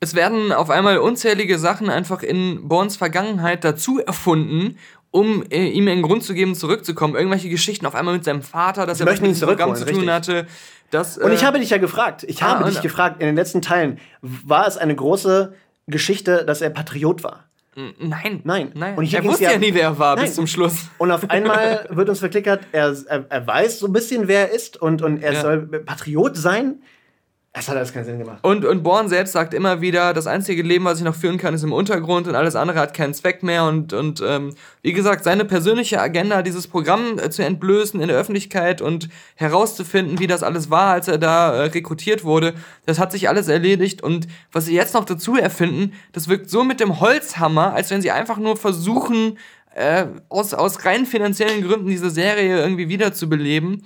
Es 0.00 0.14
werden 0.14 0.52
auf 0.52 0.68
einmal 0.68 0.98
unzählige 0.98 1.58
Sachen 1.58 1.88
einfach 1.88 2.22
in 2.22 2.68
Borns 2.68 2.96
Vergangenheit 2.96 3.64
dazu 3.64 3.98
erfunden, 3.98 4.76
um 5.10 5.42
äh, 5.50 5.68
ihm 5.68 5.88
einen 5.88 6.02
Grund 6.02 6.24
zu 6.24 6.34
geben, 6.34 6.54
zurückzukommen. 6.54 7.14
Irgendwelche 7.14 7.48
Geschichten 7.48 7.86
auf 7.86 7.94
einmal 7.94 8.12
mit 8.12 8.22
seinem 8.22 8.42
Vater, 8.42 8.84
dass 8.84 8.98
Sie 8.98 9.04
er 9.04 9.12
mit 9.12 9.24
diesem 9.24 9.48
Programm 9.48 9.74
zu 9.74 9.86
tun 9.86 9.94
richtig. 9.94 10.10
hatte. 10.10 10.46
Dass, 10.90 11.16
Und 11.16 11.32
ich 11.32 11.42
äh, 11.42 11.46
habe 11.46 11.58
dich 11.58 11.70
ja 11.70 11.78
gefragt. 11.78 12.24
Ich 12.28 12.42
ah, 12.42 12.58
habe 12.58 12.68
dich 12.68 12.82
gefragt 12.82 13.22
in 13.22 13.26
den 13.26 13.36
letzten 13.36 13.62
Teilen. 13.62 13.98
War 14.20 14.66
es 14.66 14.76
eine 14.76 14.94
große 14.94 15.54
Geschichte, 15.86 16.44
dass 16.44 16.60
er 16.60 16.68
Patriot 16.68 17.24
war? 17.24 17.44
Nein. 17.74 18.40
Nein. 18.44 18.70
Nein. 18.74 18.96
Und 18.98 19.12
er 19.14 19.24
wusste 19.24 19.44
ja- 19.44 19.52
ja 19.52 19.58
nie, 19.58 19.72
wer 19.72 19.82
er 19.84 19.98
war, 19.98 20.16
Nein. 20.16 20.26
bis 20.26 20.34
zum 20.34 20.46
Schluss. 20.46 20.88
Und 20.98 21.10
auf 21.10 21.28
einmal 21.30 21.86
wird 21.90 22.08
uns 22.08 22.18
verklickert, 22.18 22.60
er, 22.72 22.94
er, 23.08 23.24
er 23.28 23.46
weiß 23.46 23.78
so 23.78 23.86
ein 23.86 23.92
bisschen, 23.92 24.28
wer 24.28 24.48
er 24.50 24.54
ist 24.54 24.80
und, 24.80 25.00
und 25.02 25.22
er 25.22 25.32
Ja. 25.32 25.40
soll 25.40 25.60
Patriot 25.84 26.36
sein. 26.36 26.82
Es 27.54 27.68
hat 27.68 27.76
alles 27.76 27.92
keinen 27.92 28.06
Sinn 28.06 28.18
gemacht. 28.18 28.38
Und, 28.40 28.64
und 28.64 28.82
Born 28.82 29.10
selbst 29.10 29.32
sagt 29.32 29.52
immer 29.52 29.82
wieder, 29.82 30.14
das 30.14 30.26
einzige 30.26 30.62
Leben, 30.62 30.86
was 30.86 30.98
ich 30.98 31.04
noch 31.04 31.14
führen 31.14 31.36
kann, 31.36 31.52
ist 31.52 31.62
im 31.62 31.74
Untergrund 31.74 32.26
und 32.26 32.34
alles 32.34 32.56
andere 32.56 32.78
hat 32.78 32.94
keinen 32.94 33.12
Zweck 33.12 33.42
mehr. 33.42 33.64
Und, 33.64 33.92
und 33.92 34.22
ähm, 34.26 34.54
wie 34.80 34.94
gesagt, 34.94 35.22
seine 35.22 35.44
persönliche 35.44 36.00
Agenda, 36.00 36.40
dieses 36.40 36.66
Programm 36.66 37.18
äh, 37.18 37.28
zu 37.28 37.44
entblößen 37.44 38.00
in 38.00 38.08
der 38.08 38.16
Öffentlichkeit 38.16 38.80
und 38.80 39.10
herauszufinden, 39.34 40.18
wie 40.18 40.26
das 40.26 40.42
alles 40.42 40.70
war, 40.70 40.92
als 40.94 41.08
er 41.08 41.18
da 41.18 41.52
äh, 41.52 41.64
rekrutiert 41.66 42.24
wurde, 42.24 42.54
das 42.86 42.98
hat 42.98 43.12
sich 43.12 43.28
alles 43.28 43.48
erledigt. 43.48 44.02
Und 44.02 44.28
was 44.50 44.64
sie 44.64 44.74
jetzt 44.74 44.94
noch 44.94 45.04
dazu 45.04 45.36
erfinden, 45.36 45.92
das 46.12 46.28
wirkt 46.28 46.48
so 46.48 46.64
mit 46.64 46.80
dem 46.80 47.00
Holzhammer, 47.00 47.74
als 47.74 47.90
wenn 47.90 48.00
sie 48.00 48.12
einfach 48.12 48.38
nur 48.38 48.56
versuchen, 48.56 49.36
äh, 49.74 50.06
aus, 50.30 50.54
aus 50.54 50.86
rein 50.86 51.04
finanziellen 51.04 51.62
Gründen 51.62 51.88
diese 51.88 52.08
Serie 52.08 52.60
irgendwie 52.60 52.88
wiederzubeleben. 52.88 53.82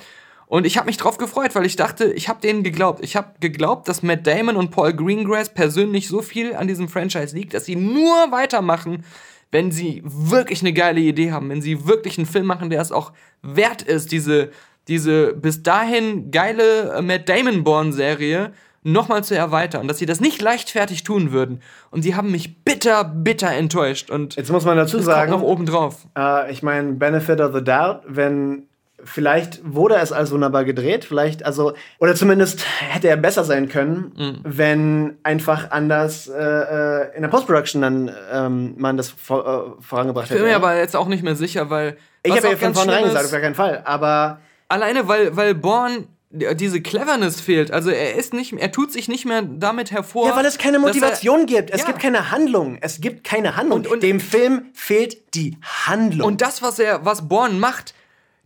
Und 0.48 0.64
ich 0.64 0.76
habe 0.76 0.86
mich 0.86 0.96
drauf 0.96 1.18
gefreut, 1.18 1.54
weil 1.54 1.66
ich 1.66 1.76
dachte, 1.76 2.12
ich 2.12 2.28
habe 2.28 2.40
denen 2.40 2.62
geglaubt. 2.62 3.02
Ich 3.02 3.16
habe 3.16 3.32
geglaubt, 3.40 3.88
dass 3.88 4.02
Matt 4.02 4.26
Damon 4.26 4.56
und 4.56 4.70
Paul 4.70 4.92
Greengrass 4.92 5.52
persönlich 5.52 6.08
so 6.08 6.22
viel 6.22 6.54
an 6.54 6.68
diesem 6.68 6.88
Franchise 6.88 7.34
liegt, 7.34 7.54
dass 7.54 7.64
sie 7.64 7.74
nur 7.74 8.30
weitermachen, 8.30 9.04
wenn 9.50 9.72
sie 9.72 10.02
wirklich 10.04 10.60
eine 10.60 10.72
geile 10.72 11.00
Idee 11.00 11.32
haben, 11.32 11.50
wenn 11.50 11.62
sie 11.62 11.86
wirklich 11.86 12.16
einen 12.18 12.26
Film 12.26 12.46
machen, 12.46 12.70
der 12.70 12.80
es 12.80 12.92
auch 12.92 13.12
wert 13.42 13.82
ist, 13.82 14.12
diese, 14.12 14.50
diese 14.86 15.34
bis 15.34 15.62
dahin 15.62 16.30
geile 16.30 16.92
äh, 16.94 17.02
Matt 17.02 17.28
Damon-Born-Serie 17.28 18.52
nochmal 18.84 19.24
zu 19.24 19.36
erweitern. 19.36 19.88
Dass 19.88 19.98
sie 19.98 20.06
das 20.06 20.20
nicht 20.20 20.40
leichtfertig 20.40 21.02
tun 21.02 21.32
würden. 21.32 21.60
Und 21.90 22.02
sie 22.02 22.14
haben 22.14 22.30
mich 22.30 22.62
bitter, 22.62 23.02
bitter 23.02 23.50
enttäuscht. 23.50 24.10
Und 24.10 24.36
Jetzt 24.36 24.52
muss 24.52 24.64
man 24.64 24.76
dazu 24.76 25.00
sagen, 25.00 25.32
noch 25.32 25.42
oben 25.42 25.66
drauf. 25.66 26.06
Äh, 26.16 26.52
ich 26.52 26.62
meine, 26.62 26.92
Benefit 26.92 27.40
of 27.40 27.52
the 27.52 27.64
Doubt, 27.64 28.02
wenn 28.06 28.68
vielleicht 29.06 29.60
wurde 29.64 29.94
es 29.96 30.12
als 30.12 30.30
wunderbar 30.30 30.64
gedreht, 30.64 31.04
vielleicht, 31.04 31.44
also, 31.46 31.72
oder 31.98 32.14
zumindest 32.14 32.64
hätte 32.80 33.08
er 33.08 33.16
besser 33.16 33.44
sein 33.44 33.68
können, 33.68 34.12
Mhm. 34.16 34.38
wenn 34.44 35.16
einfach 35.22 35.70
anders 35.70 36.28
äh, 36.28 36.32
äh, 36.34 37.16
in 37.16 37.22
der 37.22 37.28
Post-Production 37.28 37.80
dann 37.82 38.10
ähm, 38.32 38.74
man 38.76 38.96
das 38.96 39.08
vor, 39.10 39.76
äh, 39.78 39.82
vorangebracht 39.82 40.24
Ich 40.26 40.30
bin 40.30 40.38
hätte. 40.38 40.44
mir 40.46 40.50
ja. 40.50 40.56
aber 40.56 40.76
jetzt 40.76 40.94
auch 40.96 41.08
nicht 41.08 41.22
mehr 41.22 41.36
sicher, 41.36 41.70
weil. 41.70 41.96
ich 42.22 42.36
habe 42.36 42.48
ja 42.48 42.56
von 42.56 42.74
vornherein 42.74 43.04
gesagt, 43.04 43.24
auf 43.26 43.30
gar 43.32 43.40
keinen 43.40 43.54
Fall, 43.54 43.82
aber 43.84 44.40
Alleine, 44.68 45.06
weil, 45.06 45.36
weil 45.36 45.54
Born 45.54 46.08
diese 46.30 46.80
Cleverness 46.82 47.40
fehlt. 47.40 47.70
Also 47.70 47.88
er 47.90 48.16
ist 48.16 48.34
nicht, 48.34 48.52
er 48.52 48.72
tut 48.72 48.92
sich 48.92 49.08
nicht 49.08 49.24
mehr 49.24 49.42
damit 49.42 49.92
hervor. 49.92 50.28
ja, 50.28 50.36
weil 50.36 50.44
es 50.44 50.58
keine 50.58 50.78
dass 50.78 50.86
er- 50.86 50.88
Motivation 50.88 51.46
gibt. 51.46 51.70
Es 51.70 51.82
Ja. 51.82 51.86
gibt 51.86 52.00
keine 52.00 52.32
Handlung. 52.32 52.76
Es 52.80 53.00
gibt 53.00 53.22
keine 53.22 53.56
Handlung. 53.56 53.78
Und- 53.78 53.86
und- 53.86 54.02
Dem 54.02 54.18
Film 54.18 54.66
fehlt 54.74 55.34
die 55.36 55.56
Handlung. 55.86 56.26
Und 56.26 56.40
das, 56.42 56.62
was 56.62 56.80
er, 56.80 57.04
was 57.04 57.28
Born 57.28 57.60
macht, 57.60 57.94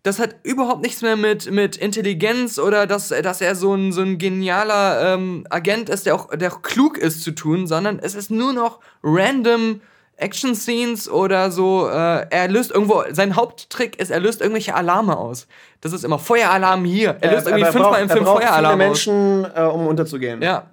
das 0.03 0.19
hat 0.19 0.37
überhaupt 0.43 0.83
nichts 0.83 1.03
mehr 1.03 1.17
mit, 1.17 1.51
mit 1.51 1.77
Intelligenz 1.77 2.59
oder 2.59 2.87
dass, 2.87 3.09
dass 3.09 3.41
er 3.41 3.55
so 3.55 3.75
ein, 3.75 3.93
so 3.93 4.01
ein 4.01 4.19
genialer 4.19 5.15
ähm, 5.15 5.47
Agent 5.51 5.91
ist, 5.91 6.07
der 6.07 6.15
auch, 6.15 6.35
der 6.35 6.53
auch 6.53 6.63
klug 6.63 6.97
ist 6.97 7.23
zu 7.23 7.33
tun, 7.33 7.67
sondern 7.67 7.99
es 7.99 8.15
ist 8.15 8.31
nur 8.31 8.53
noch 8.53 8.81
random 9.03 9.81
Action-Scenes 10.17 11.11
oder 11.11 11.51
so. 11.51 11.89
Äh, 11.89 12.27
er 12.31 12.49
löst 12.49 12.71
irgendwo, 12.71 13.05
sein 13.11 13.37
Haupttrick 13.37 13.99
ist, 13.99 14.11
er 14.11 14.21
löst 14.21 14.41
irgendwelche 14.41 14.75
Alarme 14.75 15.17
aus. 15.17 15.47
Das 15.81 15.93
ist 15.93 16.05
immer 16.05 16.19
Feueralarm 16.19 16.85
hier. 16.85 17.17
Er 17.21 17.33
löst 17.33 17.47
Äh, 17.47 17.51
irgendwie 17.51 17.67
er 17.67 17.73
fünfmal 17.73 18.03
im 18.03 18.09
er 18.09 18.13
Film 18.15 18.25
braucht 18.25 18.43
Feueralarm 18.43 18.79
viele 18.79 18.91
aus. 18.91 19.07
Menschen, 19.07 19.47
äh, 19.55 19.63
um 19.63 19.87
unterzugehen. 19.87 20.43
Ja. 20.43 20.71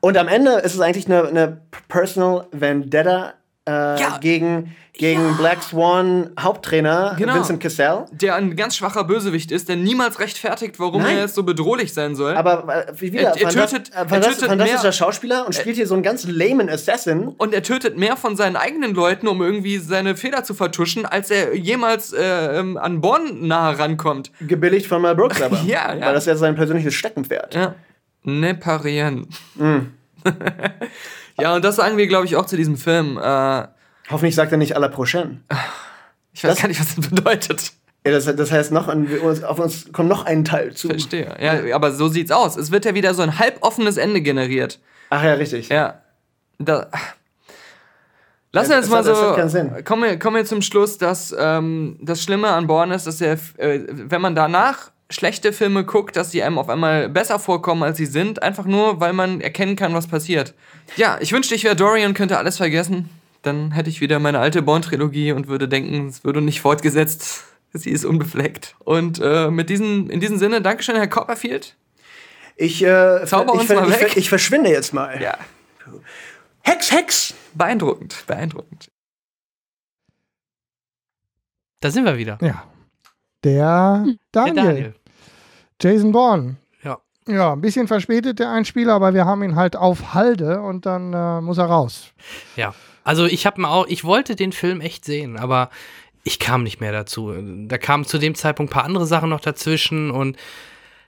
Und 0.00 0.16
am 0.16 0.28
Ende 0.28 0.52
ist 0.52 0.74
es 0.74 0.80
eigentlich 0.80 1.06
eine, 1.06 1.26
eine 1.26 1.60
Personal 1.88 2.46
Vendetta 2.52 3.34
äh, 3.68 4.00
Ja. 4.00 4.18
gegen, 4.20 4.76
gegen 4.92 5.36
Black 5.36 5.62
Swan 5.62 6.30
Haupttrainer 6.38 7.14
Genau. 7.18 7.34
Vincent 7.34 7.60
Cassell. 7.60 8.04
Der 8.12 8.34
ein 8.36 8.56
ganz 8.56 8.76
schwacher 8.76 9.04
Bösewicht 9.04 9.50
ist, 9.52 9.68
der 9.68 9.76
niemals 9.76 10.18
rechtfertigt, 10.20 10.78
warum 10.78 11.02
Nein. 11.02 11.16
er 11.16 11.22
jetzt 11.22 11.34
so 11.34 11.42
bedrohlich 11.42 11.92
sein 11.92 12.14
soll. 12.14 12.34
Aber 12.36 12.86
äh, 12.88 12.92
wie 13.00 13.12
wieder, 13.12 13.34
Er- 13.36 13.42
er 13.42 13.48
tötet- 13.50 13.90
äh, 13.92 13.96
er 13.96 14.06
tötet 14.08 14.48
fantastischer 14.48 14.82
mehr- 14.82 14.92
Schauspieler 14.92 15.46
und 15.46 15.54
spielt 15.54 15.76
hier 15.76 15.86
so 15.86 15.94
einen 15.94 16.02
ganz 16.02 16.26
lamen 16.26 16.70
Assassin. 16.70 17.28
Und 17.36 17.52
er 17.52 17.62
tötet 17.62 17.98
mehr 17.98 18.16
von 18.16 18.36
seinen 18.36 18.56
eigenen 18.56 18.94
Leuten, 18.94 19.28
um 19.28 19.42
irgendwie 19.42 19.78
seine 19.78 20.16
Fehler 20.16 20.44
zu 20.44 20.54
vertuschen, 20.54 21.04
als 21.04 21.30
er 21.30 21.54
jemals 21.56 22.12
äh, 22.12 22.58
ähm, 22.58 22.76
an 22.78 23.00
Born 23.00 23.46
nahe 23.46 23.78
rankommt. 23.78 24.30
Gebilligt 24.40 24.86
von 24.86 25.02
Mel 25.02 25.14
Brooks 25.14 25.42
aber. 25.42 25.60
Ja, 25.66 25.92
ja. 25.94 26.06
Weil 26.06 26.14
das 26.14 26.26
ja 26.26 26.36
sein 26.36 26.54
persönliches 26.54 26.94
Steckenpferd. 26.94 27.54
Ja. 27.54 27.74
Ne 28.22 28.54
parieren. 28.54 29.28
Mm. 29.56 29.78
ja, 31.40 31.54
und 31.54 31.64
das 31.64 31.76
sagen 31.76 31.96
wir, 31.96 32.06
glaube 32.06 32.26
ich, 32.26 32.36
auch 32.36 32.46
zu 32.46 32.56
diesem 32.56 32.76
Film. 32.76 33.18
Äh, 33.18 33.66
Hoffentlich 34.10 34.34
sagt 34.34 34.52
er 34.52 34.58
nicht 34.58 34.76
à 34.76 34.80
la 34.80 34.88
prochaine. 34.88 35.40
ich 36.32 36.44
weiß 36.44 36.52
Das- 36.52 36.62
gar 36.62 36.68
nicht, 36.68 36.80
was 36.80 36.94
das 36.96 37.08
bedeutet. 37.08 37.72
Ja, 38.06 38.12
das, 38.12 38.24
das 38.24 38.52
heißt, 38.52 38.70
noch 38.70 38.86
uns- 38.86 39.42
auf 39.42 39.58
uns 39.58 39.92
kommt 39.92 40.08
noch 40.08 40.24
ein 40.26 40.44
Teil 40.44 40.72
zu. 40.74 40.88
Verstehe. 40.88 41.36
Ja, 41.40 41.74
aber 41.74 41.90
so 41.92 42.06
sieht's 42.08 42.30
aus. 42.30 42.56
Es 42.56 42.70
wird 42.70 42.84
ja 42.84 42.94
wieder 42.94 43.14
so 43.14 43.22
ein 43.22 43.38
halboffenes 43.40 43.96
Ende 43.96 44.20
generiert. 44.20 44.78
Ach 45.10 45.24
ja, 45.24 45.34
richtig. 45.34 45.68
Ja. 45.70 46.02
Da. 46.60 46.88
Lass 48.52 48.70
uns 48.70 48.88
mal 48.88 49.04
so. 49.04 49.48
Sinn. 49.48 49.84
Kommen 49.84 50.04
wir, 50.04 50.18
kommen 50.18 50.36
wir 50.36 50.44
zum 50.44 50.62
Schluss, 50.62 50.98
dass 50.98 51.34
ähm, 51.38 51.98
das 52.00 52.22
Schlimme 52.22 52.48
an 52.48 52.66
Born 52.66 52.90
ist, 52.92 53.06
dass 53.06 53.20
er, 53.20 53.34
äh, 53.58 53.80
wenn 53.88 54.20
man 54.20 54.34
danach 54.34 54.92
schlechte 55.10 55.52
Filme 55.52 55.84
guckt, 55.84 56.16
dass 56.16 56.30
sie 56.32 56.42
einem 56.42 56.58
auf 56.58 56.68
einmal 56.68 57.08
besser 57.08 57.38
vorkommen, 57.38 57.82
als 57.82 57.96
sie 57.96 58.06
sind, 58.06 58.42
einfach 58.42 58.64
nur, 58.64 59.00
weil 59.00 59.12
man 59.12 59.40
erkennen 59.40 59.76
kann, 59.76 59.94
was 59.94 60.06
passiert. 60.08 60.54
Ja, 60.96 61.18
ich 61.20 61.32
wünschte, 61.32 61.54
ich 61.54 61.64
wäre 61.64 61.76
Dorian, 61.76 62.14
könnte 62.14 62.38
alles 62.38 62.56
vergessen. 62.56 63.08
dann 63.42 63.70
hätte 63.70 63.88
ich 63.90 64.00
wieder 64.00 64.18
meine 64.18 64.40
alte 64.40 64.62
Born-Trilogie 64.62 65.30
und 65.32 65.46
würde 65.46 65.68
denken, 65.68 66.08
es 66.08 66.24
würde 66.24 66.40
nicht 66.40 66.60
fortgesetzt. 66.60 67.44
Sie 67.72 67.90
ist 67.90 68.04
unbefleckt. 68.04 68.74
Und 68.80 69.20
äh, 69.22 69.50
mit 69.50 69.68
diesen, 69.70 70.08
in 70.10 70.18
diesem 70.20 70.38
Sinne, 70.38 70.62
Dankeschön, 70.62 70.96
Herr 70.96 71.06
Copperfield. 71.08 71.76
Ich, 72.56 72.82
äh, 72.82 73.24
Zauber 73.26 73.52
ich, 73.54 73.60
uns 73.60 73.66
ver- 73.66 73.74
mal 73.82 73.88
ich, 73.90 74.00
weg. 74.00 74.08
ver- 74.10 74.16
ich 74.16 74.28
verschwinde 74.28 74.70
jetzt 74.70 74.92
mal. 74.94 75.20
Ja, 75.22 75.36
Hex, 76.62 76.90
Hex! 76.90 77.34
beeindruckend, 77.54 78.24
beeindruckend. 78.26 78.88
Da 81.80 81.90
sind 81.90 82.04
wir 82.04 82.16
wieder. 82.18 82.38
Ja. 82.40 82.64
Der 83.46 84.04
Der 84.04 84.14
Daniel, 84.32 84.54
Daniel. 84.64 84.94
Jason 85.80 86.12
Bourne. 86.12 86.56
Ja. 86.82 86.98
Ja, 87.28 87.52
ein 87.52 87.60
bisschen 87.60 87.86
verspätet 87.86 88.40
der 88.40 88.50
Einspieler, 88.50 88.94
aber 88.94 89.14
wir 89.14 89.24
haben 89.24 89.42
ihn 89.44 89.54
halt 89.54 89.76
auf 89.76 90.14
Halde 90.14 90.60
und 90.60 90.84
dann 90.84 91.12
äh, 91.12 91.40
muss 91.40 91.58
er 91.58 91.66
raus. 91.66 92.12
Ja. 92.56 92.74
Also 93.04 93.24
ich 93.24 93.46
habe 93.46 93.66
auch, 93.68 93.86
ich 93.86 94.02
wollte 94.04 94.34
den 94.34 94.50
Film 94.50 94.80
echt 94.80 95.04
sehen, 95.04 95.38
aber 95.38 95.70
ich 96.24 96.40
kam 96.40 96.64
nicht 96.64 96.80
mehr 96.80 96.90
dazu. 96.90 97.32
Da 97.68 97.78
kamen 97.78 98.04
zu 98.04 98.18
dem 98.18 98.34
Zeitpunkt 98.34 98.72
ein 98.72 98.74
paar 98.74 98.84
andere 98.84 99.06
Sachen 99.06 99.30
noch 99.30 99.38
dazwischen 99.38 100.10
und 100.10 100.36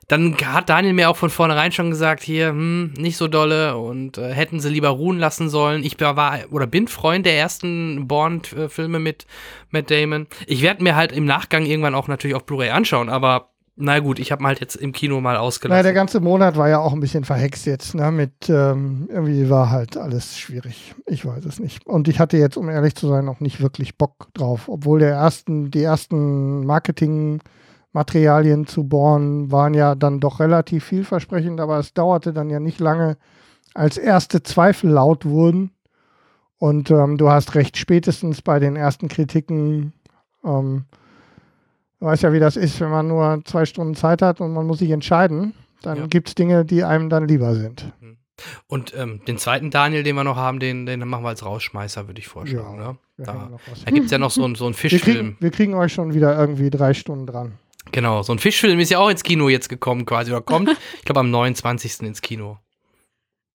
dann 0.09 0.37
hat 0.39 0.71
Daniel 0.71 0.95
mir 0.95 1.11
auch 1.11 1.17
von 1.17 1.29
vornherein 1.29 1.71
schon 1.71 1.91
gesagt, 1.91 2.23
hier, 2.23 2.49
hm, 2.49 2.95
nicht 2.97 3.19
so 3.19 3.29
dolle 3.29 3.77
und 3.77 4.17
äh, 4.17 4.33
hätten 4.33 4.59
sie 4.59 4.71
lieber 4.71 4.89
ruhen 4.89 5.19
lassen 5.19 5.51
sollen. 5.51 5.85
Ich 5.85 6.01
war 6.01 6.39
oder 6.51 6.67
bin 6.67 6.89
Freund 6.89 7.27
der 7.27 7.37
ersten 7.37 8.09
Bond-Filme 8.09 8.99
mit 8.99 9.27
Matt 9.71 9.91
Damon. 9.91 10.27
Ich 10.47 10.63
werde 10.63 10.83
mir 10.83 10.97
halt 10.97 11.13
im 11.13 11.27
Nachgang 11.27 11.67
irgendwann 11.67 11.95
auch 11.95 12.09
natürlich 12.09 12.35
auf 12.35 12.47
Blu-ray 12.47 12.71
anschauen, 12.71 13.11
aber 13.11 13.51
na 13.81 14.01
gut, 14.01 14.19
ich 14.19 14.33
habe 14.33 14.45
halt 14.45 14.61
jetzt 14.61 14.75
im 14.75 14.93
Kino 14.93 15.21
mal 15.21 15.37
ausgelassen. 15.37 15.85
der 15.85 15.93
ganze 15.93 16.21
Monat 16.21 16.57
war 16.57 16.69
ja 16.69 16.81
auch 16.81 16.93
ein 16.93 17.01
bisschen 17.01 17.25
verhext 17.25 17.65
jetzt, 17.67 17.95
ne? 17.95 18.11
Mit 18.11 18.49
ähm, 18.49 19.09
irgendwie 19.09 19.49
war 19.51 19.71
halt 19.71 19.97
alles 19.97 20.37
schwierig. 20.37 20.95
Ich 21.07 21.25
weiß 21.25 21.45
es 21.45 21.61
nicht. 21.61 21.87
Und 21.87 22.09
ich 22.09 22.19
hatte 22.19 22.39
jetzt, 22.39 22.57
um 22.57 22.69
ehrlich 22.69 22.97
zu 22.97 23.07
sein, 23.07 23.29
auch 23.29 23.39
nicht 23.39 23.61
wirklich 23.61 23.97
Bock 23.97 24.29
drauf. 24.35 24.69
Obwohl 24.69 24.99
der 24.99 25.13
ersten, 25.13 25.71
die 25.71 25.83
ersten 25.83 26.65
Marketingmaterialien 27.99 28.67
zu 28.67 28.85
Born 28.85 29.51
waren 29.51 29.75
ja 29.75 29.95
dann 29.95 30.21
doch 30.21 30.41
relativ 30.41 30.85
vielversprechend, 30.85 31.61
aber 31.61 31.79
es 31.79 31.93
dauerte 31.95 32.33
dann 32.33 32.49
ja 32.51 32.61
nicht 32.61 32.79
lange, 32.81 33.17
als 33.75 33.99
erste 33.99 34.43
Zweifel 34.43 34.91
laut 34.91 35.25
wurden. 35.25 35.71
Und 36.59 36.91
ähm, 36.91 37.19
du 37.19 37.29
hast 37.31 37.55
recht, 37.55 37.77
spätestens 37.77 38.43
bei 38.43 38.59
den 38.59 38.77
ersten 38.77 39.09
Kritiken 39.09 39.93
ähm, 40.45 40.85
Du 42.01 42.07
weißt 42.07 42.23
ja, 42.23 42.33
wie 42.33 42.39
das 42.39 42.57
ist, 42.57 42.81
wenn 42.81 42.91
man 42.91 43.09
nur 43.09 43.43
zwei 43.45 43.65
Stunden 43.67 43.97
Zeit 43.97 44.23
hat 44.23 44.41
und 44.41 44.53
man 44.53 44.65
muss 44.69 44.79
sich 44.79 44.91
entscheiden. 44.93 45.53
Dann 45.83 45.99
Ja. 45.99 46.07
gibt 46.07 46.29
es 46.29 46.37
Dinge, 46.37 46.65
die 46.65 46.85
einem 46.85 47.09
dann 47.11 47.27
lieber 47.27 47.57
sind. 47.57 47.93
Und 48.69 48.95
ähm, 48.97 49.21
den 49.27 49.37
zweiten 49.37 49.73
Daniel, 49.73 50.05
den 50.05 50.15
wir 50.15 50.23
noch 50.23 50.37
haben, 50.37 50.61
den, 50.61 50.87
den 50.87 51.01
machen 51.09 51.25
wir 51.25 51.31
als 51.31 51.45
Rausschmeißer, 51.45 52.07
würde 52.07 52.21
ich 52.21 52.29
vorschlagen. 52.29 52.79
Ja, 52.79 52.93
ne? 52.93 52.99
Wir, 53.17 53.27
Da, 53.27 53.51
da 53.85 53.91
gibt 53.91 54.07
es 54.07 54.13
ja 54.13 54.19
noch 54.19 54.31
so, 54.31 54.45
einen- 54.45 54.55
so 54.55 54.67
einen 54.67 54.75
wir, 54.75 54.79
Fischfilm. 54.91 55.17
kriegen, 55.17 55.37
wir 55.41 55.51
kriegen 55.51 55.75
euch 55.75 55.93
schon 55.93 56.15
wieder 56.15 56.39
irgendwie 56.39 56.71
drei 56.71 56.95
Stunden 56.95 57.27
dran. 57.27 57.55
Genau, 57.93 58.23
so 58.23 58.33
ein 58.33 58.39
Fischfilm 58.39 58.79
ist 58.81 58.91
ja 58.91 58.99
auch 58.99 59.09
ins 59.09 59.23
Kino 59.23 59.49
jetzt 59.49 59.69
gekommen 59.69 60.07
quasi. 60.07 60.31
Oder 60.31 60.43
kommt, 60.43 60.71
ich 60.99 61.05
glaube, 61.05 61.21
am 61.21 61.31
29. 61.31 62.01
ins 62.03 62.23
Kino. 62.23 62.59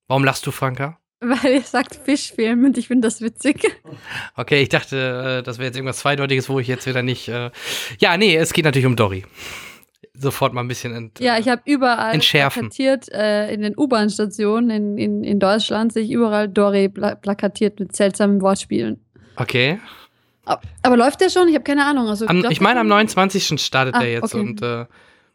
Warum 0.08 0.24
lachst 0.24 0.46
du, 0.46 0.52
Franka? 0.52 1.00
Weil 1.20 1.54
ihr 1.54 1.62
sagt 1.62 1.96
Fischfilm 1.96 2.66
und 2.66 2.78
ich 2.78 2.88
finde 2.88 3.08
das 3.08 3.22
witzig. 3.22 3.64
Okay, 4.36 4.62
ich 4.62 4.70
dachte, 4.70 5.40
äh, 5.40 5.44
das 5.44 5.58
wäre 5.58 5.68
jetzt 5.68 5.76
irgendwas 5.76 6.00
Zweideutiges, 6.00 6.50
wo 6.50 6.60
ich 6.60 6.68
jetzt 6.68 6.88
wieder 6.88 7.04
nicht. 7.04 7.30
Äh 7.30 7.52
ja, 8.00 8.18
nee, 8.18 8.36
es 8.36 8.52
geht 8.52 8.66
natürlich 8.66 8.88
um 8.88 8.96
Dory. 8.96 9.24
Sofort 10.16 10.54
mal 10.54 10.62
ein 10.62 10.68
bisschen 10.68 10.94
ent 10.94 11.20
Ja, 11.20 11.38
ich 11.38 11.48
habe 11.48 11.62
überall 11.66 12.14
Entschärfen. 12.14 12.70
plakatiert, 12.70 13.10
äh, 13.12 13.54
in 13.54 13.62
den 13.62 13.78
U-Bahn-Stationen 13.78 14.70
in, 14.70 14.98
in, 14.98 15.24
in 15.24 15.40
Deutschland 15.40 15.94
sehe 15.94 16.04
ich 16.04 16.12
überall 16.12 16.50
Dory 16.50 16.90
pla 16.90 17.16
plakatiert 17.16 17.80
mit 17.80 17.96
seltsamen 17.96 18.42
Wortspielen. 18.42 19.00
Okay. 19.36 19.80
Ab- 20.46 20.64
Aber 20.82 20.98
läuft 20.98 21.22
der 21.22 21.30
schon? 21.30 21.48
Ich 21.48 21.56
habe 21.56 21.64
keine 21.64 21.86
Ahnung. 21.86 22.08
Also, 22.08 22.28
Am, 22.28 22.46
ich 22.50 22.60
meine, 22.62 22.80
am 22.80 22.86
schon? 22.88 22.90
29. 22.98 23.60
startet 23.62 23.96
Ah, 23.96 24.00
der 24.00 24.12
jetzt 24.12 24.34
okay. 24.36 24.40
und 24.40 24.62
äh, 24.62 24.86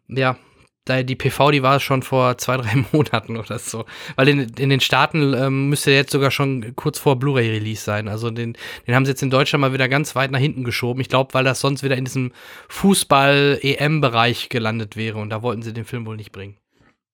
ja, 0.08 0.36
da 0.84 1.02
die 1.02 1.16
PV, 1.16 1.50
die 1.50 1.62
war 1.62 1.80
schon 1.80 2.02
vor 2.02 2.38
zwei, 2.38 2.56
drei 2.56 2.84
Monaten 2.92 3.36
oder 3.36 3.58
so. 3.58 3.84
Weil 4.16 4.28
in, 4.28 4.40
in 4.58 4.70
den 4.70 4.80
Staaten 4.80 5.34
ähm, 5.34 5.68
müsste 5.68 5.90
der 5.90 5.98
jetzt 6.00 6.12
sogar 6.12 6.30
schon 6.30 6.74
kurz 6.76 6.98
vor 6.98 7.16
Blu-ray-Release 7.18 7.82
sein. 7.82 8.08
Also 8.08 8.30
den, 8.30 8.56
den 8.86 8.94
haben 8.94 9.04
sie 9.04 9.10
jetzt 9.12 9.22
in 9.22 9.30
Deutschland 9.30 9.60
mal 9.60 9.72
wieder 9.74 9.88
ganz 9.88 10.14
weit 10.16 10.30
nach 10.30 10.38
hinten 10.38 10.64
geschoben. 10.64 11.00
Ich 11.02 11.08
glaube, 11.10 11.34
weil 11.34 11.44
das 11.44 11.60
sonst 11.60 11.82
wieder 11.82 11.96
in 11.96 12.04
diesem 12.06 12.32
Fußball-EM-Bereich 12.68 14.48
gelandet 14.48 14.96
wäre 14.96 15.18
und 15.18 15.30
da 15.30 15.42
wollten 15.42 15.62
sie 15.62 15.72
den 15.72 15.84
Film 15.84 16.06
wohl 16.06 16.16
nicht 16.16 16.32
bringen. 16.32 16.56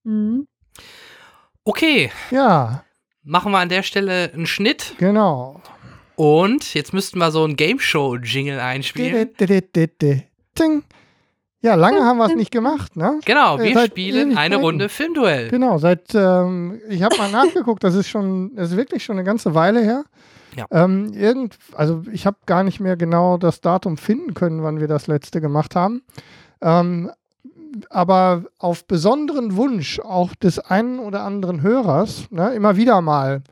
Mhm. 0.05 0.47
Okay, 1.65 2.11
Ja, 2.31 2.85
machen 3.23 3.51
wir 3.53 3.59
an 3.59 3.69
der 3.71 3.83
Stelle 3.83 4.31
einen 4.35 4.47
Schnitt 4.47 4.95
genau. 4.99 5.63
Und 6.17 6.75
jetzt 6.75 6.93
müssten 6.93 7.19
wir 7.19 7.31
so 7.31 7.45
ein 7.45 7.57
Game-Show-Jingle 7.57 8.61
einspielen. 8.61 9.13
Ting. 10.55 10.85
Ja, 11.61 11.77
lange 11.77 12.05
haben 12.05 12.19
wir 12.19 12.27
es 12.27 12.35
nicht 12.35 12.51
gemacht, 12.51 12.95
ne? 12.95 13.21
Genau, 13.25 13.59
Äh, 13.59 13.65
wir 13.65 13.75
seit 13.75 13.91
spielen 13.93 14.37
eine. 14.37 14.57
Runde 14.57 14.91
Filmduell. 14.91 15.49
Genau, 15.49 15.79
seit, 15.79 16.15
ähm, 16.15 16.79
ich 16.91 17.03
habe 17.03 17.17
mal 17.17 17.31
nachgeguckt, 17.31 17.83
das 17.83 17.95
ist 17.95 18.09
schon, 18.09 18.55
das 18.55 18.71
ist 18.73 18.77
wirklich 18.77 19.03
schon 19.03 19.17
eine 19.17 19.25
ganze 19.25 19.55
Weile 19.55 19.81
her. 19.81 20.05
Ja. 20.57 20.67
Ähm, 20.71 21.15
irgend, 21.15 21.57
also 21.75 22.03
ich 22.13 22.27
habe 22.27 22.37
gar 22.45 22.65
nicht 22.65 22.81
mehr 22.81 22.97
genau 22.97 23.39
das 23.39 23.63
Datum 23.63 23.97
finden 23.97 24.35
können, 24.35 24.63
wann 24.63 24.79
wir 24.79 24.89
das 24.89 25.07
letzte 25.07 25.41
gemacht 25.41 25.75
haben. 25.75 26.03
Ähm, 26.61 27.11
aber 27.91 28.45
auf 28.59 28.85
besonderen 28.87 29.57
Wunsch 29.57 29.99
auch 30.01 30.35
des 30.35 30.59
einen 30.59 30.99
oder 30.99 31.23
anderen 31.23 31.63
Hörers, 31.63 32.27
ne, 32.31 32.55
immer 32.55 32.77
wieder 32.77 33.01
mal 33.01 33.43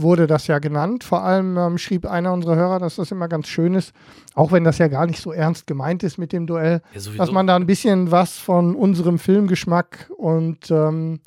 wurde 0.00 0.26
das 0.26 0.46
ja 0.46 0.58
genannt. 0.58 1.04
Vor 1.04 1.22
allem 1.22 1.56
ähm, 1.56 1.78
schrieb 1.78 2.06
einer 2.06 2.32
unserer 2.32 2.56
Hörer, 2.56 2.78
dass 2.78 2.96
das 2.96 3.10
immer 3.10 3.28
ganz 3.28 3.48
schön 3.48 3.74
ist, 3.74 3.92
auch 4.34 4.52
wenn 4.52 4.64
das 4.64 4.78
ja 4.78 4.88
gar 4.88 5.06
nicht 5.06 5.20
so 5.20 5.32
ernst 5.32 5.66
gemeint 5.66 6.02
ist 6.02 6.18
mit 6.18 6.32
dem 6.32 6.46
Duell, 6.46 6.82
Ja, 6.92 7.00
dass 7.16 7.32
man 7.32 7.46
da 7.46 7.56
ein 7.56 7.66
bisschen 7.66 8.10
was 8.10 8.38
von 8.38 8.74
unserem 8.74 9.18
Filmgeschmack 9.18 10.10
und 10.16 10.70
ähm, 10.70 11.20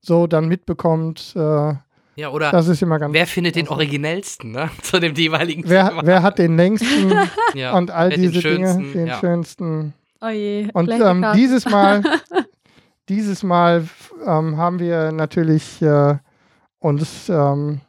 so 0.00 0.26
dann 0.26 0.48
mitbekommt. 0.48 1.34
Äh, 1.36 1.74
ja, 2.16 2.28
oder 2.28 2.52
das 2.52 2.68
ist 2.68 2.80
immer 2.80 2.98
ganz. 2.98 3.12
wer 3.12 3.26
findet 3.26 3.56
den 3.56 3.68
originellsten, 3.68 4.52
ne? 4.52 4.70
Zu 4.82 5.00
dem 5.00 5.14
jeweiligen 5.14 5.64
wer, 5.66 5.88
Thema. 5.88 6.02
wer 6.04 6.22
hat 6.22 6.38
den 6.38 6.56
längsten 6.56 7.12
ja. 7.54 7.76
und 7.76 7.90
all 7.90 8.10
wer 8.10 8.16
den 8.16 8.30
diese 8.30 8.40
Dinge, 8.40 8.66
schönsten, 8.66 8.92
den 8.92 9.06
ja. 9.06 9.18
schönsten. 9.18 9.94
Oh 10.20 10.28
je. 10.28 10.68
Und 10.72 10.90
ähm, 10.90 11.26
dieses 11.34 11.68
Mal, 11.68 12.02
dieses 13.08 13.42
Mal 13.42 13.88
ähm, 14.24 14.56
haben 14.56 14.78
wir 14.78 15.12
natürlich 15.12 15.82
äh, 15.82 16.16
uns 16.78 17.28
ähm, 17.28 17.80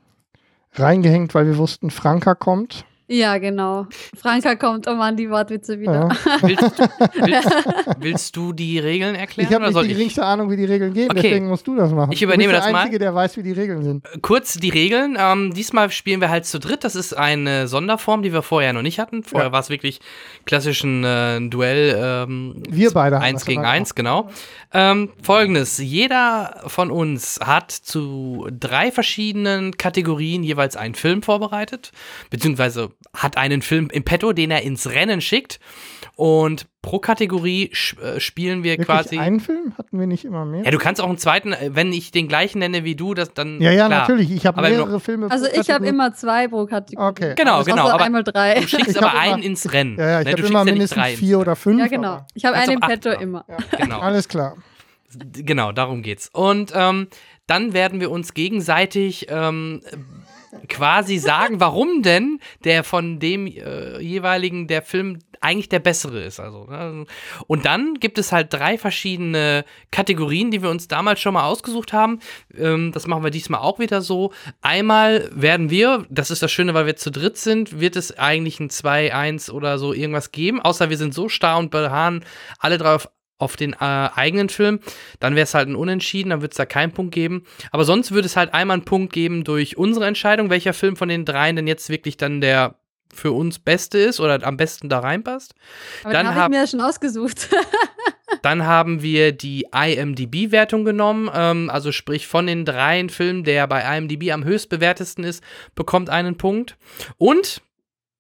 reingehängt, 0.79 1.33
weil 1.35 1.47
wir 1.47 1.57
wussten, 1.57 1.89
Franka 1.89 2.35
kommt. 2.35 2.85
Ja, 3.07 3.37
genau. 3.37 3.85
Franka 4.17 4.55
kommt, 4.55 4.87
oh 4.87 4.95
Mann, 4.95 5.15
die 5.15 5.29
Wortwitze 5.29 5.79
wieder. 5.79 6.09
Ja. 6.09 6.37
Willst, 6.41 6.79
willst, 7.13 7.49
willst 7.99 8.35
du 8.35 8.51
die 8.51 8.79
Regeln 8.79 9.13
erklären 9.13 9.47
Ich 9.47 9.53
habe 9.53 9.65
nicht 9.65 9.73
soll 9.73 9.83
die 9.85 9.91
ich? 9.91 9.97
geringste 9.97 10.25
Ahnung, 10.25 10.49
wie 10.49 10.57
die 10.57 10.65
Regeln 10.65 10.91
gehen, 10.93 11.11
Okay. 11.11 11.21
deswegen 11.21 11.47
musst 11.47 11.67
du 11.67 11.75
das 11.75 11.91
machen. 11.91 12.11
Ich 12.11 12.21
übernehme 12.23 12.51
du 12.53 12.57
das 12.57 12.65
mal. 12.65 12.71
der 12.71 12.81
Einzige, 12.81 12.97
der 12.99 13.13
weiß, 13.13 13.37
wie 13.37 13.43
die 13.43 13.51
Regeln 13.51 13.83
sind. 13.83 14.03
Kurz 14.23 14.55
die 14.55 14.69
Regeln. 14.69 15.17
Ähm, 15.19 15.53
diesmal 15.53 15.91
spielen 15.91 16.19
wir 16.19 16.29
halt 16.31 16.45
zu 16.45 16.59
dritt. 16.59 16.83
Das 16.83 16.95
ist 16.95 17.13
eine 17.15 17.67
Sonderform, 17.67 18.23
die 18.23 18.33
wir 18.33 18.41
vorher 18.41 18.73
noch 18.73 18.81
nicht 18.81 18.97
hatten. 18.97 19.21
Vorher 19.23 19.49
Ja. 19.49 19.51
war 19.51 19.59
es 19.59 19.69
wirklich 19.69 19.99
klassisch 20.45 20.83
ein 20.83 21.03
äh, 21.03 21.47
Duell. 21.49 21.95
Ähm, 22.27 22.63
Wir 22.69 22.89
beide 22.91 23.19
Eins 23.19 23.45
gegen 23.45 23.65
eins, 23.65 23.93
genau. 23.93 24.29
Ähm, 24.73 25.11
Folgendes: 25.21 25.77
Jeder 25.77 26.63
von 26.65 26.89
uns 26.89 27.39
hat 27.39 27.71
zu 27.71 28.47
drei 28.51 28.91
verschiedenen 28.91 29.77
Kategorien 29.77 30.41
jeweils 30.43 30.75
einen 30.75 30.95
Film 30.95 31.21
vorbereitet, 31.21 31.91
beziehungsweise 32.31 32.89
hat 33.15 33.37
einen 33.37 33.61
Film 33.61 33.89
im 33.91 34.03
Petto, 34.03 34.33
den 34.33 34.51
er 34.51 34.61
ins 34.63 34.89
Rennen 34.89 35.21
schickt. 35.21 35.59
Und 36.17 36.67
pro 36.81 36.99
Kategorie 36.99 37.71
äh, 38.01 38.19
spielen 38.21 38.63
wir 38.63 38.73
Wirklich 38.73 38.87
quasi. 38.87 39.17
einen 39.19 39.41
Film? 39.41 39.73
Hatten 39.77 39.99
wir 39.99 40.07
nicht 40.07 40.23
immer 40.23 40.45
mehr? 40.45 40.63
ja, 40.63 40.71
du 40.71 40.77
kannst 40.77 41.01
auch 41.01 41.09
einen 41.09 41.17
zweiten, 41.17 41.51
äh, 41.51 41.71
wenn 41.73 41.91
ich 41.91 42.11
den 42.11 42.29
gleichen 42.29 42.59
nenne 42.59 42.85
wie 42.85 42.95
du, 42.95 43.13
das 43.13 43.33
dann. 43.33 43.59
Ja, 43.61 43.71
ja, 43.71 43.87
klar. 43.87 44.01
natürlich. 44.01 44.31
Ich 44.31 44.45
habe 44.45 44.61
mehrere 44.61 44.89
noch- 44.89 45.01
Filme. 45.01 45.29
Also 45.29 45.45
pro 45.49 45.59
ich 45.59 45.69
habe 45.69 45.85
immer 45.87 46.13
zwei 46.13 46.47
pro 46.47 46.65
Kategorie. 46.67 47.05
Okay. 47.09 47.33
Genau, 47.35 47.57
Also 47.57 47.71
genau. 47.71 47.89
Aber 47.89 48.03
einmal 48.05 48.23
drei. 48.23 48.61
du 48.61 48.67
schickst 48.67 48.87
Ich 48.91 48.97
aber 48.97 49.11
immer- 49.11 49.19
einen 49.33 49.43
ins 49.43 49.73
Rennen. 49.73 49.97
Ja, 49.99 50.09
ja, 50.09 50.19
ich 50.21 50.25
ne? 50.27 50.31
habe 50.33 50.41
immer 50.47 50.59
ja 50.59 50.65
mindestens 50.65 50.97
drei. 51.01 51.15
vier 51.17 51.39
oder 51.39 51.55
fünf. 51.57 51.79
Ja, 51.79 51.87
genau. 51.87 52.25
Ich 52.33 52.45
habe 52.45 52.55
einen 52.55 52.71
im 52.73 52.79
Petto 52.79 53.09
machen. 53.09 53.21
immer. 53.21 53.45
Genau. 53.77 53.99
Alles 53.99 54.27
klar. 54.29 54.55
Genau, 55.33 55.71
darum 55.73 56.01
geht's. 56.01 56.29
Und 56.33 56.71
ähm, 56.75 57.07
dann 57.47 57.73
werden 57.73 57.99
wir 57.99 58.09
uns 58.11 58.33
gegenseitig 58.33 59.27
ähm, 59.29 59.81
quasi 60.67 61.17
sagen, 61.17 61.59
warum 61.59 62.01
denn 62.01 62.39
der 62.63 62.83
von 62.83 63.19
dem 63.19 63.47
äh, 63.47 63.99
jeweiligen 63.99 64.67
der 64.67 64.81
Film 64.81 65.19
eigentlich 65.41 65.69
der 65.69 65.79
bessere 65.79 66.23
ist. 66.23 66.39
Also, 66.39 66.65
ne? 66.65 67.05
Und 67.47 67.65
dann 67.65 67.95
gibt 67.95 68.17
es 68.17 68.31
halt 68.31 68.51
drei 68.51 68.77
verschiedene 68.77 69.63
Kategorien, 69.91 70.49
die 70.49 70.63
wir 70.63 70.69
uns 70.69 70.87
damals 70.87 71.19
schon 71.19 71.35
mal 71.35 71.45
ausgesucht 71.45 71.93
haben. 71.93 72.19
Ähm, 72.57 72.91
das 72.91 73.05
machen 73.05 73.23
wir 73.23 73.31
diesmal 73.31 73.61
auch 73.61 73.79
wieder 73.79 74.01
so. 74.01 74.33
Einmal 74.61 75.29
werden 75.33 75.69
wir, 75.69 76.05
das 76.09 76.31
ist 76.31 76.41
das 76.41 76.51
Schöne, 76.51 76.73
weil 76.73 76.87
wir 76.87 76.95
zu 76.95 77.11
dritt 77.11 77.37
sind, 77.37 77.79
wird 77.79 77.95
es 77.95 78.17
eigentlich 78.17 78.59
ein 78.59 78.69
2-1 78.69 79.51
oder 79.51 79.77
so 79.77 79.93
irgendwas 79.93 80.31
geben, 80.31 80.61
außer 80.61 80.89
wir 80.89 80.97
sind 80.97 81.13
so 81.13 81.29
starr 81.29 81.59
und 81.59 81.69
beharren 81.69 82.25
alle 82.59 82.77
drei 82.77 82.95
auf 82.95 83.09
auf 83.37 83.55
den 83.55 83.73
äh, 83.73 83.77
eigenen 83.79 84.49
Film, 84.49 84.79
dann 85.19 85.35
wäre 85.35 85.43
es 85.43 85.53
halt 85.53 85.67
ein 85.67 85.75
Unentschieden, 85.75 86.29
dann 86.29 86.41
würde 86.41 86.51
es 86.51 86.57
da 86.57 86.65
keinen 86.65 86.93
Punkt 86.93 87.13
geben. 87.13 87.43
Aber 87.71 87.83
sonst 87.83 88.11
würde 88.11 88.27
es 88.27 88.37
halt 88.37 88.53
einmal 88.53 88.75
einen 88.75 88.85
Punkt 88.85 89.11
geben 89.11 89.43
durch 89.43 89.77
unsere 89.77 90.05
Entscheidung, 90.07 90.49
welcher 90.49 90.73
Film 90.73 90.95
von 90.95 91.09
den 91.09 91.25
dreien 91.25 91.55
denn 91.55 91.67
jetzt 91.67 91.89
wirklich 91.89 92.17
dann 92.17 92.39
der 92.41 92.75
für 93.13 93.31
uns 93.31 93.59
beste 93.59 93.97
ist 93.97 94.19
oder 94.19 94.45
am 94.45 94.57
besten 94.57 94.89
da 94.89 94.99
reinpasst. 94.99 95.53
Aber 96.03 96.13
Dann 96.13 96.27
habe 96.27 96.35
hab- 96.35 96.51
ich 96.51 96.55
mir 96.55 96.61
ja 96.61 96.67
schon 96.67 96.81
ausgesucht. 96.81 97.49
Dann 98.41 98.65
haben 98.65 99.01
wir 99.01 99.31
die 99.31 99.67
IMDb-Wertung 99.73 100.83
genommen, 100.83 101.29
ähm, 101.33 101.69
also 101.69 101.91
sprich 101.91 102.27
von 102.27 102.47
den 102.47 102.65
dreien 102.65 103.09
Filmen, 103.09 103.43
der 103.43 103.67
bei 103.67 103.97
IMDb 103.97 104.31
am 104.31 104.43
höchstbewertesten 104.43 105.23
ist, 105.23 105.43
bekommt 105.75 106.09
einen 106.09 106.37
Punkt. 106.37 106.77
Und 107.17 107.61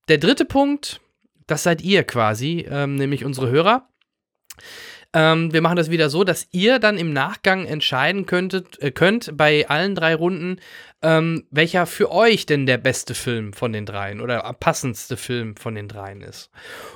der 0.07 0.17
dritte 0.17 0.45
Punkt, 0.45 1.01
das 1.47 1.63
seid 1.63 1.81
ihr 1.81 2.03
quasi, 2.03 2.65
ähm, 2.69 2.95
nämlich 2.95 3.25
unsere 3.25 3.49
Hörer. 3.49 3.87
Ähm, 5.15 5.53
wir 5.53 5.61
machen 5.61 5.77
das 5.77 5.89
wieder 5.89 6.09
so, 6.09 6.25
dass 6.25 6.49
ihr 6.51 6.77
dann 6.77 6.97
im 6.97 7.13
Nachgang 7.13 7.65
entscheiden 7.65 8.25
könntet, 8.25 8.81
äh, 8.81 8.91
könnt 8.91 9.37
bei 9.37 9.65
allen 9.69 9.95
drei 9.95 10.13
Runden, 10.13 10.59
ähm, 11.01 11.45
welcher 11.51 11.85
für 11.85 12.11
euch 12.11 12.45
denn 12.45 12.65
der 12.65 12.77
beste 12.77 13.15
Film 13.15 13.53
von 13.53 13.71
den 13.71 13.85
dreien 13.85 14.19
oder 14.19 14.41
passendste 14.59 15.15
Film 15.15 15.55
von 15.55 15.73
den 15.73 15.87
dreien 15.87 16.19
ist. 16.19 16.51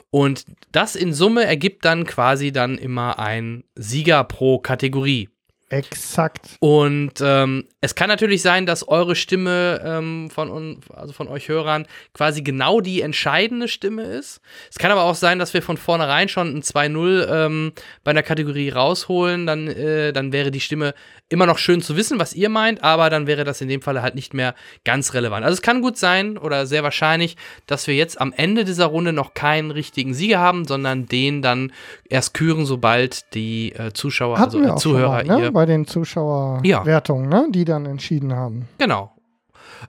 Und 0.09 0.45
das 0.73 0.97
in 0.97 1.13
Summe 1.13 1.45
ergibt 1.45 1.85
dann 1.85 2.05
quasi 2.05 2.51
dann 2.51 2.77
immer 2.77 3.19
ein 3.19 3.63
Sieger 3.75 4.25
pro 4.25 4.59
Kategorie. 4.59 5.29
Exakt. 5.69 6.57
Und 6.59 7.13
ähm, 7.21 7.65
es 7.79 7.93
kann 7.93 8.09
natürlich 8.09 8.41
sein, 8.41 8.65
dass 8.65 8.87
eure 8.87 9.15
Stimme 9.15 9.81
ähm, 9.85 10.29
von, 10.31 10.79
also 10.93 11.13
von 11.13 11.27
euch 11.27 11.47
Hörern 11.47 11.85
quasi 12.13 12.41
genau 12.41 12.81
die 12.81 13.01
entscheidende 13.01 13.67
Stimme 13.67 14.01
ist. 14.01 14.41
Es 14.71 14.79
kann 14.79 14.89
aber 14.91 15.03
auch 15.03 15.15
sein, 15.15 15.37
dass 15.37 15.53
wir 15.53 15.61
von 15.61 15.77
vornherein 15.77 16.27
schon 16.27 16.55
ein 16.55 16.63
2-0 16.63 17.27
ähm, 17.29 17.73
bei 18.03 18.11
einer 18.11 18.23
Kategorie 18.23 18.69
rausholen. 18.69 19.45
Dann, 19.45 19.67
äh, 19.67 20.11
dann 20.11 20.31
wäre 20.33 20.49
die 20.49 20.59
Stimme 20.59 20.95
immer 21.29 21.45
noch 21.45 21.59
schön 21.59 21.81
zu 21.81 21.95
wissen, 21.95 22.19
was 22.19 22.33
ihr 22.33 22.49
meint, 22.49 22.83
aber 22.83 23.09
dann 23.09 23.27
wäre 23.27 23.43
das 23.43 23.61
in 23.61 23.69
dem 23.69 23.81
Falle 23.81 24.01
halt 24.01 24.15
nicht 24.15 24.33
mehr 24.33 24.55
ganz 24.83 25.13
relevant. 25.13 25.45
Also 25.45 25.53
es 25.53 25.61
kann 25.61 25.81
gut 25.81 25.97
sein 25.97 26.37
oder 26.37 26.65
sehr 26.65 26.83
wahrscheinlich, 26.83 27.37
dass 27.67 27.87
wir 27.87 27.95
jetzt 27.95 28.19
am 28.19 28.33
Ende 28.35 28.65
dieser 28.65 28.87
Runde 28.87 29.13
noch 29.13 29.35
keinen 29.35 29.71
richtigen 29.71 30.13
Sieger 30.13 30.39
haben, 30.39 30.65
sondern 30.65 31.05
den 31.05 31.41
dann 31.41 31.71
erst 32.09 32.33
küren, 32.33 32.65
sobald 32.65 33.33
die 33.35 33.73
äh, 33.73 33.93
Zuschauer, 33.93 34.39
Hatten 34.39 34.45
also 34.45 34.61
wir 34.61 34.67
äh, 34.67 34.71
auch 34.71 34.77
Zuhörer 34.77 35.23
mal, 35.23 35.37
ne? 35.37 35.45
ihr 35.45 35.51
bei 35.51 35.65
den 35.65 35.85
Zuschauerwertungen, 35.85 37.29
ne? 37.29 37.47
die 37.51 37.63
dann 37.63 37.85
entschieden 37.85 38.35
haben. 38.35 38.67
Genau. 38.79 39.13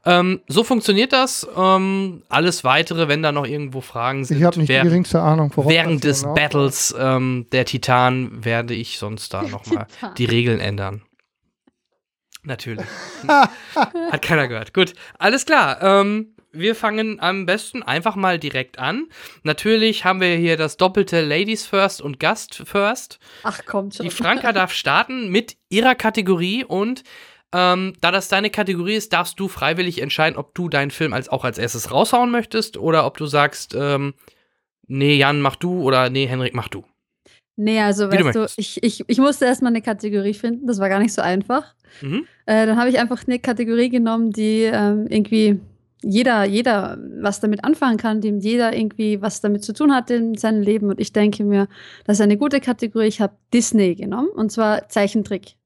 Ähm, 0.05 0.41
so 0.47 0.63
funktioniert 0.63 1.13
das. 1.13 1.49
Ähm, 1.57 2.23
alles 2.29 2.65
weitere, 2.65 3.09
wenn 3.09 3.23
da 3.23 3.33
noch 3.33 3.47
irgendwo 3.47 3.81
Fragen 3.81 4.25
sind, 4.25 4.39
Ich 4.39 4.45
habe 4.45 4.59
nicht 4.59 4.69
die 4.69 4.75
während, 4.75 4.91
geringste 4.91 5.21
Ahnung, 5.21 5.51
worauf 5.55 5.71
während 5.71 6.05
des. 6.05 6.23
Battles 6.23 6.95
ähm, 6.99 7.47
der 7.51 7.65
Titan 7.65 8.45
werde 8.45 8.75
ich 8.75 8.99
sonst 8.99 9.35
da 9.35 9.43
nochmal 9.43 9.87
die 10.17 10.27
Regeln 10.27 10.61
ändern. 10.61 11.03
Natürlich. 12.43 12.87
Hat 13.75 14.23
keiner 14.23 14.49
gehört. 14.49 14.73
Gut, 14.73 14.95
alles 15.19 15.45
klar. 15.45 15.83
Ähm, 15.83 16.35
wir 16.53 16.75
fangen 16.75 17.21
am 17.21 17.47
besten 17.47 17.83
einfach 17.83 18.17
mal 18.17 18.39
direkt 18.39 18.79
an. 18.79 19.07
Natürlich 19.43 20.05
haben 20.05 20.21
wir 20.21 20.35
hier 20.37 20.57
das 20.57 20.77
doppelte 20.77 21.21
Ladies 21.21 21.67
First 21.67 22.01
und 22.03 22.19
Gast 22.19 22.63
First. 22.65 23.19
Ach, 23.43 23.65
kommt 23.67 23.95
schon. 23.95 24.05
Die 24.05 24.11
Franka 24.11 24.53
darf 24.53 24.73
starten 24.73 25.31
mit 25.31 25.57
ihrer 25.69 25.95
Kategorie 25.95 26.65
und 26.65 27.05
ähm, 27.53 27.95
da 28.01 28.11
das 28.11 28.29
deine 28.29 28.51
Kategorie 28.51 28.95
ist, 28.95 29.13
darfst 29.13 29.39
du 29.41 29.49
freiwillig 29.49 30.01
entscheiden, 30.01 30.39
ob 30.39 30.55
du 30.55 30.69
deinen 30.69 30.91
Film 30.91 31.13
als 31.13 31.29
auch 31.29 31.45
als 31.45 31.59
erstes 31.59 31.91
raushauen 31.91 32.31
möchtest 32.31 32.77
oder 32.77 33.07
ob 33.07 33.17
du 33.17 33.27
sagst, 33.27 33.75
ähm, 33.75 34.15
nee, 34.87 35.17
Jan, 35.17 35.41
mach 35.41 35.57
du 35.57 35.83
oder 35.83 36.11
nee, 36.11 36.27
Henrik, 36.27 36.55
mach 36.55 36.69
du. 36.69 36.85
Nee, 37.63 37.81
also 37.81 38.07
du 38.07 38.13
weißt 38.13 38.35
du, 38.35 38.41
möchtest. 38.41 38.59
ich, 38.59 38.83
ich, 38.83 39.05
ich 39.07 39.19
musste 39.19 39.45
erstmal 39.45 39.71
eine 39.71 39.83
Kategorie 39.83 40.33
finden, 40.33 40.67
das 40.67 40.79
war 40.79 40.89
gar 40.89 40.99
nicht 40.99 41.13
so 41.13 41.21
einfach. 41.21 41.75
Mhm. 42.01 42.25
Äh, 42.47 42.65
dann 42.65 42.79
habe 42.79 42.89
ich 42.89 42.99
einfach 42.99 43.23
eine 43.27 43.39
Kategorie 43.39 43.91
genommen, 43.91 44.31
die 44.31 44.63
ähm, 44.63 45.07
irgendwie 45.09 45.61
jeder, 46.03 46.45
jeder 46.45 46.99
was 47.21 47.41
damit 47.41 47.63
anfangen 47.63 47.99
kann, 47.99 48.23
dem 48.23 48.39
jeder 48.39 48.75
irgendwie 48.75 49.21
was 49.21 49.43
damit 49.43 49.63
zu 49.63 49.75
tun 49.75 49.95
hat 49.95 50.11
in 50.11 50.37
seinem 50.37 50.63
Leben. 50.63 50.89
Und 50.89 50.99
ich 51.01 51.13
denke 51.13 51.45
mir, 51.45 51.69
das 52.07 52.17
ist 52.17 52.23
eine 52.23 52.39
gute 52.39 52.61
Kategorie. 52.61 53.09
Ich 53.09 53.21
habe 53.21 53.35
Disney 53.53 53.95
genommen 53.95 54.31
und 54.35 54.51
zwar 54.51 54.89
Zeichentrick. 54.89 55.57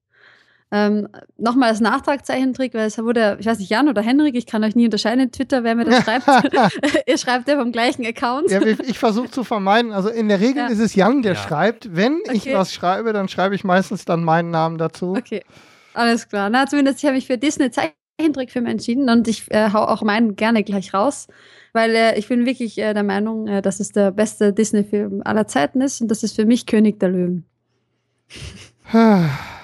Ähm, 0.76 1.08
Nochmal 1.38 1.68
als 1.70 1.80
Nachtrag 1.80 2.26
Zeichentrick, 2.26 2.74
weil 2.74 2.86
es 2.86 2.98
wurde, 2.98 3.36
ich 3.38 3.46
weiß 3.46 3.58
nicht, 3.60 3.70
Jan 3.70 3.88
oder 3.88 4.02
Henrik, 4.02 4.34
ich 4.34 4.44
kann 4.46 4.64
euch 4.64 4.74
nie 4.74 4.86
unterscheiden 4.86 5.20
in 5.20 5.30
Twitter, 5.30 5.62
wer 5.62 5.76
mir 5.76 5.84
das 5.84 6.02
schreibt. 6.04 6.26
Ihr 7.06 7.16
schreibt 7.18 7.46
ja 7.48 7.56
vom 7.58 7.70
gleichen 7.70 8.04
Account. 8.04 8.50
Ja, 8.50 8.60
ich 8.60 8.80
ich 8.80 8.98
versuche 8.98 9.30
zu 9.30 9.44
vermeiden. 9.44 9.92
Also 9.92 10.08
in 10.08 10.28
der 10.28 10.40
Regel 10.40 10.64
Ja. 10.64 10.66
ist 10.66 10.80
es 10.80 10.94
Jan, 10.96 11.22
der 11.22 11.34
Ja. 11.34 11.38
schreibt. 11.38 11.94
Wenn 11.94 12.18
ich 12.32 12.42
Okay. 12.42 12.54
was 12.54 12.72
schreibe, 12.74 13.12
dann 13.12 13.28
schreibe 13.28 13.54
ich 13.54 13.62
meistens 13.62 14.04
dann 14.04 14.24
meinen 14.24 14.50
Namen 14.50 14.78
dazu. 14.78 15.14
Okay, 15.16 15.42
alles 15.94 16.28
klar. 16.28 16.50
Na, 16.50 16.66
zumindest 16.66 16.98
ich 16.98 17.04
habe 17.04 17.14
mich 17.14 17.26
für 17.28 17.38
Disney 17.38 17.70
Zeichentrickfilme 17.70 18.68
entschieden 18.68 19.08
und 19.10 19.28
ich 19.28 19.48
äh, 19.52 19.70
hau 19.72 19.84
auch 19.84 20.02
meinen 20.02 20.34
gerne 20.34 20.64
gleich 20.64 20.92
raus, 20.92 21.28
weil 21.72 21.90
äh, 21.94 22.18
ich 22.18 22.26
bin 22.28 22.46
wirklich 22.46 22.78
äh, 22.78 22.94
der 22.94 23.04
Meinung, 23.04 23.46
äh, 23.46 23.62
dass 23.62 23.78
es 23.78 23.90
der 23.92 24.10
beste 24.10 24.52
Disney-Film 24.52 25.22
aller 25.24 25.46
Zeiten 25.46 25.80
ist 25.80 26.00
und 26.00 26.08
das 26.10 26.22
ist 26.24 26.34
für 26.34 26.46
mich 26.46 26.66
König 26.66 26.98
der 26.98 27.10
Löwen. 27.10 27.44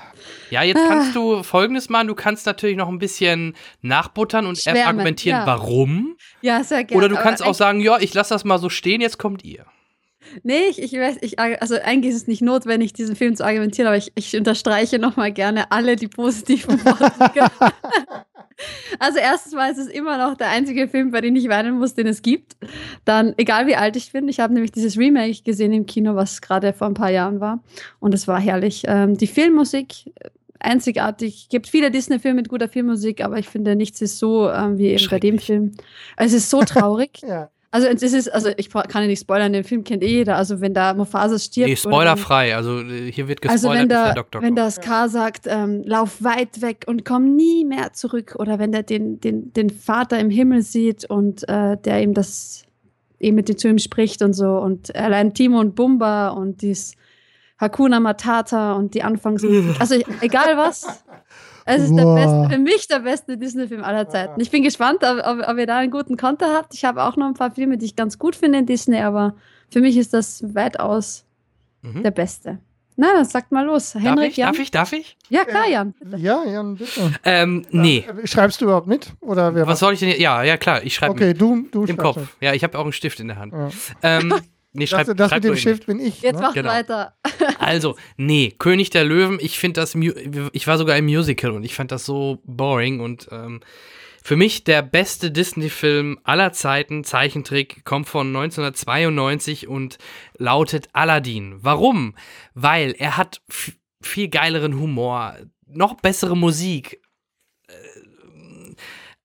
Ja, 0.50 0.62
jetzt 0.62 0.80
kannst 0.88 1.14
du 1.14 1.42
folgendes 1.42 1.88
machen. 1.88 2.08
Du 2.08 2.14
kannst 2.14 2.46
natürlich 2.46 2.76
noch 2.76 2.88
ein 2.88 2.98
bisschen 2.98 3.54
nachbuttern 3.82 4.46
und 4.46 4.58
Schwärmen, 4.58 4.82
argumentieren, 4.82 5.40
ja. 5.40 5.46
warum. 5.46 6.16
Ja, 6.42 6.62
sehr 6.64 6.84
gerne. 6.84 6.98
Oder 6.98 7.08
du 7.08 7.20
kannst 7.20 7.44
auch 7.44 7.54
sagen, 7.54 7.80
ja, 7.80 7.98
ich 7.98 8.14
lasse 8.14 8.34
das 8.34 8.44
mal 8.44 8.58
so 8.58 8.68
stehen, 8.68 9.00
jetzt 9.00 9.18
kommt 9.18 9.44
ihr. 9.44 9.64
Nee, 10.42 10.68
ich, 10.68 10.80
ich 10.80 10.92
weiß, 10.92 11.18
ich, 11.22 11.38
also 11.38 11.76
eigentlich 11.82 12.14
ist 12.14 12.22
es 12.22 12.28
nicht 12.28 12.42
notwendig, 12.42 12.92
diesen 12.92 13.16
Film 13.16 13.34
zu 13.34 13.44
argumentieren, 13.44 13.88
aber 13.88 13.96
ich, 13.96 14.12
ich 14.14 14.36
unterstreiche 14.36 14.98
nochmal 14.98 15.32
gerne 15.32 15.70
alle 15.72 15.96
die 15.96 16.08
positiven 16.08 16.84
Worte. 16.84 17.50
also 18.98 19.18
erstens 19.18 19.54
mal 19.54 19.70
ist 19.70 19.78
es 19.78 19.88
immer 19.88 20.18
noch 20.18 20.36
der 20.36 20.50
einzige 20.50 20.88
Film, 20.88 21.10
bei 21.10 21.20
dem 21.20 21.34
ich 21.36 21.48
weinen 21.48 21.78
muss, 21.78 21.94
den 21.94 22.06
es 22.06 22.22
gibt. 22.22 22.56
Dann, 23.04 23.34
egal 23.38 23.66
wie 23.66 23.76
alt 23.76 23.96
ich 23.96 24.12
bin, 24.12 24.28
ich 24.28 24.40
habe 24.40 24.52
nämlich 24.52 24.72
dieses 24.72 24.96
Remake 24.96 25.42
gesehen 25.42 25.72
im 25.72 25.86
Kino, 25.86 26.14
was 26.14 26.40
gerade 26.40 26.72
vor 26.72 26.86
ein 26.86 26.94
paar 26.94 27.10
Jahren 27.10 27.40
war. 27.40 27.62
Und 27.98 28.14
es 28.14 28.28
war 28.28 28.40
herrlich. 28.40 28.84
Ähm, 28.86 29.16
die 29.16 29.26
Filmmusik, 29.26 30.12
einzigartig. 30.60 31.42
Es 31.44 31.48
gibt 31.48 31.68
viele 31.68 31.90
Disney-Filme 31.90 32.36
mit 32.36 32.48
guter 32.48 32.68
Filmmusik, 32.68 33.24
aber 33.24 33.38
ich 33.38 33.48
finde, 33.48 33.76
nichts 33.76 34.00
ist 34.00 34.18
so 34.18 34.48
ähm, 34.50 34.78
wie 34.78 34.88
eben 34.88 35.06
bei 35.10 35.18
dem. 35.18 35.38
Film. 35.38 35.72
Es 36.16 36.32
ist 36.32 36.50
so 36.50 36.60
traurig. 36.64 37.20
Ja. 37.26 37.50
Also 37.72 37.86
es 37.86 38.02
ist, 38.02 38.28
also 38.28 38.50
ich 38.56 38.68
kann 38.68 39.02
ja 39.02 39.06
nicht 39.06 39.20
spoilern, 39.20 39.52
den 39.52 39.62
Film 39.62 39.84
kennt 39.84 40.02
eh 40.02 40.08
jeder. 40.08 40.36
Also 40.36 40.60
wenn 40.60 40.74
da 40.74 40.92
Mufasa 40.92 41.38
stirbt. 41.38 41.68
Nee, 41.68 41.76
spoilerfrei. 41.76 42.56
Also 42.56 42.80
äh, 42.80 43.12
hier 43.12 43.28
wird 43.28 43.48
Also 43.48 43.68
gespoilert, 43.68 43.82
wenn 43.82 43.88
bis 43.88 43.96
der, 43.96 44.04
der 44.06 44.14
Doktor 44.14 44.42
wenn 44.42 44.56
der 44.56 44.70
Scar 44.72 45.08
sagt, 45.08 45.46
ähm, 45.46 45.82
lauf 45.84 46.22
weit 46.22 46.62
weg 46.62 46.84
und 46.88 47.04
komm 47.04 47.36
nie 47.36 47.64
mehr 47.64 47.92
zurück. 47.92 48.34
Oder 48.40 48.58
wenn 48.58 48.72
der 48.72 48.82
den, 48.82 49.20
den, 49.20 49.52
den 49.52 49.70
Vater 49.70 50.18
im 50.18 50.30
Himmel 50.30 50.62
sieht 50.62 51.08
und 51.08 51.48
äh, 51.48 51.76
der 51.76 52.02
ihm 52.02 52.12
das 52.12 52.64
eben 53.20 53.36
mit 53.36 53.48
dem 53.48 53.56
zu 53.56 53.68
ihm 53.68 53.78
spricht 53.78 54.22
und 54.22 54.32
so. 54.32 54.58
Und 54.58 54.94
allein 54.96 55.32
Timo 55.32 55.60
und 55.60 55.76
Bumba 55.76 56.30
und 56.30 56.62
dies 56.62 56.96
Hakuna 57.60 58.00
Matata 58.00 58.72
und 58.72 58.94
die 58.94 59.02
Anfangsmusik. 59.02 59.78
Also 59.80 59.96
egal 60.20 60.56
was. 60.56 61.04
Es 61.66 61.82
ist 61.82 61.94
der 61.94 62.14
beste, 62.14 62.48
für 62.50 62.58
mich 62.58 62.88
der 62.88 62.98
beste 63.00 63.36
Disney-Film 63.36 63.84
aller 63.84 64.08
Zeiten. 64.08 64.40
Ich 64.40 64.50
bin 64.50 64.62
gespannt, 64.62 65.00
ob, 65.04 65.18
ob, 65.24 65.46
ob 65.46 65.56
ihr 65.58 65.66
da 65.66 65.76
einen 65.78 65.90
guten 65.90 66.16
Konter 66.16 66.54
habt. 66.54 66.74
Ich 66.74 66.84
habe 66.84 67.04
auch 67.04 67.16
noch 67.16 67.26
ein 67.26 67.34
paar 67.34 67.50
Filme, 67.52 67.76
die 67.78 67.84
ich 67.86 67.94
ganz 67.96 68.18
gut 68.18 68.34
finde 68.34 68.58
in 68.58 68.66
Disney, 68.66 68.98
aber 69.00 69.34
für 69.70 69.80
mich 69.80 69.96
ist 69.96 70.12
das 70.14 70.42
weitaus 70.54 71.24
Mhm. 71.82 72.02
der 72.02 72.10
beste. 72.10 72.58
Na, 72.96 73.14
dann 73.14 73.24
sagt 73.24 73.52
mal 73.52 73.64
los. 73.64 73.92
Darf 73.94 74.02
Henrik, 74.02 74.32
ich? 74.32 74.36
Jan? 74.36 74.48
Darf 74.52 74.58
ich? 74.60 74.70
Darf 74.70 74.92
ich? 74.92 75.16
Ja, 75.30 75.44
klar, 75.44 75.66
Jan. 75.66 75.94
bitte. 75.98 76.16
Ja, 76.18 76.44
Jan, 76.44 76.74
bitte. 76.76 77.12
Ähm, 77.24 77.64
nee. 77.70 78.04
Äh, 78.22 78.26
Schreibst 78.26 78.60
du 78.60 78.66
überhaupt 78.66 78.86
mit? 78.86 79.12
Oder 79.20 79.54
wer 79.54 79.66
Was 79.66 79.78
soll 79.78 79.94
ich 79.94 80.00
denn? 80.00 80.20
Ja, 80.20 80.42
ja, 80.42 80.58
klar, 80.58 80.82
ich 80.82 80.94
schreibe 80.94 81.12
Okay, 81.12 81.32
du, 81.32 81.66
du 81.72 81.80
im 81.80 81.86
schreibst 81.86 82.02
Kopf. 82.02 82.36
Ja, 82.42 82.52
ich 82.52 82.62
habe 82.64 82.78
auch 82.78 82.82
einen 82.82 82.92
Stift 82.92 83.18
in 83.20 83.28
der 83.28 83.38
Hand. 83.38 83.54
Ja. 83.54 83.70
Ähm, 84.02 84.34
nee, 84.72 84.86
schreib, 84.86 85.06
Das, 85.06 85.16
das 85.16 85.30
schreib 85.30 85.42
mit 85.42 85.52
dem 85.52 85.56
Stift 85.56 85.86
bin 85.86 86.00
ich. 86.00 86.22
Jetzt 86.22 86.36
ne? 86.36 86.42
macht 86.42 86.54
Genau. 86.54 86.70
weiter. 86.70 87.14
Also, 87.58 87.96
nee, 88.16 88.54
König 88.58 88.90
der 88.90 89.04
Löwen, 89.04 89.38
ich 89.40 89.58
finde 89.58 89.80
das, 89.80 89.94
ich 89.94 90.66
war 90.66 90.78
sogar 90.78 90.96
im 90.96 91.04
Musical 91.04 91.50
und 91.52 91.64
ich 91.64 91.74
fand 91.74 91.92
das 91.92 92.04
so 92.04 92.40
boring 92.44 93.00
und 93.00 93.28
ähm, 93.30 93.60
für 94.22 94.36
mich 94.36 94.64
der 94.64 94.82
beste 94.82 95.30
Disney-Film 95.30 96.18
aller 96.24 96.52
Zeiten, 96.52 97.04
Zeichentrick, 97.04 97.84
kommt 97.84 98.08
von 98.08 98.28
1992 98.28 99.66
und 99.68 99.98
lautet 100.36 100.88
Aladdin. 100.92 101.56
Warum? 101.60 102.14
Weil 102.54 102.94
er 102.98 103.16
hat 103.16 103.40
viel 104.02 104.28
geileren 104.28 104.78
Humor, 104.78 105.36
noch 105.66 105.94
bessere 105.94 106.36
Musik, 106.36 107.00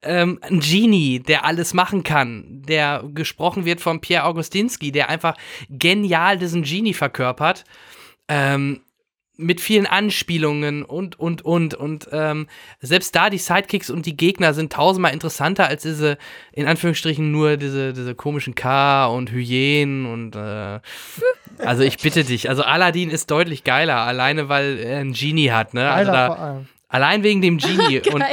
ähm, 0.05 0.39
ein 0.41 0.59
Genie, 0.59 1.19
der 1.19 1.45
alles 1.45 1.73
machen 1.73 2.03
kann, 2.03 2.63
der 2.67 3.03
gesprochen 3.13 3.65
wird 3.65 3.81
von 3.81 4.01
Pierre 4.01 4.25
Augustinski, 4.25 4.91
der 4.91 5.09
einfach 5.09 5.35
genial 5.69 6.37
diesen 6.37 6.63
Genie 6.63 6.93
verkörpert. 6.93 7.65
Ähm, 8.27 8.81
mit 9.37 9.59
vielen 9.59 9.85
Anspielungen 9.85 10.83
und, 10.83 11.19
und, 11.19 11.43
und. 11.43 11.73
Und 11.73 12.07
ähm, 12.11 12.47
selbst 12.79 13.15
da 13.15 13.29
die 13.29 13.37
Sidekicks 13.37 13.89
und 13.89 14.05
die 14.05 14.15
Gegner 14.15 14.53
sind 14.53 14.71
tausendmal 14.71 15.13
interessanter 15.13 15.67
als 15.67 15.83
diese, 15.83 16.17
in 16.53 16.67
Anführungsstrichen, 16.67 17.31
nur 17.31 17.57
diese, 17.57 17.93
diese 17.93 18.15
komischen 18.15 18.55
K 18.55 19.07
und 19.07 19.31
Hyänen 19.31 20.05
und 20.05 20.35
äh, 20.35 20.79
Also 21.57 21.83
ich 21.83 21.97
bitte 21.97 22.23
dich. 22.23 22.49
Also 22.49 22.63
Aladdin 22.63 23.09
ist 23.09 23.29
deutlich 23.31 23.63
geiler, 23.63 23.97
alleine 23.97 24.49
weil 24.49 24.77
er 24.79 24.99
einen 24.99 25.13
Genie 25.13 25.51
hat, 25.51 25.73
ne? 25.73 25.89
Also 25.89 26.11
da, 26.11 26.27
vor 26.27 26.39
allem. 26.39 26.67
allein 26.87 27.23
wegen 27.23 27.41
dem 27.41 27.57
Genie. 27.57 28.01
und. 28.13 28.23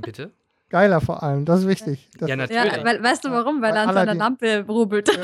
Bitte? 0.00 0.32
Geiler 0.70 1.00
vor 1.00 1.22
allem, 1.22 1.44
das 1.44 1.60
ist 1.60 1.68
wichtig. 1.68 2.08
Das 2.18 2.28
Ja, 2.28 2.34
Ja, 2.34 2.36
natürlich. 2.36 2.84
weil, 2.84 3.02
weißt 3.02 3.24
du 3.24 3.30
warum? 3.30 3.62
Weil 3.62 3.72
Weil 3.72 3.76
er 3.76 3.88
an 3.88 3.94
seiner 3.94 4.14
Lampe 4.14 4.64
rubbelt. 4.66 5.08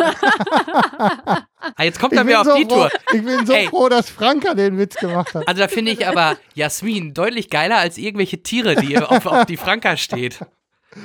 Ah, 1.77 1.83
jetzt 1.85 2.01
kommt 2.01 2.13
ich 2.13 2.19
er 2.19 2.25
mir 2.25 2.41
auf 2.41 2.47
so 2.47 2.57
die 2.57 2.65
froh, 2.65 2.75
Tour. 2.75 2.91
Ich 3.13 3.25
bin 3.25 3.47
so 3.47 3.53
Ey. 3.53 3.67
froh, 3.69 3.89
dass 3.89 4.09
Franka 4.11 4.55
den 4.55 4.79
Witz 4.79 4.97
gemacht 4.97 5.35
hat. 5.35 5.47
Also 5.47 5.61
da 5.61 5.69
finde 5.69 5.93
ich 5.93 6.07
aber 6.07 6.37
Jasmin 6.55 7.13
deutlich 7.15 7.51
geiler 7.51 7.77
als 7.77 7.99
irgendwelche 7.99 8.43
Tiere, 8.43 8.77
die 8.77 8.99
auf, 8.99 9.27
auf 9.27 9.45
die 9.47 9.57
Franka 9.59 9.97
steht. 9.97 10.41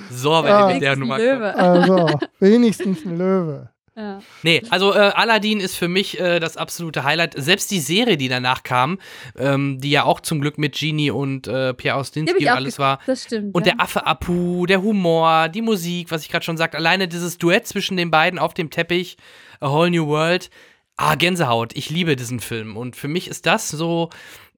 So, 0.09 0.31
wenn 0.43 0.49
Ja. 0.49 0.67
ihr 0.69 0.73
mit 0.75 0.81
der 0.81 0.95
Wenigstens 0.95 0.99
Nummer 0.99 1.17
Löwe. 1.17 1.55
Also, 1.55 2.19
wenigstens 2.39 3.05
ein 3.05 3.17
Löwe. 3.17 3.69
Ja. 3.97 4.19
Nee, 4.43 4.61
also 4.69 4.93
äh, 4.93 4.97
Aladdin 4.97 5.61
ist 5.61 5.75
für 5.75 5.87
mich 5.87 6.19
äh, 6.19 6.39
das 6.39 6.57
absolute 6.57 7.05
Highlight. 7.05 7.33
Selbst 7.37 7.71
die 7.71 7.79
Serie, 7.79 8.17
die 8.17 8.27
danach 8.27 8.63
kam, 8.63 8.99
ähm, 9.37 9.79
die 9.79 9.89
ja 9.89 10.03
auch 10.03 10.19
zum 10.19 10.41
Glück 10.41 10.57
mit 10.57 10.75
Genie 10.77 11.11
und 11.11 11.47
äh, 11.47 11.73
Pierre 11.73 11.97
Austinski 11.97 12.45
und 12.45 12.51
alles 12.51 12.77
war. 12.77 12.99
Das 13.05 13.23
stimmt. 13.23 13.55
Und 13.55 13.65
ja. 13.65 13.73
der 13.73 13.81
Affe 13.81 14.05
Apu, 14.05 14.65
der 14.65 14.81
Humor, 14.81 15.47
die 15.47 15.61
Musik, 15.61 16.11
was 16.11 16.23
ich 16.23 16.29
gerade 16.29 16.43
schon 16.43 16.57
sagte, 16.57 16.77
alleine 16.77 17.07
dieses 17.07 17.37
Duett 17.37 17.67
zwischen 17.67 17.95
den 17.95 18.11
beiden 18.11 18.37
auf 18.37 18.53
dem 18.53 18.69
Teppich, 18.69 19.15
A 19.61 19.71
Whole 19.71 19.91
New 19.91 20.07
World. 20.07 20.49
Ah, 20.97 21.15
Gänsehaut. 21.15 21.75
Ich 21.75 21.89
liebe 21.89 22.15
diesen 22.15 22.39
Film. 22.39 22.75
Und 22.75 22.95
für 22.95 23.07
mich 23.07 23.29
ist 23.29 23.45
das 23.45 23.69
so 23.69 24.09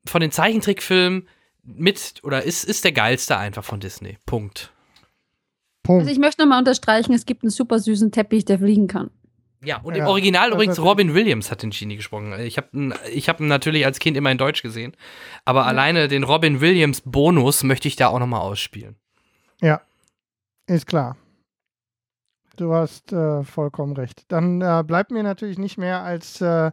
von 0.05 0.21
den 0.21 0.31
Zeichentrickfilmen 0.31 1.27
mit, 1.63 2.21
oder 2.23 2.43
ist, 2.43 2.63
ist 2.63 2.85
der 2.85 2.91
geilste 2.91 3.37
einfach 3.37 3.63
von 3.63 3.79
Disney. 3.79 4.17
Punkt. 4.25 4.71
Punkt. 5.83 6.01
Also 6.01 6.11
ich 6.11 6.19
möchte 6.19 6.41
nochmal 6.41 6.59
unterstreichen, 6.59 7.13
es 7.13 7.25
gibt 7.25 7.43
einen 7.43 7.49
super 7.49 7.79
süßen 7.79 8.11
Teppich, 8.11 8.45
der 8.45 8.59
fliegen 8.59 8.87
kann. 8.87 9.09
Ja, 9.67 9.81
und 9.83 9.95
Ja, 9.95 10.03
im 10.03 10.07
Original 10.07 10.53
übrigens. 10.53 10.79
Robin 10.79 11.13
Williams 11.13 11.51
hat 11.51 11.61
den 11.61 11.71
Genie 11.71 11.97
gesprochen. 11.97 12.33
Ich 12.39 12.55
habe 12.55 12.69
ihn 12.71 12.93
ich 13.13 13.27
hab 13.27 13.41
ihn 13.41 13.47
natürlich 13.47 13.85
als 13.85 13.99
Kind 13.99 14.15
immer 14.15 14.31
in 14.31 14.37
Deutsch 14.37 14.61
gesehen. 14.61 14.93
Aber 15.43 15.65
alleine 15.65 16.07
den 16.07 16.23
Robin 16.23 16.61
Williams 16.61 17.01
Bonus 17.01 17.63
möchte 17.63 17.89
ich 17.89 17.97
da 17.97 18.07
auch 18.07 18.19
nochmal 18.19 18.39
ausspielen. 18.39 18.95
Ja, 19.61 19.81
ist 20.67 20.87
klar. 20.87 21.17
Du 22.55 22.73
hast 22.73 23.11
äh, 23.11 23.43
vollkommen 23.43 23.93
recht. 23.93 24.23
Dann 24.29 24.61
äh, 24.61 24.85
bleibt 24.87 25.11
mir 25.11 25.21
natürlich 25.21 25.57
nicht 25.57 25.77
mehr 25.77 26.01
als 26.01 26.39
äh, 26.39 26.71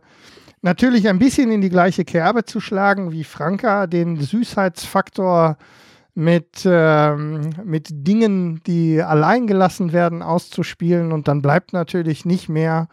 natürlich 0.62 1.08
ein 1.08 1.18
bisschen 1.18 1.50
in 1.50 1.62
die 1.62 1.70
gleiche 1.70 2.04
Kerbe 2.04 2.44
zu 2.44 2.60
schlagen 2.60 3.10
wie 3.10 3.24
Franka, 3.24 3.88
den 3.88 4.20
Süßheitsfaktor 4.20 5.58
mit, 6.16 6.62
ähm, 6.64 7.50
mit 7.64 7.88
Dingen, 7.90 8.60
die 8.66 9.02
allein 9.02 9.46
gelassen 9.46 9.92
werden, 9.92 10.22
auszuspielen. 10.22 11.10
Und 11.12 11.26
dann 11.28 11.42
bleibt 11.42 11.72
natürlich 11.72 12.24
nicht 12.24 12.48
mehr, 12.48 12.88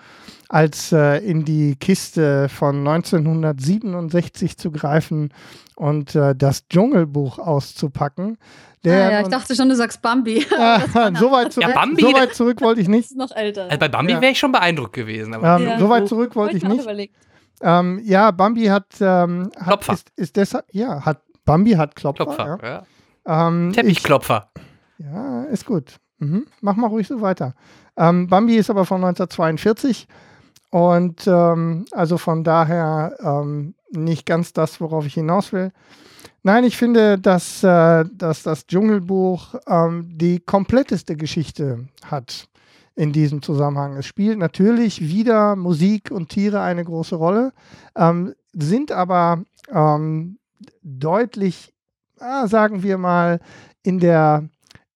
als 0.49 0.91
äh, 0.91 1.17
in 1.19 1.45
die 1.45 1.75
Kiste 1.75 2.49
von 2.49 2.79
1967 2.79 4.57
zu 4.57 4.71
greifen 4.71 5.33
und 5.75 6.15
äh, 6.15 6.35
das 6.35 6.67
Dschungelbuch 6.67 7.39
auszupacken. 7.39 8.37
Der 8.83 9.07
ah, 9.07 9.11
ja, 9.11 9.21
ich 9.21 9.27
dachte 9.27 9.55
schon, 9.55 9.69
du 9.69 9.75
sagst 9.75 10.01
Bambi. 10.01 10.45
ja, 10.51 10.81
so 11.17 11.31
weit 11.31 11.53
zurück, 11.53 11.69
Ja, 11.69 11.75
Bambi, 11.75 12.01
so 12.01 12.13
weit 12.13 12.33
zurück 12.35 12.61
wollte 12.61 12.81
ich 12.81 12.87
Das 12.87 12.95
nicht. 12.95 13.11
ist 13.11 13.17
noch 13.17 13.31
älter. 13.31 13.65
Also 13.65 13.77
bei 13.77 13.87
Bambi 13.87 14.13
Ja. 14.13 14.21
wäre 14.21 14.31
ich 14.31 14.39
schon 14.39 14.51
beeindruckt 14.51 14.93
gewesen. 14.93 15.33
Aber 15.33 15.57
Ähm, 15.57 15.67
Ja. 15.67 15.79
So 15.79 15.89
weit 15.89 16.07
zurück 16.07 16.35
wollte 16.35 16.57
ich 16.57 16.63
nicht. 16.63 16.81
überlegt. 16.81 17.15
Ähm, 17.61 18.01
ja, 18.03 18.31
Bambi 18.31 18.65
hat, 18.65 18.87
ähm, 18.99 19.51
hat 19.55 19.67
Klopfer. 19.67 19.93
ist, 19.93 20.09
ist 20.15 20.35
deshalb, 20.35 20.65
ja, 20.71 21.05
hat 21.05 21.21
Bambi 21.45 21.71
hat 21.73 21.95
Klopfer. 21.95 22.25
Klopfer. 22.25 22.59
Ja. 22.63 22.83
Ähm, 23.25 23.71
Teppichklopfer. 23.73 24.49
Ich, 24.97 25.05
ja, 25.05 25.43
ist 25.45 25.65
gut. 25.65 25.97
Mhm. 26.19 26.45
Mach 26.61 26.75
mal 26.75 26.87
ruhig 26.87 27.07
so 27.07 27.21
weiter. 27.21 27.55
Ähm, 27.97 28.27
Bambi 28.27 28.55
ist 28.55 28.69
aber 28.69 28.85
von 28.85 29.03
1942 29.03 30.07
und 30.69 31.27
ähm, 31.27 31.85
also 31.91 32.17
von 32.17 32.43
daher 32.43 33.15
ähm, 33.19 33.75
nicht 33.91 34.25
ganz 34.25 34.53
das, 34.53 34.79
worauf 34.79 35.05
ich 35.05 35.15
hinaus 35.15 35.51
will. 35.51 35.71
Nein, 36.43 36.63
ich 36.63 36.77
finde, 36.77 37.19
dass, 37.19 37.63
äh, 37.63 38.05
dass 38.11 38.43
das 38.43 38.65
Dschungelbuch 38.65 39.55
ähm, 39.67 40.09
die 40.11 40.39
kompletteste 40.39 41.15
Geschichte 41.15 41.87
hat 42.03 42.47
in 42.95 43.11
diesem 43.13 43.41
Zusammenhang. 43.41 43.97
Es 43.97 44.05
spielt 44.05 44.39
natürlich 44.39 45.01
wieder 45.01 45.55
Musik 45.55 46.11
und 46.11 46.29
Tiere 46.29 46.61
eine 46.61 46.83
große 46.83 47.15
Rolle, 47.15 47.53
ähm, 47.95 48.33
sind 48.53 48.91
aber 48.91 49.43
ähm, 49.71 50.39
deutlich, 50.81 51.73
sagen 52.47 52.83
wir 52.83 52.97
mal, 52.97 53.39
in 53.83 53.99
der, 53.99 54.47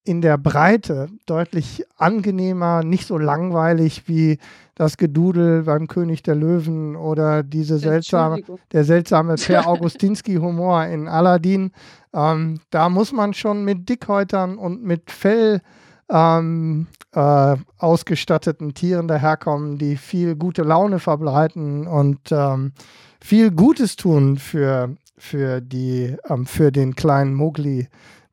in 0.04 0.22
der 0.22 0.38
Breite 0.38 1.08
deutlich 1.26 1.84
angenehmer, 1.98 2.84
nicht 2.84 3.08
so 3.08 3.18
langweilig 3.18 4.08
wie 4.08 4.38
das 4.76 4.98
Gedudel 4.98 5.64
beim 5.64 5.88
König 5.88 6.22
der 6.22 6.36
Löwen 6.36 6.96
oder 6.96 7.44
diese 7.44 7.80
seltsame, 7.80 8.42
der 8.72 8.84
seltsame 8.84 9.36
Per 9.46 9.68
Augustinski-Humor 9.68 10.86
in 10.86 11.08
Aladdin. 11.08 11.72
Ähm, 12.14 12.60
da 12.70 12.90
muss 12.90 13.12
man 13.12 13.34
schon 13.34 13.64
mit 13.64 13.90
Dickhäutern 13.90 14.58
und 14.58 14.84
mit 14.84 15.10
Fell 15.12 15.62
ähm, 16.10 16.88
äh, 17.14 17.56
ausgestatteten 17.78 18.74
Tieren 18.74 19.08
daherkommen, 19.08 19.78
die 19.78 19.96
viel 19.96 20.36
gute 20.36 20.64
Laune 20.64 21.00
verbreiten 21.00 21.88
und 21.88 22.32
ähm, 22.32 22.74
viel 23.22 23.52
Gutes 23.52 23.96
tun 23.96 24.38
für, 24.38 24.96
für, 25.18 25.62
die, 25.62 26.16
ähm, 26.30 26.46
für 26.46 26.72
den 26.72 26.96
kleinen 26.96 27.34
Mowgli, 27.34 27.88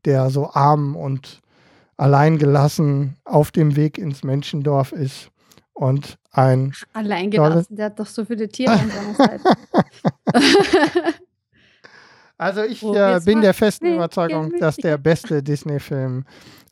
der 0.04 0.30
so 0.30 0.50
arm 0.52 0.96
und 0.96 1.40
alleingelassen 1.96 3.16
auf 3.24 3.50
dem 3.50 3.76
Weg 3.76 3.98
ins 3.98 4.24
Menschendorf 4.24 4.92
ist 4.92 5.30
und 5.72 6.18
ein 6.32 6.72
Allein 6.92 7.30
gelassen, 7.30 7.76
der 7.76 7.86
hat 7.86 8.00
doch 8.00 8.06
so 8.06 8.24
viele 8.24 8.48
Tiere 8.48 8.72
an 8.72 8.90
seiner 8.90 9.14
Seite. 9.14 9.56
Also 12.43 12.62
ich 12.62 12.82
Wo 12.82 12.94
äh, 12.94 13.20
bin 13.24 13.40
der 13.40 13.55
festen 13.55 13.94
Überzeugung, 13.94 14.52
dass 14.59 14.77
der 14.77 14.98
beste 14.98 15.43
Disney-Film, 15.43 16.24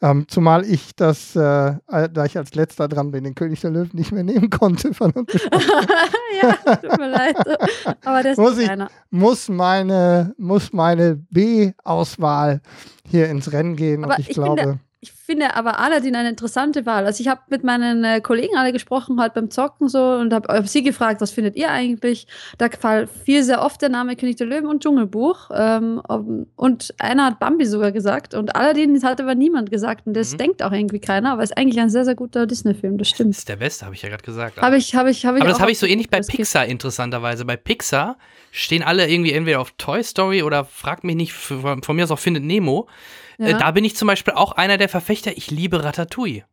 ähm, 0.02 0.24
zumal 0.28 0.64
ich 0.64 0.94
das, 0.97 1.36
äh, 1.36 1.74
da 1.86 2.24
ich 2.24 2.36
als 2.36 2.55
letzter 2.55 2.88
dran 2.88 3.10
bin, 3.10 3.24
den 3.24 3.34
König 3.34 3.60
der 3.60 3.70
Löwen 3.70 3.90
nicht 3.92 4.12
mehr 4.12 4.24
nehmen 4.24 4.51
konnte, 4.60 4.92
von 4.94 5.10
uns 5.12 5.32
ja, 6.42 6.52
tut 6.76 6.98
mir 6.98 7.09
leid. 7.10 7.36
Aber 8.05 8.24
ist 8.24 8.38
Muss 8.38 8.59
ich- 8.59 8.70
muss 9.10 9.48
meine, 9.48 10.34
muss 10.38 10.72
meine 10.72 11.16
B-Auswahl 11.30 12.60
hier 13.09 13.28
ins 13.28 13.52
Rennen 13.52 13.76
gehen 13.76 14.05
Aber 14.05 14.14
und 14.14 14.20
ich, 14.20 14.28
ich 14.30 14.34
glaube, 14.34 14.78
Ich 15.02 15.12
finde 15.12 15.56
aber 15.56 15.81
Aladdin 15.81 16.14
eine 16.14 16.28
interessante 16.28 16.85
Wahl. 16.85 17.06
Also 17.06 17.22
ich 17.22 17.28
habe 17.28 17.40
mit 17.48 17.64
meinen 17.64 18.05
äh, 18.05 18.20
Kollegen 18.20 18.55
alle 18.59 18.70
gesprochen, 18.70 19.18
halt 19.18 19.32
beim 19.32 19.51
Zocken 19.51 19.89
so 19.89 19.98
und 19.98 20.31
habe 20.35 20.52
hab 20.52 20.68
sie 20.68 20.82
gefragt, 20.82 21.22
was 21.22 21.31
findet 21.31 21.56
ihr 21.56 21.70
eigentlich? 21.70 22.27
Da 22.59 22.68
viel 23.24 23.43
sehr 23.43 23.62
oft 23.62 23.81
der 23.81 23.89
Name 23.89 24.14
König 24.16 24.36
der 24.36 24.47
Löwen 24.47 24.66
und 24.66 24.82
Dschungelbuch. 24.82 25.48
Ähm, 25.55 26.02
und 26.55 26.94
einer 26.98 27.24
hat 27.24 27.40
Bambi 27.40 27.64
sogar 27.64 27.93
gesagt 27.93 28.35
und 28.35 28.55
Aladdin 28.55 28.93
das 28.94 29.02
hat 29.02 29.22
aber 29.22 29.35
niemand 29.35 29.70
gesagt 29.70 30.06
und 30.06 30.12
das 30.12 30.35
Mhm. 30.35 30.39
denkt 30.39 30.62
auch 30.62 30.72
irgendwie 30.72 31.01
keiner, 31.01 31.32
aber 31.32 31.43
ist 31.44 31.56
eigentlich 31.56 31.81
ein 31.81 31.89
sehr, 31.89 32.05
sehr 32.05 32.14
guter 32.14 32.47
Disney-Film, 32.47 32.98
das 32.98 33.09
Das 33.09 33.14
stimmt. 33.14 33.35
ist 33.36 33.48
der 33.48 33.56
beste, 33.56 33.86
habe 33.86 33.94
ich 33.94 34.02
ja 34.02 34.10
gerade 34.10 34.22
gesagt. 34.22 34.60
Habe 34.60 34.77
ich, 34.77 34.94
habe 34.94 35.10
ich, 35.10 35.24
habe 35.24 35.39
ich 35.39 35.43
Aber 35.43 35.51
das 35.51 35.60
habe 35.60 35.70
ich 35.70 35.78
so 35.78 35.86
ähnlich 35.86 36.10
bei 36.10 36.18
das 36.18 36.27
Pixar 36.27 36.66
interessanterweise. 36.66 37.47
Bei 37.47 37.56
Pixar 37.56 38.18
stehen 38.51 38.82
alle 38.82 39.09
irgendwie 39.09 39.32
entweder 39.32 39.60
auf 39.60 39.72
Toy 39.78 40.02
Story 40.02 40.43
oder 40.43 40.66
frag 40.66 41.05
mich 41.05 41.16
nicht, 41.16 41.32
von 41.32 41.82
von 41.82 41.97
mir 41.97 42.05
aus 42.05 42.10
auch 42.10 42.18
Findet 42.18 42.44
Nemo. 42.44 42.86
Äh, 43.40 43.52
Ja. 43.52 43.58
da 43.58 43.70
bin 43.70 43.84
ich 43.84 43.96
zum 43.96 44.06
Beispiel 44.06 44.34
auch 44.34 44.52
einer 44.52 44.76
der 44.76 44.88
Verfechter. 44.88 45.36
Ich 45.36 45.50
liebe 45.50 45.82
Ratatouille. 45.82 46.44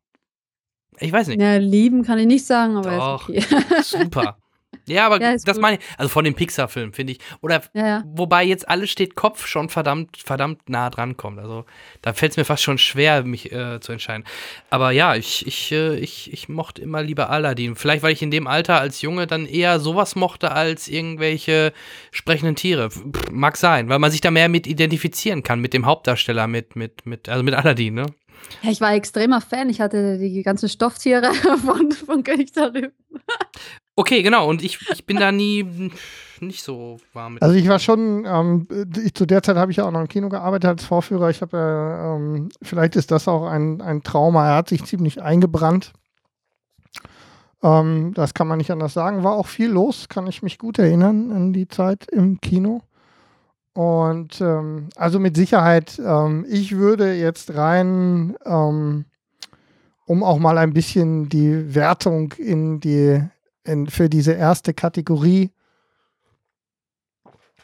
Ich 1.00 1.12
weiß 1.12 1.28
nicht. 1.28 1.40
Ja, 1.42 1.58
lieben 1.58 2.04
kann 2.04 2.18
ich 2.18 2.26
nicht 2.26 2.46
sagen, 2.46 2.78
aber 2.78 2.98
Doch. 2.98 3.30
ist 3.30 3.54
okay. 3.54 3.66
Super. 3.84 4.38
Ja, 4.88 5.06
aber 5.06 5.22
Ja, 5.22 5.34
das 5.34 5.44
gut. 5.46 5.58
meine 5.60 5.78
ich, 5.78 5.84
also 5.98 6.10
von 6.10 6.24
den 6.24 6.34
Pixar-Filmen, 6.34 6.94
finde 6.94 7.14
ich. 7.14 7.20
Oder 7.42 7.62
ja, 7.74 7.88
ja. 7.88 8.04
wobei 8.08 8.44
jetzt 8.44 8.68
alles 8.68 8.90
steht 8.90 9.16
Kopf 9.16 9.48
schon 9.48 9.70
verdammt, 9.70 10.18
verdammt 10.18 10.70
nah 10.70 10.90
dran 10.90 11.18
kommt. 11.18 11.40
Also 11.40 11.66
da 12.02 12.14
fällt 12.14 12.32
es 12.32 12.38
mir 12.38 12.46
fast 12.46 12.64
schon 12.64 12.78
schwer, 12.78 13.24
mich 13.24 13.52
äh, 13.52 13.80
zu 13.80 13.92
entscheiden. 13.92 14.24
Aber 14.70 14.92
ja, 14.92 15.16
ich, 15.16 15.46
ich, 15.46 15.72
äh, 15.72 15.98
ich, 15.98 16.32
ich 16.32 16.50
mochte 16.50 16.82
immer 16.82 17.04
lieber 17.04 17.30
Aladdin. 17.30 17.76
Vielleicht, 17.76 18.04
weil 18.04 18.14
ich 18.14 18.22
in 18.22 18.32
dem 18.32 18.48
Alter 18.48 18.80
als 18.80 19.02
Junge 19.02 19.28
dann 19.28 19.46
eher 19.46 19.80
sowas 19.80 20.16
mochte 20.16 20.52
als 20.52 20.88
irgendwelche 20.88 21.74
sprechenden 22.12 22.56
Tiere. 22.56 22.90
Pff, 22.90 23.04
mag 23.32 23.58
sein, 23.58 23.90
weil 23.90 24.00
man 24.00 24.12
sich 24.12 24.22
da 24.22 24.32
mehr 24.32 24.50
mit 24.50 24.68
identifizieren 24.68 25.44
kann, 25.44 25.60
mit 25.60 25.74
dem 25.74 25.86
Hauptdarsteller, 25.86 26.48
mit, 26.48 26.76
mit, 26.76 27.06
mit, 27.06 27.30
also 27.30 27.44
mit 27.44 27.54
Aladdin, 27.54 27.94
ne? 27.94 28.06
Ja, 28.62 28.72
ich 28.72 28.82
war 28.82 28.94
extremer 28.94 29.42
Fan. 29.42 29.70
Ich 29.70 29.82
hatte 29.82 30.18
die 30.18 30.44
ganzen 30.44 30.70
Stofftiere 30.70 31.34
von, 31.66 31.92
von 31.92 32.24
König 32.24 32.54
der 32.54 32.70
Löwen. 32.70 32.94
Okay, 33.98 34.22
genau. 34.22 34.48
Und 34.48 34.64
ich, 34.64 34.80
ich 34.94 35.06
bin 35.06 35.18
da 35.18 35.32
nie 35.32 35.92
nicht 36.40 36.64
so 36.64 36.98
warm 37.14 37.34
mit. 37.34 37.42
also 37.42 37.56
ich 37.56 37.68
war 37.68 37.80
schon, 37.80 38.26
ähm, 38.28 38.68
ich, 39.04 39.16
zu 39.16 39.26
der 39.26 39.42
Zeit 39.42 39.58
habe 39.58 39.72
ich 39.72 39.78
ja 39.78 39.86
auch 39.88 39.92
noch 39.92 40.02
im 40.02 40.08
Kino 40.08 40.30
gearbeitet 40.30 40.70
als 40.70 40.86
Vorführer. 40.86 41.32
Ich 41.32 41.42
habe 41.42 41.58
ja, 41.58 42.16
ähm, 42.16 42.50
vielleicht 42.62 42.96
ist 42.96 43.10
das 43.10 43.28
auch 43.28 43.48
ein, 43.48 43.82
ein 43.82 44.04
Trauma. 44.04 44.50
Er 44.50 44.56
hat 44.58 44.70
sich 44.70 44.86
ziemlich 44.86 45.24
eingebrannt. 45.24 45.94
Ähm, 47.64 48.14
das 48.14 48.36
kann 48.36 48.48
man 48.48 48.60
nicht 48.60 48.70
anders 48.70 48.94
sagen. 48.94 49.24
War 49.24 49.34
auch 49.34 49.48
viel 49.48 49.72
los, 49.72 50.10
kann 50.10 50.28
ich 50.28 50.44
mich 50.44 50.60
gut 50.60 50.78
erinnern 50.78 51.32
an 51.32 51.54
die 51.54 51.68
Zeit 51.68 52.08
im 52.12 52.40
Kino. 52.40 52.84
Und 53.74 54.42
ähm, 54.42 54.90
also 54.96 55.20
mit 55.20 55.36
Sicherheit, 55.36 56.00
ähm, 56.04 56.46
ich 56.48 56.78
würde 56.78 57.14
jetzt 57.14 57.56
rein, 57.56 58.36
ähm, 58.46 59.06
um 60.06 60.24
auch 60.24 60.38
mal 60.38 60.58
ein 60.58 60.74
bisschen 60.74 61.30
die 61.30 61.76
Wertung 61.76 62.34
in 62.38 62.80
die, 62.80 63.22
in, 63.68 63.88
für 63.88 64.10
diese 64.10 64.34
erste 64.34 64.74
Kategorie 64.74 65.52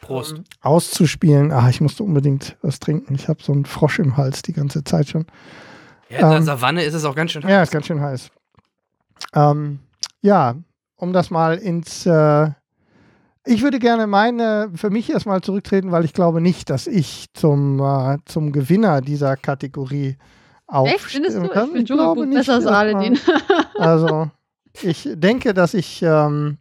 Prost. 0.00 0.34
ähm, 0.36 0.44
auszuspielen. 0.60 1.50
Ah, 1.52 1.68
ich 1.70 1.80
musste 1.80 2.02
unbedingt 2.02 2.56
was 2.62 2.78
trinken. 2.78 3.14
Ich 3.14 3.28
habe 3.28 3.42
so 3.42 3.52
einen 3.52 3.64
Frosch 3.64 3.98
im 3.98 4.16
Hals 4.16 4.42
die 4.42 4.52
ganze 4.52 4.84
Zeit 4.84 5.08
schon. 5.08 5.26
Ja, 6.10 6.18
in 6.20 6.28
der 6.28 6.36
ähm, 6.38 6.44
Savanne 6.44 6.84
ist 6.84 6.94
es 6.94 7.04
auch 7.04 7.14
ganz 7.14 7.32
schön 7.32 7.42
Ja, 7.42 7.58
heiß. 7.60 7.68
ist 7.68 7.72
ganz 7.72 7.86
schön 7.86 8.00
heiß. 8.00 8.30
Ähm, 9.34 9.80
ja, 10.20 10.56
um 10.96 11.12
das 11.12 11.30
mal 11.30 11.56
ins. 11.56 12.04
Äh, 12.06 12.50
ich 13.46 13.62
würde 13.62 13.78
gerne 13.78 14.06
meine, 14.06 14.70
für 14.74 14.90
mich 14.90 15.10
erstmal 15.10 15.40
zurücktreten, 15.42 15.92
weil 15.92 16.04
ich 16.04 16.12
glaube 16.14 16.40
nicht, 16.40 16.70
dass 16.70 16.86
ich 16.86 17.26
zum, 17.34 17.78
äh, 17.80 18.18
zum 18.24 18.52
Gewinner 18.52 19.00
dieser 19.02 19.36
Kategorie 19.36 20.16
Echt, 20.84 21.00
findest 21.00 21.36
aufstehen 21.36 21.42
du? 21.42 21.48
kann. 21.48 21.76
Ich 21.76 21.84
glaube 21.86 22.20
Dschungelbuch 22.22 22.34
besser 22.38 22.54
als 22.54 22.66
Aladdin. 22.66 23.18
Also, 23.78 24.30
ich 24.82 25.08
denke, 25.14 25.54
dass 25.54 25.74
ich. 25.74 26.02
Ähm, 26.02 26.58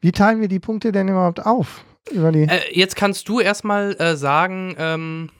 wie 0.00 0.12
teilen 0.12 0.40
wir 0.40 0.48
die 0.48 0.60
Punkte 0.60 0.92
denn 0.92 1.08
überhaupt 1.08 1.44
auf? 1.44 1.84
Über 2.10 2.30
die. 2.32 2.42
Äh, 2.42 2.60
jetzt 2.72 2.96
kannst 2.96 3.28
du 3.28 3.40
erstmal 3.40 3.96
äh, 3.98 4.16
sagen, 4.16 4.74
ähm, 4.78 5.30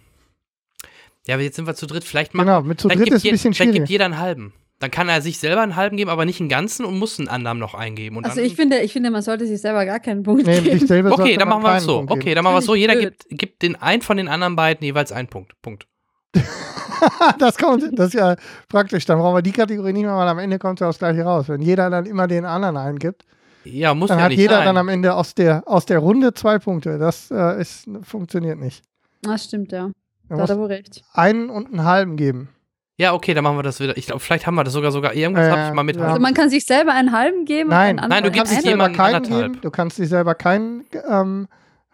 ja, 1.27 1.35
aber 1.35 1.43
jetzt 1.43 1.57
sind 1.57 1.67
wir 1.67 1.75
zu 1.75 1.87
dritt. 1.87 2.05
Vielleicht 2.05 2.35
machen 2.35 2.47
genau, 2.47 2.63
mit 2.63 2.81
zu 2.81 2.89
dritt 2.89 3.05
gibt 3.05 3.13
ist 3.17 3.25
ein 3.25 3.31
bisschen 3.31 3.53
Dann 3.53 3.67
gibt 3.67 3.77
schwierig. 3.77 3.91
jeder 3.91 4.05
einen 4.07 4.19
halben. 4.19 4.53
Dann 4.81 4.91
kann 4.91 5.09
er 5.09 5.23
sich 5.23 5.39
selber 5.39 5.63
einen 5.63 5.77
halben 5.77 5.97
geben, 5.97 6.11
aber 6.11 6.25
nicht 6.25 6.41
einen 6.41 6.49
ganzen 6.49 6.85
und 6.85 6.99
muss 6.99 7.19
einen 7.19 7.29
anderen 7.29 7.59
noch 7.59 7.75
eingeben. 7.75 8.17
Und 8.17 8.25
Also 8.25 8.37
dann, 8.37 8.45
ich 8.45 8.57
finde, 8.57 8.81
ich 8.81 8.93
finde, 8.93 9.11
man 9.11 9.23
sollte 9.23 9.47
sich 9.47 9.61
selber 9.61 9.87
gar 9.87 10.01
keinen 10.01 10.23
Punkt 10.23 10.47
Nee, 10.47 10.61
geben. 10.61 11.13
Okay, 11.13 11.37
dann 11.37 11.49
machen 11.49 11.63
wir 11.63 11.77
es 11.77 11.85
so. 11.85 12.05
Okay, 12.09 12.35
dann 12.35 12.45
machen 12.45 12.55
wir 12.55 12.59
es 12.59 12.65
so. 12.67 12.75
Jeder 12.75 12.97
gibt, 12.97 13.25
gibt 13.31 13.63
den 13.63 13.77
einen 13.77 14.03
von 14.03 14.17
den 14.17 14.29
anderen 14.29 14.57
beiden 14.57 14.85
jeweils 14.85 15.13
einen 15.13 15.29
Punkt. 15.29 15.53
Punkt. 15.63 15.87
das 17.39 17.57
kommt, 17.59 17.99
das 17.99 18.09
ist 18.09 18.15
ja 18.15 18.37
praktisch. 18.69 19.05
Dann 19.07 19.19
brauchen 19.19 19.37
wir 19.37 19.43
die 19.43 19.53
Kategorie 19.53 19.93
nicht 19.93 20.05
mehr, 20.05 20.17
weil 20.17 20.29
am 20.29 20.39
Ende 20.39 20.59
kommt 20.59 20.81
ja 20.81 20.87
das 20.87 20.99
gleiche 20.99 21.23
raus. 21.23 21.49
Wenn 21.49 21.63
jeder 21.63 21.91
dann 21.91 22.07
immer 22.07 22.27
den 22.27 22.45
anderen 22.45 22.77
eingibt, 22.77 23.25
Ja, 23.65 23.95
muss 23.95 24.09
dann 24.09 24.19
ja 24.19 24.25
hat 24.25 24.31
nicht 24.31 24.39
jeder 24.41 24.57
sein. 24.57 24.67
dann 24.67 24.77
am 24.79 24.89
Ende 24.89 25.15
aus 25.15 25.35
der, 25.35 25.63
aus 25.67 25.87
der 25.87 25.99
Runde 25.99 26.35
zwei 26.35 26.59
Punkte. 26.59 26.99
Das 26.99 27.31
äh, 27.31 27.61
ist, 27.61 27.89
funktioniert 28.03 28.59
nicht. 28.59 28.83
Das 29.23 29.45
stimmt, 29.45 29.73
ja. 29.73 29.91
Da 30.29 30.39
hat 30.39 30.51
er 30.51 30.59
wohl 30.59 30.67
recht. 30.67 31.03
einen 31.13 31.51
und 31.51 31.69
einen 31.69 31.85
halben 31.85 32.17
geben. 32.17 32.49
ja, 32.97 33.13
okay, 33.13 33.35
dann 33.35 33.45
machen 33.45 33.59
wir 33.59 33.63
das 33.63 33.79
wieder. 33.81 33.97
Ich 33.97 34.07
glaube, 34.07 34.21
vielleicht 34.21 34.47
haben 34.47 34.55
wir 34.55 34.65
das 34.65 34.73
sogar 34.73 34.91
sogar. 34.91 35.15
Irgendwas 35.15 35.47
Äh, 35.47 35.51
habe 35.51 35.69
ich 35.69 35.75
mal 35.75 35.83
mit 35.83 35.97
ja. 35.97 36.03
Also 36.07 36.21
man 36.21 36.33
kann 36.35 36.49
sich 36.49 36.65
selber 36.65 36.93
einen 36.93 37.13
halben 37.13 37.45
geben. 37.45 37.71
Nein. 37.71 37.97
und 37.97 38.01
einen 38.05 38.09
Nein, 38.11 38.25
du 38.25 38.31
gibst 38.31 38.65
jemandem 38.65 38.97
keinen 38.97 39.15
anderthalb. 39.17 39.53
geben. 39.53 39.61
Du 39.63 39.71
kannst 39.71 39.99
dir 39.99 40.07
selber 40.07 40.35
keinen, 40.35 40.85
ähm, 41.11 41.47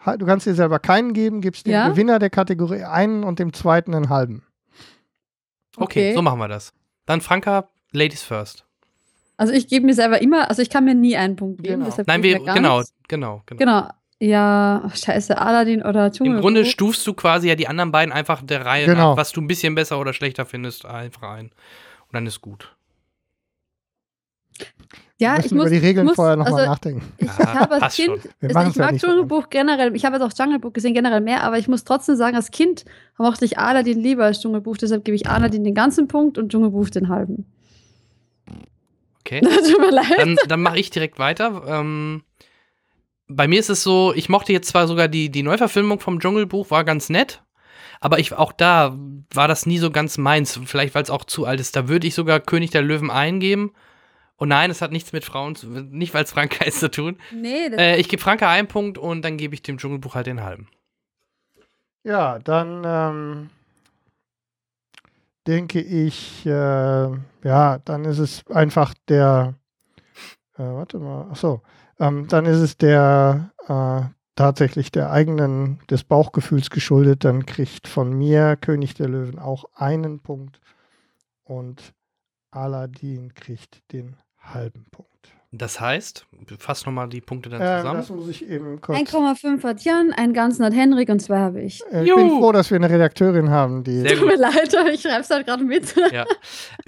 du 0.04 0.26
kannst 0.26 0.46
dir 0.46 0.54
selber 0.54 0.78
keinen 0.78 1.12
geben, 1.12 1.40
gibst 1.40 1.66
dem 1.66 1.72
Ja? 1.72 1.88
Gewinner 1.88 2.18
der 2.18 2.30
Kategorie 2.30 2.84
einen 2.84 3.24
und 3.24 3.38
dem 3.38 3.52
zweiten 3.52 3.94
einen 3.94 4.08
halben. 4.08 4.44
Okay, 5.76 6.10
Okay. 6.10 6.14
so 6.14 6.22
machen 6.22 6.38
wir 6.38 6.48
das. 6.48 6.72
Dann 7.06 7.20
Franka, 7.20 7.68
Ladies 7.92 8.22
first. 8.22 8.64
Also 9.36 9.52
ich 9.52 9.68
gebe 9.68 9.86
mir 9.86 9.94
selber 9.94 10.20
immer, 10.20 10.48
also 10.50 10.60
ich 10.62 10.68
kann 10.70 10.84
mir 10.84 10.94
nie 10.94 11.16
einen 11.16 11.36
Punkt 11.36 11.62
geben. 11.62 11.82
Genau. 11.84 11.96
Nein, 12.06 12.22
wir, 12.22 12.38
genau, 12.40 12.82
genau, 13.08 13.42
genau. 13.46 13.58
Genau. 13.58 13.88
Ja, 14.22 14.82
ach, 14.84 14.94
scheiße, 14.94 15.38
Aladdin 15.38 15.82
oder 15.82 16.12
Dschungelbuch. 16.12 16.36
Im 16.36 16.42
Grunde 16.42 16.66
stufst 16.66 17.06
du 17.06 17.14
quasi 17.14 17.48
ja 17.48 17.54
die 17.54 17.68
anderen 17.68 17.90
beiden 17.90 18.12
einfach 18.12 18.42
der 18.42 18.66
Reihe 18.66 18.84
Genau. 18.84 19.12
nach, 19.12 19.16
was 19.16 19.32
du 19.32 19.40
ein 19.40 19.46
bisschen 19.46 19.74
besser 19.74 19.98
oder 19.98 20.12
schlechter 20.12 20.44
findest, 20.44 20.84
einfach 20.84 21.22
ein. 21.22 21.46
Und 21.46 22.12
dann 22.12 22.26
ist 22.26 22.42
gut. 22.42 22.76
Ja, 25.18 25.36
wir 25.36 25.44
ich 25.44 25.52
muss, 25.52 25.66
über 25.66 25.70
die 25.70 25.76
Regeln 25.76 26.06
ich 26.06 26.10
muss, 26.10 26.16
vorher 26.16 26.36
nochmal 26.36 26.60
also, 26.60 26.70
nachdenken. 26.70 27.02
Ich 27.18 27.26
Ja, 27.26 27.60
habe 27.60 27.82
als 27.82 27.94
Kind, 27.94 28.10
also 28.40 28.70
ich 28.70 28.76
mag 28.76 28.98
Dschungelbuch 28.98 29.50
generell, 29.50 29.94
ich 29.94 30.04
habe 30.04 30.16
jetzt 30.16 30.24
auch 30.24 30.32
Jungle 30.36 30.58
Book 30.58 30.74
gesehen, 30.74 30.94
generell 30.94 31.20
mehr, 31.20 31.44
aber 31.44 31.58
ich 31.58 31.68
muss 31.68 31.84
trotzdem 31.84 32.16
sagen, 32.16 32.36
als 32.36 32.50
Kind 32.50 32.84
mochte 33.18 33.44
ich 33.44 33.58
Aladdin 33.58 34.00
lieber 34.00 34.24
als 34.24 34.40
Dschungelbuch, 34.40 34.78
deshalb 34.78 35.04
gebe 35.04 35.14
ich 35.14 35.28
Aladdin 35.28 35.62
den 35.62 35.74
ganzen 35.74 36.08
Punkt 36.08 36.38
und 36.38 36.50
Dschungelbuch 36.50 36.88
den 36.90 37.08
halben. 37.08 37.44
Okay. 39.20 39.40
Tut 39.70 39.78
mir 39.78 39.90
leid. 39.90 40.14
Dann, 40.16 40.36
dann 40.48 40.62
mache 40.62 40.78
ich 40.78 40.90
direkt 40.90 41.18
weiter. 41.18 41.62
Ähm, 41.66 42.22
bei 43.28 43.46
mir 43.46 43.60
ist 43.60 43.70
es 43.70 43.82
so, 43.82 44.12
ich 44.14 44.28
mochte 44.28 44.52
jetzt 44.52 44.68
zwar 44.68 44.88
sogar 44.88 45.08
die, 45.08 45.30
die 45.30 45.42
Neuverfilmung 45.42 46.00
vom 46.00 46.18
Dschungelbuch, 46.18 46.70
war 46.70 46.84
ganz 46.84 47.10
nett, 47.10 47.42
aber 48.00 48.18
ich 48.18 48.32
auch 48.32 48.52
da 48.52 48.98
war 49.32 49.46
das 49.46 49.66
nie 49.66 49.78
so 49.78 49.90
ganz 49.90 50.18
meins. 50.18 50.58
Vielleicht, 50.64 50.94
weil 50.94 51.02
es 51.02 51.10
auch 51.10 51.24
zu 51.24 51.44
alt 51.44 51.60
ist. 51.60 51.76
Da 51.76 51.88
würde 51.88 52.06
ich 52.06 52.14
sogar 52.14 52.40
König 52.40 52.70
der 52.70 52.82
Löwen 52.82 53.10
eingeben. 53.10 53.72
Und 54.40 54.48
nein, 54.48 54.70
es 54.70 54.80
hat 54.80 54.90
nichts 54.90 55.12
mit 55.12 55.22
Frauen, 55.22 55.54
zu, 55.54 55.66
nicht 55.66 56.14
weil 56.14 56.24
es 56.24 56.32
Franka 56.32 56.64
ist, 56.64 56.80
zu 56.80 56.90
tun. 56.90 57.18
nee, 57.30 57.68
das, 57.68 57.78
Äh, 57.78 57.96
ich 57.96 58.08
gebe 58.08 58.22
Franka 58.22 58.50
einen 58.50 58.68
Punkt 58.68 58.96
und 58.96 59.20
dann 59.22 59.36
gebe 59.36 59.54
ich 59.54 59.60
dem 59.60 59.76
Dschungelbuch 59.76 60.14
halt 60.14 60.26
den 60.26 60.42
halben. 60.42 60.66
Ja, 62.04 62.38
dann 62.38 62.82
ähm, 62.86 63.50
denke 65.46 65.82
ich, 65.82 66.46
äh, 66.46 66.50
ja, 66.50 67.78
dann 67.84 68.06
ist 68.06 68.18
es 68.18 68.46
einfach 68.46 68.94
der, 69.08 69.56
äh, 70.56 70.62
warte 70.62 70.98
mal, 70.98 71.30
achso, 71.30 71.60
ähm, 71.98 72.26
dann 72.26 72.46
ist 72.46 72.60
es 72.60 72.78
der 72.78 73.50
äh, 73.68 74.08
tatsächlich 74.36 74.90
der 74.90 75.10
eigenen, 75.10 75.80
des 75.90 76.02
Bauchgefühls 76.02 76.70
geschuldet. 76.70 77.26
Dann 77.26 77.44
kriegt 77.44 77.86
von 77.86 78.10
mir 78.10 78.56
König 78.56 78.94
der 78.94 79.08
Löwen 79.08 79.38
auch 79.38 79.66
einen 79.74 80.20
Punkt 80.20 80.62
und 81.44 81.92
Aladdin 82.50 83.34
kriegt 83.34 83.82
den 83.92 84.16
halben 84.54 84.84
Punkt. 84.90 85.08
Das 85.52 85.80
heißt, 85.80 86.26
fass 86.60 86.86
nochmal 86.86 87.08
die 87.08 87.20
Punkte 87.20 87.50
dann 87.50 87.60
Ähm, 87.60 87.78
zusammen. 87.78 87.96
das 88.00 88.08
muss 88.10 88.28
ich 88.28 88.48
eben 88.48 88.80
kurz. 88.80 88.96
1,5 88.98 89.64
hat 89.64 89.82
Jan, 89.82 90.12
einen 90.12 90.32
ganzen 90.32 90.64
hat 90.64 90.72
Henrik 90.74 91.08
und 91.08 91.18
zwei 91.18 91.38
habe 91.38 91.60
ich. 91.60 91.82
Äh, 91.90 92.04
ich 92.04 92.14
bin 92.14 92.28
froh, 92.30 92.52
dass 92.52 92.70
wir 92.70 92.76
eine 92.76 92.88
Redakteurin 92.88 93.50
haben, 93.50 93.82
die. 93.82 93.98
Sehr 94.00 94.16
Tut 94.16 94.28
mir 94.28 94.36
leid, 94.36 94.72
aber 94.78 94.90
ich 94.92 95.00
schreibe 95.02 95.22
es 95.22 95.30
halt 95.30 95.46
gerade 95.46 95.64
mit. 95.64 95.92
ja. 96.12 96.24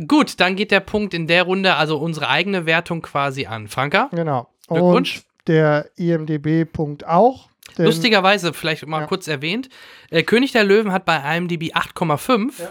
Gut, 0.06 0.38
dann 0.38 0.54
geht 0.54 0.70
der 0.70 0.78
Punkt 0.78 1.12
in 1.12 1.26
der 1.26 1.42
Runde, 1.42 1.74
also 1.74 1.98
unsere 1.98 2.28
eigene 2.28 2.64
Wertung 2.64 3.02
quasi 3.02 3.46
an. 3.46 3.66
Franka? 3.66 4.08
Genau. 4.12 4.48
Glückwunsch. 4.68 5.16
Und 5.16 5.24
der 5.48 5.88
IMDB-Punkt 5.96 7.04
auch. 7.06 7.48
denn- 7.78 7.86
Lustigerweise, 7.86 8.52
vielleicht 8.52 8.86
mal 8.86 9.00
Ja. 9.00 9.06
kurz 9.08 9.26
erwähnt, 9.26 9.70
äh, 10.10 10.22
König 10.22 10.52
der 10.52 10.62
Löwen 10.62 10.92
hat 10.92 11.04
bei 11.04 11.16
IMDb 11.36 11.72
8,5, 11.74 12.60
Ja. 12.60 12.68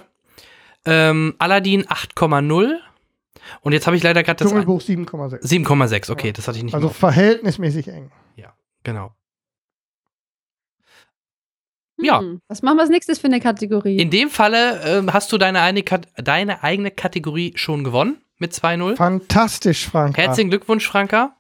ähm, 0.86 1.36
Aladdin 1.38 1.86
8,0 1.90 2.80
und 3.62 3.74
jetzt 3.74 3.88
habe 3.88 3.96
ich 3.98 4.04
leider 4.04 4.24
gerade 4.24 4.38
das 4.38 4.48
Dschungelbuch 4.50 4.82
7,6. 4.82 5.42
7,6, 5.44 6.12
okay, 6.12 6.28
Ja. 6.28 6.34
das 6.34 6.48
hatte 6.48 6.58
ich 6.58 6.64
nicht 6.64 6.74
Also 6.74 6.88
mehr. 6.88 6.94
verhältnismäßig 6.94 7.88
eng. 7.90 8.12
Genau. 8.84 9.12
Ja. 12.02 12.20
Hm, 12.20 12.42
Was 12.48 12.64
machen 12.64 12.78
wir 12.78 12.82
als 12.82 12.90
nächstes 12.90 13.20
für 13.20 13.28
eine 13.28 13.40
Kategorie? 13.40 13.98
In 13.98 14.10
dem 14.10 14.30
Falle 14.32 14.82
ähm, 14.84 15.14
hast 15.14 15.32
du 15.32 15.38
deine, 15.38 15.62
eine, 15.62 15.84
deine 16.18 16.64
eigene 16.64 16.90
Kategorie 16.90 17.54
schon 17.56 17.84
gewonnen 17.84 18.18
mit 18.40 18.54
2-0. 18.54 18.96
Fantastisch, 18.96 19.88
Frank. 19.88 20.18
Herzlichen 20.18 20.50
Glückwunsch, 20.50 20.88
Franka. 20.88 21.36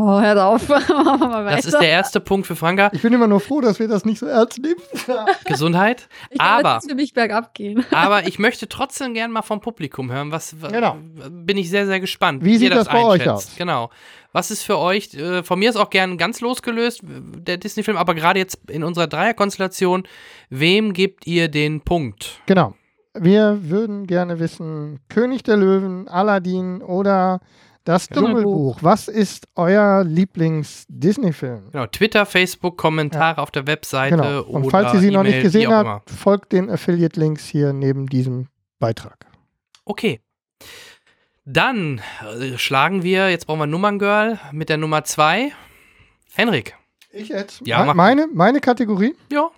Oh, 0.00 0.20
hört 0.20 0.38
auf. 0.38 0.66
Das 1.46 1.64
ist 1.64 1.72
der 1.80 1.88
erste 1.88 2.20
Punkt 2.20 2.46
für 2.46 2.56
Franka. 2.56 2.90
Ich 2.92 3.02
bin 3.02 3.12
immer 3.12 3.26
nur 3.26 3.40
froh, 3.40 3.60
dass 3.60 3.78
wir 3.78 3.88
das 3.88 4.04
nicht 4.04 4.18
so 4.18 4.26
ernst 4.26 4.58
nehmen. 4.60 4.80
Gesundheit. 5.46 6.08
ich 6.30 6.38
kann 6.38 6.60
aber- 6.60 6.74
jetzt 6.74 6.88
für 6.90 6.94
mich 6.96 7.12
bergab 7.14 7.54
gehen. 7.54 7.84
Aber 7.90 8.26
ich 8.26 8.38
möchte 8.38 8.68
trotzdem 8.68 9.14
gern 9.14 9.30
mal 9.30 9.42
vom 9.42 9.60
Publikum 9.60 10.10
hören. 10.12 10.30
Was 10.32 10.54
Genau. 10.70 10.96
bin 11.30 11.56
ich 11.56 11.70
sehr, 11.70 11.86
sehr 11.86 12.00
gespannt. 12.00 12.44
Wie 12.44 12.52
ihr 12.54 12.58
sieht 12.58 12.72
das 12.74 12.88
bei 12.88 13.02
euch 13.04 13.20
einschätzt. 13.22 13.50
aus? 13.52 13.56
Genau. 13.56 13.90
Was 14.32 14.50
ist 14.50 14.62
für 14.64 14.78
euch, 14.78 15.14
äh, 15.14 15.42
von 15.42 15.58
mir 15.58 15.70
ist 15.70 15.76
auch 15.76 15.88
gern 15.90 16.18
ganz 16.18 16.40
losgelöst, 16.40 17.00
der 17.04 17.56
Disney-Film, 17.56 17.96
aber 17.96 18.14
gerade 18.14 18.38
jetzt 18.38 18.58
in 18.70 18.84
unserer 18.84 19.06
Dreierkonstellation, 19.06 20.02
wem 20.50 20.92
gebt 20.92 21.26
ihr 21.26 21.48
den 21.48 21.80
Punkt? 21.80 22.40
Genau. 22.46 22.74
Wir 23.14 23.58
würden 23.62 24.06
gerne 24.06 24.38
wissen, 24.38 25.00
König 25.08 25.42
der 25.42 25.56
Löwen, 25.56 26.06
Aladdin 26.08 26.82
oder 26.82 27.40
das 27.86 28.08
Dschungelbuch. 28.08 28.78
Was 28.82 29.08
ist 29.08 29.46
euer 29.54 30.04
Lieblings-Disney-Film? 30.04 31.70
Genau, 31.72 31.86
Twitter, 31.86 32.26
Facebook, 32.26 32.76
Kommentare 32.76 33.40
auf 33.40 33.50
der 33.50 33.66
Webseite 33.66 34.16
Genau. 34.16 34.42
Und 34.42 34.62
oder 34.64 34.70
falls 34.70 34.94
ihr 34.94 35.00
sie 35.00 35.10
noch 35.10 35.22
nicht 35.22 35.40
gesehen 35.42 35.72
habt, 35.72 36.10
folgt 36.10 36.52
den 36.52 36.68
Affiliate-Links 36.68 37.44
hier 37.46 37.72
neben 37.72 38.06
diesem 38.08 38.48
Beitrag. 38.78 39.26
Okay. 39.84 40.20
Dann 41.44 42.00
äh, 42.40 42.58
schlagen 42.58 43.02
wir, 43.04 43.30
jetzt 43.30 43.46
brauchen 43.46 43.60
wir 43.60 43.66
Nummerngirl 43.66 44.38
mit 44.52 44.68
der 44.68 44.78
Nummer 44.78 45.04
2. 45.04 45.52
Henrik. 46.34 46.74
Ich 47.12 47.28
jetzt? 47.28 47.62
Ja, 47.64 47.84
Me- 47.84 47.94
meine, 47.94 48.26
meine 48.34 48.60
Kategorie? 48.60 49.14
Ja. 49.30 49.48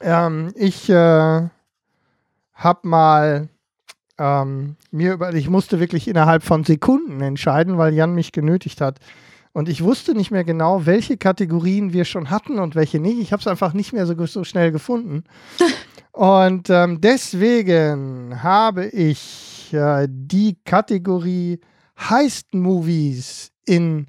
Ähm, 0.00 0.52
ich 0.56 0.90
äh, 0.90 0.94
habe 2.54 2.80
mal 2.82 3.48
ähm, 4.18 4.76
mir 4.90 5.14
über, 5.14 5.34
ich 5.34 5.48
musste 5.48 5.80
wirklich 5.80 6.08
innerhalb 6.08 6.42
von 6.42 6.64
Sekunden 6.64 7.20
entscheiden, 7.20 7.78
weil 7.78 7.94
Jan 7.94 8.14
mich 8.14 8.32
genötigt 8.32 8.80
hat. 8.80 8.98
Und 9.52 9.68
ich 9.70 9.82
wusste 9.82 10.14
nicht 10.14 10.30
mehr 10.30 10.44
genau, 10.44 10.84
welche 10.84 11.16
Kategorien 11.16 11.92
wir 11.92 12.04
schon 12.04 12.28
hatten 12.28 12.58
und 12.58 12.74
welche 12.74 13.00
nicht. 13.00 13.18
Ich 13.18 13.32
habe 13.32 13.40
es 13.40 13.46
einfach 13.46 13.72
nicht 13.72 13.92
mehr 13.92 14.06
so, 14.06 14.26
so 14.26 14.44
schnell 14.44 14.70
gefunden. 14.70 15.24
und 16.12 16.68
ähm, 16.68 17.00
deswegen 17.00 18.42
habe 18.42 18.86
ich 18.86 19.72
äh, 19.72 20.06
die 20.10 20.58
Kategorie 20.64 21.60
Heist 21.98 22.54
Movies 22.54 23.50
in 23.64 24.08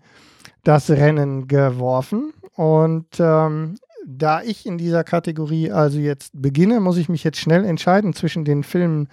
das 0.63 0.89
Rennen 0.89 1.47
geworfen. 1.47 2.33
Und 2.55 3.07
ähm, 3.19 3.75
da 4.05 4.41
ich 4.41 4.65
in 4.65 4.77
dieser 4.77 5.03
Kategorie 5.03 5.71
also 5.71 5.99
jetzt 5.99 6.31
beginne, 6.33 6.79
muss 6.79 6.97
ich 6.97 7.07
mich 7.07 7.23
jetzt 7.23 7.39
schnell 7.39 7.65
entscheiden 7.65 8.13
zwischen 8.13 8.45
den 8.45 8.63
Filmen, 8.63 9.07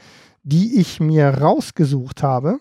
die 0.44 0.78
ich 0.78 1.00
mir 1.00 1.28
rausgesucht 1.28 2.22
habe. 2.22 2.58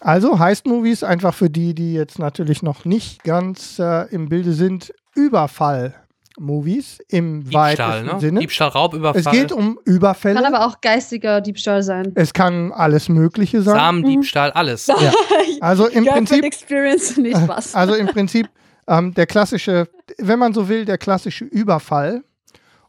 also 0.00 0.38
Heist-Movies, 0.38 1.02
einfach 1.04 1.34
für 1.34 1.50
die, 1.50 1.74
die 1.74 1.94
jetzt 1.94 2.18
natürlich 2.18 2.62
noch 2.62 2.84
nicht 2.84 3.22
ganz 3.22 3.78
äh, 3.78 4.06
im 4.12 4.28
Bilde 4.28 4.52
sind, 4.52 4.92
Überfall-Movies 5.14 6.98
im 7.08 7.44
Diebstahl, 7.44 7.76
weitesten 7.78 8.06
ne? 8.06 8.20
Sinne. 8.20 8.40
Diebstahl, 8.40 8.68
Raubüberfall. 8.68 9.20
Es 9.20 9.30
geht 9.30 9.52
um 9.52 9.78
Überfälle. 9.84 10.40
Kann 10.42 10.54
aber 10.54 10.66
auch 10.66 10.80
geistiger 10.80 11.40
Diebstahl 11.40 11.82
sein. 11.82 12.12
es 12.16 12.32
kann 12.32 12.72
alles 12.72 13.08
Mögliche 13.08 13.62
sein. 13.62 13.76
Samendiebstahl, 13.76 14.50
alles. 14.52 14.86
Ja. 14.86 14.96
Also 15.60 15.86
im 15.86 16.04
Girlfriend 16.04 16.28
Prinzip, 16.28 16.44
Experience, 16.44 17.16
nicht 17.16 17.38
Spaß. 17.44 17.74
also 17.74 17.94
im 17.94 18.06
Prinzip 18.06 18.48
ähm, 18.86 19.14
der 19.14 19.26
klassische, 19.26 19.88
wenn 20.18 20.38
man 20.38 20.52
so 20.52 20.68
will, 20.68 20.84
der 20.84 20.98
klassische 20.98 21.44
Überfall 21.44 22.22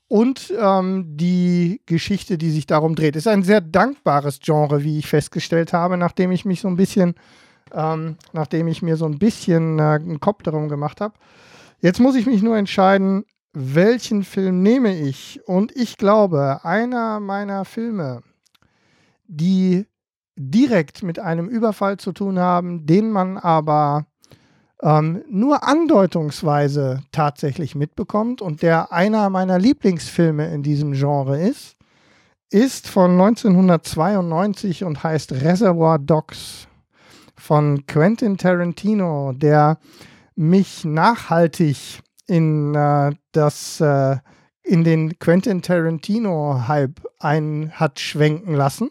und 0.08 0.54
ähm, 0.58 1.18
die 1.18 1.82
Geschichte, 1.86 2.38
die 2.38 2.52
sich 2.52 2.68
darum 2.68 2.96
dreht. 2.96 3.16
Ist 3.16 3.28
ein 3.28 3.44
sehr 3.44 3.62
dankbares 3.62 4.40
Genre, 4.40 4.84
wie 4.84 5.00
ich 5.00 5.08
festgestellt 5.08 5.74
habe, 5.74 5.98
nachdem 5.98 6.32
ich 6.32 6.46
mich 6.46 6.62
so 6.62 6.68
ein 6.68 6.76
bisschen, 6.76 7.16
ähm, 7.74 8.18
nachdem 8.32 8.68
ich 8.68 8.82
mir 8.82 8.98
so 8.98 9.06
ein 9.06 9.18
bisschen 9.18 9.80
äh, 9.80 9.84
einen 9.84 10.20
Kopf 10.20 10.44
darum 10.44 10.70
gemacht 10.70 11.02
habe. 11.02 11.16
Jetzt 11.80 12.00
muss 12.00 12.16
ich 12.16 12.26
mich 12.26 12.42
nur 12.42 12.58
entscheiden, 12.58 13.26
welchen 13.54 14.24
Film 14.24 14.62
nehme 14.62 14.96
ich. 14.96 15.42
Und 15.46 15.76
ich 15.76 15.98
glaube, 15.98 16.60
einer 16.64 17.20
meiner 17.20 17.66
Filme, 17.66 18.22
die 19.28 19.88
direkt 20.36 21.02
mit 21.02 21.20
einem 21.20 21.48
Überfall 21.48 21.98
zu 21.98 22.12
tun 22.12 22.38
haben, 22.38 22.86
den 22.86 23.10
man 23.10 23.38
aber 23.38 24.06
ähm, 24.82 25.24
nur 25.30 25.68
andeutungsweise 25.68 27.02
tatsächlich 27.12 27.76
mitbekommt 27.76 28.42
und 28.42 28.62
der 28.62 28.92
einer 28.92 29.30
meiner 29.30 29.58
Lieblingsfilme 29.58 30.54
in 30.54 30.64
diesem 30.64 30.94
Genre 30.94 31.40
ist, 31.42 31.76
ist 32.50 32.88
von 32.88 33.12
1992 33.12 34.84
und 34.84 35.04
heißt 35.04 35.32
Reservoir 35.34 36.00
Dogs 36.00 36.68
von 37.36 37.86
Quentin 37.86 38.38
Tarantino, 38.38 39.34
der 39.34 39.78
mich 40.36 40.86
nachhaltig 40.86 42.02
in 42.28 42.76
äh, 42.76 43.12
das 43.32 43.80
äh, 43.82 44.18
in 44.64 44.84
den 44.84 45.20
Quentin 45.20 45.62
Tarantino 45.62 46.68
Hype 46.68 47.02
ein 47.20 47.72
hat 47.76 48.00
schwenken 48.00 48.56
lassen. 48.56 48.90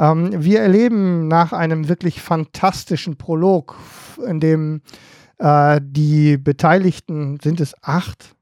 Ähm, 0.00 0.30
wir 0.42 0.60
erleben 0.60 1.28
nach 1.28 1.52
einem 1.52 1.88
wirklich 1.88 2.22
fantastischen 2.22 3.16
Prolog, 3.16 3.76
in 4.26 4.40
dem 4.40 4.80
äh, 5.38 5.78
die 5.82 6.38
Beteiligten, 6.38 7.38
sind 7.42 7.60
es 7.60 7.74
acht? 7.82 8.34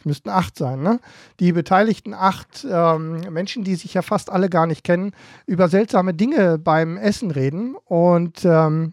Es 0.00 0.04
müssten 0.04 0.30
acht 0.30 0.58
sein, 0.58 0.82
ne? 0.82 0.98
Die 1.38 1.52
beteiligten 1.52 2.12
acht 2.12 2.66
ähm, 2.68 3.20
Menschen, 3.30 3.62
die 3.62 3.76
sich 3.76 3.94
ja 3.94 4.02
fast 4.02 4.30
alle 4.30 4.50
gar 4.50 4.66
nicht 4.66 4.82
kennen, 4.82 5.12
über 5.46 5.68
seltsame 5.68 6.12
Dinge 6.12 6.58
beim 6.58 6.96
Essen 6.96 7.30
reden. 7.30 7.76
Und 7.84 8.44
ähm, 8.44 8.92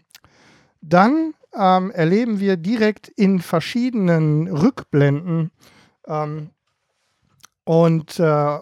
dann 0.82 1.34
ähm, 1.52 1.90
erleben 1.90 2.38
wir 2.38 2.56
direkt 2.56 3.08
in 3.08 3.40
verschiedenen 3.40 4.46
Rückblenden 4.46 5.50
ähm, 6.06 6.50
und 7.64 8.18
äh, 8.20 8.58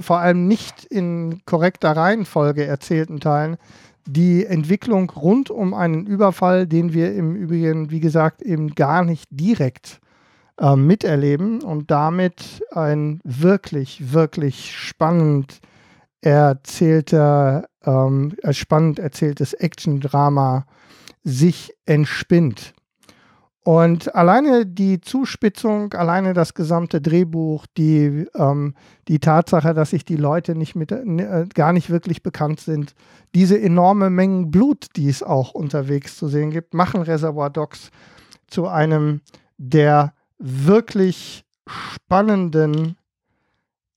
vor 0.00 0.18
allem 0.18 0.48
nicht 0.48 0.84
in 0.84 1.42
korrekter 1.46 1.96
Reihenfolge 1.96 2.64
erzählten 2.64 3.20
Teilen 3.20 3.56
die 4.06 4.44
Entwicklung 4.44 5.10
rund 5.10 5.50
um 5.50 5.74
einen 5.74 6.06
Überfall, 6.06 6.66
den 6.66 6.92
wir 6.92 7.14
im 7.14 7.36
Übrigen, 7.36 7.90
wie 7.90 8.00
gesagt, 8.00 8.42
eben 8.42 8.74
gar 8.74 9.04
nicht 9.04 9.28
direkt 9.30 10.00
äh, 10.58 10.76
miterleben 10.76 11.62
und 11.62 11.90
damit 11.90 12.64
ein 12.72 13.20
wirklich, 13.24 14.12
wirklich 14.12 14.76
spannend 14.76 15.60
erzählter, 16.20 17.68
ähm, 17.84 18.34
äh, 18.42 18.52
spannend 18.52 18.98
erzähltes 18.98 19.54
Action-Drama 19.54 20.66
sich 21.24 21.72
entspinnt. 21.86 22.74
Und 23.64 24.12
alleine 24.16 24.66
die 24.66 25.00
Zuspitzung, 25.00 25.94
alleine 25.94 26.32
das 26.32 26.54
gesamte 26.54 27.00
Drehbuch, 27.00 27.66
die, 27.76 28.26
ähm, 28.34 28.74
die 29.06 29.20
Tatsache, 29.20 29.72
dass 29.72 29.90
sich 29.90 30.04
die 30.04 30.16
Leute 30.16 30.56
nicht 30.56 30.74
mit, 30.74 30.90
äh, 30.90 31.46
gar 31.54 31.72
nicht 31.72 31.88
wirklich 31.88 32.24
bekannt 32.24 32.58
sind, 32.58 32.94
diese 33.36 33.60
enorme 33.60 34.10
Mengen 34.10 34.50
Blut, 34.50 34.86
die 34.96 35.08
es 35.08 35.22
auch 35.22 35.54
unterwegs 35.54 36.16
zu 36.16 36.26
sehen 36.26 36.50
gibt, 36.50 36.74
machen 36.74 37.02
Reservoir 37.02 37.50
Dogs 37.50 37.90
zu 38.48 38.66
einem 38.66 39.20
der 39.58 40.12
wirklich 40.38 41.44
spannenden 41.68 42.96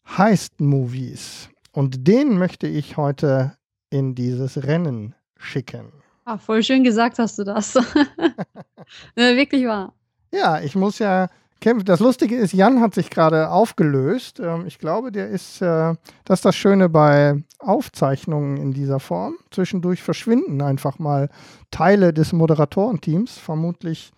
Heist-Movies. 0.08 1.50
Und 1.72 2.08
den 2.08 2.38
möchte 2.38 2.68
ich 2.68 2.98
heute 2.98 3.58
in 3.90 4.14
dieses 4.14 4.64
Rennen 4.64 5.16
schicken. 5.38 6.05
Ah, 6.26 6.38
voll 6.40 6.64
schön 6.64 6.84
gesagt 6.84 7.20
hast 7.20 7.38
du 7.38 7.44
das. 7.44 7.76
ne, 9.16 9.36
wirklich 9.36 9.66
wahr. 9.68 9.94
Ja, 10.34 10.60
ich 10.60 10.76
muss 10.76 10.98
ja 11.00 11.30
kämpfen. 11.62 11.86
Das 11.86 12.00
Lustige 12.00 12.36
ist, 12.36 12.52
Jan 12.52 12.82
hat 12.82 12.96
sich 12.96 13.10
gerade 13.12 13.50
aufgelöst. 13.52 14.40
Ähm, 14.40 14.66
ich 14.66 14.80
glaube, 14.80 15.12
der 15.12 15.30
ist, 15.30 15.62
äh, 15.62 15.94
das 16.26 16.40
ist 16.40 16.46
das 16.46 16.56
Schöne 16.56 16.90
bei 16.90 17.44
Aufzeichnungen 17.60 18.58
in 18.58 18.74
dieser 18.74 19.00
Form. 19.00 19.36
Zwischendurch 19.52 20.02
verschwinden 20.02 20.62
einfach 20.62 20.98
mal 21.00 21.30
Teile 21.72 22.12
des 22.12 22.34
Moderatorenteams. 22.34 23.38
Vermutlich 23.38 24.12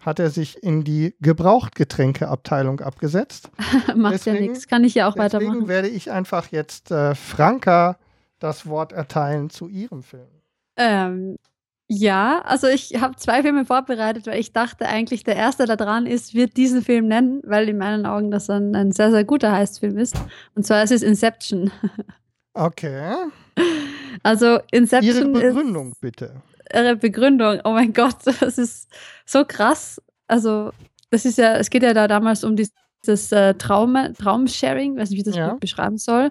hat 0.00 0.18
er 0.20 0.30
sich 0.30 0.62
in 0.62 0.84
die 0.84 1.14
Gebrauchtgetränkeabteilung 1.20 2.80
abgesetzt. 2.80 3.50
Macht 3.96 4.12
Deswegen- 4.14 4.36
ja 4.36 4.42
nichts. 4.42 4.68
Kann 4.68 4.84
ich 4.84 4.94
ja 4.94 5.08
auch 5.08 5.14
Deswegen 5.14 5.44
weitermachen. 5.46 5.68
werde 5.68 5.88
ich 5.88 6.10
einfach 6.12 6.48
jetzt 6.52 6.90
äh, 6.90 7.14
Franka 7.14 7.96
das 8.38 8.66
Wort 8.66 8.92
erteilen 8.92 9.48
zu 9.50 9.68
ihrem 9.68 10.02
Film. 10.02 10.28
Ähm, 10.76 11.36
ja, 11.88 12.40
also 12.44 12.66
ich 12.66 13.00
habe 13.00 13.14
zwei 13.16 13.42
Filme 13.42 13.64
vorbereitet, 13.64 14.26
weil 14.26 14.40
ich 14.40 14.52
dachte 14.52 14.86
eigentlich, 14.88 15.22
der 15.22 15.36
erste 15.36 15.66
da 15.66 15.76
dran 15.76 16.04
ist, 16.06 16.34
wird 16.34 16.56
diesen 16.56 16.82
Film 16.82 17.06
nennen, 17.06 17.40
weil 17.44 17.68
in 17.68 17.78
meinen 17.78 18.06
Augen 18.06 18.30
das 18.32 18.50
ein, 18.50 18.74
ein 18.74 18.90
sehr, 18.90 19.10
sehr 19.12 19.24
guter 19.24 19.52
Heistfilm 19.52 19.96
ist. 19.96 20.16
Und 20.56 20.66
zwar 20.66 20.82
ist 20.82 20.92
es 20.92 21.02
Inception. 21.02 21.70
Okay. 22.58 23.14
Also 24.22 24.46
Ihre 24.46 24.62
Inception 24.72 25.32
Begründung 25.34 25.92
ist 25.92 26.00
bitte. 26.00 26.40
ihre 26.74 26.96
Begründung. 26.96 27.60
Oh 27.64 27.72
mein 27.72 27.92
Gott, 27.92 28.16
das 28.40 28.56
ist 28.56 28.88
so 29.26 29.44
krass. 29.44 30.00
Also 30.26 30.70
das 31.10 31.26
ist 31.26 31.36
ja, 31.36 31.56
es 31.56 31.68
geht 31.68 31.82
ja 31.82 31.92
da 31.92 32.08
damals 32.08 32.44
um 32.44 32.56
dieses 32.56 33.30
äh, 33.30 33.52
Traum, 33.56 33.94
Traumsharing, 34.18 34.96
weiß 34.96 35.10
nicht, 35.10 35.18
wie 35.18 35.20
ich 35.20 35.26
das 35.26 35.36
Ja. 35.36 35.54
beschreiben 35.60 35.98
soll. 35.98 36.30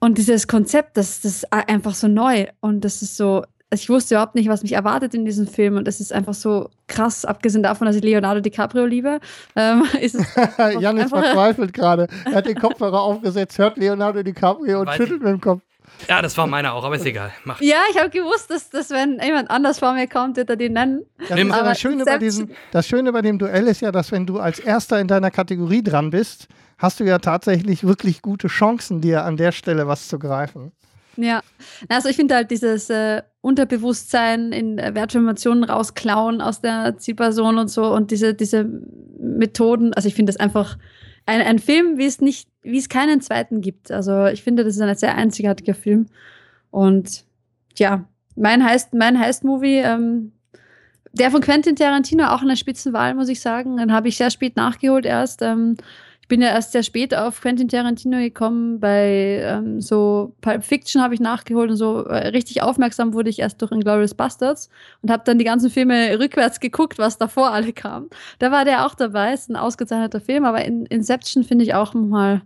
Und 0.00 0.18
dieses 0.18 0.48
Konzept, 0.48 0.96
das, 0.96 1.20
das 1.20 1.32
ist 1.36 1.52
einfach 1.52 1.94
so 1.94 2.08
neu 2.08 2.46
und 2.60 2.84
das 2.84 3.02
ist 3.02 3.16
so, 3.16 3.44
ich 3.72 3.88
wusste 3.88 4.14
überhaupt 4.14 4.34
nicht, 4.34 4.48
was 4.48 4.62
mich 4.62 4.72
erwartet 4.72 5.14
in 5.14 5.24
diesem 5.24 5.46
Film 5.46 5.76
und 5.76 5.86
das 5.86 6.00
ist 6.00 6.12
einfach 6.12 6.34
so 6.34 6.70
krass, 6.88 7.24
abgesehen 7.24 7.62
davon, 7.62 7.86
dass 7.86 7.96
ich 7.96 8.02
Leonardo 8.02 8.40
DiCaprio 8.40 8.86
liebe, 8.86 9.20
ähm, 9.56 9.84
ist 10.00 10.14
es 10.16 10.26
Jan 10.80 10.96
ist 10.96 11.10
verzweifelt 11.10 11.72
gerade. 11.74 12.08
Er 12.24 12.36
hat 12.36 12.46
den 12.46 12.58
Kopfhörer 12.58 13.00
aufgesetzt, 13.00 13.58
hört 13.58 13.76
Leonardo 13.76 14.22
DiCaprio 14.22 14.80
und 14.80 14.86
Weiß 14.86 14.96
schüttelt 14.96 15.18
ich. 15.18 15.22
mit 15.22 15.32
dem 15.34 15.40
Kopf. 15.40 15.60
Ja, 16.08 16.22
das 16.22 16.36
war 16.38 16.46
meiner 16.46 16.72
auch, 16.72 16.84
aber 16.84 16.94
ist 16.96 17.04
egal. 17.04 17.30
Mach. 17.44 17.60
Ja, 17.60 17.76
ich 17.90 17.98
habe 17.98 18.08
gewusst, 18.08 18.50
dass, 18.50 18.70
dass 18.70 18.88
wenn 18.88 19.20
jemand 19.22 19.50
anders 19.50 19.80
vor 19.80 19.92
mir 19.92 20.06
kommt, 20.08 20.36
wird 20.38 20.48
er 20.48 20.56
den 20.56 20.72
nennen. 20.72 21.02
Das, 21.28 21.36
Nimm- 21.36 21.48
ist 21.48 21.54
Aber 21.54 21.68
das, 21.68 21.80
Schöne 21.80 22.04
bei 22.06 22.16
diesem, 22.16 22.48
das 22.72 22.88
Schöne 22.88 23.12
bei 23.12 23.20
dem 23.20 23.38
Duell 23.38 23.66
ist 23.66 23.82
ja, 23.82 23.92
dass 23.92 24.10
wenn 24.10 24.24
du 24.24 24.38
als 24.38 24.58
Erster 24.60 24.98
in 24.98 25.08
deiner 25.08 25.30
Kategorie 25.30 25.82
dran 25.82 26.08
bist, 26.08 26.48
hast 26.80 26.98
du 26.98 27.04
ja 27.04 27.18
tatsächlich 27.18 27.84
wirklich 27.84 28.22
gute 28.22 28.48
Chancen, 28.48 29.00
dir 29.00 29.24
an 29.24 29.36
der 29.36 29.52
Stelle 29.52 29.86
was 29.86 30.08
zu 30.08 30.18
greifen. 30.18 30.72
Ja, 31.16 31.42
also 31.88 32.08
ich 32.08 32.16
finde 32.16 32.34
halt 32.34 32.50
dieses 32.50 32.88
äh, 32.88 33.22
Unterbewusstsein 33.42 34.52
in 34.52 34.78
äh, 34.78 34.94
Wertinformationen 34.94 35.64
rausklauen 35.64 36.40
aus 36.40 36.62
der 36.62 36.96
Zielperson 36.96 37.58
und 37.58 37.68
so 37.68 37.92
und 37.94 38.10
diese, 38.10 38.32
diese 38.32 38.64
Methoden, 39.18 39.92
also 39.92 40.08
ich 40.08 40.14
finde 40.14 40.32
das 40.32 40.40
einfach 40.40 40.78
ein, 41.26 41.42
ein 41.42 41.58
Film, 41.58 41.98
wie 41.98 42.06
es 42.06 42.20
nicht, 42.20 42.48
wie 42.62 42.78
es 42.78 42.88
keinen 42.88 43.20
zweiten 43.20 43.60
gibt. 43.60 43.90
Also 43.90 44.26
ich 44.26 44.42
finde, 44.42 44.64
das 44.64 44.76
ist 44.76 44.80
ein 44.80 44.94
sehr 44.96 45.14
einzigartiger 45.16 45.74
Film. 45.74 46.06
Und 46.70 47.24
ja, 47.76 48.04
mein 48.36 48.64
heißt, 48.64 48.94
mein 48.94 49.18
Heist-Movie, 49.18 49.78
ähm, 49.78 50.32
der 51.12 51.30
von 51.30 51.40
Quentin 51.40 51.76
Tarantino 51.76 52.28
auch 52.28 52.42
eine 52.42 52.56
Spitzenwahl, 52.56 53.14
muss 53.14 53.28
ich 53.28 53.40
sagen. 53.40 53.76
Den 53.76 53.92
habe 53.92 54.08
ich 54.08 54.16
sehr 54.16 54.30
spät 54.30 54.56
nachgeholt 54.56 55.04
erst. 55.04 55.42
Ähm, 55.42 55.76
bin 56.30 56.40
ja 56.40 56.48
erst 56.48 56.72
sehr 56.72 56.84
spät 56.84 57.14
auf 57.14 57.40
Quentin 57.42 57.68
Tarantino 57.68 58.16
gekommen. 58.18 58.78
Bei 58.78 59.42
ähm, 59.44 59.80
so 59.80 60.32
Pulp 60.40 60.64
Fiction 60.64 61.02
habe 61.02 61.12
ich 61.12 61.20
nachgeholt 61.20 61.70
und 61.70 61.76
so 61.76 62.04
äh, 62.04 62.28
richtig 62.28 62.62
aufmerksam 62.62 63.12
wurde 63.12 63.28
ich 63.28 63.40
erst 63.40 63.60
durch 63.60 63.72
Inglourious 63.72 64.14
Bastards 64.14 64.70
und 65.02 65.10
habe 65.10 65.24
dann 65.26 65.38
die 65.38 65.44
ganzen 65.44 65.70
Filme 65.70 66.18
rückwärts 66.18 66.60
geguckt, 66.60 66.98
was 66.98 67.18
davor 67.18 67.50
alle 67.50 67.72
kam. 67.72 68.08
Da 68.38 68.52
war 68.52 68.64
der 68.64 68.86
auch 68.86 68.94
dabei. 68.94 69.34
Ist 69.34 69.50
ein 69.50 69.56
ausgezeichneter 69.56 70.20
Film, 70.20 70.44
aber 70.44 70.64
in 70.64 70.86
Inception 70.86 71.42
finde 71.42 71.64
ich 71.64 71.74
auch 71.74 71.94
mal 71.94 72.42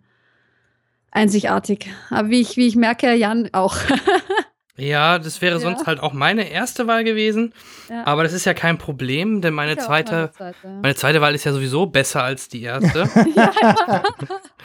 einzigartig. 1.11 1.91
Aber 2.09 2.31
wie 2.31 2.41
ich, 2.41 2.57
wie 2.57 2.67
ich 2.67 2.77
merke, 2.77 3.15
Jan 3.15 3.51
auch. 3.53 3.77
Ja, 4.77 5.19
das 5.21 5.41
wäre 5.41 5.55
Ja. 5.55 5.61
sonst 5.61 5.87
halt 5.87 6.01
auch 6.01 6.13
meine 6.13 6.51
erste 6.51 6.87
Wahl 6.89 7.05
gewesen. 7.05 7.55
Ja. 7.89 8.07
Aber 8.07 8.25
das 8.25 8.33
ist 8.33 8.45
ja 8.45 8.55
kein 8.55 8.77
Problem, 8.79 9.41
denn 9.41 9.55
meine 9.55 9.77
zweite, 9.77 10.13
meine 10.13 10.33
zweite. 10.33 10.69
meine 10.83 10.95
zweite 10.97 11.21
Wahl 11.21 11.35
ist 11.35 11.45
ja 11.45 11.53
sowieso 11.53 11.87
besser 11.87 12.25
als 12.25 12.49
die 12.49 12.63
erste. 12.63 13.09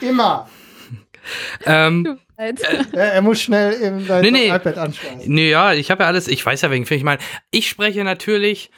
Immer. 0.00 0.48
Ähm, 1.64 2.18
Leid. 2.36 2.60
Er, 2.92 3.20
muss 3.22 3.40
schnell 3.42 3.80
eben 3.82 4.04
sein 4.06 4.22
Nee, 4.22 4.30
nee. 4.30 4.48
iPad 4.48 4.78
anschmeißen. 4.78 5.32
nö, 5.32 5.42
ja, 5.42 5.74
ich 5.74 5.90
habe 5.90 6.02
ja 6.02 6.08
alles, 6.08 6.26
ich 6.26 6.44
weiß 6.44 6.62
ja 6.62 6.70
wegen 6.70 6.86
Film. 6.86 6.98
Ich 6.98 7.04
meine, 7.04 7.20
ich 7.50 7.68
spreche 7.68 8.02
natürlich 8.02 8.70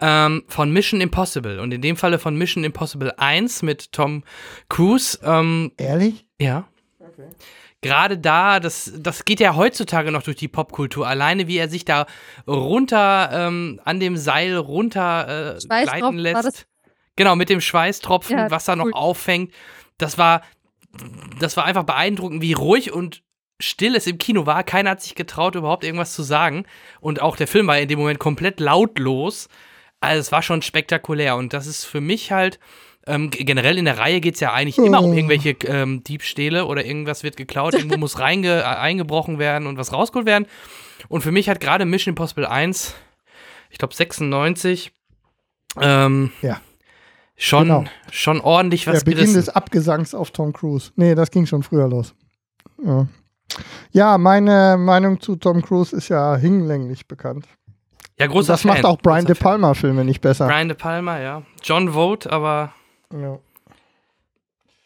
ähm, 0.00 0.42
von 0.48 0.72
Mission 0.72 1.00
Impossible 1.02 1.60
und 1.60 1.72
in 1.72 1.82
dem 1.82 1.96
Falle 1.96 2.18
von 2.18 2.34
Mission 2.36 2.64
Impossible 2.64 3.12
1 3.18 3.62
mit 3.62 3.92
Tom 3.92 4.24
Cruise. 4.70 5.18
Ähm, 5.22 5.72
Ehrlich? 5.76 6.24
ja. 6.40 6.66
Gerade 7.82 8.18
da, 8.18 8.60
das, 8.60 8.92
das 8.98 9.24
geht 9.24 9.40
ja 9.40 9.54
heutzutage 9.56 10.12
noch 10.12 10.22
durch 10.22 10.36
die 10.36 10.48
Popkultur. 10.48 11.06
Alleine 11.06 11.46
wie 11.46 11.56
er 11.56 11.68
sich 11.68 11.84
da 11.86 12.06
runter 12.46 13.30
ähm, 13.32 13.80
an 13.84 14.00
dem 14.00 14.16
Seil 14.18 14.56
runter 14.56 15.56
äh, 15.56 15.66
gleiten 15.66 16.18
lässt. 16.18 16.66
Genau, 17.16 17.36
mit 17.36 17.48
dem 17.48 17.60
Schweißtropfen, 17.60 18.36
Ja, 18.36 18.50
was 18.50 18.66
da 18.66 18.76
noch 18.76 18.86
cool. 18.86 18.94
auffängt. 18.94 19.52
Das 19.98 20.18
war, 20.18 20.42
das 21.38 21.56
war 21.56 21.64
einfach 21.64 21.84
beeindruckend, 21.84 22.42
wie 22.42 22.52
ruhig 22.52 22.92
und 22.92 23.22
still 23.60 23.94
es 23.96 24.06
im 24.06 24.18
Kino 24.18 24.46
war. 24.46 24.62
Keiner 24.62 24.90
hat 24.90 25.02
sich 25.02 25.14
getraut, 25.14 25.54
überhaupt 25.54 25.84
irgendwas 25.84 26.14
zu 26.14 26.22
sagen. 26.22 26.64
Und 27.00 27.22
auch 27.22 27.36
der 27.36 27.46
Film 27.46 27.66
war 27.66 27.78
in 27.78 27.88
dem 27.88 27.98
Moment 27.98 28.18
komplett 28.18 28.60
lautlos. 28.60 29.48
Also 30.00 30.20
es 30.20 30.32
war 30.32 30.42
schon 30.42 30.62
spektakulär. 30.62 31.36
Und 31.36 31.52
das 31.52 31.66
ist 31.66 31.84
für 31.84 32.00
mich 32.00 32.32
halt, 32.32 32.58
ähm, 33.06 33.30
generell 33.30 33.78
in 33.78 33.86
der 33.86 33.98
Reihe 33.98 34.20
geht 34.20 34.34
es 34.34 34.40
ja 34.40 34.52
eigentlich 34.52 34.78
immer 34.78 35.02
um 35.02 35.10
Oh. 35.10 35.14
irgendwelche 35.14 35.50
ähm, 35.66 36.04
Diebstähle 36.04 36.66
oder 36.66 36.84
irgendwas 36.84 37.22
wird 37.22 37.36
geklaut, 37.36 37.74
irgendwo 37.74 37.96
muss 37.96 38.18
reinge 38.18 38.60
äh, 38.60 38.62
eingebrochen 38.64 39.38
werden 39.38 39.66
und 39.66 39.78
was 39.78 39.92
rausgeholt 39.92 40.26
werden. 40.26 40.46
Und 41.08 41.22
für 41.22 41.32
mich 41.32 41.48
hat 41.48 41.60
gerade 41.60 41.84
Mission 41.86 42.12
Impossible 42.12 42.46
1, 42.46 42.94
ich 43.70 43.78
glaube 43.78 43.94
96, 43.94 44.92
ähm, 45.80 46.30
Ja. 46.42 46.60
schon, 47.36 47.64
Genau. 47.68 47.84
schon 48.10 48.40
ordentlich 48.40 48.86
was 48.86 48.98
Der 48.98 49.04
Beginn 49.04 49.18
gerissen. 49.20 49.34
des 49.36 49.48
Abgesangs 49.48 50.14
auf 50.14 50.30
Tom 50.30 50.52
Cruise. 50.52 50.92
Nee, 50.96 51.14
das 51.14 51.30
ging 51.30 51.46
schon 51.46 51.62
früher 51.62 51.88
los. 51.88 52.14
Ja, 52.84 53.06
ja 53.92 54.18
meine 54.18 54.76
Meinung 54.78 55.20
zu 55.20 55.36
Tom 55.36 55.62
Cruise 55.62 55.94
ist 55.96 56.08
ja 56.08 56.36
hinlänglich 56.36 57.06
bekannt. 57.08 57.46
Ja, 58.18 58.26
Und 58.26 58.32
großer 58.32 58.52
das 58.52 58.64
macht 58.64 58.78
Fan, 58.80 58.84
auch 58.86 58.98
Brian 58.98 59.20
großer 59.24 59.26
De 59.28 59.34
Fan. 59.36 59.44
Palma 59.60 59.74
Filme 59.74 60.04
nicht 60.04 60.20
besser. 60.20 60.46
Brian 60.48 60.68
De 60.68 60.76
Palma, 60.76 61.18
ja. 61.20 61.42
John 61.62 61.94
Vogt, 61.94 62.26
aber 62.26 62.74
Ja. 63.12 63.38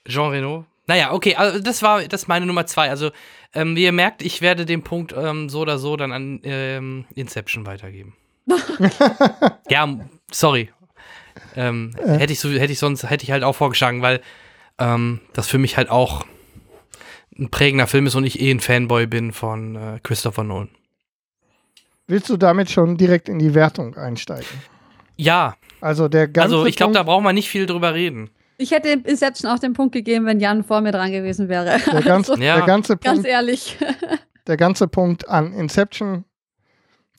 Jean 0.07 0.31
Reno. 0.31 0.65
Naja, 0.87 1.13
okay, 1.13 1.35
also 1.35 1.59
das 1.61 1.83
war 1.83 2.03
das 2.05 2.29
meine 2.29 2.45
Nummer 2.47 2.67
zwei. 2.67 2.91
Also, 2.91 3.11
ähm, 3.55 3.75
wie 3.75 3.85
ihr 3.85 3.93
merkt, 3.93 4.23
ich 4.23 4.43
werde 4.43 4.67
den 4.67 4.83
Punkt 4.83 5.15
ähm, 5.17 5.49
so 5.49 5.61
oder 5.61 5.79
so 5.79 5.97
dann 5.97 6.13
an 6.13 6.41
ähm, 6.45 7.07
Inception 7.15 7.65
weitergeben. 7.65 8.15
ja, 9.71 9.89
sorry. 10.31 10.71
Ähm, 11.57 11.93
Äh. 11.99 12.19
Hätte 12.19 12.33
ich 12.33 12.41
so, 12.41 12.51
hätte 12.51 12.73
ich 12.73 12.79
sonst, 12.79 13.09
hätte 13.09 13.25
ich 13.25 13.31
halt 13.31 13.45
auch 13.45 13.55
vorgeschlagen, 13.55 14.03
weil 14.03 14.21
ähm, 14.79 15.21
das 15.33 15.49
für 15.49 15.59
mich 15.59 15.77
halt 15.77 15.89
auch 15.91 16.25
ein 17.39 17.51
prägender 17.51 17.87
Film 17.87 18.07
ist 18.07 18.15
und 18.15 18.25
ich 18.25 18.41
eh 18.41 18.51
ein 18.51 18.61
Fanboy 18.61 19.07
bin 19.07 19.33
von 19.33 19.75
äh, 19.75 20.01
Christopher 20.03 20.45
Nolan. 20.45 20.69
Willst 22.07 22.29
du 22.29 22.37
damit 22.37 22.71
schon 22.71 22.97
direkt 22.97 23.29
in 23.29 23.39
die 23.39 23.55
Wertung 23.55 23.97
einsteigen? 23.97 24.47
Ja, 25.17 25.57
Also 25.85 26.09
der 26.09 26.29
ganze 26.29 26.57
also 26.57 26.67
ich 26.67 26.77
glaube, 26.77 26.95
da 26.95 27.03
braucht 27.03 27.23
man 27.23 27.35
nicht 27.35 27.49
viel 27.51 27.67
drüber 27.67 27.93
reden. 27.95 28.31
Ich 28.57 28.71
hätte 28.71 28.89
Inception 28.89 29.51
auch 29.51 29.59
den 29.59 29.73
Punkt 29.75 29.93
gegeben, 29.93 30.27
wenn 30.27 30.41
Jan 30.41 30.65
vor 30.65 30.81
mir 30.81 30.93
dran 30.93 31.11
gewesen 31.13 31.49
wäre. 31.49 31.79
der, 31.93 32.03
ganz, 32.03 32.31
Also, 32.31 32.43
Ja. 32.43 32.57
der, 32.57 32.67
ganze 32.67 32.97
ganz 32.97 33.17
Punkt, 33.17 33.29
ehrlich. 33.29 33.77
der 34.47 34.57
ganze 34.57 34.89
Punkt 34.89 35.29
an 35.29 35.53
Inception, 35.53 36.25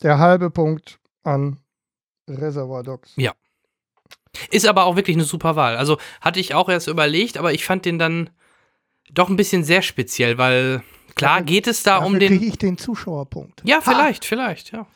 der 0.01 0.17
halbe 0.17 0.49
Punkt 0.49 0.97
an 1.23 1.59
Reservoir 2.27 2.83
Dogs. 2.83 3.13
Ist 4.51 4.67
aber 4.67 4.85
auch 4.85 4.95
wirklich 4.95 5.15
eine 5.15 5.23
super 5.25 5.55
Wahl. 5.55 5.77
Also 5.77 5.97
hatte 6.19 6.39
ich 6.39 6.53
auch 6.55 6.67
erst 6.67 6.87
überlegt, 6.87 7.37
aber 7.37 7.53
ich 7.53 7.63
fand 7.65 7.85
den 7.85 7.99
dann 7.99 8.29
doch 9.11 9.29
ein 9.29 9.37
bisschen 9.37 9.63
sehr 9.63 9.81
speziell, 9.81 10.37
weil 10.37 10.81
klar 11.15 11.35
Dafür- 11.39 11.45
geht 11.45 11.67
es 11.67 11.83
da 11.83 11.95
Dafür 11.99 12.07
um 12.07 12.13
kriege 12.15 12.39
den. 12.39 12.43
ich 12.49 12.57
den 12.57 12.77
Zuschauerpunkt. 12.77 13.61
Ja, 13.63 13.79
vielleicht, 13.81 14.25
vielleicht, 14.25 14.71
ja. 14.73 14.87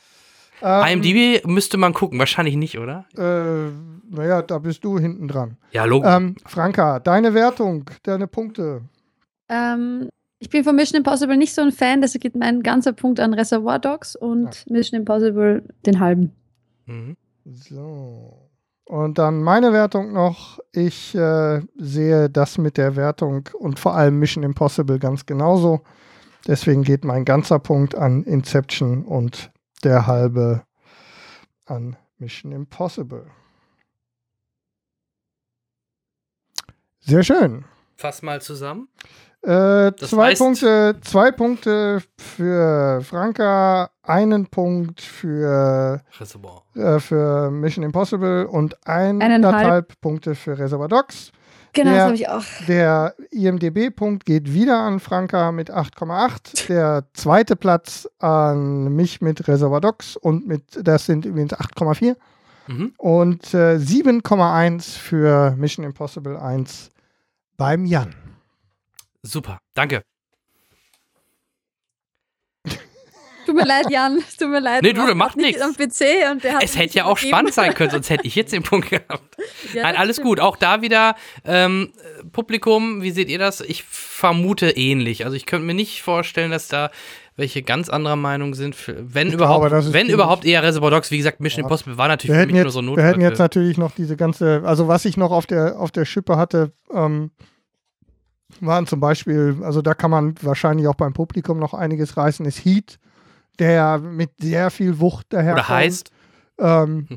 Ähm, 0.61 1.01
IMDb 1.01 1.45
müsste 1.45 1.77
man 1.77 1.93
gucken, 1.93 2.19
wahrscheinlich 2.19 2.55
nicht, 2.55 2.77
oder? 2.79 3.05
Äh, 3.17 3.71
naja, 4.09 4.41
da 4.41 4.59
bist 4.59 4.83
du 4.83 4.99
hinten 4.99 5.27
dran. 5.27 5.57
Ja, 5.71 5.85
logisch. 5.85 6.11
Ähm, 6.11 6.35
Franka, 6.45 6.99
deine 6.99 7.33
Wertung, 7.33 7.85
deine 8.03 8.27
Punkte. 8.27 8.81
Ähm, 9.47 10.09
ich 10.39 10.49
bin 10.49 10.63
von 10.63 10.75
Mission 10.75 10.97
Impossible 10.97 11.37
nicht 11.37 11.53
so 11.53 11.61
ein 11.61 11.71
Fan, 11.71 12.01
deshalb 12.01 12.21
geht 12.21 12.35
mein 12.35 12.63
ganzer 12.63 12.93
Punkt 12.93 13.19
an 13.19 13.33
Reservoir 13.33 13.79
Dogs 13.79 14.15
und 14.15 14.65
Mission 14.69 14.99
Impossible 14.99 15.63
den 15.85 15.99
halben. 15.99 16.31
Mhm. 16.85 17.15
So. 17.45 18.49
Und 18.85 19.19
dann 19.19 19.43
meine 19.43 19.71
Wertung 19.71 20.13
noch. 20.13 20.59
Ich 20.71 21.13
äh, 21.13 21.61
sehe 21.77 22.29
das 22.29 22.57
mit 22.57 22.77
der 22.77 22.95
Wertung 22.95 23.47
und 23.53 23.79
vor 23.79 23.95
allem 23.95 24.17
Mission 24.17 24.43
Impossible 24.43 24.97
ganz 24.97 25.25
genauso. 25.25 25.81
Deswegen 26.47 26.83
geht 26.83 27.05
mein 27.05 27.25
ganzer 27.25 27.59
Punkt 27.59 27.93
an 27.95 28.23
Inception 28.23 29.03
und 29.03 29.51
der 29.83 30.07
halbe 30.07 30.63
an 31.65 31.95
Mission 32.17 32.51
Impossible. 32.51 33.25
Sehr 36.99 37.23
schön. 37.23 37.65
Fass 37.95 38.21
mal 38.21 38.41
zusammen. 38.41 38.89
Äh, 39.41 39.93
zwei, 39.95 40.33
heißt- 40.33 40.37
Punkte, 40.37 40.97
zwei 41.01 41.31
Punkte 41.31 42.03
für 42.19 43.01
Franka, 43.01 43.89
einen 44.03 44.47
Punkt 44.47 44.99
für, 44.99 46.01
Reservoir. 46.19 46.63
äh, 46.75 46.99
für 46.99 47.49
Mission 47.49 47.85
Impossible 47.85 48.47
und 48.47 48.75
Eineinhalb. 48.85 49.45
eineinhalb 49.55 50.01
Punkte 50.01 50.35
für 50.35 50.57
Reservoir 50.57 50.89
Dogs. 50.89 51.31
Genau, 51.73 51.91
Ja. 51.91 51.95
das 51.97 52.05
habe 52.05 52.15
ich 52.15 52.27
auch. 52.29 52.43
Der 52.67 53.13
IMDB-Punkt 53.31 54.25
geht 54.25 54.53
wieder 54.53 54.79
an 54.79 54.99
Franka 54.99 55.51
mit 55.51 55.69
8,8. 55.71 56.67
Der 56.67 57.05
zweite 57.13 57.55
Platz 57.55 58.07
an 58.19 58.95
mich 58.95 59.21
mit 59.21 59.47
Reservoir 59.47 59.81
Dogs 59.81 60.15
und 60.15 60.47
mit, 60.47 60.63
das 60.81 61.05
sind 61.05 61.25
übrigens 61.25 61.53
8,4. 61.53 62.15
Mhm. 62.67 62.93
Und 62.97 63.53
äh, 63.53 63.75
7,1 63.77 64.97
für 64.97 65.51
Mission 65.57 65.85
Impossible 65.85 66.37
1 66.37 66.89
beim 67.57 67.85
Jan. 67.85 68.15
Super, 69.21 69.59
danke. 69.73 70.01
Tut 73.49 73.55
mir 73.57 73.65
leid, 73.65 73.89
Jan. 73.89 74.19
Tut 74.37 74.49
mir 74.49 74.59
leid. 74.59 74.83
Nee, 74.83 74.93
du, 74.93 74.97
das 74.99 75.05
warst 75.07 75.17
macht 75.17 75.37
nicht 75.37 75.59
nix. 75.59 75.61
Am 75.61 75.73
PC 75.73 76.31
und 76.31 76.43
der 76.43 76.53
hat 76.55 76.63
Es 76.63 76.77
hätte 76.77 76.95
ja 76.95 77.05
auch 77.05 77.11
übergeben. 77.17 77.29
spannend 77.29 77.53
sein 77.53 77.73
können, 77.73 77.89
sonst 77.89 78.09
hätte 78.09 78.27
ich 78.27 78.35
jetzt 78.35 78.53
den 78.53 78.63
Punkt 78.63 78.89
gehabt. 78.89 79.37
Ja, 79.73 79.83
Nein, 79.83 79.95
alles 79.95 80.17
stimmt. 80.17 80.27
gut. 80.27 80.39
Auch 80.39 80.55
da 80.57 80.81
wieder 80.81 81.15
ähm, 81.45 81.91
Publikum, 82.31 83.01
wie 83.01 83.11
seht 83.11 83.29
ihr 83.29 83.39
das? 83.39 83.61
Ich 83.61 83.83
vermute 83.83 84.69
ähnlich. 84.71 85.25
Also 85.25 85.35
ich 85.35 85.45
könnte 85.45 85.65
mir 85.65 85.73
nicht 85.73 86.01
vorstellen, 86.01 86.51
dass 86.51 86.67
da 86.67 86.89
welche 87.35 87.61
ganz 87.63 87.89
anderer 87.89 88.15
Meinung 88.15 88.53
sind. 88.53 88.75
Für, 88.75 88.95
wenn 89.13 89.27
Ich 89.29 89.33
überhaupt, 89.33 89.67
glaube, 89.69 89.93
wenn 89.93 90.07
überhaupt 90.09 90.45
eher 90.45 90.61
Reservoir 90.63 90.91
Dogs. 90.91 91.09
Wie 91.11 91.17
gesagt, 91.17 91.39
Mission 91.39 91.61
Ja. 91.61 91.65
Impossible 91.65 91.97
war 91.97 92.07
natürlich 92.07 92.29
Wir 92.29 92.35
für 92.35 92.41
hätten, 92.41 92.51
mich 92.51 92.59
nur 92.61 92.65
jetzt, 92.65 92.73
so 92.73 92.79
ein 92.79 92.95
wir 92.97 93.03
hätten 93.03 93.21
jetzt 93.21 93.39
natürlich 93.39 93.77
noch 93.77 93.91
diese 93.91 94.15
ganze, 94.17 94.61
also 94.65 94.87
was 94.87 95.05
ich 95.05 95.17
noch 95.17 95.31
auf 95.31 95.45
der, 95.45 95.79
auf 95.79 95.91
der 95.91 96.05
Schippe 96.05 96.37
hatte, 96.37 96.71
ähm, 96.93 97.31
waren 98.59 98.87
zum 98.87 98.99
Beispiel, 98.99 99.57
also 99.61 99.81
da 99.81 99.93
kann 99.93 100.11
man 100.11 100.35
wahrscheinlich 100.41 100.87
auch 100.87 100.95
beim 100.95 101.13
Publikum 101.13 101.59
noch 101.59 101.73
einiges 101.73 102.17
reißen, 102.17 102.45
ist 102.45 102.65
Heat, 102.65 102.99
der 103.59 103.99
mit 103.99 104.31
sehr 104.39 104.69
viel 104.71 104.99
Wucht 104.99 105.27
daherkommt. 105.33 105.67
Oder 105.69 105.75
heißt, 105.77 106.11
Ähm, 106.61 107.07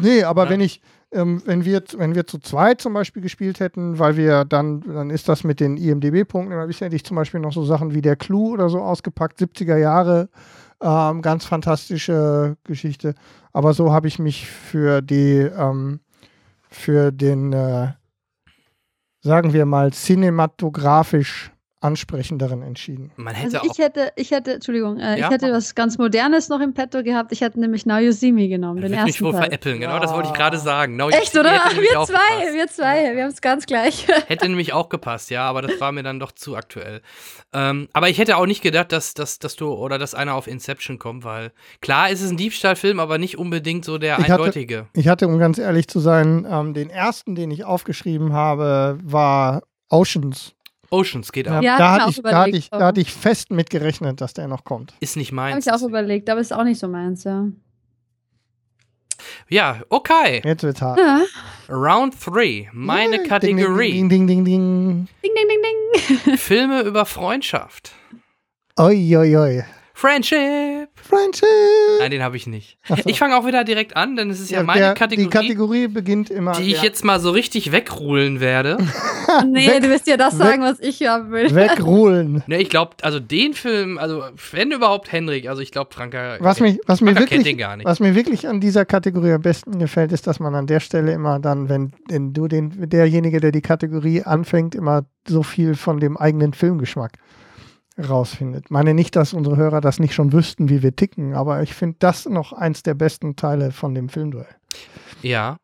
nee, 0.00 0.22
aber 0.22 0.44
Ja. 0.44 0.50
wenn 0.50 0.60
ich, 0.60 0.80
ähm, 1.12 1.42
wenn 1.44 1.64
wir, 1.64 1.82
wenn 1.98 2.14
wir 2.14 2.26
zu 2.26 2.38
zweit 2.38 2.80
zum 2.80 2.94
Beispiel 2.94 3.20
gespielt 3.22 3.60
hätten, 3.60 3.98
weil 3.98 4.16
wir 4.16 4.44
dann, 4.46 4.80
dann 4.80 5.10
ist 5.10 5.28
das 5.28 5.44
mit 5.44 5.60
den 5.60 5.76
IMDB-Punkten 5.76 6.52
immer 6.52 6.66
bisher 6.66 6.86
hätte 6.86 6.96
ich 6.96 7.04
zum 7.04 7.16
Beispiel 7.16 7.40
noch 7.40 7.52
so 7.52 7.64
Sachen 7.64 7.92
wie 7.94 8.00
der 8.02 8.16
Clou 8.16 8.52
oder 8.52 8.68
so 8.70 8.80
ausgepackt, 8.80 9.38
70er 9.38 9.76
Jahre, 9.76 10.28
ähm, 10.80 11.20
ganz 11.22 11.44
fantastische 11.44 12.56
Geschichte. 12.64 13.14
Aber 13.52 13.74
so 13.74 13.92
habe 13.92 14.08
ich 14.08 14.18
mich 14.18 14.46
für 14.48 15.02
die, 15.02 15.38
ähm, 15.38 16.00
für 16.70 17.12
den, 17.12 17.52
äh, 17.52 17.92
sagen 19.20 19.52
wir 19.52 19.66
mal, 19.66 19.92
cinematografisch 19.92 21.50
ansprechenderen 21.80 22.62
entschieden. 22.62 23.12
man 23.16 23.34
hätte 23.34 23.60
Also 23.60 23.70
ich 23.72 23.78
hätte, 23.78 24.12
ich 24.16 24.30
hätte, 24.30 24.54
Entschuldigung, 24.54 24.98
äh, 24.98 25.18
Ja, 25.18 25.26
ich 25.26 25.30
hätte 25.30 25.52
was 25.52 25.74
ganz 25.74 25.98
Modernes 25.98 26.48
noch 26.48 26.60
im 26.60 26.72
Petto 26.74 27.02
gehabt. 27.02 27.32
Ich 27.32 27.42
hätte 27.42 27.60
nämlich 27.60 27.84
Now 27.86 27.98
You 27.98 28.12
See 28.12 28.32
Me 28.32 28.48
genommen, 28.48 28.80
den 28.80 28.90
Will 28.92 29.02
mich 29.02 29.14
ersten 29.14 29.24
wohl 29.26 29.32
Teil. 29.32 29.42
veräppeln, 29.44 29.80
genau, 29.80 29.98
das 29.98 30.12
wollte 30.12 30.28
ich 30.28 30.34
gerade 30.34 30.58
sagen. 30.58 30.96
Now 30.96 31.10
Echt, 31.10 31.36
oder? 31.36 31.50
Wir 31.52 32.04
zwei, 32.04 32.54
wir 32.54 32.66
zwei, 32.68 33.14
wir 33.14 33.22
haben 33.24 33.30
es 33.30 33.40
ganz 33.40 33.66
gleich. 33.66 34.06
Hätte 34.26 34.48
nämlich 34.48 34.72
auch 34.72 34.88
gepasst, 34.88 35.30
ja, 35.30 35.46
aber 35.48 35.62
das 35.62 35.78
war 35.80 35.92
mir 35.92 36.02
dann 36.02 36.18
doch 36.18 36.32
zu 36.32 36.56
aktuell. 36.56 37.02
Ähm, 37.52 37.88
aber 37.92 38.08
ich 38.08 38.18
hätte 38.18 38.36
auch 38.38 38.46
nicht 38.46 38.62
gedacht, 38.62 38.90
dass, 38.92 39.14
dass, 39.14 39.38
dass 39.38 39.54
du 39.56 39.72
oder 39.72 39.98
dass 39.98 40.14
einer 40.14 40.34
auf 40.34 40.46
Inception 40.46 40.98
kommt, 40.98 41.24
weil 41.24 41.52
klar 41.80 42.10
ist 42.10 42.22
es 42.22 42.30
ein 42.30 42.36
Diebstahlfilm, 42.36 42.98
aber 43.00 43.18
nicht 43.18 43.38
unbedingt 43.38 43.84
so 43.84 43.98
der 43.98 44.18
Ich 44.18 44.24
hatte- 44.24 44.32
eindeutige. 44.42 44.88
Ich 44.94 45.08
hatte, 45.08 45.28
um 45.28 45.38
ganz 45.38 45.58
ehrlich 45.58 45.88
zu 45.88 46.00
sein, 46.00 46.46
ähm, 46.50 46.74
den 46.74 46.90
ersten, 46.90 47.34
den 47.34 47.50
ich 47.50 47.64
aufgeschrieben 47.64 48.32
habe, 48.32 48.98
war 49.02 49.62
Oceans. 49.88 50.54
Oceans 50.90 51.32
geht 51.32 51.48
ab. 51.48 51.62
Ja, 51.62 51.78
da, 51.78 51.92
hatte 51.92 52.10
ich, 52.10 52.18
auch 52.18 52.30
da, 52.30 52.38
hatte 52.38 52.56
ich, 52.56 52.70
da 52.70 52.86
hatte 52.86 53.00
ich 53.00 53.12
fest 53.12 53.50
mit 53.50 53.70
gerechnet, 53.70 54.20
dass 54.20 54.34
der 54.34 54.48
noch 54.48 54.64
kommt. 54.64 54.94
Ist 55.00 55.16
nicht 55.16 55.30
Habe 55.30 55.36
meins. 55.36 55.66
ich 55.66 55.72
auch 55.72 55.82
überlegt, 55.82 56.28
aber 56.30 56.40
ist 56.40 56.52
auch 56.52 56.64
nicht 56.64 56.78
so 56.78 56.88
meins, 56.88 57.24
ja. 57.24 57.46
Ja, 59.48 59.80
okay. 59.88 60.42
Jetzt 60.44 60.62
wird's 60.62 60.82
hart. 60.82 60.98
Ja. 60.98 61.22
Round 61.68 62.14
3. 62.24 62.70
Meine 62.72 63.16
Yay, 63.16 63.28
Kategorie. 63.28 63.92
Ding, 63.92 64.08
ding, 64.08 64.26
ding, 64.26 64.44
ding, 64.44 64.44
ding. 64.44 65.08
Ding, 65.22 65.32
ding, 65.34 65.48
ding, 65.48 66.24
ding. 66.24 66.36
Filme 66.38 66.82
über 66.82 67.06
Freundschaft. 67.06 67.92
Oi, 68.78 69.16
oi, 69.16 69.36
oi. 69.36 69.64
Friendship. 69.98 70.88
Friendship. 70.94 71.46
Nein, 72.00 72.10
den 72.10 72.22
habe 72.22 72.36
ich 72.36 72.46
nicht. 72.46 72.76
So. 72.86 72.96
Ich 73.06 73.18
fange 73.18 73.34
auch 73.34 73.46
wieder 73.46 73.64
direkt 73.64 73.96
an, 73.96 74.14
denn 74.14 74.28
es 74.28 74.40
ist 74.40 74.50
ja, 74.50 74.58
Ja, 74.58 74.62
meine 74.64 74.80
der, 74.80 74.94
Kategorie, 74.94 75.24
Die 75.24 75.30
Kategorie 75.30 75.88
beginnt 75.88 76.28
immer. 76.28 76.52
die 76.52 76.64
ich 76.70 76.76
ja, 76.76 76.82
jetzt 76.82 77.02
mal 77.02 77.18
so 77.18 77.30
richtig 77.30 77.72
wegrulen 77.72 78.40
werde. 78.40 78.76
Nee, 79.46 79.66
Weg- 79.68 79.82
du 79.82 79.90
wirst 79.90 80.06
ja 80.06 80.16
das 80.16 80.38
weg- 80.38 80.46
sagen, 80.46 80.62
was 80.62 80.78
ich 80.80 81.06
haben 81.06 81.30
will. 81.30 81.52
wegruhlen. 81.54 82.42
ne, 82.46 82.58
ich 82.60 82.70
glaube, 82.70 82.92
also 83.02 83.20
den 83.20 83.54
Film, 83.54 83.98
also 83.98 84.22
wenn 84.52 84.70
überhaupt 84.70 85.10
Henrik, 85.12 85.48
also 85.48 85.60
ich 85.62 85.72
glaube 85.72 85.92
Franka. 85.92 86.36
Was, 86.40 86.60
mich, 86.60 86.78
was, 86.86 87.00
mir 87.00 87.08
Franka 87.12 87.20
kennt 87.20 87.30
wirklich, 87.32 87.44
den 87.54 87.58
gar 87.58 87.76
nicht. 87.76 87.86
was 87.86 87.98
mir 87.98 88.14
wirklich 88.14 88.46
an 88.46 88.60
dieser 88.60 88.84
Kategorie 88.84 89.32
am 89.32 89.42
besten 89.42 89.78
gefällt, 89.78 90.12
ist, 90.12 90.26
dass 90.26 90.40
man 90.40 90.54
an 90.54 90.66
der 90.66 90.80
Stelle 90.80 91.12
immer 91.12 91.38
dann, 91.40 91.68
wenn, 91.68 91.92
wenn 92.08 92.32
du 92.32 92.48
den, 92.48 92.88
derjenige, 92.88 93.40
der 93.40 93.50
die 93.50 93.62
Kategorie 93.62 94.22
anfängt, 94.22 94.74
immer 94.74 95.04
so 95.26 95.42
viel 95.42 95.74
von 95.74 95.98
dem 96.00 96.16
eigenen 96.16 96.52
Filmgeschmack 96.52 97.12
rausfindet. 97.98 98.70
Meine 98.70 98.94
nicht, 98.94 99.16
dass 99.16 99.32
unsere 99.32 99.56
Hörer 99.56 99.80
das 99.80 99.98
nicht 99.98 100.14
schon 100.14 100.32
wüssten, 100.32 100.68
wie 100.68 100.82
wir 100.82 100.94
ticken, 100.94 101.34
aber 101.34 101.62
ich 101.62 101.74
finde 101.74 101.96
das 101.98 102.26
noch 102.26 102.52
eins 102.52 102.82
der 102.82 102.94
besten 102.94 103.36
Teile 103.36 103.72
von 103.72 103.94
dem 103.94 104.08
Filmduell. 104.08 104.46
Ja, 105.22 105.56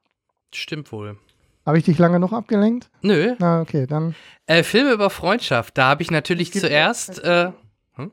stimmt 0.54 0.90
wohl. 0.92 1.18
Habe 1.66 1.78
ich 1.78 1.84
dich 1.84 1.98
lange 1.98 2.18
noch 2.18 2.32
abgelenkt? 2.32 2.90
Nö. 3.02 3.34
Na, 3.38 3.60
okay, 3.60 3.86
dann. 3.86 4.14
Äh, 4.46 4.64
Filme 4.64 4.92
über 4.92 5.10
Freundschaft, 5.10 5.78
da 5.78 5.84
habe 5.88 6.02
ich 6.02 6.10
natürlich 6.10 6.50
gibt- 6.50 6.64
zuerst. 6.64 7.22
Äh, 7.22 7.52
hm? 7.94 8.10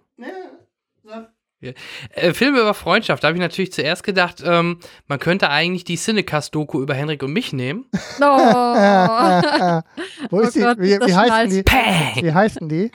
Ja. 1.61 1.71
Äh, 2.11 2.33
Filme 2.33 2.61
über 2.61 2.73
Freundschaft, 2.73 3.21
da 3.23 3.27
habe 3.27 3.37
ich 3.37 3.41
natürlich 3.41 3.73
zuerst 3.73 4.03
gedacht, 4.03 4.41
ähm, 4.45 4.79
man 5.07 5.19
könnte 5.19 5.49
eigentlich 5.49 5.83
die 5.83 5.97
Cinecast-Doku 5.97 6.81
über 6.81 6.93
Henrik 6.93 7.21
und 7.21 7.33
mich 7.33 7.51
nehmen. 7.51 7.85
Oh. 8.21 8.23
Wo 10.29 10.39
ist 10.39 10.49
Oh 10.49 10.51
die? 10.53 10.59
Gott, 10.61 10.77
wie, 10.79 10.97
wie 10.99 11.15
heißen 11.15 11.49
die? 11.49 11.63
Peng! 11.63 12.23
Wie 12.23 12.33
heißen 12.33 12.69
die? 12.69 12.91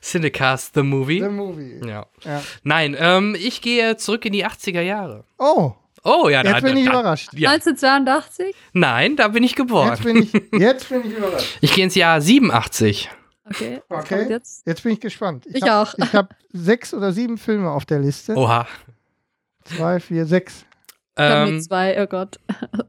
Cinecast, 0.00 0.74
The 0.74 0.82
Movie. 0.82 1.20
The 1.20 1.28
Movie. 1.28 1.80
ja. 1.86 2.06
Ja. 2.24 2.42
Nein, 2.62 2.96
ähm, 2.98 3.36
ich 3.38 3.60
gehe 3.60 3.96
zurück 3.96 4.24
in 4.24 4.32
die 4.32 4.46
80er 4.46 4.80
Jahre. 4.82 5.24
Oh, 5.38 5.74
Oh 6.04 6.28
ja, 6.28 6.42
da, 6.42 6.54
jetzt 6.54 6.64
bin 6.64 6.76
ich 6.76 6.84
da, 6.86 6.90
überrascht. 6.90 7.32
Ja. 7.34 7.50
1982? 7.50 8.56
Nein, 8.72 9.14
da 9.14 9.28
bin 9.28 9.44
ich 9.44 9.54
geboren. 9.54 9.90
Jetzt 9.90 10.02
bin 10.02 10.16
ich, 10.16 10.32
jetzt 10.60 10.88
bin 10.88 11.06
ich 11.06 11.16
überrascht. 11.16 11.46
Ich 11.60 11.74
gehe 11.74 11.84
ins 11.84 11.94
Jahr 11.94 12.20
87. 12.20 13.08
Okay. 13.48 13.82
Okay. 13.88 14.18
kommt 14.18 14.30
Jetzt? 14.30 14.66
Jetzt 14.66 14.82
bin 14.82 14.92
ich 14.94 15.00
gespannt. 15.00 15.46
Ich 15.46 15.62
hab, 15.62 15.88
auch. 15.88 15.94
Ich 15.98 16.12
habe 16.12 16.30
sechs 16.52 16.92
oder 16.92 17.12
sieben 17.12 17.38
Filme 17.38 17.70
auf 17.70 17.84
der 17.84 18.00
Liste. 18.00 18.34
Oha. 18.34 18.66
Zwei, 19.64 20.00
vier, 20.00 20.26
sechs. 20.26 20.64
Ich 21.16 21.22
habe 21.22 21.48
Ähm, 21.48 21.54
nur 21.54 21.62
zwei, 21.62 22.02
oh 22.02 22.06
Gott. 22.06 22.40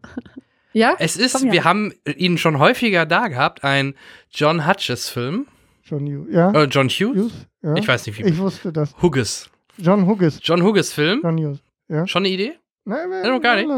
ja? 0.74 0.96
es 0.98 1.16
ist, 1.16 1.34
Komm, 1.34 1.48
ja. 1.48 1.54
wir 1.54 1.64
haben 1.66 1.94
ihn 2.16 2.40
schon 2.40 2.58
häufiger 2.58 3.06
da 3.06 3.28
gehabt, 3.28 3.64
ein 3.64 3.94
John 4.32 4.66
Hughes-Film. 4.66 5.48
John 5.84 6.06
Hughes. 6.08 6.34
Ja. 6.34 6.52
Äh, 6.52 6.64
John 6.66 6.88
Hughes? 6.88 7.16
Hughes? 7.16 7.48
Ja. 7.62 7.76
Ich 7.76 7.88
weiß 7.88 8.06
nicht, 8.08 8.20
wie. 8.20 8.24
Ich 8.24 8.38
wusste 8.38 8.72
das. 8.72 8.94
Hughes. 9.02 9.50
John 9.78 10.06
Hughes. 10.08 10.40
John 10.42 10.64
Hughes-Film. 10.64 11.22
John 11.24 11.38
Hughes. 11.38 11.60
Ja. 11.90 12.08
Schon 12.08 12.24
eine 12.24 12.30
Idee? 12.34 12.54
Nein, 12.86 13.10
Ja, 13.12 13.30
noch 13.30 13.42
gar 13.42 13.56
nicht. 13.56 13.70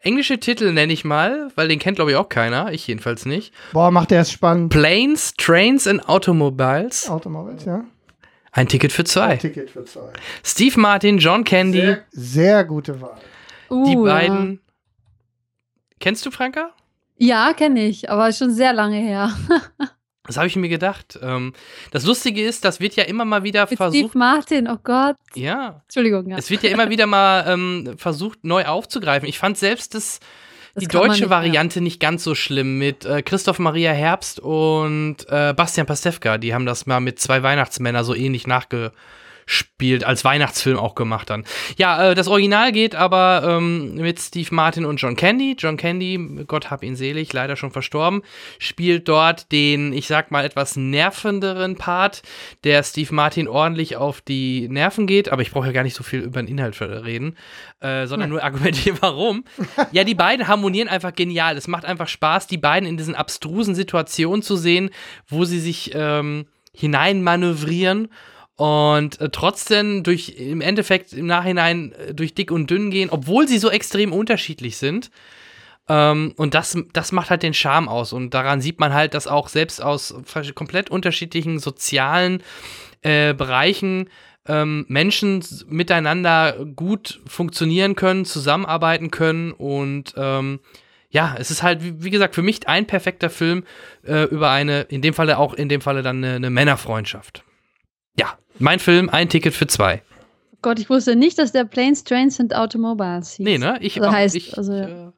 Englische 0.00 0.38
Titel 0.38 0.72
nenne 0.72 0.92
ich 0.92 1.04
mal, 1.04 1.52
weil 1.54 1.68
den 1.68 1.78
kennt, 1.78 1.96
glaube 1.96 2.10
ich, 2.10 2.16
auch 2.16 2.28
keiner. 2.28 2.72
Ich 2.72 2.86
jedenfalls 2.88 3.24
nicht. 3.24 3.54
Boah, 3.72 3.90
macht 3.92 4.10
der 4.10 4.22
es 4.22 4.32
spannend. 4.32 4.72
Planes, 4.72 5.34
Trains 5.34 5.86
and 5.86 6.08
Automobiles. 6.08 7.08
Automobiles, 7.08 7.64
ja. 7.64 7.84
Ein 8.50 8.68
Ticket 8.68 8.92
für 8.92 9.04
zwei. 9.04 9.36
Ticket 9.36 9.70
für 9.70 9.84
zwei. 9.84 10.12
Steve 10.44 10.78
Martin, 10.78 11.18
John 11.18 11.44
Candy. 11.44 11.80
Sehr, 11.80 12.04
sehr 12.10 12.64
gute 12.64 13.00
Wahl. 13.00 13.18
Uh, 13.70 13.86
die 13.88 13.96
beiden. 13.96 14.60
Kennst 16.00 16.26
du 16.26 16.30
Franka? 16.32 16.72
Ja, 17.16 17.48
ja 17.48 17.54
kenne 17.54 17.86
ich, 17.86 18.10
aber 18.10 18.32
schon 18.32 18.50
sehr 18.50 18.72
lange 18.72 18.98
her. 18.98 19.32
Das 20.24 20.36
habe 20.36 20.46
ich 20.46 20.54
mir 20.54 20.68
gedacht. 20.68 21.18
Ähm, 21.20 21.52
das 21.90 22.04
Lustige 22.04 22.44
ist, 22.44 22.64
das 22.64 22.78
wird 22.78 22.94
ja 22.94 23.04
immer 23.04 23.24
mal 23.24 23.42
wieder 23.42 23.66
Mit 23.68 23.76
versucht. 23.76 24.10
Steve 24.10 24.18
Martin, 24.18 24.68
oh 24.68 24.78
Gott. 24.82 25.16
Ja, 25.34 25.82
Entschuldigung, 25.82 26.28
ja. 26.30 26.36
es 26.36 26.48
wird 26.50 26.62
ja 26.62 26.70
immer 26.70 26.90
wieder 26.90 27.06
mal 27.06 27.44
ähm, 27.48 27.94
versucht, 27.96 28.44
neu 28.44 28.64
aufzugreifen. 28.64 29.28
Ich 29.28 29.38
fand 29.38 29.58
selbst 29.58 29.96
das, 29.96 30.20
Das 30.74 30.82
die 30.82 30.88
deutsche 30.88 31.22
nicht. 31.22 31.30
Variante 31.30 31.80
nicht 31.80 31.98
ganz 31.98 32.22
so 32.22 32.36
schlimm 32.36 32.78
mit 32.78 33.04
äh, 33.04 33.22
Christoph 33.22 33.58
Maria 33.58 33.90
Herbst 33.90 34.38
und 34.38 35.16
äh, 35.28 35.54
Bastian 35.54 35.88
Pastewka. 35.88 36.38
Die 36.38 36.54
haben 36.54 36.66
das 36.66 36.86
mal 36.86 37.00
mit 37.00 37.18
zwei 37.18 37.42
Weihnachtsmänner 37.42 38.04
so 38.04 38.14
ähnlich 38.14 38.46
nachgespielt, 38.46 38.92
als 40.04 40.24
Weihnachtsfilm 40.24 40.78
auch 40.78 40.94
gemacht 40.94 41.28
dann. 41.28 41.44
Ja, 41.76 42.10
äh, 42.10 42.14
das 42.14 42.28
Original 42.28 42.70
geht 42.70 42.94
aber 42.94 43.42
ähm, 43.44 43.94
mit 43.94 44.20
Steve 44.20 44.54
Martin 44.54 44.84
und 44.84 44.98
John 44.98 45.16
Candy. 45.16 45.56
John 45.58 45.76
Candy, 45.76 46.44
Gott 46.46 46.70
hab 46.70 46.84
ihn 46.84 46.94
selig, 46.94 47.32
leider 47.32 47.56
schon 47.56 47.72
verstorben, 47.72 48.22
spielt 48.58 49.08
dort 49.08 49.50
den, 49.50 49.92
ich 49.92 50.06
sag 50.06 50.30
mal, 50.30 50.44
etwas 50.44 50.76
nervenderen 50.76 51.76
Part, 51.76 52.22
der 52.62 52.82
Steve 52.84 53.12
Martin 53.12 53.48
ordentlich 53.48 53.96
auf 53.96 54.20
die 54.20 54.68
Nerven 54.68 55.06
geht. 55.06 55.32
Aber 55.32 55.42
ich 55.42 55.50
brauche 55.50 55.66
ja 55.66 55.72
gar 55.72 55.82
nicht 55.82 55.96
so 55.96 56.04
viel 56.04 56.20
über 56.20 56.40
den 56.40 56.48
Inhalt 56.48 56.80
reden, 56.80 57.36
äh, 57.80 58.06
sondern 58.06 58.30
nur 58.30 58.42
argumentieren, 58.42 58.98
warum. 59.02 59.44
Ja, 59.90 60.04
die 60.04 60.14
beiden 60.14 60.46
harmonieren 60.46 60.88
einfach 60.88 61.14
genial. 61.14 61.56
Es 61.56 61.66
macht 61.66 61.84
einfach 61.84 62.08
Spaß, 62.08 62.46
die 62.46 62.58
beiden 62.58 62.88
in 62.88 62.96
diesen 62.96 63.16
abstrusen 63.16 63.74
Situationen 63.74 64.42
zu 64.42 64.56
sehen, 64.56 64.90
wo 65.26 65.44
sie 65.44 65.58
sich 65.58 65.90
ähm, 65.94 66.46
hineinmanövrieren 66.72 68.08
und 68.62 69.20
äh, 69.20 69.28
trotzdem 69.28 70.04
durch 70.04 70.36
im 70.38 70.60
Endeffekt 70.60 71.12
im 71.14 71.26
Nachhinein 71.26 71.90
äh, 71.94 72.14
durch 72.14 72.32
dick 72.32 72.52
und 72.52 72.70
dünn 72.70 72.92
gehen, 72.92 73.10
obwohl 73.10 73.48
sie 73.48 73.58
so 73.58 73.68
extrem 73.68 74.12
unterschiedlich 74.12 74.76
sind. 74.76 75.10
Ähm, 75.88 76.32
und 76.36 76.54
das, 76.54 76.78
das 76.92 77.10
macht 77.10 77.30
halt 77.30 77.42
den 77.42 77.54
Charme 77.54 77.88
aus. 77.88 78.12
Und 78.12 78.34
daran 78.34 78.60
sieht 78.60 78.78
man 78.78 78.94
halt, 78.94 79.14
dass 79.14 79.26
auch 79.26 79.48
selbst 79.48 79.82
aus 79.82 80.14
komplett 80.54 80.90
unterschiedlichen 80.90 81.58
sozialen 81.58 82.40
äh, 83.00 83.34
Bereichen 83.34 84.08
ähm, 84.46 84.86
Menschen 84.86 85.44
miteinander 85.66 86.64
gut 86.76 87.20
funktionieren 87.26 87.96
können, 87.96 88.24
zusammenarbeiten 88.24 89.10
können 89.10 89.50
und 89.50 90.14
ähm, 90.16 90.60
ja, 91.10 91.34
es 91.36 91.50
ist 91.50 91.64
halt, 91.64 91.82
wie, 91.82 92.04
wie 92.04 92.10
gesagt, 92.10 92.34
für 92.34 92.42
mich 92.42 92.68
ein 92.68 92.86
perfekter 92.86 93.28
Film 93.28 93.64
äh, 94.04 94.22
über 94.24 94.50
eine, 94.50 94.82
in 94.82 95.02
dem 95.02 95.14
Falle 95.14 95.38
auch 95.38 95.52
in 95.52 95.68
dem 95.68 95.80
Falle 95.80 96.02
dann 96.02 96.24
eine, 96.24 96.36
eine 96.36 96.50
Männerfreundschaft. 96.50 97.44
Ja, 98.18 98.38
mein 98.58 98.78
Film, 98.78 99.08
ein 99.10 99.28
Ticket 99.28 99.54
für 99.54 99.66
zwei. 99.66 100.02
Oh 100.52 100.58
Gott, 100.62 100.78
ich 100.78 100.88
wusste 100.88 101.16
nicht, 101.16 101.38
dass 101.38 101.52
der 101.52 101.64
Planes, 101.64 102.04
Trains 102.04 102.38
and 102.38 102.54
Automobiles 102.54 103.34
hieß. 103.34 103.44
Nee, 103.44 103.58
ne? 103.58 103.78
Ich, 103.80 103.96
Also 103.96 104.08
auch, 104.08 104.12
heißt, 104.12 104.36
ich, 104.36 104.56
also, 104.56 104.72
ja. 104.72 104.86
ich, 104.86 104.90
äh, 104.90 105.10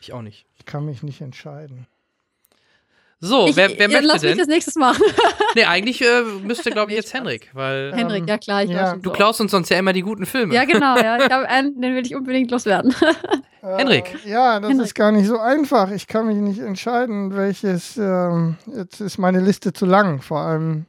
ich 0.00 0.12
auch 0.12 0.22
nicht. 0.22 0.46
Ich 0.58 0.66
kann 0.66 0.84
mich 0.84 1.02
nicht 1.02 1.20
entscheiden. 1.20 1.86
So, 3.20 3.48
ich, 3.48 3.56
wer, 3.56 3.70
wer 3.70 3.78
ja, 3.78 3.88
möchte 3.88 4.06
lass 4.06 4.22
mich 4.22 4.30
denn? 4.30 4.38
das 4.38 4.46
nächstes 4.46 4.76
machen. 4.76 5.02
Nee, 5.54 5.64
eigentlich 5.64 6.02
äh, 6.02 6.22
müsste, 6.42 6.70
glaube 6.70 6.90
ich, 6.90 6.96
jetzt 6.98 7.14
Henrik, 7.14 7.48
weil 7.54 7.90
Henrik, 7.94 8.28
ja 8.28 8.36
klar, 8.36 8.62
ich 8.62 8.70
ja. 8.70 8.92
weiß 8.92 9.00
du 9.00 9.10
klaust 9.10 9.40
uns 9.40 9.50
sonst 9.50 9.70
ja 9.70 9.78
immer 9.78 9.94
die 9.94 10.02
guten 10.02 10.26
Filme. 10.26 10.54
Ja, 10.54 10.66
genau, 10.66 10.98
ja. 10.98 11.16
Ich 11.24 11.32
habe 11.32 11.48
einen, 11.48 11.80
den 11.80 11.94
will 11.96 12.04
ich 12.04 12.14
unbedingt 12.14 12.50
loswerden. 12.50 12.94
Henrik. 13.62 14.14
Äh, 14.26 14.30
ja, 14.30 14.60
das 14.60 14.70
Henrik. 14.70 14.86
ist 14.86 14.94
gar 14.94 15.10
nicht 15.10 15.26
so 15.26 15.38
einfach. 15.38 15.90
Ich 15.90 16.06
kann 16.06 16.26
mich 16.26 16.36
nicht 16.36 16.60
entscheiden, 16.60 17.34
welches. 17.34 17.96
Ähm, 17.96 18.56
jetzt 18.76 19.00
ist 19.00 19.16
meine 19.16 19.40
Liste 19.40 19.72
zu 19.72 19.86
lang, 19.86 20.20
vor 20.20 20.40
allem. 20.40 20.84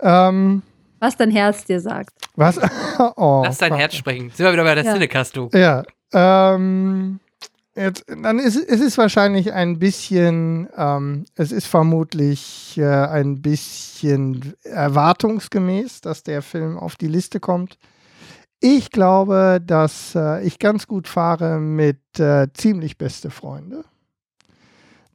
Ähm, 0.00 0.62
Was 1.00 1.16
dein 1.16 1.30
Herz 1.30 1.64
dir 1.64 1.80
sagt. 1.80 2.10
was? 2.36 2.58
oh, 3.16 3.42
Lass 3.44 3.58
dein. 3.58 3.74
Herz 3.74 3.94
sprechen. 3.94 4.30
Sind 4.30 4.44
wir 4.46 4.52
wieder 4.52 4.64
bei 4.64 4.74
der 4.74 4.84
Ja. 4.84 4.92
Cinecast, 4.94 5.36
du. 5.36 5.48
Ja. 5.52 5.82
Ähm, 6.12 7.20
jetzt, 7.74 8.04
dann 8.08 8.38
ist 8.38 8.56
es 8.56 8.80
ist 8.80 8.98
wahrscheinlich 8.98 9.52
ein 9.52 9.78
bisschen, 9.78 10.68
ähm, 10.76 11.24
es 11.36 11.52
ist 11.52 11.66
vermutlich 11.66 12.76
äh, 12.78 12.84
ein 12.84 13.42
bisschen 13.42 14.54
erwartungsgemäß, 14.62 16.00
dass 16.00 16.22
der 16.22 16.42
Film 16.42 16.78
auf 16.78 16.96
die 16.96 17.08
Liste 17.08 17.40
kommt. 17.40 17.78
Ich 18.60 18.90
glaube, 18.90 19.60
dass 19.64 20.14
äh, 20.14 20.42
ich 20.42 20.58
ganz 20.58 20.86
gut 20.86 21.06
fahre 21.08 21.58
mit 21.58 21.98
äh, 22.18 22.46
ziemlich 22.54 22.96
beste 22.96 23.30
Freunde. 23.30 23.84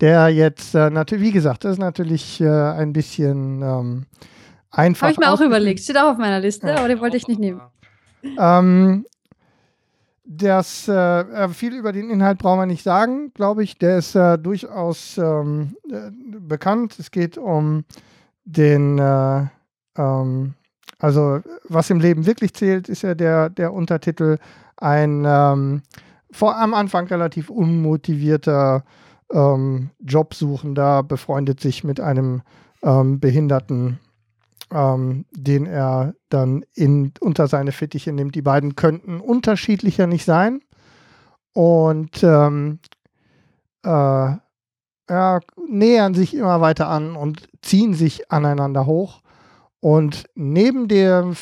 Der 0.01 0.30
jetzt 0.30 0.75
äh, 0.75 0.90
natürlich, 0.90 1.24
wie 1.25 1.32
gesagt, 1.32 1.64
das 1.66 1.74
ist 1.74 1.80
natürlich 1.80 2.40
äh, 2.41 2.48
ein 2.48 2.93
bisschen 2.93 3.61
ähm, 3.61 4.06
einfach. 4.72 5.03
Habe 5.07 5.14
ich 5.14 5.19
mir 5.19 5.31
auch 5.31 5.41
überlegt. 5.41 5.80
Steht 5.81 5.98
auch 5.98 6.11
auf 6.11 6.17
meiner 6.17 6.39
Liste, 6.39 6.67
Ja. 6.67 6.77
aber 6.77 6.88
den 6.88 6.99
wollte 6.99 7.17
ich 7.17 7.27
nicht 7.27 7.39
nehmen. 7.39 7.61
Ähm, 8.38 9.06
das, 10.25 10.88
äh, 10.88 10.93
äh, 11.22 11.49
viel 11.49 11.73
über 11.73 11.91
den 11.91 12.09
Inhalt 12.09 12.38
brauchen 12.38 12.59
wir 12.59 12.65
nicht 12.65 12.83
sagen, 12.83 13.31
glaube 13.33 13.64
ich. 13.64 13.77
Der 13.80 13.98
ist 13.98 14.14
äh, 14.15 14.38
durchaus 14.38 15.17
ähm, 15.17 15.75
äh, 15.89 16.11
bekannt. 16.39 16.98
Es 16.99 17.09
geht 17.09 17.38
um 17.38 17.83
den, 18.45 18.99
äh, 18.99 19.45
ähm, 19.98 20.53
also 20.99 21.39
was 21.67 21.89
im 21.89 21.99
Leben 21.99 22.25
wirklich 22.25 22.53
zählt, 22.53 22.89
ist 22.89 23.01
ja 23.01 23.15
der, 23.15 23.49
der 23.49 23.73
Untertitel. 23.73 24.38
Ein 24.77 25.23
ähm, 25.25 25.81
vor 26.31 26.57
am 26.57 26.73
Anfang 26.75 27.07
relativ 27.07 27.49
unmotivierter 27.49 28.83
ähm, 29.31 29.89
Jobsuchender 29.99 31.01
befreundet 31.03 31.59
sich 31.59 31.83
mit 31.83 31.99
einem 31.99 32.41
ähm, 32.83 33.19
Behinderten 33.19 33.99
ähm, 34.72 35.25
den 35.31 35.65
er 35.65 36.14
dann 36.30 36.64
in, 36.73 37.14
unter 37.19 37.48
seine 37.48 37.72
Fittiche 37.72 38.11
nimmt. 38.11 38.35
Die 38.35 38.41
beiden 38.41 38.75
könnten 38.75 39.19
unterschiedlicher 39.19 40.07
nicht 40.07 40.25
sein. 40.25 40.61
und 41.53 42.23
ähm, 42.23 42.80
äh, 43.83 44.31
ja, 45.09 45.39
nähern 45.67 46.14
sich 46.14 46.35
immer 46.35 46.61
weiter 46.61 46.88
an 46.88 47.15
und 47.15 47.49
ziehen 47.61 47.93
sich 47.93 48.31
aneinander 48.31 48.85
hoch. 48.85 49.22
Und 49.81 50.25
neben 50.35 50.88
dem, 50.88 51.35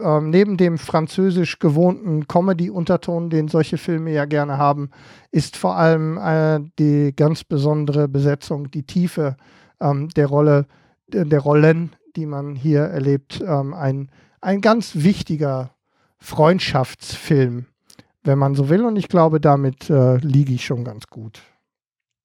äh, 0.00 0.20
neben 0.20 0.56
dem 0.56 0.78
französisch 0.78 1.58
gewohnten 1.58 2.26
Comedy-Unterton, 2.26 3.30
den 3.30 3.48
solche 3.48 3.78
Filme 3.78 4.12
ja 4.12 4.24
gerne 4.24 4.58
haben, 4.58 4.90
ist 5.30 5.56
vor 5.56 5.76
allem 5.76 6.18
äh, 6.18 6.60
die 6.78 7.14
ganz 7.16 7.44
besondere 7.44 8.08
Besetzung, 8.08 8.70
die 8.70 8.82
Tiefe 8.82 9.36
ähm, 9.80 10.08
der 10.10 10.26
Rolle, 10.26 10.66
der, 11.08 11.24
der, 11.24 11.40
Rollen, 11.40 11.94
die 12.16 12.26
man 12.26 12.54
hier 12.54 12.80
erlebt, 12.80 13.42
ähm, 13.46 13.74
ein, 13.74 14.10
ein 14.40 14.60
ganz 14.60 14.96
wichtiger 14.96 15.70
Freundschaftsfilm, 16.18 17.66
wenn 18.22 18.38
man 18.38 18.54
so 18.54 18.68
will. 18.68 18.84
Und 18.84 18.96
ich 18.96 19.08
glaube, 19.08 19.40
damit 19.40 19.90
äh, 19.90 20.16
liege 20.16 20.54
ich 20.54 20.64
schon 20.64 20.84
ganz 20.84 21.06
gut. 21.08 21.42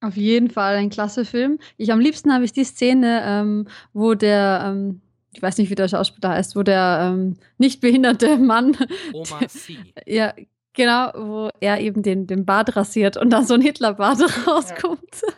Auf 0.00 0.16
jeden 0.16 0.48
Fall 0.48 0.76
ein 0.76 0.88
klasse 0.88 1.24
Film. 1.24 1.58
Ich 1.76 1.92
am 1.92 2.00
liebsten 2.00 2.32
habe 2.32 2.44
ich 2.44 2.52
die 2.52 2.64
Szene, 2.64 3.22
ähm, 3.24 3.68
wo 3.92 4.14
der, 4.14 4.62
ähm, 4.64 5.02
ich 5.32 5.42
weiß 5.42 5.58
nicht, 5.58 5.68
wie 5.68 5.74
der 5.74 5.88
Schauspieler 5.88 6.30
heißt, 6.30 6.56
wo 6.56 6.62
der 6.62 7.12
ähm, 7.12 7.36
nicht 7.58 7.82
behinderte 7.82 8.38
Mann, 8.38 8.76
Oma 9.12 9.46
C. 9.46 9.76
ja, 10.06 10.32
genau, 10.72 11.10
wo 11.14 11.50
er 11.60 11.80
eben 11.80 12.02
den, 12.02 12.26
den 12.26 12.46
Bart 12.46 12.76
rasiert 12.76 13.18
und 13.18 13.30
dann 13.30 13.46
so 13.46 13.52
ein 13.52 13.60
Hitlerbart 13.60 14.20
rauskommt. 14.46 15.22
Ja, 15.22 15.34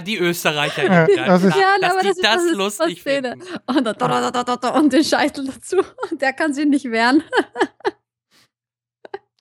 die 0.00 0.16
Österreicher. 0.18 0.84
Ja, 0.84 1.06
die 1.06 1.14
das 1.16 1.42
ist- 1.44 1.56
Ja, 1.56 1.74
dass 1.80 1.90
aber 1.92 2.00
die 2.02 2.08
das 2.08 2.16
ist- 2.16 2.24
das, 2.24 2.44
ist 2.44 2.54
lustig 2.56 3.00
Szene. 3.00 3.30
finden. 3.32 3.42
Und, 3.66 3.84
da, 3.84 3.92
da, 3.92 4.30
da, 4.30 4.42
da, 4.44 4.56
da, 4.56 4.68
und 4.70 4.92
den 4.92 5.02
Scheitel 5.04 5.46
dazu. 5.46 5.78
Und 6.10 6.22
der 6.22 6.32
kann 6.32 6.54
sich 6.54 6.66
nicht 6.66 6.84
wehren. 6.90 7.22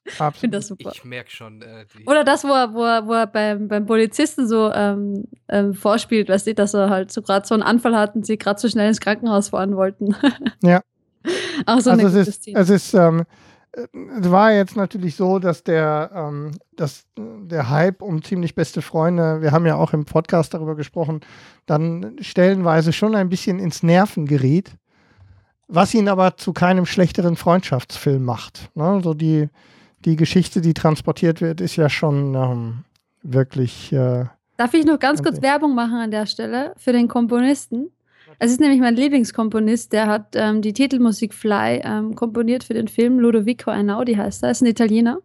Ich 0.03 0.13
finde 0.15 0.25
Absolut. 0.25 0.53
das 0.55 0.67
super. 0.67 0.91
Ich 0.93 1.05
merke 1.05 1.29
schon. 1.29 1.61
Äh, 1.61 1.85
die, 1.97 2.05
Oder 2.05 2.23
das, 2.23 2.43
wo 2.43 2.49
er, 2.51 2.73
wo 2.73 2.83
er, 2.83 3.05
wo 3.07 3.13
er 3.13 3.27
beim, 3.27 3.67
beim 3.67 3.85
Polizisten 3.85 4.47
so 4.47 4.71
ähm, 4.73 5.25
ähm, 5.47 5.73
vorspielt, 5.73 6.27
weißt 6.27 6.47
du, 6.47 6.53
dass 6.55 6.73
er 6.73 6.89
halt 6.89 7.11
so 7.11 7.21
gerade 7.21 7.47
so 7.47 7.53
einen 7.53 7.63
Anfall 7.63 7.95
hat 7.95 8.15
und 8.15 8.25
sie 8.25 8.37
gerade 8.37 8.59
so 8.59 8.67
schnell 8.67 8.87
ins 8.89 8.99
Krankenhaus 8.99 9.49
fahren 9.49 9.75
wollten. 9.77 10.15
Ja. 10.63 10.81
Auch 11.67 11.79
so 11.79 11.91
eine 11.91 12.03
also 12.03 12.17
gute 12.17 12.21
es 12.21 12.27
ist, 12.29 12.41
Szene. 12.41 12.59
es 12.59 12.69
ist, 12.69 12.93
ähm, 12.95 13.19
äh, 13.19 13.23
war 13.93 14.51
jetzt 14.51 14.75
natürlich 14.75 15.15
so, 15.15 15.39
dass 15.39 15.63
der, 15.63 16.11
ähm, 16.13 16.51
dass 16.75 17.05
äh, 17.17 17.21
der 17.43 17.69
Hype 17.69 18.01
um 18.01 18.23
ziemlich 18.23 18.55
beste 18.55 18.81
Freunde, 18.81 19.41
wir 19.41 19.51
haben 19.51 19.65
ja 19.65 19.75
auch 19.75 19.93
im 19.93 20.05
Podcast 20.05 20.53
darüber 20.53 20.75
gesprochen, 20.75 21.21
dann 21.65 22.17
stellenweise 22.19 22.91
schon 22.91 23.15
ein 23.15 23.29
bisschen 23.29 23.59
ins 23.59 23.81
Nerven 23.81 24.25
geriet, 24.25 24.71
was 25.67 25.93
ihn 25.93 26.09
aber 26.09 26.35
zu 26.35 26.51
keinem 26.51 26.85
schlechteren 26.85 27.37
Freundschaftsfilm 27.37 28.23
macht. 28.23 28.69
Ne? 28.75 28.99
So 29.03 29.13
die, 29.13 29.47
die 30.03 30.17
Geschichte, 30.17 30.59
die 30.59 30.73
transportiert 30.73 31.39
wird, 31.39 31.61
ist 31.61 31.77
ja 31.77 31.89
schon 31.89 32.35
ähm, 32.35 32.83
wirklich. 33.23 33.93
Äh, 33.93 34.25
Darf 34.57 34.73
ich 34.73 34.85
noch 34.85 34.99
ganz 34.99 35.23
kurz. 35.23 35.41
Werbung 35.41 35.75
machen 35.75 35.95
an 35.95 36.11
der 36.11 36.25
Stelle 36.25 36.73
für 36.77 36.91
den 36.91 37.07
Komponisten? 37.07 37.91
Es 38.43 38.49
ist 38.49 38.59
nämlich 38.59 38.79
mein 38.79 38.95
Lieblingskomponist, 38.95 39.93
der 39.93 40.07
hat 40.07 40.29
ähm, 40.35 40.63
die 40.63 40.73
Titelmusik 40.73 41.31
Fly 41.31 41.79
ähm, 41.83 42.15
komponiert 42.15 42.63
für 42.63 42.73
den 42.73 42.87
Film 42.87 43.19
Ludovico 43.19 43.69
Einaudi 43.69 44.15
heißt 44.15 44.41
er, 44.41 44.49
ist 44.49 44.61
ein 44.61 44.65
Italiener. 44.65 45.21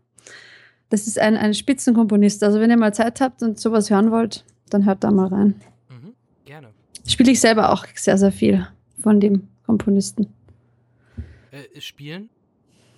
Das 0.90 1.06
ist 1.06 1.18
ein, 1.18 1.34
ein 1.34 1.54
Spitzenkomponist. 1.54 2.44
Also 2.44 2.60
wenn 2.60 2.68
ihr 2.68 2.76
mal 2.76 2.92
Zeit 2.92 3.22
habt 3.22 3.42
und 3.42 3.58
sowas 3.58 3.88
hören 3.88 4.10
wollt, 4.10 4.44
dann 4.68 4.84
hört 4.84 5.02
da 5.02 5.10
mal 5.10 5.28
rein. 5.28 5.54
mhm, 5.88 6.12
gerne. 6.44 6.68
Spiele 7.06 7.32
ich 7.32 7.40
selber 7.40 7.72
auch 7.72 7.86
sehr, 7.94 8.18
sehr 8.18 8.32
viel 8.32 8.68
von 9.00 9.18
dem 9.18 9.48
Komponisten. 9.64 10.26
Äh, 11.52 11.80
spielen? 11.80 12.28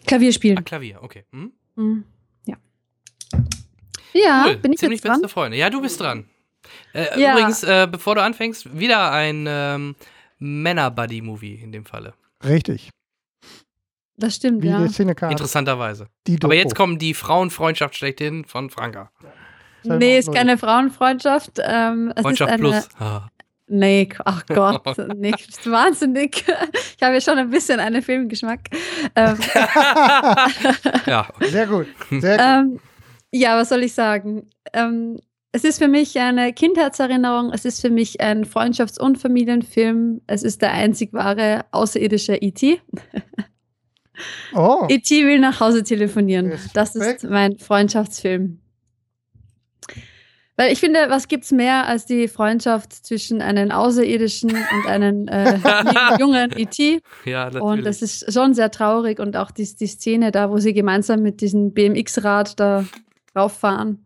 Klavier 0.04 0.30
Ah, 0.30 0.32
spielen. 0.32 0.64
Klavier, 0.64 0.98
okay. 1.00 1.22
Hm? 1.30 1.52
Mhm. 1.76 2.04
Ja. 2.44 2.56
Ja, 4.14 4.46
cool. 4.48 4.56
bin 4.56 4.72
ich 4.72 4.80
Ziemlich 4.80 4.98
jetzt 4.98 5.06
dran? 5.06 5.20
beste 5.20 5.28
Freunde. 5.32 5.56
Ja, 5.58 5.70
du 5.70 5.80
bist 5.80 6.00
dran. 6.00 6.24
Äh, 6.92 7.20
Ja. 7.20 7.32
Übrigens, 7.32 7.62
äh, 7.62 7.86
bevor 7.90 8.14
du 8.14 8.22
anfängst, 8.22 8.78
wieder 8.78 9.10
ein 9.12 9.46
ähm, 9.48 9.96
Männer-Buddy-Movie 10.38 11.54
in 11.62 11.72
dem 11.72 11.84
Falle. 11.84 12.14
richtig. 12.44 12.90
Das 14.20 14.34
stimmt, 14.34 14.64
Wie 14.64 14.66
ja. 14.68 14.78
Interessanterweise. 15.30 16.08
Die 16.26 16.38
Aber 16.42 16.52
jetzt 16.54 16.74
kommt 16.74 17.00
die 17.00 17.14
Frauenfreundschaft 17.14 17.94
schlechthin 17.94 18.44
von 18.44 18.68
Franka. 18.68 19.12
Selber 19.84 19.98
Nee, 19.98 20.18
ist 20.18 20.32
keine 20.32 20.58
Frauenfreundschaft. 20.58 21.60
Ähm, 21.62 22.12
es 22.16 22.22
Freundschaft 22.22 22.50
ist 22.50 22.54
eine, 22.60 22.68
plus. 22.68 22.88
Ah. 22.98 23.28
Nee, 23.68 24.08
ach 24.24 24.44
Gott, 24.46 24.84
du 24.96 25.70
wahnsinnig. 25.70 26.44
Ich 26.96 27.02
habe 27.02 27.14
ja 27.14 27.20
schon 27.20 27.38
ein 27.38 27.48
bisschen 27.50 27.78
einen 27.78 28.02
Filmgeschmack. 28.02 28.60
Ähm, 29.14 29.38
Ja, 31.06 31.28
Sehr 31.40 31.66
gut. 31.68 31.86
Sehr 32.10 32.36
gut. 32.38 32.46
ähm, 32.46 32.80
ja, 33.30 33.56
was 33.56 33.68
soll 33.68 33.82
ich 33.84 33.94
sagen? 33.94 34.48
Ähm, 34.72 35.20
es 35.52 35.64
ist 35.64 35.78
für 35.78 35.88
mich 35.88 36.18
eine 36.18 36.52
Kindheitserinnerung, 36.52 37.52
es 37.52 37.64
ist 37.64 37.80
für 37.80 37.90
mich 37.90 38.20
ein 38.20 38.44
Freundschafts- 38.44 39.00
und 39.00 39.18
Familienfilm. 39.18 40.20
Es 40.26 40.42
ist 40.42 40.60
der 40.60 40.72
einzig 40.72 41.12
wahre 41.12 41.64
außerirdische 41.70 42.36
E.T. 42.36 42.80
oh. 44.54 44.86
E.T. 44.88 45.26
will 45.26 45.38
nach 45.38 45.60
Hause 45.60 45.82
telefonieren. 45.82 46.50
Respekt. 46.50 46.76
Das 46.76 46.94
ist 46.94 47.24
mein 47.24 47.58
Freundschaftsfilm. 47.58 48.60
Weil 50.56 50.72
ich 50.72 50.80
finde, 50.80 51.06
was 51.08 51.28
gibt's 51.28 51.52
mehr 51.52 51.86
als 51.86 52.04
die 52.04 52.26
Freundschaft 52.26 52.92
zwischen 52.92 53.40
einem 53.40 53.70
Außerirdischen 53.70 54.50
und 54.50 54.86
einem 54.86 55.28
äh, 55.28 55.56
jungen 56.18 56.52
E.T.? 56.58 57.00
ja, 57.24 57.44
natürlich. 57.44 57.62
Und 57.62 57.86
das 57.86 58.02
ist 58.02 58.30
schon 58.30 58.52
sehr 58.52 58.70
traurig 58.70 59.18
und 59.18 59.36
auch 59.36 59.50
die, 59.50 59.66
die 59.76 59.86
Szene 59.86 60.30
da, 60.30 60.50
wo 60.50 60.58
sie 60.58 60.74
gemeinsam 60.74 61.22
mit 61.22 61.40
diesem 61.40 61.72
BMX-Rad 61.72 62.60
da 62.60 62.84
rauffahren 63.34 64.04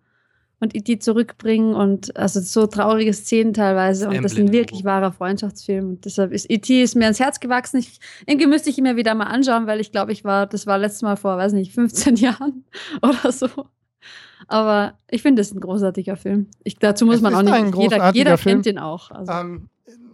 und 0.62 0.86
die 0.86 0.98
zurückbringen 1.00 1.74
und 1.74 2.16
also 2.16 2.38
so 2.38 2.68
traurige 2.68 3.12
Szenen 3.12 3.52
teilweise 3.52 4.08
und 4.08 4.22
das 4.22 4.34
ist 4.34 4.38
ein 4.38 4.52
wirklich 4.52 4.84
wahrer 4.84 5.10
Freundschaftsfilm 5.10 5.88
und 5.88 6.04
deshalb 6.04 6.32
ist 6.32 6.48
E.T. 6.48 6.84
ist 6.84 6.94
mir 6.94 7.04
ans 7.04 7.18
Herz 7.18 7.40
gewachsen. 7.40 7.78
Ich, 7.78 7.98
irgendwie 8.26 8.46
müsste 8.46 8.70
ich 8.70 8.78
ihn 8.78 8.84
mir 8.84 8.96
wieder 8.96 9.16
mal 9.16 9.24
anschauen, 9.24 9.66
weil 9.66 9.80
ich 9.80 9.90
glaube, 9.90 10.12
ich 10.12 10.22
war, 10.22 10.46
das 10.46 10.68
war 10.68 10.78
letztes 10.78 11.02
Mal 11.02 11.16
vor, 11.16 11.36
weiß 11.36 11.52
nicht, 11.52 11.74
15 11.74 12.14
Jahren 12.16 12.64
oder 13.02 13.32
so. 13.32 13.48
Aber 14.46 14.94
ich 15.10 15.22
finde, 15.22 15.42
es 15.42 15.48
ist 15.48 15.56
ein 15.56 15.60
großartiger 15.60 16.16
Film. 16.16 16.46
Ich, 16.62 16.78
dazu 16.78 17.06
muss 17.06 17.16
Es 17.16 17.22
man 17.22 17.34
auch 17.34 17.42
nicht. 17.42 17.76
Jeder, 17.76 18.12
jeder 18.12 18.36
kennt 18.36 18.66
ihn 18.66 18.78
auch. 18.78 19.10
Also. 19.10 19.32
Ähm, 19.32 19.68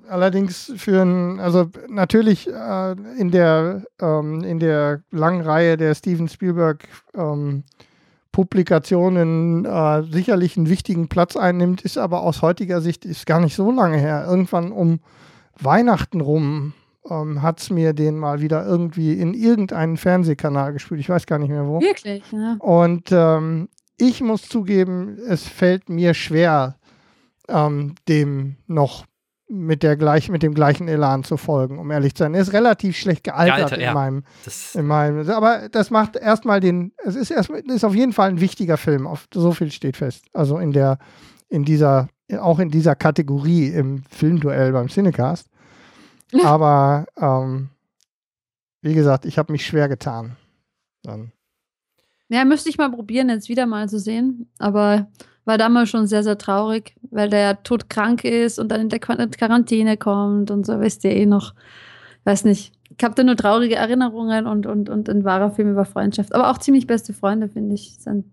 allerdings 0.08 0.72
für 0.76 1.02
ein, 1.02 1.40
also 1.40 1.66
natürlich 1.88 2.48
äh, 2.48 2.92
in 3.18 3.30
der 3.30 3.84
ähm, 4.00 4.42
in 4.44 4.60
der 4.60 5.02
langen 5.10 5.42
Reihe 5.42 5.76
der 5.76 5.94
Steven 5.94 6.28
Spielberg 6.28 6.88
ähm, 7.14 7.64
Publikationen 8.38 9.64
äh, 9.64 10.04
sicherlich 10.12 10.56
einen 10.56 10.68
wichtigen 10.68 11.08
Platz 11.08 11.34
einnimmt, 11.34 11.82
ist 11.82 11.98
aber 11.98 12.22
aus 12.22 12.40
heutiger 12.40 12.80
Sicht 12.80 13.04
ist 13.04 13.26
gar 13.26 13.40
nicht 13.40 13.56
so 13.56 13.72
lange 13.72 13.98
her. 13.98 14.26
Irgendwann 14.28 14.70
um 14.70 15.00
Weihnachten 15.58 16.20
rum 16.20 16.72
ähm, 17.10 17.42
hat 17.42 17.60
es 17.60 17.70
mir 17.70 17.94
den 17.94 18.16
mal 18.16 18.40
wieder 18.40 18.64
irgendwie 18.64 19.14
in 19.14 19.34
irgendeinen 19.34 19.96
Fernsehkanal 19.96 20.72
gespielt. 20.72 21.00
Ich 21.00 21.08
weiß 21.08 21.26
gar 21.26 21.40
nicht 21.40 21.48
mehr 21.48 21.66
wo. 21.66 21.80
Wirklich, 21.80 22.22
ja. 22.30 22.54
Und 22.60 23.10
ähm, 23.10 23.68
ich 23.96 24.20
muss 24.20 24.42
zugeben, 24.42 25.18
es 25.26 25.42
fällt 25.42 25.88
mir 25.88 26.14
schwer, 26.14 26.76
ähm, 27.48 27.96
dem 28.06 28.54
noch 28.68 29.04
mit, 29.48 29.82
der 29.82 29.96
gleich, 29.96 30.28
mit 30.28 30.42
dem 30.42 30.54
gleichen 30.54 30.88
Elan 30.88 31.24
zu 31.24 31.36
folgen, 31.36 31.78
um 31.78 31.90
ehrlich 31.90 32.14
zu 32.14 32.24
sein. 32.24 32.34
Er 32.34 32.42
ist 32.42 32.52
relativ 32.52 32.96
schlecht 32.96 33.24
gealtert 33.24 33.56
Gealtert, 33.56 33.78
in, 33.78 33.84
ja. 33.84 33.94
meinem, 33.94 34.24
das, 34.44 34.74
in 34.74 34.86
meinem. 34.86 35.28
Aber 35.30 35.68
das 35.70 35.90
macht 35.90 36.16
erstmal 36.16 36.60
den. 36.60 36.92
Es 37.04 37.16
ist 37.16 37.30
erstmal 37.30 37.60
ist 37.60 37.84
auf 37.84 37.94
jeden 37.94 38.12
Fall 38.12 38.28
ein 38.28 38.40
wichtiger 38.40 38.76
Film. 38.76 39.06
Auf, 39.06 39.26
so 39.32 39.52
viel 39.52 39.70
steht 39.70 39.96
fest. 39.96 40.26
Also 40.32 40.58
in 40.58 40.72
der, 40.72 40.98
in 41.48 41.64
dieser, 41.64 42.08
auch 42.38 42.58
in 42.58 42.70
dieser 42.70 42.94
Kategorie 42.94 43.68
im 43.68 44.02
Filmduell 44.10 44.72
beim 44.72 44.88
Cinecast. 44.88 45.48
Aber 46.44 47.06
ähm, 47.18 47.70
wie 48.82 48.94
gesagt, 48.94 49.24
ich 49.24 49.38
habe 49.38 49.52
mich 49.52 49.66
schwer 49.66 49.88
getan. 49.88 50.36
Dann. 51.02 51.32
Ja, 52.28 52.44
müsste 52.44 52.68
ich 52.68 52.76
mal 52.76 52.90
probieren, 52.90 53.30
jetzt 53.30 53.48
wieder 53.48 53.64
mal 53.64 53.88
zu 53.88 53.98
sehen. 53.98 54.50
Aber 54.58 55.08
war 55.48 55.58
damals 55.58 55.88
schon 55.88 56.06
sehr, 56.06 56.22
sehr 56.22 56.38
traurig, 56.38 56.94
weil 57.10 57.28
der 57.30 57.40
ja 57.40 57.54
todkrank 57.54 58.22
ist 58.22 58.58
und 58.60 58.68
dann 58.70 58.82
in 58.82 58.88
der 58.90 59.00
Quar- 59.00 59.26
Quarantäne 59.28 59.96
kommt 59.96 60.50
und 60.52 60.64
so, 60.66 60.78
wisst 60.80 61.02
ihr 61.04 61.10
eh 61.12 61.26
noch. 61.26 61.54
Weiß 62.24 62.44
nicht. 62.44 62.72
Ich 62.96 63.02
habe 63.04 63.14
da 63.14 63.22
nur 63.24 63.34
traurige 63.36 63.76
Erinnerungen 63.76 64.46
und, 64.46 64.66
und, 64.66 64.88
und 64.90 65.08
ein 65.08 65.24
wahrer 65.24 65.50
Film 65.50 65.70
über 65.72 65.84
Freundschaft. 65.84 66.34
Aber 66.34 66.50
auch 66.50 66.58
ziemlich 66.58 66.86
beste 66.86 67.12
Freunde, 67.12 67.48
finde 67.48 67.74
ich. 67.74 67.96
Ist 67.96 68.06
ein 68.06 68.30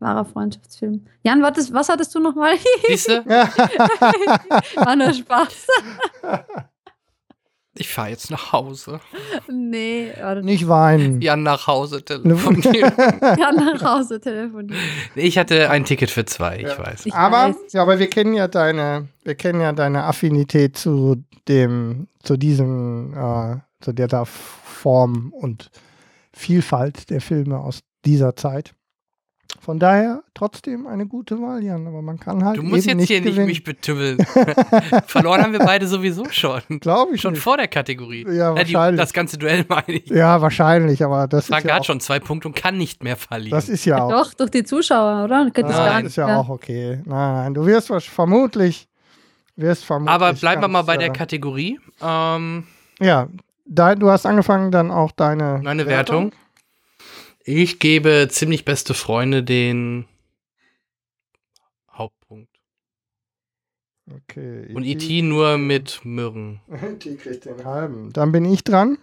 wahrer 0.00 0.24
Freundschaftsfilm. 0.24 1.04
Jan, 1.22 1.42
was, 1.42 1.72
was 1.72 1.88
hattest 1.88 2.14
du 2.14 2.20
nochmal? 2.20 2.54
siehst 2.88 3.08
du? 3.08 3.24
War 3.26 4.96
nur 4.96 5.12
Spaß. 5.12 5.66
Ich 7.78 7.88
fahre 7.88 8.10
jetzt 8.10 8.30
nach 8.30 8.52
Hause. 8.52 9.00
nee. 9.50 10.12
Nicht 10.42 10.68
weinen. 10.68 11.20
Jan 11.20 11.42
nach 11.42 11.66
Hause 11.66 12.04
telefonieren. 12.04 12.92
Ja, 13.38 13.52
nach 13.52 13.82
Hause 13.82 14.20
telefonieren. 14.20 14.80
ich 15.14 15.38
hatte 15.38 15.70
ein 15.70 15.84
Ticket 15.84 16.10
für 16.10 16.24
zwei, 16.24 16.58
ich 16.58 16.78
weiß. 16.78 17.06
Ich 17.06 17.14
aber, 17.14 17.48
weiß. 17.48 17.72
ja, 17.72 17.82
aber 17.82 17.98
wir 17.98 18.08
kennen 18.08 18.34
ja 18.34 18.48
deine, 18.48 19.08
wir 19.24 19.34
kennen 19.34 19.60
ja 19.60 19.72
deine 19.72 20.04
Affinität 20.04 20.76
zu 20.76 21.24
dem, 21.48 22.08
zu 22.22 22.36
diesem, 22.36 23.14
äh, 23.14 23.56
zu 23.80 23.92
der 23.92 24.08
da 24.08 24.24
Form 24.24 25.32
und 25.32 25.70
Vielfalt 26.32 27.10
der 27.10 27.20
Filme 27.20 27.58
aus 27.58 27.80
dieser 28.04 28.36
Zeit. 28.36 28.74
Von 29.66 29.80
daher 29.80 30.22
trotzdem 30.32 30.86
eine 30.86 31.06
gute 31.06 31.40
Wahl, 31.42 31.60
Jan. 31.60 31.88
Aber 31.88 32.00
man 32.00 32.20
kann 32.20 32.44
halt 32.44 32.56
Du 32.56 32.62
musst 32.62 32.86
eben 32.86 33.00
jetzt 33.00 33.08
hier 33.08 33.20
gewinnen. 33.20 33.46
nicht 33.46 33.58
mich 33.58 33.64
betümmeln. 33.64 34.16
Verloren 35.08 35.42
haben 35.42 35.52
wir 35.52 35.58
beide 35.58 35.88
sowieso 35.88 36.24
schon. 36.30 36.60
Glaube 36.80 37.16
ich 37.16 37.20
Schon 37.20 37.32
nicht. 37.32 37.42
vor 37.42 37.56
der 37.56 37.66
Kategorie. 37.66 38.24
Ja, 38.30 38.52
Äh, 38.54 38.62
die, 38.64 38.74
wahrscheinlich. 38.74 39.00
das 39.00 39.12
ganze 39.12 39.38
Duell 39.38 39.64
meine 39.68 39.98
ich. 39.98 40.06
Ja, 40.08 40.40
wahrscheinlich, 40.40 41.02
aber 41.04 41.26
das 41.26 41.44
ist 41.44 41.48
Frank 41.48 41.64
ja 41.64 41.74
hat 41.74 41.80
auch, 41.80 41.84
schon 41.84 41.98
zwei 41.98 42.20
Punkte 42.20 42.46
und 42.46 42.54
kann 42.54 42.78
nicht 42.78 43.02
mehr 43.02 43.16
verlieren. 43.16 43.56
das 43.58 43.68
ist 43.68 43.84
ja 43.86 44.04
auch, 44.04 44.08
Doch, 44.10 44.34
durch 44.34 44.50
die 44.52 44.62
Zuschauer, 44.62 45.24
oder? 45.24 45.42
Nein, 45.42 45.52
gar 45.52 45.64
das 45.68 45.96
nicht. 45.96 46.06
ist 46.10 46.16
ja, 46.16 46.36
auch 46.36 46.48
okay. 46.48 47.00
Nein, 47.04 47.34
nein, 47.34 47.54
du 47.54 47.66
wirst 47.66 47.92
vermutlich, 48.04 48.86
wirst 49.56 49.84
vermutlich. 49.84 50.14
Aber 50.14 50.32
bleiben 50.32 50.62
wir 50.62 50.68
mal 50.68 50.82
bei 50.82 50.96
der 50.96 51.08
äh, 51.08 51.12
Kategorie. 51.12 51.80
Ähm, 52.00 52.62
Ja, 53.00 53.26
da, 53.64 53.96
du 53.96 54.10
hast 54.10 54.26
angefangen, 54.26 54.70
dann 54.70 54.92
auch 54.92 55.10
deine. 55.10 55.60
meine 55.64 55.86
Wertung. 55.86 56.30
Ich 57.48 57.78
gebe 57.78 58.26
ziemlich 58.28 58.64
beste 58.64 58.92
Freunde 58.92 59.44
den 59.44 60.06
Hauptpunkt. 61.92 62.50
Okay. 64.10 64.74
Und 64.74 64.82
E.T. 64.82 65.22
nur 65.22 65.56
mit 65.56 66.00
Mürren. 66.04 66.60
Die 67.04 67.16
kriegt 67.16 67.44
den 67.44 67.64
halben. 67.64 68.12
Dann 68.12 68.32
bin 68.32 68.44
ich 68.44 68.64
dran. 68.64 68.98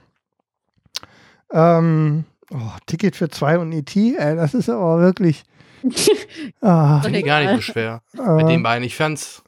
Ähm, 1.52 2.26
oh, 2.52 2.58
Ticket 2.86 3.16
für 3.16 3.30
zwei 3.30 3.58
und 3.58 3.72
E.T., 3.72 4.16
ey, 4.18 4.36
das 4.36 4.54
ist 4.54 4.68
aber 4.68 5.00
wirklich. 5.00 5.44
ah, 6.62 7.00
Finde 7.00 7.20
ich 7.20 7.26
gar 7.26 7.42
nicht 7.42 7.56
so 7.56 7.62
schwer. 7.62 8.02
Äh, 8.18 8.44
den 8.44 8.62
beiden. 8.62 8.84
Ich 8.84 8.96
fand's. 8.96 9.43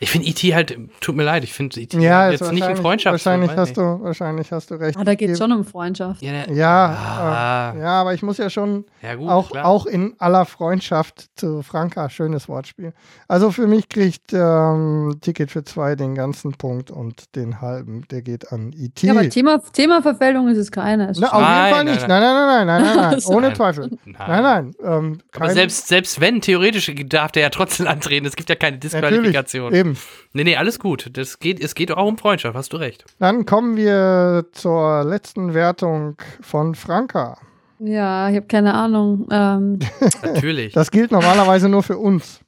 Ich 0.00 0.10
finde 0.10 0.26
E.T. 0.28 0.54
halt, 0.54 0.76
tut 1.00 1.16
mir 1.16 1.24
leid, 1.24 1.44
ich 1.44 1.52
finde 1.54 1.80
E.T. 1.80 1.98
ja, 1.98 2.28
ist 2.28 2.40
jetzt 2.40 2.52
nicht 2.52 2.60
wahrscheinlich- 2.60 2.82
Freundschaftsfilm. 2.82 3.40
Wahrscheinlich 3.40 3.56
hast, 3.58 3.68
nicht. 3.68 3.76
du, 3.78 4.04
wahrscheinlich 4.04 4.52
hast 4.52 4.70
du 4.70 4.74
recht. 4.74 4.98
Ah, 4.98 5.04
da 5.04 5.14
geht 5.14 5.30
es 5.30 5.38
schon 5.38 5.50
um 5.52 5.64
Freundschaft. 5.64 6.20
Ja, 6.22 6.32
der- 6.32 6.52
Ja, 6.54 6.86
Ah. 6.86 7.72
äh, 7.74 7.80
ja, 7.80 8.00
aber 8.00 8.14
ich 8.14 8.22
muss 8.22 8.36
ja 8.38 8.50
schon 8.50 8.84
ja 9.02 9.14
gut, 9.14 9.28
auch, 9.28 9.50
klar. 9.50 9.64
auch 9.64 9.86
in 9.86 10.14
aller 10.18 10.44
Freundschaft 10.44 11.28
zu 11.36 11.62
Franka, 11.62 12.10
schönes 12.10 12.48
Wortspiel. 12.48 12.92
Also 13.28 13.50
für 13.50 13.66
mich 13.66 13.88
kriegt 13.88 14.32
ähm, 14.32 15.16
Ticket 15.20 15.50
für 15.50 15.64
zwei 15.64 15.94
den 15.96 16.14
ganzen 16.14 16.52
Punkt 16.52 16.90
und 16.90 17.34
den 17.34 17.60
halben, 17.60 18.06
der 18.10 18.22
geht 18.22 18.52
an 18.52 18.72
E.T. 18.76 19.06
Ja, 19.06 19.14
aber 19.14 19.28
Thema, 19.30 19.58
Themaverfälschung 19.72 20.48
ist 20.48 20.58
es 20.58 20.70
keine. 20.70 21.10
Ist 21.10 21.20
Na, 21.20 21.28
auf 21.28 21.34
jeden 21.40 21.44
Nein, 21.44 21.74
Fall 21.74 21.84
nein, 21.84 21.94
nicht. 21.94 22.08
Nein, 22.08 22.22
nein, 22.22 22.34
nein, 22.34 22.66
nein, 22.66 22.82
nein, 22.84 22.96
nein, 22.96 23.10
nein. 23.10 23.22
ohne. 23.34 23.54
Zweifel. 23.54 23.90
Nein. 24.04 24.14
Nein, 24.28 24.42
nein. 24.42 24.74
Ähm, 24.84 25.18
Aber 25.34 25.50
selbst, 25.50 25.88
selbst 25.88 26.20
wenn, 26.20 26.40
theoretisch 26.42 26.92
darf 27.06 27.32
der 27.32 27.42
ja 27.44 27.50
trotzdem 27.50 27.86
antreten. 27.86 28.26
Es 28.26 28.36
gibt 28.36 28.48
ja 28.50 28.54
keine 28.56 28.76
natürlich, 28.76 28.92
Disqualifikation. 28.92 29.72
Eben. 29.78 29.96
Nee, 30.32 30.44
nee, 30.44 30.56
alles 30.56 30.78
gut. 30.78 31.10
Das 31.12 31.38
geht, 31.38 31.62
es 31.62 31.74
geht 31.74 31.92
auch 31.92 32.06
um 32.06 32.18
Freundschaft, 32.18 32.56
hast 32.56 32.72
du 32.72 32.76
recht. 32.76 33.04
Dann 33.18 33.46
kommen 33.46 33.76
wir 33.76 34.46
zur 34.52 35.04
letzten 35.04 35.54
Wertung 35.54 36.16
von 36.40 36.74
Franka. 36.74 37.38
Ja, 37.78 38.28
ich 38.28 38.36
habe 38.36 38.46
keine 38.46 38.74
Ahnung. 38.74 39.28
Ähm, 39.30 39.78
Natürlich. 40.22 40.72
Das 40.72 40.90
gilt 40.90 41.12
normalerweise 41.12 41.68
nur 41.68 41.82
für 41.82 41.98
uns. 41.98 42.40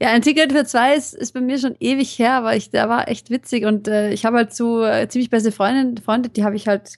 ja, 0.00 0.08
ein 0.08 0.22
Ticket 0.22 0.52
für 0.52 0.64
zwei 0.64 0.94
ist, 0.96 1.14
ist 1.14 1.32
bei 1.32 1.40
mir 1.40 1.58
schon 1.58 1.76
ewig 1.78 2.18
her, 2.18 2.34
aber 2.34 2.56
ich, 2.56 2.70
der 2.70 2.88
war 2.88 3.08
echt 3.08 3.30
witzig 3.30 3.64
und 3.64 3.86
äh, 3.88 4.10
ich 4.12 4.24
habe 4.24 4.38
halt 4.38 4.54
so 4.54 4.84
äh, 4.84 5.08
ziemlich 5.08 5.30
beste 5.30 5.52
Freundin, 5.52 6.02
Freunde, 6.02 6.28
die 6.28 6.44
habe 6.44 6.56
ich 6.56 6.66
halt, 6.66 6.94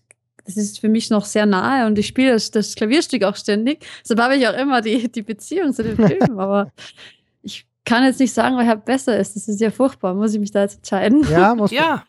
das 0.47 0.57
ist 0.57 0.81
für 0.81 0.89
mich 0.89 1.11
noch 1.11 1.27
sehr 1.27 1.45
nahe 1.45 1.87
und 1.87 1.99
ich 1.99 2.07
spiele 2.07 2.33
das, 2.33 2.51
das 2.51 2.75
Klavierstück 2.75 3.23
auch 3.25 3.37
ständig. 3.37 3.85
Deshalb 4.03 4.21
habe 4.21 4.37
ich 4.37 4.49
auch 4.49 4.57
immer 4.57 4.81
die, 4.81 5.13
die 5.13 5.23
Beziehung 5.23 5.75
zu 5.75 5.83
den 5.83 5.97
Filmen, 5.97 6.41
aber 6.41 6.73
ich 7.43 7.67
kann 7.89 8.05
jetzt 8.05 8.21
nicht 8.21 8.33
sagen, 8.35 8.57
wer 8.59 8.77
besser 8.77 9.19
ist. 9.19 9.35
Das 9.35 9.49
ist 9.49 9.61
ja 9.61 9.71
furchtbar. 9.71 10.15
Muss 10.15 10.35
ich 10.35 10.41
mich 10.41 10.51
da 10.51 10.61
jetzt 10.63 10.77
entscheiden? 10.77 11.27
Ja, 11.31 11.55
muss 11.55 11.71
ja, 11.73 12.05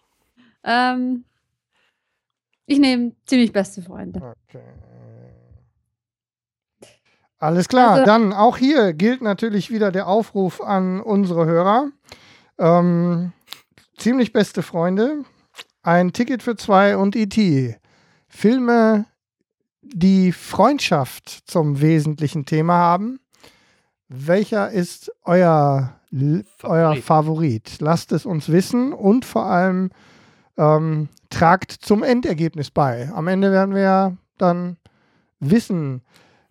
Ähm, 0.63 1.23
ich 2.65 2.79
nehme 2.79 3.13
ziemlich 3.25 3.51
beste 3.53 3.81
Freunde. 3.81 4.35
Okay. 4.47 4.61
Alles 7.37 7.69
klar, 7.69 7.91
Also- 7.91 8.05
dann 8.05 8.33
auch 8.33 8.57
hier 8.57 8.93
gilt 8.93 9.21
natürlich 9.21 9.71
wieder 9.71 9.91
der 9.91 10.07
Aufruf 10.07 10.59
an 10.61 10.99
unsere 11.01 11.45
Hörer. 11.45 11.89
Ähm, 12.57 13.31
ziemlich 13.97 14.33
beste 14.33 14.61
Freunde, 14.61 15.23
ein 15.81 16.11
Ticket 16.11 16.43
für 16.43 16.57
zwei 16.57 16.97
und 16.97 17.15
E.T. 17.15 17.77
Filme, 18.27 19.05
die 19.81 20.33
Freundschaft 20.33 21.29
zum 21.49 21.79
wesentlichen 21.79 22.45
Thema 22.45 22.73
haben. 22.73 23.19
Welcher 24.09 24.71
ist 24.71 25.11
euer, 25.23 25.93
L- 26.11 26.43
euer 26.63 26.95
Favorit. 26.95 27.03
Favorit? 27.03 27.75
Lasst 27.79 28.11
es 28.11 28.25
uns 28.25 28.51
wissen 28.51 28.91
und 28.91 29.23
vor 29.23 29.45
allem 29.45 29.91
ähm, 30.57 31.09
tragt 31.29 31.71
zum 31.71 32.01
Endergebnis 32.03 32.71
bei. 32.71 33.09
Am 33.13 33.27
Ende 33.27 33.51
werden 33.51 33.75
wir 33.75 33.81
ja 33.81 34.17
dann 34.39 34.77
wissen, 35.39 36.01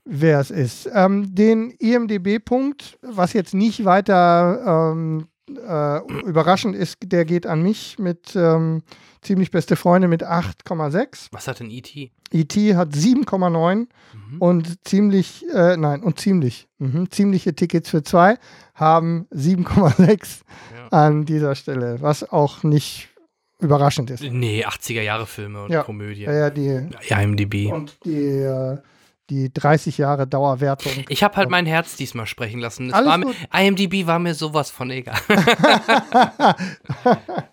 wer 0.05 0.39
es 0.39 0.51
ist. 0.53 0.89
Ähm, 0.95 1.35
den 1.35 1.71
IMDB-Punkt, 1.73 2.99
was 3.03 3.33
jetzt 3.33 3.55
nicht 3.55 3.85
weiter 3.85 4.93
ähm, 4.93 5.27
äh, 5.49 5.99
überraschend 6.25 6.77
ist, 6.77 6.99
der 7.03 7.25
geht 7.25 7.47
an 7.47 7.63
mich 7.63 7.99
mit 7.99 8.37
ähm, 8.37 8.83
ziemlich 9.23 9.51
beste 9.51 9.77
Freunde 9.77 10.09
mit 10.09 10.23
8,6. 10.25 11.29
was 11.33 11.49
hat 11.49 11.61
denn 11.61 11.71
E.T.? 11.71 12.11
E.T. 12.33 12.75
hat 12.77 12.93
7,9 12.95 13.87
Mhm. 14.15 14.39
und 14.41 14.87
ziemlich, 14.87 15.45
äh, 15.55 15.77
nein, 15.77 16.03
und 16.03 16.19
ziemlich, 16.21 16.69
mhm, 16.79 17.11
ziemliche 17.11 17.55
Tickets 17.55 17.89
für 17.91 18.03
zwei 18.03 18.37
haben 18.75 19.27
7,6 19.31 20.43
Ja. 20.75 20.89
an 20.89 21.25
dieser 21.25 21.55
Stelle, 21.55 22.01
was 22.01 22.29
auch 22.31 22.63
nicht 22.63 23.09
überraschend 23.61 24.11
ist. 24.11 24.23
Nee, 24.23 24.65
80er 24.65 25.03
Jahre 25.03 25.27
Filme 25.27 25.65
und 25.65 25.71
Ja. 25.73 25.83
Komödie. 25.83 26.23
Ja, 26.23 26.33
ja, 26.33 26.51
die, 26.51 26.89
Ja, 27.09 27.21
IMDb. 27.21 27.73
und 27.73 27.99
die, 28.05 28.15
äh, 28.17 28.79
die 29.31 29.53
30 29.53 29.99
Jahre 29.99 30.27
Dauerwertung. 30.27 30.93
Ich 31.09 31.23
habe 31.23 31.37
halt 31.37 31.51
mein 31.51 31.67
Herz 31.67 31.97
diesmal 31.97 32.27
sprechen 32.27 32.61
lassen. 32.61 32.91
War 32.93 33.19
mir. 33.19 33.33
IMDb 33.53 34.07
war 34.07 34.19
mir 34.19 34.35
sowas 34.35 34.71
von 34.71 34.91
egal. 34.91 35.19
da 35.29 36.55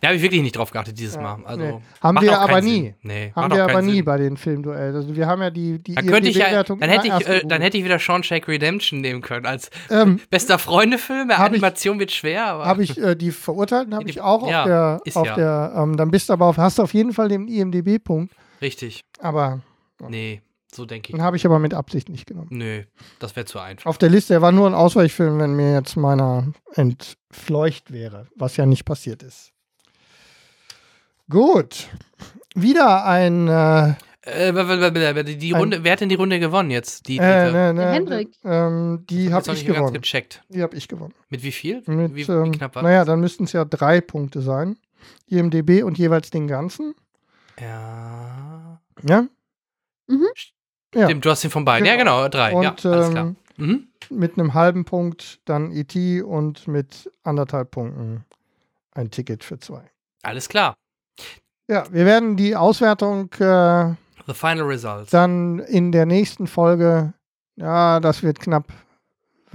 habe 0.03 0.15
ich 0.15 0.21
wirklich 0.21 0.41
nicht 0.41 0.55
drauf 0.55 0.71
geachtet 0.71 0.97
dieses 0.97 1.17
Mal. 1.17 1.39
Also, 1.43 1.63
nee. 1.63 1.73
Haben 2.01 2.21
wir 2.21 2.39
aber 2.39 2.61
Sinn. 2.61 2.71
nie. 2.71 2.93
Nee, 3.01 3.31
Haben 3.35 3.53
wir 3.53 3.63
aber 3.63 3.73
keinen 3.73 3.87
nie 3.87 3.95
Sinn. 3.97 4.05
bei 4.05 4.17
den 4.17 4.37
Filmduellen. 4.37 4.95
Also 4.95 5.15
wir 5.15 5.27
haben 5.27 5.41
ja 5.41 5.49
die, 5.49 5.79
die 5.79 5.95
Dann 5.95 6.05
könnte 6.07 6.29
ich 6.29 6.35
ja, 6.37 6.63
dann 6.63 6.79
hätte 6.89 7.07
ich, 7.07 7.27
äh, 7.27 7.41
dann 7.45 7.61
hätte 7.61 7.77
ich 7.77 7.83
wieder 7.83 7.99
Shawshank 7.99 8.47
Redemption 8.47 9.01
nehmen 9.01 9.21
können 9.21 9.45
als 9.45 9.69
Ähm, 9.89 10.19
bester 10.29 10.57
Freunde-Film. 10.59 11.29
Hab 11.29 11.51
ich- 11.51 11.55
Animation 11.55 11.99
wird 11.99 12.11
schwer, 12.11 12.45
habe 12.45 12.83
ich 12.83 12.97
äh, 12.97 13.15
die 13.15 13.31
Verurteilten 13.31 13.93
habe 13.95 14.09
ich 14.09 14.21
auch 14.21 14.47
ja, 14.49 14.61
auf 14.61 14.67
der, 15.03 15.15
auf 15.15 15.27
ja. 15.27 15.35
der 15.35 15.73
ähm, 15.77 15.97
dann 15.97 16.11
bist 16.11 16.29
du 16.29 16.33
aber 16.33 16.45
auf, 16.45 16.57
hast 16.57 16.77
du 16.79 16.83
auf 16.83 16.93
jeden 16.93 17.13
Fall 17.13 17.29
den 17.29 17.47
IMDB-Punkt, 17.47 18.33
richtig. 18.61 19.03
aber 19.19 19.61
Nee, 20.07 20.41
so 20.75 20.85
denke 20.85 21.09
ich. 21.09 21.15
den 21.15 21.21
habe 21.23 21.37
ich 21.37 21.45
aber 21.45 21.59
mit 21.59 21.73
Absicht 21.73 22.09
nicht 22.09 22.25
genommen. 22.27 22.49
Nö, 22.51 22.83
das 23.19 23.35
wäre 23.35 23.45
zu 23.45 23.59
einfach. 23.59 23.85
Auf 23.89 23.97
der 23.97 24.09
Liste, 24.09 24.33
er 24.33 24.41
war 24.41 24.51
nur 24.51 24.67
ein 24.67 24.73
Ausweichfilm, 24.73 25.39
wenn 25.39 25.55
mir 25.55 25.73
jetzt 25.73 25.95
meiner 25.95 26.51
entfleucht 26.73 27.91
wäre, 27.91 28.27
was 28.35 28.57
ja 28.57 28.65
nicht 28.65 28.85
passiert 28.85 29.23
ist. 29.23 29.51
Gut. 31.29 31.87
Wieder 32.55 33.05
ein 33.05 33.47
äh, 33.47 33.95
Äh, 34.21 34.53
die 35.35 35.53
Ein- 35.53 35.59
Runde, 35.59 35.83
wer 35.83 35.91
hat 35.91 36.01
denn 36.01 36.09
die 36.09 36.15
Runde 36.15 36.39
gewonnen 36.39 36.71
jetzt? 36.71 37.07
Die, 37.07 37.17
äh, 37.17 37.51
ne, 37.51 37.73
ne, 37.73 37.91
Hendrik. 37.91 38.29
Ähm, 38.43 39.05
die 39.09 39.31
Hab 39.31 39.47
habe 39.47 39.55
ich 39.57 39.65
gewonnen. 39.65 39.93
gecheckt. 39.93 40.43
Die 40.49 40.63
habe 40.63 40.75
ich 40.75 40.87
gewonnen. 40.87 41.13
Mit 41.29 41.43
wie 41.43 41.51
viel? 41.51 41.83
Mit, 41.85 42.15
wie, 42.15 42.27
wie 42.27 42.31
ähm, 42.31 42.51
knapp 42.51 42.75
war 42.75 42.83
naja, 42.83 42.99
das? 42.99 43.07
dann 43.07 43.19
müssten 43.19 43.43
es 43.43 43.51
ja 43.53 43.65
drei 43.65 44.01
Punkte 44.01 44.41
sein. 44.41 44.77
IMDB 45.27 45.83
und 45.83 45.97
jeweils 45.97 46.31
den 46.31 46.47
ganzen. 46.47 46.95
Ja. 47.59 48.81
Ja? 49.03 49.27
Ja. 50.95 51.09
Hast 51.25 51.43
ihn 51.43 51.51
von 51.51 51.65
beiden. 51.65 51.85
Ja, 51.85 51.95
Genau. 51.95 52.17
genau, 52.17 52.29
drei. 52.29 52.53
Und 52.53 52.63
ja, 52.63 52.75
alles 52.91 53.09
klar. 53.11 53.25
ähm, 53.25 53.35
Mhm. 53.57 53.87
mit 54.09 54.37
einem 54.37 54.53
halben 54.53 54.83
Punkt 54.85 55.39
dann 55.45 55.71
ET 55.71 55.95
und 56.23 56.67
mit 56.67 57.09
anderthalb 57.23 57.71
Punkten 57.71 58.25
ein 58.91 59.11
Ticket 59.11 59.43
für 59.43 59.59
zwei. 59.59 59.81
Alles 60.23 60.49
klar. 60.49 60.73
Ja, 61.69 61.85
wir 61.91 62.05
werden 62.05 62.35
die 62.37 62.55
Auswertung 62.55 63.31
äh, 63.39 63.93
The 64.27 64.33
final 64.33 64.65
results. 64.65 65.09
dann 65.11 65.59
in 65.59 65.91
der 65.91 66.05
nächsten 66.05 66.47
Folge, 66.47 67.13
ja, 67.55 67.99
das 67.99 68.23
wird 68.23 68.39
knapp, 68.39 68.65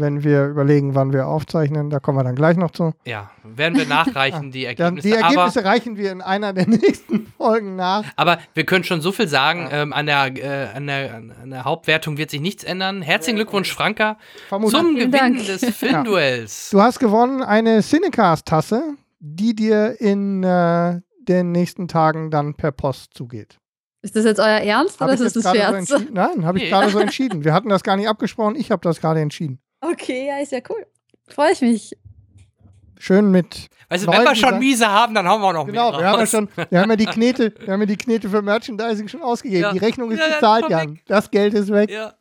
wenn 0.00 0.24
wir 0.24 0.46
überlegen, 0.46 0.94
wann 0.94 1.12
wir 1.12 1.26
aufzeichnen. 1.26 1.90
Da 1.90 2.00
kommen 2.00 2.18
wir 2.18 2.24
dann 2.24 2.34
gleich 2.34 2.56
noch 2.56 2.70
zu. 2.70 2.92
Ja, 3.04 3.30
werden 3.44 3.78
wir 3.78 3.86
nachreichen, 3.88 4.50
die 4.50 4.62
Dann, 4.62 4.70
Ergebnisse. 4.98 5.08
die 5.08 5.14
Ergebnisse 5.14 5.60
aber, 5.60 5.68
reichen 5.68 5.96
wir 5.96 6.10
in 6.12 6.20
einer 6.22 6.52
der 6.52 6.66
nächsten 6.68 7.26
Folgen 7.36 7.76
nach. 7.76 8.04
aber 8.16 8.38
wir 8.54 8.64
können 8.64 8.84
schon 8.84 9.00
so 9.00 9.12
viel 9.12 9.28
sagen, 9.28 9.68
ähm, 9.70 9.92
an, 9.92 10.06
der, 10.06 10.26
äh, 10.36 10.76
an, 10.76 10.86
der, 10.86 11.14
an 11.14 11.50
der 11.50 11.64
Hauptwertung 11.64 12.16
wird 12.18 12.30
sich 12.30 12.40
nichts 12.40 12.64
ändern. 12.64 13.02
Herzlichen 13.02 13.36
Glückwunsch, 13.36 13.72
Franka, 13.72 14.16
Vermutlich. 14.48 14.80
zum 14.80 14.94
Gewinn 14.96 15.10
Dank. 15.12 15.46
des 15.46 15.64
Filmduells. 15.76 16.70
Du 16.70 16.80
hast 16.80 16.98
gewonnen 16.98 17.42
eine 17.42 17.82
Cinecast-Tasse, 17.82 18.94
die 19.20 19.54
dir 19.54 20.00
in 20.00 20.42
äh, 20.42 21.00
den 21.28 21.52
nächsten 21.52 21.88
Tagen 21.88 22.30
dann 22.30 22.54
per 22.54 22.72
Post 22.72 23.14
zugeht. 23.14 23.58
Ist 24.02 24.16
das 24.16 24.24
jetzt 24.24 24.38
euer 24.40 24.46
Ernst 24.60 24.98
Hab 25.00 25.08
oder 25.08 25.14
ich 25.14 25.20
ist 25.20 25.36
das 25.36 25.42
so 25.44 25.50
Scherz? 25.54 25.74
entschieden? 25.90 26.14
Nein, 26.14 26.46
habe 26.46 26.56
ich 26.56 26.64
Nee. 26.64 26.70
gerade 26.70 26.88
so 26.88 26.98
entschieden. 26.98 27.44
Wir 27.44 27.52
hatten 27.52 27.68
das 27.68 27.82
gar 27.82 27.96
nicht 27.96 28.08
abgesprochen. 28.08 28.56
Ich 28.56 28.70
habe 28.70 28.80
das 28.82 28.98
gerade 29.00 29.20
entschieden. 29.20 29.60
Okay, 29.81 30.28
ja, 30.28 30.39
ist 30.39 30.52
ja 30.52 30.60
cool. 30.68 30.86
Freue 31.28 31.52
ich 31.52 31.60
mich. 31.60 31.97
Schön 32.99 33.31
mit. 33.31 33.68
Du, 33.89 34.07
wenn 34.07 34.23
wir 34.23 34.34
schon 34.36 34.59
miese 34.59 34.89
haben, 34.89 35.15
dann 35.15 35.26
haben 35.26 35.41
wir 35.41 35.49
auch 35.49 35.52
noch 35.52 35.67
Genau, 35.67 35.91
mehr 35.91 36.00
wir 36.00 36.07
haben 36.07 36.20
ja 36.20 36.26
schon, 36.26 36.49
wir 36.68 36.81
haben 36.81 36.91
ja 36.91 36.97
die 36.97 37.07
Knete, 37.07 37.52
wir 37.59 37.73
haben 37.73 37.81
ja 37.81 37.86
die 37.86 37.97
Knete 37.97 38.28
für 38.28 38.41
Merchandising 38.41 39.09
schon 39.09 39.23
ausgegeben. 39.23 39.62
Ja. 39.62 39.73
Die 39.73 39.78
Rechnung 39.78 40.12
ist 40.12 40.20
Ja, 40.20 40.28
ja, 40.28 40.34
bezahlt, 40.34 40.68
Jan. 40.68 41.00
Das 41.07 41.31
Geld 41.31 41.55
ist 41.55 41.73
weg. 41.73 41.91
Ja. 41.91 42.15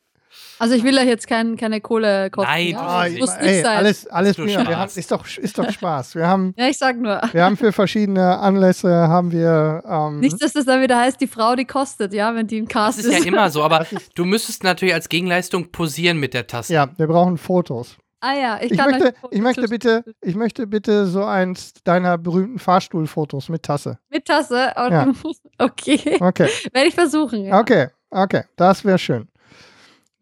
Also 0.60 0.76
ich 0.76 0.84
will 0.84 0.98
euch 0.98 1.06
jetzt 1.06 1.26
kein, 1.28 1.56
keine 1.56 1.80
Kohle 1.80 2.30
kosten. 2.30 2.52
Nein, 2.52 2.68
ja? 2.72 3.04
Das 3.06 3.18
muss 3.18 3.30
ey, 3.36 3.48
nicht 3.52 3.62
sein. 3.64 3.78
alles, 3.78 4.08
alles 4.08 4.36
prima. 4.36 4.68
Wir 4.68 4.78
haben, 4.78 4.92
ist, 4.94 5.12
doch, 5.12 5.26
ist 5.38 5.58
doch 5.58 5.70
Spaß. 5.72 6.16
Wir 6.16 6.28
haben, 6.28 6.54
Ja, 6.58 6.68
ich 6.68 6.78
sag 6.78 6.98
nur. 6.98 7.22
wir 7.32 7.44
haben 7.46 7.56
für 7.56 7.72
verschiedene 7.72 8.38
Anlässe 8.40 8.90
haben 9.08 9.32
wir 9.32 9.84
ähm, 9.88 10.20
Nicht, 10.20 10.42
dass 10.42 10.52
das 10.54 10.66
dann 10.66 10.82
wieder 10.82 11.00
heißt, 11.00 11.22
die 11.22 11.28
Frau, 11.28 11.56
die 11.56 11.64
kostet, 11.66 12.14
ja, 12.14 12.36
wenn 12.36 12.48
die 12.48 12.58
im 12.58 12.66
Das 12.68 12.74
Cast 12.74 13.00
ist 13.00 13.20
ja 13.20 13.24
immer 13.26 13.50
so, 13.50 13.64
aber 13.64 13.80
Das 13.80 13.92
ist- 13.94 14.12
du 14.16 14.26
müsstest 14.26 14.64
natürlich 14.66 14.94
als 14.94 15.08
Gegenleistung 15.08 15.72
posieren 15.72 16.18
mit 16.20 16.34
der 16.34 16.46
Tasse. 16.48 16.74
ja, 16.74 16.90
wir 16.98 17.08
brauchen 17.08 17.38
Fotos. 17.38 17.96
Ah 18.22 18.34
ja, 18.34 18.58
ich, 18.62 18.72
Ich 18.72 18.78
kann 18.78 18.92
möchte, 18.92 19.14
ich 19.32 19.40
möchte 19.42 19.68
bitte, 19.70 20.04
ich 20.20 20.36
möchte 20.36 20.68
bitte 20.68 21.06
so 21.08 21.24
eins 21.24 21.74
deiner 21.86 22.18
berühmten 22.18 22.60
Fahrstuhlfotos 22.60 23.48
mit 23.48 23.64
Tasse. 23.64 23.98
Mit 24.10 24.26
Tasse. 24.26 24.74
Und 24.76 24.92
Ja. 24.92 25.08
Okay. 25.58 26.18
Okay, 26.20 26.50
Werde 26.74 26.88
ich 26.90 26.96
versuchen. 26.96 27.46
Ja. 27.46 27.60
okay, 27.62 27.88
okay, 28.10 28.44
das 28.58 28.84
wäre 28.84 28.98
schön. 29.00 29.30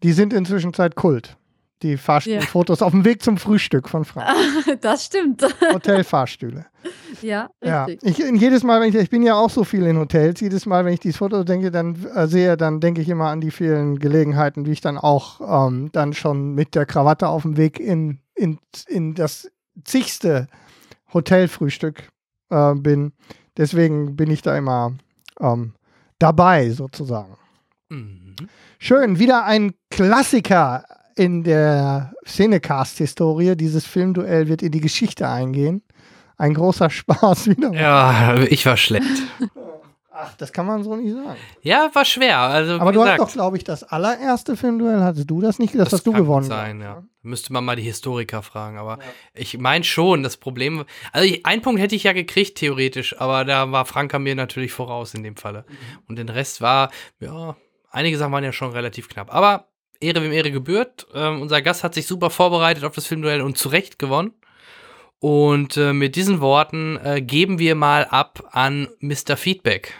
Die 0.03 0.11
sind 0.11 0.33
inzwischen 0.33 0.73
Zeit 0.73 0.95
Kult. 0.95 1.37
Die 1.83 1.97
Fahrstuhlfotos 1.97 2.81
auf 2.81 2.91
dem 2.91 3.05
Weg 3.05 3.21
zum 3.21 3.37
Frühstück 3.37 3.87
von 3.87 4.03
Frank. 4.03 4.27
Das 4.81 5.05
stimmt. 5.05 5.43
Hotelfahrstühle. 5.73 6.65
ja, 7.21 7.49
Ja, 7.63 7.85
richtig. 7.85 8.19
ich, 8.19 8.25
in 8.25 8.35
jedes 8.35 8.63
Mal, 8.63 8.81
wenn 8.81 8.89
ich, 8.89 8.95
ich 8.95 9.11
bin 9.11 9.21
ja 9.21 9.35
auch 9.35 9.49
so 9.51 9.63
viel 9.63 9.85
in 9.85 9.97
Hotels, 9.97 10.39
jedes 10.39 10.65
Mal, 10.65 10.85
wenn 10.85 10.93
ich 10.93 10.99
dieses 10.99 11.17
Foto 11.17 11.43
denke, 11.43 11.69
dann 11.69 12.03
äh, 12.15 12.27
sehe, 12.27 12.57
dann 12.57 12.79
denke 12.79 13.01
ich 13.01 13.09
immer 13.09 13.27
an 13.27 13.41
die 13.41 13.51
vielen 13.51 13.99
Gelegenheiten, 13.99 14.65
wie 14.65 14.71
ich 14.71 14.81
dann 14.81 14.97
auch 14.97 15.67
ähm, 15.67 15.89
dann 15.91 16.13
schon 16.13 16.55
mit 16.55 16.73
der 16.73 16.87
Krawatte 16.87 17.27
auf 17.27 17.43
dem 17.43 17.57
Weg 17.57 17.79
in, 17.79 18.19
in, 18.35 18.57
in 18.87 19.13
das 19.13 19.51
zigste 19.83 20.47
Hotelfrühstück 21.13 22.09
äh, 22.49 22.73
bin. 22.73 23.13
Deswegen 23.55 24.15
bin 24.15 24.31
ich 24.31 24.41
da 24.41 24.57
immer 24.57 24.93
ähm, 25.39 25.73
dabei, 26.19 26.71
sozusagen. 26.71 27.37
Mhm. 27.89 28.26
Schön, 28.79 29.19
wieder 29.19 29.45
ein 29.45 29.73
Klassiker 29.89 30.85
in 31.15 31.43
der 31.43 32.13
Szenecast-Historie. 32.25 33.55
Dieses 33.55 33.85
Filmduell 33.85 34.47
wird 34.47 34.61
in 34.61 34.71
die 34.71 34.81
Geschichte 34.81 35.27
eingehen. 35.27 35.81
Ein 36.37 36.53
großer 36.53 36.89
Spaß 36.91 37.47
wieder. 37.47 37.73
Ja, 37.73 38.35
ich 38.35 38.65
war 38.65 38.77
schlecht. 38.77 39.23
Ach, 40.19 40.33
das 40.35 40.51
kann 40.51 40.65
man 40.65 40.83
so 40.83 40.95
nicht 40.95 41.13
sagen. 41.13 41.37
Ja, 41.61 41.91
war 41.93 42.03
schwer. 42.03 42.39
Also, 42.39 42.79
Aber 42.79 42.91
du 42.91 43.01
gesagt, 43.01 43.21
hast 43.21 43.27
doch, 43.27 43.33
glaube 43.33 43.57
ich, 43.57 43.63
das 43.63 43.83
allererste 43.83 44.57
Filmduell. 44.57 45.01
Hattest 45.01 45.29
du 45.29 45.41
das 45.41 45.59
nicht? 45.59 45.75
Das, 45.75 45.93
hast 45.93 46.07
du 46.07 46.11
gewonnen. 46.11 46.47
sein, 46.47 46.81
ja. 46.81 47.03
Müsste 47.21 47.53
man 47.53 47.63
mal 47.63 47.75
die 47.75 47.83
Historiker 47.83 48.41
fragen. 48.41 48.79
Aber 48.79 48.97
ich 49.35 49.59
meine 49.59 49.83
schon, 49.83 50.23
das 50.23 50.37
Problem. 50.37 50.85
Also, 51.11 51.27
ich, 51.27 51.45
einen 51.45 51.61
Punkt 51.61 51.79
hätte 51.79 51.95
ich 51.95 52.03
ja 52.03 52.13
gekriegt, 52.13 52.57
theoretisch. 52.57 53.19
Aber 53.21 53.45
da 53.45 53.71
war 53.71 53.85
Franka 53.85 54.17
mir 54.17 54.33
natürlich 54.33 54.71
voraus 54.71 55.13
in 55.13 55.21
dem 55.21 55.35
Falle. 55.35 55.65
Mhm. 55.67 55.75
Und 56.07 56.15
den 56.17 56.29
Rest 56.29 56.61
war, 56.61 56.89
ja, 57.19 57.55
einige 57.97 58.17
Sachen 58.17 58.31
waren 58.31 58.43
ja 58.43 58.53
schon 58.53 58.71
relativ 58.71 59.09
knapp. 59.09 59.33
Aber 59.33 59.67
Ehre 59.99 60.21
wem 60.21 60.31
Ehre 60.31 60.51
gebührt. 60.51 61.07
Ähm, 61.13 61.41
unser 61.41 61.61
Gast 61.61 61.83
hat 61.83 61.93
sich 61.93 62.05
super 62.05 62.29
vorbereitet 62.29 62.83
auf 62.83 62.95
das 62.95 63.07
Filmduell 63.07 63.41
und 63.41 63.57
zu 63.57 63.69
Recht 63.69 63.99
gewonnen. 63.99 64.33
Und 65.19 65.77
äh, 65.77 65.93
mit 65.93 66.15
diesen 66.15 66.41
Worten 66.41 66.99
äh, 67.03 67.21
geben 67.21 67.57
wir 67.57 67.73
mal 67.73 68.05
ab 68.05 68.47
an 68.51 68.87
Mr. 68.99 69.35
Feedback. 69.35 69.95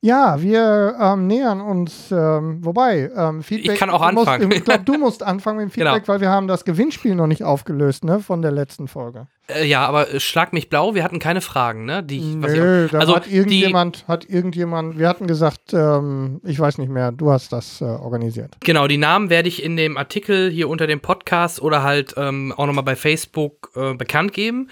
Ja, 0.00 0.40
wir 0.40 0.94
ähm, 1.00 1.26
nähern 1.26 1.60
uns, 1.60 2.12
ähm, 2.12 2.64
wobei, 2.64 3.10
ähm, 3.16 3.42
Feedback. 3.42 3.72
Ich 3.72 3.78
kann 3.80 3.90
auch 3.90 4.06
du 4.08 4.14
musst- 4.14 4.28
anfangen. 4.28 4.52
ich 4.52 4.64
glaube, 4.64 4.84
du 4.84 4.92
musst 4.98 5.24
anfangen 5.24 5.58
mit 5.58 5.66
dem 5.66 5.70
Feedback, 5.72 6.04
Genau. 6.04 6.08
weil 6.08 6.20
wir 6.20 6.28
haben 6.30 6.46
das 6.46 6.64
Gewinnspiel 6.64 7.16
noch 7.16 7.26
nicht 7.26 7.42
aufgelöst, 7.42 8.04
ne, 8.04 8.20
von 8.20 8.40
der 8.40 8.52
letzten 8.52 8.86
Folge. 8.86 9.26
Äh, 9.48 9.64
ja, 9.66 9.84
aber 9.88 10.14
äh, 10.14 10.20
schlag 10.20 10.52
mich 10.52 10.68
blau, 10.68 10.94
wir 10.94 11.02
hatten 11.02 11.18
keine 11.18 11.40
Fragen, 11.40 11.84
ne? 11.84 12.04
Die, 12.04 12.18
ich- 12.18 12.28
ich 12.28 12.36
Nö, 12.36 12.86
da 12.92 12.98
also 13.00 13.16
hat 13.16 13.26
die, 13.26 13.34
irgendjemand, 13.34 14.06
hat 14.06 14.24
irgendjemand, 14.30 14.98
wir 15.00 15.08
hatten 15.08 15.26
gesagt, 15.26 15.72
ähm, 15.72 16.40
ich 16.44 16.60
weiß 16.60 16.78
nicht 16.78 16.90
mehr, 16.92 17.10
du 17.10 17.32
hast 17.32 17.52
das 17.52 17.80
äh, 17.80 17.84
organisiert. 17.84 18.56
genau, 18.60 18.86
die 18.86 18.98
Namen 18.98 19.30
werde 19.30 19.48
ich 19.48 19.64
in 19.64 19.76
dem 19.76 19.96
Artikel 19.96 20.48
hier 20.48 20.68
unter 20.68 20.86
dem 20.86 21.00
Podcast 21.00 21.60
oder 21.60 21.82
halt 21.82 22.14
ähm, 22.16 22.54
auch 22.56 22.66
nochmal 22.66 22.84
bei 22.84 22.94
Facebook 22.94 23.72
äh, 23.74 23.94
bekannt 23.94 24.32
geben. 24.32 24.68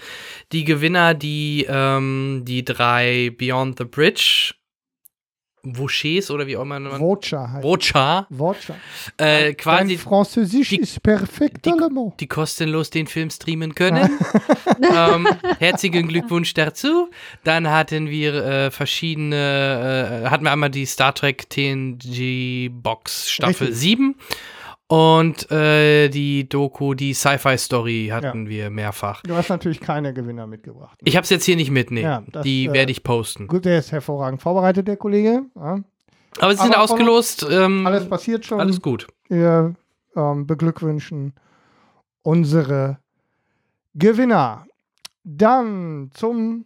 Die 0.53 0.63
Gewinner, 0.63 1.13
die, 1.15 1.65
ähm, 1.69 2.43
die 2.45 2.63
drei 2.63 3.33
Beyond 3.37 3.77
the 3.79 3.83
Bridge, 3.83 4.53
Vouchers 5.75 6.29
oder 6.29 6.45
wie 6.47 6.55
auch 6.57 6.61
immer 6.61 6.79
man. 6.79 6.99
Vocha 6.99 7.49
heißt 7.51 7.63
Vocha, 7.63 8.27
Vocha. 8.29 8.75
äh, 9.17 9.45
Dein 9.45 9.57
quasi 9.57 9.97
Französisch 9.97 10.69
die- 10.69 10.79
ist 10.79 11.01
perfekt, 11.01 11.65
die- 11.65 11.71
allemand. 11.71 12.19
die 12.19 12.27
kostenlos 12.27 12.89
den 12.89 13.07
Film 13.07 13.29
streamen 13.29 13.73
können. 13.75 14.19
ähm, 14.95 15.27
herzlichen 15.59 16.07
Glückwunsch 16.07 16.53
dazu. 16.53 17.09
Dann 17.43 17.69
hatten 17.69 18.09
wir 18.09 18.33
äh, 18.35 18.71
verschiedene, 18.71 20.23
äh, 20.25 20.29
hatten 20.29 20.43
wir 20.43 20.51
einmal 20.51 20.69
die 20.69 20.85
Star 20.85 21.13
Trek 21.13 21.49
TNG 21.49 22.69
Box 22.71 23.29
Staffel 23.29 23.67
Richtig. 23.67 23.75
7 23.81 24.15
und 24.87 25.51
äh, 25.51 26.07
die 26.09 26.47
Doku, 26.47 26.93
die 26.93 27.13
Sci-Fi 27.13 27.57
Story 27.57 28.09
hatten 28.11 28.47
wir 28.47 28.69
mehrfach. 28.69 29.21
Du 29.23 29.35
hast 29.35 29.49
natürlich 29.49 29.81
keine 29.81 30.13
Gewinner 30.13 30.47
mitgebracht. 30.47 30.99
Ich 31.03 31.15
habe 31.15 31.23
es 31.23 31.29
jetzt 31.29 31.43
hier 31.43 31.57
nicht 31.57 31.71
mit, 31.71 31.91
nee. 31.91 32.01
Ja, 32.01 32.23
das, 32.31 32.43
die 32.43 32.67
äh, 32.67 32.73
werde 32.73 32.91
ich 32.91 33.03
posten. 33.03 33.47
Gut, 33.47 33.65
der 33.65 33.79
ist 33.79 33.91
hervorragend 33.91 34.41
vorbereitet, 34.41 34.87
der 34.87 34.97
Kollege. 34.97 35.43
Ja. 35.55 35.79
Aber 36.39 36.55
sie 36.55 36.63
sind 36.63 36.73
aber 36.73 36.83
ausgelost. 36.83 37.45
Ähm, 37.49 37.85
Alles 37.85 38.07
passiert 38.07 38.45
schon. 38.45 38.59
alles 38.59 38.81
gut. 38.81 39.07
Wir 39.27 39.75
ähm, 40.15 40.47
beglückwünschen 40.47 41.33
unsere 42.21 42.99
Gewinner. 43.93 44.65
Dann 45.23 46.11
zum 46.13 46.65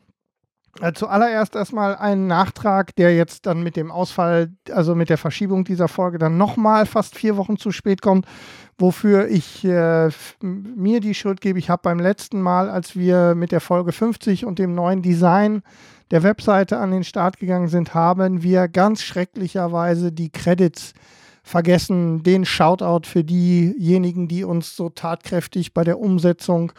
zuallererst 0.94 1.56
erstmal 1.56 1.96
einen 1.96 2.28
Nachtrag, 2.28 2.96
der 2.96 3.16
jetzt 3.16 3.46
dann 3.46 3.62
mit 3.62 3.76
dem 3.76 3.92
Ausfall, 3.92 4.52
also 4.72 4.96
mit 4.96 5.10
der 5.10 5.18
Verschiebung 5.18 5.64
dieser 5.64 5.88
Folge 5.88 6.18
dann 6.18 6.38
nochmal 6.38 6.86
fast 6.86 7.18
vier 7.18 7.38
Wochen 7.38 7.58
zu 7.58 7.72
spät 7.72 8.02
kommt, 8.02 8.26
wofür 8.78 9.28
ich 9.28 9.66
äh, 9.66 10.10
mir 10.42 11.02
die 11.02 11.14
Schuld 11.14 11.42
gebe. 11.42 11.60
Ich 11.60 11.70
habe 11.70 11.82
beim 11.84 12.00
letzten 12.00 12.42
Mal, 12.42 12.70
als 12.70 12.96
wir 12.96 13.36
mit 13.36 13.52
der 13.52 13.62
Folge 13.62 13.92
50 13.92 14.46
und 14.46 14.60
dem 14.60 14.74
neuen 14.74 15.02
Design 15.02 15.62
der 16.10 16.24
Webseite 16.24 16.78
an 16.78 16.92
den 16.92 17.04
Start 17.04 17.38
gegangen 17.38 17.68
sind, 17.68 17.94
haben 17.94 18.44
wir 18.44 18.68
ganz 18.68 19.02
schrecklicherweise 19.02 20.12
die 20.12 20.32
Credits 20.32 20.94
vergessen. 21.44 22.24
Den 22.24 22.46
Shoutout 22.46 23.08
für 23.08 23.24
diejenigen, 23.24 24.28
die 24.28 24.44
uns 24.44 24.76
so 24.76 24.90
tatkräftig 24.90 25.74
bei 25.74 25.84
der 25.84 26.00
Umsetzung 26.00 26.72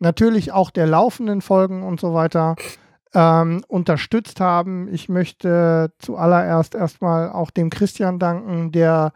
natürlich 0.00 0.52
auch 0.52 0.70
der 0.70 0.86
laufenden 0.86 1.40
Folgen 1.40 1.82
und 1.82 2.00
so 2.00 2.14
weiter 2.14 2.56
ähm, 3.14 3.62
unterstützt 3.68 4.40
haben. 4.40 4.88
Ich 4.92 5.08
möchte 5.08 5.92
zuallererst 5.98 6.74
erstmal 6.74 7.30
auch 7.30 7.50
dem 7.50 7.70
Christian 7.70 8.18
danken, 8.18 8.72
der 8.72 9.12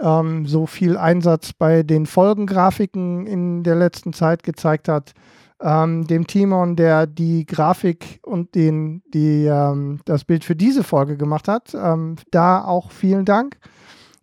ähm, 0.00 0.46
so 0.46 0.66
viel 0.66 0.96
Einsatz 0.96 1.52
bei 1.52 1.82
den 1.82 2.06
Folgengrafiken 2.06 3.26
in 3.26 3.62
der 3.62 3.76
letzten 3.76 4.12
Zeit 4.12 4.42
gezeigt 4.42 4.88
hat. 4.88 5.12
Ähm, 5.60 6.06
dem 6.06 6.26
Timon, 6.26 6.76
der 6.76 7.06
die 7.06 7.46
Grafik 7.46 8.20
und 8.22 8.54
den, 8.54 9.02
die, 9.14 9.46
ähm, 9.46 10.00
das 10.04 10.24
Bild 10.24 10.44
für 10.44 10.56
diese 10.56 10.84
Folge 10.84 11.16
gemacht 11.16 11.48
hat. 11.48 11.74
Ähm, 11.74 12.16
da 12.30 12.62
auch 12.62 12.90
vielen 12.90 13.24
Dank. 13.24 13.56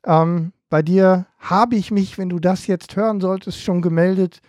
Ähm, 0.05 0.53
bei 0.69 0.83
dir 0.83 1.25
habe 1.39 1.75
ich 1.75 1.89
mich, 1.89 2.17
wenn 2.19 2.29
du 2.29 2.39
das 2.39 2.67
jetzt 2.67 2.95
hören 2.95 3.19
solltest, 3.19 3.61
schon 3.61 3.81
gemeldet 3.81 4.41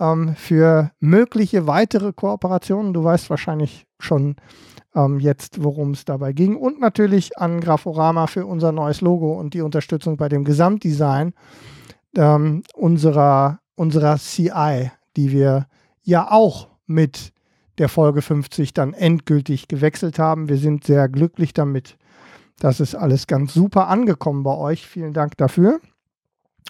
ähm, 0.00 0.34
für 0.34 0.90
mögliche 0.98 1.66
weitere 1.66 2.12
Kooperationen. 2.12 2.92
Du 2.92 3.04
weißt 3.04 3.30
wahrscheinlich 3.30 3.86
schon 4.00 4.36
ähm, 4.94 5.20
jetzt, 5.20 5.62
worum 5.62 5.92
es 5.92 6.04
dabei 6.04 6.32
ging. 6.32 6.56
Und 6.56 6.80
natürlich 6.80 7.38
an 7.38 7.60
Graforama 7.60 8.26
für 8.26 8.46
unser 8.46 8.72
neues 8.72 9.00
Logo 9.00 9.38
und 9.38 9.54
die 9.54 9.60
Unterstützung 9.60 10.16
bei 10.16 10.28
dem 10.28 10.44
Gesamtdesign 10.44 11.34
ähm, 12.16 12.62
unserer, 12.74 13.60
unserer 13.76 14.16
CI, 14.16 14.90
die 15.16 15.30
wir 15.30 15.66
ja 16.02 16.30
auch 16.30 16.68
mit 16.86 17.32
der 17.78 17.88
Folge 17.88 18.20
50 18.20 18.74
dann 18.74 18.94
endgültig 18.94 19.68
gewechselt 19.68 20.18
haben. 20.18 20.48
Wir 20.48 20.56
sind 20.56 20.84
sehr 20.84 21.08
glücklich 21.08 21.54
damit. 21.54 21.96
Das 22.58 22.80
ist 22.80 22.94
alles 22.94 23.26
ganz 23.26 23.54
super 23.54 23.88
angekommen 23.88 24.42
bei 24.42 24.54
euch. 24.56 24.86
Vielen 24.86 25.14
Dank 25.14 25.36
dafür. 25.38 25.80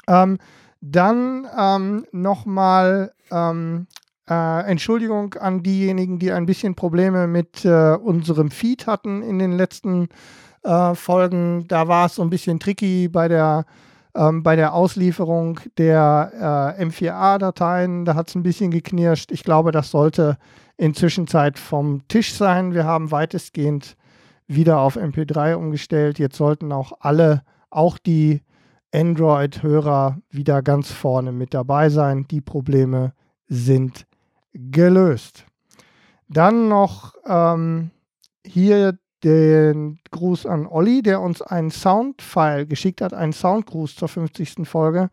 Ähm, 0.06 0.38
dann 0.80 1.46
ähm, 1.58 2.06
nochmal 2.12 3.12
ähm, 3.30 3.86
äh, 4.28 4.62
Entschuldigung 4.64 5.34
an 5.34 5.62
diejenigen, 5.62 6.18
die 6.18 6.32
ein 6.32 6.46
bisschen 6.46 6.74
Probleme 6.74 7.26
mit 7.26 7.64
äh, 7.64 7.94
unserem 7.94 8.50
Feed 8.50 8.86
hatten 8.86 9.22
in 9.22 9.38
den 9.38 9.52
letzten 9.52 10.08
äh, 10.62 10.94
Folgen. 10.94 11.66
Da 11.68 11.88
war 11.88 12.06
es 12.06 12.14
so 12.14 12.22
ein 12.22 12.30
bisschen 12.30 12.60
tricky 12.60 13.08
bei 13.08 13.28
der, 13.28 13.64
ähm, 14.14 14.42
bei 14.42 14.56
der 14.56 14.72
Auslieferung 14.72 15.60
der 15.78 16.76
äh, 16.78 16.84
M4A-Dateien. 16.84 18.04
Da 18.04 18.14
hat 18.14 18.28
es 18.28 18.34
ein 18.34 18.42
bisschen 18.42 18.70
geknirscht. 18.70 19.32
Ich 19.32 19.42
glaube, 19.42 19.72
das 19.72 19.90
sollte 19.90 20.38
inzwischen 20.76 21.26
Zeit 21.26 21.58
vom 21.58 22.06
Tisch 22.08 22.32
sein. 22.32 22.72
Wir 22.72 22.84
haben 22.84 23.10
weitestgehend 23.10 23.96
wieder 24.46 24.78
auf 24.78 24.96
MP3 24.96 25.54
umgestellt. 25.54 26.18
Jetzt 26.18 26.36
sollten 26.36 26.72
auch 26.72 26.92
alle, 27.00 27.42
auch 27.68 27.98
die 27.98 28.42
Android-Hörer 28.92 30.18
wieder 30.30 30.62
ganz 30.62 30.90
vorne 30.90 31.32
mit 31.32 31.54
dabei 31.54 31.88
sein. 31.88 32.26
Die 32.30 32.40
Probleme 32.40 33.12
sind 33.48 34.06
gelöst. 34.52 35.46
Dann 36.28 36.68
noch 36.68 37.14
ähm, 37.26 37.90
hier 38.44 38.98
den 39.22 39.98
Gruß 40.10 40.46
an 40.46 40.66
Olli, 40.66 41.02
der 41.02 41.20
uns 41.20 41.42
einen 41.42 41.70
Soundfile 41.70 42.66
geschickt 42.66 43.00
hat, 43.00 43.12
einen 43.12 43.32
Soundgruß 43.32 43.96
zur 43.96 44.08
50. 44.08 44.66
Folge. 44.66 45.10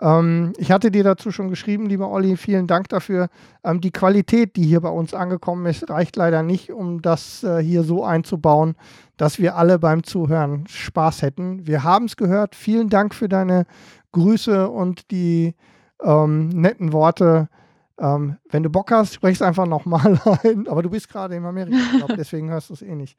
Ähm, 0.00 0.52
ich 0.56 0.72
hatte 0.72 0.90
dir 0.90 1.04
dazu 1.04 1.30
schon 1.30 1.48
geschrieben, 1.48 1.86
lieber 1.86 2.10
Olli, 2.10 2.36
vielen 2.36 2.66
Dank 2.66 2.88
dafür. 2.88 3.28
Ähm, 3.62 3.80
die 3.80 3.92
Qualität, 3.92 4.56
die 4.56 4.64
hier 4.64 4.80
bei 4.80 4.88
uns 4.88 5.14
angekommen 5.14 5.66
ist, 5.66 5.88
reicht 5.88 6.16
leider 6.16 6.42
nicht, 6.42 6.72
um 6.72 7.00
das 7.00 7.44
äh, 7.44 7.62
hier 7.62 7.84
so 7.84 8.04
einzubauen, 8.04 8.74
dass 9.16 9.38
wir 9.38 9.56
alle 9.56 9.78
beim 9.78 10.02
Zuhören 10.02 10.66
Spaß 10.66 11.22
hätten. 11.22 11.66
Wir 11.66 11.84
haben 11.84 12.06
es 12.06 12.16
gehört. 12.16 12.56
Vielen 12.56 12.88
Dank 12.88 13.14
für 13.14 13.28
deine 13.28 13.66
Grüße 14.12 14.68
und 14.68 15.10
die 15.10 15.54
ähm, 16.02 16.48
netten 16.48 16.92
Worte. 16.92 17.48
Ähm, 17.96 18.38
wenn 18.50 18.64
du 18.64 18.70
Bock 18.70 18.90
hast, 18.90 19.14
sprich 19.14 19.36
es 19.36 19.42
einfach 19.42 19.66
nochmal 19.66 20.20
ein. 20.42 20.66
Aber 20.66 20.82
du 20.82 20.90
bist 20.90 21.08
gerade 21.08 21.36
in 21.36 21.44
Amerika, 21.44 21.78
glaub, 21.96 22.16
deswegen 22.16 22.50
hörst 22.50 22.70
du 22.70 22.74
es 22.74 22.82
eh 22.82 22.96
nicht. 22.96 23.16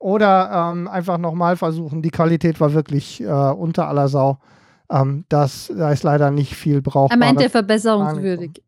Oder 0.00 0.72
ähm, 0.72 0.88
einfach 0.88 1.18
nochmal 1.18 1.56
versuchen. 1.56 2.02
Die 2.02 2.10
Qualität 2.10 2.60
war 2.60 2.72
wirklich 2.72 3.22
äh, 3.22 3.26
unter 3.26 3.86
aller 3.86 4.08
Sau. 4.08 4.38
Ähm, 4.90 5.24
das, 5.28 5.70
da 5.74 5.92
ist 5.92 6.02
leider 6.02 6.30
nicht 6.30 6.54
viel 6.54 6.80
brauchbar. 6.80 7.16
Er 7.16 7.18
meinte 7.18 7.50
verbesserungswürdig. 7.50 8.62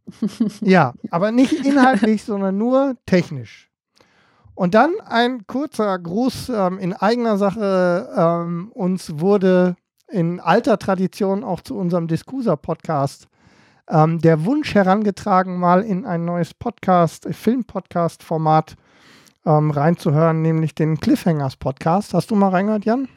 Ja, 0.61 0.95
aber 1.11 1.33
nicht 1.33 1.53
inhaltlich, 1.65 2.25
sondern 2.25 2.59
nur 2.59 2.97
technisch. 3.07 3.71
Und 4.55 4.75
dann 4.75 4.93
ein 5.07 5.47
kurzer 5.47 5.99
Gruß 5.99 6.51
ähm, 6.51 6.79
in 6.79 6.93
eigener 6.93 7.39
Sache. 7.39 8.09
Ähm, 8.15 8.71
uns 8.75 9.19
wurde 9.19 9.77
in 10.09 10.41
alter 10.41 10.79
Tradition 10.79 11.45
auch 11.45 11.61
zu 11.61 11.79
unserem 11.79 12.09
Discusa-Podcast 12.09 13.29
ähm, 13.89 14.21
der 14.21 14.45
Wunsch 14.45 14.75
herangetragen, 14.75 15.59
mal 15.59 15.83
in 15.83 16.05
ein 16.05 16.25
neues 16.25 16.55
Podcast, 16.55 17.27
Film-Podcast-Format 17.31 18.77
ähm, 19.47 19.71
reinzuhören, 19.71 20.43
nämlich 20.43 20.75
den 20.75 20.99
Cliffhangers-Podcast. 20.99 22.15
Hast 22.15 22.31
du 22.31 22.35
mal 22.35 22.51
reingehört, 22.51 22.85
Jan? 22.85 23.09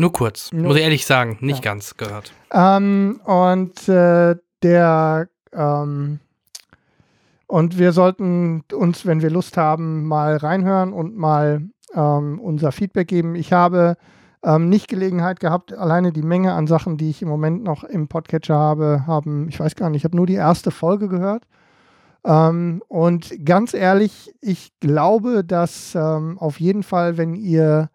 Nur 0.00 0.12
kurz, 0.12 0.50
Nur- 0.52 0.68
muss 0.68 0.76
ich 0.76 0.82
ehrlich 0.82 1.04
sagen, 1.04 1.36
nicht 1.40 1.62
Ja. 1.64 1.72
ganz 1.72 1.96
gehört. 1.98 2.32
Ähm, 2.52 3.20
und 3.24 3.86
äh, 3.88 4.36
der 4.62 5.28
ähm, 5.52 6.20
und 7.46 7.78
wir 7.78 7.92
sollten 7.92 8.62
uns, 8.72 9.04
wenn 9.06 9.20
wir 9.22 9.28
Lust 9.30 9.56
haben, 9.56 10.06
mal 10.06 10.36
reinhören 10.36 10.92
und 10.92 11.16
mal 11.16 11.62
ähm, 11.94 12.40
unser 12.40 12.72
Feedback 12.72 13.08
geben. 13.08 13.34
Ich 13.34 13.52
habe 13.52 13.96
ähm, 14.42 14.68
nicht 14.70 14.88
Gelegenheit 14.88 15.38
gehabt, 15.40 15.72
alleine 15.72 16.12
die 16.12 16.22
Menge 16.22 16.52
an 16.54 16.66
Sachen, 16.66 16.96
die 16.96 17.10
ich 17.10 17.20
im 17.22 17.28
Moment 17.28 17.62
noch 17.62 17.84
im 17.84 18.08
Podcatcher 18.08 18.54
habe, 18.56 19.04
haben, 19.06 19.48
ich 19.48 19.60
weiß 19.60 19.74
gar 19.74 19.90
nicht, 19.90 19.98
ich 20.00 20.04
habe 20.04 20.16
nur 20.16 20.26
die 20.26 20.34
erste 20.34 20.70
Folge 20.70 21.08
gehört. 21.08 21.44
Ähm, 22.24 22.82
und 22.88 23.44
ganz 23.44 23.74
ehrlich, 23.74 24.32
ich 24.40 24.72
glaube, 24.80 25.44
dass 25.44 25.94
ähm, 25.94 26.38
auf 26.38 26.58
jeden 26.60 26.84
Fall, 26.84 27.18
wenn 27.18 27.34
ihr 27.34 27.90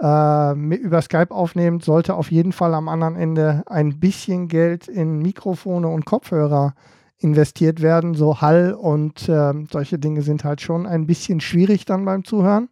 äh, 0.00 0.76
über 0.76 1.02
Skype 1.02 1.30
aufnehmt, 1.30 1.84
sollte 1.84 2.14
auf 2.14 2.30
jeden 2.30 2.52
Fall 2.52 2.74
am 2.74 2.88
anderen 2.88 3.16
Ende 3.16 3.62
ein 3.66 3.98
bisschen 3.98 4.48
Geld 4.48 4.88
in 4.88 5.18
Mikrofone 5.18 5.88
und 5.88 6.04
Kopfhörer 6.04 6.74
investiert 7.18 7.82
werden. 7.82 8.14
So 8.14 8.40
Hall 8.40 8.72
und 8.74 9.28
ähm, 9.28 9.66
solche 9.70 9.98
Dinge 9.98 10.22
sind 10.22 10.44
halt 10.44 10.60
schon 10.60 10.86
ein 10.86 11.06
bisschen 11.06 11.40
schwierig 11.40 11.84
dann 11.84 12.04
beim 12.04 12.24
Zuhören. 12.24 12.68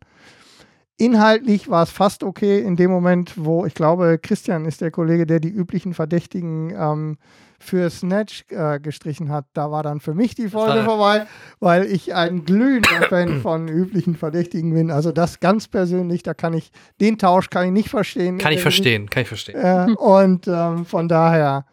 Inhaltlich 0.99 1.69
war 1.69 1.83
es 1.83 1.91
fast 1.91 2.25
okay 2.25 2.61
in 2.61 2.77
dem 2.77 2.91
Moment, 2.91 3.35
wo 3.37 3.67
ich 3.67 3.75
glaube, 3.75 4.19
Christian 4.19 4.65
ist 4.65 4.81
der 4.81 4.91
Kollege, 4.91 5.27
der 5.27 5.41
die 5.41 5.51
üblichen 5.51 5.93
Verdächtigen 5.93 6.73
ähm, 6.75 7.19
für 7.59 7.91
Snatch 7.91 8.45
äh, 8.49 8.81
gestrichen 8.81 9.31
hat. 9.31 9.45
Da 9.53 9.71
war 9.71 9.83
dann 9.83 10.01
für 10.01 10.15
mich 10.15 10.35
die 10.35 10.49
Folge 10.49 10.85
vorbei, 10.85 11.27
weil 11.61 11.85
ich 11.85 12.15
ein 12.15 12.45
glühender 12.47 13.03
Fan 13.09 13.43
von 13.43 13.69
üblichen 13.69 14.17
Verdächtigen 14.17 14.73
bin. 14.73 14.91
Also 14.91 15.13
das 15.13 15.41
ganz 15.41 15.69
persönlich, 15.69 16.23
da 16.23 16.33
kann 16.33 16.55
ich, 16.55 16.71
den 17.01 17.19
Tausch 17.19 17.51
kann 17.51 17.67
ich 17.67 17.73
nicht 17.73 17.89
verstehen. 17.91 18.39
Kann 18.39 18.53
ich 18.53 18.63
verstehen, 18.63 19.11
kann 19.11 19.23
ich 19.23 19.29
verstehen. 19.29 19.57
äh, 19.57 19.93
und 19.93 20.49
ähm, 20.49 20.87
von 20.87 21.09
daher, 21.09 21.67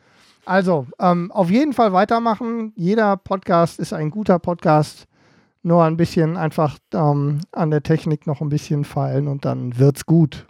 also 0.45 0.87
ähm, 0.99 1.31
auf 1.31 1.49
jeden 1.49 1.71
Fall 1.71 1.93
weitermachen. 1.93 2.73
Jeder 2.75 3.15
Podcast 3.15 3.79
ist 3.79 3.93
ein 3.93 4.09
guter 4.09 4.39
Podcast. 4.39 5.07
Nur 5.63 5.83
ein 5.85 5.95
bisschen 5.97 6.35
einfach 6.35 6.77
ähm, 6.93 7.39
an 7.53 7.71
der 7.71 7.81
Technik 7.83 8.27
noch 8.27 8.41
ein 8.41 8.49
bisschen 8.49 8.83
feilen 8.83 9.27
und 9.27 9.45
dann 9.45 9.77
wird's 9.79 10.05
gut. 10.05 10.45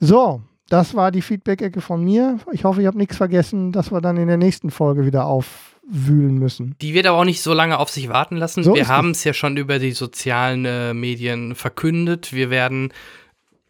So, 0.00 0.40
das 0.68 0.94
war 0.94 1.10
die 1.12 1.22
Feedback-Ecke 1.22 1.80
von 1.80 2.02
mir. 2.02 2.38
Ich 2.52 2.64
hoffe, 2.64 2.80
ich 2.80 2.86
habe 2.86 2.98
nichts 2.98 3.16
vergessen, 3.16 3.72
dass 3.72 3.92
wir 3.92 4.00
dann 4.00 4.16
in 4.16 4.26
der 4.28 4.36
nächsten 4.36 4.70
Folge 4.70 5.04
wieder 5.04 5.26
aufwühlen 5.26 6.38
müssen. 6.38 6.74
Die 6.80 6.94
wird 6.94 7.06
aber 7.06 7.18
auch 7.18 7.24
nicht 7.24 7.42
so 7.42 7.52
lange 7.52 7.78
auf 7.78 7.90
sich 7.90 8.08
warten 8.08 8.36
lassen. 8.36 8.62
So 8.64 8.74
wir 8.74 8.88
haben 8.88 9.10
es 9.10 9.22
ja 9.22 9.32
schon 9.32 9.56
über 9.56 9.78
die 9.78 9.92
sozialen 9.92 10.64
äh, 10.64 10.94
Medien 10.94 11.54
verkündet. 11.54 12.32
Wir 12.32 12.50
werden 12.50 12.92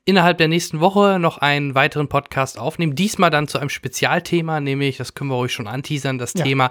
innerhalb 0.04 0.38
der 0.38 0.48
nächsten 0.48 0.80
Woche 0.80 1.18
noch 1.18 1.38
einen 1.38 1.74
weiteren 1.74 2.08
Podcast 2.08 2.58
aufnehmen. 2.58 2.94
Diesmal 2.94 3.30
dann 3.30 3.48
zu 3.48 3.58
einem 3.58 3.68
Spezialthema, 3.68 4.60
nämlich, 4.60 4.96
das 4.96 5.14
können 5.14 5.30
wir 5.30 5.36
euch 5.36 5.52
schon 5.52 5.66
anteasern, 5.66 6.18
das 6.18 6.32
Ja. 6.34 6.44
Thema 6.44 6.70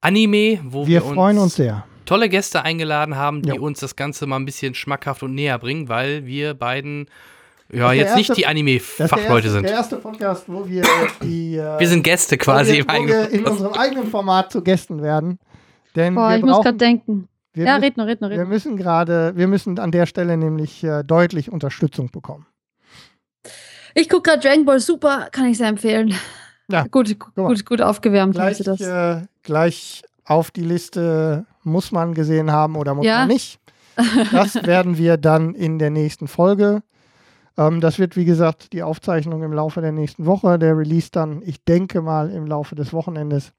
Anime, 0.00 0.60
wo 0.62 0.86
Wir 0.86 1.02
wir, 1.04 1.14
freuen 1.14 1.38
uns 1.38 1.56
sehr. 1.56 1.84
Tolle 2.06 2.28
Gäste 2.30 2.62
eingeladen 2.62 3.16
haben, 3.16 3.42
die 3.42 3.50
Jo. 3.50 3.62
uns 3.62 3.80
das 3.80 3.96
Ganze 3.96 4.26
mal 4.26 4.36
ein 4.36 4.44
bisschen 4.46 4.74
schmackhaft 4.74 5.22
und 5.22 5.34
näher 5.34 5.58
bringen, 5.58 5.88
weil 5.88 6.24
wir 6.24 6.54
beiden 6.54 7.08
ja 7.70 7.92
jetzt 7.92 8.14
nicht 8.16 8.28
erste- 8.30 8.34
die 8.34 8.40
ist 8.42 8.44
der 8.44 8.50
Anime-Fachleute 8.50 9.50
sind. 9.50 9.64
der 9.64 9.72
erste 9.72 9.96
Podcast, 9.96 10.44
wo 10.46 10.66
wir 10.68 10.84
die. 11.22 11.56
Äh, 11.56 11.78
Wir 11.80 11.88
sind 11.88 12.02
Gäste 12.02 12.36
wo 12.36 12.44
quasi 12.44 12.72
wir, 12.74 12.78
im 12.80 12.86
wo 12.86 13.06
wir 13.08 13.30
in 13.30 13.44
unserem 13.44 13.72
eigenen 13.74 14.06
Format 14.08 14.52
zu 14.52 14.62
Gästen 14.62 15.02
werden. 15.02 15.38
Denn 15.96 16.14
Boah, 16.14 16.30
wir 16.30 16.36
ich 16.36 16.42
muss 16.42 16.52
brauchen, 16.52 16.62
gerade 16.64 16.76
denken. 16.78 17.28
wir 17.54 17.64
Ja, 17.66 17.72
müssen- 17.78 17.84
red 17.84 17.96
noch, 17.96 18.06
red 18.06 18.20
noch, 18.20 18.28
red 18.30 18.38
Wir 18.38 18.44
müssen 18.46 18.76
gerade, 18.76 19.32
wir 19.36 19.48
müssen 19.48 19.78
an 19.78 19.90
der 19.90 20.06
Stelle 20.06 20.36
nämlich 20.36 20.84
äh, 20.84 21.02
deutlich 21.04 21.50
Unterstützung 21.50 22.10
bekommen. 22.10 22.46
Ich 23.94 24.08
gucke 24.08 24.30
gerade 24.30 24.42
Dragon 24.46 24.64
Ball 24.64 24.80
Super, 24.80 25.28
kann 25.32 25.46
ich 25.46 25.58
sehr 25.58 25.68
empfehlen. 25.68 26.14
Ja, 26.70 26.82
Gut, 26.90 27.16
gut, 27.34 27.64
gut 27.64 27.80
aufgewärmt 27.80 28.36
haben 28.38 28.44
Gleich, 28.46 28.56
sie 28.58 28.64
das. 28.64 28.80
äh, 28.80 29.22
gleich 29.42 30.02
auf 30.24 30.50
die 30.50 30.62
Liste 30.64 31.46
muss 31.66 31.92
man 31.92 32.14
gesehen 32.14 32.50
haben 32.50 32.76
oder 32.76 32.94
muss 32.94 33.04
Ja. 33.04 33.20
man 33.20 33.28
nicht. 33.28 33.58
Das 34.32 34.54
werden 34.66 34.96
wir 34.98 35.16
dann 35.16 35.54
in 35.54 35.78
der 35.78 35.90
nächsten 35.90 36.28
Folge. 36.28 36.82
Ähm, 37.58 37.80
das 37.80 37.98
wird, 37.98 38.16
wie 38.16 38.24
gesagt, 38.24 38.72
die 38.72 38.82
Aufzeichnung 38.82 39.42
im 39.42 39.52
Laufe 39.52 39.80
der 39.80 39.92
nächsten 39.92 40.26
Woche. 40.26 40.58
Der 40.58 40.76
Release 40.78 41.08
dann, 41.10 41.42
ich 41.44 41.64
denke 41.64 42.00
mal, 42.00 42.30
im 42.30 42.46
Laufe 42.46 42.74
des 42.74 42.92
Wochenendes. 42.92 43.52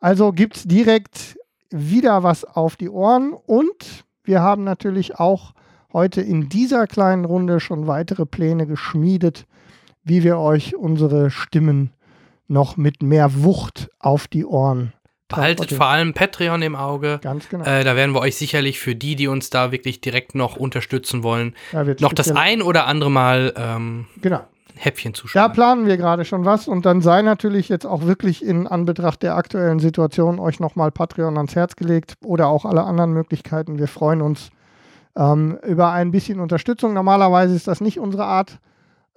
Also 0.00 0.32
gibt 0.32 0.56
es 0.56 0.62
direkt 0.64 1.38
wieder 1.70 2.22
was 2.22 2.44
auf 2.44 2.76
die 2.76 2.88
Ohren 2.88 3.32
und 3.32 4.04
wir 4.24 4.40
haben 4.40 4.64
natürlich 4.64 5.18
auch 5.18 5.52
heute 5.92 6.22
in 6.22 6.48
dieser 6.48 6.86
kleinen 6.86 7.24
Runde 7.24 7.60
schon 7.60 7.86
weitere 7.86 8.24
Pläne 8.26 8.66
geschmiedet, 8.66 9.44
wie 10.02 10.22
wir 10.24 10.38
euch 10.38 10.76
unsere 10.76 11.30
Stimmen 11.30 11.90
noch 12.48 12.76
mit 12.76 13.02
mehr 13.02 13.42
Wucht 13.44 13.90
auf 13.98 14.28
die 14.28 14.44
Ohren 14.46 14.92
Behaltet 15.28 15.56
transportieren. 15.58 15.76
vor 15.78 15.86
allem 15.86 16.14
Patreon 16.14 16.62
im 16.62 16.76
Auge. 16.76 17.18
Ganz 17.22 17.48
genau. 17.48 17.64
Äh, 17.64 17.82
da 17.84 17.96
werden 17.96 18.14
wir 18.14 18.20
euch 18.20 18.36
sicherlich 18.36 18.78
für 18.78 18.94
die, 18.94 19.16
die 19.16 19.26
uns 19.28 19.48
da 19.50 19.72
wirklich 19.72 20.00
direkt 20.00 20.34
noch 20.34 20.56
unterstützen 20.56 21.22
wollen, 21.22 21.54
Da 21.72 21.84
noch 22.00 22.12
das 22.12 22.30
ein 22.30 22.60
oder 22.62 22.86
andere 22.86 23.10
Mal 23.10 23.52
ähm, 23.56 24.06
Genau. 24.20 24.40
Häppchen 24.76 25.12
Da 25.12 25.18
zuschreiben. 25.18 25.52
planen 25.54 25.86
wir 25.86 25.96
gerade 25.96 26.24
schon 26.24 26.44
was 26.44 26.66
und 26.68 26.84
dann 26.84 27.00
sei 27.00 27.22
natürlich 27.22 27.68
jetzt 27.68 27.86
auch 27.86 28.02
wirklich 28.06 28.44
in 28.44 28.66
Anbetracht 28.66 29.22
der 29.22 29.36
aktuellen 29.36 29.78
Situation 29.78 30.40
euch 30.40 30.58
nochmal 30.60 30.90
Patreon 30.90 31.36
ans 31.36 31.54
Herz 31.54 31.76
gelegt 31.76 32.14
oder 32.24 32.48
auch 32.48 32.64
alle 32.64 32.82
anderen 32.82 33.12
Möglichkeiten. 33.12 33.78
Wir 33.78 33.86
freuen 33.88 34.20
uns 34.20 34.50
ähm, 35.16 35.58
über 35.64 35.92
ein 35.92 36.10
bisschen 36.10 36.40
Unterstützung. 36.40 36.92
Normalerweise 36.92 37.54
ist 37.54 37.68
das 37.68 37.80
nicht 37.80 37.98
unsere 38.00 38.24
Art. 38.24 38.58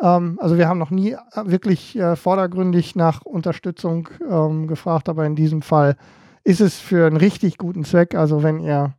Ähm, 0.01 0.39
also 0.41 0.57
wir 0.57 0.67
haben 0.67 0.77
noch 0.77 0.91
nie 0.91 1.13
äh, 1.13 1.17
wirklich 1.45 1.95
äh, 1.97 2.15
vordergründig 2.15 2.95
nach 2.95 3.21
Unterstützung 3.21 4.09
ähm, 4.29 4.67
gefragt, 4.67 5.09
aber 5.09 5.25
in 5.25 5.35
diesem 5.35 5.61
Fall 5.61 5.95
ist 6.43 6.61
es 6.61 6.79
für 6.79 7.07
einen 7.07 7.17
richtig 7.17 7.57
guten 7.57 7.83
Zweck. 7.83 8.15
Also 8.15 8.43
wenn 8.43 8.59
ihr 8.59 8.93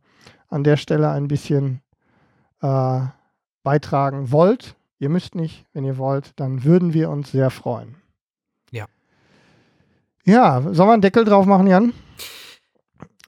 an 0.49 0.63
der 0.63 0.77
Stelle 0.77 1.09
ein 1.09 1.27
bisschen 1.27 1.81
äh, 2.61 3.01
beitragen 3.63 4.31
wollt, 4.31 4.75
ihr 4.99 5.09
müsst 5.09 5.35
nicht, 5.35 5.65
wenn 5.73 5.85
ihr 5.85 5.97
wollt, 5.97 6.39
dann 6.39 6.63
würden 6.63 6.93
wir 6.93 7.09
uns 7.09 7.31
sehr 7.31 7.49
freuen. 7.49 7.95
Ja. 8.71 8.85
Ja, 10.25 10.61
sollen 10.61 10.89
wir 10.89 10.93
einen 10.93 11.01
Deckel 11.01 11.25
drauf 11.25 11.45
machen, 11.45 11.67
Jan? 11.67 11.93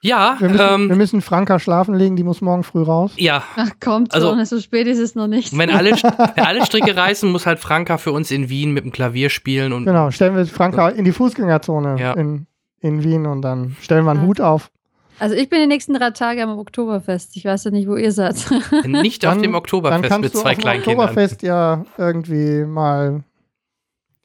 Ja, 0.01 0.35
Wir 0.39 0.49
müssen, 0.49 0.59
wir 0.59 0.91
ähm, 0.91 0.97
müssen 0.97 1.21
Franka 1.21 1.59
schlafen 1.59 1.93
legen, 1.95 2.15
die 2.15 2.23
muss 2.23 2.41
morgen 2.41 2.63
früh 2.63 2.81
raus. 2.81 3.11
ja. 3.17 3.43
Ach, 3.55 3.69
kommt 3.79 4.13
Also- 4.13 4.29
schon, 4.33 4.43
so 4.45 4.59
spät 4.59 4.87
ist 4.87 4.99
es 4.99 5.15
noch 5.15 5.27
nicht. 5.27 5.55
Wenn 5.57 5.69
alle, 5.69 5.91
wenn 6.35 6.43
alle 6.45 6.65
Stricke 6.65 6.95
reißen, 6.95 7.31
muss 7.31 7.45
halt 7.45 7.59
Franka 7.59 7.97
für 7.97 8.11
uns 8.11 8.31
in 8.31 8.49
Wien 8.49 8.71
mit 8.71 8.83
dem 8.83 8.91
Klavier 8.91 9.29
spielen 9.29 9.73
und 9.73 9.85
Genau, 9.85 10.11
stellen 10.11 10.35
wir 10.35 10.45
Franka 10.45 10.89
in 10.89 11.05
die 11.05 11.11
Fußgängerzone 11.11 11.97
Ja. 11.99 12.13
in, 12.13 12.47
in 12.79 13.03
Wien 13.03 13.25
und 13.27 13.41
dann 13.43 13.75
stellen 13.81 14.05
wir 14.05 14.11
einen 14.11 14.21
Ja. 14.21 14.27
Hut 14.27 14.41
auf. 14.41 14.71
Also 15.19 15.35
ich 15.35 15.49
bin 15.49 15.59
die 15.59 15.67
nächsten 15.67 15.93
drei 15.93 16.09
Tage 16.09 16.41
am 16.41 16.57
Oktoberfest. 16.57 17.37
Ich 17.37 17.45
weiß 17.45 17.65
ja 17.65 17.69
nicht, 17.71 17.87
wo 17.87 17.95
ihr 17.95 18.11
seid. 18.11 18.35
nicht 18.87 19.23
auf 19.23 19.33
Dann- 19.33 19.43
dem 19.43 19.51
Dann 19.51 19.59
Oktoberfest 19.59 20.03
kannst 20.09 20.21
mit 20.23 20.33
du 20.33 20.39
zwei 20.39 20.49
auf 20.51 20.55
dem 20.55 20.61
kleinen 20.61 20.81
Kindern. 20.83 21.09
Oktoberfest 21.09 21.41
ja 21.43 21.85
irgendwie 21.99 22.65
mal 22.65 23.23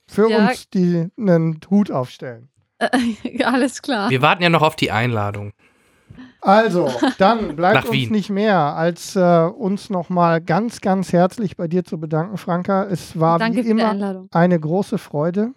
für 0.09 0.31
Ja. 0.31 0.49
uns 0.49 0.71
die, 0.71 1.09
einen 1.19 1.61
Hut 1.69 1.91
aufstellen. 1.91 2.49
Alles 3.45 3.83
klar. 3.83 4.09
Wir 4.11 4.23
warten 4.23 4.43
ja 4.43 4.49
noch 4.49 4.63
auf 4.63 4.77
die 4.77 4.91
Einladung. 4.91 5.53
Also, 6.47 6.89
dann 7.19 7.57
bleibt 7.57 7.87
uns 7.87 7.93
Wien. 7.93 8.13
nicht 8.13 8.31
mehr, 8.31 8.57
als 8.57 9.17
äh, 9.17 9.21
uns 9.21 9.91
nochmal 9.91 10.41
ganz, 10.41 10.81
ganz 10.81 11.13
herzlich 11.13 11.57
bei 11.57 11.67
dir 11.67 11.85
zu 11.85 11.99
bedanken, 11.99 12.37
Franka. 12.37 12.85
Es 12.85 13.19
war 13.19 13.41
Danke 13.41 13.65
wie 13.65 13.71
immer 13.71 14.29
eine 14.31 14.61
große 14.61 14.99
Freude. 14.99 15.55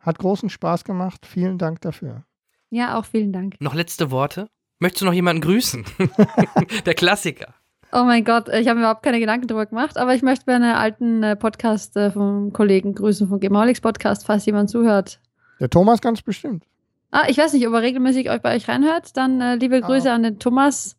Hat 0.00 0.18
großen 0.18 0.50
Spaß 0.50 0.84
gemacht. 0.84 1.24
Vielen 1.24 1.56
Dank 1.56 1.80
dafür. 1.80 2.24
Ja, 2.68 2.98
auch 2.98 3.06
vielen 3.06 3.32
Dank. 3.32 3.54
Noch 3.60 3.74
letzte 3.74 4.10
Worte? 4.10 4.48
Möchtest 4.80 5.00
du 5.00 5.06
noch 5.06 5.14
jemanden 5.14 5.40
grüßen? 5.40 5.84
Der 6.86 6.94
Klassiker. 6.94 7.54
Oh 7.92 8.04
mein 8.04 8.24
Gott, 8.24 8.48
ich 8.48 8.68
habe 8.68 8.74
mir 8.76 8.82
überhaupt 8.82 9.02
keine 9.02 9.18
Gedanken 9.20 9.46
darüber 9.46 9.66
gemacht, 9.66 9.96
aber 9.96 10.14
ich 10.14 10.22
möchte 10.22 10.44
meine 10.46 10.76
alten 10.76 11.22
äh, 11.22 11.36
Podcast 11.36 11.96
äh, 11.96 12.10
vom 12.10 12.52
Kollegen 12.52 12.94
grüßen, 12.94 13.28
vom 13.28 13.40
Gemauliks 13.40 13.80
Podcast, 13.80 14.26
falls 14.26 14.44
jemand 14.44 14.68
zuhört. 14.68 15.20
Der 15.60 15.70
Thomas 15.70 16.00
ganz 16.00 16.20
bestimmt. 16.20 16.64
Ah, 17.12 17.24
ich 17.28 17.38
weiß 17.38 17.52
nicht, 17.52 17.66
ob 17.68 17.74
er 17.74 17.82
regelmäßig 17.82 18.28
euch 18.30 18.40
bei 18.42 18.56
euch 18.56 18.68
reinhört. 18.68 19.16
Dann 19.16 19.40
äh, 19.40 19.54
liebe 19.56 19.80
Grüße 19.80 20.10
an 20.10 20.22
den 20.24 20.38
Thomas. 20.38 20.96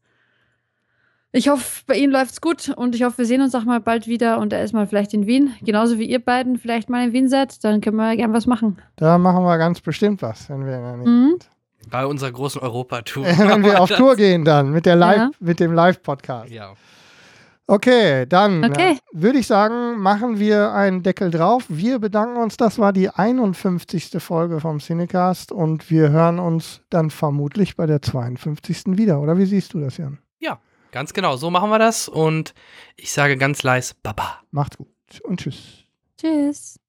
Ich 1.31 1.49
hoffe, 1.49 1.81
bei 1.87 1.95
Ihnen 1.95 2.13
läuft's 2.13 2.39
gut 2.39 2.69
und 2.69 2.93
ich 2.93 3.01
hoffe, 3.03 3.17
wir 3.17 3.25
sehen 3.25 3.41
uns 3.41 3.55
auch 3.55 3.63
mal 3.63 3.79
bald 3.79 4.05
wieder 4.05 4.37
und 4.37 4.53
er 4.53 4.63
ist 4.63 4.71
mal 4.73 4.85
vielleicht 4.85 5.15
in 5.15 5.25
Wien. 5.25 5.55
Genauso 5.63 5.97
wie 5.97 6.05
ihr 6.05 6.23
beiden 6.23 6.59
vielleicht 6.59 6.91
mal 6.91 7.03
in 7.07 7.11
Wien 7.13 7.27
seid, 7.27 7.63
dann 7.63 7.81
können 7.81 7.97
wir 7.97 8.15
gern 8.15 8.33
was 8.33 8.45
machen. 8.45 8.77
Da 8.97 9.17
machen 9.17 9.43
wir 9.43 9.57
ganz 9.57 9.81
bestimmt 9.81 10.21
was, 10.21 10.47
wenn 10.49 10.63
wir, 10.65 10.75
in 10.75 10.81
der 10.83 10.97
Nähe 10.97 11.07
Mhm. 11.09 11.29
sind. 11.29 11.49
Bei 11.89 12.05
unserer 12.05 12.31
großen 12.31 12.61
Europatour. 12.61 13.25
wenn 13.37 13.63
wir 13.63 13.81
auf 13.81 13.89
Tour 13.97 14.15
gehen 14.15 14.45
dann 14.45 14.69
mit, 14.71 14.85
der 14.85 14.95
Live, 14.95 15.17
Ja. 15.17 15.31
mit 15.39 15.59
dem 15.59 15.73
Live-Podcast. 15.73 16.51
Ja. 16.51 16.73
Okay, 17.73 18.27
dann 18.27 18.63
Okay. 18.63 18.91
äh, 18.91 18.97
würde 19.13 19.39
ich 19.39 19.47
sagen, 19.47 19.97
machen 19.97 20.37
wir 20.37 20.73
einen 20.73 21.01
Deckel 21.01 21.31
drauf. 21.31 21.63
Wir 21.69 21.97
bedanken 21.97 22.37
uns. 22.37 22.55
Das 22.55 22.77
war 22.77 22.93
die 22.93 23.09
51. 23.09 24.11
Folge 24.21 24.59
vom 24.59 24.77
Cinecast 24.79 25.51
und 25.51 25.89
wir 25.89 26.09
hören 26.11 26.37
uns 26.37 26.81
dann 26.91 27.09
vermutlich 27.09 27.75
bei 27.75 27.87
der 27.87 27.99
52. 28.03 28.95
wieder. 28.97 29.19
Oder 29.19 29.39
wie 29.39 29.45
siehst 29.47 29.73
du 29.73 29.79
das, 29.79 29.97
Jan? 29.97 30.19
ja, 30.39 30.59
ganz 30.91 31.13
genau. 31.13 31.35
So 31.35 31.49
machen 31.49 31.71
wir 31.71 31.79
das. 31.79 32.07
Und 32.07 32.53
ich 32.95 33.11
sage 33.11 33.37
ganz 33.37 33.63
leise 33.63 33.95
Baba. 34.03 34.41
Macht's 34.51 34.77
gut 34.77 34.87
und 35.23 35.39
tschüss. 35.39 35.85
Tschüss. 36.21 36.79